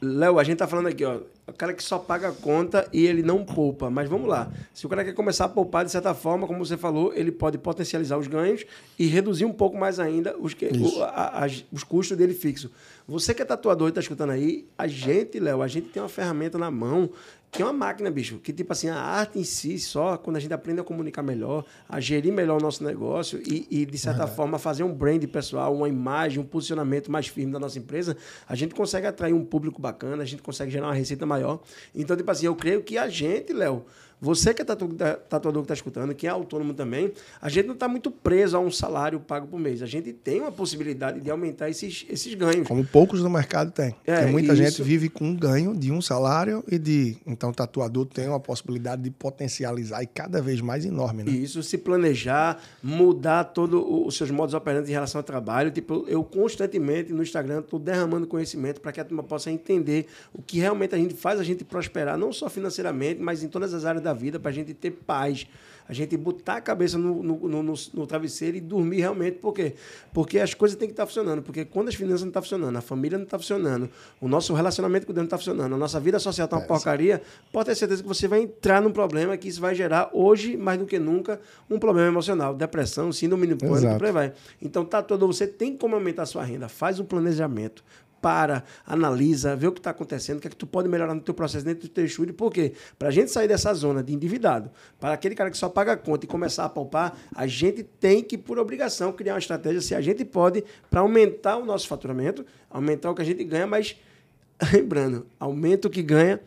Léo, 0.02 0.38
a 0.38 0.44
gente 0.44 0.56
tá 0.56 0.66
falando 0.66 0.86
aqui, 0.86 1.04
ó. 1.04 1.18
O 1.46 1.52
cara 1.52 1.74
que 1.74 1.82
só 1.82 1.98
paga 1.98 2.28
a 2.28 2.32
conta 2.32 2.88
e 2.90 3.04
ele 3.06 3.22
não 3.22 3.44
poupa. 3.44 3.90
Mas 3.90 4.08
vamos 4.08 4.28
lá. 4.28 4.50
Se 4.72 4.86
o 4.86 4.88
cara 4.88 5.04
quer 5.04 5.12
começar 5.12 5.44
a 5.44 5.48
poupar 5.48 5.84
de 5.84 5.90
certa 5.90 6.14
forma, 6.14 6.46
como 6.46 6.64
você 6.64 6.76
falou, 6.76 7.12
ele 7.14 7.30
pode 7.30 7.58
potencializar 7.58 8.16
os 8.16 8.26
ganhos 8.26 8.64
e 8.98 9.06
reduzir 9.06 9.44
um 9.44 9.52
pouco 9.52 9.76
mais 9.76 9.98
ainda 10.00 10.34
os, 10.38 10.54
que, 10.54 10.66
o- 10.68 11.02
a- 11.02 11.44
as- 11.44 11.64
os 11.70 11.84
custos 11.84 12.16
dele 12.16 12.32
fixo. 12.32 12.70
Você 13.06 13.34
que 13.34 13.42
é 13.42 13.44
tatuador 13.44 13.88
e 13.88 13.92
tá 13.92 14.00
escutando 14.00 14.30
aí, 14.30 14.66
a 14.78 14.86
gente, 14.86 15.38
Léo, 15.38 15.60
a 15.60 15.68
gente 15.68 15.88
tem 15.88 16.02
uma 16.02 16.08
ferramenta 16.08 16.56
na 16.56 16.70
mão 16.70 17.10
que 17.51 17.62
é 17.62 17.64
uma 17.64 17.72
máquina, 17.72 18.10
bicho. 18.10 18.39
Que, 18.39 18.52
tipo 18.52 18.72
assim, 18.72 18.89
a 18.89 18.97
arte 18.97 19.39
em 19.39 19.44
si, 19.44 19.78
só 19.78 20.16
quando 20.16 20.36
a 20.36 20.40
gente 20.40 20.55
aprende 20.55 20.81
a 20.81 20.85
comunicar 20.85 21.22
melhor, 21.22 21.64
a 21.89 21.98
gerir 21.98 22.32
melhor 22.32 22.60
o 22.60 22.62
nosso 22.62 22.85
negócio 22.85 23.43
e, 23.44 23.66
e 23.70 23.85
de 23.85 23.98
certa 23.98 24.27
forma, 24.27 24.59
fazer 24.59 24.85
um 24.85 24.94
brand 24.94 25.24
pessoal, 25.24 25.74
uma 25.74 25.89
imagem, 25.89 26.39
um 26.39 26.47
posicionamento 26.47 27.10
mais 27.10 27.27
firme 27.27 27.52
da 27.52 27.59
nossa 27.59 27.78
empresa, 27.78 28.16
a 28.48 28.55
gente 28.55 28.74
consegue 28.74 29.06
atrair 29.06 29.32
um 29.32 29.44
público 29.44 29.82
bacana, 29.82 30.22
a 30.22 30.27
gente 30.27 30.43
consegue 30.43 30.70
gerar 30.70 30.86
uma 30.86 30.94
receita 30.94 31.27
maior. 31.27 31.60
Então, 31.94 32.16
tipo 32.16 32.31
assim, 32.31 32.47
eu 32.47 32.55
creio 32.55 32.82
que 32.82 32.97
a 32.97 33.09
gente, 33.09 33.52
Léo, 33.52 33.85
você 34.20 34.52
que 34.52 34.62
é 34.62 34.64
ta- 34.64 34.76
tatuador 34.76 35.62
que 35.62 35.64
está 35.66 35.74
escutando, 35.74 36.14
que 36.14 36.26
é 36.26 36.30
autônomo 36.30 36.74
também, 36.74 37.12
a 37.40 37.48
gente 37.48 37.66
não 37.66 37.74
está 37.74 37.88
muito 37.88 38.10
preso 38.10 38.56
a 38.56 38.60
um 38.60 38.70
salário 38.70 39.18
pago 39.20 39.47
por 39.47 39.59
mês. 39.59 39.82
A 39.82 39.86
gente 39.86 40.12
tem 40.12 40.40
uma 40.40 40.52
possibilidade 40.52 41.20
de 41.20 41.30
aumentar 41.30 41.70
esses, 41.70 42.05
esses 42.09 42.34
ganhos. 42.34 42.66
Como 42.68 42.84
poucos 42.84 43.22
no 43.22 43.30
mercado 43.30 43.70
tem. 43.70 43.94
É, 44.05 44.16
Porque 44.16 44.30
muita 44.32 44.52
isso. 44.52 44.62
gente 44.62 44.82
vive 44.82 45.09
com 45.09 45.24
um 45.24 45.34
ganho 45.36 45.74
de 45.76 45.90
um 45.90 46.02
salário 46.02 46.62
e 46.70 46.78
de. 46.78 47.16
Então, 47.26 47.51
o 47.51 47.55
tatuador 47.55 48.06
tem 48.06 48.28
uma 48.28 48.40
possibilidade 48.40 49.02
de 49.02 49.10
potencializar 49.10 50.02
e 50.02 50.06
cada 50.06 50.42
vez 50.42 50.60
mais 50.60 50.84
enorme, 50.84 51.22
né? 51.24 51.30
Isso, 51.30 51.62
se 51.62 51.78
planejar, 51.78 52.60
mudar 52.82 53.44
todos 53.44 53.82
os 54.06 54.16
seus 54.16 54.30
modos 54.30 54.55
operantes 54.55 54.90
em 54.90 54.92
relação 54.92 55.18
ao 55.18 55.22
trabalho. 55.22 55.70
Tipo, 55.70 56.05
eu 56.09 56.22
constantemente 56.22 57.12
no 57.12 57.22
Instagram 57.22 57.60
estou 57.60 57.78
derramando 57.78 58.26
conhecimento 58.26 58.80
para 58.80 58.92
que 58.92 59.01
a 59.01 59.05
turma 59.05 59.22
possa 59.22 59.51
entender 59.51 60.06
o 60.32 60.42
que 60.42 60.59
realmente 60.59 60.94
a 60.94 60.98
gente 60.98 61.14
faz 61.14 61.38
a 61.40 61.44
gente 61.44 61.64
prosperar, 61.64 62.18
não 62.18 62.32
só 62.32 62.48
financeiramente, 62.51 63.20
mas 63.20 63.42
em 63.42 63.48
todas 63.48 63.72
as 63.72 63.84
áreas 63.84 64.02
da 64.02 64.09
vida, 64.12 64.38
para 64.38 64.50
a 64.50 64.54
gente 64.54 64.74
ter 64.74 64.90
paz. 64.90 65.46
A 65.88 65.92
gente 65.92 66.16
botar 66.16 66.54
a 66.58 66.60
cabeça 66.60 66.96
no, 66.96 67.20
no, 67.20 67.48
no- 67.48 67.62
no- 67.64 67.74
no 67.94 68.06
travesseiro 68.06 68.56
e 68.56 68.60
dormir 68.60 69.00
realmente. 69.00 69.38
Por 69.38 69.52
quê? 69.52 69.74
Porque 70.12 70.38
as 70.38 70.54
coisas 70.54 70.78
têm 70.78 70.86
que 70.86 70.92
estar 70.92 71.04
funcionando. 71.04 71.42
Porque 71.42 71.64
quando 71.64 71.88
as 71.88 71.96
finanças 71.96 72.20
não 72.20 72.28
estão 72.28 72.40
funcionando, 72.42 72.76
a 72.76 72.80
família 72.80 73.18
não 73.18 73.24
está 73.24 73.36
funcionando, 73.36 73.90
o 74.20 74.28
nosso 74.28 74.54
relacionamento 74.54 75.04
com 75.04 75.12
Deus 75.12 75.22
não 75.22 75.26
está 75.26 75.36
funcionando, 75.36 75.74
a 75.74 75.76
nossa 75.76 75.98
vida 75.98 76.20
social 76.20 76.44
está 76.44 76.56
uma 76.58 76.62
porcaria, 76.78 77.20
pode 77.52 77.66
ter 77.70 77.74
certeza 77.74 78.02
que 78.02 78.08
você 78.08 78.28
vai 78.28 78.40
entrar 78.40 78.80
num 78.80 78.92
problema 78.92 79.36
que 79.36 79.48
isso 79.48 79.60
vai 79.60 79.74
gerar, 79.74 80.10
hoje, 80.12 80.56
mais 80.56 80.78
do 80.78 80.86
que 80.86 80.96
nunca, 80.96 81.40
um 81.68 81.76
problema 81.76 82.06
emocional. 82.06 82.54
Depressão, 82.54 83.10
síndrome 83.12 83.48
do 83.48 83.56
pânico, 83.56 83.98
por 83.98 84.06
aí 84.06 84.12
vai. 84.12 84.32
Então, 84.62 84.84
tá 84.84 85.02
todo, 85.02 85.26
você 85.26 85.44
tem 85.44 85.76
como 85.76 85.96
aumentar 85.96 86.22
a 86.22 86.26
sua 86.26 86.44
renda. 86.44 86.68
Faz 86.68 87.00
um 87.00 87.04
planejamento. 87.04 87.82
Para, 88.20 88.64
analisa, 88.86 89.56
vê 89.56 89.66
o 89.66 89.72
que 89.72 89.80
está 89.80 89.90
acontecendo, 89.90 90.38
o 90.38 90.40
que 90.40 90.47
é 90.47 90.51
que 90.51 90.56
tu 90.56 90.66
pode 90.66 90.88
melhorar 90.88 91.14
no 91.14 91.20
teu 91.20 91.34
processo 91.34 91.64
dentro 91.64 91.88
do 91.88 91.88
teu 91.88 92.05
estúdio. 92.05 92.34
Por 92.34 92.52
quê? 92.52 92.72
Para 92.98 93.09
a 93.09 93.10
gente 93.10 93.30
sair 93.30 93.48
dessa 93.48 93.72
zona 93.74 94.02
de 94.02 94.12
endividado, 94.12 94.70
para 94.98 95.12
aquele 95.12 95.34
cara 95.34 95.51
que 95.51 95.56
só 95.56 95.68
paga 95.68 95.92
a 95.92 95.97
conta 95.97 96.24
e 96.24 96.28
começar 96.28 96.64
a 96.64 96.68
poupar, 96.68 97.18
a 97.34 97.47
gente 97.47 97.82
tem 97.82 98.22
que, 98.22 98.36
por 98.36 98.59
obrigação, 98.59 99.12
criar 99.12 99.34
uma 99.34 99.38
estratégia 99.38 99.80
se 99.80 99.94
a 99.94 100.01
gente 100.01 100.24
pode 100.24 100.64
para 100.90 101.01
aumentar 101.01 101.56
o 101.56 101.64
nosso 101.64 101.88
faturamento, 101.88 102.44
aumentar 102.68 103.10
o 103.10 103.14
que 103.14 103.22
a 103.22 103.24
gente 103.24 103.42
ganha, 103.44 103.66
mas 103.66 103.97
lembrando, 104.72 105.26
aumenta 105.38 105.88
o 105.88 105.90
que 105.90 106.02
ganha 106.02 106.40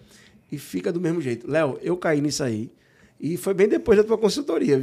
e 0.51 0.57
fica 0.57 0.91
do 0.91 1.01
mesmo 1.01 1.19
jeito. 1.19 1.49
Léo, 1.49 1.79
eu 1.81 1.97
caí 1.97 2.21
nisso 2.21 2.43
aí 2.43 2.71
e 3.19 3.37
foi 3.37 3.53
bem 3.53 3.67
depois 3.67 3.97
da 3.97 4.03
tua 4.03 4.17
consultoria. 4.17 4.81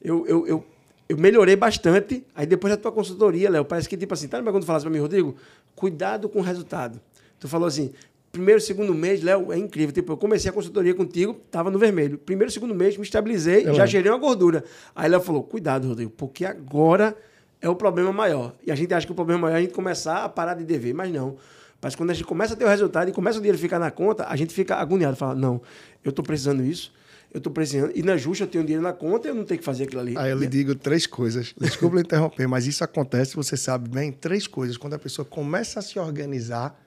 Eu, 0.00 0.26
eu, 0.26 0.46
eu, 0.46 0.64
eu 1.08 1.16
melhorei 1.16 1.56
bastante. 1.56 2.24
Aí 2.34 2.46
depois 2.46 2.72
da 2.72 2.76
tua 2.76 2.92
consultoria, 2.92 3.48
Léo, 3.48 3.64
parece 3.64 3.88
que 3.88 3.96
tipo 3.96 4.12
assim, 4.14 4.28
tá 4.28 4.42
quando 4.42 4.60
tu 4.60 4.66
falasse 4.66 4.84
para 4.84 4.92
mim, 4.92 4.98
Rodrigo, 4.98 5.34
cuidado 5.74 6.28
com 6.28 6.40
o 6.40 6.42
resultado. 6.42 7.00
Tu 7.40 7.48
falou 7.48 7.66
assim, 7.66 7.92
primeiro, 8.30 8.60
segundo 8.60 8.94
mês, 8.94 9.22
Léo, 9.22 9.52
é 9.52 9.58
incrível. 9.58 9.92
Tipo, 9.92 10.12
eu 10.12 10.16
comecei 10.16 10.50
a 10.50 10.52
consultoria 10.52 10.94
contigo, 10.94 11.34
tava 11.50 11.70
no 11.70 11.78
vermelho. 11.78 12.18
Primeiro, 12.18 12.52
segundo 12.52 12.74
mês, 12.74 12.96
me 12.96 13.04
estabilizei, 13.04 13.66
eu 13.66 13.74
já 13.74 13.86
gerei 13.86 14.10
uma 14.10 14.18
gordura. 14.18 14.64
Aí 14.94 15.08
Léo 15.08 15.20
falou, 15.20 15.42
cuidado, 15.42 15.88
Rodrigo, 15.88 16.10
porque 16.16 16.44
agora 16.44 17.16
é 17.60 17.68
o 17.68 17.74
problema 17.74 18.12
maior. 18.12 18.54
E 18.66 18.70
a 18.70 18.74
gente 18.74 18.92
acha 18.92 19.06
que 19.06 19.12
o 19.12 19.14
problema 19.14 19.42
maior 19.42 19.54
é 19.54 19.58
a 19.58 19.62
gente 19.62 19.74
começar 19.74 20.24
a 20.24 20.28
parar 20.28 20.54
de 20.54 20.64
dever, 20.64 20.94
mas 20.94 21.12
não. 21.12 21.36
Mas 21.80 21.94
quando 21.94 22.10
a 22.10 22.14
gente 22.14 22.26
começa 22.26 22.54
a 22.54 22.56
ter 22.56 22.64
o 22.64 22.68
resultado 22.68 23.08
e 23.08 23.12
começa 23.12 23.38
o 23.38 23.40
dinheiro 23.40 23.56
a 23.56 23.60
ficar 23.60 23.78
na 23.78 23.90
conta, 23.90 24.26
a 24.28 24.34
gente 24.34 24.52
fica 24.52 24.76
agoniado, 24.76 25.16
fala, 25.16 25.34
não, 25.34 25.60
eu 26.04 26.10
estou 26.10 26.24
precisando 26.24 26.62
disso, 26.62 26.92
eu 27.32 27.38
estou 27.38 27.52
precisando, 27.52 27.92
e 27.94 28.02
na 28.02 28.16
justa 28.16 28.44
eu 28.44 28.48
tenho 28.48 28.64
dinheiro 28.64 28.82
na 28.82 28.92
conta, 28.92 29.28
eu 29.28 29.34
não 29.34 29.44
tenho 29.44 29.58
que 29.58 29.64
fazer 29.64 29.84
aquilo 29.84 30.00
ali. 30.00 30.16
Aí 30.16 30.30
eu 30.30 30.38
lhe 30.38 30.46
digo 30.46 30.74
três 30.74 31.06
coisas. 31.06 31.54
Desculpa 31.58 32.00
interromper, 32.00 32.46
mas 32.48 32.66
isso 32.66 32.82
acontece, 32.82 33.36
você 33.36 33.56
sabe 33.56 33.88
bem, 33.88 34.10
três 34.10 34.46
coisas. 34.46 34.76
Quando 34.76 34.94
a 34.94 34.98
pessoa 34.98 35.24
começa 35.24 35.78
a 35.80 35.82
se 35.82 35.98
organizar 35.98 36.78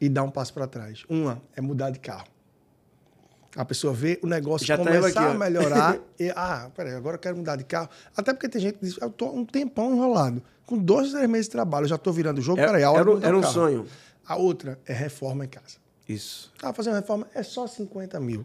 e 0.00 0.08
dá 0.08 0.22
um 0.22 0.30
passo 0.30 0.52
para 0.52 0.66
trás. 0.66 1.04
Uma 1.08 1.40
é 1.54 1.60
mudar 1.60 1.90
de 1.90 2.00
carro. 2.00 2.26
A 3.56 3.64
pessoa 3.64 3.92
vê 3.92 4.18
o 4.22 4.26
negócio 4.26 4.66
Já 4.66 4.76
tá 4.76 4.84
começar 4.84 5.12
tá 5.12 5.20
aqui, 5.26 5.34
a 5.34 5.38
melhorar. 5.38 5.98
e, 6.18 6.30
ah, 6.30 6.70
peraí, 6.74 6.94
agora 6.94 7.16
eu 7.16 7.20
quero 7.20 7.36
mudar 7.36 7.56
de 7.56 7.64
carro. 7.64 7.88
Até 8.16 8.32
porque 8.32 8.48
tem 8.48 8.60
gente 8.60 8.78
que 8.78 8.84
diz, 8.84 8.98
eu 9.00 9.10
tô 9.10 9.30
um 9.30 9.44
tempão 9.44 9.94
enrolado. 9.94 10.42
Com 10.66 10.76
dois, 10.76 11.12
três 11.12 11.28
meses 11.28 11.46
de 11.46 11.52
trabalho, 11.52 11.84
eu 11.84 11.88
já 11.88 11.96
estou 11.96 12.12
virando 12.12 12.38
o 12.38 12.42
jogo. 12.42 12.60
É, 12.60 12.66
peraí, 12.66 12.84
a 12.84 12.90
hora 12.90 13.10
era, 13.10 13.26
era 13.28 13.38
um 13.38 13.40
carro. 13.40 13.54
sonho. 13.54 13.86
A 14.26 14.36
outra 14.36 14.78
é 14.84 14.92
reforma 14.92 15.44
em 15.44 15.48
casa. 15.48 15.76
Isso. 16.08 16.52
Ah, 16.62 16.72
fazer 16.72 16.90
uma 16.90 16.96
reforma 16.96 17.26
é 17.34 17.42
só 17.42 17.66
50 17.66 18.20
mil. 18.20 18.44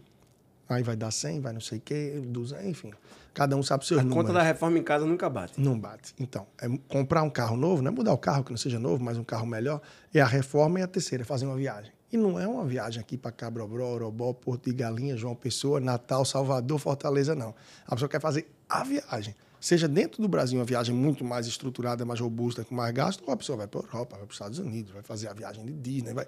Aí 0.68 0.82
vai 0.82 0.96
dar 0.96 1.10
100, 1.10 1.40
vai 1.40 1.52
não 1.52 1.60
sei 1.60 1.78
o 1.78 1.80
quê, 1.80 2.22
200, 2.24 2.66
enfim. 2.66 2.92
Cada 3.34 3.56
um 3.56 3.62
sabe 3.62 3.82
os 3.82 3.88
seus 3.88 4.00
a 4.00 4.02
números. 4.04 4.24
A 4.24 4.28
conta 4.28 4.38
da 4.38 4.44
reforma 4.44 4.78
em 4.78 4.82
casa 4.82 5.04
nunca 5.04 5.28
bate. 5.28 5.60
Não 5.60 5.78
bate. 5.78 6.14
Então, 6.18 6.46
é 6.60 6.68
comprar 6.88 7.22
um 7.22 7.30
carro 7.30 7.56
novo, 7.56 7.82
não 7.82 7.90
é 7.90 7.94
mudar 7.94 8.12
o 8.12 8.18
carro 8.18 8.44
que 8.44 8.50
não 8.50 8.56
seja 8.56 8.78
novo, 8.78 9.02
mas 9.02 9.18
um 9.18 9.24
carro 9.24 9.46
melhor. 9.46 9.80
É 10.12 10.20
a 10.20 10.26
reforma 10.26 10.78
e 10.78 10.82
a 10.82 10.86
terceira, 10.86 11.22
é 11.22 11.24
fazer 11.24 11.44
uma 11.44 11.56
viagem. 11.56 11.92
E 12.12 12.16
não 12.16 12.38
é 12.38 12.46
uma 12.46 12.64
viagem 12.64 13.00
aqui 13.00 13.18
para 13.18 13.32
Cabrobró, 13.32 13.88
Orobó, 13.88 14.32
Porto 14.32 14.70
de 14.70 14.72
Galinha, 14.72 15.16
João 15.16 15.34
Pessoa, 15.34 15.80
Natal, 15.80 16.24
Salvador, 16.24 16.78
Fortaleza, 16.78 17.34
não. 17.34 17.52
A 17.86 17.96
pessoa 17.96 18.08
quer 18.08 18.20
fazer 18.20 18.48
a 18.68 18.84
viagem. 18.84 19.34
Seja 19.64 19.88
dentro 19.88 20.20
do 20.20 20.28
Brasil 20.28 20.58
uma 20.58 20.64
viagem 20.66 20.94
muito 20.94 21.24
mais 21.24 21.46
estruturada, 21.46 22.04
mais 22.04 22.20
robusta, 22.20 22.62
com 22.62 22.74
mais 22.74 22.92
gasto, 22.92 23.24
ou 23.26 23.32
a 23.32 23.36
pessoa 23.38 23.56
vai 23.56 23.66
para 23.66 23.80
a 23.80 23.84
Europa, 23.84 24.10
vai 24.10 24.26
para 24.26 24.30
os 24.30 24.34
Estados 24.34 24.58
Unidos, 24.58 24.92
vai 24.92 25.02
fazer 25.02 25.26
a 25.26 25.32
viagem 25.32 25.64
de 25.64 25.72
Disney. 25.72 26.12
Vai... 26.12 26.26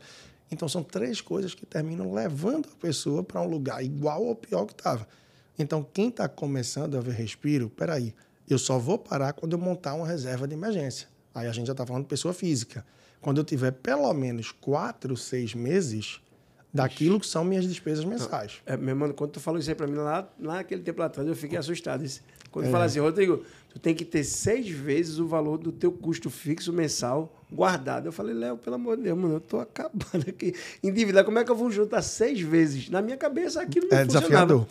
Então 0.51 0.67
são 0.67 0.83
três 0.83 1.21
coisas 1.21 1.55
que 1.55 1.67
terminam 1.67 2.15
levando 2.15 2.67
a 2.73 2.77
pessoa 2.81 3.23
para 3.23 3.43
um 3.43 3.47
lugar 3.47 3.85
igual 3.85 4.25
ou 4.25 4.35
pior 4.35 4.65
que 4.65 4.73
estava. 4.73 5.07
Então 5.59 5.87
quem 5.93 6.09
está 6.09 6.27
começando 6.31 6.97
a 6.97 7.01
ver 7.03 7.13
respiro, 7.13 7.69
peraí, 7.69 8.15
eu 8.49 8.59
só 8.59 8.79
vou 8.79 8.97
parar 8.97 9.35
quando 9.35 9.53
eu 9.53 9.59
montar 9.59 9.93
uma 9.93 10.07
reserva 10.07 10.49
de 10.49 10.55
emergência. 10.55 11.07
Aí 11.35 11.47
a 11.47 11.53
gente 11.53 11.67
já 11.67 11.75
está 11.75 11.85
falando 11.85 12.05
de 12.05 12.09
pessoa 12.09 12.33
física 12.33 12.87
quando 13.21 13.37
eu 13.37 13.45
tiver 13.45 13.73
pelo 13.73 14.11
menos 14.15 14.51
quatro, 14.51 15.15
seis 15.15 15.53
meses 15.53 16.23
daquilo 16.73 17.21
que 17.21 17.27
são 17.27 17.45
minhas 17.45 17.67
despesas 17.67 18.05
mensais. 18.07 18.63
É, 18.65 18.79
meu 18.79 18.91
irmão, 18.91 19.13
quando 19.13 19.33
tu 19.33 19.41
falou 19.41 19.61
isso 19.61 19.69
aí 19.69 19.75
para 19.75 19.87
mim 19.87 19.97
lá, 19.97 20.27
lá 20.41 20.55
naquele 20.55 20.83
tempo 20.83 21.03
atrás, 21.03 21.29
eu 21.29 21.37
fiquei 21.37 21.59
assustado. 21.59 22.03
Quando 22.57 22.69
é. 22.69 22.71
fala 22.71 22.87
assim, 22.87 23.01
Rodrigo, 23.01 23.43
tu 23.69 23.79
tem 23.79 23.95
que 23.95 24.03
ter 24.03 24.25
seis 24.25 24.67
vezes 24.67 25.19
o 25.19 25.27
valor 25.27 25.59
do 25.59 25.71
teu 25.71 25.93
custo 25.93 26.31
fixo 26.31 26.73
mensal 26.73 27.31
guardado. 27.53 28.07
Eu 28.07 28.13
falei, 28.13 28.35
Léo, 28.35 28.57
pelo 28.57 28.77
amor 28.77 28.97
de 28.97 29.03
Deus, 29.03 29.19
mano, 29.19 29.35
eu 29.35 29.41
tô 29.41 29.61
acabando 29.61 30.25
aqui. 30.27 30.55
Endividar, 30.83 31.23
como 31.23 31.39
é 31.39 31.45
que 31.45 31.51
eu 31.51 31.55
vou 31.55 31.71
juntar 31.71 32.01
seis 32.01 32.41
vezes? 32.41 32.89
Na 32.89 33.03
minha 33.03 33.19
cabeça, 33.19 33.61
aquilo 33.61 33.89
não 33.91 33.99
é 33.99 34.05
funcionava. 34.05 34.29
desafiador. 34.31 34.67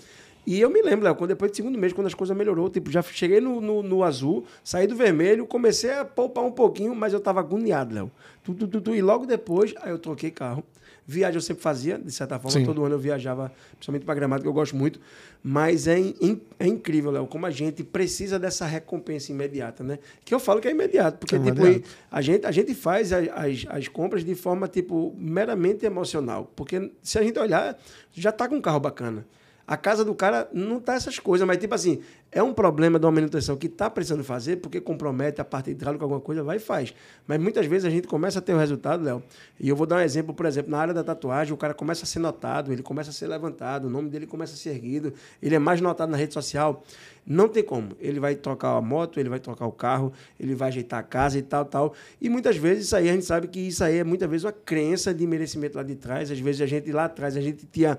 E 0.47 0.59
eu 0.59 0.67
me 0.67 0.81
lembro, 0.81 1.05
Léo, 1.05 1.13
quando 1.13 1.27
depois 1.27 1.51
do 1.51 1.57
segundo 1.57 1.77
mês, 1.77 1.93
quando 1.93 2.07
as 2.07 2.15
coisas 2.15 2.35
melhorou, 2.35 2.67
tipo, 2.71 2.89
já 2.89 3.03
cheguei 3.03 3.39
no, 3.39 3.61
no, 3.61 3.83
no, 3.83 4.03
azul, 4.03 4.45
saí 4.63 4.87
do 4.87 4.95
vermelho, 4.95 5.45
comecei 5.45 5.91
a 5.91 6.03
poupar 6.03 6.43
um 6.43 6.51
pouquinho, 6.51 6.95
mas 6.95 7.13
eu 7.13 7.19
tava 7.19 7.39
agoniado, 7.39 7.93
Léo. 7.93 8.11
Tu, 8.43 8.51
tu, 8.55 8.67
tu, 8.67 8.81
tu, 8.81 8.95
e 8.95 9.01
logo 9.03 9.27
depois, 9.27 9.75
aí 9.83 9.91
eu 9.91 9.99
troquei 9.99 10.31
carro. 10.31 10.63
Viagem 11.07 11.36
eu 11.36 11.41
sempre 11.41 11.61
fazia, 11.61 11.99
de 11.99 12.11
certa 12.11 12.40
forma, 12.40 12.60
Sim. 12.60 12.65
todo 12.65 12.84
ano 12.84 12.95
eu 12.95 12.99
viajava, 12.99 13.52
principalmente 13.73 14.06
para 14.06 14.15
Gramado, 14.15 14.41
que 14.41 14.48
eu 14.48 14.53
gosto 14.53 14.76
muito. 14.76 14.99
Mas 15.44 15.88
é, 15.88 15.99
in, 15.99 16.41
é 16.57 16.65
incrível, 16.65 17.11
Léo, 17.11 17.27
como 17.27 17.45
a 17.45 17.52
gente 17.52 17.84
precisa 17.84 18.40
dessa 18.40 18.65
recompensa 18.65 19.32
imediata, 19.32 19.84
né? 19.84 19.99
Que 20.23 20.34
eu 20.34 20.40
falo 20.40 20.60
que 20.60 20.68
é 20.68 20.72
imediato, 20.72 21.19
porque, 21.19 21.36
é 21.36 21.40
tipo, 21.40 21.61
a 22.10 22.22
gente, 22.22 22.48
a 22.48 22.52
gente 22.52 22.73
faz 22.73 23.14
as, 23.14 23.27
as, 23.30 23.65
as, 23.69 23.88
compras 23.88 24.26
de 24.26 24.34
forma, 24.34 24.68
tipo, 24.68 25.14
meramente 25.15 25.86
emocional. 25.86 26.52
Porque 26.56 26.91
se 27.03 27.19
a 27.19 27.22
gente 27.22 27.38
olhar, 27.38 27.77
já 28.11 28.32
tá 28.32 28.48
com 28.49 28.56
um 28.56 28.61
carro 28.61 28.80
bacana. 28.80 29.23
A 29.67 29.75
casa 29.75 30.05
do 30.05 30.13
cara 30.13 30.47
não 30.53 30.79
tá 30.79 30.93
essas 30.93 31.17
coisas, 31.17 31.47
mas 31.47 31.57
tipo 31.57 31.73
assim, 31.73 31.99
é 32.31 32.43
um 32.43 32.53
problema 32.53 32.99
de 32.99 33.05
uma 33.05 33.11
manutenção 33.11 33.55
que 33.55 33.67
tá 33.67 33.89
precisando 33.89 34.23
fazer, 34.23 34.57
porque 34.57 34.79
compromete 34.79 35.41
a 35.41 35.45
parte 35.45 35.71
hidráulica, 35.71 36.05
alguma 36.05 36.19
coisa, 36.19 36.43
vai 36.43 36.57
e 36.57 36.59
faz. 36.59 36.93
Mas 37.25 37.39
muitas 37.39 37.65
vezes 37.65 37.85
a 37.85 37.89
gente 37.89 38.07
começa 38.07 38.39
a 38.39 38.41
ter 38.41 38.53
o 38.53 38.57
resultado, 38.57 39.03
Léo. 39.03 39.23
E 39.59 39.67
eu 39.67 39.75
vou 39.75 39.87
dar 39.87 39.95
um 39.95 40.01
exemplo, 40.01 40.33
por 40.35 40.45
exemplo, 40.45 40.69
na 40.69 40.77
área 40.77 40.93
da 40.93 41.03
tatuagem, 41.03 41.53
o 41.53 41.57
cara 41.57 41.73
começa 41.73 42.03
a 42.03 42.05
ser 42.05 42.19
notado, 42.19 42.71
ele 42.71 42.83
começa 42.83 43.09
a 43.09 43.13
ser 43.13 43.27
levantado, 43.27 43.85
o 43.85 43.89
nome 43.89 44.09
dele 44.09 44.27
começa 44.27 44.53
a 44.53 44.57
ser 44.57 44.69
erguido, 44.69 45.13
ele 45.41 45.55
é 45.55 45.59
mais 45.59 45.81
notado 45.81 46.09
na 46.09 46.17
rede 46.17 46.33
social. 46.33 46.83
Não 47.25 47.47
tem 47.47 47.63
como. 47.63 47.95
Ele 47.99 48.19
vai 48.19 48.35
trocar 48.35 48.77
a 48.77 48.81
moto, 48.81 49.19
ele 49.19 49.29
vai 49.29 49.39
trocar 49.39 49.65
o 49.65 49.71
carro, 49.71 50.13
ele 50.39 50.53
vai 50.53 50.67
ajeitar 50.67 50.99
a 50.99 51.03
casa 51.03 51.39
e 51.39 51.41
tal, 51.41 51.65
tal. 51.65 51.93
E 52.21 52.29
muitas 52.29 52.55
vezes 52.55 52.85
isso 52.85 52.95
aí, 52.95 53.09
a 53.09 53.13
gente 53.13 53.25
sabe 53.25 53.47
que 53.47 53.59
isso 53.59 53.83
aí 53.83 53.97
é 53.97 54.03
muitas 54.03 54.29
vezes 54.29 54.43
uma 54.43 54.51
crença 54.51 55.11
de 55.11 55.25
merecimento 55.25 55.75
lá 55.75 55.83
de 55.83 55.95
trás. 55.95 56.29
Às 56.29 56.39
vezes 56.39 56.61
a 56.61 56.67
gente 56.67 56.91
lá 56.91 57.05
atrás, 57.05 57.35
a 57.35 57.41
gente 57.41 57.65
tinha 57.65 57.97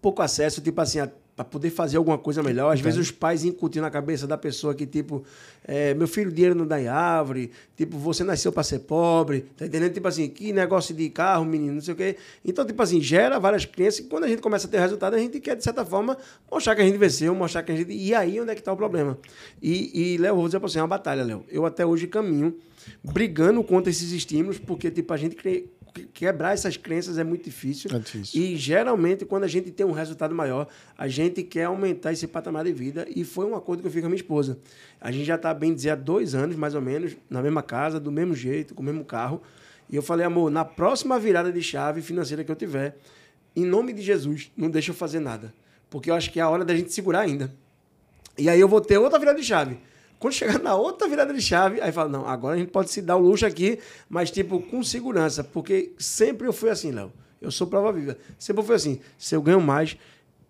pouco 0.00 0.22
acesso, 0.22 0.60
tipo 0.60 0.80
assim, 0.80 1.00
para 1.36 1.44
poder 1.44 1.68
fazer 1.68 1.98
alguma 1.98 2.16
coisa 2.16 2.42
melhor. 2.42 2.72
Às 2.72 2.80
vezes 2.80 2.98
os 2.98 3.10
pais 3.10 3.44
incutiam 3.44 3.82
na 3.82 3.90
cabeça 3.90 4.26
da 4.26 4.38
pessoa 4.38 4.74
que, 4.74 4.86
tipo, 4.86 5.22
é, 5.64 5.92
meu 5.92 6.08
filho, 6.08 6.32
dinheiro 6.32 6.54
não 6.54 6.66
dá 6.66 6.80
em 6.80 6.88
árvore, 6.88 7.50
tipo, 7.76 7.98
você 7.98 8.24
nasceu 8.24 8.50
para 8.50 8.62
ser 8.62 8.80
pobre, 8.80 9.42
tá 9.54 9.66
entendendo? 9.66 9.92
Tipo 9.92 10.08
assim, 10.08 10.30
que 10.30 10.50
negócio 10.50 10.94
de 10.94 11.10
carro, 11.10 11.44
menino, 11.44 11.74
não 11.74 11.80
sei 11.82 11.92
o 11.92 11.96
quê. 11.96 12.16
Então, 12.42 12.64
tipo 12.64 12.82
assim, 12.82 13.02
gera 13.02 13.38
várias 13.38 13.66
crenças 13.66 14.00
que 14.00 14.06
quando 14.08 14.24
a 14.24 14.28
gente 14.28 14.40
começa 14.40 14.66
a 14.66 14.70
ter 14.70 14.80
resultado, 14.80 15.14
a 15.14 15.18
gente 15.18 15.38
quer, 15.38 15.56
de 15.56 15.62
certa 15.62 15.84
forma, 15.84 16.16
mostrar 16.50 16.74
que 16.74 16.80
a 16.80 16.84
gente 16.86 16.96
venceu, 16.96 17.34
mostrar 17.34 17.62
que 17.62 17.70
a 17.70 17.76
gente. 17.76 17.92
E 17.92 18.14
aí, 18.14 18.40
onde 18.40 18.50
é 18.50 18.54
que 18.54 18.62
está 18.62 18.72
o 18.72 18.76
problema? 18.76 19.18
E, 19.60 20.14
e 20.14 20.16
Léo, 20.16 20.36
vou 20.36 20.46
dizer 20.46 20.58
para 20.58 20.70
você, 20.70 20.78
é 20.78 20.82
uma 20.82 20.88
batalha, 20.88 21.22
Léo. 21.22 21.44
Eu 21.50 21.66
até 21.66 21.84
hoje 21.84 22.06
caminho 22.06 22.56
brigando 23.04 23.62
contra 23.62 23.90
esses 23.90 24.10
estímulos, 24.10 24.58
porque, 24.58 24.90
tipo, 24.90 25.12
a 25.12 25.16
gente 25.18 25.36
quebrar 26.04 26.52
essas 26.52 26.76
crenças 26.76 27.18
é 27.18 27.24
muito 27.24 27.44
difícil. 27.44 27.90
É 27.94 27.98
difícil. 27.98 28.40
E 28.40 28.56
geralmente, 28.56 29.24
quando 29.24 29.44
a 29.44 29.48
gente 29.48 29.70
tem 29.70 29.84
um 29.84 29.92
resultado 29.92 30.34
maior, 30.34 30.68
a 30.96 31.08
gente 31.08 31.42
quer 31.42 31.64
aumentar 31.64 32.12
esse 32.12 32.26
patamar 32.26 32.64
de 32.64 32.72
vida. 32.72 33.06
E 33.14 33.24
foi 33.24 33.46
um 33.46 33.54
acordo 33.54 33.80
que 33.80 33.88
eu 33.88 33.90
fiz 33.90 34.00
com 34.00 34.06
a 34.06 34.10
minha 34.10 34.20
esposa. 34.20 34.58
A 35.00 35.10
gente 35.10 35.24
já 35.24 35.36
está, 35.36 35.52
bem 35.52 35.74
dizer, 35.74 35.90
há 35.90 35.94
dois 35.94 36.34
anos, 36.34 36.56
mais 36.56 36.74
ou 36.74 36.80
menos, 36.80 37.16
na 37.28 37.42
mesma 37.42 37.62
casa, 37.62 37.98
do 37.98 38.10
mesmo 38.10 38.34
jeito, 38.34 38.74
com 38.74 38.82
o 38.82 38.84
mesmo 38.84 39.04
carro. 39.04 39.42
E 39.88 39.96
eu 39.96 40.02
falei, 40.02 40.26
amor, 40.26 40.50
na 40.50 40.64
próxima 40.64 41.18
virada 41.18 41.52
de 41.52 41.62
chave 41.62 42.02
financeira 42.02 42.42
que 42.42 42.50
eu 42.50 42.56
tiver, 42.56 42.96
em 43.54 43.64
nome 43.64 43.92
de 43.92 44.02
Jesus, 44.02 44.50
não 44.56 44.68
deixa 44.68 44.90
eu 44.90 44.94
fazer 44.94 45.20
nada. 45.20 45.52
Porque 45.88 46.10
eu 46.10 46.14
acho 46.14 46.30
que 46.30 46.40
é 46.40 46.42
a 46.42 46.48
hora 46.48 46.64
da 46.64 46.74
gente 46.74 46.92
segurar 46.92 47.20
ainda. 47.20 47.52
E 48.36 48.50
aí 48.50 48.60
eu 48.60 48.68
vou 48.68 48.80
ter 48.80 48.98
outra 48.98 49.18
virada 49.18 49.38
de 49.38 49.46
chave. 49.46 49.78
Quando 50.18 50.32
chegar 50.32 50.58
na 50.58 50.74
outra 50.74 51.08
virada 51.08 51.32
de 51.32 51.40
chave, 51.40 51.80
aí 51.80 51.92
fala, 51.92 52.08
não, 52.08 52.26
agora 52.26 52.56
a 52.56 52.58
gente 52.58 52.70
pode 52.70 52.90
se 52.90 53.02
dar 53.02 53.16
o 53.16 53.20
luxo 53.20 53.44
aqui, 53.44 53.78
mas 54.08 54.30
tipo, 54.30 54.60
com 54.60 54.82
segurança. 54.82 55.44
Porque 55.44 55.92
sempre 55.98 56.46
eu 56.46 56.52
fui 56.52 56.70
assim, 56.70 56.90
Léo. 56.90 57.12
Eu 57.40 57.50
sou 57.50 57.66
prova 57.66 57.92
viva. 57.92 58.16
Sempre 58.38 58.62
eu 58.62 58.66
fui 58.66 58.74
assim, 58.74 59.00
se 59.18 59.34
eu 59.34 59.42
ganho 59.42 59.60
mais, 59.60 59.96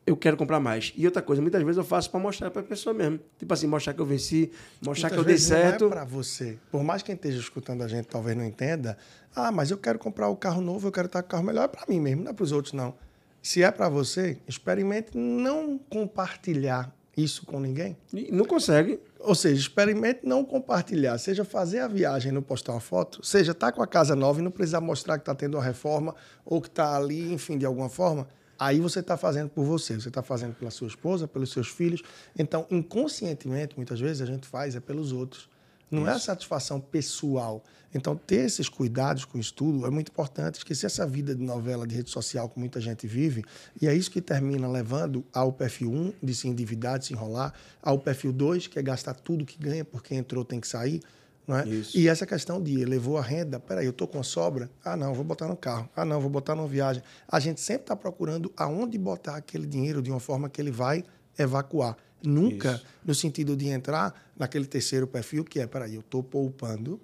eu 0.06 0.16
quero 0.16 0.36
comprar 0.36 0.60
mais. 0.60 0.92
E 0.96 1.04
outra 1.04 1.20
coisa, 1.20 1.42
muitas 1.42 1.60
vezes 1.62 1.76
eu 1.76 1.84
faço 1.84 2.08
para 2.10 2.20
mostrar 2.20 2.50
para 2.50 2.62
a 2.62 2.64
pessoa 2.64 2.94
mesmo. 2.94 3.18
Tipo 3.38 3.52
assim, 3.52 3.66
mostrar 3.66 3.92
que 3.92 4.00
eu 4.00 4.06
venci, 4.06 4.52
mostrar 4.80 5.08
muitas 5.08 5.10
que 5.10 5.18
eu 5.18 5.24
dei 5.24 5.38
certo. 5.38 5.80
Não 5.82 5.88
é 5.88 5.90
para 5.90 6.04
você. 6.04 6.56
Por 6.70 6.84
mais 6.84 7.02
que 7.02 7.06
quem 7.06 7.16
esteja 7.16 7.40
escutando 7.40 7.82
a 7.82 7.88
gente 7.88 8.06
talvez 8.06 8.36
não 8.36 8.44
entenda, 8.44 8.96
ah, 9.34 9.50
mas 9.50 9.70
eu 9.72 9.78
quero 9.78 9.98
comprar 9.98 10.28
o 10.28 10.36
carro 10.36 10.60
novo, 10.60 10.86
eu 10.86 10.92
quero 10.92 11.06
estar 11.06 11.22
com 11.22 11.28
o 11.28 11.30
carro 11.30 11.42
melhor. 11.42 11.64
É 11.64 11.68
para 11.68 11.84
mim 11.88 12.00
mesmo, 12.00 12.22
não 12.22 12.30
é 12.30 12.34
para 12.34 12.44
os 12.44 12.52
outros, 12.52 12.72
não. 12.72 12.94
Se 13.42 13.62
é 13.62 13.70
para 13.70 13.88
você, 13.88 14.38
experimente 14.46 15.16
não 15.16 15.78
compartilhar 15.78 16.95
isso 17.16 17.46
com 17.46 17.58
ninguém. 17.58 17.96
Não 18.30 18.44
consegue. 18.44 19.00
Ou 19.20 19.34
seja, 19.34 19.60
experimente 19.60 20.20
não 20.24 20.44
compartilhar, 20.44 21.16
seja 21.18 21.44
fazer 21.44 21.80
a 21.80 21.88
viagem 21.88 22.30
e 22.30 22.34
não 22.34 22.42
postar 22.42 22.72
uma 22.72 22.80
foto, 22.80 23.24
seja 23.24 23.52
estar 23.52 23.68
tá 23.68 23.72
com 23.72 23.82
a 23.82 23.86
casa 23.86 24.14
nova 24.14 24.40
e 24.40 24.42
não 24.42 24.50
precisar 24.50 24.80
mostrar 24.80 25.18
que 25.18 25.22
está 25.22 25.34
tendo 25.34 25.56
uma 25.56 25.64
reforma 25.64 26.14
ou 26.44 26.60
que 26.60 26.68
está 26.68 26.96
ali, 26.96 27.32
enfim, 27.32 27.56
de 27.56 27.64
alguma 27.64 27.88
forma. 27.88 28.28
Aí 28.58 28.80
você 28.80 29.00
está 29.00 29.16
fazendo 29.16 29.50
por 29.50 29.64
você, 29.64 29.94
você 29.94 30.08
está 30.08 30.22
fazendo 30.22 30.54
pela 30.54 30.70
sua 30.70 30.86
esposa, 30.86 31.26
pelos 31.26 31.50
seus 31.50 31.68
filhos. 31.68 32.02
Então, 32.38 32.66
inconscientemente, 32.70 33.76
muitas 33.76 34.00
vezes 34.00 34.22
a 34.22 34.26
gente 34.26 34.46
faz 34.46 34.76
é 34.76 34.80
pelos 34.80 35.12
outros. 35.12 35.48
Não 35.90 36.02
Isso. 36.02 36.10
é 36.10 36.14
a 36.14 36.18
satisfação 36.18 36.80
pessoal. 36.80 37.62
Então, 37.94 38.16
ter 38.16 38.44
esses 38.44 38.68
cuidados 38.68 39.24
com 39.24 39.38
o 39.38 39.40
estudo 39.40 39.86
é 39.86 39.90
muito 39.90 40.10
importante. 40.10 40.56
Esquecer 40.56 40.86
essa 40.86 41.06
vida 41.06 41.34
de 41.34 41.42
novela 41.42 41.86
de 41.86 41.94
rede 41.94 42.10
social 42.10 42.48
que 42.48 42.58
muita 42.58 42.80
gente 42.80 43.06
vive. 43.06 43.44
E 43.80 43.86
é 43.86 43.94
isso 43.94 44.10
que 44.10 44.20
termina 44.20 44.68
levando 44.68 45.24
ao 45.32 45.52
perfil 45.52 45.90
1, 45.92 46.12
de 46.22 46.34
se 46.34 46.48
endividar, 46.48 46.98
de 46.98 47.06
se 47.06 47.12
enrolar, 47.14 47.54
ao 47.80 47.98
perfil 47.98 48.32
2, 48.32 48.66
que 48.66 48.78
é 48.78 48.82
gastar 48.82 49.14
tudo 49.14 49.46
que 49.46 49.58
ganha, 49.58 49.84
porque 49.84 50.14
entrou 50.14 50.44
tem 50.44 50.60
que 50.60 50.68
sair. 50.68 51.00
Não 51.46 51.56
é? 51.56 51.64
E 51.94 52.08
essa 52.08 52.26
questão 52.26 52.60
de 52.60 52.80
elevou 52.80 53.16
a 53.16 53.22
renda, 53.22 53.60
peraí, 53.60 53.86
eu 53.86 53.90
estou 53.90 54.08
com 54.08 54.20
sobra, 54.22 54.68
ah 54.84 54.96
não, 54.96 55.14
vou 55.14 55.24
botar 55.24 55.46
no 55.46 55.56
carro, 55.56 55.88
ah 55.94 56.04
não, 56.04 56.20
vou 56.20 56.28
botar 56.28 56.56
numa 56.56 56.66
viagem. 56.66 57.02
A 57.28 57.38
gente 57.38 57.60
sempre 57.60 57.82
está 57.82 57.94
procurando 57.94 58.52
aonde 58.56 58.98
botar 58.98 59.36
aquele 59.36 59.64
dinheiro 59.64 60.02
de 60.02 60.10
uma 60.10 60.18
forma 60.18 60.50
que 60.50 60.60
ele 60.60 60.72
vai 60.72 61.04
evacuar. 61.38 61.96
Nunca 62.22 62.74
Isso. 62.74 62.84
no 63.04 63.14
sentido 63.14 63.56
de 63.56 63.68
entrar 63.68 64.14
naquele 64.36 64.66
terceiro 64.66 65.06
perfil 65.06 65.44
que 65.44 65.60
é, 65.60 65.66
peraí, 65.66 65.94
eu 65.94 66.00
estou 66.00 66.22
poupando, 66.22 67.00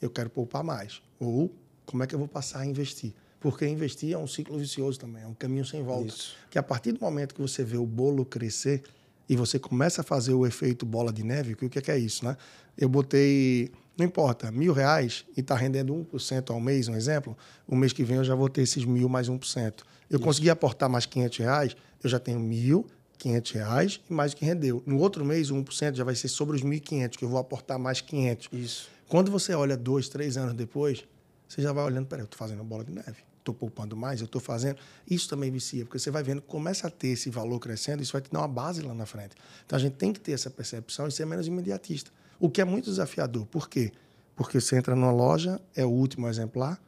eu 0.00 0.10
quero 0.10 0.30
poupar 0.30 0.62
mais. 0.62 1.02
Ou 1.18 1.52
como 1.86 2.02
é 2.02 2.06
que 2.06 2.14
eu 2.14 2.18
vou 2.18 2.28
passar 2.28 2.60
a 2.60 2.66
investir? 2.66 3.12
Porque 3.40 3.66
investir 3.66 4.12
é 4.12 4.18
um 4.18 4.26
ciclo 4.26 4.56
vicioso 4.58 5.00
também, 5.00 5.24
é 5.24 5.26
um 5.26 5.34
caminho 5.34 5.64
sem 5.64 5.82
volta. 5.82 6.06
Isso. 6.06 6.36
Que 6.48 6.58
a 6.58 6.62
partir 6.62 6.92
do 6.92 7.00
momento 7.00 7.34
que 7.34 7.40
você 7.40 7.64
vê 7.64 7.76
o 7.76 7.86
bolo 7.86 8.24
crescer 8.24 8.82
e 9.28 9.36
você 9.36 9.58
começa 9.58 10.02
a 10.02 10.04
fazer 10.04 10.32
o 10.32 10.46
efeito 10.46 10.86
bola 10.86 11.12
de 11.12 11.24
neve, 11.24 11.56
que 11.56 11.64
o 11.64 11.70
que 11.70 11.78
é, 11.78 11.82
que 11.82 11.90
é 11.90 11.98
isso, 11.98 12.24
né? 12.24 12.36
Eu 12.78 12.88
botei, 12.88 13.72
não 13.96 14.06
importa, 14.06 14.50
mil 14.52 14.72
reais 14.72 15.24
e 15.36 15.40
está 15.40 15.56
rendendo 15.56 15.92
1% 16.12 16.50
ao 16.50 16.60
mês, 16.60 16.86
um 16.86 16.94
exemplo, 16.94 17.36
o 17.66 17.74
mês 17.74 17.92
que 17.92 18.04
vem 18.04 18.18
eu 18.18 18.24
já 18.24 18.34
vou 18.34 18.48
ter 18.48 18.62
esses 18.62 18.84
mil 18.84 19.08
mais 19.08 19.28
1%. 19.28 19.82
Eu 20.08 20.16
isso. 20.16 20.18
consegui 20.20 20.48
aportar 20.48 20.88
mais 20.88 21.06
500 21.06 21.38
reais, 21.38 21.76
eu 22.02 22.10
já 22.10 22.20
tenho 22.20 22.38
mil 22.38 22.86
500 23.22 23.52
reais 23.52 24.00
e 24.10 24.12
mais 24.12 24.32
do 24.32 24.38
que 24.38 24.44
rendeu. 24.44 24.82
No 24.84 24.98
outro 24.98 25.24
mês, 25.24 25.50
o 25.50 25.54
1% 25.54 25.94
já 25.94 26.02
vai 26.02 26.14
ser 26.16 26.28
sobre 26.28 26.56
os 26.56 26.62
1.500, 26.62 27.16
que 27.16 27.24
eu 27.24 27.28
vou 27.28 27.38
aportar 27.38 27.78
mais 27.78 28.00
500. 28.00 28.48
Isso. 28.52 28.88
Quando 29.08 29.30
você 29.30 29.54
olha 29.54 29.76
dois, 29.76 30.08
três 30.08 30.36
anos 30.36 30.54
depois, 30.54 31.04
você 31.48 31.62
já 31.62 31.72
vai 31.72 31.84
olhando, 31.84 32.06
peraí, 32.06 32.22
eu 32.22 32.24
estou 32.24 32.38
fazendo 32.38 32.64
bola 32.64 32.84
de 32.84 32.92
neve. 32.92 33.18
Estou 33.38 33.54
poupando 33.54 33.96
mais, 33.96 34.20
eu 34.20 34.24
estou 34.24 34.40
fazendo. 34.40 34.76
Isso 35.08 35.28
também 35.28 35.50
vicia, 35.50 35.84
porque 35.84 35.98
você 35.98 36.10
vai 36.10 36.22
vendo, 36.22 36.42
começa 36.42 36.86
a 36.86 36.90
ter 36.90 37.08
esse 37.08 37.30
valor 37.30 37.58
crescendo, 37.60 38.02
isso 38.02 38.12
vai 38.12 38.22
te 38.22 38.30
dar 38.30 38.40
uma 38.40 38.48
base 38.48 38.82
lá 38.82 38.94
na 38.94 39.06
frente. 39.06 39.36
Então 39.64 39.76
a 39.76 39.80
gente 39.80 39.94
tem 39.94 40.12
que 40.12 40.20
ter 40.20 40.32
essa 40.32 40.50
percepção 40.50 41.06
e 41.06 41.12
ser 41.12 41.24
menos 41.24 41.46
imediatista. 41.46 42.10
O 42.40 42.48
que 42.48 42.60
é 42.60 42.64
muito 42.64 42.86
desafiador. 42.86 43.46
Por 43.46 43.68
quê? 43.68 43.92
Porque 44.34 44.60
você 44.60 44.76
entra 44.76 44.96
numa 44.96 45.12
loja, 45.12 45.60
é 45.76 45.84
o 45.84 45.90
último 45.90 46.28
exemplar, 46.28 46.80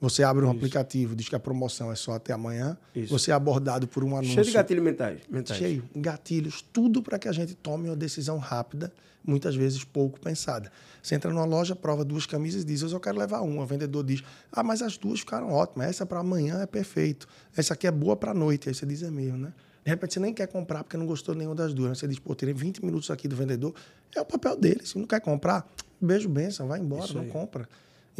você 0.00 0.22
abre 0.22 0.44
um 0.44 0.48
Isso. 0.48 0.56
aplicativo, 0.56 1.14
diz 1.14 1.28
que 1.28 1.36
a 1.36 1.40
promoção 1.40 1.92
é 1.92 1.94
só 1.94 2.12
até 2.12 2.32
amanhã. 2.32 2.76
Isso. 2.94 3.12
Você 3.12 3.30
é 3.30 3.34
abordado 3.34 3.86
por 3.86 4.02
um 4.02 4.16
anúncio. 4.16 4.32
Cheio 4.32 4.46
de 4.46 4.52
gatilhos 4.52 4.82
mentais. 4.82 5.20
mentais. 5.28 5.58
Cheio. 5.58 5.84
Gatilhos. 5.94 6.64
Tudo 6.72 7.02
para 7.02 7.18
que 7.18 7.28
a 7.28 7.32
gente 7.32 7.54
tome 7.54 7.88
uma 7.88 7.96
decisão 7.96 8.38
rápida, 8.38 8.90
muitas 9.22 9.54
vezes 9.54 9.84
pouco 9.84 10.18
pensada. 10.18 10.72
Você 11.02 11.14
entra 11.14 11.30
numa 11.30 11.44
loja, 11.44 11.76
prova 11.76 12.02
duas 12.02 12.24
camisas 12.24 12.62
e 12.62 12.64
diz: 12.64 12.80
Eu 12.80 12.88
só 12.88 12.98
quero 12.98 13.18
levar 13.18 13.42
uma. 13.42 13.62
O 13.62 13.66
vendedor 13.66 14.02
diz: 14.02 14.22
Ah, 14.50 14.62
mas 14.62 14.80
as 14.80 14.96
duas 14.96 15.20
ficaram 15.20 15.52
ótimas. 15.52 15.88
Essa 15.88 16.06
para 16.06 16.20
amanhã 16.20 16.62
é 16.62 16.66
perfeito. 16.66 17.28
Essa 17.54 17.74
aqui 17.74 17.86
é 17.86 17.90
boa 17.90 18.16
para 18.16 18.30
a 18.30 18.34
noite. 18.34 18.70
Aí 18.70 18.74
você 18.74 18.86
diz: 18.86 19.02
É 19.02 19.10
mesmo, 19.10 19.36
né? 19.36 19.52
De 19.84 19.90
repente 19.90 20.14
você 20.14 20.20
nem 20.20 20.32
quer 20.32 20.46
comprar 20.46 20.82
porque 20.82 20.96
não 20.96 21.06
gostou 21.06 21.34
nenhuma 21.34 21.54
das 21.54 21.74
duas. 21.74 21.98
Você 21.98 22.08
diz: 22.08 22.18
Pô, 22.18 22.34
terei 22.34 22.54
20 22.54 22.82
minutos 22.82 23.10
aqui 23.10 23.28
do 23.28 23.36
vendedor. 23.36 23.74
É 24.14 24.20
o 24.20 24.24
papel 24.24 24.56
dele. 24.56 24.80
Se 24.84 24.98
não 24.98 25.06
quer 25.06 25.20
comprar, 25.20 25.68
beijo, 26.00 26.28
benção, 26.28 26.66
vai 26.66 26.80
embora, 26.80 27.12
não 27.12 27.26
compra. 27.28 27.68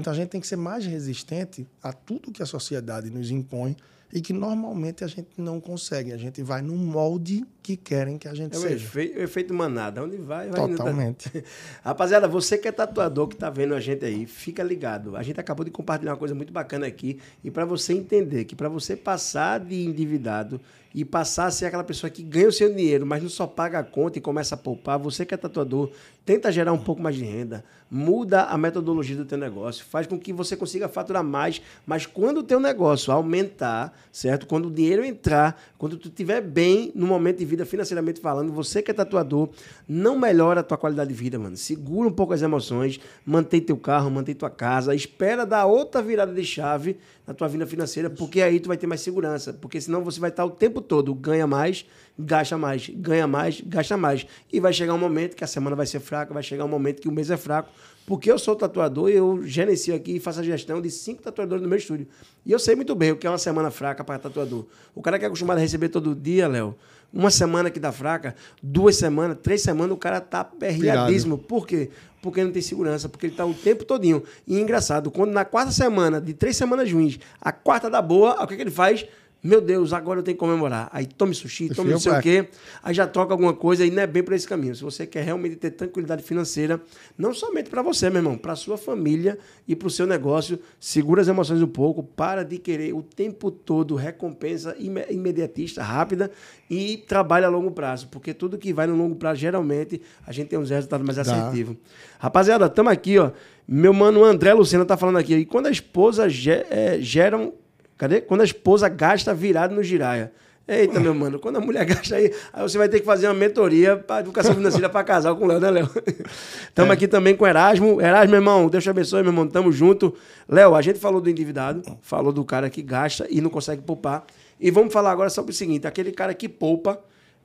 Então 0.01 0.13
a 0.13 0.17
gente 0.17 0.29
tem 0.29 0.41
que 0.41 0.47
ser 0.47 0.57
mais 0.57 0.85
resistente 0.85 1.67
a 1.83 1.93
tudo 1.93 2.33
que 2.33 2.43
a 2.43 2.47
sociedade 2.47 3.11
nos 3.11 3.31
impõe 3.31 3.77
e 4.13 4.21
que 4.21 4.33
normalmente 4.33 5.05
a 5.05 5.07
gente 5.07 5.29
não 5.37 5.61
consegue. 5.61 6.13
A 6.13 6.17
gente 6.17 6.43
vai 6.43 6.61
no 6.63 6.75
molde 6.75 7.45
que 7.63 7.77
querem 7.77 8.19
que 8.19 8.27
a 8.27 8.35
gente 8.35 8.57
é 8.57 8.59
seja. 8.59 8.75
Efeito, 8.75 9.19
o 9.19 9.23
efeito 9.23 9.55
manada. 9.55 10.03
Onde 10.03 10.17
vai, 10.17 10.49
vai 10.51 10.69
Totalmente. 10.69 11.31
Rapaziada, 11.85 12.27
você 12.27 12.59
que 12.59 12.67
é 12.67 12.73
tatuador, 12.73 13.29
que 13.29 13.35
está 13.35 13.49
vendo 13.51 13.75
a 13.75 13.81
gente 13.81 14.05
aí, 14.05 14.27
fica 14.27 14.63
ligado. 14.63 15.17
A 15.17 15.23
gente 15.23 15.39
acabou 15.39 15.65
de 15.65 15.71
compartilhar 15.71 16.13
uma 16.13 16.19
coisa 16.19 16.35
muito 16.35 16.53
bacana 16.53 16.87
aqui. 16.87 17.21
E 17.45 17.51
para 17.51 17.65
você 17.65 17.93
entender 17.93 18.45
que 18.45 18.57
para 18.57 18.69
você 18.69 18.97
passar 18.97 19.61
de 19.61 19.85
endividado 19.85 20.61
e 20.95 21.05
passar 21.05 21.47
a 21.47 21.51
ser 21.51 21.67
aquela 21.67 21.85
pessoa 21.85 22.11
que 22.11 22.23
ganha 22.23 22.49
o 22.49 22.53
seu 22.53 22.73
dinheiro, 22.75 23.07
mas 23.07 23.23
não 23.23 23.29
só 23.29 23.47
paga 23.47 23.79
a 23.79 23.85
conta 23.85 24.19
e 24.19 24.21
começa 24.21 24.55
a 24.55 24.59
poupar, 24.59 24.99
você 24.99 25.25
que 25.25 25.33
é 25.33 25.37
tatuador, 25.37 25.91
tenta 26.25 26.51
gerar 26.51 26.73
um 26.73 26.79
pouco 26.79 27.01
mais 27.01 27.17
de 27.17 27.25
renda, 27.25 27.65
muda 27.91 28.45
a 28.45 28.57
metodologia 28.57 29.17
do 29.17 29.25
teu 29.25 29.39
negócio, 29.39 29.85
faz 29.85 30.07
com 30.07 30.19
que 30.19 30.33
você 30.33 30.57
consiga 30.57 30.89
faturar 30.89 31.25
mais, 31.25 31.61
mas 31.87 32.07
quando 32.07 32.39
o 32.39 32.43
teu 32.43 32.61
negócio 32.61 33.13
aumentar, 33.13 33.97
certo? 34.13 34.47
Quando 34.47 34.67
o 34.67 34.71
dinheiro 34.71 35.05
entrar, 35.05 35.61
quando 35.79 35.97
tu 35.97 36.09
estiver 36.09 36.41
bem 36.41 36.93
no 36.95 37.07
momento 37.07 37.39
de 37.39 37.45
vida 37.45 37.65
financeiramente 37.65 38.21
falando, 38.21 38.53
você 38.53 38.83
que 38.83 38.91
é 38.91 38.95
tatuador, 38.95 39.49
não 39.89 40.19
melhora 40.19 40.61
a 40.61 40.63
tua 40.63 40.79
qualidade 40.79 41.09
de 41.09 41.15
vida, 41.15 41.39
mano. 41.39 41.57
Segura 41.57 42.09
um 42.09 42.13
pouco 42.13 42.33
as 42.33 42.43
emoções, 42.43 43.01
mantém 43.25 43.61
teu 43.61 43.77
carro, 43.77 44.11
mantém 44.11 44.35
tua 44.35 44.51
casa, 44.51 44.95
espera 44.95 45.45
dar 45.45 45.67
outra 45.67 46.03
virada 46.03 46.33
de 46.33 46.45
chave 46.45 46.97
na 47.27 47.35
tua 47.35 47.49
vida 47.49 47.67
financeira, 47.67 48.11
porque 48.11 48.43
aí 48.43 48.59
tu 48.59 48.69
vai 48.69 48.77
ter 48.77 48.87
mais 48.87 49.01
segurança, 49.01 49.53
porque 49.53 49.81
senão 49.81 50.03
você 50.03 50.19
vai 50.19 50.31
estar 50.31 50.45
o 50.45 50.51
tempo 50.51 50.80
todo 50.81 51.15
ganha 51.15 51.47
mais, 51.47 51.85
gasta 52.19 52.57
mais, 52.59 52.89
ganha 52.89 53.27
mais, 53.27 53.61
gasta 53.61 53.97
mais. 53.97 54.27
E 54.53 54.61
vai 54.61 54.73
chegar 54.73 54.95
um 54.95 54.99
momento 54.99 55.37
que 55.37 55.45
a 55.45 55.47
semana 55.47 55.75
vai 55.75 55.87
ser 55.87 56.01
fraca, 56.01 56.35
vai 56.35 56.43
chegar 56.43 56.65
um 56.65 56.69
momento 56.69 57.01
que 57.01 57.09
o 57.09 57.13
mês 57.13 57.31
é 57.31 57.37
fraco, 57.37 57.71
porque 58.07 58.31
eu 58.31 58.39
sou 58.39 58.57
tatuador 58.57 59.09
e 59.09 59.15
eu 59.15 59.43
gerencio 59.47 59.95
aqui 59.95 60.17
e 60.17 60.21
faço 60.21 60.41
a 60.41 60.43
gestão 60.43 60.81
de 60.81 60.91
cinco 60.91 61.23
tatuadores 61.23 61.63
no 61.63 61.69
meu 61.69 61.79
estúdio. 61.79 62.07
E 62.45 62.53
eu 62.53 62.59
sei 62.59 62.75
muito 62.75 62.95
bem 62.95 63.13
o 63.13 63.17
que 63.17 63.27
é 63.27 63.31
uma 63.31 63.39
semana 63.39 63.71
fraca 63.71 64.03
para 64.03 64.19
tatuador. 64.19 64.67
O 64.95 65.01
cara 65.01 65.19
que 65.19 65.25
é 65.25 65.29
acostumado 65.29 65.59
a 65.59 65.61
receber 65.61 65.89
todo 65.89 66.15
dia, 66.15 66.49
Léo, 66.49 66.75
uma 67.13 67.31
semana 67.31 67.71
que 67.71 67.81
dá 67.81 67.91
fraca, 67.91 68.35
duas 68.63 68.97
semanas, 68.97 69.39
três 69.43 69.63
semanas, 69.63 69.93
o 69.93 69.97
cara 69.97 70.21
tá 70.21 70.45
perreadíssimo. 70.45 71.37
Por 71.39 71.67
quê? 71.67 71.91
Porque 72.23 72.43
não 72.43 72.53
tem 72.53 72.63
segurança, 72.63 73.09
porque 73.09 73.27
ele 73.27 73.35
tá 73.35 73.45
o 73.45 73.55
tempo 73.55 73.85
todinho. 73.85 74.23
E 74.47 74.57
é 74.57 74.61
engraçado, 74.61 75.11
quando 75.11 75.33
na 75.33 75.45
quarta 75.45 75.73
semana, 75.73 76.21
de 76.21 76.35
três 76.35 76.57
semanas 76.57 76.91
ruins, 76.93 77.19
a 77.41 77.51
quarta 77.51 77.89
da 77.91 78.01
boa, 78.01 78.43
o 78.43 78.47
que, 78.47 78.55
é 78.55 78.57
que 78.57 78.63
ele 78.63 78.71
faz? 78.71 79.07
Meu 79.43 79.61
Deus, 79.61 79.95
agora 79.95 80.21
eu 80.21 80.23
tenho 80.23 80.37
que 80.37 80.41
comemorar. 80.41 80.91
Aí 80.93 81.07
tome 81.07 81.35
sushi, 81.35 81.71
tome 81.71 81.91
não 81.91 81.99
sei 81.99 82.13
o 82.13 82.21
quê. 82.21 82.49
Aí 82.83 82.93
já 82.93 83.07
troca 83.07 83.33
alguma 83.33 83.55
coisa 83.55 83.87
e 83.87 83.91
não 83.91 84.03
é 84.03 84.07
bem 84.07 84.23
para 84.23 84.37
esse 84.37 84.47
caminho. 84.47 84.75
Se 84.75 84.83
você 84.83 85.07
quer 85.07 85.25
realmente 85.25 85.57
ter 85.57 85.71
tranquilidade 85.71 86.23
financeira, 86.23 86.79
não 87.17 87.33
somente 87.33 87.71
para 87.71 87.81
você, 87.81 88.11
meu 88.11 88.19
irmão, 88.19 88.37
para 88.37 88.55
sua 88.55 88.77
família 88.77 89.39
e 89.67 89.75
para 89.75 89.89
o 89.89 89.91
seu 89.91 90.07
negócio, 90.07 90.59
segura 90.79 91.23
as 91.23 91.29
emoções 91.29 91.63
um 91.63 91.67
pouco, 91.67 92.03
para 92.03 92.43
de 92.43 92.59
querer 92.59 92.93
o 92.93 93.03
tempo 93.03 93.51
todo 93.51 93.95
recompensa 93.95 94.77
imediatista, 94.79 95.83
rápida 95.83 96.31
e 96.69 96.99
trabalha 96.99 97.47
a 97.47 97.51
longo 97.51 97.71
prazo. 97.71 98.09
Porque 98.09 98.35
tudo 98.35 98.59
que 98.59 98.75
vai 98.75 98.87
no 98.87 98.95
longo 98.95 99.17
prazo, 99.17 99.41
geralmente, 99.41 100.03
a 100.27 100.33
gente 100.33 100.49
tem 100.49 100.59
uns 100.59 100.69
resultados 100.69 101.07
mais 101.07 101.19
assertivos. 101.19 101.77
Rapaziada, 102.19 102.67
estamos 102.67 102.93
aqui, 102.93 103.19
ó. 103.19 103.31
Meu 103.67 103.95
mano 103.95 104.23
André 104.23 104.53
Lucena 104.53 104.85
tá 104.85 104.97
falando 104.97 105.17
aqui. 105.17 105.35
E 105.35 105.47
quando 105.47 105.67
a 105.67 105.71
esposa 105.71 106.27
é, 106.27 106.99
geram 107.01 107.55
Cadê? 108.01 108.23
Quando 108.23 108.41
a 108.41 108.45
esposa 108.45 108.89
gasta 108.89 109.35
virado 109.35 109.75
no 109.75 109.83
giraia. 109.83 110.33
Eita, 110.67 110.99
meu 110.99 111.15
mano, 111.15 111.39
quando 111.39 111.57
a 111.57 111.61
mulher 111.61 111.85
gasta 111.85 112.17
aí, 112.17 112.33
aí 112.51 112.63
você 112.63 112.79
vai 112.79 112.89
ter 112.89 113.01
que 113.01 113.05
fazer 113.05 113.27
uma 113.27 113.35
mentoria 113.35 113.95
para 113.95 114.21
educação 114.21 114.55
financeira 114.55 114.89
para 114.89 115.05
casar 115.05 115.35
com 115.35 115.45
o 115.45 115.47
Léo, 115.47 115.61
né, 115.61 115.71
Léo? 115.71 115.91
Estamos 116.67 116.93
é. 116.93 116.95
aqui 116.95 117.07
também 117.07 117.37
com 117.37 117.45
o 117.45 117.47
Erasmo. 117.47 118.01
Erasmo, 118.01 118.31
meu 118.31 118.39
irmão, 118.39 118.69
Deus 118.71 118.83
te 118.83 118.89
abençoe, 118.89 119.21
meu 119.23 119.33
irmão, 119.33 119.47
tamo 119.47 119.71
junto. 119.71 120.15
Léo, 120.49 120.75
a 120.75 120.81
gente 120.81 120.99
falou 120.99 121.21
do 121.21 121.29
endividado, 121.29 121.83
falou 122.01 122.33
do 122.33 122.43
cara 122.43 122.71
que 122.71 122.81
gasta 122.81 123.27
e 123.29 123.39
não 123.43 123.51
consegue 123.51 123.83
poupar. 123.83 124.25
E 124.59 124.71
vamos 124.71 124.95
falar 124.95 125.11
agora 125.11 125.29
sobre 125.29 125.53
o 125.53 125.55
seguinte: 125.55 125.87
aquele 125.87 126.11
cara 126.11 126.33
que 126.33 126.49
poupa 126.49 126.99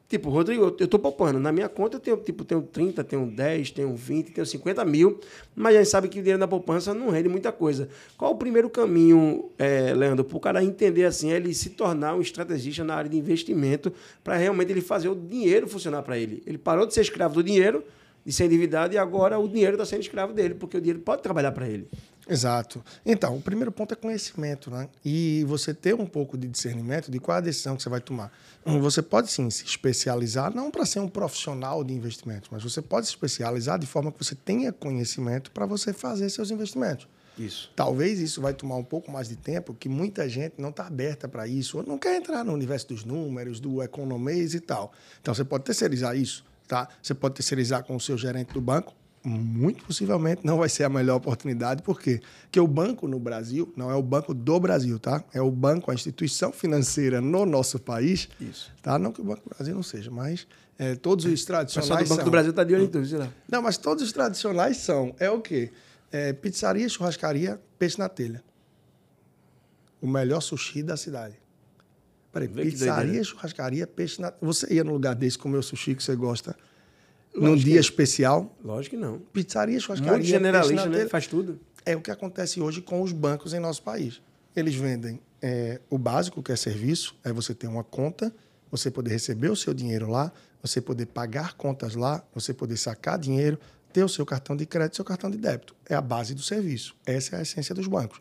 Tipo, 0.08 0.30
Rodrigo, 0.30 0.76
eu 0.80 0.88
tô 0.88 1.00
poupando. 1.00 1.40
Na 1.40 1.52
minha 1.52 1.68
conta 1.68 1.98
eu 1.98 2.00
tenho, 2.00 2.18
tipo, 2.18 2.46
tenho 2.46 2.62
30, 2.62 3.04
tenho 3.04 3.26
10, 3.26 3.72
tenho 3.72 3.96
20, 3.96 4.32
tenho 4.32 4.46
50 4.46 4.86
mil, 4.86 5.20
mas 5.56 5.76
a 5.76 5.80
gente 5.80 5.90
sabe 5.90 6.08
que 6.08 6.20
o 6.20 6.22
dinheiro 6.22 6.40
da 6.40 6.48
poupança 6.48 6.94
não 6.94 7.10
rende 7.10 7.28
muita 7.28 7.52
coisa. 7.52 7.90
Qual 8.16 8.32
o 8.32 8.36
primeiro 8.36 8.70
caminho, 8.70 9.50
é, 9.58 9.94
Leandro, 9.96 10.24
para 10.24 10.38
o 10.38 10.40
cara 10.40 10.64
entender 10.64 11.06
assim, 11.06 11.32
ele 11.32 11.54
se 11.56 11.72
tornar 11.72 12.16
um 12.16 12.22
estrategista 12.22 12.84
na 12.84 12.94
área 12.94 13.10
de 13.10 13.18
investimento 13.18 13.92
para 14.24 14.36
realmente 14.36 14.72
ele 14.72 14.82
fazer 14.82 15.10
o 15.10 15.16
dinheiro 15.16 15.68
funcionar 15.68 16.04
para 16.04 16.18
ele? 16.20 16.44
Ele 16.46 16.60
parou 16.60 16.86
de 16.86 16.94
ser 16.94 17.02
escravo 17.02 17.34
do 17.34 17.44
dinheiro, 17.44 17.84
de 18.24 18.32
ser 18.32 18.46
endividado, 18.46 18.94
e 18.94 18.98
agora 19.00 19.40
o 19.40 19.48
dinheiro 19.48 19.74
está 19.74 19.86
sendo 19.86 20.02
escravo 20.02 20.34
dele, 20.34 20.54
porque 20.54 20.78
o 20.78 20.82
dinheiro 20.82 21.00
pode 21.00 21.24
trabalhar 21.24 21.52
para 21.52 21.68
ele. 21.68 21.88
Exato. 22.28 22.84
Então, 23.06 23.36
o 23.36 23.42
primeiro 23.42 23.72
ponto 23.72 23.94
é 23.94 23.96
conhecimento, 23.96 24.72
né? 24.72 24.90
E 25.04 25.44
você 25.48 25.74
ter 25.74 25.94
um 25.94 26.06
pouco 26.06 26.38
de 26.38 26.48
discernimento 26.48 27.12
de 27.12 27.20
qual 27.20 27.38
a 27.38 27.42
decisão 27.42 27.76
que 27.76 27.84
você 27.84 27.90
vai 27.90 28.02
tomar. 28.02 28.32
Você 28.66 29.02
pode 29.02 29.32
sim 29.32 29.50
se 29.50 29.64
especializar, 29.64 30.54
não 30.54 30.72
para 30.72 30.86
ser 30.86 31.00
um 31.00 31.08
profissional 31.08 31.84
de 31.84 31.94
investimentos, 31.94 32.50
mas 32.52 32.64
você 32.64 32.82
pode 32.82 33.06
se 33.06 33.12
especializar 33.12 33.78
de 33.78 33.86
forma 33.86 34.12
que 34.12 34.24
você 34.24 34.34
tenha 34.34 34.74
conhecimento 34.74 35.52
para 35.52 35.68
você 35.68 35.94
fazer 35.94 36.30
seus 36.30 36.50
investimentos. 36.50 37.08
Isso. 37.38 37.70
Talvez 37.76 38.20
isso 38.20 38.42
vai 38.42 38.54
tomar 38.54 38.78
um 38.78 38.84
pouco 38.84 39.12
mais 39.12 39.28
de 39.28 39.36
tempo, 39.36 39.74
que 39.74 39.90
muita 39.90 40.28
gente 40.28 40.56
não 40.58 40.70
está 40.70 40.88
aberta 40.88 41.28
para 41.28 41.48
isso, 41.48 41.78
ou 41.78 41.84
não 41.84 41.98
quer 41.98 42.16
entrar 42.16 42.44
no 42.44 42.54
universo 42.54 42.88
dos 42.88 43.04
números, 43.04 43.60
do 43.60 43.84
economês 43.84 44.54
e 44.54 44.60
tal. 44.60 44.94
Então 45.22 45.34
você 45.34 45.44
pode 45.44 45.66
terceirizar 45.66 46.16
isso, 46.16 46.46
tá? 46.68 46.88
Você 47.04 47.14
pode 47.14 47.36
terceirizar 47.36 47.84
com 47.84 47.96
o 47.96 48.00
seu 48.00 48.18
gerente 48.18 48.54
do 48.54 48.62
banco, 48.62 48.94
muito 49.28 49.84
possivelmente 49.84 50.42
não 50.46 50.58
vai 50.58 50.70
ser 50.70 50.84
a 50.84 50.90
melhor 50.90 51.16
oportunidade, 51.16 51.82
por 51.82 52.00
quê? 52.00 52.22
Porque 52.44 52.60
o 52.60 52.68
banco 52.68 53.08
no 53.08 53.20
Brasil 53.20 53.74
não 53.76 53.90
é 53.90 53.96
o 53.96 54.02
banco 54.02 54.34
do 54.34 54.60
Brasil, 54.60 55.00
tá? 55.00 55.24
É 55.34 55.42
o 55.42 55.50
banco, 55.50 55.92
a 55.92 55.94
instituição 55.94 56.52
financeira 56.52 57.20
no 57.20 57.46
nosso 57.46 57.80
país. 57.80 58.30
Isso. 58.40 58.72
Tá? 58.82 59.00
Não 59.00 59.12
que 59.12 59.22
o 59.22 59.24
Banco 59.24 59.50
do 59.50 59.56
Brasil 59.56 59.74
não 59.74 59.84
seja, 59.84 60.12
mas 60.12 60.48
é, 60.78 60.96
todos 60.96 61.26
os 61.26 61.44
tradicionais. 61.44 61.88
pessoal 61.88 62.04
do 62.04 62.10
Banco 62.10 62.16
são. 62.16 62.26
do 62.26 62.32
Brasil 62.32 62.54
tá 62.54 62.64
de 62.64 62.74
olho 62.74 62.84
em 62.84 62.88
tudo, 62.88 63.06
sei 63.06 63.18
lá. 63.18 63.30
Não, 63.50 63.62
mas 63.62 63.78
todos 63.78 64.04
os 64.04 64.12
tradicionais 64.12 64.78
são. 64.78 65.16
É 65.20 65.30
o 65.30 65.42
quê? 65.42 65.72
É, 66.12 66.34
pizzaria, 66.34 66.88
churrascaria, 66.88 67.60
peixe 67.80 67.98
na 67.98 68.08
telha. 68.08 68.44
O 70.02 70.08
melhor 70.08 70.42
sushi 70.42 70.84
da 70.84 70.96
cidade. 70.96 71.36
Peraí, 72.32 72.48
Vê 72.48 72.64
pizzaria, 72.64 73.24
churrascaria, 73.24 73.88
peixe 73.88 74.22
na 74.22 74.34
Você 74.42 74.74
ia 74.74 74.84
num 74.84 74.92
lugar 74.92 75.16
desse 75.16 75.38
comer 75.38 75.58
o 75.58 75.64
sushi 75.64 75.96
que 75.96 76.04
você 76.04 76.16
gosta 76.16 76.56
num 77.36 77.50
Lógico 77.50 77.66
dia 77.66 77.74
que- 77.76 77.80
especial? 77.80 78.56
Lógico 78.64 78.96
que 78.96 79.02
não. 79.02 79.20
Pizzaria, 79.34 79.80
churrascaria, 79.80 80.14
Muito 80.14 80.26
generalista, 80.28 80.88
né? 80.88 81.08
Faz 81.08 81.28
tudo. 81.28 81.60
É 81.86 81.96
o 81.96 82.02
que 82.02 82.10
acontece 82.12 82.60
hoje 82.62 82.82
com 82.82 83.02
os 83.02 83.12
bancos 83.12 83.54
em 83.54 83.60
nosso 83.60 83.84
país. 83.84 84.22
Eles 84.56 84.74
vendem 84.76 85.20
é, 85.42 85.80
o 85.90 85.98
básico, 85.98 86.42
que 86.42 86.52
é 86.52 86.56
serviço, 86.56 87.16
é 87.24 87.32
você 87.32 87.54
ter 87.54 87.68
uma 87.68 87.84
conta, 87.84 88.34
você 88.72 88.90
poder 88.90 89.12
receber 89.12 89.50
o 89.50 89.56
seu 89.56 89.74
dinheiro 89.74 90.10
lá, 90.10 90.32
você 90.62 90.82
poder 90.82 91.06
pagar 91.08 91.54
contas 91.54 91.94
lá, 91.96 92.24
você 92.34 92.54
poder 92.54 92.78
sacar 92.78 93.20
dinheiro, 93.20 93.60
ter 93.94 94.04
o 94.04 94.10
seu 94.10 94.26
cartão 94.26 94.56
de 94.56 94.66
crédito, 94.66 94.96
seu 94.96 95.06
cartão 95.06 95.30
de 95.30 95.38
débito. 95.38 95.76
É 95.88 95.94
a 95.94 96.02
base 96.02 96.34
do 96.34 96.42
serviço. 96.42 96.96
Essa 97.06 97.36
é 97.36 97.40
a 97.40 97.42
essência 97.44 97.76
dos 97.76 97.86
bancos. 97.88 98.20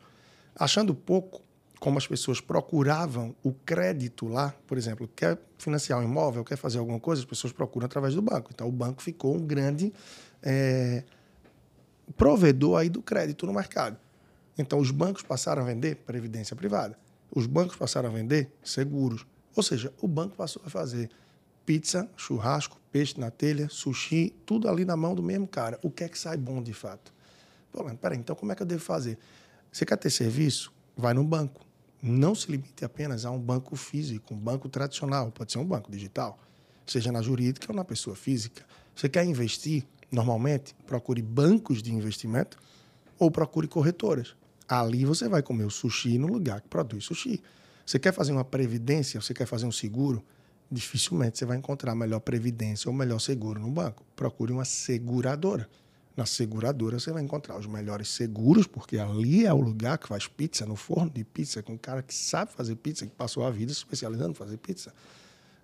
Achando 0.55 0.95
pouco 0.95 1.41
como 1.85 1.99
as 1.99 2.07
pessoas 2.07 2.41
procuravam 2.41 3.37
o 3.43 3.53
crédito 3.53 4.27
lá, 4.27 4.55
por 4.67 4.79
exemplo, 4.79 5.07
quer 5.15 5.39
financiar 5.59 6.01
um 6.01 6.03
imóvel, 6.03 6.43
quer 6.43 6.57
fazer 6.57 6.79
alguma 6.79 6.99
coisa, 6.99 7.21
as 7.21 7.27
pessoas 7.27 7.53
procuram 7.53 7.85
através 7.85 8.15
do 8.15 8.23
banco. 8.23 8.51
Então, 8.55 8.67
o 8.67 8.73
banco 8.73 9.03
ficou 9.03 9.37
um 9.37 9.47
grande 9.47 9.93
é, 10.43 11.05
provedor 12.17 12.79
aí 12.79 12.89
do 12.89 13.03
crédito 13.03 13.45
no 13.45 13.53
mercado. 13.53 13.99
Então, 14.57 14.79
os 14.79 14.91
bancos 14.91 15.23
passaram 15.23 15.61
a 15.61 15.67
vender 15.67 15.97
previdência 15.97 16.57
privada. 16.57 16.99
Os 17.31 17.45
bancos 17.47 17.77
passaram 17.77 18.09
a 18.09 18.13
vender 18.13 18.51
seguros. 18.65 19.27
Ou 19.55 19.63
seja, 19.63 19.93
o 20.01 20.09
banco 20.09 20.35
passou 20.37 20.63
a 20.65 20.71
fazer 20.71 21.11
pizza, 21.67 22.09
churrasco, 22.17 22.81
peixe 22.91 23.21
na 23.21 23.31
telha, 23.31 23.69
sushi, 23.69 24.35
tudo 24.47 24.71
ali 24.71 24.87
na 24.87 24.97
mão 24.97 25.15
do 25.15 25.23
mesmo 25.23 25.47
cara. 25.47 25.79
O 25.83 25.91
que 25.91 26.03
é 26.03 26.09
que 26.09 26.19
sai 26.19 26.39
bom 26.39 26.63
de 26.63 26.73
fato? 26.73 27.13
Pô, 27.71 27.85
peraí, 27.97 28.17
então 28.17 28.35
como 28.35 28.53
é 28.53 28.55
que 28.55 28.63
eu 28.63 28.67
devo 28.67 28.83
fazer? 28.83 29.19
Você 29.71 29.85
quer 29.85 29.99
ter 29.99 30.09
serviço? 30.09 30.73
Vai 30.97 31.13
no 31.13 31.23
banco. 31.23 31.74
Não 32.07 32.35
se 32.35 32.51
limite 32.51 32.85
apenas 32.85 33.25
a 33.25 33.31
um 33.31 33.41
banco 33.41 33.75
físico, 33.77 34.35
um 34.35 34.37
banco 34.37 34.69
tradicional. 34.69 35.33
Pode 35.33 35.51
ser 35.51 35.59
um 35.59 35.65
banco 35.65 35.91
digital, 35.91 36.39
seja 36.87 37.11
na 37.11 37.23
jurídica 37.23 37.73
ou 37.73 37.75
na 37.75 37.83
pessoa 37.83 38.15
física. 38.15 38.63
Você 38.95 39.09
quer 39.09 39.25
investir? 39.25 39.87
Normalmente, 40.13 40.77
procure 40.87 41.23
bancos 41.23 41.83
de 41.83 41.95
investimento 41.95 42.59
ou 43.19 43.31
procure 43.31 43.67
corretoras. 43.67 44.37
Ali 44.69 45.07
você 45.07 45.31
vai 45.31 45.43
comer 45.43 45.65
o 45.65 45.71
sushi 45.71 46.19
no 46.19 46.27
lugar 46.27 46.61
que 46.61 46.69
produz 46.69 47.05
sushi. 47.05 47.43
Você 47.87 47.99
quer 47.99 48.13
fazer 48.13 48.33
uma 48.33 48.45
previdência, 48.45 49.19
você 49.19 49.33
quer 49.33 49.47
fazer 49.47 49.65
um 49.65 49.73
seguro, 49.73 50.23
dificilmente 50.71 51.39
você 51.39 51.47
vai 51.47 51.57
encontrar 51.57 51.93
a 51.93 51.95
melhor 51.95 52.21
previdência 52.21 52.87
ou 52.91 52.95
melhor 52.95 53.19
seguro 53.19 53.59
no 53.59 53.71
banco. 53.71 54.05
Procure 54.15 54.53
uma 54.53 54.67
seguradora. 54.67 55.71
Na 56.17 56.25
seguradora 56.27 56.99
você 56.99 57.11
vai 57.11 57.23
encontrar 57.23 57.59
os 57.59 57.67
melhores 57.67 58.09
seguros, 58.09 58.67
porque 58.67 58.99
ali 58.99 59.45
é 59.45 59.53
o 59.53 59.61
lugar 59.61 59.99
que 59.99 60.07
faz 60.07 60.29
pizza, 60.29 60.65
no 60.65 60.77
forno 60.77 61.11
de 61.11 61.25
pizza, 61.25 61.63
com 61.63 61.73
um 61.73 61.79
cara 61.79 62.03
que 62.03 62.15
sabe 62.15 62.53
fazer 62.53 62.77
pizza, 62.77 63.05
que 63.05 63.13
passou 63.13 63.45
a 63.45 63.51
vida 63.51 63.73
se 63.73 63.79
especializando 63.79 64.31
em 64.31 64.35
fazer 64.35 64.57
pizza. 64.59 64.93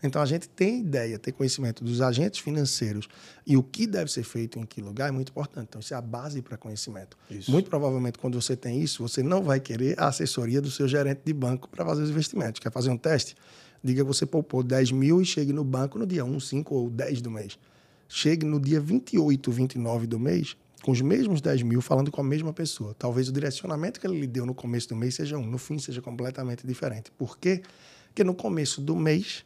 Então 0.02 0.20
a 0.20 0.26
gente 0.26 0.48
tem 0.48 0.80
ideia, 0.80 1.18
ter 1.18 1.32
conhecimento 1.32 1.84
dos 1.84 2.00
agentes 2.00 2.40
financeiros 2.40 3.06
e 3.46 3.56
o 3.56 3.62
que 3.62 3.86
deve 3.86 4.10
ser 4.10 4.22
feito 4.22 4.58
em 4.58 4.64
que 4.64 4.80
lugar 4.80 5.08
é 5.08 5.12
muito 5.12 5.30
importante. 5.30 5.66
Então 5.68 5.80
isso 5.80 5.92
é 5.92 5.96
a 5.96 6.00
base 6.00 6.40
para 6.42 6.56
conhecimento. 6.56 7.16
Isso. 7.30 7.50
Muito 7.50 7.68
provavelmente 7.68 8.18
quando 8.18 8.40
você 8.40 8.56
tem 8.56 8.80
isso, 8.80 9.06
você 9.06 9.22
não 9.22 9.42
vai 9.42 9.60
querer 9.60 10.00
a 10.00 10.08
assessoria 10.08 10.60
do 10.60 10.70
seu 10.70 10.88
gerente 10.88 11.20
de 11.24 11.32
banco 11.32 11.68
para 11.68 11.84
fazer 11.84 12.02
os 12.02 12.10
investimentos. 12.10 12.60
Quer 12.60 12.72
fazer 12.72 12.90
um 12.90 12.96
teste? 12.96 13.36
Diga 13.82 14.02
que 14.02 14.06
você 14.06 14.26
poupou 14.26 14.62
10 14.62 14.92
mil 14.92 15.20
e 15.20 15.24
chegue 15.24 15.52
no 15.52 15.64
banco 15.64 15.98
no 15.98 16.06
dia 16.06 16.24
1, 16.24 16.40
5 16.40 16.74
ou 16.74 16.90
10 16.90 17.22
do 17.22 17.30
mês. 17.30 17.58
Chegue 18.12 18.44
no 18.44 18.58
dia 18.58 18.80
28, 18.80 19.52
29 19.52 20.04
do 20.08 20.18
mês 20.18 20.56
com 20.82 20.90
os 20.90 21.00
mesmos 21.00 21.40
10 21.40 21.62
mil 21.62 21.80
falando 21.80 22.10
com 22.10 22.20
a 22.20 22.24
mesma 22.24 22.52
pessoa. 22.52 22.92
Talvez 22.98 23.28
o 23.28 23.32
direcionamento 23.32 24.00
que 24.00 24.06
ele 24.06 24.18
lhe 24.18 24.26
deu 24.26 24.44
no 24.44 24.52
começo 24.52 24.88
do 24.88 24.96
mês 24.96 25.14
seja 25.14 25.38
um, 25.38 25.46
no 25.46 25.58
fim 25.58 25.78
seja 25.78 26.02
completamente 26.02 26.66
diferente. 26.66 27.12
Por 27.12 27.38
quê? 27.38 27.62
Porque 28.08 28.24
no 28.24 28.34
começo 28.34 28.80
do 28.80 28.96
mês 28.96 29.44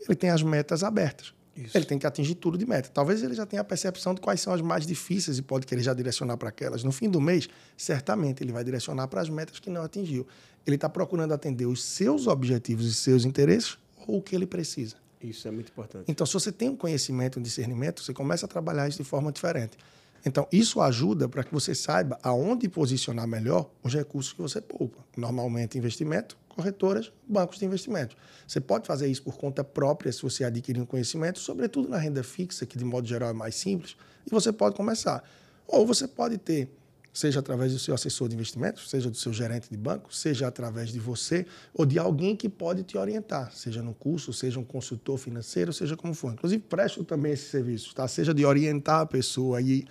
ele 0.00 0.16
tem 0.16 0.28
as 0.28 0.42
metas 0.42 0.82
abertas. 0.82 1.32
Isso. 1.56 1.76
Ele 1.76 1.84
tem 1.84 2.00
que 2.00 2.06
atingir 2.06 2.34
tudo 2.34 2.58
de 2.58 2.66
meta. 2.66 2.90
Talvez 2.92 3.22
ele 3.22 3.34
já 3.34 3.46
tenha 3.46 3.62
a 3.62 3.64
percepção 3.64 4.12
de 4.12 4.20
quais 4.20 4.40
são 4.40 4.52
as 4.52 4.60
mais 4.60 4.84
difíceis 4.84 5.38
e 5.38 5.42
pode 5.42 5.64
querer 5.64 5.82
já 5.82 5.94
direcionar 5.94 6.36
para 6.36 6.48
aquelas. 6.48 6.82
No 6.82 6.90
fim 6.90 7.08
do 7.08 7.20
mês, 7.20 7.48
certamente 7.76 8.42
ele 8.42 8.50
vai 8.50 8.64
direcionar 8.64 9.06
para 9.06 9.20
as 9.20 9.30
metas 9.30 9.60
que 9.60 9.70
não 9.70 9.82
atingiu. 9.82 10.26
Ele 10.66 10.74
está 10.74 10.88
procurando 10.88 11.32
atender 11.32 11.66
os 11.66 11.84
seus 11.84 12.26
objetivos 12.26 12.86
e 12.86 12.92
seus 12.92 13.24
interesses 13.24 13.78
ou 14.04 14.18
o 14.18 14.22
que 14.22 14.34
ele 14.34 14.46
precisa. 14.46 14.96
Isso 15.22 15.46
é 15.46 15.50
muito 15.50 15.70
importante. 15.70 16.04
Então, 16.08 16.26
se 16.26 16.32
você 16.32 16.50
tem 16.50 16.68
um 16.68 16.76
conhecimento, 16.76 17.38
um 17.38 17.42
discernimento, 17.42 18.02
você 18.02 18.12
começa 18.12 18.46
a 18.46 18.48
trabalhar 18.48 18.88
isso 18.88 18.98
de 18.98 19.08
forma 19.08 19.30
diferente. 19.30 19.76
Então, 20.24 20.46
isso 20.52 20.80
ajuda 20.80 21.28
para 21.28 21.42
que 21.42 21.52
você 21.52 21.74
saiba 21.74 22.18
aonde 22.22 22.68
posicionar 22.68 23.26
melhor 23.26 23.70
os 23.82 23.94
recursos 23.94 24.32
que 24.32 24.42
você 24.42 24.60
poupa. 24.60 24.98
Normalmente, 25.16 25.78
investimento, 25.78 26.36
corretoras, 26.48 27.10
bancos 27.26 27.58
de 27.58 27.64
investimento. 27.64 28.16
Você 28.46 28.60
pode 28.60 28.86
fazer 28.86 29.08
isso 29.08 29.22
por 29.22 29.36
conta 29.36 29.64
própria 29.64 30.12
se 30.12 30.22
você 30.22 30.44
adquirir 30.44 30.80
um 30.80 30.86
conhecimento, 30.86 31.38
sobretudo 31.38 31.88
na 31.88 31.96
renda 31.96 32.22
fixa, 32.22 32.66
que 32.66 32.76
de 32.76 32.84
modo 32.84 33.06
geral 33.06 33.30
é 33.30 33.32
mais 33.32 33.54
simples, 33.54 33.96
e 34.26 34.30
você 34.30 34.52
pode 34.52 34.76
começar. 34.76 35.22
Ou 35.66 35.86
você 35.86 36.06
pode 36.06 36.36
ter, 36.36 36.68
seja 37.12 37.40
através 37.40 37.72
do 37.72 37.78
seu 37.78 37.94
assessor 37.94 38.28
de 38.28 38.34
investimentos, 38.34 38.88
seja 38.88 39.10
do 39.10 39.16
seu 39.16 39.32
gerente 39.32 39.68
de 39.68 39.76
banco, 39.76 40.14
seja 40.14 40.46
através 40.46 40.90
de 40.90 40.98
você 40.98 41.46
ou 41.74 41.84
de 41.84 41.98
alguém 41.98 42.36
que 42.36 42.48
pode 42.48 42.82
te 42.82 42.96
orientar, 42.96 43.52
seja 43.52 43.82
no 43.82 43.94
curso, 43.94 44.32
seja 44.32 44.58
um 44.60 44.64
consultor 44.64 45.18
financeiro, 45.18 45.72
seja 45.72 45.96
como 45.96 46.14
for. 46.14 46.32
Inclusive, 46.32 46.62
presto 46.62 47.04
também 47.04 47.32
esse 47.32 47.50
serviço, 47.50 47.94
tá? 47.94 48.06
Seja 48.06 48.32
de 48.32 48.44
orientar 48.44 49.00
a 49.00 49.06
pessoa 49.06 49.60
e 49.60 49.84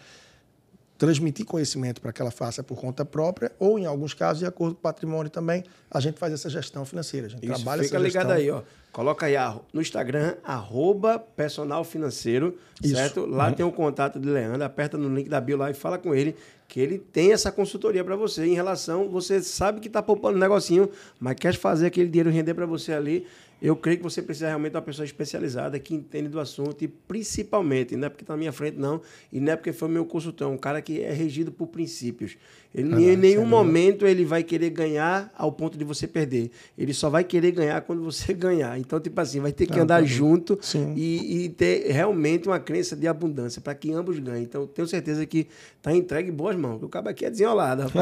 transmitir 0.98 1.46
conhecimento 1.46 2.02
para 2.02 2.12
que 2.12 2.22
ela 2.22 2.30
faça 2.30 2.62
por 2.62 2.78
conta 2.78 3.06
própria, 3.06 3.54
ou, 3.58 3.80
em 3.80 3.86
alguns 3.86 4.14
casos, 4.14 4.40
de 4.40 4.46
acordo 4.46 4.76
com 4.76 4.80
o 4.80 4.84
patrimônio 4.84 5.30
também, 5.30 5.64
a 5.90 6.00
gente 6.02 6.20
faz 6.20 6.34
essa 6.34 6.50
gestão 6.50 6.84
financeira. 6.84 7.28
A 7.28 7.30
gente 7.30 7.44
Isso, 7.46 7.54
trabalha 7.56 7.84
fica 7.84 7.96
essa 7.96 8.06
ligado 8.06 8.36
gestão. 8.36 8.38
aí, 8.38 8.52
ó. 8.52 8.62
Coloca 8.92 9.28
aí 9.28 9.36
no 9.72 9.82
Instagram, 9.82 10.36
arroba 10.44 11.20
personal 11.20 11.84
financeiro, 11.84 12.58
Isso. 12.84 12.96
certo? 12.96 13.26
Lá 13.26 13.52
tem 13.52 13.66
o 13.66 13.72
contato 13.72 14.20
de 14.20 14.28
Leandro, 14.28 14.64
aperta 14.64 14.98
no 14.98 15.14
link 15.14 15.30
da 15.30 15.40
bio 15.40 15.58
lá 15.58 15.70
e 15.70 15.76
fala 15.76 15.98
com 15.98 16.14
ele 16.14 16.36
que 16.68 16.80
ele 16.80 17.00
tem 17.00 17.32
essa 17.32 17.52
consultoria 17.52 18.04
para 18.04 18.16
você 18.16 18.46
em 18.46 18.54
relação, 18.54 19.10
você 19.10 19.42
sabe 19.42 19.80
que 19.80 19.88
está 19.88 20.04
poupando 20.04 20.38
um 20.38 20.40
negocinho, 20.40 20.90
mas 21.20 21.36
quer 21.36 21.56
fazer 21.56 21.88
aquele 21.88 22.08
dinheiro 22.08 22.30
render 22.30 22.54
para 22.54 22.68
você 22.68 22.94
ali, 22.94 23.26
eu 23.62 23.76
creio 23.76 23.98
que 23.98 24.04
você 24.04 24.22
precisa 24.22 24.48
realmente 24.48 24.72
de 24.72 24.78
uma 24.78 24.82
pessoa 24.84 25.06
especializada 25.06 25.80
que 25.80 25.94
entende 25.94 26.30
do 26.30 26.40
assunto 26.40 26.84
e 26.84 26.88
principalmente, 26.88 27.96
não 27.96 28.08
é 28.08 28.10
porque 28.10 28.24
está 28.24 28.34
na 28.34 28.38
minha 28.38 28.52
frente 28.52 28.78
não, 28.78 29.02
e 29.32 29.40
não 29.40 29.54
é 29.54 29.56
porque 29.56 29.74
foi 29.74 29.90
meu 29.90 30.06
consultor, 30.06 30.48
um 30.50 30.58
cara 30.58 30.82
que 30.82 31.02
é 31.02 31.12
regido 31.12 31.52
por 31.52 31.68
princípios. 31.68 32.38
Ele 32.74 32.88
em 32.88 32.90
Verdade, 32.92 33.18
nenhum 33.18 33.46
momento 33.46 34.06
ele 34.06 34.24
vai 34.24 34.44
querer 34.44 34.70
ganhar 34.70 35.34
ao 35.36 35.52
ponto 35.52 35.76
de 35.76 35.84
você 35.84 36.08
perder. 36.08 36.52
Ele 36.78 36.94
só 36.94 37.10
vai 37.10 37.24
querer 37.24 37.52
ganhar 37.52 37.82
quando 37.82 38.04
você 38.04 38.32
ganhar. 38.36 38.78
Então, 38.78 39.00
tipo 39.00 39.20
assim, 39.20 39.40
vai 39.40 39.52
ter 39.52 39.66
que 39.66 39.80
Ah, 39.80 39.82
andar 39.82 40.02
tá. 40.02 40.06
junto 40.06 40.60
e, 40.96 41.46
e 41.46 41.50
ter 41.50 41.92
realmente 41.92 42.48
uma 42.48 42.60
crença 42.60 42.96
de 42.96 43.08
abundância 43.08 43.60
para 43.60 43.74
que 43.74 43.92
ambos 43.92 44.20
ganhem. 44.20 44.44
Então, 44.44 44.68
tenho 44.68 44.88
certeza 44.88 45.26
que 45.26 45.48
está 45.78 45.96
entregue 45.96 46.30
em 46.30 46.34
boas 46.34 46.56
mãos. 46.56 46.82
O 46.84 46.88
cabo 46.88 47.10
aqui 47.10 47.26
é 47.26 47.30
desenrolado. 47.30 47.84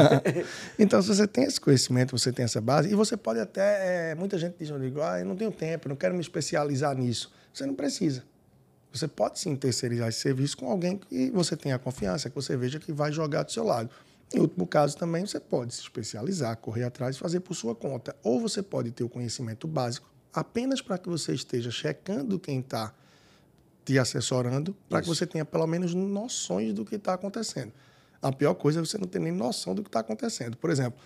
Então, 0.77 1.01
se 1.01 1.07
você 1.07 1.27
tem 1.27 1.45
esse 1.45 1.59
conhecimento, 1.59 2.17
você 2.17 2.31
tem 2.31 2.43
essa 2.45 2.59
base, 2.61 2.91
e 2.91 2.95
você 2.95 3.15
pode 3.15 3.39
até. 3.39 4.11
é, 4.11 4.15
muita 4.15 4.37
gente 4.37 4.55
diz, 4.59 4.69
eu 4.69 4.79
digo, 4.79 5.01
ah, 5.01 5.19
eu 5.19 5.25
não 5.25 5.35
tenho 5.35 5.46
tempo, 5.51 5.87
eu 5.87 5.89
não 5.89 5.95
quero 5.95 6.13
me 6.13 6.21
especializar 6.21 6.95
nisso. 6.95 7.31
Você 7.53 7.65
não 7.65 7.73
precisa. 7.73 8.23
Você 8.91 9.07
pode 9.07 9.39
sim 9.39 9.55
terceirizar 9.55 10.07
esse 10.09 10.19
serviço 10.19 10.57
com 10.57 10.69
alguém 10.69 10.97
que 10.97 11.29
você 11.31 11.55
tenha 11.55 11.77
confiança, 11.77 12.29
que 12.29 12.35
você 12.35 12.55
veja 12.55 12.79
que 12.79 12.91
vai 12.91 13.11
jogar 13.11 13.43
do 13.43 13.51
seu 13.51 13.63
lado. 13.63 13.89
Em 14.33 14.39
último 14.39 14.67
caso, 14.67 14.97
também 14.97 15.25
você 15.25 15.39
pode 15.39 15.73
se 15.73 15.81
especializar, 15.81 16.57
correr 16.57 16.83
atrás 16.83 17.15
e 17.15 17.19
fazer 17.19 17.39
por 17.39 17.53
sua 17.55 17.75
conta. 17.75 18.15
Ou 18.23 18.39
você 18.41 18.61
pode 18.61 18.91
ter 18.91 19.03
o 19.03 19.09
conhecimento 19.09 19.67
básico 19.67 20.09
apenas 20.33 20.81
para 20.81 20.97
que 20.97 21.09
você 21.09 21.33
esteja 21.33 21.71
checando 21.71 22.39
quem 22.39 22.59
está 22.59 22.93
te 23.85 23.97
assessorando, 23.97 24.75
para 24.89 25.01
que 25.01 25.07
você 25.07 25.25
tenha 25.25 25.45
pelo 25.45 25.65
menos 25.65 25.93
noções 25.93 26.73
do 26.73 26.83
que 26.83 26.95
está 26.95 27.13
acontecendo. 27.13 27.71
A 28.21 28.31
pior 28.31 28.53
coisa 28.53 28.79
é 28.79 28.85
você 28.85 28.97
não 28.97 29.07
ter 29.07 29.19
nem 29.19 29.31
noção 29.31 29.73
do 29.73 29.81
que 29.81 29.89
está 29.89 30.01
acontecendo. 30.01 30.57
Por 30.57 30.69
exemplo, 30.69 30.99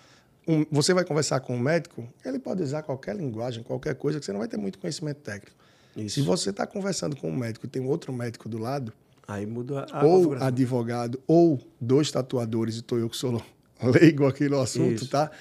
um- 0.48 0.66
você 0.72 0.94
vai 0.94 1.04
conversar 1.06 1.40
com 1.40 1.56
um 1.56 1.60
médico, 1.60 2.08
ele 2.26 2.40
pode 2.40 2.62
usar 2.64 2.82
qualquer 2.84 3.16
linguagem, 3.16 3.64
qualquer 3.64 3.96
coisa, 3.96 4.20
que 4.20 4.26
você 4.26 4.32
não 4.32 4.40
vai 4.40 4.48
ter 4.48 4.58
muito 4.58 4.80
conhecimento 4.80 5.20
técnico. 5.22 5.56
Isso. 5.96 6.16
Se 6.16 6.22
você 6.22 6.50
está 6.52 6.66
conversando 6.66 7.16
com 7.16 7.30
um 7.30 7.36
médico 7.36 7.66
e 7.66 7.70
tem 7.70 7.86
outro 7.86 8.14
médico 8.14 8.48
do 8.50 8.58
lado, 8.58 8.94
Aí 9.28 9.46
muda 9.46 9.86
a 9.92 10.04
ou 10.06 10.34
advogado, 10.34 11.22
ou 11.28 11.60
dois 11.80 12.12
tatuadores, 12.12 12.76
e 12.76 12.80
estou 12.80 12.98
eu 13.00 13.10
que 13.10 13.16
sou 13.16 13.42
leigo 13.82 14.26
aqui 14.28 14.50
no 14.50 14.60
assunto, 14.60 15.04
Isso. 15.04 15.10
tá? 15.10 15.32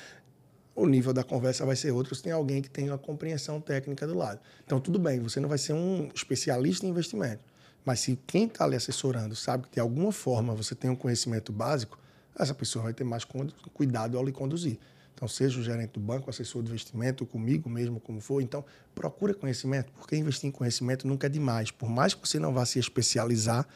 O 0.75 0.87
nível 0.87 1.13
da 1.13 1.25
conversa 1.25 1.67
vai 1.67 1.77
ser 1.77 1.91
outro 1.91 2.15
se 2.15 2.23
tem 2.23 2.33
alguém 2.33 2.63
que 2.63 2.71
tem 2.71 2.89
uma 2.89 2.99
compreensão 2.99 3.61
técnica 3.61 4.07
do 4.07 4.15
lado. 4.17 4.39
Então, 4.65 4.81
tudo 4.81 4.99
bem, 4.99 5.19
você 5.21 5.41
não 5.41 5.49
vai 5.49 5.59
ser 5.59 5.73
um 5.73 6.09
especialista 6.15 6.87
em 6.87 6.91
investimento. 6.91 7.45
Mas 7.85 8.01
se 8.01 8.19
quem 8.27 8.45
está 8.47 8.65
ali 8.65 8.77
assessorando 8.77 9.35
sabe 9.35 9.65
que 9.65 9.75
de 9.75 9.81
alguma 9.81 10.13
forma 10.13 10.55
você 10.55 10.75
tem 10.75 10.91
um 10.91 10.97
conhecimento 10.97 11.53
básico, 11.53 11.99
essa 12.43 12.55
pessoa 12.55 12.85
vai 12.85 12.95
ter 12.95 13.05
mais 13.05 13.25
cuidado 13.73 14.17
ao 14.17 14.25
lhe 14.25 14.33
conduzir. 14.33 14.79
Então, 15.15 15.29
seja 15.29 15.61
o 15.61 15.63
gerente 15.63 15.91
do 15.93 16.01
banco, 16.01 16.31
assessor 16.31 16.63
de 16.63 16.71
investimento, 16.71 17.27
comigo 17.27 17.69
mesmo, 17.69 18.01
como 18.01 18.21
for. 18.21 18.41
Então, 18.41 18.65
procura 18.95 19.35
conhecimento, 19.35 19.93
porque 19.93 20.17
investir 20.17 20.49
em 20.49 20.51
conhecimento 20.51 21.07
nunca 21.07 21.27
é 21.27 21.31
demais. 21.31 21.71
Por 21.71 21.91
mais 21.91 22.15
que 22.15 22.27
você 22.27 22.39
não 22.39 22.55
vá 22.55 22.65
se 22.65 22.79
especializar, 22.79 23.67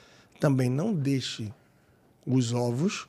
também 0.40 0.70
não 0.70 0.94
deixe 0.94 1.52
os 2.26 2.52
ovos 2.54 3.06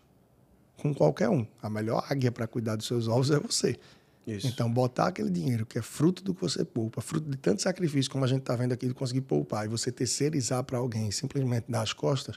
com 0.77 0.93
qualquer 0.93 1.29
um. 1.29 1.47
A 1.61 1.69
melhor 1.69 2.05
águia 2.09 2.29
para 2.31 2.45
cuidar 2.45 2.75
dos 2.75 2.87
seus 2.87 3.07
ovos 3.07 3.31
é 3.31 3.39
você. 3.39 3.79
Isso. 4.27 4.47
Então, 4.47 4.69
botar 4.69 5.07
aquele 5.07 5.29
dinheiro 5.29 5.65
que 5.65 5.77
é 5.77 5.81
fruto 5.81 6.23
do 6.23 6.33
que 6.33 6.41
você 6.41 6.65
poupa, 6.65 6.99
fruto 6.99 7.29
de 7.29 7.37
tanto 7.37 7.61
sacrifício, 7.61 8.11
como 8.11 8.25
a 8.25 8.27
gente 8.27 8.41
está 8.41 8.55
vendo 8.55 8.73
aqui, 8.73 8.87
de 8.87 8.93
conseguir 8.93 9.21
poupar, 9.21 9.65
e 9.65 9.69
você 9.69 9.91
terceirizar 9.91 10.63
para 10.63 10.77
alguém 10.77 11.11
simplesmente 11.11 11.65
dar 11.69 11.83
as 11.83 11.93
costas, 11.93 12.35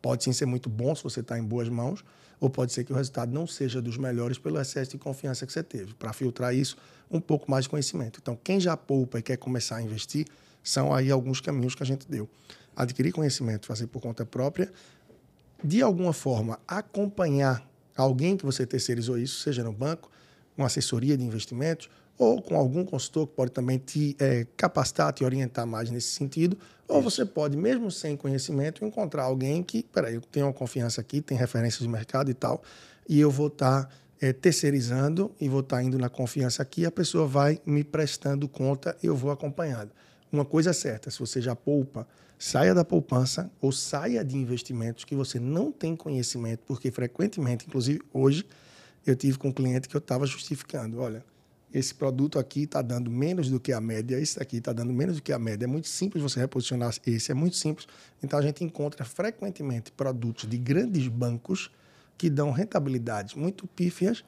pode 0.00 0.24
sim 0.24 0.32
ser 0.32 0.46
muito 0.46 0.68
bom 0.68 0.94
se 0.94 1.04
você 1.04 1.20
está 1.20 1.38
em 1.38 1.44
boas 1.44 1.68
mãos, 1.68 2.02
ou 2.40 2.50
pode 2.50 2.72
ser 2.72 2.84
que 2.84 2.92
o 2.92 2.96
resultado 2.96 3.32
não 3.32 3.46
seja 3.46 3.80
dos 3.80 3.96
melhores 3.96 4.38
pelo 4.38 4.60
excesso 4.60 4.92
de 4.92 4.98
confiança 4.98 5.46
que 5.46 5.52
você 5.52 5.62
teve. 5.62 5.94
Para 5.94 6.12
filtrar 6.12 6.54
isso, 6.54 6.76
um 7.10 7.20
pouco 7.20 7.50
mais 7.50 7.64
de 7.64 7.70
conhecimento. 7.70 8.18
Então, 8.20 8.38
quem 8.42 8.60
já 8.60 8.76
poupa 8.76 9.18
e 9.18 9.22
quer 9.22 9.36
começar 9.36 9.76
a 9.76 9.82
investir, 9.82 10.26
são 10.62 10.92
aí 10.92 11.10
alguns 11.10 11.40
caminhos 11.40 11.74
que 11.74 11.82
a 11.82 11.86
gente 11.86 12.06
deu. 12.08 12.28
Adquirir 12.74 13.12
conhecimento, 13.12 13.66
fazer 13.66 13.86
por 13.86 14.02
conta 14.02 14.26
própria, 14.26 14.70
de 15.62 15.80
alguma 15.80 16.12
forma 16.12 16.58
acompanhar 16.68 17.66
alguém 17.96 18.36
que 18.36 18.44
você 18.44 18.66
terceirizou 18.66 19.16
isso, 19.16 19.40
seja 19.40 19.64
no 19.64 19.72
banco, 19.72 20.10
uma 20.56 20.66
assessoria 20.66 21.16
de 21.16 21.24
investimentos, 21.24 21.88
ou 22.18 22.40
com 22.40 22.56
algum 22.56 22.84
consultor 22.84 23.26
que 23.26 23.34
pode 23.34 23.52
também 23.52 23.78
te 23.78 24.16
é, 24.18 24.46
capacitar, 24.56 25.12
te 25.12 25.24
orientar 25.24 25.66
mais 25.66 25.90
nesse 25.90 26.08
sentido, 26.08 26.56
ou 26.88 27.02
você 27.02 27.24
pode, 27.24 27.56
mesmo 27.56 27.90
sem 27.90 28.16
conhecimento, 28.16 28.84
encontrar 28.84 29.24
alguém 29.24 29.62
que, 29.62 29.82
peraí, 29.82 30.14
eu 30.14 30.20
tenho 30.20 30.46
uma 30.46 30.52
confiança 30.52 31.00
aqui, 31.00 31.20
tem 31.20 31.36
referências 31.36 31.82
de 31.82 31.88
mercado 31.88 32.30
e 32.30 32.34
tal, 32.34 32.62
e 33.08 33.18
eu 33.20 33.30
vou 33.30 33.48
estar 33.48 33.84
tá, 33.84 33.90
é, 34.20 34.32
terceirizando 34.32 35.34
e 35.40 35.48
vou 35.48 35.60
estar 35.60 35.76
tá 35.76 35.82
indo 35.82 35.98
na 35.98 36.08
confiança 36.08 36.62
aqui, 36.62 36.86
a 36.86 36.90
pessoa 36.90 37.26
vai 37.26 37.60
me 37.66 37.82
prestando 37.82 38.48
conta 38.48 38.96
e 39.02 39.06
eu 39.06 39.16
vou 39.16 39.30
acompanhando. 39.30 39.90
Uma 40.30 40.44
coisa 40.44 40.70
é 40.70 40.72
certa, 40.72 41.10
se 41.10 41.18
você 41.18 41.40
já 41.40 41.56
poupa, 41.56 42.06
saia 42.38 42.74
da 42.74 42.84
poupança 42.84 43.50
ou 43.60 43.72
saia 43.72 44.24
de 44.24 44.36
investimentos 44.36 45.04
que 45.04 45.14
você 45.14 45.40
não 45.40 45.72
tem 45.72 45.96
conhecimento, 45.96 46.60
porque 46.66 46.90
frequentemente, 46.90 47.66
inclusive 47.66 48.00
hoje, 48.12 48.44
eu 49.04 49.16
tive 49.16 49.38
com 49.38 49.48
um 49.48 49.52
cliente 49.52 49.88
que 49.88 49.96
eu 49.96 50.00
estava 50.00 50.26
justificando, 50.26 51.00
olha, 51.00 51.24
esse 51.78 51.94
produto 51.94 52.38
aqui 52.38 52.62
está 52.62 52.80
dando 52.80 53.10
menos 53.10 53.50
do 53.50 53.60
que 53.60 53.70
a 53.70 53.80
média, 53.80 54.18
esse 54.18 54.40
aqui 54.40 54.56
está 54.56 54.72
dando 54.72 54.94
menos 54.94 55.16
do 55.16 55.22
que 55.22 55.30
a 55.30 55.38
média. 55.38 55.66
É 55.66 55.68
muito 55.68 55.88
simples 55.88 56.22
você 56.22 56.40
reposicionar 56.40 56.94
esse, 57.06 57.30
é 57.30 57.34
muito 57.34 57.54
simples. 57.54 57.86
Então 58.22 58.38
a 58.38 58.42
gente 58.42 58.64
encontra 58.64 59.04
frequentemente 59.04 59.92
produtos 59.92 60.48
de 60.48 60.56
grandes 60.56 61.06
bancos 61.06 61.70
que 62.16 62.30
dão 62.30 62.50
rentabilidades 62.50 63.34
muito 63.34 63.66
pífias 63.66 64.24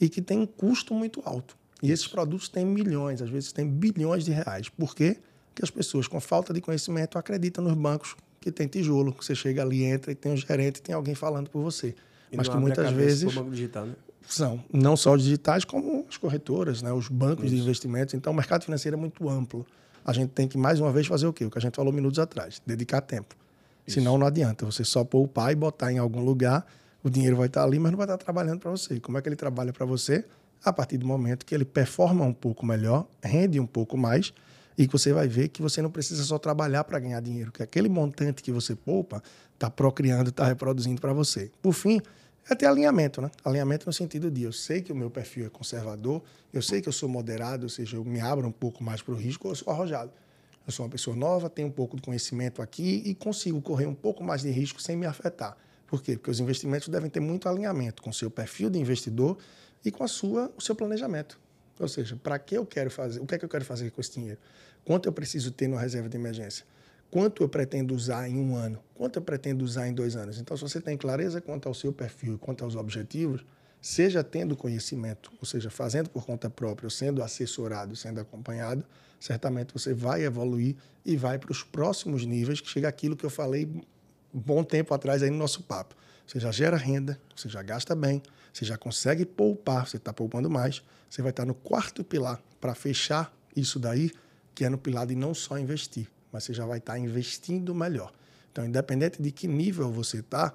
e 0.00 0.08
que 0.08 0.22
têm 0.22 0.38
um 0.38 0.46
custo 0.46 0.94
muito 0.94 1.20
alto. 1.24 1.56
E 1.82 1.90
esses 1.90 2.06
produtos 2.06 2.48
têm 2.48 2.64
milhões, 2.64 3.20
às 3.20 3.28
vezes 3.28 3.50
têm 3.50 3.68
bilhões 3.68 4.24
de 4.24 4.30
reais. 4.30 4.68
Por 4.68 4.94
quê? 4.94 5.18
Porque 5.48 5.64
as 5.64 5.70
pessoas 5.70 6.06
com 6.06 6.20
falta 6.20 6.54
de 6.54 6.60
conhecimento 6.60 7.18
acreditam 7.18 7.64
nos 7.64 7.74
bancos 7.74 8.14
que 8.40 8.52
tem 8.52 8.68
tijolo, 8.68 9.12
que 9.12 9.24
você 9.24 9.34
chega 9.34 9.60
ali, 9.62 9.82
entra 9.82 10.12
e 10.12 10.14
tem 10.14 10.30
um 10.30 10.36
gerente, 10.36 10.80
tem 10.80 10.94
alguém 10.94 11.16
falando 11.16 11.50
por 11.50 11.62
você. 11.62 11.96
E 12.30 12.36
Mas 12.36 12.48
que 12.48 12.56
muitas 12.56 12.92
vezes 12.92 13.28
digital, 13.50 13.86
né? 13.86 13.94
São 14.28 14.62
não 14.72 14.96
só 14.96 15.14
os 15.14 15.22
digitais, 15.22 15.64
como 15.64 16.06
as 16.08 16.16
corretoras, 16.16 16.82
né? 16.82 16.92
os 16.92 17.08
bancos 17.08 17.46
Isso. 17.46 17.54
de 17.54 17.62
investimentos. 17.62 18.14
Então, 18.14 18.32
o 18.32 18.36
mercado 18.36 18.64
financeiro 18.64 18.96
é 18.96 19.00
muito 19.00 19.28
amplo. 19.28 19.66
A 20.04 20.12
gente 20.12 20.30
tem 20.30 20.48
que, 20.48 20.58
mais 20.58 20.80
uma 20.80 20.92
vez, 20.92 21.06
fazer 21.06 21.26
o 21.26 21.32
quê? 21.32 21.44
O 21.44 21.50
que 21.50 21.58
a 21.58 21.60
gente 21.60 21.74
falou 21.74 21.92
minutos 21.92 22.18
atrás, 22.18 22.60
dedicar 22.66 23.00
tempo. 23.00 23.36
Isso. 23.86 23.98
Senão, 23.98 24.18
não 24.18 24.26
adianta. 24.26 24.64
Você 24.64 24.84
só 24.84 25.04
poupar 25.04 25.52
e 25.52 25.54
botar 25.54 25.92
em 25.92 25.98
algum 25.98 26.20
lugar, 26.20 26.66
o 27.02 27.10
dinheiro 27.10 27.36
vai 27.36 27.46
estar 27.46 27.64
ali, 27.64 27.78
mas 27.78 27.92
não 27.92 27.96
vai 27.96 28.06
estar 28.06 28.18
trabalhando 28.18 28.60
para 28.60 28.70
você. 28.70 28.98
Como 29.00 29.18
é 29.18 29.22
que 29.22 29.28
ele 29.28 29.36
trabalha 29.36 29.72
para 29.72 29.86
você? 29.86 30.24
A 30.64 30.72
partir 30.72 30.98
do 30.98 31.06
momento 31.06 31.44
que 31.44 31.54
ele 31.54 31.64
performa 31.64 32.24
um 32.24 32.32
pouco 32.32 32.64
melhor, 32.64 33.06
rende 33.22 33.58
um 33.58 33.66
pouco 33.66 33.96
mais, 33.96 34.32
e 34.76 34.86
que 34.86 34.92
você 34.92 35.12
vai 35.12 35.28
ver 35.28 35.48
que 35.48 35.60
você 35.60 35.82
não 35.82 35.90
precisa 35.90 36.22
só 36.24 36.38
trabalhar 36.38 36.84
para 36.84 36.98
ganhar 36.98 37.20
dinheiro, 37.20 37.52
que 37.52 37.62
aquele 37.62 37.88
montante 37.88 38.42
que 38.42 38.50
você 38.50 38.74
poupa 38.74 39.22
está 39.54 39.70
procriando, 39.70 40.30
está 40.30 40.44
reproduzindo 40.44 41.00
para 41.00 41.12
você. 41.12 41.50
Por 41.60 41.72
fim, 41.72 42.00
é 42.48 42.54
ter 42.54 42.66
alinhamento, 42.66 43.20
né? 43.20 43.30
Alinhamento 43.44 43.86
no 43.86 43.92
sentido 43.92 44.30
de 44.30 44.42
eu 44.42 44.52
sei 44.52 44.82
que 44.82 44.92
o 44.92 44.96
meu 44.96 45.10
perfil 45.10 45.46
é 45.46 45.48
conservador, 45.48 46.22
eu 46.52 46.60
sei 46.60 46.80
que 46.80 46.88
eu 46.88 46.92
sou 46.92 47.08
moderado, 47.08 47.64
ou 47.64 47.68
seja, 47.68 47.96
eu 47.96 48.04
me 48.04 48.20
abro 48.20 48.46
um 48.46 48.52
pouco 48.52 48.82
mais 48.82 49.00
para 49.00 49.14
o 49.14 49.16
risco, 49.16 49.48
eu 49.48 49.54
sou 49.54 49.72
arrojado. 49.72 50.10
Eu 50.66 50.72
sou 50.72 50.84
uma 50.84 50.90
pessoa 50.90 51.16
nova, 51.16 51.50
tenho 51.50 51.68
um 51.68 51.72
pouco 51.72 51.96
de 51.96 52.02
conhecimento 52.02 52.62
aqui 52.62 53.02
e 53.04 53.14
consigo 53.14 53.60
correr 53.60 53.86
um 53.86 53.94
pouco 53.94 54.22
mais 54.22 54.42
de 54.42 54.50
risco 54.50 54.80
sem 54.80 54.96
me 54.96 55.06
afetar. 55.06 55.56
Por 55.86 56.02
quê? 56.02 56.16
Porque 56.16 56.30
os 56.30 56.40
investimentos 56.40 56.88
devem 56.88 57.10
ter 57.10 57.20
muito 57.20 57.48
alinhamento 57.48 58.02
com 58.02 58.10
o 58.10 58.14
seu 58.14 58.30
perfil 58.30 58.70
de 58.70 58.78
investidor 58.78 59.36
e 59.84 59.90
com 59.90 60.04
a 60.04 60.08
sua, 60.08 60.52
o 60.56 60.60
seu 60.60 60.74
planejamento. 60.74 61.38
Ou 61.78 61.88
seja, 61.88 62.16
para 62.16 62.38
que 62.38 62.56
eu 62.56 62.64
quero 62.64 62.90
fazer, 62.90 63.20
o 63.20 63.26
que 63.26 63.34
é 63.34 63.38
que 63.38 63.44
eu 63.44 63.48
quero 63.48 63.64
fazer 63.64 63.90
com 63.90 64.00
esse 64.00 64.12
dinheiro? 64.12 64.38
Quanto 64.84 65.08
eu 65.08 65.12
preciso 65.12 65.50
ter 65.50 65.68
na 65.68 65.80
reserva 65.80 66.08
de 66.08 66.16
emergência? 66.16 66.64
Quanto 67.12 67.42
eu 67.42 67.48
pretendo 67.48 67.94
usar 67.94 68.26
em 68.26 68.38
um 68.38 68.56
ano, 68.56 68.82
quanto 68.94 69.18
eu 69.18 69.22
pretendo 69.22 69.62
usar 69.62 69.86
em 69.86 69.92
dois 69.92 70.16
anos. 70.16 70.38
Então, 70.38 70.56
se 70.56 70.62
você 70.62 70.80
tem 70.80 70.96
clareza 70.96 71.42
quanto 71.42 71.68
ao 71.68 71.74
seu 71.74 71.92
perfil, 71.92 72.38
quanto 72.38 72.64
aos 72.64 72.74
objetivos, 72.74 73.44
seja 73.82 74.24
tendo 74.24 74.56
conhecimento, 74.56 75.30
ou 75.38 75.44
seja, 75.44 75.68
fazendo 75.68 76.08
por 76.08 76.24
conta 76.24 76.48
própria, 76.48 76.86
ou 76.86 76.90
sendo 76.90 77.22
assessorado, 77.22 77.94
sendo 77.94 78.18
acompanhado, 78.18 78.82
certamente 79.20 79.74
você 79.74 79.92
vai 79.92 80.24
evoluir 80.24 80.74
e 81.04 81.14
vai 81.14 81.38
para 81.38 81.52
os 81.52 81.62
próximos 81.62 82.24
níveis, 82.24 82.62
que 82.62 82.68
chega 82.70 82.88
aquilo 82.88 83.14
que 83.14 83.26
eu 83.26 83.30
falei 83.30 83.70
bom 84.32 84.64
tempo 84.64 84.94
atrás 84.94 85.22
aí 85.22 85.28
no 85.28 85.36
nosso 85.36 85.64
papo. 85.64 85.94
Você 86.26 86.40
já 86.40 86.50
gera 86.50 86.78
renda, 86.78 87.20
você 87.36 87.46
já 87.46 87.62
gasta 87.62 87.94
bem, 87.94 88.22
você 88.50 88.64
já 88.64 88.78
consegue 88.78 89.26
poupar, 89.26 89.86
você 89.86 89.98
está 89.98 90.14
poupando 90.14 90.48
mais, 90.48 90.82
você 91.10 91.20
vai 91.20 91.30
estar 91.30 91.44
no 91.44 91.52
quarto 91.52 92.02
pilar 92.02 92.40
para 92.58 92.74
fechar 92.74 93.36
isso 93.54 93.78
daí, 93.78 94.10
que 94.54 94.64
é 94.64 94.70
no 94.70 94.78
pilar 94.78 95.06
de 95.06 95.14
não 95.14 95.34
só 95.34 95.58
investir, 95.58 96.08
mas 96.32 96.44
você 96.44 96.54
já 96.54 96.64
vai 96.64 96.78
estar 96.78 96.98
investindo 96.98 97.74
melhor. 97.74 98.12
Então, 98.50 98.64
independente 98.64 99.20
de 99.20 99.30
que 99.30 99.46
nível 99.46 99.90
você 99.90 100.18
está, 100.18 100.54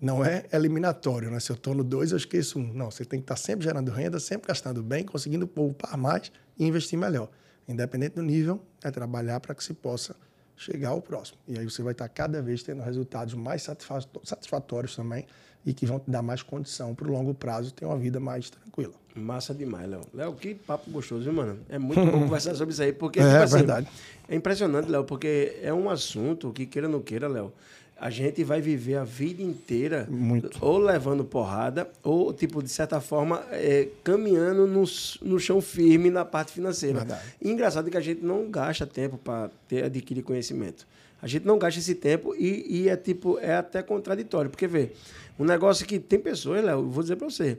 não 0.00 0.24
é 0.24 0.44
eliminatório, 0.52 1.30
né? 1.30 1.40
Se 1.40 1.50
eu 1.50 1.56
estou 1.56 1.74
no 1.74 1.82
2, 1.82 2.12
eu 2.12 2.16
esqueço 2.16 2.58
um. 2.58 2.72
Não, 2.72 2.90
você 2.90 3.04
tem 3.04 3.18
que 3.18 3.24
estar 3.24 3.36
sempre 3.36 3.64
gerando 3.64 3.90
renda, 3.90 4.20
sempre 4.20 4.48
gastando 4.48 4.82
bem, 4.82 5.04
conseguindo 5.04 5.46
poupar 5.46 5.96
mais 5.96 6.30
e 6.58 6.64
investir 6.64 6.98
melhor. 6.98 7.28
Independente 7.66 8.14
do 8.14 8.22
nível, 8.22 8.62
é 8.82 8.90
trabalhar 8.90 9.40
para 9.40 9.54
que 9.54 9.62
se 9.62 9.74
possa 9.74 10.14
chegar 10.58 10.90
ao 10.90 11.00
próximo. 11.00 11.38
E 11.46 11.58
aí 11.58 11.64
você 11.64 11.82
vai 11.82 11.92
estar 11.92 12.08
cada 12.08 12.42
vez 12.42 12.62
tendo 12.62 12.82
resultados 12.82 13.34
mais 13.34 13.62
satisfatórios 13.62 14.94
também 14.94 15.24
e 15.64 15.72
que 15.72 15.86
vão 15.86 15.98
te 15.98 16.10
dar 16.10 16.22
mais 16.22 16.42
condição 16.42 16.94
para 16.94 17.06
o 17.08 17.12
longo 17.12 17.32
prazo 17.32 17.72
ter 17.72 17.84
uma 17.84 17.96
vida 17.96 18.18
mais 18.18 18.50
tranquila. 18.50 18.94
Massa 19.14 19.54
demais, 19.54 19.88
Léo. 19.88 20.02
Léo, 20.14 20.34
que 20.34 20.54
papo 20.54 20.90
gostoso, 20.90 21.24
viu, 21.24 21.32
mano? 21.32 21.58
É 21.68 21.78
muito 21.78 22.04
bom 22.04 22.20
conversar 22.24 22.54
sobre 22.54 22.72
isso 22.72 22.82
aí, 22.82 22.92
porque, 22.92 23.18
é, 23.18 23.24
tipo 23.24 23.42
assim, 23.42 23.56
verdade. 23.56 23.88
é 24.28 24.34
impressionante, 24.34 24.88
Léo, 24.88 25.04
porque 25.04 25.58
é 25.62 25.72
um 25.72 25.90
assunto 25.90 26.52
que, 26.52 26.66
queira 26.66 26.86
ou 26.86 26.92
não 26.92 27.00
queira, 27.00 27.28
Léo, 27.28 27.52
a 28.00 28.10
gente 28.10 28.44
vai 28.44 28.60
viver 28.60 28.96
a 28.96 29.04
vida 29.04 29.42
inteira 29.42 30.06
Muito. 30.08 30.56
ou 30.60 30.78
levando 30.78 31.24
porrada, 31.24 31.90
ou, 32.02 32.32
tipo, 32.32 32.62
de 32.62 32.68
certa 32.68 33.00
forma, 33.00 33.44
é, 33.50 33.88
caminhando 34.04 34.66
no, 34.66 34.84
no 35.22 35.40
chão 35.40 35.60
firme 35.60 36.08
na 36.08 36.24
parte 36.24 36.52
financeira. 36.52 37.00
Verdade. 37.00 37.22
E 37.42 37.50
engraçado 37.50 37.88
é 37.88 37.90
que 37.90 37.96
a 37.96 38.00
gente 38.00 38.24
não 38.24 38.48
gasta 38.48 38.86
tempo 38.86 39.18
para 39.18 39.50
adquirir 39.84 40.22
conhecimento. 40.22 40.86
A 41.20 41.26
gente 41.26 41.44
não 41.44 41.58
gasta 41.58 41.80
esse 41.80 41.96
tempo 41.96 42.36
e, 42.36 42.82
e, 42.82 42.88
é 42.88 42.96
tipo, 42.96 43.36
é 43.40 43.56
até 43.56 43.82
contraditório. 43.82 44.48
Porque, 44.48 44.68
vê, 44.68 44.92
um 45.36 45.44
negócio 45.44 45.84
que 45.84 45.98
tem 45.98 46.20
pessoas, 46.20 46.64
Léo, 46.64 46.88
vou 46.88 47.02
dizer 47.02 47.16
para 47.16 47.28
você, 47.28 47.58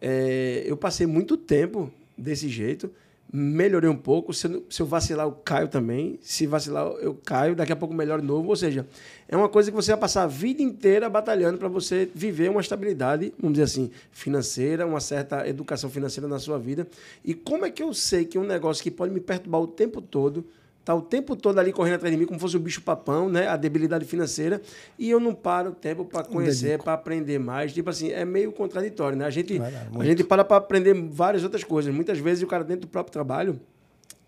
é, 0.00 0.64
eu 0.66 0.76
passei 0.76 1.06
muito 1.06 1.36
tempo 1.36 1.92
desse 2.16 2.48
jeito, 2.48 2.90
melhorei 3.32 3.88
um 3.88 3.96
pouco. 3.96 4.32
Se 4.32 4.46
eu, 4.46 4.64
se 4.68 4.80
eu, 4.82 4.86
vacilar, 4.86 5.26
eu 5.26 5.32
caio 5.32 5.68
também. 5.68 6.18
Se 6.22 6.46
vacilar, 6.46 6.86
eu 7.00 7.14
caio. 7.14 7.54
Daqui 7.54 7.72
a 7.72 7.76
pouco 7.76 7.94
melhor 7.94 8.20
de 8.20 8.26
novo. 8.26 8.48
Ou 8.48 8.56
seja, 8.56 8.86
é 9.28 9.36
uma 9.36 9.48
coisa 9.48 9.70
que 9.70 9.76
você 9.76 9.92
vai 9.92 10.00
passar 10.00 10.22
a 10.22 10.26
vida 10.26 10.62
inteira 10.62 11.08
batalhando 11.08 11.58
para 11.58 11.68
você 11.68 12.08
viver 12.14 12.50
uma 12.50 12.60
estabilidade, 12.60 13.32
vamos 13.38 13.54
dizer 13.58 13.64
assim, 13.64 13.90
financeira, 14.10 14.86
uma 14.86 15.00
certa 15.00 15.46
educação 15.48 15.90
financeira 15.90 16.28
na 16.28 16.38
sua 16.38 16.58
vida. 16.58 16.86
E 17.24 17.34
como 17.34 17.64
é 17.64 17.70
que 17.70 17.82
eu 17.82 17.92
sei 17.92 18.24
que 18.24 18.38
um 18.38 18.44
negócio 18.44 18.82
que 18.82 18.90
pode 18.90 19.12
me 19.12 19.20
perturbar 19.20 19.60
o 19.60 19.66
tempo 19.66 20.00
todo 20.00 20.44
Tá 20.86 20.94
o 20.94 21.02
tempo 21.02 21.34
todo 21.34 21.58
ali 21.58 21.72
correndo 21.72 21.94
atrás 21.96 22.14
de 22.14 22.16
mim, 22.16 22.26
como 22.26 22.38
fosse 22.38 22.56
o 22.56 22.60
bicho 22.60 22.80
papão, 22.80 23.28
né? 23.28 23.48
A 23.48 23.56
debilidade 23.56 24.04
financeira. 24.04 24.62
E 24.96 25.10
eu 25.10 25.18
não 25.18 25.34
paro 25.34 25.70
o 25.70 25.74
tempo 25.74 26.04
para 26.04 26.22
conhecer, 26.22 26.80
para 26.80 26.92
aprender 26.92 27.40
mais. 27.40 27.74
Tipo 27.74 27.90
assim, 27.90 28.12
é 28.12 28.24
meio 28.24 28.52
contraditório, 28.52 29.18
né? 29.18 29.24
A 29.24 29.30
gente, 29.30 29.60
a 29.98 30.04
gente 30.04 30.22
para 30.22 30.44
para 30.44 30.58
aprender 30.58 30.94
várias 31.10 31.42
outras 31.42 31.64
coisas. 31.64 31.92
Muitas 31.92 32.18
vezes 32.20 32.44
o 32.44 32.46
cara 32.46 32.62
dentro 32.62 32.82
do 32.82 32.88
próprio 32.88 33.12
trabalho, 33.12 33.58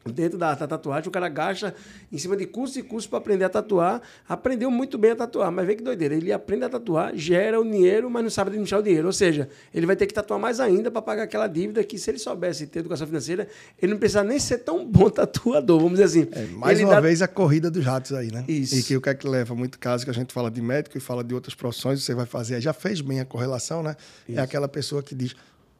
dentro 0.07 0.39
da, 0.39 0.55
da, 0.55 0.67
tatuagem, 0.67 1.09
o 1.09 1.11
cara 1.11 1.29
gasta 1.29 1.75
em 2.11 2.19
cima 2.19 2.37
de 2.37 2.47
curso 2.47 2.79
e 2.79 2.83
curso 2.83 3.09
para 3.09 3.19
aprender 3.19 3.45
a 3.45 3.49
tatuar. 3.49 4.01
Aprendeu 4.29 4.71
muito 4.71 4.97
bem 4.97 5.13
a 5.13 5.17
tatuar, 5.17 5.51
mas 5.51 5.67
vê 5.67 5.77
que 5.77 5.83
doideira. 5.83 6.15
Ele 6.15 6.33
aprende 6.33 6.65
a 6.65 6.69
tatuar, 6.69 7.15
gera 7.15 7.61
o 7.61 7.65
dinheiro, 7.65 8.11
mas 8.11 8.23
não 8.23 8.31
sabe 8.31 8.51
administrar 8.51 8.81
o 8.81 8.83
dinheiro. 8.83 9.07
Ou 9.07 9.13
seja, 9.13 9.49
ele 9.75 9.87
vai 9.87 9.97
ter 9.97 10.07
que 10.07 10.15
tatuar 10.15 10.39
mais 10.39 10.61
ainda 10.61 10.91
para 10.91 11.03
pagar 11.03 11.25
aquela 11.25 11.47
dívida 11.47 11.83
que, 11.85 11.99
se 11.99 12.11
ele 12.11 12.19
soubesse 12.19 12.67
ter 12.67 12.81
educação 12.81 13.07
financeira, 13.07 13.49
ele 13.81 13.93
não 13.93 13.99
precisava 13.99 14.29
nem 14.29 14.39
ser 14.39 14.59
tão 14.59 14.87
bom 14.87 15.09
tatuador, 15.11 15.79
vamos 15.81 15.99
dizer 15.99 16.05
assim. 16.05 16.29
É, 16.33 16.47
mais 16.47 16.79
ele 16.79 16.87
uma 16.87 16.95
dá... 16.95 17.01
vez 17.01 17.23
a 17.23 17.29
corrida 17.29 17.71
dos 17.71 17.85
ratos 17.85 18.13
aí, 18.13 18.31
né? 18.33 18.45
Isso. 18.49 18.77
E 18.77 18.83
que 18.83 18.97
o 18.97 19.01
que 19.01 19.09
é 19.09 19.15
que 19.15 19.27
leva? 19.27 19.55
Muito 19.55 19.79
caso 19.79 20.05
que 20.05 20.11
a 20.11 20.15
gente 20.15 20.33
fala 20.33 20.51
de 20.51 20.61
médico 20.63 20.97
e 20.97 21.01
fala 21.01 21.23
de 21.23 21.35
outras 21.35 21.55
profissões, 21.55 22.03
você 22.03 22.15
vai 22.15 22.27
fazer, 22.27 22.61
já 22.61 22.73
fez 22.73 23.01
bem 23.01 23.21
a 23.21 23.25
correlação, 23.25 23.83
né? 23.83 23.97
Isso. 24.29 24.39
É 24.39 24.43
aquela 24.43 24.69
pessoa 24.69 25.03
que 25.03 25.15
diz, 25.15 25.35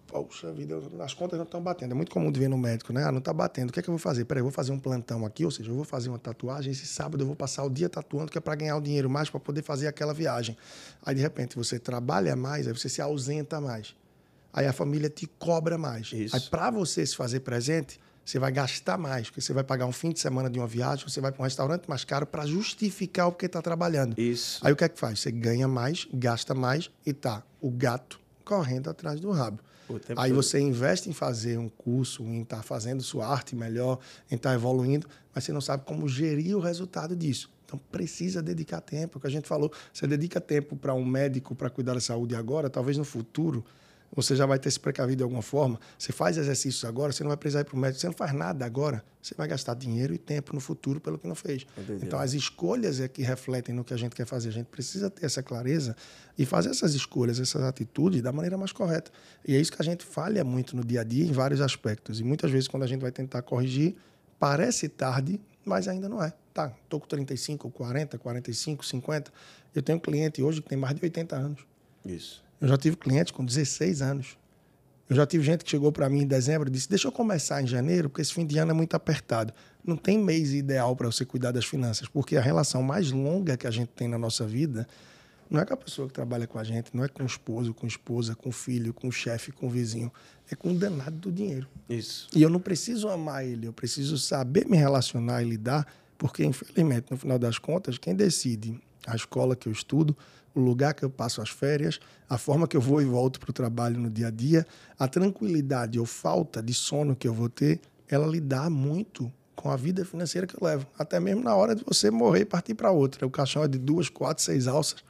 Poxa 0.09 0.51
vida, 0.51 0.81
as 1.01 1.13
contas 1.13 1.39
não 1.39 1.45
estão 1.45 1.63
batendo. 1.63 1.93
É 1.93 1.95
muito 1.95 2.11
comum 2.11 2.33
de 2.33 2.41
ver 2.41 2.49
no 2.49 2.57
médico, 2.57 2.95
né? 2.95 3.05
Ah, 3.05 3.13
não 3.13 3.19
está 3.19 3.33
batendo. 3.33 3.69
O 3.69 3.73
que 3.73 3.79
é 3.79 3.83
que 3.83 3.91
eu 3.91 3.93
vou 3.93 3.99
fazer? 3.99 4.25
Peraí, 4.25 4.41
eu 4.41 4.45
vou 4.45 4.53
fazer 4.53 4.73
um 4.73 4.79
plantão 4.79 5.27
aqui, 5.27 5.45
ou 5.45 5.51
seja, 5.51 5.71
eu 5.71 5.75
vou 5.75 5.85
fazer 5.85 6.09
uma 6.09 6.19
tatuagem. 6.19 6.73
Esse 6.73 6.87
sábado 6.87 7.23
eu 7.23 7.27
vou 7.27 7.37
passar 7.37 7.63
o 7.63 7.69
dia 7.69 7.91
tatuando, 7.91 8.33
que 8.33 8.39
é 8.39 8.41
para 8.41 8.55
ganhar 8.55 8.77
o 8.77 8.81
dinheiro 8.81 9.11
mais, 9.11 9.29
para 9.29 9.39
poder 9.39 9.63
fazer 9.63 9.87
aquela 9.87 10.15
viagem. 10.15 10.57
Aí, 11.05 11.15
de 11.15 11.21
repente, 11.21 11.57
você 11.57 11.79
trabalha 11.79 12.35
mais, 12.35 12.67
aí 12.67 12.73
você 12.73 12.89
se 12.89 13.03
ausenta 13.03 13.61
mais. 13.61 13.95
Aí 14.51 14.67
a 14.67 14.73
família 14.73 15.11
te 15.11 15.27
cobra 15.27 15.77
mais. 15.77 16.11
Isso. 16.11 16.35
Aí, 16.35 16.41
para 16.41 16.71
você 16.71 17.05
se 17.05 17.15
fazer 17.15 17.41
presente, 17.41 18.01
você 18.25 18.39
vai 18.39 18.51
gastar 18.51 18.97
mais, 18.97 19.29
porque 19.29 19.43
você 19.43 19.53
vai 19.53 19.63
pagar 19.63 19.85
um 19.85 19.93
fim 19.93 20.11
de 20.11 20.21
semana 20.21 20.49
de 20.49 20.59
uma 20.59 20.67
viagem, 20.67 21.07
você 21.07 21.21
vai 21.21 21.33
para 21.33 21.43
um 21.43 21.45
restaurante 21.45 21.87
mais 21.87 22.05
caro 22.05 22.27
para 22.27 22.47
justificar 22.47 23.29
o 23.29 23.33
que 23.33 23.45
está 23.45 23.61
trabalhando. 23.61 24.19
Isso. 24.19 24.67
Aí 24.67 24.73
o 24.73 24.77
que 24.77 24.85
é 24.85 24.89
que 24.89 24.99
faz? 24.99 25.21
Você 25.21 25.31
ganha 25.31 25.69
mais, 25.69 26.09
gasta 26.15 26.55
mais 26.55 26.91
e 27.05 27.13
tá 27.13 27.43
o 27.61 27.71
gato 27.71 28.19
correndo 28.43 28.89
atrás 28.89 29.21
do 29.21 29.31
rabo. 29.31 29.61
Aí 30.17 30.31
todo. 30.31 30.43
você 30.43 30.61
investe 30.61 31.09
em 31.09 31.13
fazer 31.13 31.59
um 31.59 31.69
curso, 31.69 32.23
em 32.23 32.43
estar 32.43 32.59
tá 32.59 32.63
fazendo 32.63 33.03
sua 33.03 33.27
arte 33.27 33.57
melhor, 33.57 33.99
em 34.31 34.37
estar 34.37 34.51
tá 34.51 34.55
evoluindo, 34.55 35.09
mas 35.35 35.45
você 35.45 35.53
não 35.53 35.61
sabe 35.61 35.85
como 35.85 36.09
gerir 36.09 36.57
o 36.57 36.61
resultado 36.61 37.17
disso. 37.17 37.51
Então 37.65 37.79
precisa 37.91 38.43
dedicar 38.43 38.81
tempo. 38.81 39.19
O 39.19 39.21
que 39.21 39.27
a 39.27 39.31
gente 39.31 39.47
falou, 39.47 39.73
você 39.93 40.07
dedica 40.07 40.41
tempo 40.41 40.77
para 40.77 40.95
um 40.95 41.05
médico 41.05 41.55
para 41.55 41.69
cuidar 41.69 41.95
da 41.95 42.01
saúde 42.01 42.35
agora, 42.35 42.71
talvez 42.71 42.97
no 42.97 43.05
futuro 43.05 43.65
você 44.15 44.35
já 44.35 44.47
vai 44.47 44.59
ter 44.59 44.71
se 44.71 44.81
precavido 44.81 45.19
de 45.19 45.23
alguma 45.23 45.43
forma. 45.43 45.79
Você 45.99 46.13
faz 46.13 46.37
exercícios 46.37 46.85
agora, 46.85 47.13
você 47.13 47.23
não 47.23 47.29
vai 47.29 47.37
precisar 47.37 47.61
ir 47.61 47.65
para 47.65 47.77
o 47.77 47.79
médico, 47.79 48.01
você 48.01 48.07
não 48.07 48.15
faz 48.15 48.33
nada 48.33 48.65
agora, 48.65 49.05
você 49.23 49.35
vai 49.35 49.47
gastar 49.47 49.75
dinheiro 49.75 50.15
e 50.15 50.19
tempo 50.19 50.55
no 50.55 50.61
futuro 50.61 51.01
pelo 51.01 51.19
que 51.19 51.27
não 51.27 51.35
fez. 51.35 51.67
Entendi. 51.77 52.07
Então, 52.07 52.19
as 52.19 52.33
escolhas 52.33 53.01
é 53.01 53.09
que 53.09 53.23
refletem 53.23 53.75
no 53.75 53.85
que 53.85 53.93
a 53.93 53.97
gente 53.97 54.15
quer 54.15 54.27
fazer. 54.27 54.49
A 54.49 54.53
gente 54.53 54.67
precisa 54.67 55.11
ter 55.11 55.27
essa 55.27 55.43
clareza 55.43 55.95
e 56.37 56.47
fazer 56.47 56.71
essas 56.71 56.95
escolhas, 56.95 57.39
essas 57.39 57.63
atitudes 57.63 58.23
da 58.23 58.33
maneira 58.33 58.57
mais 58.57 58.73
correta. 58.73 59.11
E 59.47 59.55
é 59.55 59.61
isso 59.61 59.71
que 59.71 59.81
a 59.81 59.85
gente 59.85 60.05
falha 60.05 60.43
muito 60.43 60.75
no 60.75 60.85
dia 60.85 61.03
a 61.03 61.05
dia 61.05 61.25
em 61.25 61.33
vários 61.33 61.61
aspectos. 61.61 62.21
E 62.21 62.25
muitas 62.25 62.51
vezes, 62.51 62.69
quando 62.69 62.85
a 62.85 62.87
gente 62.87 63.01
vai 63.01 63.13
tentar 63.13 63.43
corrigir, 63.43 63.97
parece 64.39 64.89
tarde, 64.89 65.41
mas 65.65 65.87
ainda 65.87 66.09
não 66.09 66.23
é. 66.23 66.33
Tá, 66.55 66.75
estou 66.83 66.99
com 66.99 67.07
35, 67.07 67.71
40, 67.71 68.19
45, 68.19 68.85
50. 68.85 69.33
Eu 69.75 69.83
tenho 69.83 69.99
um 69.99 70.01
cliente 70.01 70.43
hoje 70.43 70.63
que 70.63 70.69
tem 70.69 70.79
mais 70.79 70.97
de 70.97 71.05
80 71.05 71.37
anos. 71.37 71.61
Isso. 72.05 72.48
Eu 72.61 72.69
já 72.69 72.77
tive 72.77 72.97
clientes 72.97 73.31
com 73.31 73.45
16 73.45 74.03
anos. 74.03 74.37
Eu 75.09 75.17
já 75.17 75.27
tive 75.27 75.43
gente 75.43 75.65
que 75.65 75.71
chegou 75.71 75.91
para 75.91 76.09
mim 76.09 76.23
em 76.23 76.27
dezembro 76.27 76.69
e 76.69 76.71
disse: 76.71 76.89
Deixa 76.89 77.09
eu 77.09 77.13
começar 77.13 77.63
em 77.63 77.67
janeiro, 77.67 78.11
porque 78.11 78.21
esse 78.21 78.33
fim 78.33 78.45
de 78.47 78.59
ano 78.59 78.73
é 78.73 78.75
muito 78.75 78.95
apertado. 78.95 79.55
Não 79.85 79.97
tem 79.97 80.19
mês 80.19 80.53
ideal 80.53 80.95
para 80.95 81.07
você 81.07 81.25
cuidar 81.25 81.51
das 81.51 81.65
finanças, 81.65 82.09
porque 82.09 82.37
a 82.37 82.43
relação 82.43 82.83
mais 82.83 83.11
longa 83.11 83.57
que 83.57 83.67
a 83.67 83.71
gente 83.71 83.89
tem 83.89 84.07
na 84.07 84.19
nossa 84.19 84.47
vida 84.47 84.87
não 85.51 85.61
é 85.61 85.65
com 85.65 85.73
a 85.73 85.77
pessoa 85.79 86.07
que 86.09 86.13
trabalha 86.13 86.47
com 86.47 86.59
a 86.59 86.65
gente, 86.65 86.95
não 86.95 87.03
é 87.03 87.09
com 87.09 87.23
o 87.23 87.27
esposo, 87.27 87.73
com 87.73 87.87
a 87.87 87.89
esposa, 87.89 88.35
com 88.35 88.51
o 88.51 88.53
filho, 88.53 88.93
com 88.93 89.09
o 89.09 89.13
chefe, 89.13 89.51
com 89.51 89.67
o 89.67 89.71
vizinho. 89.71 90.13
É 90.51 90.55
com 90.55 90.73
o 90.73 90.75
danado 90.75 91.17
do 91.17 91.33
dinheiro. 91.33 91.67
Isso. 91.89 92.29
E 92.35 92.43
eu 92.43 92.51
não 92.51 92.61
preciso 92.61 93.09
amar 93.09 93.47
ele, 93.47 93.67
eu 93.67 93.73
preciso 93.73 94.19
saber 94.19 94.67
me 94.67 94.77
relacionar 94.77 95.43
e 95.43 95.49
lidar, 95.49 95.87
porque, 96.19 96.45
infelizmente, 96.45 97.07
no 97.11 97.17
final 97.17 97.39
das 97.39 97.59
contas, 97.59 97.97
quem 97.97 98.15
decide 98.15 98.79
a 99.07 99.17
escola 99.17 99.57
que 99.57 99.69
eu 99.69 99.73
estudo 99.73 100.17
o 100.55 100.61
lugar 100.61 100.95
que 100.95 101.05
eu 101.05 101.11
passo 101.11 101.41
as 101.41 101.51
férias, 101.51 102.01
a 102.29 102.37
forma 102.37 102.67
que 102.67 102.77
eu 102.77 102.81
vou 102.81 103.01
e 103.01 103.05
volto 103.05 103.39
para 103.39 103.51
o 103.51 103.53
trabalho 103.53 103.99
no 103.99 104.11
dia 104.11 104.29
a 104.29 104.31
dia, 104.31 104.67
a 104.99 105.07
tranquilidade 105.07 105.99
ou 105.99 106.07
falta 106.07 106.63
de 106.63 106.75
sono 106.75 107.15
que 107.15 107.29
eu 107.29 107.35
vou 107.35 107.49
ter, 107.49 107.81
ela 108.09 108.27
lidar 108.27 108.69
muito 108.71 109.33
com 109.55 109.71
a 109.71 109.77
vida 109.77 110.05
financeira 110.05 110.47
que 110.47 110.55
eu 110.55 110.67
levo. 110.67 110.87
Até 110.99 111.19
mesmo 111.19 111.43
na 111.43 111.55
hora 111.55 111.75
de 111.75 111.85
você 111.85 112.11
morrer 112.11 112.41
e 112.41 112.45
partir 112.45 112.75
para 112.75 112.91
outra. 112.91 113.27
O 113.27 113.31
caixão 113.31 113.65
é 113.65 113.69
de 113.69 113.79
duas, 113.79 114.09
quatro, 114.09 114.43
seis 114.43 114.67
alças. 114.67 115.03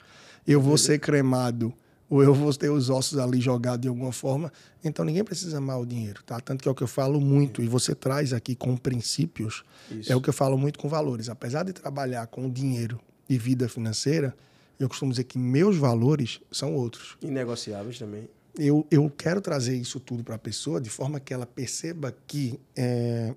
Eu 0.46 0.60
vou 0.60 0.78
ser 0.78 0.98
cremado 0.98 1.72
ou 2.08 2.22
eu 2.22 2.32
vou 2.32 2.52
ter 2.54 2.70
os 2.70 2.88
ossos 2.88 3.18
ali 3.18 3.40
jogados 3.40 3.80
de 3.82 3.88
alguma 3.88 4.12
forma. 4.12 4.50
Então 4.82 5.04
ninguém 5.04 5.22
precisa 5.22 5.58
amar 5.58 5.78
o 5.78 5.84
dinheiro, 5.84 6.22
tá? 6.24 6.40
Tanto 6.40 6.62
que 6.62 6.68
é 6.68 6.72
o 6.72 6.74
que 6.74 6.82
eu 6.82 6.88
falo 6.88 7.20
muito, 7.20 7.62
e 7.62 7.68
você 7.68 7.94
traz 7.94 8.32
aqui 8.32 8.54
com 8.54 8.76
princípios, 8.76 9.62
Isso. 9.90 10.10
é 10.10 10.16
o 10.16 10.20
que 10.20 10.30
eu 10.30 10.32
falo 10.32 10.56
muito 10.56 10.78
com 10.78 10.88
valores. 10.88 11.28
Apesar 11.28 11.64
de 11.64 11.72
trabalhar 11.72 12.26
com 12.28 12.48
dinheiro 12.48 12.98
e 13.28 13.36
vida 13.36 13.68
financeira, 13.68 14.34
eu 14.78 14.88
costumo 14.88 15.10
dizer 15.10 15.24
que 15.24 15.38
meus 15.38 15.76
valores 15.76 16.40
são 16.50 16.74
outros. 16.74 17.16
Inegociáveis 17.22 17.98
também. 17.98 18.28
Eu, 18.56 18.86
eu 18.90 19.08
quero 19.10 19.40
trazer 19.40 19.76
isso 19.76 20.00
tudo 20.00 20.24
para 20.24 20.34
a 20.34 20.38
pessoa 20.38 20.80
de 20.80 20.90
forma 20.90 21.20
que 21.20 21.32
ela 21.32 21.46
perceba 21.46 22.14
que 22.26 22.58
é, 22.76 23.34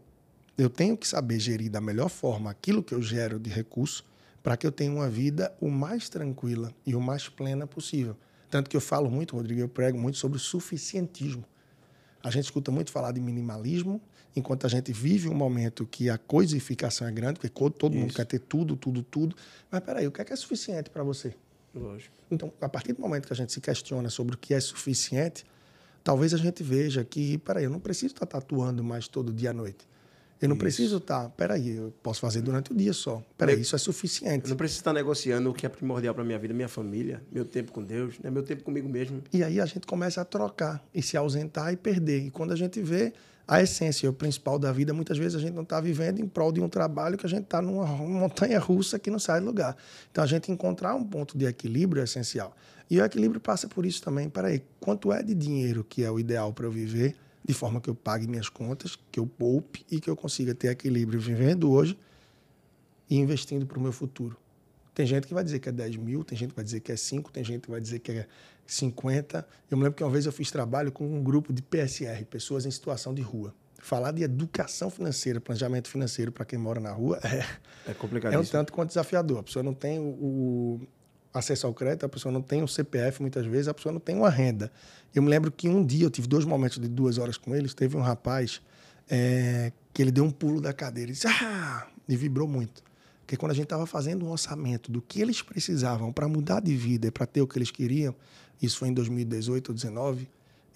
eu 0.57 0.69
tenho 0.69 0.97
que 0.97 1.07
saber 1.07 1.39
gerir 1.39 1.69
da 1.69 1.81
melhor 1.81 2.09
forma 2.09 2.49
aquilo 2.49 2.83
que 2.83 2.93
eu 2.93 3.01
gero 3.01 3.39
de 3.39 3.49
recurso 3.49 4.03
para 4.41 4.57
que 4.57 4.65
eu 4.65 4.71
tenha 4.71 4.91
uma 4.91 5.09
vida 5.09 5.53
o 5.59 5.69
mais 5.69 6.09
tranquila 6.09 6.73
e 6.85 6.95
o 6.95 7.01
mais 7.01 7.29
plena 7.29 7.67
possível. 7.67 8.15
Tanto 8.49 8.69
que 8.69 8.75
eu 8.75 8.81
falo 8.81 9.09
muito, 9.09 9.35
Rodrigo, 9.35 9.61
eu 9.61 9.69
prego 9.69 9.97
muito 9.97 10.17
sobre 10.17 10.37
o 10.37 10.39
suficientismo. 10.39 11.45
A 12.23 12.29
gente 12.29 12.45
escuta 12.45 12.71
muito 12.71 12.91
falar 12.91 13.11
de 13.11 13.21
minimalismo, 13.21 14.01
enquanto 14.35 14.65
a 14.65 14.69
gente 14.69 14.91
vive 14.91 15.27
um 15.27 15.33
momento 15.33 15.85
que 15.85 16.09
a 16.09 16.17
coisificação 16.17 17.07
é 17.07 17.11
grande, 17.11 17.39
porque 17.39 17.49
todo 17.49 17.93
Isso. 17.93 18.01
mundo 18.01 18.13
quer 18.13 18.25
ter 18.25 18.39
tudo, 18.39 18.75
tudo, 18.75 19.03
tudo. 19.03 19.35
Mas 19.69 19.81
peraí, 19.81 20.07
o 20.07 20.11
que 20.11 20.21
é, 20.21 20.25
que 20.25 20.33
é 20.33 20.35
suficiente 20.35 20.89
para 20.89 21.03
você? 21.03 21.33
Lógico. 21.73 22.13
Então, 22.29 22.51
a 22.61 22.69
partir 22.69 22.93
do 22.93 23.01
momento 23.01 23.27
que 23.27 23.33
a 23.33 23.35
gente 23.35 23.51
se 23.51 23.61
questiona 23.61 24.09
sobre 24.09 24.35
o 24.35 24.37
que 24.37 24.53
é 24.53 24.59
suficiente, 24.59 25.45
talvez 26.03 26.33
a 26.33 26.37
gente 26.37 26.63
veja 26.63 27.03
que, 27.03 27.37
peraí, 27.39 27.65
eu 27.65 27.69
não 27.69 27.79
preciso 27.79 28.13
estar 28.13 28.25
tatuando 28.25 28.83
mais 28.83 29.07
todo 29.07 29.33
dia 29.33 29.51
à 29.51 29.53
noite. 29.53 29.89
Eu 30.41 30.49
não 30.49 30.55
isso. 30.55 30.61
preciso 30.61 30.97
estar. 30.97 31.29
Peraí, 31.29 31.77
eu 31.77 31.93
posso 32.01 32.19
fazer 32.19 32.41
durante 32.41 32.71
o 32.71 32.75
dia 32.75 32.93
só. 32.93 33.23
Peraí, 33.37 33.61
isso 33.61 33.75
é 33.75 33.79
suficiente. 33.79 34.45
Eu 34.45 34.49
não 34.49 34.57
preciso 34.57 34.79
estar 34.79 34.91
negociando 34.91 35.51
o 35.51 35.53
que 35.53 35.67
é 35.67 35.69
primordial 35.69 36.15
para 36.15 36.23
minha 36.23 36.39
vida, 36.39 36.51
minha 36.51 36.67
família, 36.67 37.21
meu 37.31 37.45
tempo 37.45 37.71
com 37.71 37.83
Deus, 37.83 38.17
né? 38.19 38.31
meu 38.31 38.41
tempo 38.41 38.63
comigo 38.63 38.89
mesmo. 38.89 39.21
E 39.31 39.43
aí 39.43 39.61
a 39.61 39.65
gente 39.67 39.85
começa 39.85 40.19
a 40.19 40.25
trocar 40.25 40.83
e 40.95 41.01
se 41.03 41.15
ausentar 41.15 41.71
e 41.71 41.77
perder. 41.77 42.25
E 42.25 42.31
quando 42.31 42.51
a 42.53 42.55
gente 42.55 42.81
vê 42.81 43.13
a 43.51 43.61
essência, 43.61 44.09
o 44.09 44.13
principal 44.13 44.57
da 44.57 44.71
vida, 44.71 44.93
muitas 44.93 45.17
vezes 45.17 45.35
a 45.35 45.39
gente 45.41 45.53
não 45.53 45.63
está 45.63 45.81
vivendo 45.81 46.21
em 46.21 46.25
prol 46.25 46.53
de 46.53 46.61
um 46.61 46.69
trabalho 46.69 47.17
que 47.17 47.25
a 47.25 47.29
gente 47.29 47.43
está 47.43 47.61
numa 47.61 47.85
montanha 47.85 48.57
russa 48.57 48.97
que 48.97 49.11
não 49.11 49.19
sai 49.19 49.41
do 49.41 49.45
lugar. 49.45 49.75
Então 50.09 50.23
a 50.23 50.27
gente 50.27 50.49
encontrar 50.49 50.95
um 50.95 51.03
ponto 51.03 51.37
de 51.37 51.45
equilíbrio 51.45 51.99
é 51.99 52.05
essencial. 52.05 52.55
E 52.89 52.97
o 52.97 53.03
equilíbrio 53.03 53.41
passa 53.41 53.67
por 53.67 53.85
isso 53.85 54.01
também. 54.01 54.29
Peraí, 54.29 54.63
quanto 54.79 55.11
é 55.11 55.21
de 55.21 55.35
dinheiro 55.35 55.83
que 55.83 56.01
é 56.01 56.09
o 56.09 56.17
ideal 56.17 56.53
para 56.53 56.65
eu 56.65 56.71
viver? 56.71 57.13
de 57.43 57.55
forma 57.55 57.81
que 57.81 57.89
eu 57.89 57.95
pague 57.95 58.27
minhas 58.27 58.47
contas, 58.49 58.97
que 59.11 59.19
eu 59.19 59.25
poupe 59.25 59.83
e 59.89 59.99
que 59.99 60.07
eu 60.07 60.15
consiga 60.15 60.53
ter 60.53 60.67
equilíbrio 60.67 61.19
vivendo 61.19 61.71
hoje 61.71 61.97
e 63.09 63.17
investindo 63.17 63.65
para 63.65 63.79
o 63.79 63.81
meu 63.81 63.91
futuro. 63.91 64.37
Tem 64.93 65.05
gente 65.05 65.25
que 65.25 65.33
vai 65.33 65.43
dizer 65.43 65.59
que 65.59 65.69
é 65.69 65.71
10 65.71 65.95
mil, 65.97 66.23
tem 66.23 66.37
gente 66.37 66.49
que 66.49 66.55
vai 66.55 66.65
dizer 66.65 66.81
que 66.81 66.91
é 66.91 66.95
5, 66.95 67.31
tem 67.31 67.43
gente 67.43 67.63
que 67.63 67.71
vai 67.71 67.81
dizer 67.81 67.99
que 67.99 68.11
é 68.11 68.27
50. 68.71 69.45
Eu 69.69 69.77
me 69.77 69.83
lembro 69.83 69.97
que 69.97 70.03
uma 70.03 70.09
vez 70.09 70.25
eu 70.25 70.31
fiz 70.31 70.49
trabalho 70.49 70.91
com 70.91 71.05
um 71.05 71.21
grupo 71.21 71.51
de 71.51 71.61
PSR, 71.61 72.23
pessoas 72.25 72.65
em 72.65 72.71
situação 72.71 73.13
de 73.13 73.21
rua. 73.21 73.53
Falar 73.79 74.11
de 74.11 74.23
educação 74.23 74.89
financeira, 74.89 75.41
planejamento 75.41 75.89
financeiro 75.89 76.31
para 76.31 76.45
quem 76.45 76.57
mora 76.57 76.79
na 76.79 76.91
rua 76.91 77.19
é, 77.25 77.45
é 77.91 77.93
complicado. 77.93 78.33
É 78.33 78.39
um 78.39 78.45
tanto 78.45 78.71
quanto 78.71 78.89
desafiador. 78.89 79.39
A 79.39 79.43
pessoa 79.43 79.61
não 79.61 79.73
tem 79.73 79.99
o, 79.99 80.03
o 80.03 80.81
acesso 81.33 81.67
ao 81.67 81.73
crédito, 81.73 82.05
a 82.05 82.09
pessoa 82.09 82.31
não 82.31 82.41
tem 82.41 82.63
um 82.63 82.67
CPF 82.67 83.21
muitas 83.21 83.45
vezes, 83.45 83.67
a 83.67 83.73
pessoa 83.73 83.91
não 83.91 83.99
tem 83.99 84.15
uma 84.15 84.29
renda. 84.29 84.71
Eu 85.13 85.21
me 85.21 85.29
lembro 85.29 85.51
que 85.51 85.67
um 85.67 85.85
dia 85.85 86.05
eu 86.05 86.09
tive 86.09 86.27
dois 86.27 86.45
momentos 86.45 86.79
de 86.79 86.87
duas 86.87 87.17
horas 87.17 87.37
com 87.37 87.53
eles. 87.55 87.73
Teve 87.73 87.97
um 87.97 88.01
rapaz 88.01 88.61
é, 89.09 89.73
que 89.93 90.01
ele 90.01 90.11
deu 90.11 90.23
um 90.23 90.31
pulo 90.31 90.61
da 90.61 90.71
cadeira 90.71 91.11
e 91.11 91.13
disse, 91.13 91.27
ah! 91.27 91.87
E 92.07 92.15
vibrou 92.15 92.47
muito. 92.47 92.83
Porque 93.31 93.39
quando 93.39 93.53
a 93.53 93.55
gente 93.55 93.63
estava 93.63 93.85
fazendo 93.85 94.25
um 94.25 94.29
orçamento 94.29 94.91
do 94.91 95.01
que 95.01 95.21
eles 95.21 95.41
precisavam 95.41 96.11
para 96.11 96.27
mudar 96.27 96.59
de 96.59 96.75
vida 96.75 97.07
e 97.07 97.11
para 97.11 97.25
ter 97.25 97.41
o 97.41 97.47
que 97.47 97.57
eles 97.57 97.71
queriam, 97.71 98.13
isso 98.61 98.77
foi 98.77 98.89
em 98.89 98.93
2018 98.93 99.69
ou 99.69 99.73
2019, 99.73 100.27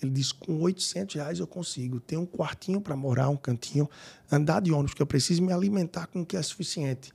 ele 0.02 0.12
disse: 0.12 0.34
com 0.34 0.62
800 0.62 1.16
reais 1.16 1.40
eu 1.40 1.48
consigo 1.48 2.00
ter 2.00 2.16
um 2.16 2.26
quartinho 2.26 2.80
para 2.80 2.96
morar, 2.96 3.28
um 3.28 3.36
cantinho, 3.36 3.90
andar 4.32 4.62
de 4.62 4.72
ônibus, 4.72 4.94
que 4.94 5.02
eu 5.02 5.06
preciso 5.06 5.44
me 5.44 5.52
alimentar 5.52 6.08
com 6.08 6.22
o 6.22 6.26
que 6.26 6.38
é 6.38 6.42
suficiente. 6.42 7.12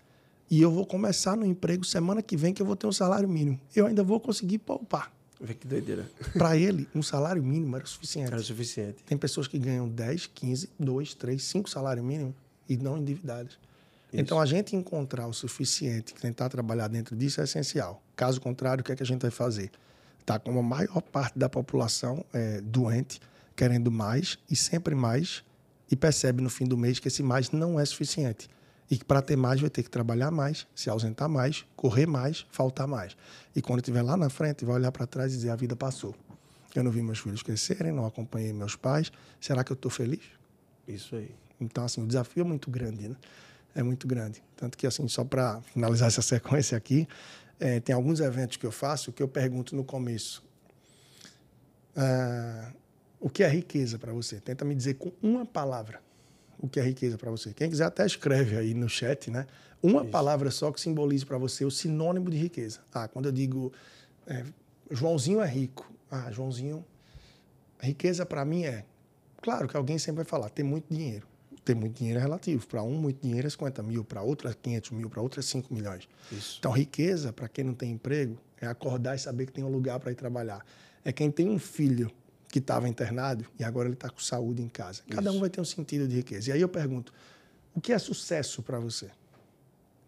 E 0.50 0.60
eu 0.60 0.70
vou 0.70 0.84
começar 0.84 1.34
no 1.38 1.46
emprego 1.46 1.86
semana 1.86 2.20
que 2.20 2.36
vem, 2.36 2.52
que 2.52 2.60
eu 2.60 2.66
vou 2.66 2.76
ter 2.76 2.86
um 2.86 2.92
salário 2.92 3.26
mínimo. 3.26 3.58
Eu 3.74 3.86
ainda 3.86 4.04
vou 4.04 4.20
conseguir 4.20 4.58
poupar. 4.58 5.10
Vê 5.40 5.54
que 5.54 5.66
doideira. 5.66 6.06
Para 6.34 6.54
ele, 6.54 6.86
um 6.94 7.02
salário 7.02 7.42
mínimo 7.42 7.76
era 7.76 7.84
o 7.86 7.88
suficiente. 7.88 8.30
Era 8.30 8.42
o 8.42 8.44
suficiente. 8.44 9.02
Tem 9.04 9.16
pessoas 9.16 9.48
que 9.48 9.58
ganham 9.58 9.88
10, 9.88 10.26
15, 10.26 10.68
2, 10.78 11.14
3, 11.14 11.42
5 11.42 11.70
salários 11.70 12.04
mínimos 12.04 12.34
e 12.68 12.76
não 12.76 12.98
endividadas. 12.98 13.58
Isso. 14.12 14.20
Então, 14.20 14.40
a 14.40 14.46
gente 14.46 14.74
encontrar 14.74 15.26
o 15.26 15.32
suficiente, 15.32 16.14
tentar 16.14 16.48
trabalhar 16.48 16.88
dentro 16.88 17.16
disso 17.16 17.40
é 17.40 17.44
essencial. 17.44 18.02
Caso 18.16 18.40
contrário, 18.40 18.82
o 18.82 18.84
que 18.84 18.92
é 18.92 18.96
que 18.96 19.02
a 19.02 19.06
gente 19.06 19.22
vai 19.22 19.30
fazer? 19.30 19.70
Está 20.20 20.38
com 20.38 20.58
a 20.58 20.62
maior 20.62 21.00
parte 21.00 21.38
da 21.38 21.48
população 21.48 22.24
é, 22.32 22.60
doente, 22.60 23.20
querendo 23.56 23.90
mais 23.90 24.38
e 24.50 24.56
sempre 24.56 24.94
mais, 24.94 25.44
e 25.90 25.96
percebe 25.96 26.42
no 26.42 26.50
fim 26.50 26.64
do 26.64 26.76
mês 26.76 26.98
que 26.98 27.08
esse 27.08 27.22
mais 27.22 27.50
não 27.50 27.78
é 27.78 27.84
suficiente. 27.84 28.48
E 28.90 28.98
que 28.98 29.04
para 29.04 29.22
ter 29.22 29.36
mais 29.36 29.60
vai 29.60 29.70
ter 29.70 29.84
que 29.84 29.90
trabalhar 29.90 30.32
mais, 30.32 30.66
se 30.74 30.90
ausentar 30.90 31.28
mais, 31.28 31.64
correr 31.76 32.06
mais, 32.06 32.44
faltar 32.50 32.88
mais. 32.88 33.16
E 33.54 33.62
quando 33.62 33.78
estiver 33.78 34.02
lá 34.02 34.16
na 34.16 34.28
frente, 34.28 34.64
vai 34.64 34.74
olhar 34.74 34.90
para 34.90 35.06
trás 35.06 35.32
e 35.32 35.36
dizer: 35.36 35.50
a 35.50 35.56
vida 35.56 35.76
passou. 35.76 36.14
Eu 36.74 36.82
não 36.82 36.90
vi 36.90 37.00
meus 37.02 37.20
filhos 37.20 37.42
crescerem, 37.42 37.92
não 37.92 38.04
acompanhei 38.04 38.52
meus 38.52 38.74
pais. 38.74 39.12
Será 39.40 39.62
que 39.62 39.70
eu 39.70 39.74
estou 39.74 39.90
feliz? 39.90 40.22
Isso 40.86 41.14
aí. 41.14 41.30
Então, 41.60 41.84
assim, 41.84 42.02
o 42.02 42.06
desafio 42.06 42.40
é 42.40 42.44
muito 42.44 42.70
grande, 42.70 43.08
né? 43.08 43.16
É 43.74 43.82
muito 43.82 44.06
grande. 44.06 44.42
Tanto 44.56 44.76
que, 44.76 44.86
assim, 44.86 45.06
só 45.08 45.24
para 45.24 45.60
finalizar 45.62 46.08
essa 46.08 46.22
sequência 46.22 46.76
aqui, 46.76 47.06
é, 47.58 47.80
tem 47.80 47.94
alguns 47.94 48.20
eventos 48.20 48.56
que 48.56 48.66
eu 48.66 48.72
faço 48.72 49.12
que 49.12 49.22
eu 49.22 49.28
pergunto 49.28 49.76
no 49.76 49.84
começo: 49.84 50.42
ah, 51.96 52.72
o 53.20 53.28
que 53.28 53.42
é 53.42 53.48
riqueza 53.48 53.98
para 53.98 54.12
você? 54.12 54.40
Tenta 54.40 54.64
me 54.64 54.74
dizer 54.74 54.94
com 54.94 55.12
uma 55.22 55.44
palavra 55.44 56.00
o 56.58 56.68
que 56.68 56.80
é 56.80 56.82
riqueza 56.82 57.16
para 57.16 57.30
você. 57.30 57.52
Quem 57.52 57.68
quiser 57.68 57.84
até 57.84 58.04
escreve 58.04 58.56
aí 58.56 58.74
no 58.74 58.88
chat, 58.88 59.30
né? 59.30 59.46
Uma 59.82 60.02
Isso. 60.02 60.10
palavra 60.10 60.50
só 60.50 60.70
que 60.70 60.80
simbolize 60.80 61.24
para 61.24 61.38
você 61.38 61.64
o 61.64 61.70
sinônimo 61.70 62.30
de 62.30 62.36
riqueza. 62.36 62.80
Ah, 62.92 63.08
quando 63.08 63.26
eu 63.26 63.32
digo 63.32 63.72
é, 64.26 64.44
Joãozinho 64.90 65.40
é 65.40 65.46
rico. 65.46 65.90
Ah, 66.10 66.30
Joãozinho, 66.30 66.84
riqueza 67.80 68.26
para 68.26 68.44
mim 68.44 68.64
é. 68.64 68.84
Claro 69.40 69.68
que 69.68 69.76
alguém 69.76 69.98
sempre 69.98 70.22
vai 70.22 70.24
falar, 70.24 70.50
ter 70.50 70.62
muito 70.62 70.92
dinheiro. 70.92 71.26
Ter 71.64 71.74
muito 71.74 71.98
dinheiro 71.98 72.18
é 72.18 72.22
relativo. 72.22 72.66
Para 72.66 72.82
um, 72.82 72.94
muito 72.94 73.20
dinheiro 73.22 73.46
é 73.46 73.50
50 73.50 73.82
mil, 73.82 74.04
para 74.04 74.22
outro 74.22 74.48
é 74.48 74.54
500 74.54 74.90
mil, 74.92 75.10
para 75.10 75.20
outro 75.20 75.40
é 75.40 75.42
5 75.42 75.72
milhões. 75.72 76.08
Isso. 76.32 76.56
Então, 76.58 76.72
riqueza, 76.72 77.32
para 77.32 77.48
quem 77.48 77.64
não 77.64 77.74
tem 77.74 77.92
emprego, 77.92 78.38
é 78.60 78.66
acordar 78.66 79.14
e 79.14 79.18
saber 79.18 79.46
que 79.46 79.52
tem 79.52 79.64
um 79.64 79.70
lugar 79.70 80.00
para 80.00 80.10
ir 80.10 80.14
trabalhar. 80.14 80.64
É 81.04 81.12
quem 81.12 81.30
tem 81.30 81.48
um 81.48 81.58
filho 81.58 82.10
que 82.48 82.58
estava 82.58 82.88
internado 82.88 83.46
e 83.58 83.64
agora 83.64 83.88
ele 83.88 83.94
está 83.94 84.10
com 84.10 84.20
saúde 84.20 84.62
em 84.62 84.68
casa. 84.68 85.02
Cada 85.08 85.28
Isso. 85.28 85.36
um 85.36 85.40
vai 85.40 85.48
ter 85.48 85.60
um 85.60 85.64
sentido 85.64 86.06
de 86.08 86.16
riqueza. 86.16 86.50
E 86.50 86.52
aí 86.52 86.60
eu 86.60 86.68
pergunto: 86.68 87.12
o 87.74 87.80
que 87.80 87.92
é 87.92 87.98
sucesso 87.98 88.62
para 88.62 88.78
você? 88.78 89.10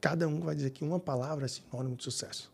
Cada 0.00 0.26
um 0.26 0.40
vai 0.40 0.54
dizer 0.54 0.70
que 0.70 0.82
uma 0.82 0.98
palavra 0.98 1.44
é 1.44 1.48
sinônimo 1.48 1.96
de 1.96 2.02
sucesso. 2.02 2.50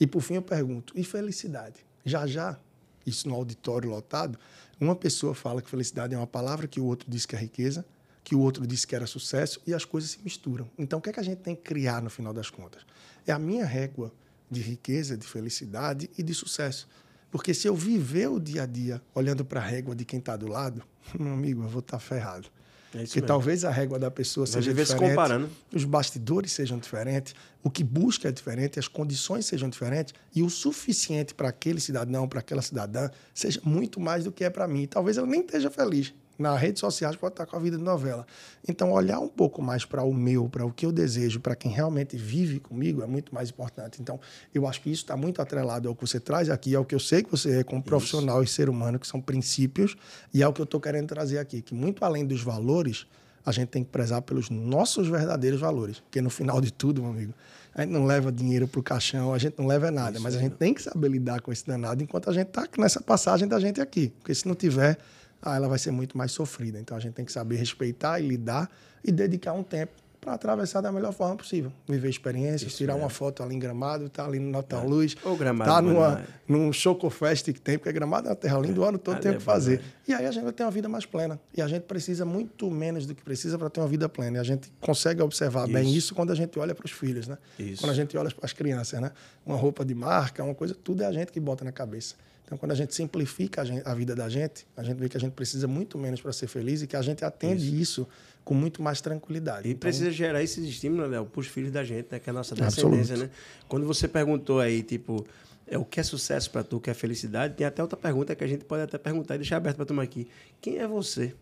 E 0.00 0.06
por 0.06 0.20
fim 0.20 0.34
eu 0.34 0.42
pergunto: 0.42 0.92
e 0.96 1.04
felicidade? 1.04 1.76
Já 2.04 2.26
já, 2.26 2.58
isso 3.06 3.28
no 3.28 3.34
auditório 3.34 3.88
lotado, 3.88 4.38
uma 4.80 4.96
pessoa 4.96 5.34
fala 5.34 5.62
que 5.62 5.70
felicidade 5.70 6.14
é 6.14 6.18
uma 6.18 6.26
palavra 6.26 6.66
que 6.66 6.80
o 6.80 6.84
outro 6.84 7.08
diz 7.08 7.24
que 7.24 7.36
é 7.36 7.38
riqueza, 7.38 7.84
que 8.24 8.34
o 8.34 8.40
outro 8.40 8.66
diz 8.66 8.84
que 8.84 8.94
era 8.94 9.06
sucesso 9.06 9.60
e 9.66 9.74
as 9.74 9.84
coisas 9.84 10.10
se 10.10 10.20
misturam. 10.22 10.70
Então 10.78 10.98
o 10.98 11.02
que 11.02 11.10
é 11.10 11.12
que 11.12 11.20
a 11.20 11.24
gente 11.24 11.38
tem 11.38 11.54
que 11.54 11.62
criar 11.62 12.02
no 12.02 12.10
final 12.10 12.32
das 12.32 12.50
contas? 12.50 12.82
É 13.26 13.32
a 13.32 13.38
minha 13.38 13.64
régua 13.64 14.12
de 14.50 14.60
riqueza, 14.60 15.16
de 15.16 15.26
felicidade 15.26 16.10
e 16.16 16.22
de 16.22 16.34
sucesso. 16.34 16.88
Porque 17.30 17.54
se 17.54 17.66
eu 17.66 17.74
viver 17.74 18.28
o 18.28 18.38
dia 18.38 18.64
a 18.64 18.66
dia 18.66 19.00
olhando 19.14 19.44
para 19.44 19.60
a 19.60 19.64
régua 19.64 19.94
de 19.94 20.04
quem 20.04 20.18
está 20.18 20.36
do 20.36 20.46
lado, 20.46 20.82
meu 21.18 21.32
amigo, 21.32 21.62
eu 21.62 21.68
vou 21.68 21.80
estar 21.80 21.96
tá 21.96 21.98
ferrado. 21.98 22.48
É 22.94 22.98
Porque 22.98 23.20
mesmo. 23.20 23.26
talvez 23.26 23.64
a 23.64 23.70
régua 23.70 23.98
da 23.98 24.10
pessoa 24.10 24.44
Vai 24.44 24.52
seja 24.52 24.74
diferente, 24.74 24.92
se 24.92 24.96
comparando. 24.96 25.48
os 25.74 25.84
bastidores 25.84 26.52
sejam 26.52 26.78
diferentes, 26.78 27.34
o 27.62 27.70
que 27.70 27.82
busca 27.82 28.28
é 28.28 28.32
diferente, 28.32 28.78
as 28.78 28.86
condições 28.86 29.46
sejam 29.46 29.70
diferentes 29.70 30.12
e 30.34 30.42
o 30.42 30.50
suficiente 30.50 31.32
para 31.32 31.48
aquele 31.48 31.80
cidadão, 31.80 32.28
para 32.28 32.40
aquela 32.40 32.60
cidadã, 32.60 33.08
seja 33.32 33.62
muito 33.64 33.98
mais 33.98 34.24
do 34.24 34.30
que 34.30 34.44
é 34.44 34.50
para 34.50 34.68
mim. 34.68 34.86
Talvez 34.86 35.16
eu 35.16 35.24
nem 35.24 35.40
esteja 35.40 35.70
feliz, 35.70 36.12
nas 36.38 36.60
redes 36.60 36.80
sociais 36.80 37.16
pode 37.16 37.34
estar 37.34 37.46
com 37.46 37.56
a 37.56 37.58
vida 37.58 37.76
de 37.76 37.82
novela. 37.82 38.26
Então, 38.66 38.92
olhar 38.92 39.18
um 39.18 39.28
pouco 39.28 39.62
mais 39.62 39.84
para 39.84 40.02
o 40.02 40.12
meu, 40.12 40.48
para 40.48 40.64
o 40.64 40.72
que 40.72 40.86
eu 40.86 40.92
desejo, 40.92 41.40
para 41.40 41.54
quem 41.54 41.70
realmente 41.70 42.16
vive 42.16 42.58
comigo, 42.58 43.02
é 43.02 43.06
muito 43.06 43.34
mais 43.34 43.50
importante. 43.50 44.00
Então, 44.00 44.18
eu 44.54 44.66
acho 44.66 44.80
que 44.80 44.90
isso 44.90 45.02
está 45.02 45.16
muito 45.16 45.40
atrelado 45.40 45.88
ao 45.88 45.94
que 45.94 46.00
você 46.00 46.18
traz 46.18 46.50
aqui, 46.50 46.74
ao 46.74 46.84
que 46.84 46.94
eu 46.94 47.00
sei 47.00 47.22
que 47.22 47.30
você 47.30 47.60
é 47.60 47.64
como 47.64 47.82
profissional 47.82 48.42
isso. 48.42 48.52
e 48.52 48.56
ser 48.56 48.68
humano, 48.68 48.98
que 48.98 49.06
são 49.06 49.20
princípios, 49.20 49.96
e 50.32 50.42
é 50.42 50.48
o 50.48 50.52
que 50.52 50.60
eu 50.60 50.64
estou 50.64 50.80
querendo 50.80 51.08
trazer 51.08 51.38
aqui, 51.38 51.62
que 51.62 51.74
muito 51.74 52.04
além 52.04 52.26
dos 52.26 52.42
valores, 52.42 53.06
a 53.44 53.50
gente 53.50 53.68
tem 53.68 53.82
que 53.82 53.90
prezar 53.90 54.22
pelos 54.22 54.50
nossos 54.50 55.08
verdadeiros 55.08 55.60
valores. 55.60 55.98
Porque 55.98 56.20
no 56.20 56.30
final 56.30 56.60
de 56.60 56.72
tudo, 56.72 57.02
meu 57.02 57.10
amigo, 57.10 57.34
a 57.74 57.82
gente 57.82 57.90
não 57.90 58.04
leva 58.04 58.30
dinheiro 58.30 58.68
para 58.68 58.80
o 58.80 58.82
caixão, 58.82 59.32
a 59.32 59.38
gente 59.38 59.58
não 59.58 59.66
leva 59.66 59.90
nada, 59.90 60.12
isso 60.12 60.22
mas 60.22 60.36
a 60.36 60.38
gente 60.38 60.56
tem 60.56 60.74
que 60.74 60.82
saber 60.82 61.08
lidar 61.08 61.40
com 61.40 61.50
esse 61.50 61.66
danado 61.66 62.02
enquanto 62.02 62.28
a 62.28 62.32
gente 62.32 62.48
está 62.48 62.68
nessa 62.78 63.00
passagem 63.00 63.48
da 63.48 63.58
gente 63.58 63.80
aqui. 63.80 64.12
Porque 64.18 64.34
se 64.34 64.46
não 64.46 64.54
tiver 64.54 64.98
ah, 65.42 65.56
ela 65.56 65.68
vai 65.68 65.78
ser 65.78 65.90
muito 65.90 66.16
mais 66.16 66.30
sofrida. 66.30 66.78
Então 66.78 66.96
a 66.96 67.00
gente 67.00 67.14
tem 67.14 67.24
que 67.24 67.32
saber 67.32 67.56
respeitar 67.56 68.20
e 68.20 68.26
lidar 68.26 68.70
e 69.04 69.10
dedicar 69.10 69.52
um 69.52 69.64
tempo 69.64 69.92
para 70.22 70.34
atravessar 70.34 70.80
da 70.80 70.92
melhor 70.92 71.12
forma 71.12 71.34
possível. 71.34 71.72
Viver 71.88 72.08
experiências, 72.08 72.70
Isso 72.70 72.76
tirar 72.76 72.92
é. 72.92 72.96
uma 72.96 73.10
foto 73.10 73.42
ali 73.42 73.56
em 73.56 73.58
Gramado, 73.58 74.08
tá 74.08 74.24
ali 74.24 74.38
no 74.38 74.52
Natal 74.52 74.84
é. 74.84 74.86
Luz, 74.86 75.16
Ou 75.24 75.36
Gramado, 75.36 75.68
tá 75.68 75.82
numa, 75.82 76.20
é. 76.20 76.24
num 76.46 76.72
Chocofest 76.72 77.52
que 77.52 77.60
tem, 77.60 77.76
porque 77.76 77.92
Gramado 77.92 78.28
é 78.28 78.30
uma 78.30 78.36
terra 78.36 78.56
linda, 78.60 78.80
o 78.80 78.84
ano 78.84 78.98
todo 78.98 79.18
tem 79.18 79.32
o 79.32 79.34
que 79.34 79.42
fazer. 79.42 79.82
E 80.06 80.14
aí 80.14 80.24
a 80.24 80.30
gente 80.30 80.44
vai 80.44 80.52
ter 80.52 80.62
uma 80.62 80.70
vida 80.70 80.88
mais 80.88 81.04
plena. 81.04 81.40
E 81.52 81.60
a 81.60 81.66
gente 81.66 81.82
precisa 81.82 82.24
muito 82.24 82.70
menos 82.70 83.04
do 83.04 83.16
que 83.16 83.22
precisa 83.22 83.58
para 83.58 83.68
ter 83.68 83.80
uma 83.80 83.88
vida 83.88 84.08
plena. 84.08 84.36
E 84.36 84.40
a 84.40 84.44
gente 84.44 84.72
consegue 84.80 85.20
observar 85.20 85.64
isso. 85.64 85.72
bem 85.72 85.92
isso 85.92 86.14
quando 86.14 86.30
a 86.30 86.36
gente 86.36 86.56
olha 86.56 86.72
para 86.72 86.86
os 86.86 86.92
filhos, 86.92 87.26
né? 87.26 87.36
Isso. 87.58 87.82
Quando 87.82 87.90
a 87.90 87.94
gente 87.94 88.16
olha 88.16 88.30
para 88.30 88.46
as 88.46 88.52
crianças, 88.52 89.00
né? 89.00 89.10
Uma 89.44 89.56
roupa 89.56 89.84
de 89.84 89.94
marca, 89.94 90.44
uma 90.44 90.54
coisa, 90.54 90.72
tudo 90.72 91.02
é 91.02 91.06
a 91.06 91.12
gente 91.12 91.32
que 91.32 91.40
bota 91.40 91.64
na 91.64 91.72
cabeça. 91.72 92.14
Então, 92.52 92.58
quando 92.58 92.72
a 92.72 92.74
gente 92.74 92.94
simplifica 92.94 93.62
a, 93.62 93.64
gente, 93.64 93.82
a, 93.82 93.94
vida 93.94 94.14
da 94.14 94.28
gente, 94.28 94.66
a 94.76 94.82
gente 94.82 94.98
vê 94.98 95.08
que 95.08 95.16
a 95.16 95.20
gente 95.20 95.32
precisa 95.32 95.66
muito 95.66 95.96
menos 95.96 96.20
para 96.20 96.34
ser 96.34 96.46
feliz 96.48 96.82
e 96.82 96.86
que 96.86 96.94
a 96.94 97.00
gente 97.00 97.24
atende 97.24 97.64
isso, 97.64 98.02
isso 98.02 98.08
com 98.44 98.52
muito 98.52 98.82
mais 98.82 99.00
tranquilidade. 99.00 99.68
E 99.68 99.70
então, 99.70 99.80
precisa 99.80 100.10
gerar 100.10 100.42
esses 100.42 100.62
estímulos, 100.62 101.10
Léo, 101.10 101.24
para 101.24 101.40
os 101.40 101.46
filhos 101.46 101.72
da 101.72 101.82
gente, 101.82 102.08
né? 102.10 102.18
que 102.18 102.28
é 102.28 102.30
a 102.30 102.34
nossa 102.34 102.54
descendência. 102.54 103.16
Né? 103.16 103.30
Quando 103.66 103.86
você 103.86 104.06
perguntou 104.06 104.60
aí, 104.60 104.82
tipo, 104.82 105.26
é 105.66 105.78
o 105.78 105.84
que 105.86 105.98
é 105.98 106.02
sucesso 106.02 106.50
para 106.50 106.62
tu, 106.62 106.76
o 106.76 106.80
que 106.80 106.90
é 106.90 106.94
felicidade, 106.94 107.54
tem 107.54 107.66
até 107.66 107.80
outra 107.80 107.96
pergunta 107.96 108.34
que 108.34 108.44
a 108.44 108.46
gente 108.46 108.66
pode 108.66 108.82
até 108.82 108.98
perguntar 108.98 109.36
e 109.36 109.38
deixar 109.38 109.56
aberto 109.56 109.76
para 109.76 109.86
tomar 109.86 110.02
aqui. 110.02 110.28
Quem 110.60 110.76
é 110.76 110.86
você? 110.86 111.34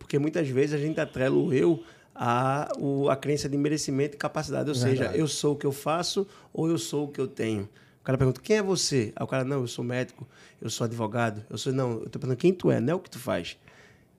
Porque 0.00 0.18
muitas 0.18 0.48
vezes 0.48 0.74
a 0.74 0.78
gente 0.78 0.98
atrela 0.98 1.36
o 1.36 1.52
eu 1.52 1.80
a, 2.12 2.72
o, 2.76 3.08
a 3.08 3.14
crença 3.14 3.48
de 3.48 3.56
merecimento 3.56 4.16
e 4.16 4.18
capacidade. 4.18 4.68
Ou 4.68 4.74
Verdade. 4.74 4.98
seja, 4.98 5.16
eu 5.16 5.28
sou 5.28 5.54
o 5.54 5.56
que 5.56 5.64
eu 5.64 5.70
faço 5.70 6.26
ou 6.52 6.68
eu 6.68 6.76
sou 6.76 7.04
o 7.04 7.08
que 7.08 7.20
eu 7.20 7.28
tenho 7.28 7.68
cara 8.08 8.16
pergunta, 8.16 8.40
quem 8.40 8.56
é 8.56 8.62
você? 8.62 9.12
Aí 9.14 9.22
o 9.22 9.26
cara, 9.26 9.44
não, 9.44 9.60
eu 9.60 9.66
sou 9.66 9.84
médico, 9.84 10.26
eu 10.62 10.70
sou 10.70 10.86
advogado. 10.86 11.44
Eu 11.50 11.58
sou, 11.58 11.74
não, 11.74 11.90
eu 11.90 12.08
tô 12.08 12.18
perguntando 12.18 12.38
quem 12.38 12.54
tu 12.54 12.70
é, 12.70 12.80
não 12.80 12.94
é 12.94 12.96
o 12.96 12.98
que 12.98 13.10
tu 13.10 13.18
faz. 13.18 13.58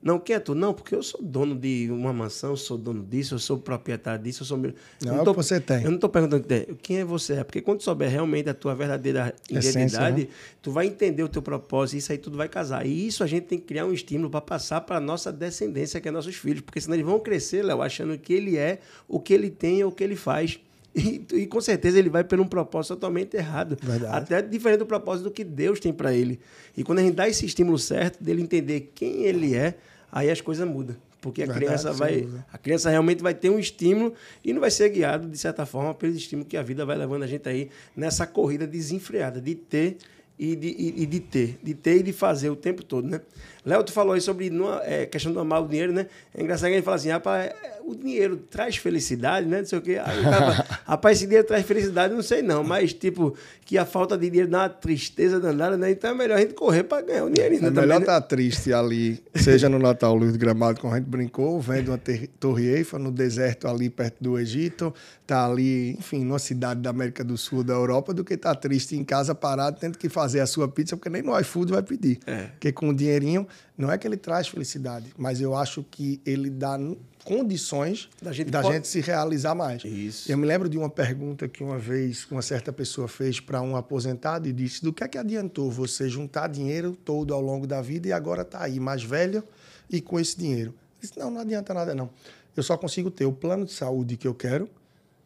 Não, 0.00 0.16
quem 0.16 0.36
é 0.36 0.38
tu? 0.38 0.54
Não, 0.54 0.72
porque 0.72 0.94
eu 0.94 1.02
sou 1.02 1.20
dono 1.20 1.56
de 1.56 1.88
uma 1.90 2.12
mansão, 2.12 2.50
eu 2.50 2.56
sou 2.56 2.78
dono 2.78 3.04
disso, 3.04 3.34
eu 3.34 3.38
sou 3.40 3.58
proprietário 3.58 4.22
disso, 4.22 4.44
eu 4.44 4.46
sou... 4.46 4.56
Não, 4.56 4.72
não 5.02 5.24
tô, 5.24 5.30
é 5.30 5.32
o 5.32 5.34
que 5.34 5.42
você 5.42 5.60
tem. 5.60 5.82
Eu 5.82 5.90
não 5.90 5.96
estou 5.96 6.08
perguntando 6.08 6.46
quem 6.80 7.00
é 7.00 7.04
você, 7.04 7.34
é 7.34 7.44
porque 7.44 7.60
quando 7.60 7.82
souber 7.82 8.08
realmente 8.08 8.48
a 8.48 8.54
tua 8.54 8.76
verdadeira 8.76 9.34
identidade, 9.50 10.22
né? 10.22 10.28
tu 10.62 10.70
vai 10.70 10.86
entender 10.86 11.24
o 11.24 11.28
teu 11.28 11.42
propósito, 11.42 11.98
isso 11.98 12.12
aí 12.12 12.18
tudo 12.18 12.36
vai 12.36 12.48
casar. 12.48 12.86
E 12.86 13.08
isso 13.08 13.24
a 13.24 13.26
gente 13.26 13.46
tem 13.46 13.58
que 13.58 13.66
criar 13.66 13.86
um 13.86 13.92
estímulo 13.92 14.30
para 14.30 14.40
passar 14.40 14.82
para 14.82 14.98
a 14.98 15.00
nossa 15.00 15.32
descendência, 15.32 16.00
que 16.00 16.08
é 16.08 16.12
nossos 16.12 16.36
filhos, 16.36 16.60
porque 16.60 16.80
senão 16.80 16.94
eles 16.94 17.04
vão 17.04 17.18
crescer, 17.18 17.64
Léo, 17.64 17.82
achando 17.82 18.16
que 18.16 18.32
ele 18.32 18.56
é 18.56 18.78
o 19.08 19.18
que 19.18 19.34
ele 19.34 19.50
tem 19.50 19.82
ou 19.82 19.90
o 19.90 19.92
que 19.92 20.04
ele 20.04 20.16
faz. 20.16 20.60
E, 20.94 21.24
e, 21.34 21.46
com 21.46 21.60
certeza 21.60 21.98
ele 21.98 22.10
vai 22.10 22.24
por 22.24 22.40
um 22.40 22.46
propósito 22.46 22.94
totalmente 22.94 23.36
errado. 23.36 23.76
Verdade. 23.80 24.16
Até 24.16 24.42
diferente 24.42 24.80
do 24.80 24.86
propósito 24.86 25.24
do 25.24 25.30
que 25.30 25.44
Deus 25.44 25.78
tem 25.78 25.92
para 25.92 26.12
ele. 26.12 26.40
E 26.76 26.82
quando 26.82 26.98
a 26.98 27.02
gente 27.02 27.14
dá 27.14 27.28
esse 27.28 27.46
estímulo 27.46 27.78
certo 27.78 28.22
dele 28.22 28.42
entender 28.42 28.90
quem 28.94 29.24
ele 29.24 29.54
é, 29.54 29.76
aí 30.10 30.30
as 30.30 30.40
coisas 30.40 30.66
mudam. 30.66 30.96
Porque 31.20 31.42
a 31.42 31.46
Verdade, 31.46 31.66
criança 31.66 31.92
vai. 31.92 32.26
A 32.52 32.58
criança 32.58 32.90
realmente 32.90 33.22
vai 33.22 33.34
ter 33.34 33.50
um 33.50 33.58
estímulo 33.58 34.14
e 34.44 34.52
não 34.52 34.60
vai 34.60 34.70
ser 34.70 34.88
guiado, 34.88 35.28
de 35.28 35.38
certa 35.38 35.66
forma, 35.66 35.94
pelo 35.94 36.14
estímulo 36.14 36.48
que 36.48 36.56
a 36.56 36.62
vida 36.62 36.84
vai 36.84 36.96
levando 36.96 37.22
a 37.22 37.26
gente 37.26 37.48
aí 37.48 37.70
nessa 37.94 38.26
corrida 38.26 38.66
desenfreada 38.66 39.40
de 39.40 39.54
ter 39.54 39.98
e 40.40 40.56
de, 40.56 40.68
e, 40.68 41.02
e 41.02 41.06
de 41.06 41.20
ter. 41.20 41.58
De 41.62 41.74
ter 41.74 41.98
e 41.98 42.02
de 42.02 42.14
fazer 42.14 42.48
o 42.48 42.56
tempo 42.56 42.82
todo, 42.82 43.06
né? 43.06 43.20
Léo, 43.62 43.84
tu 43.84 43.92
falou 43.92 44.14
aí 44.14 44.22
sobre 44.22 44.48
a 44.48 44.80
é, 44.84 45.04
questão 45.04 45.30
do 45.30 45.38
amar 45.38 45.62
o 45.62 45.68
dinheiro, 45.68 45.92
né? 45.92 46.06
É 46.34 46.42
engraçado 46.42 46.68
que 46.68 46.72
a 46.72 46.76
gente 46.76 46.84
fala 46.84 46.96
assim, 46.96 47.10
rapaz, 47.10 47.52
o 47.84 47.94
dinheiro 47.94 48.38
traz 48.50 48.76
felicidade, 48.76 49.46
né? 49.46 49.58
Não 49.58 49.66
sei 49.66 49.78
o 49.78 49.82
quê. 49.82 50.00
Aí, 50.02 50.22
rapaz, 50.86 51.18
esse 51.18 51.26
dinheiro 51.26 51.46
traz 51.46 51.66
felicidade, 51.66 52.14
não 52.14 52.22
sei 52.22 52.40
não, 52.40 52.64
mas 52.64 52.94
tipo, 52.94 53.34
que 53.66 53.76
a 53.76 53.84
falta 53.84 54.16
de 54.16 54.30
dinheiro 54.30 54.50
dá 54.50 54.60
uma 54.60 54.68
tristeza 54.68 55.38
danada, 55.38 55.76
né? 55.76 55.90
Então 55.90 56.10
é 56.10 56.14
melhor 56.14 56.38
a 56.38 56.40
gente 56.40 56.54
correr 56.54 56.84
para 56.84 57.02
ganhar 57.02 57.24
o 57.24 57.30
dinheirinho. 57.30 57.66
É 57.66 57.70
melhor 57.70 58.00
estar 58.00 58.14
né? 58.14 58.20
tá 58.20 58.26
triste 58.26 58.72
ali, 58.72 59.22
seja 59.34 59.68
no 59.68 59.78
Natal 59.78 60.14
Luz 60.14 60.32
de 60.32 60.38
Gramado, 60.38 60.80
como 60.80 60.94
a 60.94 60.96
gente 60.96 61.08
brincou, 61.08 61.60
vendo 61.60 61.88
uma 61.88 62.00
Torre 62.38 62.66
Eiffel 62.66 62.98
no 62.98 63.10
deserto 63.10 63.68
ali 63.68 63.90
perto 63.90 64.16
do 64.22 64.38
Egito, 64.38 64.94
tá 65.26 65.44
ali, 65.44 65.90
enfim, 65.98 66.24
numa 66.24 66.38
cidade 66.38 66.80
da 66.80 66.90
América 66.90 67.22
do 67.22 67.36
Sul, 67.36 67.62
da 67.62 67.74
Europa, 67.74 68.14
do 68.14 68.24
que 68.24 68.34
estar 68.34 68.54
tá 68.54 68.60
triste 68.60 68.96
em 68.96 69.04
casa 69.04 69.34
parado, 69.34 69.76
tendo 69.78 69.98
que 69.98 70.08
fazer 70.08 70.29
a 70.38 70.46
sua 70.46 70.68
pizza, 70.68 70.96
porque 70.96 71.08
nem 71.08 71.22
no 71.22 71.38
iFood 71.40 71.72
vai 71.72 71.82
pedir. 71.82 72.20
É. 72.26 72.44
Porque 72.48 72.70
com 72.70 72.90
o 72.90 72.94
dinheirinho 72.94 73.46
não 73.76 73.90
é 73.90 73.98
que 73.98 74.06
ele 74.06 74.16
traz 74.16 74.46
felicidade, 74.46 75.12
mas 75.16 75.40
eu 75.40 75.56
acho 75.56 75.82
que 75.90 76.20
ele 76.24 76.50
dá 76.50 76.78
condições 77.24 78.08
da 78.20 78.32
gente, 78.32 78.50
da 78.50 78.62
pode... 78.62 78.74
gente 78.74 78.88
se 78.88 79.00
realizar 79.00 79.54
mais. 79.54 79.84
Isso. 79.84 80.30
Eu 80.30 80.38
me 80.38 80.46
lembro 80.46 80.68
de 80.68 80.78
uma 80.78 80.88
pergunta 80.88 81.48
que 81.48 81.62
uma 81.62 81.78
vez 81.78 82.26
uma 82.30 82.42
certa 82.42 82.72
pessoa 82.72 83.08
fez 83.08 83.40
para 83.40 83.60
um 83.60 83.76
aposentado 83.76 84.48
e 84.48 84.52
disse: 84.52 84.82
do 84.82 84.92
que 84.92 85.02
é 85.02 85.08
que 85.08 85.18
adiantou 85.18 85.70
você 85.70 86.08
juntar 86.08 86.48
dinheiro 86.48 86.96
todo 87.04 87.34
ao 87.34 87.40
longo 87.40 87.66
da 87.66 87.80
vida 87.80 88.08
e 88.08 88.12
agora 88.12 88.42
está 88.42 88.62
aí 88.62 88.78
mais 88.78 89.02
velho 89.02 89.42
e 89.88 90.00
com 90.00 90.20
esse 90.20 90.38
dinheiro? 90.38 90.70
Eu 90.70 91.00
disse: 91.00 91.18
não, 91.18 91.30
não 91.30 91.40
adianta 91.40 91.74
nada 91.74 91.94
não. 91.94 92.10
Eu 92.56 92.62
só 92.62 92.76
consigo 92.76 93.10
ter 93.10 93.24
o 93.24 93.32
plano 93.32 93.64
de 93.64 93.72
saúde 93.72 94.16
que 94.16 94.26
eu 94.26 94.34
quero, 94.34 94.68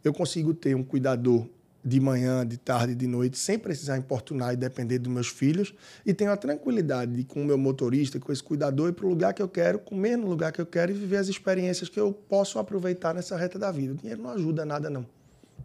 eu 0.02 0.12
consigo 0.12 0.52
ter 0.54 0.76
um 0.76 0.82
cuidador 0.82 1.46
de 1.84 2.00
manhã, 2.00 2.46
de 2.46 2.56
tarde, 2.56 2.94
de 2.94 3.06
noite, 3.06 3.36
sem 3.36 3.58
precisar 3.58 3.98
importunar 3.98 4.54
e 4.54 4.56
depender 4.56 4.98
dos 4.98 5.12
meus 5.12 5.28
filhos. 5.28 5.74
E 6.06 6.14
tenho 6.14 6.32
a 6.32 6.36
tranquilidade 6.36 7.12
de, 7.12 7.24
com 7.24 7.42
o 7.42 7.44
meu 7.44 7.58
motorista, 7.58 8.18
com 8.18 8.32
esse 8.32 8.42
cuidador, 8.42 8.88
ir 8.88 8.92
para 8.92 9.04
o 9.04 9.08
lugar 9.10 9.34
que 9.34 9.42
eu 9.42 9.48
quero, 9.48 9.78
comer 9.78 10.16
no 10.16 10.26
lugar 10.26 10.50
que 10.50 10.60
eu 10.60 10.66
quero 10.66 10.92
e 10.92 10.94
viver 10.94 11.18
as 11.18 11.28
experiências 11.28 11.90
que 11.90 12.00
eu 12.00 12.12
posso 12.12 12.58
aproveitar 12.58 13.14
nessa 13.14 13.36
reta 13.36 13.58
da 13.58 13.70
vida. 13.70 13.92
O 13.92 13.96
dinheiro 13.96 14.22
não 14.22 14.30
ajuda 14.30 14.64
nada, 14.64 14.88
não. 14.88 15.06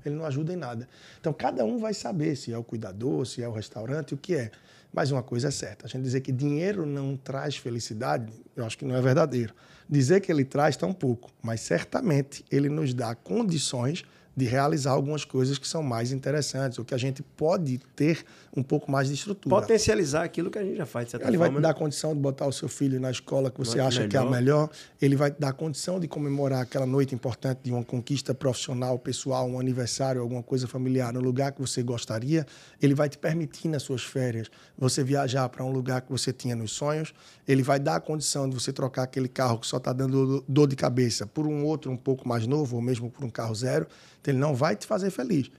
Ele 0.05 0.15
não 0.15 0.25
ajuda 0.25 0.51
em 0.51 0.57
nada. 0.57 0.89
Então, 1.19 1.31
cada 1.31 1.63
um 1.63 1.77
vai 1.77 1.93
saber 1.93 2.35
se 2.35 2.51
é 2.51 2.57
o 2.57 2.63
cuidador, 2.63 3.25
se 3.25 3.41
é 3.41 3.47
o 3.47 3.51
restaurante, 3.51 4.13
o 4.13 4.17
que 4.17 4.35
é. 4.35 4.51
Mas 4.93 5.11
uma 5.11 5.23
coisa 5.23 5.47
é 5.47 5.51
certa: 5.51 5.85
a 5.85 5.89
gente 5.89 6.03
dizer 6.03 6.21
que 6.21 6.31
dinheiro 6.31 6.85
não 6.85 7.15
traz 7.15 7.55
felicidade, 7.55 8.31
eu 8.55 8.65
acho 8.65 8.77
que 8.77 8.85
não 8.85 8.95
é 8.95 9.01
verdadeiro. 9.01 9.53
Dizer 9.87 10.19
que 10.19 10.31
ele 10.31 10.43
traz 10.43 10.75
tão 10.75 10.93
pouco, 10.93 11.31
mas 11.41 11.61
certamente 11.61 12.45
ele 12.51 12.69
nos 12.69 12.93
dá 12.93 13.15
condições 13.15 14.03
de 14.39 14.45
realizar 14.45 14.91
algumas 14.91 15.25
coisas 15.25 15.57
que 15.57 15.67
são 15.67 15.83
mais 15.83 16.13
interessantes, 16.13 16.79
ou 16.79 16.85
que 16.85 16.95
a 16.95 16.97
gente 16.97 17.21
pode 17.21 17.77
ter 17.95 18.23
um 18.60 18.64
pouco 18.64 18.91
mais 18.91 19.07
de 19.07 19.14
estrutura. 19.14 19.56
Potencializar 19.56 20.23
aquilo 20.23 20.52
que 20.52 20.60
a 20.60 20.64
gente 20.64 20.77
já 20.77 20.86
faz, 20.86 21.06
de 21.06 21.11
certa 21.11 21.27
Ele 21.27 21.38
forma. 21.38 21.53
vai 21.53 21.61
te 21.61 21.64
dar 21.64 21.73
condição 21.73 22.14
de 22.14 22.19
botar 22.19 22.45
o 22.45 22.52
seu 22.52 22.68
filho 22.68 22.99
na 22.99 23.10
escola 23.10 23.49
que 23.49 23.57
você 23.57 23.80
acha 23.80 24.07
que 24.07 24.15
é 24.15 24.19
a 24.19 24.23
melhor. 24.23 24.38
melhor. 24.38 24.69
Ele 25.02 25.15
vai 25.15 25.31
te 25.31 25.40
dar 25.40 25.53
condição 25.53 25.99
de 25.99 26.07
comemorar 26.07 26.61
aquela 26.61 26.86
noite 26.86 27.15
importante 27.15 27.60
de 27.64 27.72
uma 27.72 27.84
conquista 27.84 28.34
profissional, 28.34 28.99
pessoal, 28.99 29.48
um 29.48 29.60
aniversário, 29.60 30.22
alguma 30.22 30.44
coisa 30.44 30.68
familiar 30.68 31.14
no 31.14 31.19
lugar 31.19 31.52
que 31.52 31.61
você 31.61 31.81
gostaria. 31.81 32.45
Ele 32.81 32.94
vai 32.94 33.10
te 33.10 33.18
permitir 33.18 33.68
nas 33.68 33.84
suas 33.84 34.03
férias 34.03 34.49
você 34.77 35.03
viajar 35.03 35.48
para 35.49 35.64
um 35.64 35.72
lugar 35.72 36.02
que 36.02 36.11
você 36.11 36.31
tinha 36.34 36.56
nos 36.56 36.72
sonhos. 36.72 37.14
Ele 37.48 37.64
vai 37.64 37.80
dar 37.80 37.95
a 37.95 37.99
condição 37.99 38.48
de 38.49 38.56
você 38.56 38.72
trocar 38.72 39.03
aquele 39.03 39.27
carro 39.27 39.60
que 39.60 39.68
só 39.68 39.77
está 39.77 39.94
dando 39.94 40.44
dor 40.48 40.68
de 40.68 40.76
cabeça 40.76 41.26
por 41.26 41.48
um 41.48 41.64
outro 41.65 41.91
um 41.91 41.98
pouco 41.98 42.27
mais 42.27 42.45
novo 42.45 42.76
ou 42.76 42.81
mesmo 42.81 43.10
por 43.10 43.23
um 43.23 43.30
carro 43.30 43.56
zero. 43.56 43.88
Então, 44.22 44.34
ele 44.34 44.40
não 44.40 44.53
vai 44.53 44.76
te 44.76 44.86
fazer 44.86 45.10
feliz. 45.10 45.49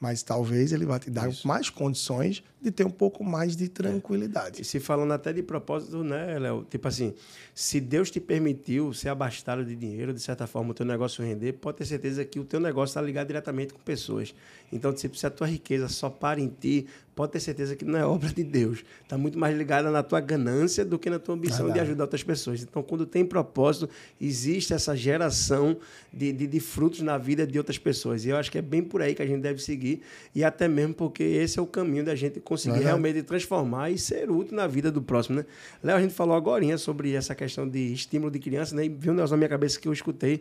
Mas 0.00 0.22
talvez 0.22 0.72
ele 0.72 0.86
vai 0.86 0.98
te 0.98 1.10
dar 1.10 1.28
mais 1.44 1.70
condições 1.70 2.42
de 2.60 2.70
ter 2.70 2.84
um 2.84 2.90
pouco 2.90 3.22
mais 3.22 3.56
de 3.56 3.68
tranquilidade. 3.68 4.62
E 4.62 4.64
se 4.64 4.80
falando 4.80 5.12
até 5.12 5.32
de 5.32 5.42
propósito, 5.42 6.02
né, 6.02 6.38
Léo? 6.38 6.66
Tipo 6.68 6.88
assim, 6.88 7.14
se 7.54 7.80
Deus 7.80 8.10
te 8.10 8.20
permitiu 8.20 8.92
ser 8.92 9.10
abastado 9.10 9.64
de 9.64 9.76
dinheiro, 9.76 10.12
de 10.12 10.20
certa 10.20 10.46
forma, 10.46 10.72
o 10.72 10.74
teu 10.74 10.84
negócio 10.84 11.24
render, 11.24 11.52
pode 11.54 11.78
ter 11.78 11.84
certeza 11.84 12.24
que 12.24 12.40
o 12.40 12.44
teu 12.44 12.58
negócio 12.58 12.92
está 12.92 13.00
ligado 13.00 13.28
diretamente 13.28 13.72
com 13.72 13.80
pessoas. 13.80 14.34
Então, 14.72 14.92
tipo, 14.92 15.16
se 15.16 15.26
a 15.26 15.30
tua 15.30 15.46
riqueza 15.46 15.88
só 15.88 16.10
para 16.10 16.40
em 16.40 16.48
ti, 16.48 16.86
pode 17.14 17.32
ter 17.32 17.40
certeza 17.40 17.74
que 17.74 17.84
não 17.84 17.98
é 17.98 18.04
obra 18.04 18.28
de 18.32 18.44
Deus. 18.44 18.84
Está 19.02 19.18
muito 19.18 19.38
mais 19.38 19.56
ligada 19.56 19.90
na 19.90 20.04
tua 20.04 20.20
ganância 20.20 20.84
do 20.84 20.98
que 20.98 21.10
na 21.10 21.18
tua 21.18 21.34
ambição 21.34 21.68
de 21.70 21.80
ajudar 21.80 22.04
outras 22.04 22.22
pessoas. 22.22 22.62
Então, 22.62 22.80
quando 22.80 23.04
tem 23.06 23.24
propósito, 23.24 23.88
existe 24.20 24.72
essa 24.72 24.96
geração 24.96 25.76
de, 26.12 26.32
de, 26.32 26.46
de 26.46 26.60
frutos 26.60 27.00
na 27.00 27.18
vida 27.18 27.46
de 27.46 27.58
outras 27.58 27.76
pessoas. 27.76 28.24
E 28.24 28.28
eu 28.28 28.36
acho 28.36 28.52
que 28.52 28.58
é 28.58 28.62
bem 28.62 28.82
por 28.82 29.02
aí 29.02 29.14
que 29.14 29.22
a 29.22 29.26
gente 29.26 29.40
deve 29.40 29.60
seguir. 29.60 30.00
E 30.32 30.44
até 30.44 30.68
mesmo 30.68 30.94
porque 30.94 31.24
esse 31.24 31.58
é 31.58 31.62
o 31.62 31.66
caminho 31.66 32.04
da 32.04 32.14
gente 32.14 32.38
conseguir 32.48 32.76
Verdade. 32.76 32.96
realmente 32.96 33.22
transformar 33.22 33.90
e 33.90 33.98
ser 33.98 34.30
útil 34.30 34.56
na 34.56 34.66
vida 34.66 34.90
do 34.90 35.02
próximo, 35.02 35.36
né? 35.36 35.44
Léo, 35.82 35.96
a 35.98 36.00
gente 36.00 36.14
falou 36.14 36.34
agora 36.34 36.78
sobre 36.78 37.12
essa 37.12 37.34
questão 37.34 37.68
de 37.68 37.92
estímulo 37.92 38.30
de 38.30 38.38
criança, 38.38 38.74
né? 38.74 38.86
E 38.86 38.88
viu 38.88 39.12
um 39.12 39.16
negócio 39.16 39.34
na 39.34 39.36
minha 39.36 39.50
cabeça 39.50 39.78
que 39.78 39.86
eu 39.86 39.92
escutei 39.92 40.40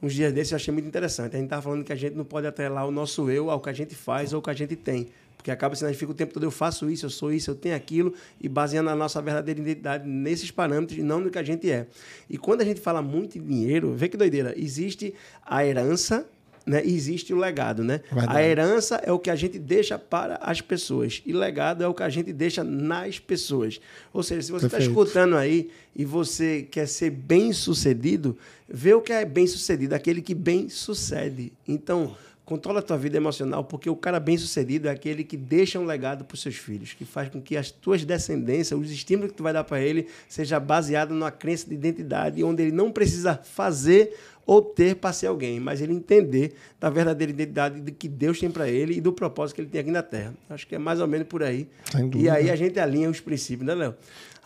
uns 0.00 0.14
dias 0.14 0.32
desses, 0.32 0.52
eu 0.52 0.56
achei 0.56 0.72
muito 0.72 0.86
interessante. 0.86 1.34
A 1.34 1.36
gente 1.36 1.46
estava 1.46 1.60
falando 1.60 1.82
que 1.84 1.92
a 1.92 1.96
gente 1.96 2.14
não 2.14 2.24
pode 2.24 2.46
atrelar 2.46 2.86
o 2.86 2.92
nosso 2.92 3.28
eu 3.28 3.50
ao 3.50 3.60
que 3.60 3.68
a 3.68 3.72
gente 3.72 3.96
faz 3.96 4.32
ou 4.32 4.36
ao 4.36 4.42
que 4.42 4.50
a 4.50 4.54
gente 4.54 4.76
tem. 4.76 5.08
Porque 5.36 5.50
acaba 5.50 5.74
sendo, 5.74 5.88
a 5.88 5.90
gente 5.90 5.98
fica 5.98 6.12
o 6.12 6.14
tempo 6.14 6.32
todo, 6.32 6.44
eu 6.44 6.50
faço 6.52 6.88
isso, 6.88 7.06
eu 7.06 7.10
sou 7.10 7.32
isso, 7.32 7.50
eu 7.50 7.56
tenho 7.56 7.74
aquilo, 7.74 8.14
e 8.40 8.48
baseando 8.48 8.90
a 8.90 8.94
nossa 8.94 9.20
verdadeira 9.20 9.60
identidade 9.60 10.08
nesses 10.08 10.52
parâmetros 10.52 10.96
e 10.96 11.02
não 11.02 11.20
no 11.20 11.28
que 11.28 11.38
a 11.38 11.42
gente 11.42 11.68
é. 11.68 11.88
E 12.30 12.38
quando 12.38 12.60
a 12.60 12.64
gente 12.64 12.80
fala 12.80 13.02
muito 13.02 13.36
em 13.36 13.42
dinheiro, 13.42 13.92
vê 13.94 14.08
que 14.08 14.16
doideira, 14.16 14.54
existe 14.56 15.12
a 15.44 15.64
herança, 15.64 16.24
né? 16.68 16.82
Existe 16.84 17.32
o 17.32 17.38
legado, 17.38 17.82
né? 17.82 18.00
Verdade. 18.12 18.36
A 18.36 18.42
herança 18.42 18.96
é 18.96 19.10
o 19.10 19.18
que 19.18 19.30
a 19.30 19.36
gente 19.36 19.58
deixa 19.58 19.98
para 19.98 20.36
as 20.36 20.60
pessoas 20.60 21.22
e 21.24 21.32
legado 21.32 21.82
é 21.82 21.88
o 21.88 21.94
que 21.94 22.02
a 22.02 22.08
gente 22.08 22.32
deixa 22.32 22.62
nas 22.62 23.18
pessoas. 23.18 23.80
Ou 24.12 24.22
seja, 24.22 24.42
se 24.42 24.52
você 24.52 24.66
está 24.66 24.78
escutando 24.78 25.36
aí 25.36 25.70
e 25.96 26.04
você 26.04 26.62
quer 26.70 26.86
ser 26.86 27.10
bem 27.10 27.52
sucedido, 27.52 28.36
vê 28.68 28.92
o 28.92 29.00
que 29.00 29.12
é 29.12 29.24
bem 29.24 29.46
sucedido, 29.46 29.94
aquele 29.94 30.20
que 30.20 30.34
bem 30.34 30.68
sucede. 30.68 31.52
Então, 31.66 32.14
controla 32.44 32.78
a 32.78 32.82
tua 32.82 32.96
vida 32.96 33.16
emocional, 33.16 33.62
porque 33.62 33.90
o 33.90 33.96
cara 33.96 34.18
bem 34.18 34.38
sucedido 34.38 34.88
é 34.88 34.90
aquele 34.90 35.22
que 35.22 35.36
deixa 35.36 35.78
um 35.78 35.84
legado 35.84 36.24
para 36.24 36.34
os 36.34 36.40
seus 36.40 36.56
filhos, 36.56 36.94
que 36.94 37.04
faz 37.04 37.28
com 37.28 37.42
que 37.42 37.56
as 37.56 37.70
tuas 37.70 38.06
descendências, 38.06 38.80
os 38.80 38.90
estímulos 38.90 39.32
que 39.32 39.36
tu 39.36 39.42
vai 39.42 39.52
dar 39.52 39.64
para 39.64 39.82
ele, 39.82 40.06
seja 40.26 40.58
baseado 40.58 41.10
numa 41.10 41.30
crença 41.30 41.68
de 41.68 41.74
identidade, 41.74 42.42
onde 42.42 42.62
ele 42.62 42.72
não 42.72 42.90
precisa 42.90 43.34
fazer 43.34 44.16
ou 44.48 44.62
ter 44.62 44.96
para 44.96 45.12
ser 45.12 45.26
alguém, 45.26 45.60
mas 45.60 45.82
ele 45.82 45.92
entender 45.92 46.54
da 46.80 46.88
verdadeira 46.88 47.30
identidade 47.30 47.80
de 47.82 47.92
que 47.92 48.08
Deus 48.08 48.40
tem 48.40 48.50
para 48.50 48.66
ele 48.66 48.94
e 48.94 49.00
do 49.00 49.12
propósito 49.12 49.56
que 49.56 49.60
ele 49.60 49.68
tem 49.68 49.82
aqui 49.82 49.90
na 49.90 50.02
Terra. 50.02 50.32
Acho 50.48 50.66
que 50.66 50.74
é 50.74 50.78
mais 50.78 51.00
ou 51.00 51.06
menos 51.06 51.28
por 51.28 51.42
aí. 51.42 51.68
Sem 51.92 52.10
E 52.16 52.30
aí 52.30 52.50
a 52.50 52.56
gente 52.56 52.80
alinha 52.80 53.10
os 53.10 53.20
princípios, 53.20 53.66
né, 53.66 53.74
Léo? 53.74 53.94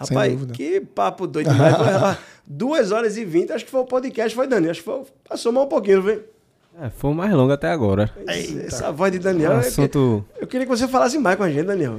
Sem 0.03 0.17
Rapaz, 0.17 0.33
dúvida. 0.33 0.53
que 0.55 0.81
papo 0.81 1.27
doido 1.29 1.51
demais. 1.53 2.19
Duas 2.45 2.91
horas 2.91 3.17
e 3.17 3.25
vinte, 3.25 3.53
acho 3.53 3.65
que 3.65 3.71
foi 3.71 3.81
o 3.81 3.85
podcast, 3.85 4.35
foi 4.35 4.49
Daniel. 4.49 4.73
Acho 4.73 4.81
que 4.81 4.85
foi, 4.87 5.03
passou 5.29 5.53
mal 5.53 5.65
um 5.65 5.69
pouquinho, 5.69 5.99
não 5.99 6.03
foi? 6.03 6.25
É, 6.81 6.91
foi 6.91 7.11
o 7.11 7.15
mais 7.15 7.33
longo 7.33 7.53
até 7.53 7.69
agora. 7.69 8.11
Essa 8.27 8.91
voz 8.91 9.13
de 9.13 9.19
É 9.19 9.21
Daniel. 9.21 9.51
um 9.51 9.55
eu- 9.55 9.61
assunto, 9.61 10.25
Eu 10.41 10.47
queria 10.49 10.67
que 10.67 10.71
você 10.77 10.89
falasse 10.89 11.17
mais 11.19 11.37
com 11.37 11.45
a 11.45 11.51
gente, 11.51 11.67
Daniel. 11.67 11.95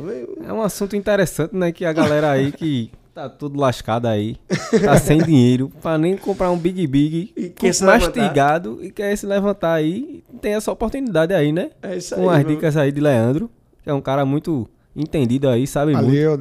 é 0.45 0.51
um 0.51 0.61
assunto 0.61 0.95
interessante, 0.97 1.55
né? 1.55 1.71
Que 1.71 1.85
a 1.85 1.93
galera 1.93 2.31
aí 2.31 2.51
que 2.51 2.91
tá 3.13 3.29
tudo 3.29 3.59
lascado 3.59 4.07
aí, 4.07 4.37
tá 4.83 4.97
sem 4.97 5.21
dinheiro, 5.21 5.71
pra 5.81 5.97
nem 5.97 6.17
comprar 6.17 6.49
um 6.51 6.57
Big 6.57 6.85
Big, 6.87 7.31
E 7.37 7.49
quer 7.49 7.73
se 7.73 7.83
mastigado 7.83 8.79
e 8.81 8.91
quer 8.91 9.15
se 9.15 9.25
levantar 9.25 9.73
aí, 9.73 10.23
tem 10.41 10.55
essa 10.55 10.71
oportunidade 10.71 11.33
aí, 11.33 11.51
né? 11.51 11.69
É 11.81 11.95
isso 11.97 12.15
Com 12.15 12.29
aí, 12.29 12.39
as 12.39 12.45
meu. 12.45 12.55
dicas 12.55 12.75
aí 12.75 12.91
de 12.91 12.99
Leandro, 12.99 13.49
que 13.83 13.89
é 13.89 13.93
um 13.93 14.01
cara 14.01 14.25
muito 14.25 14.67
entendido 14.95 15.47
aí, 15.47 15.67
sabe 15.67 15.93
muito. 15.93 16.05
Valeu. 16.05 16.37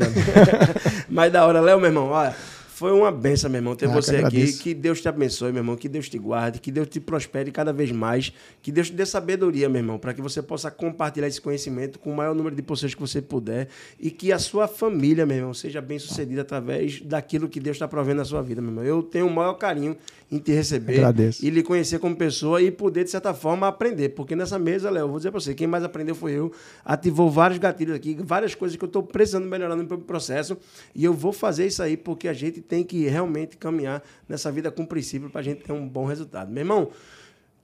Mas 1.08 1.32
da 1.32 1.46
hora, 1.46 1.60
Léo, 1.60 1.78
meu 1.78 1.88
irmão, 1.90 2.08
olha, 2.08 2.34
foi 2.82 2.90
uma 2.90 3.12
benção, 3.12 3.48
meu 3.48 3.58
irmão, 3.60 3.76
ter 3.76 3.86
Ah, 3.86 3.88
que 3.90 3.94
você 3.94 4.10
aqui. 4.16 4.18
agradeço. 4.26 4.60
Que 4.60 4.74
Deus 4.74 5.00
te 5.00 5.08
abençoe, 5.08 5.52
meu 5.52 5.60
irmão, 5.60 5.76
que 5.76 5.88
Deus 5.88 6.08
te 6.08 6.18
guarde, 6.18 6.58
que 6.60 6.72
Deus 6.72 6.88
te 6.88 6.98
prospere 6.98 7.52
cada 7.52 7.72
vez 7.72 7.92
mais, 7.92 8.32
que 8.60 8.72
Deus 8.72 8.88
te 8.88 8.94
dê 8.94 9.06
sabedoria, 9.06 9.68
meu 9.68 9.78
irmão, 9.80 10.00
para 10.00 10.12
que 10.12 10.20
você 10.20 10.42
possa 10.42 10.68
compartilhar 10.68 11.28
esse 11.28 11.40
conhecimento 11.40 12.00
com 12.00 12.10
o 12.12 12.16
maior 12.16 12.34
número 12.34 12.56
de 12.56 12.60
pessoas 12.62 12.92
que 12.92 13.00
você 13.00 13.22
puder 13.22 13.68
e 14.00 14.10
que 14.10 14.32
a 14.32 14.38
sua 14.40 14.66
família, 14.66 15.24
meu 15.24 15.36
irmão, 15.36 15.54
seja 15.54 15.80
bem 15.80 15.96
sucedida 16.00 16.42
através 16.42 17.00
daquilo 17.02 17.48
que 17.48 17.60
Deus 17.60 17.76
está 17.76 17.86
provendo 17.86 18.16
na 18.16 18.24
sua 18.24 18.42
vida, 18.42 18.60
meu 18.60 18.70
irmão. 18.72 18.84
Eu 18.84 19.00
tenho 19.00 19.28
o 19.28 19.30
maior 19.30 19.54
carinho 19.54 19.96
em 20.28 20.38
te 20.38 20.50
receber 20.50 20.96
Agradeço. 20.96 21.44
e 21.44 21.50
lhe 21.50 21.62
conhecer 21.62 22.00
como 22.00 22.16
pessoa 22.16 22.60
e 22.60 22.70
poder, 22.70 23.04
de 23.04 23.10
certa 23.10 23.32
forma, 23.32 23.68
aprender. 23.68 24.08
Porque 24.08 24.34
nessa 24.34 24.58
mesa, 24.58 24.90
Léo, 24.90 25.06
vou 25.06 25.18
dizer 25.18 25.30
para 25.30 25.38
você, 25.38 25.54
quem 25.54 25.66
mais 25.68 25.84
aprendeu 25.84 26.14
foi 26.16 26.32
eu. 26.32 26.50
Ativou 26.84 27.30
vários 27.30 27.58
gatilhos 27.60 27.94
aqui, 27.94 28.16
várias 28.20 28.54
coisas 28.54 28.76
que 28.76 28.82
eu 28.82 28.86
estou 28.86 29.02
precisando 29.02 29.46
melhorar 29.46 29.76
no 29.76 29.84
meu 29.84 29.98
processo. 29.98 30.56
E 30.94 31.04
eu 31.04 31.12
vou 31.12 31.32
fazer 31.32 31.66
isso 31.66 31.82
aí 31.82 31.96
porque 31.98 32.26
a 32.28 32.32
gente 32.32 32.60
tem 32.72 32.82
que 32.82 33.06
realmente 33.06 33.58
caminhar 33.58 34.02
nessa 34.26 34.50
vida 34.50 34.70
com 34.70 34.86
princípio 34.86 35.28
para 35.28 35.42
a 35.42 35.44
gente 35.44 35.62
ter 35.62 35.72
um 35.72 35.86
bom 35.86 36.06
resultado. 36.06 36.50
Meu 36.50 36.62
irmão, 36.62 36.88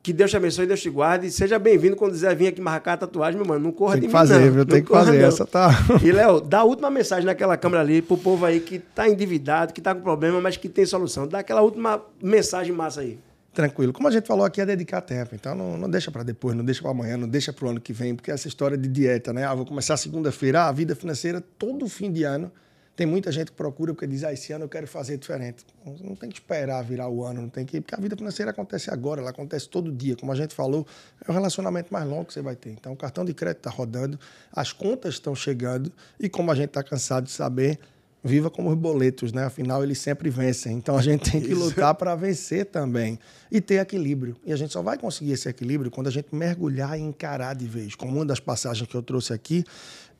que 0.03 0.13
Deus 0.13 0.31
te 0.31 0.37
abençoe, 0.37 0.67
Deus 0.67 0.83
te 0.83 0.91
guarde. 0.91 1.31
Seja 1.31 1.59
bem-vindo 1.59 1.97
quando 1.97 2.13
quiser 2.13 2.37
vir 2.37 2.49
aqui 2.49 2.61
marcar 2.61 2.93
a 2.93 2.97
tatuagem, 2.99 3.41
meu 3.41 3.49
mano. 3.49 3.65
Não 3.65 3.73
corra 3.73 3.93
Tem 3.95 4.03
de 4.03 4.07
que 4.09 4.13
mim, 4.13 4.13
fazer, 4.13 4.35
não. 4.35 4.43
viu? 4.43 4.55
Não 4.57 4.65
Tem 4.67 4.83
que 4.83 4.91
fazer. 4.91 5.19
não. 5.19 5.27
Essa 5.27 5.47
tá. 5.47 5.71
E, 6.05 6.13
Léo, 6.13 6.43
dá 6.43 6.59
a 6.59 6.65
última 6.65 6.91
mensagem 6.91 7.25
naquela 7.25 7.57
câmera 7.57 7.81
ali 7.83 8.03
pro 8.03 8.19
povo 8.19 8.45
aí 8.45 8.61
que 8.61 8.79
tá 8.79 9.09
endividado, 9.09 9.73
que 9.73 9.81
tá 9.81 9.95
com 9.95 10.03
problema, 10.03 10.43
mas 10.43 10.59
que 10.59 10.69
tem 10.69 10.85
solução. 10.85 11.27
Dá 11.27 11.39
aquela 11.39 11.63
última 11.63 12.03
mensagem 12.23 12.75
massa 12.75 13.01
aí. 13.01 13.19
Tranquilo. 13.55 13.95
Como 13.95 14.09
a 14.09 14.11
gente 14.11 14.27
falou 14.27 14.45
aqui, 14.45 14.61
é 14.61 14.67
dedicar 14.67 15.01
tempo. 15.01 15.35
Então 15.35 15.55
não, 15.55 15.79
não 15.79 15.89
deixa 15.89 16.11
para 16.11 16.23
depois, 16.23 16.55
não 16.55 16.67
deixa 16.67 16.83
para 16.83 16.91
amanhã, 16.91 17.17
não 17.17 17.27
deixa 17.27 17.51
para 17.51 17.65
o 17.65 17.71
ano 17.71 17.81
que 17.81 17.95
vem, 17.95 18.15
porque 18.15 18.31
essa 18.31 18.47
história 18.47 18.77
de 18.77 18.87
dieta, 18.91 19.33
né? 19.33 19.47
Ah, 19.47 19.55
vou 19.55 19.65
começar 19.65 19.97
segunda-feira, 19.97 20.65
ah, 20.65 20.69
a 20.69 20.73
vida 20.73 20.95
financeira, 20.95 21.43
todo 21.59 21.89
fim 21.89 22.13
de 22.13 22.25
ano. 22.25 22.53
Tem 22.99 23.07
muita 23.07 23.31
gente 23.31 23.53
que 23.53 23.57
procura 23.57 23.95
porque 23.95 24.09
diz, 24.09 24.25
ah, 24.25 24.33
esse 24.33 24.53
ano 24.53 24.65
eu 24.65 24.69
quero 24.69 24.89
fazer 24.89 25.17
diferente. 25.19 25.65
Não 26.03 26.17
tem 26.17 26.29
que 26.29 26.35
esperar 26.35 26.83
virar 26.83 27.09
o 27.09 27.25
ano, 27.25 27.43
não 27.43 27.49
tem 27.49 27.65
que. 27.65 27.81
Porque 27.81 27.95
a 27.95 27.99
vida 28.01 28.17
financeira 28.17 28.51
acontece 28.51 28.91
agora, 28.91 29.21
ela 29.21 29.31
acontece 29.31 29.69
todo 29.69 29.93
dia. 29.93 30.17
Como 30.17 30.33
a 30.33 30.35
gente 30.35 30.53
falou, 30.53 30.85
é 31.25 31.31
o 31.31 31.33
relacionamento 31.33 31.93
mais 31.93 32.05
longo 32.05 32.25
que 32.25 32.33
você 32.33 32.43
vai 32.43 32.57
ter. 32.57 32.71
Então 32.71 32.93
o 32.93 32.97
cartão 32.97 33.25
de 33.25 33.33
crédito 33.33 33.59
está 33.59 33.71
rodando, 33.71 34.19
as 34.53 34.73
contas 34.73 35.15
estão 35.15 35.33
chegando, 35.33 35.93
e 36.19 36.29
como 36.29 36.51
a 36.51 36.57
gente 36.57 36.71
está 36.71 36.83
cansado 36.83 37.27
de 37.27 37.31
saber, 37.31 37.79
viva 38.23 38.51
como 38.51 38.69
os 38.69 38.77
boletos, 38.77 39.33
né? 39.33 39.45
Afinal, 39.45 39.85
eles 39.85 39.99
sempre 39.99 40.29
vencem. 40.29 40.77
Então 40.77 40.97
a 40.97 41.03
gente 41.03 41.31
tem 41.31 41.41
que 41.41 41.53
Isso. 41.53 41.61
lutar 41.61 41.95
para 41.95 42.17
vencer 42.17 42.67
também 42.67 43.17
e 43.49 43.61
ter 43.61 43.77
equilíbrio. 43.77 44.37
E 44.45 44.53
a 44.53 44.57
gente 44.57 44.73
só 44.73 44.83
vai 44.83 44.99
conseguir 44.99 45.33
esse 45.33 45.49
equilíbrio 45.49 45.89
quando 45.89 46.09
a 46.09 46.11
gente 46.11 46.35
mergulhar 46.35 46.99
e 46.99 47.03
encarar 47.03 47.55
de 47.55 47.67
vez. 47.67 47.95
Como 47.95 48.17
uma 48.17 48.27
das 48.27 48.41
passagens 48.41 48.89
que 48.89 48.97
eu 48.97 49.03
trouxe 49.03 49.33
aqui, 49.33 49.65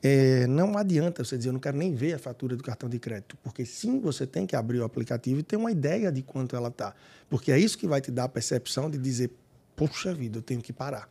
é, 0.01 0.47
não 0.47 0.77
adianta 0.77 1.23
você 1.23 1.37
dizer, 1.37 1.49
eu 1.49 1.53
não 1.53 1.59
quero 1.59 1.77
nem 1.77 1.93
ver 1.93 2.13
a 2.13 2.19
fatura 2.19 2.55
do 2.55 2.63
cartão 2.63 2.87
de 2.87 2.97
crédito, 2.99 3.37
porque 3.43 3.65
sim, 3.65 3.99
você 3.99 4.25
tem 4.25 4.45
que 4.45 4.55
abrir 4.55 4.79
o 4.79 4.85
aplicativo 4.85 5.39
e 5.39 5.43
ter 5.43 5.57
uma 5.57 5.71
ideia 5.71 6.11
de 6.11 6.21
quanto 6.21 6.55
ela 6.55 6.69
está. 6.69 6.95
Porque 7.29 7.51
é 7.51 7.59
isso 7.59 7.77
que 7.77 7.87
vai 7.87 7.99
te 7.99 8.09
dar 8.09 8.25
a 8.25 8.29
percepção 8.29 8.89
de 8.89 8.97
dizer, 8.97 9.31
puxa 9.75 10.13
vida, 10.13 10.37
eu 10.37 10.41
tenho 10.41 10.61
que 10.61 10.71
parar. 10.71 11.09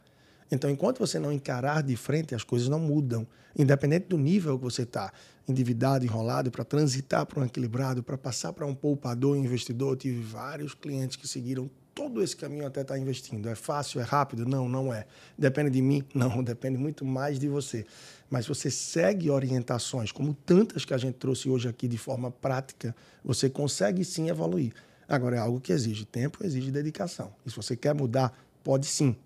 Então, 0.51 0.71
enquanto 0.71 0.99
você 0.99 1.19
não 1.19 1.31
encarar 1.31 1.83
de 1.83 1.95
frente, 1.97 2.35
as 2.35 2.43
coisas 2.43 2.69
não 2.69 2.81
mudam. 2.81 3.27
Independente 3.57 4.07
do 4.09 4.17
nível 4.17 4.57
que 4.57 4.65
você 4.65 4.83
está, 4.83 5.13
endividado, 5.47 6.05
enrolado, 6.05 6.51
para 6.51 6.65
transitar 6.65 7.27
para 7.27 7.41
um 7.41 7.45
equilibrado, 7.45 8.03
para 8.03 8.17
passar 8.17 8.53
para 8.55 8.67
um 8.67 8.75
poupador, 8.75 9.37
investidor. 9.37 9.93
Eu 9.93 9.97
tive 9.97 10.23
vários 10.23 10.73
clientes 10.73 11.17
que 11.17 11.29
seguiram 11.29 11.71
todo 11.99 12.23
esse 12.23 12.37
caminho 12.37 12.65
até 12.65 12.83
estar 12.83 12.95
tá 12.95 13.01
investindo. 13.01 13.49
É 13.49 13.57
fácil, 13.57 14.01
é 14.01 14.05
rápido? 14.05 14.47
Não, 14.47 14.69
não 14.69 14.95
é. 14.95 15.05
Depende 15.37 15.71
de 15.71 15.83
mim? 15.83 16.05
Não, 16.15 16.45
depende 16.45 16.79
muito 16.79 17.05
mais 17.05 17.41
de 17.41 17.49
você. 17.49 17.85
Mas 18.31 18.47
você 18.47 18.71
segue 18.71 19.29
orientações, 19.31 20.13
como 20.13 20.33
tantas 20.33 20.85
que 20.85 20.95
a 20.95 20.99
gente 20.99 21.17
trouxe 21.17 21.51
hoje 21.51 21.69
aqui 21.69 21.89
de 21.89 21.99
forma 21.99 22.31
prática, 22.31 22.95
você 23.25 23.51
consegue 23.51 24.05
sim 24.05 24.29
evoluir. 24.29 24.73
Agora, 25.09 25.37
é 25.37 25.39
algo 25.41 25.61
que 25.61 25.73
exige 25.73 26.05
tempo, 26.05 26.39
exige 26.45 26.71
dedicação. 26.71 27.33
E 27.45 27.51
se 27.51 27.57
você 27.57 27.77
quer 27.77 27.95
mudar, 27.95 28.33
pode 28.63 28.87
sim. 28.87 29.17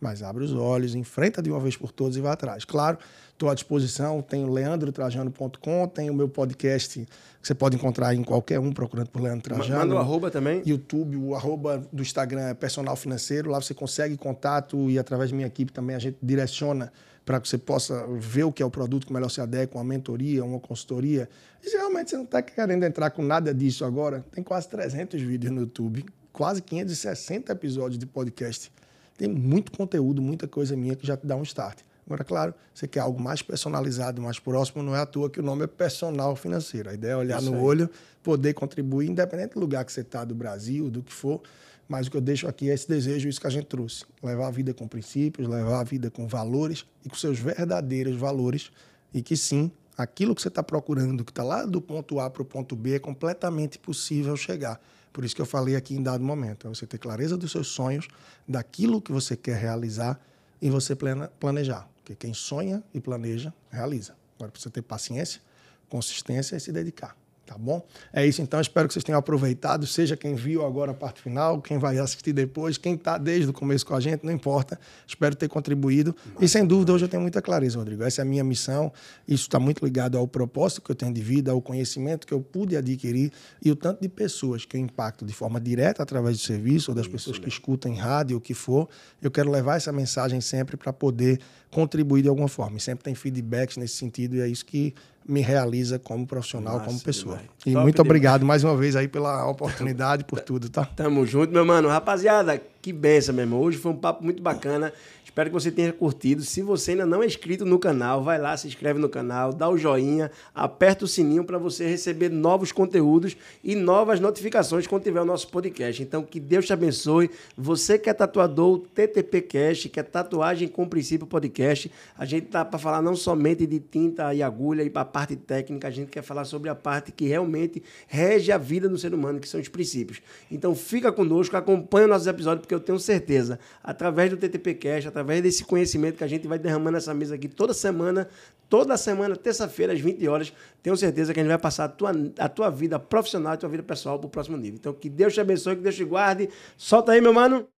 Mas 0.00 0.22
abre 0.22 0.42
os 0.42 0.52
olhos, 0.52 0.94
enfrenta 0.94 1.42
de 1.42 1.50
uma 1.50 1.60
vez 1.60 1.76
por 1.76 1.92
todas 1.92 2.16
e 2.16 2.20
vá 2.20 2.32
atrás. 2.32 2.64
Claro, 2.64 2.98
estou 3.32 3.50
à 3.50 3.54
disposição, 3.54 4.22
tem 4.22 4.44
o 4.44 4.50
leandrotrajano.com, 4.50 5.88
tem 5.88 6.08
o 6.08 6.14
meu 6.14 6.28
podcast 6.28 7.06
que 7.40 7.46
você 7.46 7.54
pode 7.54 7.76
encontrar 7.76 8.14
em 8.14 8.24
qualquer 8.24 8.58
um 8.58 8.72
procurando 8.72 9.10
por 9.10 9.20
Leandro 9.20 9.42
Trajano. 9.42 9.78
Manda 9.78 9.94
o 9.94 9.98
arroba 9.98 10.30
também. 10.30 10.62
YouTube, 10.64 11.16
o 11.16 11.34
arroba 11.34 11.82
do 11.92 12.02
Instagram 12.02 12.48
é 12.48 12.54
personal 12.54 12.96
financeiro. 12.96 13.50
Lá 13.50 13.60
você 13.60 13.74
consegue 13.74 14.16
contato 14.16 14.90
e 14.90 14.98
através 14.98 15.30
da 15.30 15.36
minha 15.36 15.46
equipe 15.46 15.70
também 15.70 15.94
a 15.94 15.98
gente 15.98 16.16
direciona 16.22 16.90
para 17.24 17.38
que 17.40 17.48
você 17.48 17.58
possa 17.58 18.06
ver 18.18 18.44
o 18.44 18.52
que 18.52 18.62
é 18.62 18.66
o 18.66 18.70
produto 18.70 19.06
que 19.06 19.12
melhor 19.12 19.28
se 19.28 19.40
adequa, 19.40 19.78
uma 19.78 19.84
mentoria, 19.84 20.44
uma 20.44 20.58
consultoria. 20.58 21.28
E 21.62 21.68
se 21.68 21.76
realmente 21.76 22.10
você 22.10 22.16
não 22.16 22.24
está 22.24 22.40
querendo 22.42 22.84
entrar 22.84 23.10
com 23.10 23.22
nada 23.22 23.54
disso 23.54 23.84
agora, 23.84 24.24
tem 24.32 24.42
quase 24.42 24.68
300 24.68 25.20
vídeos 25.20 25.52
no 25.52 25.60
YouTube, 25.60 26.04
quase 26.32 26.62
560 26.62 27.52
episódios 27.52 27.98
de 27.98 28.06
podcast 28.06 28.72
tem 29.20 29.28
muito 29.28 29.70
conteúdo, 29.72 30.22
muita 30.22 30.48
coisa 30.48 30.74
minha 30.74 30.96
que 30.96 31.06
já 31.06 31.14
te 31.14 31.26
dá 31.26 31.36
um 31.36 31.42
start. 31.42 31.80
Agora, 32.06 32.24
claro, 32.24 32.54
você 32.72 32.88
quer 32.88 33.00
algo 33.00 33.20
mais 33.20 33.42
personalizado, 33.42 34.22
mais 34.22 34.38
próximo, 34.38 34.82
não 34.82 34.96
é 34.96 35.00
à 35.00 35.04
toa 35.04 35.28
que 35.28 35.38
o 35.38 35.42
nome 35.42 35.62
é 35.62 35.66
personal 35.66 36.34
financeiro. 36.34 36.88
A 36.88 36.94
ideia 36.94 37.12
é 37.12 37.16
olhar 37.16 37.38
Isso 37.38 37.50
no 37.50 37.58
aí. 37.58 37.62
olho, 37.62 37.90
poder 38.22 38.54
contribuir, 38.54 39.10
independente 39.10 39.52
do 39.54 39.60
lugar 39.60 39.84
que 39.84 39.92
você 39.92 40.00
está, 40.00 40.24
do 40.24 40.34
Brasil, 40.34 40.88
do 40.88 41.02
que 41.02 41.12
for. 41.12 41.42
Mas 41.86 42.06
o 42.06 42.10
que 42.10 42.16
eu 42.16 42.20
deixo 42.22 42.48
aqui 42.48 42.70
é 42.70 42.74
esse 42.74 42.88
desejo, 42.88 43.28
isso 43.28 43.38
que 43.38 43.46
a 43.46 43.50
gente 43.50 43.66
trouxe. 43.66 44.06
Levar 44.22 44.46
a 44.46 44.50
vida 44.50 44.72
com 44.72 44.88
princípios, 44.88 45.46
levar 45.46 45.80
a 45.80 45.84
vida 45.84 46.10
com 46.10 46.26
valores 46.26 46.86
e 47.04 47.10
com 47.10 47.14
seus 47.14 47.38
verdadeiros 47.38 48.16
valores. 48.16 48.70
E 49.12 49.20
que 49.20 49.36
sim, 49.36 49.70
aquilo 49.98 50.34
que 50.34 50.40
você 50.40 50.48
está 50.48 50.62
procurando, 50.62 51.26
que 51.26 51.30
está 51.30 51.44
lá 51.44 51.66
do 51.66 51.80
ponto 51.80 52.18
A 52.18 52.30
para 52.30 52.40
o 52.40 52.44
ponto 52.44 52.74
B, 52.74 52.94
é 52.94 52.98
completamente 52.98 53.78
possível 53.78 54.34
chegar. 54.34 54.80
Por 55.12 55.24
isso 55.24 55.34
que 55.34 55.42
eu 55.42 55.46
falei 55.46 55.76
aqui 55.76 55.94
em 55.94 56.02
dado 56.02 56.22
momento, 56.22 56.66
é 56.66 56.70
você 56.70 56.86
ter 56.86 56.98
clareza 56.98 57.36
dos 57.36 57.50
seus 57.50 57.68
sonhos, 57.68 58.08
daquilo 58.46 59.00
que 59.00 59.10
você 59.10 59.36
quer 59.36 59.58
realizar 59.58 60.20
e 60.62 60.70
você 60.70 60.96
planejar. 61.38 61.88
Porque 61.96 62.14
quem 62.14 62.32
sonha 62.32 62.82
e 62.94 63.00
planeja, 63.00 63.52
realiza. 63.70 64.14
Agora, 64.36 64.50
precisa 64.50 64.70
ter 64.70 64.82
paciência, 64.82 65.40
consistência 65.88 66.56
e 66.56 66.60
se 66.60 66.72
dedicar. 66.72 67.16
Tá 67.50 67.58
bom? 67.58 67.84
É 68.12 68.24
isso 68.24 68.40
então. 68.40 68.60
Espero 68.60 68.86
que 68.86 68.94
vocês 68.94 69.02
tenham 69.02 69.18
aproveitado. 69.18 69.84
Seja 69.84 70.16
quem 70.16 70.36
viu 70.36 70.64
agora 70.64 70.92
a 70.92 70.94
parte 70.94 71.20
final, 71.20 71.60
quem 71.60 71.78
vai 71.78 71.98
assistir 71.98 72.32
depois, 72.32 72.78
quem 72.78 72.94
está 72.94 73.18
desde 73.18 73.50
o 73.50 73.52
começo 73.52 73.84
com 73.84 73.92
a 73.92 73.98
gente, 73.98 74.24
não 74.24 74.32
importa. 74.32 74.78
Espero 75.04 75.34
ter 75.34 75.48
contribuído. 75.48 76.14
e 76.40 76.46
sem 76.46 76.64
dúvida, 76.64 76.92
hoje 76.92 77.06
eu 77.06 77.08
tenho 77.08 77.20
muita 77.20 77.42
clareza, 77.42 77.76
Rodrigo. 77.76 78.04
Essa 78.04 78.20
é 78.20 78.22
a 78.22 78.24
minha 78.24 78.44
missão. 78.44 78.92
Isso 79.26 79.48
está 79.48 79.58
muito 79.58 79.84
ligado 79.84 80.16
ao 80.16 80.28
propósito 80.28 80.80
que 80.80 80.92
eu 80.92 80.94
tenho 80.94 81.12
de 81.12 81.20
vida, 81.20 81.50
ao 81.50 81.60
conhecimento 81.60 82.24
que 82.24 82.32
eu 82.32 82.40
pude 82.40 82.76
adquirir 82.76 83.32
e 83.60 83.68
o 83.68 83.74
tanto 83.74 84.00
de 84.00 84.08
pessoas 84.08 84.64
que 84.64 84.76
eu 84.76 84.80
impacto 84.80 85.26
de 85.26 85.32
forma 85.32 85.60
direta 85.60 86.04
através 86.04 86.36
do 86.36 86.44
serviço 86.44 86.92
ou 86.92 86.94
das 86.94 87.06
isso, 87.06 87.12
pessoas 87.12 87.38
que 87.40 87.48
escutam 87.48 87.90
em 87.90 87.96
rádio, 87.96 88.36
o 88.36 88.40
que 88.40 88.54
for. 88.54 88.88
Eu 89.20 89.28
quero 89.28 89.50
levar 89.50 89.76
essa 89.76 89.90
mensagem 89.90 90.40
sempre 90.40 90.76
para 90.76 90.92
poder 90.92 91.40
contribuir 91.68 92.22
de 92.22 92.28
alguma 92.28 92.48
forma. 92.48 92.76
E 92.76 92.80
sempre 92.80 93.02
tem 93.02 93.14
feedbacks 93.16 93.76
nesse 93.76 93.96
sentido 93.96 94.36
e 94.36 94.40
é 94.40 94.46
isso 94.46 94.64
que 94.64 94.94
me 95.28 95.40
realiza 95.40 95.98
como 95.98 96.26
profissional, 96.26 96.74
Nossa, 96.74 96.86
como 96.86 97.00
pessoa. 97.00 97.36
Demais. 97.36 97.50
E 97.66 97.72
Top 97.72 97.82
muito 97.82 97.94
demais. 97.96 98.08
obrigado 98.08 98.44
mais 98.44 98.64
uma 98.64 98.76
vez 98.76 98.96
aí 98.96 99.06
pela 99.06 99.46
oportunidade, 99.48 100.24
por 100.24 100.40
tudo, 100.40 100.68
tá? 100.68 100.84
Tamo 100.84 101.24
junto, 101.26 101.52
meu 101.52 101.64
mano. 101.64 101.88
Rapaziada, 101.88 102.60
que 102.82 102.92
benção, 102.92 103.34
meu 103.34 103.44
irmão. 103.44 103.60
Hoje 103.60 103.78
foi 103.78 103.92
um 103.92 103.96
papo 103.96 104.24
muito 104.24 104.42
bacana. 104.42 104.92
Espero 105.30 105.48
que 105.48 105.54
você 105.54 105.70
tenha 105.70 105.92
curtido. 105.92 106.42
Se 106.42 106.60
você 106.60 106.90
ainda 106.90 107.06
não 107.06 107.22
é 107.22 107.26
inscrito 107.26 107.64
no 107.64 107.78
canal, 107.78 108.20
vai 108.20 108.36
lá, 108.36 108.56
se 108.56 108.66
inscreve 108.66 108.98
no 108.98 109.08
canal, 109.08 109.52
dá 109.52 109.68
o 109.68 109.78
joinha, 109.78 110.28
aperta 110.52 111.04
o 111.04 111.08
sininho 111.08 111.44
para 111.44 111.56
você 111.56 111.86
receber 111.86 112.28
novos 112.28 112.72
conteúdos 112.72 113.36
e 113.62 113.76
novas 113.76 114.18
notificações 114.18 114.88
quando 114.88 115.04
tiver 115.04 115.20
o 115.20 115.24
nosso 115.24 115.46
podcast. 115.46 116.02
Então, 116.02 116.24
que 116.24 116.40
Deus 116.40 116.66
te 116.66 116.72
abençoe. 116.72 117.30
Você 117.56 117.96
que 117.96 118.10
é 118.10 118.12
tatuador, 118.12 118.80
TTP 118.92 119.42
Cast, 119.42 119.88
que 119.88 120.00
é 120.00 120.02
Tatuagem 120.02 120.66
com 120.66 120.88
Princípio 120.88 121.28
Podcast, 121.28 121.92
a 122.18 122.24
gente 122.24 122.48
tá 122.48 122.64
para 122.64 122.80
falar 122.80 123.00
não 123.00 123.14
somente 123.14 123.68
de 123.68 123.78
tinta 123.78 124.34
e 124.34 124.42
agulha 124.42 124.82
e 124.82 124.90
para 124.90 125.02
a 125.02 125.04
parte 125.04 125.36
técnica, 125.36 125.86
a 125.86 125.92
gente 125.92 126.10
quer 126.10 126.22
falar 126.22 126.44
sobre 126.44 126.68
a 126.68 126.74
parte 126.74 127.12
que 127.12 127.28
realmente 127.28 127.80
rege 128.08 128.50
a 128.50 128.58
vida 128.58 128.88
do 128.88 128.98
ser 128.98 129.14
humano, 129.14 129.38
que 129.38 129.48
são 129.48 129.60
os 129.60 129.68
princípios. 129.68 130.20
Então, 130.50 130.74
fica 130.74 131.12
conosco, 131.12 131.56
acompanha 131.56 132.08
nossos 132.08 132.26
episódios, 132.26 132.62
porque 132.62 132.74
eu 132.74 132.80
tenho 132.80 132.98
certeza, 132.98 133.60
através 133.80 134.28
do 134.28 134.36
TTP 134.36 134.74
Cast, 134.74 135.06
através 135.06 135.19
através 135.20 135.42
desse 135.42 135.64
conhecimento 135.64 136.16
que 136.16 136.24
a 136.24 136.26
gente 136.26 136.48
vai 136.48 136.58
derramando 136.58 136.92
nessa 136.92 137.12
mesa 137.12 137.34
aqui 137.34 137.46
toda 137.46 137.74
semana, 137.74 138.26
toda 138.68 138.96
semana, 138.96 139.36
terça-feira, 139.36 139.92
às 139.92 140.00
20 140.00 140.26
horas, 140.26 140.52
tenho 140.82 140.96
certeza 140.96 141.34
que 141.34 141.40
a 141.40 141.42
gente 141.42 141.50
vai 141.50 141.58
passar 141.58 141.84
a 141.84 141.88
tua, 141.88 142.12
a 142.38 142.48
tua 142.48 142.70
vida 142.70 142.98
profissional, 142.98 143.52
a 143.52 143.56
tua 143.56 143.68
vida 143.68 143.82
pessoal 143.82 144.18
para 144.18 144.26
o 144.26 144.30
próximo 144.30 144.56
nível. 144.56 144.78
Então, 144.80 144.94
que 144.94 145.10
Deus 145.10 145.34
te 145.34 145.40
abençoe, 145.40 145.76
que 145.76 145.82
Deus 145.82 145.94
te 145.94 146.04
guarde. 146.04 146.48
Solta 146.76 147.12
aí, 147.12 147.20
meu 147.20 147.34
mano. 147.34 147.70